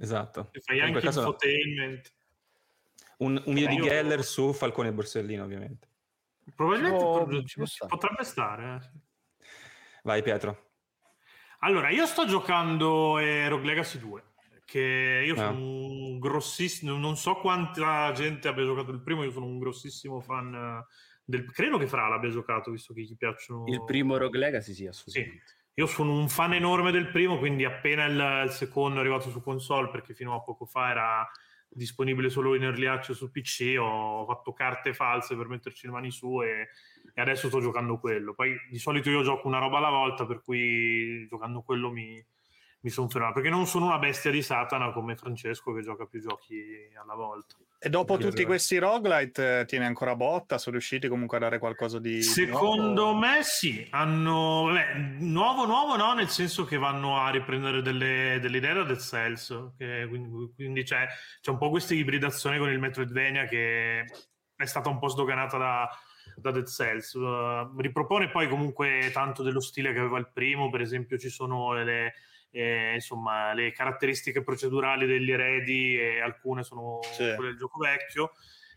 Esatto. 0.00 0.48
E 0.52 0.60
fai 0.60 0.80
anche 0.80 1.00
caso... 1.00 1.20
infotainment. 1.20 2.12
Un, 3.18 3.42
un 3.44 3.54
video 3.54 3.68
di 3.68 3.80
Geller 3.82 4.24
su 4.24 4.52
Falcone 4.54 4.88
e 4.88 4.92
Borsellino, 4.92 5.44
ovviamente. 5.44 5.88
Probabilmente 6.54 7.04
oh, 7.04 7.26
pot- 7.26 7.86
potrebbe 7.86 8.24
stare. 8.24 8.74
Eh. 8.74 9.46
Vai 10.02 10.22
Pietro. 10.22 10.68
Allora, 11.60 11.90
io 11.90 12.06
sto 12.06 12.24
giocando 12.24 13.18
eh, 13.18 13.46
Rogue 13.48 13.66
Legacy 13.66 13.98
2, 13.98 14.24
che 14.64 15.22
io 15.26 15.34
sono 15.34 15.48
ah. 15.48 15.52
un 15.52 16.18
grossissimo, 16.18 16.96
non 16.96 17.16
so 17.16 17.34
quanta 17.34 18.10
gente 18.12 18.48
abbia 18.48 18.64
giocato 18.64 18.90
il 18.90 19.02
primo, 19.02 19.22
io 19.22 19.30
sono 19.30 19.44
un 19.44 19.58
grossissimo 19.58 20.20
fan 20.20 20.54
eh, 20.54 20.86
del... 21.22 21.44
Credo 21.52 21.76
che 21.76 21.86
Fra 21.86 22.08
l'abbia 22.08 22.30
giocato, 22.30 22.70
visto 22.70 22.94
che 22.94 23.02
gli 23.02 23.14
piacciono... 23.14 23.64
Il 23.66 23.84
primo 23.84 24.16
Rogue 24.16 24.38
Legacy, 24.38 24.72
sì, 24.72 24.86
assolutamente. 24.86 25.44
Sì. 25.46 25.59
Io 25.74 25.86
sono 25.86 26.12
un 26.12 26.28
fan 26.28 26.54
enorme 26.54 26.90
del 26.90 27.08
primo, 27.10 27.38
quindi 27.38 27.64
appena 27.64 28.04
il, 28.04 28.44
il, 28.46 28.50
secondo 28.50 28.98
è 28.98 29.00
arrivato 29.00 29.30
su 29.30 29.42
console, 29.42 29.88
perché 29.90 30.14
fino 30.14 30.34
a 30.34 30.42
poco 30.42 30.66
fa 30.66 30.90
era 30.90 31.30
disponibile 31.68 32.28
solo 32.30 32.54
in 32.54 32.64
early 32.64 32.86
access 32.86 33.16
su 33.16 33.30
PC, 33.30 33.76
ho 33.78 34.26
fatto 34.26 34.52
carte 34.52 34.92
false 34.92 35.36
per 35.36 35.46
metterci 35.46 35.86
le 35.86 35.92
mani 35.92 36.10
su 36.10 36.42
e, 36.42 36.68
e, 37.14 37.20
adesso 37.20 37.48
sto 37.48 37.60
giocando 37.60 37.98
quello. 37.98 38.34
Poi 38.34 38.56
di 38.68 38.78
solito 38.78 39.08
io 39.08 39.22
gioco 39.22 39.46
una 39.46 39.58
roba 39.58 39.78
alla 39.78 39.90
volta, 39.90 40.26
per 40.26 40.42
cui 40.42 41.26
giocando 41.28 41.62
quello 41.62 41.90
mi, 41.90 42.22
mi 42.80 42.90
sono 42.90 43.08
fermato 43.08 43.34
perché 43.34 43.50
non 43.50 43.66
sono 43.66 43.86
una 43.86 43.98
bestia 43.98 44.30
di 44.30 44.42
Satana 44.42 44.92
come 44.92 45.16
Francesco 45.16 45.72
che 45.72 45.82
gioca 45.82 46.06
più 46.06 46.20
giochi 46.20 46.62
alla 47.00 47.14
volta. 47.14 47.56
E 47.82 47.88
dopo 47.88 48.18
tutti 48.18 48.44
questi 48.44 48.76
roguelite 48.76 49.60
eh, 49.60 49.64
tiene 49.64 49.86
ancora 49.86 50.14
botta? 50.14 50.58
Sono 50.58 50.76
riusciti 50.76 51.08
comunque 51.08 51.38
a 51.38 51.40
dare 51.40 51.58
qualcosa 51.58 51.98
di. 51.98 52.22
Secondo 52.22 53.04
nuovo? 53.04 53.18
me 53.18 53.38
sì. 53.42 53.86
Hanno. 53.88 54.68
Beh, 54.70 54.94
nuovo, 55.20 55.64
nuovo 55.64 55.96
no, 55.96 56.12
nel 56.12 56.28
senso 56.28 56.66
che 56.66 56.76
vanno 56.76 57.16
a 57.16 57.30
riprendere 57.30 57.80
delle, 57.80 58.38
delle 58.38 58.58
idee 58.58 58.74
da 58.74 58.82
Dead 58.82 59.00
Cells. 59.00 59.72
Che, 59.78 60.04
quindi, 60.10 60.52
quindi 60.54 60.82
c'è, 60.82 61.06
c'è, 61.40 61.50
un 61.50 61.56
po' 61.56 61.70
questa 61.70 61.94
ibridazione 61.94 62.58
con 62.58 62.68
il 62.68 62.78
Metroidvania 62.78 63.46
che 63.46 64.04
è 64.54 64.66
stata 64.66 64.90
un 64.90 64.98
po' 64.98 65.08
sdoganata 65.08 65.56
da, 65.56 65.88
da 66.36 66.50
Dead 66.50 66.66
Cells. 66.66 67.14
Uh, 67.14 67.74
ripropone 67.78 68.28
poi 68.28 68.46
comunque 68.46 69.08
tanto 69.10 69.42
dello 69.42 69.60
stile 69.60 69.94
che 69.94 70.00
aveva 70.00 70.18
il 70.18 70.30
primo, 70.30 70.68
per 70.68 70.82
esempio 70.82 71.16
ci 71.16 71.30
sono 71.30 71.72
le 71.72 72.12
eh, 72.50 72.94
insomma, 72.94 73.52
le 73.52 73.72
caratteristiche 73.72 74.42
procedurali 74.42 75.06
degli 75.06 75.30
eredi 75.30 75.98
e 75.98 76.20
alcune 76.20 76.62
sono 76.62 77.00
sì. 77.02 77.32
quelle 77.34 77.50
del 77.50 77.58
gioco 77.58 77.78
vecchio. 77.78 78.32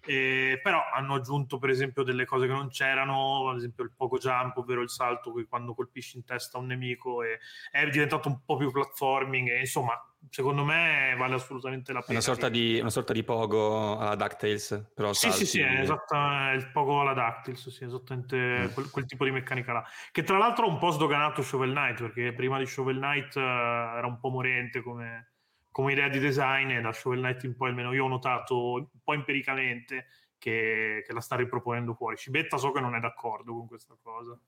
Eh, 0.06 0.60
però 0.62 0.82
hanno 0.94 1.16
aggiunto 1.16 1.58
per 1.58 1.70
esempio 1.70 2.04
delle 2.04 2.26
cose 2.26 2.48
che 2.48 2.54
non 2.54 2.70
c'erano, 2.70 3.50
ad 3.50 3.58
esempio 3.58 3.84
il 3.84 3.92
poco 3.96 4.18
jump, 4.18 4.58
ovvero 4.58 4.82
il 4.82 4.90
salto 4.90 5.34
quando 5.48 5.74
colpisci 5.74 6.18
in 6.18 6.26
testa 6.26 6.58
un 6.58 6.66
nemico, 6.66 7.24
e 7.24 7.40
è 7.72 7.88
diventato 7.90 8.28
un 8.28 8.44
po' 8.44 8.58
più 8.58 8.72
platforming 8.72 9.50
e 9.50 9.60
insomma 9.60 9.94
secondo 10.30 10.64
me 10.64 11.16
vale 11.18 11.36
assolutamente 11.36 11.92
la 11.94 12.00
pena. 12.00 12.14
Una 12.14 12.22
sorta, 12.22 12.50
di, 12.50 12.80
una 12.80 12.90
sorta 12.90 13.14
di 13.14 13.24
pogo 13.24 13.98
alla 13.98 14.16
DuckTales, 14.16 14.92
però 14.94 15.14
Sì, 15.14 15.32
sì, 15.32 15.46
sì, 15.46 15.60
è, 15.60 15.82
esatto, 15.82 16.16
il 16.54 16.70
pogo 16.72 17.02
alla 17.02 17.14
DuckTales, 17.14 17.70
sì, 17.70 17.84
esattamente 17.84 18.38
mm. 18.38 18.74
quel, 18.74 18.90
quel, 18.90 19.06
tipo 19.06 19.26
di 19.26 19.32
meccanica 19.32 19.74
là. 19.74 19.86
Che 20.12 20.24
tra 20.24 20.38
l'altro 20.38 20.66
ha 20.66 20.70
un 20.70 20.78
po' 20.78 20.92
sdoganato 20.92 21.42
Shovel 21.42 21.72
Knight, 21.72 22.02
perché 22.02 22.34
prima 22.34 22.58
di 22.58 22.66
Shovel 22.66 22.98
Knight 22.98 23.36
uh, 23.36 23.40
era 23.40 24.08
un 24.08 24.20
po' 24.20 24.30
morente 24.30 24.82
come, 24.82 25.33
come, 25.74 25.92
idea 25.92 26.08
di 26.08 26.20
design 26.20 26.70
e 26.70 26.82
da 26.82 26.94
Shovel 26.94 27.20
Knight 27.20 27.44
in 27.44 27.58
poi 27.58 27.70
almeno 27.70 27.92
io 27.92 28.06
ho 28.06 28.08
notato 28.08 28.74
un 28.74 28.88
po' 29.04 29.14
empiricamente 29.14 30.06
che, 30.38 31.04
che 31.06 31.14
la 31.14 31.20
sta 31.20 31.36
riproponendo 31.36 31.94
fuori. 31.94 32.16
Cibetta 32.16 32.58
so 32.58 32.72
che 32.72 32.80
non 32.80 32.96
è 32.96 33.00
d'accordo 33.00 33.54
con 33.54 33.68
questa 33.68 33.96
cosa. 34.02 34.40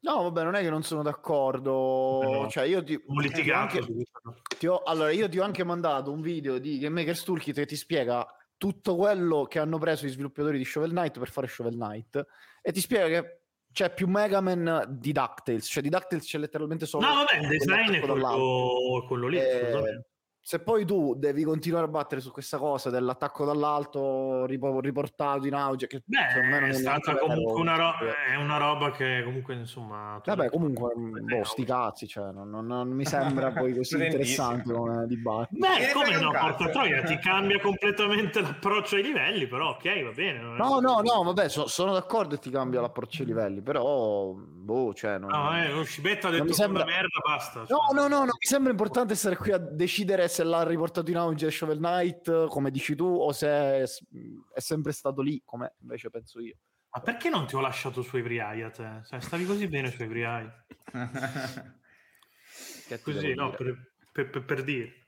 No, 0.00 0.22
vabbè, 0.22 0.42
non 0.42 0.54
è 0.56 0.62
che 0.62 0.70
non 0.70 0.82
sono 0.82 1.02
d'accordo. 1.02 2.20
No. 2.22 2.48
Cioè, 2.48 2.64
io 2.64 2.82
ti, 2.82 2.94
ho 2.94 3.54
anche, 3.54 3.84
ti 4.58 4.66
ho, 4.66 4.82
allora, 4.82 5.12
io 5.12 5.28
ti 5.28 5.38
ho 5.38 5.44
anche 5.44 5.62
mandato 5.62 6.10
un 6.10 6.20
video 6.20 6.58
di 6.58 6.78
Game 6.78 7.00
Maker's 7.00 7.22
Toolkit 7.22 7.54
che 7.54 7.66
ti 7.66 7.76
spiega 7.76 8.26
tutto 8.56 8.96
quello 8.96 9.44
che 9.44 9.58
hanno 9.58 9.78
preso 9.78 10.06
gli 10.06 10.10
sviluppatori 10.10 10.58
di 10.58 10.64
Shovel 10.64 10.90
Knight 10.90 11.18
per 11.18 11.30
fare 11.30 11.46
Shovel 11.46 11.74
Knight 11.74 12.26
e 12.60 12.72
ti 12.72 12.80
spiega 12.80 13.06
che 13.08 13.40
c'è 13.72 13.92
più 13.92 14.06
Mega 14.06 14.40
Man 14.40 14.86
di 14.88 15.12
DuckTales, 15.12 15.66
cioè 15.66 15.82
di 15.82 15.88
DuckTales 15.88 16.24
c'è 16.24 16.38
letteralmente 16.38 16.86
solo... 16.86 17.06
No, 17.06 17.14
vabbè, 17.14 17.38
il 17.38 17.48
design 17.48 17.92
è 17.92 18.00
quello, 18.00 19.04
quello 19.06 19.26
lì, 19.28 19.38
eh, 19.38 20.04
se 20.44 20.58
poi 20.58 20.84
tu 20.84 21.14
devi 21.16 21.44
continuare 21.44 21.84
a 21.84 21.88
battere 21.88 22.20
su 22.20 22.32
questa 22.32 22.58
cosa 22.58 22.90
dell'attacco 22.90 23.44
dall'alto 23.44 24.44
riportato 24.44 25.46
in 25.46 25.54
auge, 25.54 25.86
che 25.86 26.02
Beh, 26.04 26.66
è 26.68 26.72
stata 26.72 27.16
comunque 27.16 27.60
una, 27.60 27.76
ro- 27.76 27.94
è 28.28 28.34
una, 28.34 28.56
roba 28.56 28.90
che 28.90 29.22
comunque 29.24 29.54
insomma. 29.54 30.20
Vabbè, 30.24 30.50
comunque, 30.50 30.94
boh, 30.96 31.44
sti 31.44 31.64
cazzi, 31.64 32.08
cioè, 32.08 32.32
non, 32.32 32.50
non, 32.50 32.66
non 32.66 32.88
mi 32.88 33.04
sembra 33.06 33.52
poi 33.52 33.72
così 33.72 33.94
interessante 33.94 34.72
come 34.72 35.06
dibattito. 35.06 35.64
Beh, 35.64 35.92
come 35.92 36.18
no, 36.18 36.32
porca 36.32 36.68
troia, 36.70 37.02
ti 37.04 37.18
cambia 37.18 37.60
completamente 37.60 38.40
l'approccio 38.40 38.96
ai 38.96 39.02
livelli, 39.04 39.46
però 39.46 39.70
ok, 39.70 40.02
va 40.02 40.10
bene. 40.10 40.40
No, 40.40 40.80
no, 40.80 41.00
no, 41.02 41.22
vabbè, 41.22 41.48
so, 41.48 41.68
sono 41.68 41.92
d'accordo 41.92 42.34
e 42.34 42.38
ti 42.38 42.50
cambia 42.50 42.80
l'approccio 42.80 43.22
ai 43.22 43.28
livelli, 43.28 43.62
però, 43.62 44.34
boh, 44.62 44.94
cioè. 44.94 45.18
Non, 45.18 45.30
no, 45.30 45.56
eh, 45.56 45.72
Uscibetta 45.72 46.28
ha 46.28 46.30
detto 46.30 46.44
mi 46.44 46.52
sembra... 46.52 46.84
merda, 46.84 47.18
basta. 47.24 47.66
Cioè. 47.66 47.76
No, 47.76 47.92
no, 47.92 48.08
no, 48.08 48.18
no, 48.20 48.24
mi 48.24 48.46
sembra 48.46 48.70
importante 48.70 49.14
stare 49.14 49.36
qui 49.36 49.52
a 49.52 49.58
decidere 49.58 50.28
se 50.28 50.44
l'ha 50.44 50.62
riportato 50.64 51.10
in 51.10 51.16
auge 51.16 51.50
Shovel 51.50 51.78
Knight, 51.78 52.46
come 52.46 52.70
dici 52.70 52.94
tu, 52.94 53.04
o 53.04 53.32
se 53.32 53.48
è, 53.48 53.82
è 53.82 54.60
sempre 54.60 54.92
stato 54.92 55.20
lì, 55.20 55.42
come 55.44 55.74
invece 55.80 56.10
penso 56.10 56.40
io. 56.40 56.56
Ma 56.94 57.00
perché 57.00 57.30
non 57.30 57.46
ti 57.46 57.56
ho 57.56 57.60
lasciato 57.60 58.02
su 58.02 58.16
Evriai 58.16 58.62
a 58.62 58.70
te? 58.70 59.00
Cioè, 59.08 59.20
stavi 59.20 59.46
così 59.46 59.66
bene 59.66 59.90
su 59.90 60.02
Evriai. 60.02 60.48
così, 63.02 63.34
no, 63.34 63.50
per, 63.50 63.94
per, 64.12 64.30
per, 64.30 64.44
per 64.44 64.62
dire. 64.62 65.02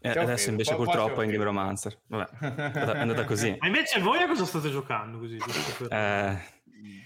Eh, 0.00 0.10
adesso 0.10 0.50
invece 0.50 0.74
purtroppo 0.74 1.20
è 1.20 1.24
in 1.24 1.30
Game 1.30 1.44
Romancer. 1.44 2.00
Vabbè, 2.06 2.38
è 2.38 2.98
andata 2.98 3.24
così. 3.24 3.56
Ma 3.58 3.68
invece 3.68 4.00
voi 4.00 4.22
a 4.22 4.26
cosa 4.26 4.44
state 4.44 4.70
giocando 4.70 5.18
così? 5.18 5.38
Per... 5.78 5.92
Eh, 5.92 6.42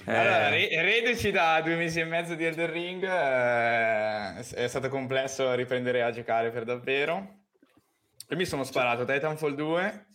eh... 0.04 0.14
Allora, 0.14 0.48
reduci 0.48 1.30
da 1.30 1.60
due 1.60 1.76
mesi 1.76 2.00
e 2.00 2.04
mezzo 2.04 2.34
di 2.34 2.44
Elden 2.44 2.70
Ring, 2.70 3.02
eh, 3.02 4.38
è 4.38 4.68
stato 4.68 4.88
complesso 4.88 5.52
riprendere 5.54 6.02
a 6.02 6.10
giocare 6.10 6.50
per 6.50 6.64
davvero. 6.64 7.44
E 8.28 8.36
mi 8.36 8.44
sono 8.44 8.64
sparato 8.64 9.04
Titanfall 9.04 9.54
2, 9.54 10.06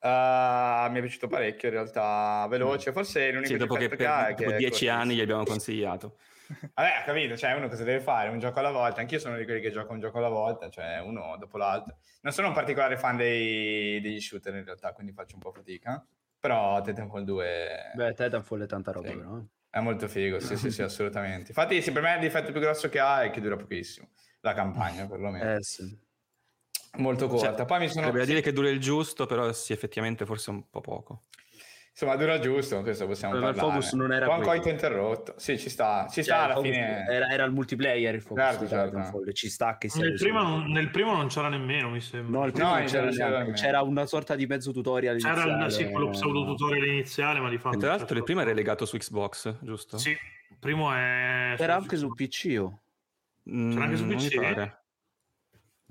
uh, 0.00 0.06
eh, 0.06 0.88
mi 0.90 0.98
è 0.98 1.00
piaciuto 1.00 1.28
parecchio 1.28 1.68
in 1.68 1.74
realtà, 1.74 2.46
veloce, 2.48 2.90
forse 2.90 3.30
l'unico 3.30 3.52
sì, 3.52 3.56
dopo 3.56 3.74
che 3.76 3.88
per, 3.88 4.34
dopo 4.34 4.52
dieci 4.52 4.88
anni 4.88 5.14
gli 5.14 5.20
abbiamo 5.20 5.44
consigliato. 5.44 6.16
Vabbè, 6.74 7.00
ho 7.00 7.04
capito, 7.04 7.36
cioè 7.36 7.54
uno 7.54 7.68
cosa 7.68 7.84
deve 7.84 8.00
fare? 8.00 8.28
Un 8.28 8.38
gioco 8.38 8.58
alla 8.58 8.70
volta. 8.70 9.00
Anch'io 9.00 9.18
sono 9.18 9.36
di 9.36 9.44
quelli 9.44 9.60
che 9.60 9.70
gioca 9.70 9.92
un 9.92 10.00
gioco 10.00 10.18
alla 10.18 10.28
volta, 10.28 10.68
cioè 10.68 11.00
uno 11.00 11.36
dopo 11.38 11.56
l'altro. 11.56 11.96
Non 12.22 12.32
sono 12.32 12.48
un 12.48 12.54
particolare 12.54 12.96
fan 12.96 13.16
dei, 13.16 14.00
degli 14.00 14.20
shooter 14.20 14.54
in 14.54 14.64
realtà, 14.64 14.92
quindi 14.92 15.12
faccio 15.12 15.34
un 15.34 15.40
po' 15.40 15.52
fatica. 15.52 16.04
Però 16.42 16.80
Titanfall 16.80 17.22
2... 17.22 17.92
Beh, 17.94 18.14
Titanfall 18.14 18.64
è 18.64 18.66
tanta 18.66 18.90
roba, 18.90 19.10
sì. 19.10 19.16
no? 19.16 19.48
È 19.70 19.78
molto 19.78 20.08
figo, 20.08 20.40
sì, 20.40 20.56
sì, 20.56 20.72
sì, 20.72 20.82
assolutamente. 20.82 21.50
Infatti, 21.50 21.80
sì, 21.80 21.92
per 21.92 22.02
me 22.02 22.14
il 22.14 22.20
difetto 22.20 22.50
più 22.50 22.60
grosso 22.60 22.88
che 22.88 22.98
ha 22.98 23.22
è 23.22 23.30
che 23.30 23.40
dura 23.40 23.54
pochissimo. 23.54 24.08
La 24.40 24.52
campagna, 24.52 25.06
perlomeno. 25.06 25.54
Eh, 25.54 25.62
sì. 25.62 25.96
Molto 26.96 27.28
corta. 27.28 27.54
Cioè, 27.54 27.64
Poi 27.64 27.78
mi 27.78 27.88
sono... 27.88 28.10
Dire 28.24 28.40
che 28.40 28.52
dura 28.52 28.68
il 28.70 28.80
giusto, 28.80 29.24
però 29.26 29.52
sì, 29.52 29.72
effettivamente 29.72 30.26
forse 30.26 30.50
un 30.50 30.68
po' 30.68 30.80
poco. 30.80 31.26
Insomma, 31.92 32.16
dura 32.16 32.38
giusto, 32.38 32.80
questo 32.80 33.06
possiamo 33.06 33.34
Però 33.34 33.52
parlare. 33.52 33.66
Il 33.66 33.72
focus 33.74 33.92
non 33.92 34.12
era 34.14 34.34
un 34.34 34.40
coito 34.40 34.70
interrotto. 34.70 35.34
Sì, 35.36 35.58
ci 35.58 35.68
sta, 35.68 36.06
ci 36.10 36.22
sta 36.22 36.36
cioè, 36.36 36.44
alla 36.44 36.60
fine. 36.62 37.04
Era, 37.06 37.28
era, 37.28 37.44
il 37.44 37.52
multiplayer 37.52 38.14
il 38.14 38.22
focus. 38.22 38.42
Certo, 38.42 38.66
certo. 38.66 39.32
Ci 39.32 39.50
sta 39.50 39.76
che 39.76 39.90
sia 39.90 40.02
nel, 40.02 40.14
primo 40.14 40.42
non, 40.42 40.70
nel 40.70 40.90
primo 40.90 41.14
non 41.14 41.26
c'era 41.28 41.50
nemmeno, 41.50 41.90
mi 41.90 42.00
sembra. 42.00 42.40
No, 42.40 42.46
il 42.46 42.52
primo 42.52 42.68
no, 42.70 42.76
non 42.76 42.86
c'era, 42.86 43.10
c'era, 43.10 43.44
c'era, 43.52 43.82
una 43.82 44.06
sorta 44.06 44.34
di 44.34 44.46
mezzo 44.46 44.72
tutorial 44.72 45.18
c'era 45.18 45.32
iniziale. 45.32 45.58
C'era 45.58 45.70
sì, 45.70 45.90
quello 45.90 46.08
pseudo 46.08 46.44
tutorial 46.46 46.86
iniziale, 46.86 47.40
ma 47.40 47.50
di 47.50 47.58
fatto... 47.58 47.76
E 47.76 47.80
tra 47.80 47.90
l'altro 47.90 48.16
il 48.16 48.24
primo 48.24 48.40
è 48.40 48.44
relegato 48.44 48.86
su 48.86 48.96
Xbox, 48.96 49.58
giusto? 49.60 49.98
Sì, 49.98 50.10
il 50.10 50.56
primo 50.58 50.94
è... 50.94 51.56
Era 51.58 51.76
anche 51.76 51.96
su 51.98 52.08
PC, 52.08 52.56
oh. 52.58 52.80
C'era 53.44 53.84
anche 53.84 53.96
su 53.96 54.06
PC? 54.06 54.80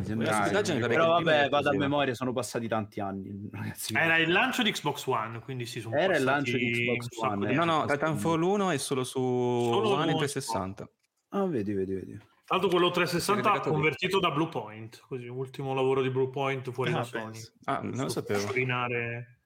Dai, 0.01 0.80
però 0.80 1.07
vabbè, 1.07 1.49
vado 1.49 1.69
a 1.69 1.75
memoria, 1.75 2.13
sono 2.13 2.33
passati 2.33 2.67
tanti 2.67 2.99
anni. 2.99 3.49
Ragazzi. 3.51 3.93
Era 3.95 4.17
il 4.17 4.31
lancio 4.31 4.63
di 4.63 4.71
Xbox 4.71 5.05
One, 5.05 5.39
quindi 5.39 5.65
si 5.65 5.80
sono 5.80 5.95
Era 5.95 6.17
il 6.17 6.23
lancio 6.23 6.57
di 6.57 6.71
Xbox 6.71 7.07
One. 7.19 7.53
No, 7.53 7.63
no, 7.63 7.85
Titanfall 7.85 8.41
1 8.41 8.71
è 8.71 8.77
solo 8.77 9.03
su 9.03 9.19
solo 9.19 9.89
One 9.89 10.11
e 10.11 10.15
360. 10.15 10.89
Ah, 11.30 11.45
vedi, 11.45 11.73
vedi, 11.73 11.93
vedi. 11.93 12.17
Tra 12.17 12.59
l'altro 12.59 12.69
quello 12.69 12.91
360 12.91 13.59
convertito 13.61 14.19
da 14.19 14.31
Bluepoint, 14.31 15.01
così 15.07 15.27
ultimo 15.27 15.73
lavoro 15.73 16.01
di 16.01 16.09
Bluepoint 16.09 16.71
fuori 16.71 16.91
ah, 16.91 16.95
da 16.95 17.03
Sony. 17.03 17.39
Ah, 17.65 17.80
non 17.81 18.03
lo 18.03 18.09
sapevo. 18.09 18.39
Screenare 18.39 19.40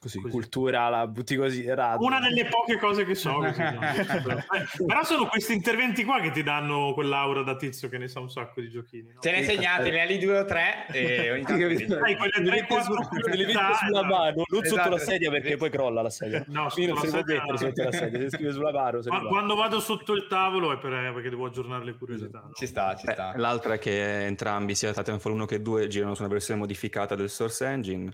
Così, 0.00 0.18
Così, 0.18 0.32
cultura, 0.32 0.88
la 0.88 1.06
butti 1.06 1.36
così. 1.36 1.62
Radio. 1.68 2.06
Una 2.06 2.20
delle 2.20 2.46
poche 2.46 2.78
cose 2.78 3.04
che 3.04 3.14
so. 3.14 3.38
Che 3.40 3.52
Però 4.86 5.04
sono 5.04 5.26
questi 5.26 5.52
interventi 5.52 6.04
qua 6.04 6.20
che 6.20 6.30
ti 6.30 6.42
danno 6.42 6.94
quell'aura 6.94 7.42
da 7.42 7.54
tizio 7.54 7.90
che 7.90 7.98
ne 7.98 8.08
sa 8.08 8.20
un 8.20 8.30
sacco 8.30 8.62
di 8.62 8.70
giochini. 8.70 9.12
No? 9.12 9.20
Te 9.20 9.30
ne 9.30 9.44
segnate, 9.44 9.90
ne 9.90 10.00
hai 10.00 10.18
due 10.18 10.38
o 10.38 10.44
tre 10.46 10.86
e 10.90 11.32
ogni 11.32 11.42
tanto. 11.42 11.98
Dai, 11.98 12.16
quelle 12.16 12.32
3 12.32 12.66
4 12.66 12.94
le 13.24 13.44
metti 13.44 13.74
sulla 13.78 14.02
mano, 14.02 14.42
non 14.46 14.64
esatto, 14.64 14.82
sotto 14.82 14.88
la 14.88 14.98
sedia 14.98 15.30
perché 15.30 15.56
poi 15.58 15.68
crolla 15.68 16.00
la 16.00 16.10
sedia. 16.10 16.44
No, 16.46 16.60
non 16.60 16.70
si 16.70 16.86
può 16.86 17.00
mettere 17.02 17.42
sotto 17.58 17.82
la 17.82 17.92
sedia, 17.92 18.20
si 18.20 18.28
scrive 18.30 18.52
sulla 18.52 18.72
mano. 18.72 19.00
Ma 19.04 19.20
quando 19.26 19.54
vado 19.54 19.80
sotto 19.80 20.14
il 20.14 20.26
tavolo 20.28 20.72
è 20.72 20.78
per, 20.78 21.12
perché 21.12 21.28
devo 21.28 21.44
aggiornare 21.44 21.84
le 21.84 21.94
curiosità. 21.98 22.40
No? 22.40 22.52
Ci 22.54 22.66
sta, 22.66 22.96
ci 22.96 23.06
sta. 23.06 23.34
l'altra 23.36 23.74
è 23.74 23.78
che 23.78 24.24
entrambi, 24.24 24.74
sia 24.74 24.94
Titanfall 24.94 25.32
1 25.32 25.44
che 25.44 25.60
2, 25.60 25.88
girano 25.88 26.14
su 26.14 26.22
una 26.22 26.32
versione 26.32 26.58
modificata 26.58 27.14
del 27.14 27.28
Source 27.28 27.66
Engine 27.66 28.10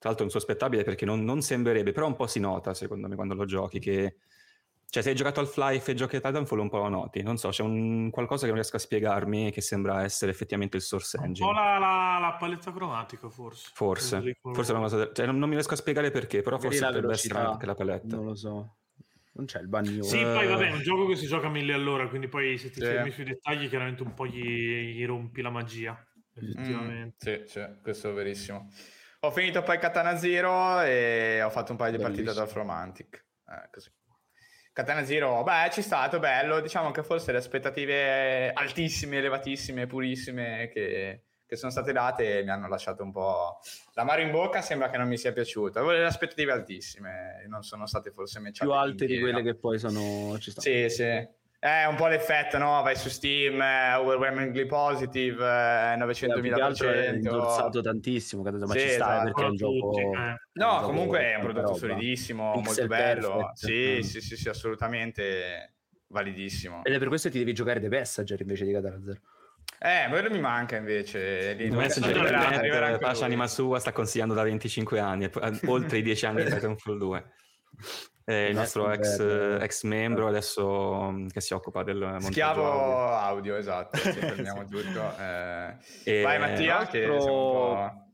tra 0.00 0.08
l'altro 0.08 0.24
insospettabile 0.24 0.82
perché 0.82 1.04
non, 1.04 1.22
non, 1.24 1.42
sembrerebbe, 1.42 1.92
però 1.92 2.06
un 2.06 2.16
po' 2.16 2.26
si 2.26 2.40
nota 2.40 2.72
secondo 2.72 3.06
me 3.06 3.14
quando 3.14 3.34
lo 3.34 3.44
giochi 3.44 3.78
che... 3.78 4.16
Cioè 4.90 5.04
se 5.04 5.10
hai 5.10 5.14
giocato 5.14 5.38
al 5.38 5.48
Life 5.54 5.88
e 5.88 5.94
giochi 5.94 6.16
a 6.16 6.20
Titanfall 6.20 6.58
un 6.58 6.68
po' 6.68 6.78
lo 6.78 6.88
noti, 6.88 7.22
non 7.22 7.36
so, 7.36 7.50
c'è 7.50 7.62
un 7.62 8.10
qualcosa 8.10 8.40
che 8.40 8.46
non 8.46 8.56
riesco 8.56 8.74
a 8.74 8.80
spiegarmi 8.80 9.52
che 9.52 9.60
sembra 9.60 10.02
essere 10.02 10.32
effettivamente 10.32 10.78
il 10.78 10.82
source 10.82 11.16
engine. 11.22 11.46
Un 11.46 11.54
po' 11.54 11.60
la, 11.60 11.78
la, 11.78 12.18
la 12.18 12.36
paletta 12.36 12.72
cromatica 12.72 13.28
forse. 13.28 13.70
Forse, 13.72 14.38
forse 14.40 14.72
è 14.72 14.74
una 14.74 14.88
cosa... 14.88 15.12
Cioè, 15.12 15.26
non, 15.26 15.38
non, 15.38 15.48
mi 15.48 15.54
riesco 15.54 15.74
a 15.74 15.76
spiegare 15.76 16.10
perché, 16.10 16.40
però 16.40 16.58
forse 16.58 16.84
potrebbe 16.84 17.12
essere 17.12 17.38
anche 17.38 17.66
la 17.66 17.74
paletta. 17.74 18.16
Non 18.16 18.24
lo 18.24 18.34
so. 18.34 18.76
Non 19.32 19.44
c'è 19.44 19.60
il 19.60 19.68
bagno. 19.68 20.02
Sì, 20.02 20.22
poi 20.22 20.46
vabbè, 20.46 20.70
è 20.70 20.72
un 20.72 20.82
gioco 20.82 21.06
che 21.06 21.14
si 21.14 21.26
gioca 21.26 21.46
a 21.46 21.50
mille 21.50 21.72
all'ora, 21.72 22.08
quindi 22.08 22.26
poi 22.26 22.58
se 22.58 22.70
ti 22.70 22.80
sì. 22.80 22.86
fermi 22.86 23.12
sui 23.12 23.24
dettagli 23.24 23.68
chiaramente 23.68 24.02
un 24.02 24.14
po' 24.14 24.26
gli, 24.26 24.42
gli 24.42 25.06
rompi 25.06 25.40
la 25.40 25.50
magia, 25.50 26.04
effettivamente. 26.34 27.42
Mm, 27.42 27.44
sì, 27.44 27.60
sì, 27.60 27.60
questo 27.80 28.10
è 28.10 28.12
verissimo. 28.12 28.68
Ho 29.22 29.30
finito 29.30 29.62
poi 29.62 29.78
Katana 29.78 30.16
Zero 30.16 30.80
e 30.80 31.42
ho 31.42 31.50
fatto 31.50 31.72
un 31.72 31.76
paio 31.76 31.90
di 31.90 31.98
Bellissimo. 31.98 32.32
partite 32.32 32.46
da 32.46 32.58
Romantic. 32.58 33.26
Eh, 33.48 33.68
così. 33.70 33.90
Katana 34.72 35.04
Zero, 35.04 35.42
beh, 35.42 35.68
ci 35.70 35.80
è 35.80 35.82
stato 35.82 36.18
bello. 36.18 36.60
Diciamo 36.60 36.90
che 36.90 37.02
forse 37.02 37.30
le 37.30 37.38
aspettative 37.38 38.50
altissime, 38.50 39.18
elevatissime, 39.18 39.86
purissime 39.86 40.70
che, 40.72 41.24
che 41.44 41.56
sono 41.56 41.70
state 41.70 41.92
date 41.92 42.42
mi 42.44 42.48
hanno 42.48 42.66
lasciato 42.66 43.02
un 43.02 43.12
po' 43.12 43.58
l'amaro 43.92 44.22
in 44.22 44.30
bocca. 44.30 44.62
Sembra 44.62 44.88
che 44.88 44.96
non 44.96 45.06
mi 45.06 45.18
sia 45.18 45.34
piaciuto. 45.34 45.80
Avevo 45.80 45.92
le 45.92 46.06
aspettative 46.06 46.52
altissime, 46.52 47.44
non 47.46 47.62
sono 47.62 47.86
state 47.86 48.12
forse 48.12 48.38
matchate. 48.38 48.64
Più 48.64 48.72
alte 48.72 49.04
di 49.04 49.20
quelle 49.20 49.42
che 49.42 49.54
poi 49.54 49.78
sono. 49.78 50.38
Ci 50.38 50.50
sì, 50.56 50.88
sì. 50.88 51.28
È 51.60 51.84
un 51.84 51.94
po' 51.94 52.06
l'effetto, 52.06 52.56
no? 52.56 52.80
Vai 52.80 52.96
su 52.96 53.10
Steam, 53.10 53.60
eh, 53.60 53.94
overwhelmingly 53.94 54.64
positive, 54.64 55.44
eh, 55.44 55.94
900.000%. 55.98 56.90
È 56.90 57.10
indorsato 57.10 57.82
tantissimo, 57.82 58.42
credo, 58.42 58.66
ma 58.66 58.72
sì, 58.72 58.80
ci 58.80 58.88
sta 58.88 58.94
esatto, 58.94 59.24
perché 59.24 59.42
è 59.42 59.46
un 59.46 59.56
gioco... 59.56 60.00
Eh. 60.00 60.34
No, 60.52 60.78
un 60.78 60.84
comunque 60.84 61.20
è 61.20 61.34
un 61.34 61.42
prodotto 61.42 61.74
solidissimo, 61.74 62.52
Pixel 62.52 62.64
molto 62.64 62.86
bello. 62.86 63.36
Perfect. 63.36 63.56
Sì, 63.56 63.96
mm. 63.98 64.00
sì, 64.00 64.20
sì, 64.22 64.36
sì, 64.36 64.48
assolutamente 64.48 65.74
validissimo. 66.06 66.82
Ed 66.82 66.94
è 66.94 66.98
per 66.98 67.08
questo 67.08 67.28
che 67.28 67.34
ti 67.34 67.40
devi 67.40 67.52
giocare 67.52 67.78
The 67.78 67.88
Messenger 67.88 68.40
invece 68.40 68.64
di 68.64 68.72
Katana 68.72 69.02
Zero. 69.04 69.20
Eh, 69.78 70.08
quello 70.08 70.30
mi 70.30 70.40
manca 70.40 70.76
invece. 70.76 71.56
The 71.56 71.68
Messenger 71.68 72.34
arriverà, 72.34 72.96
Pasha 72.96 73.26
Anima 73.26 73.46
Sua 73.46 73.78
sta 73.78 73.92
consigliando 73.92 74.32
da 74.32 74.44
25 74.44 74.98
anni, 74.98 75.30
oltre 75.66 75.98
i 75.98 76.02
10 76.02 76.24
anni 76.24 76.44
di 76.44 76.50
Titanfall 76.50 76.96
2. 76.96 77.32
Eh, 78.24 78.50
il 78.50 78.54
nostro 78.54 78.90
ex, 78.90 79.18
ex, 79.18 79.82
membro 79.84 80.28
adesso 80.28 81.10
mm, 81.10 81.28
che 81.28 81.40
si 81.40 81.54
occupa 81.54 81.82
del 81.82 81.98
montaggio 81.98 82.30
schiavo 82.30 82.64
audio, 82.64 83.16
audio 83.16 83.56
esatto 83.56 83.96
sì, 83.96 84.12
fermiamo 84.12 84.64
tutto 84.66 85.16
eh, 85.18 86.22
vai 86.22 86.38
Mattia 86.38 86.86
che 86.86 87.16
siamo 87.18 88.08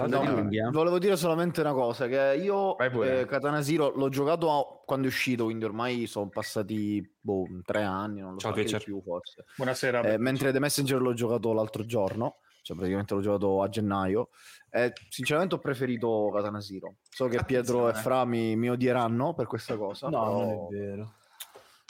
No, 0.00 0.70
volevo 0.70 0.98
dire 0.98 1.16
solamente 1.16 1.60
una 1.60 1.74
cosa: 1.74 2.06
che 2.06 2.40
io 2.42 2.78
eh, 2.78 3.26
Katana 3.26 3.60
Zero 3.62 3.92
l'ho 3.94 4.08
giocato 4.08 4.82
quando 4.86 5.06
è 5.06 5.10
uscito, 5.10 5.44
quindi 5.44 5.64
ormai 5.64 6.06
sono 6.06 6.28
passati 6.28 7.06
boh, 7.20 7.46
tre 7.64 7.82
anni, 7.82 8.20
non 8.20 8.32
lo 8.32 8.38
Ciao, 8.38 8.54
so 8.66 8.78
più 8.78 9.02
forse. 9.02 9.44
Buonasera. 9.56 10.00
Eh, 10.00 10.18
mentre 10.18 10.50
The 10.50 10.60
Messenger 10.60 11.00
l'ho 11.00 11.12
giocato 11.12 11.52
l'altro 11.52 11.84
giorno, 11.84 12.38
cioè 12.62 12.76
praticamente 12.76 13.14
l'ho 13.14 13.20
giocato 13.20 13.62
a 13.62 13.68
gennaio. 13.68 14.30
Eh, 14.70 14.92
sinceramente 15.10 15.56
ho 15.56 15.58
preferito 15.58 16.30
Katana 16.32 16.60
Zero. 16.60 16.96
So 17.10 17.28
che 17.28 17.44
Pietro 17.44 17.90
e 17.90 17.94
Fra 17.94 18.24
mi, 18.24 18.56
mi, 18.56 18.70
odieranno 18.70 19.34
per 19.34 19.46
questa 19.46 19.76
cosa. 19.76 20.08
No, 20.08 20.22
però... 20.22 20.38
non 20.38 20.50
è 20.50 20.66
vero. 20.70 21.14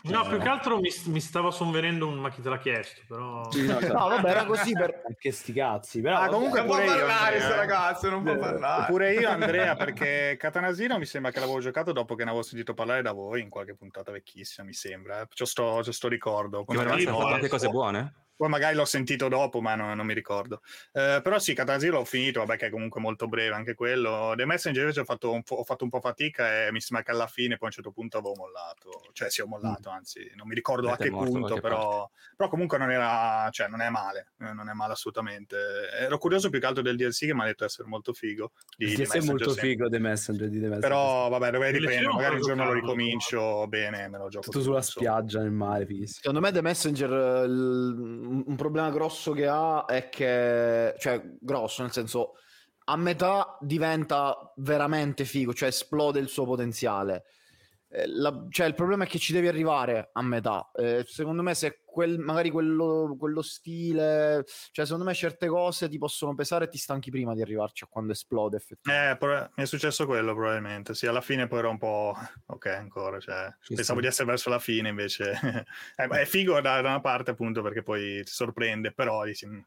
No, 0.04 0.26
più 0.26 0.38
che 0.38 0.48
altro 0.48 0.80
mi, 0.80 0.90
mi 1.06 1.20
stava 1.20 1.52
sonvenendo 1.52 2.08
un 2.08 2.18
ma 2.18 2.28
chi 2.28 2.42
te 2.42 2.48
l'ha 2.48 2.58
chiesto, 2.58 3.02
però... 3.06 3.48
Sì, 3.52 3.64
no, 3.66 3.78
no, 3.78 4.08
vabbè, 4.08 4.28
era 4.28 4.44
così 4.46 4.72
per... 4.72 5.00
Che 5.16 5.30
sti 5.30 5.52
cazzi, 5.52 6.00
però... 6.00 6.18
Ah, 6.18 6.28
comunque 6.28 6.58
non 6.58 6.66
può 6.66 6.84
parlare 6.84 7.36
questo 7.36 7.54
ragazzo, 7.54 8.10
non 8.10 8.24
può 8.24 8.36
parlare. 8.36 8.86
Pure 8.86 9.12
io, 9.14 9.28
Andrea, 9.30 9.76
perché 9.76 10.36
Catanasino 10.36 10.98
mi 10.98 11.06
sembra 11.06 11.30
che 11.30 11.38
l'avevo 11.38 11.60
giocato 11.60 11.92
dopo 11.92 12.16
che 12.16 12.24
ne 12.24 12.30
avevo 12.30 12.44
sentito 12.44 12.74
parlare 12.74 13.02
da 13.02 13.12
voi 13.12 13.42
in 13.42 13.48
qualche 13.48 13.76
puntata 13.76 14.10
vecchissima, 14.10 14.66
mi 14.66 14.72
sembra. 14.72 15.20
Eh. 15.20 15.28
C'ho 15.28 15.44
sto, 15.44 15.80
c'ho 15.84 15.92
sto 15.92 16.08
ricordo. 16.08 16.64
Sì, 16.68 16.76
fatto 17.04 17.26
anche 17.26 17.48
cose 17.48 17.68
buone? 17.68 18.14
Poi 18.42 18.50
magari 18.50 18.74
l'ho 18.74 18.84
sentito 18.84 19.28
dopo, 19.28 19.60
ma 19.60 19.76
no, 19.76 19.94
non 19.94 20.04
mi 20.04 20.14
ricordo. 20.14 20.62
Eh, 20.90 21.20
però 21.22 21.38
sì, 21.38 21.54
Catanzaro 21.54 21.98
l'ho 21.98 22.04
finito, 22.04 22.40
vabbè 22.40 22.56
che 22.56 22.66
è 22.66 22.70
comunque 22.70 23.00
molto 23.00 23.28
breve 23.28 23.54
anche 23.54 23.76
quello. 23.76 24.32
The 24.36 24.44
Messenger 24.46 24.82
invece 24.82 24.98
ho 24.98 25.04
fatto 25.04 25.30
un 25.30 25.44
po', 25.44 25.54
ho 25.54 25.62
fatto 25.62 25.84
un 25.84 25.90
po 25.90 26.00
fatica 26.00 26.66
e 26.66 26.72
mi 26.72 26.80
sembra 26.80 27.04
che 27.04 27.12
alla 27.12 27.28
fine 27.28 27.56
poi 27.56 27.60
a 27.60 27.66
un 27.66 27.70
certo 27.70 27.92
punto 27.92 28.18
avevo 28.18 28.34
mollato. 28.34 29.10
Cioè 29.12 29.30
sì, 29.30 29.42
ho 29.42 29.46
mollato, 29.46 29.90
mm. 29.90 29.94
anzi, 29.94 30.32
non 30.34 30.48
mi 30.48 30.56
ricordo 30.56 30.90
a 30.90 30.96
che 30.96 31.08
punto, 31.08 31.60
però, 31.60 32.10
però, 32.34 32.50
comunque 32.50 32.78
non 32.78 32.90
era, 32.90 33.48
cioè 33.52 33.68
non 33.68 33.80
è 33.80 33.88
male, 33.90 34.32
eh, 34.40 34.52
non 34.52 34.68
è 34.68 34.72
male 34.72 34.94
assolutamente. 34.94 35.56
Ero 36.00 36.18
curioso 36.18 36.50
più 36.50 36.58
che 36.58 36.66
altro 36.66 36.82
del 36.82 36.96
DLC 36.96 37.26
che 37.26 37.34
mi 37.34 37.42
ha 37.42 37.44
detto 37.44 37.64
essere 37.64 37.86
molto 37.86 38.12
figo. 38.12 38.50
Di, 38.76 38.92
DLC 38.92 39.18
è 39.18 39.24
molto 39.24 39.50
sempre. 39.50 39.68
figo 39.68 39.88
The 39.88 39.98
Messenger 40.00 40.48
di 40.48 40.58
The 40.58 40.66
Messenger. 40.66 40.80
Però 40.80 41.28
vabbè, 41.28 41.50
dovrei 41.52 41.70
riprendere, 41.70 42.12
magari 42.12 42.34
un 42.34 42.40
giorno 42.40 42.64
lo 42.64 42.72
ricomincio 42.72 43.68
bene, 43.68 44.08
me 44.08 44.18
lo 44.18 44.28
gioco. 44.28 44.46
Tutto 44.46 44.62
sulla 44.62 44.82
spiaggia, 44.82 45.38
nel 45.38 45.52
mare, 45.52 45.86
fighissimo. 45.86 46.18
Secondo 46.22 46.40
me 46.40 46.50
The 46.50 46.60
Messenger, 46.60 47.48
un 48.46 48.56
problema 48.56 48.90
grosso 48.90 49.32
che 49.32 49.46
ha 49.46 49.84
è 49.84 50.08
che, 50.08 50.94
cioè, 50.98 51.22
grosso 51.40 51.82
nel 51.82 51.92
senso, 51.92 52.32
a 52.84 52.96
metà 52.96 53.56
diventa 53.60 54.52
veramente 54.56 55.24
figo, 55.24 55.52
cioè 55.54 55.68
esplode 55.68 56.18
il 56.18 56.28
suo 56.28 56.44
potenziale. 56.44 57.24
Eh, 57.94 58.06
la, 58.06 58.46
cioè, 58.48 58.66
il 58.66 58.74
problema 58.74 59.04
è 59.04 59.06
che 59.06 59.18
ci 59.18 59.34
devi 59.34 59.48
arrivare 59.48 60.08
a 60.12 60.22
metà. 60.22 60.70
Eh, 60.74 61.04
secondo 61.06 61.42
me, 61.42 61.54
se 61.54 61.82
quel, 61.84 62.18
magari 62.18 62.48
quello, 62.48 63.14
quello, 63.18 63.42
stile, 63.42 64.44
cioè, 64.70 64.86
secondo 64.86 65.04
me, 65.04 65.12
certe 65.12 65.46
cose 65.46 65.90
ti 65.90 65.98
possono 65.98 66.34
pesare 66.34 66.64
e 66.64 66.68
ti 66.68 66.78
stanchi 66.78 67.10
prima 67.10 67.34
di 67.34 67.42
arrivarci 67.42 67.84
a 67.84 67.88
quando 67.90 68.12
esplode. 68.12 68.56
Effettivamente. 68.56 69.26
Eh, 69.26 69.50
mi 69.54 69.62
è 69.62 69.66
successo 69.66 70.06
quello, 70.06 70.32
probabilmente. 70.32 70.94
Sì, 70.94 71.06
alla 71.06 71.20
fine 71.20 71.46
poi 71.46 71.58
era 71.58 71.68
un 71.68 71.78
po' 71.78 72.16
ok, 72.46 72.66
ancora. 72.66 73.20
Cioè, 73.20 73.54
pensavo 73.66 73.98
sì. 73.98 74.04
di 74.04 74.10
essere 74.10 74.28
verso 74.28 74.48
la 74.48 74.58
fine, 74.58 74.88
invece 74.88 75.32
eh, 75.96 76.08
è 76.08 76.24
figo 76.24 76.58
da, 76.62 76.80
da, 76.80 76.88
una 76.88 77.00
parte, 77.00 77.32
appunto, 77.32 77.60
perché 77.60 77.82
poi 77.82 78.24
ti 78.24 78.32
sorprende, 78.32 78.92
però 78.92 79.22
dici, 79.24 79.46
mm, 79.46 79.60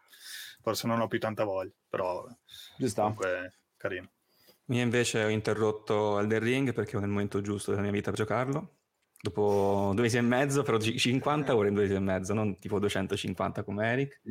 forse 0.64 0.88
non 0.88 1.00
ho 1.00 1.08
più 1.08 1.20
tanta 1.20 1.44
voglia. 1.44 1.74
Però, 1.88 2.26
comunque, 2.96 3.54
carino. 3.78 4.10
Io 4.68 4.82
invece 4.82 5.24
ho 5.24 5.30
interrotto 5.30 6.20
Elden 6.20 6.40
Ring 6.40 6.74
perché 6.74 6.98
ho 6.98 7.00
nel 7.00 7.10
momento 7.10 7.42
giusto 7.42 7.72
della 7.72 7.84
mia 7.84 7.92
vita 7.92 8.10
per 8.10 8.20
giocarlo. 8.20 8.70
Dopo 9.22 9.92
due 9.94 10.04
mesi 10.04 10.18
e 10.18 10.22
mezzo, 10.22 10.64
però 10.64 10.80
50 10.80 11.56
ore 11.56 11.68
in 11.68 11.74
due 11.74 11.84
mesi 11.84 11.96
e 11.96 12.00
mezzo, 12.00 12.34
non 12.34 12.58
tipo 12.58 12.80
250 12.80 13.64
come 13.64 13.92
Eric. 13.92 14.22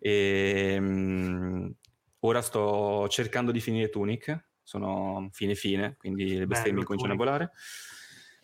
E 0.00 0.76
um, 0.78 1.72
ora 2.20 2.42
sto 2.42 3.06
cercando 3.08 3.52
di 3.52 3.60
finire 3.60 3.88
Tunic, 3.88 4.46
sono 4.62 5.28
fine 5.32 5.54
fine, 5.54 5.96
quindi 5.96 6.36
le 6.36 6.46
bestemmie 6.46 6.84
cominciano 6.84 7.14
a 7.14 7.16
volare. 7.16 7.52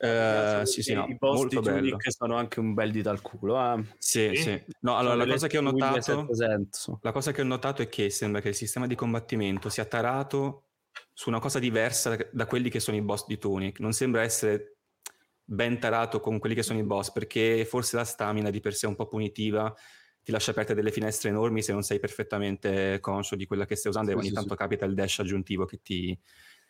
Uh, 0.03 0.65
sì, 0.65 0.83
sì, 0.83 0.95
no, 0.95 1.07
I 1.07 1.17
molto 1.21 1.61
bello. 1.61 1.97
sono 2.09 2.35
anche 2.35 2.59
un 2.59 2.75
bel 2.75 2.91
dito 2.91 3.11
al 3.11 3.21
culo. 3.21 3.57
Eh. 3.61 3.85
Sì, 3.99 4.35
sì. 4.35 4.61
No, 4.81 4.97
allora, 4.97 5.15
la 5.15 5.27
cosa, 5.27 5.47
che 5.47 5.59
ho 5.59 5.61
notato, 5.61 6.27
la 7.01 7.13
cosa 7.13 7.31
che 7.31 7.41
ho 7.41 7.45
notato 7.45 7.83
è 7.83 7.89
che 7.89 8.11
sembra 8.11 8.41
che 8.41 8.49
il 8.49 8.55
sistema 8.57 8.89
di 8.89 8.97
combattimento 8.97 9.69
sia 9.69 9.85
tarato 9.85 10.65
su 11.13 11.29
una 11.29 11.41
cosa 11.41 11.59
diversa 11.59 12.17
da 12.31 12.47
quelli 12.47 12.71
che 12.71 12.81
sono 12.81 12.97
i 12.97 13.03
boss 13.03 13.27
di 13.27 13.39
Tunic. 13.39 13.81
Non 13.81 13.93
sembra 13.93 14.23
essere 14.23 14.79
ben 15.45 15.79
tarato 15.79 16.21
con 16.21 16.39
quelli 16.39 16.55
che 16.55 16.63
sono 16.63 16.79
i 16.79 16.85
boss, 16.85 17.13
perché 17.13 17.65
forse 17.65 17.97
la 17.97 18.05
stamina 18.05 18.51
di 18.51 18.61
per 18.61 18.75
sé 18.75 18.87
è 18.87 18.89
un 18.89 18.97
po' 18.97 19.07
punitiva, 19.07 19.75
ti 20.23 20.31
lascia 20.31 20.53
aperte 20.53 20.75
delle 20.75 20.93
finestre 20.93 21.31
enormi 21.31 21.63
se 21.63 21.73
non 21.73 21.83
sei 21.83 21.99
perfettamente 21.99 22.99
conscio 23.01 23.35
di 23.35 23.45
quella 23.45 23.67
che 23.67 23.75
stai 23.75 23.91
usando 23.91 24.11
sì, 24.11 24.17
e 24.17 24.19
ogni 24.19 24.29
sì, 24.29 24.35
tanto 24.35 24.51
sì. 24.51 24.57
capita 24.57 24.85
il 24.85 24.95
dash 24.95 25.19
aggiuntivo 25.19 25.65
che 25.65 25.81
ti, 25.83 26.17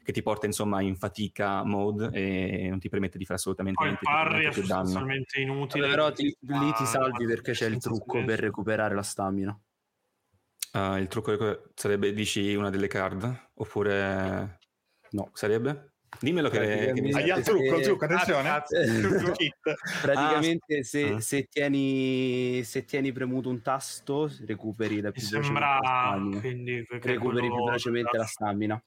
che 0.02 0.12
ti 0.12 0.22
porta 0.22 0.46
insomma 0.46 0.80
in 0.80 0.96
fatica 0.96 1.62
mode 1.62 2.10
e 2.12 2.68
non 2.70 2.78
ti 2.78 2.88
permette 2.88 3.18
di 3.18 3.24
fare 3.24 3.38
assolutamente 3.38 3.78
Poi 3.84 3.96
niente, 4.00 4.38
niente 4.38 4.60
più 4.60 4.66
danno. 4.66 5.06
inutile. 5.34 5.88
Però 5.88 6.12
ti, 6.12 6.34
lì 6.40 6.72
ti 6.72 6.86
salvi 6.86 7.26
perché 7.26 7.52
c'è 7.52 7.66
il 7.66 7.78
trucco 7.78 8.24
per 8.24 8.40
recuperare 8.40 8.94
la 8.94 9.02
stamina. 9.02 9.58
Uh, 10.72 10.96
il 10.96 11.06
trucco 11.08 11.70
sarebbe, 11.74 12.12
dici, 12.12 12.54
una 12.54 12.70
delle 12.70 12.88
card? 12.88 13.50
Oppure... 13.54 14.58
No, 15.10 15.30
sarebbe? 15.34 15.92
Dimmelo 16.20 16.50
che, 16.50 16.92
che 16.94 17.00
mi 17.00 17.12
Hai 17.12 17.30
al 17.30 17.42
trucco, 17.42 17.80
trucco, 17.80 18.04
attenzione. 18.04 18.48
Ah, 18.48 18.62
Praticamente 20.02 20.78
ah, 20.78 20.82
se, 20.82 21.12
ah. 21.14 21.20
se, 21.20 21.48
tieni, 21.50 22.62
se 22.64 22.84
tieni 22.84 23.12
premuto 23.12 23.48
un 23.48 23.62
tasto 23.62 24.30
recuperi 24.46 25.00
da 25.00 25.10
più 25.10 25.22
sembra 25.22 25.78
quindi 26.38 26.84
recuperi 26.88 27.48
più 27.48 27.64
velocemente 27.64 28.16
la 28.16 28.26
stamina. 28.26 28.82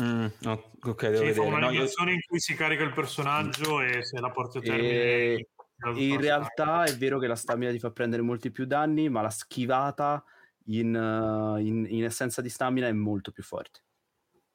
Mm, 0.00 0.26
no, 0.40 0.70
ok, 0.82 1.02
devo 1.08 1.24
vedere. 1.24 1.40
una 1.40 1.58
no, 1.58 1.70
io... 1.70 1.82
in 1.82 2.20
cui 2.26 2.40
si 2.40 2.54
carica 2.54 2.82
il 2.82 2.92
personaggio 2.92 3.80
e 3.80 4.02
se 4.02 4.20
la 4.20 4.30
porti 4.30 4.58
a 4.58 4.60
termine... 4.60 4.88
E... 4.88 5.48
In 5.94 6.20
realtà 6.20 6.84
è 6.84 6.94
vero 6.96 7.18
che 7.18 7.26
la 7.26 7.36
stamina 7.36 7.70
ti 7.70 7.78
fa 7.78 7.90
prendere 7.90 8.20
molti 8.22 8.50
più 8.50 8.66
danni, 8.66 9.08
ma 9.08 9.22
la 9.22 9.30
schivata 9.30 10.22
in, 10.66 11.56
in, 11.60 11.86
in 11.88 12.04
essenza 12.04 12.40
di 12.40 12.48
stamina 12.48 12.86
è 12.86 12.92
molto 12.92 13.30
più 13.32 13.42
forte. 13.42 13.80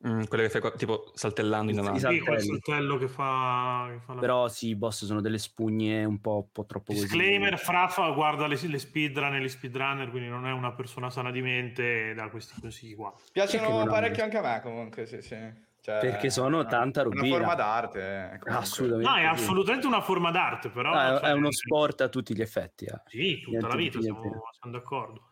Mm, 0.06 0.24
quelle 0.25 0.48
che 0.48 0.59
fai 0.59 0.72
tipo 0.77 1.11
saltellando 1.16 1.72
in 1.72 1.80
avanti. 1.80 2.00
Sì, 2.00 2.19
quel 2.19 2.40
saltello 2.40 2.98
che 2.98 3.08
fa, 3.08 3.88
che 3.90 4.00
fa 4.01 4.14
la... 4.14 4.19
Però 4.19 4.48
sì, 4.50 4.67
i 4.67 4.75
boss 4.75 5.06
sono 5.06 5.22
delle 5.22 5.40
spugne 5.40 6.03
un 6.03 6.19
po', 6.19 6.35
un 6.35 6.51
po 6.51 6.66
troppo 6.66 6.93
Disclaimer, 6.93 7.51
così. 7.51 7.64
Frafa 7.64 8.09
guarda 8.11 8.45
le, 8.45 8.59
le 8.61 8.77
speedrun 8.77 9.35
e 9.35 9.42
gli 9.42 9.50
speedrunner, 9.50 10.09
quindi 10.09 10.30
non 10.30 10.45
è 10.45 10.51
una 10.51 10.74
persona 10.74 11.09
sana 11.09 11.32
di 11.32 11.42
mente 11.42 12.11
e 12.11 12.14
dà 12.14 12.30
questi 12.30 12.59
consigli 12.59 12.95
qua. 12.95 13.11
Piacciono 13.32 13.85
parecchio 13.85 14.24
anche 14.24 14.38
a 14.38 14.42
me 14.42 14.61
comunque, 14.61 15.06
sì, 15.08 15.22
sì. 15.22 15.38
Cioè, 15.82 16.00
perché 16.00 16.30
sono 16.30 16.59
una, 16.59 16.66
tanta 16.66 17.03
robina. 17.03 17.24
Una 17.24 17.35
forma 17.38 17.56
d'arte. 17.56 18.40
Eh, 18.43 18.51
assolutamente. 18.51 19.09
No, 19.09 19.16
è 19.17 19.24
assolutamente 19.25 19.88
una 19.88 20.01
forma 20.01 20.32
d'arte, 20.32 20.69
però... 20.69 20.92
Ah, 20.92 21.19
cioè, 21.19 21.30
è 21.30 21.32
uno 21.32 21.51
sport 21.51 22.01
a 22.01 22.09
tutti 22.09 22.35
gli 22.35 22.42
effetti. 22.42 22.85
Eh. 22.85 23.01
Sì, 23.06 23.40
tutta 23.40 23.50
niente, 23.51 23.67
la 23.67 23.75
vita, 23.75 24.01
siamo, 24.01 24.22
siamo 24.59 24.77
d'accordo. 24.77 25.30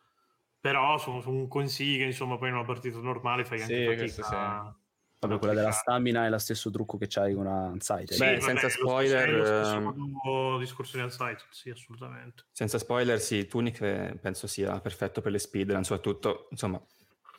Però 0.64 0.98
sono, 0.98 1.20
sono 1.20 1.36
un 1.36 1.50
consiglio 1.50 1.98
che 1.98 2.06
insomma 2.06 2.38
poi 2.38 2.48
in 2.48 2.54
una 2.54 2.64
partita 2.64 2.98
normale 3.00 3.44
fai 3.44 3.60
anche 3.62 3.98
sì, 3.98 4.14
fatica 4.16 4.78
Proprio 5.20 5.38
quella 5.38 5.54
della 5.54 5.72
stamina 5.72 6.26
è 6.26 6.30
lo 6.30 6.38
stesso 6.38 6.72
trucco 6.72 6.98
che 6.98 7.08
c'hai 7.10 7.34
con 7.34 7.46
Unsighted. 7.48 8.12
Sì, 8.12 8.20
Beh, 8.20 8.40
senza 8.40 8.70
spoiler... 8.70 9.30
Lo 9.30 9.44
stesso 9.44 9.76
ehm, 9.76 10.60
discorso 10.60 10.96
di 10.96 11.04
Unsighted, 11.04 11.48
sì, 11.50 11.70
assolutamente. 11.70 12.46
Senza 12.54 12.78
spoiler, 12.78 13.20
sì, 13.20 13.46
Tunic 13.46 13.82
eh, 13.82 14.18
penso 14.22 14.48
sia 14.48 14.80
perfetto 14.80 15.20
per 15.20 15.34
le 15.34 15.40
speedrun, 15.40 15.84
soprattutto, 15.84 16.48
insomma, 16.52 16.82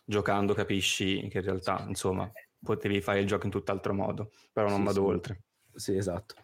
giocando 0.05 0.53
capisci 0.53 1.27
che 1.29 1.39
in 1.39 1.45
realtà, 1.45 1.83
insomma, 1.89 2.31
potevi 2.63 3.01
fare 3.01 3.21
il 3.21 3.27
gioco 3.27 3.47
in 3.47 3.53
tutt'altro 3.53 3.95
modo, 3.95 4.33
però 4.53 4.69
non 4.69 4.81
sì, 4.81 4.85
vado 4.85 5.01
sì. 5.01 5.07
oltre. 5.07 5.43
Sì, 5.73 5.97
esatto. 5.97 6.44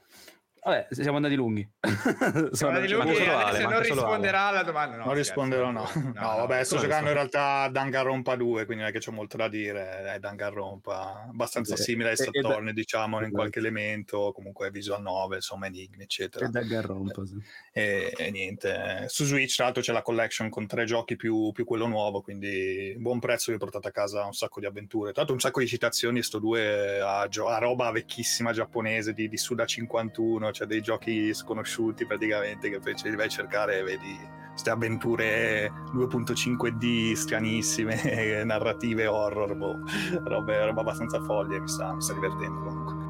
Vabbè, 0.62 0.89
siamo 0.90 1.16
andati 1.16 1.34
lunghi. 1.36 1.66
siamo 2.52 2.74
andati 2.74 2.92
lunghi 2.92 3.16
e 3.16 3.24
vale, 3.24 3.62
non 3.62 3.80
risponderà 3.80 4.40
alla 4.48 4.62
domanda. 4.62 4.97
No, 4.97 5.05
non 5.06 5.14
risponderò, 5.14 5.70
no. 5.70 5.89
No, 5.94 6.12
no, 6.14 6.36
vabbè, 6.36 6.64
sto 6.64 6.76
giocando 6.76 7.08
in 7.08 7.14
realtà 7.14 7.68
Danganronpa 7.68 8.36
2, 8.36 8.64
quindi 8.66 8.82
non 8.82 8.92
è 8.92 8.92
che 8.92 9.05
c'ho 9.05 9.12
molto 9.12 9.39
da 9.39 9.48
dire. 9.48 10.14
È 10.14 10.18
Danganronpa, 10.18 11.28
abbastanza 11.30 11.76
sì. 11.76 11.84
simile 11.84 12.10
ai 12.10 12.16
Saturn, 12.16 12.72
diciamo, 12.74 13.16
in 13.16 13.22
esatto. 13.22 13.36
qualche 13.36 13.58
elemento, 13.58 14.32
comunque 14.34 14.70
visual 14.70 15.00
9, 15.00 15.36
insomma, 15.36 15.66
enigmi, 15.66 16.02
eccetera. 16.02 16.47
È 16.47 16.48
Danganronpa, 16.50 17.24
sì. 17.24 17.42
E, 17.72 18.12
e, 18.14 18.30
niente, 18.30 19.06
su 19.08 19.24
Switch, 19.24 19.55
tra 19.55 19.64
l'altro 19.64 19.82
c'è 19.82 19.92
la 19.92 20.02
collection 20.02 20.50
con 20.50 20.66
tre 20.66 20.84
giochi 20.84 21.16
più, 21.16 21.52
più 21.52 21.64
quello 21.64 21.86
nuovo, 21.86 22.20
quindi 22.20 22.94
buon 22.98 23.18
prezzo, 23.18 23.50
vi 23.50 23.56
ho 23.56 23.60
portato 23.60 23.89
a 23.89 23.92
casa 23.92 24.26
un 24.26 24.34
sacco 24.34 24.60
di 24.60 24.66
avventure. 24.66 25.12
Tra 25.12 25.22
l'altro 25.22 25.34
un 25.34 25.40
sacco 25.40 25.60
di 25.60 25.66
citazioni, 25.66 26.22
sto 26.22 26.39
due 26.39 27.00
a, 27.00 27.20
a 27.22 27.58
roba 27.58 27.90
vecchissima 27.90 28.52
giapponese 28.52 29.14
di, 29.14 29.26
di 29.28 29.36
Suda 29.39 29.64
51, 29.64 30.49
cioè 30.52 30.66
dei 30.66 30.80
giochi 30.80 31.32
sconosciuti 31.34 32.06
praticamente 32.06 32.70
che 32.70 32.78
poi 32.78 32.94
li 33.02 33.16
vai 33.16 33.26
a 33.26 33.28
cercare 33.28 33.78
e 33.78 33.82
vedi 33.82 34.38
queste 34.50 34.70
avventure 34.70 35.72
2.5D 35.94 37.14
stranissime, 37.14 38.42
narrative 38.44 39.06
horror, 39.06 39.56
boh, 39.56 39.78
roba, 40.24 40.64
roba 40.66 40.80
abbastanza 40.80 41.22
foglie, 41.22 41.60
mi 41.60 41.68
sta, 41.68 41.94
mi 41.94 42.02
sta 42.02 42.12
divertendo 42.12 42.60
comunque. 42.60 43.09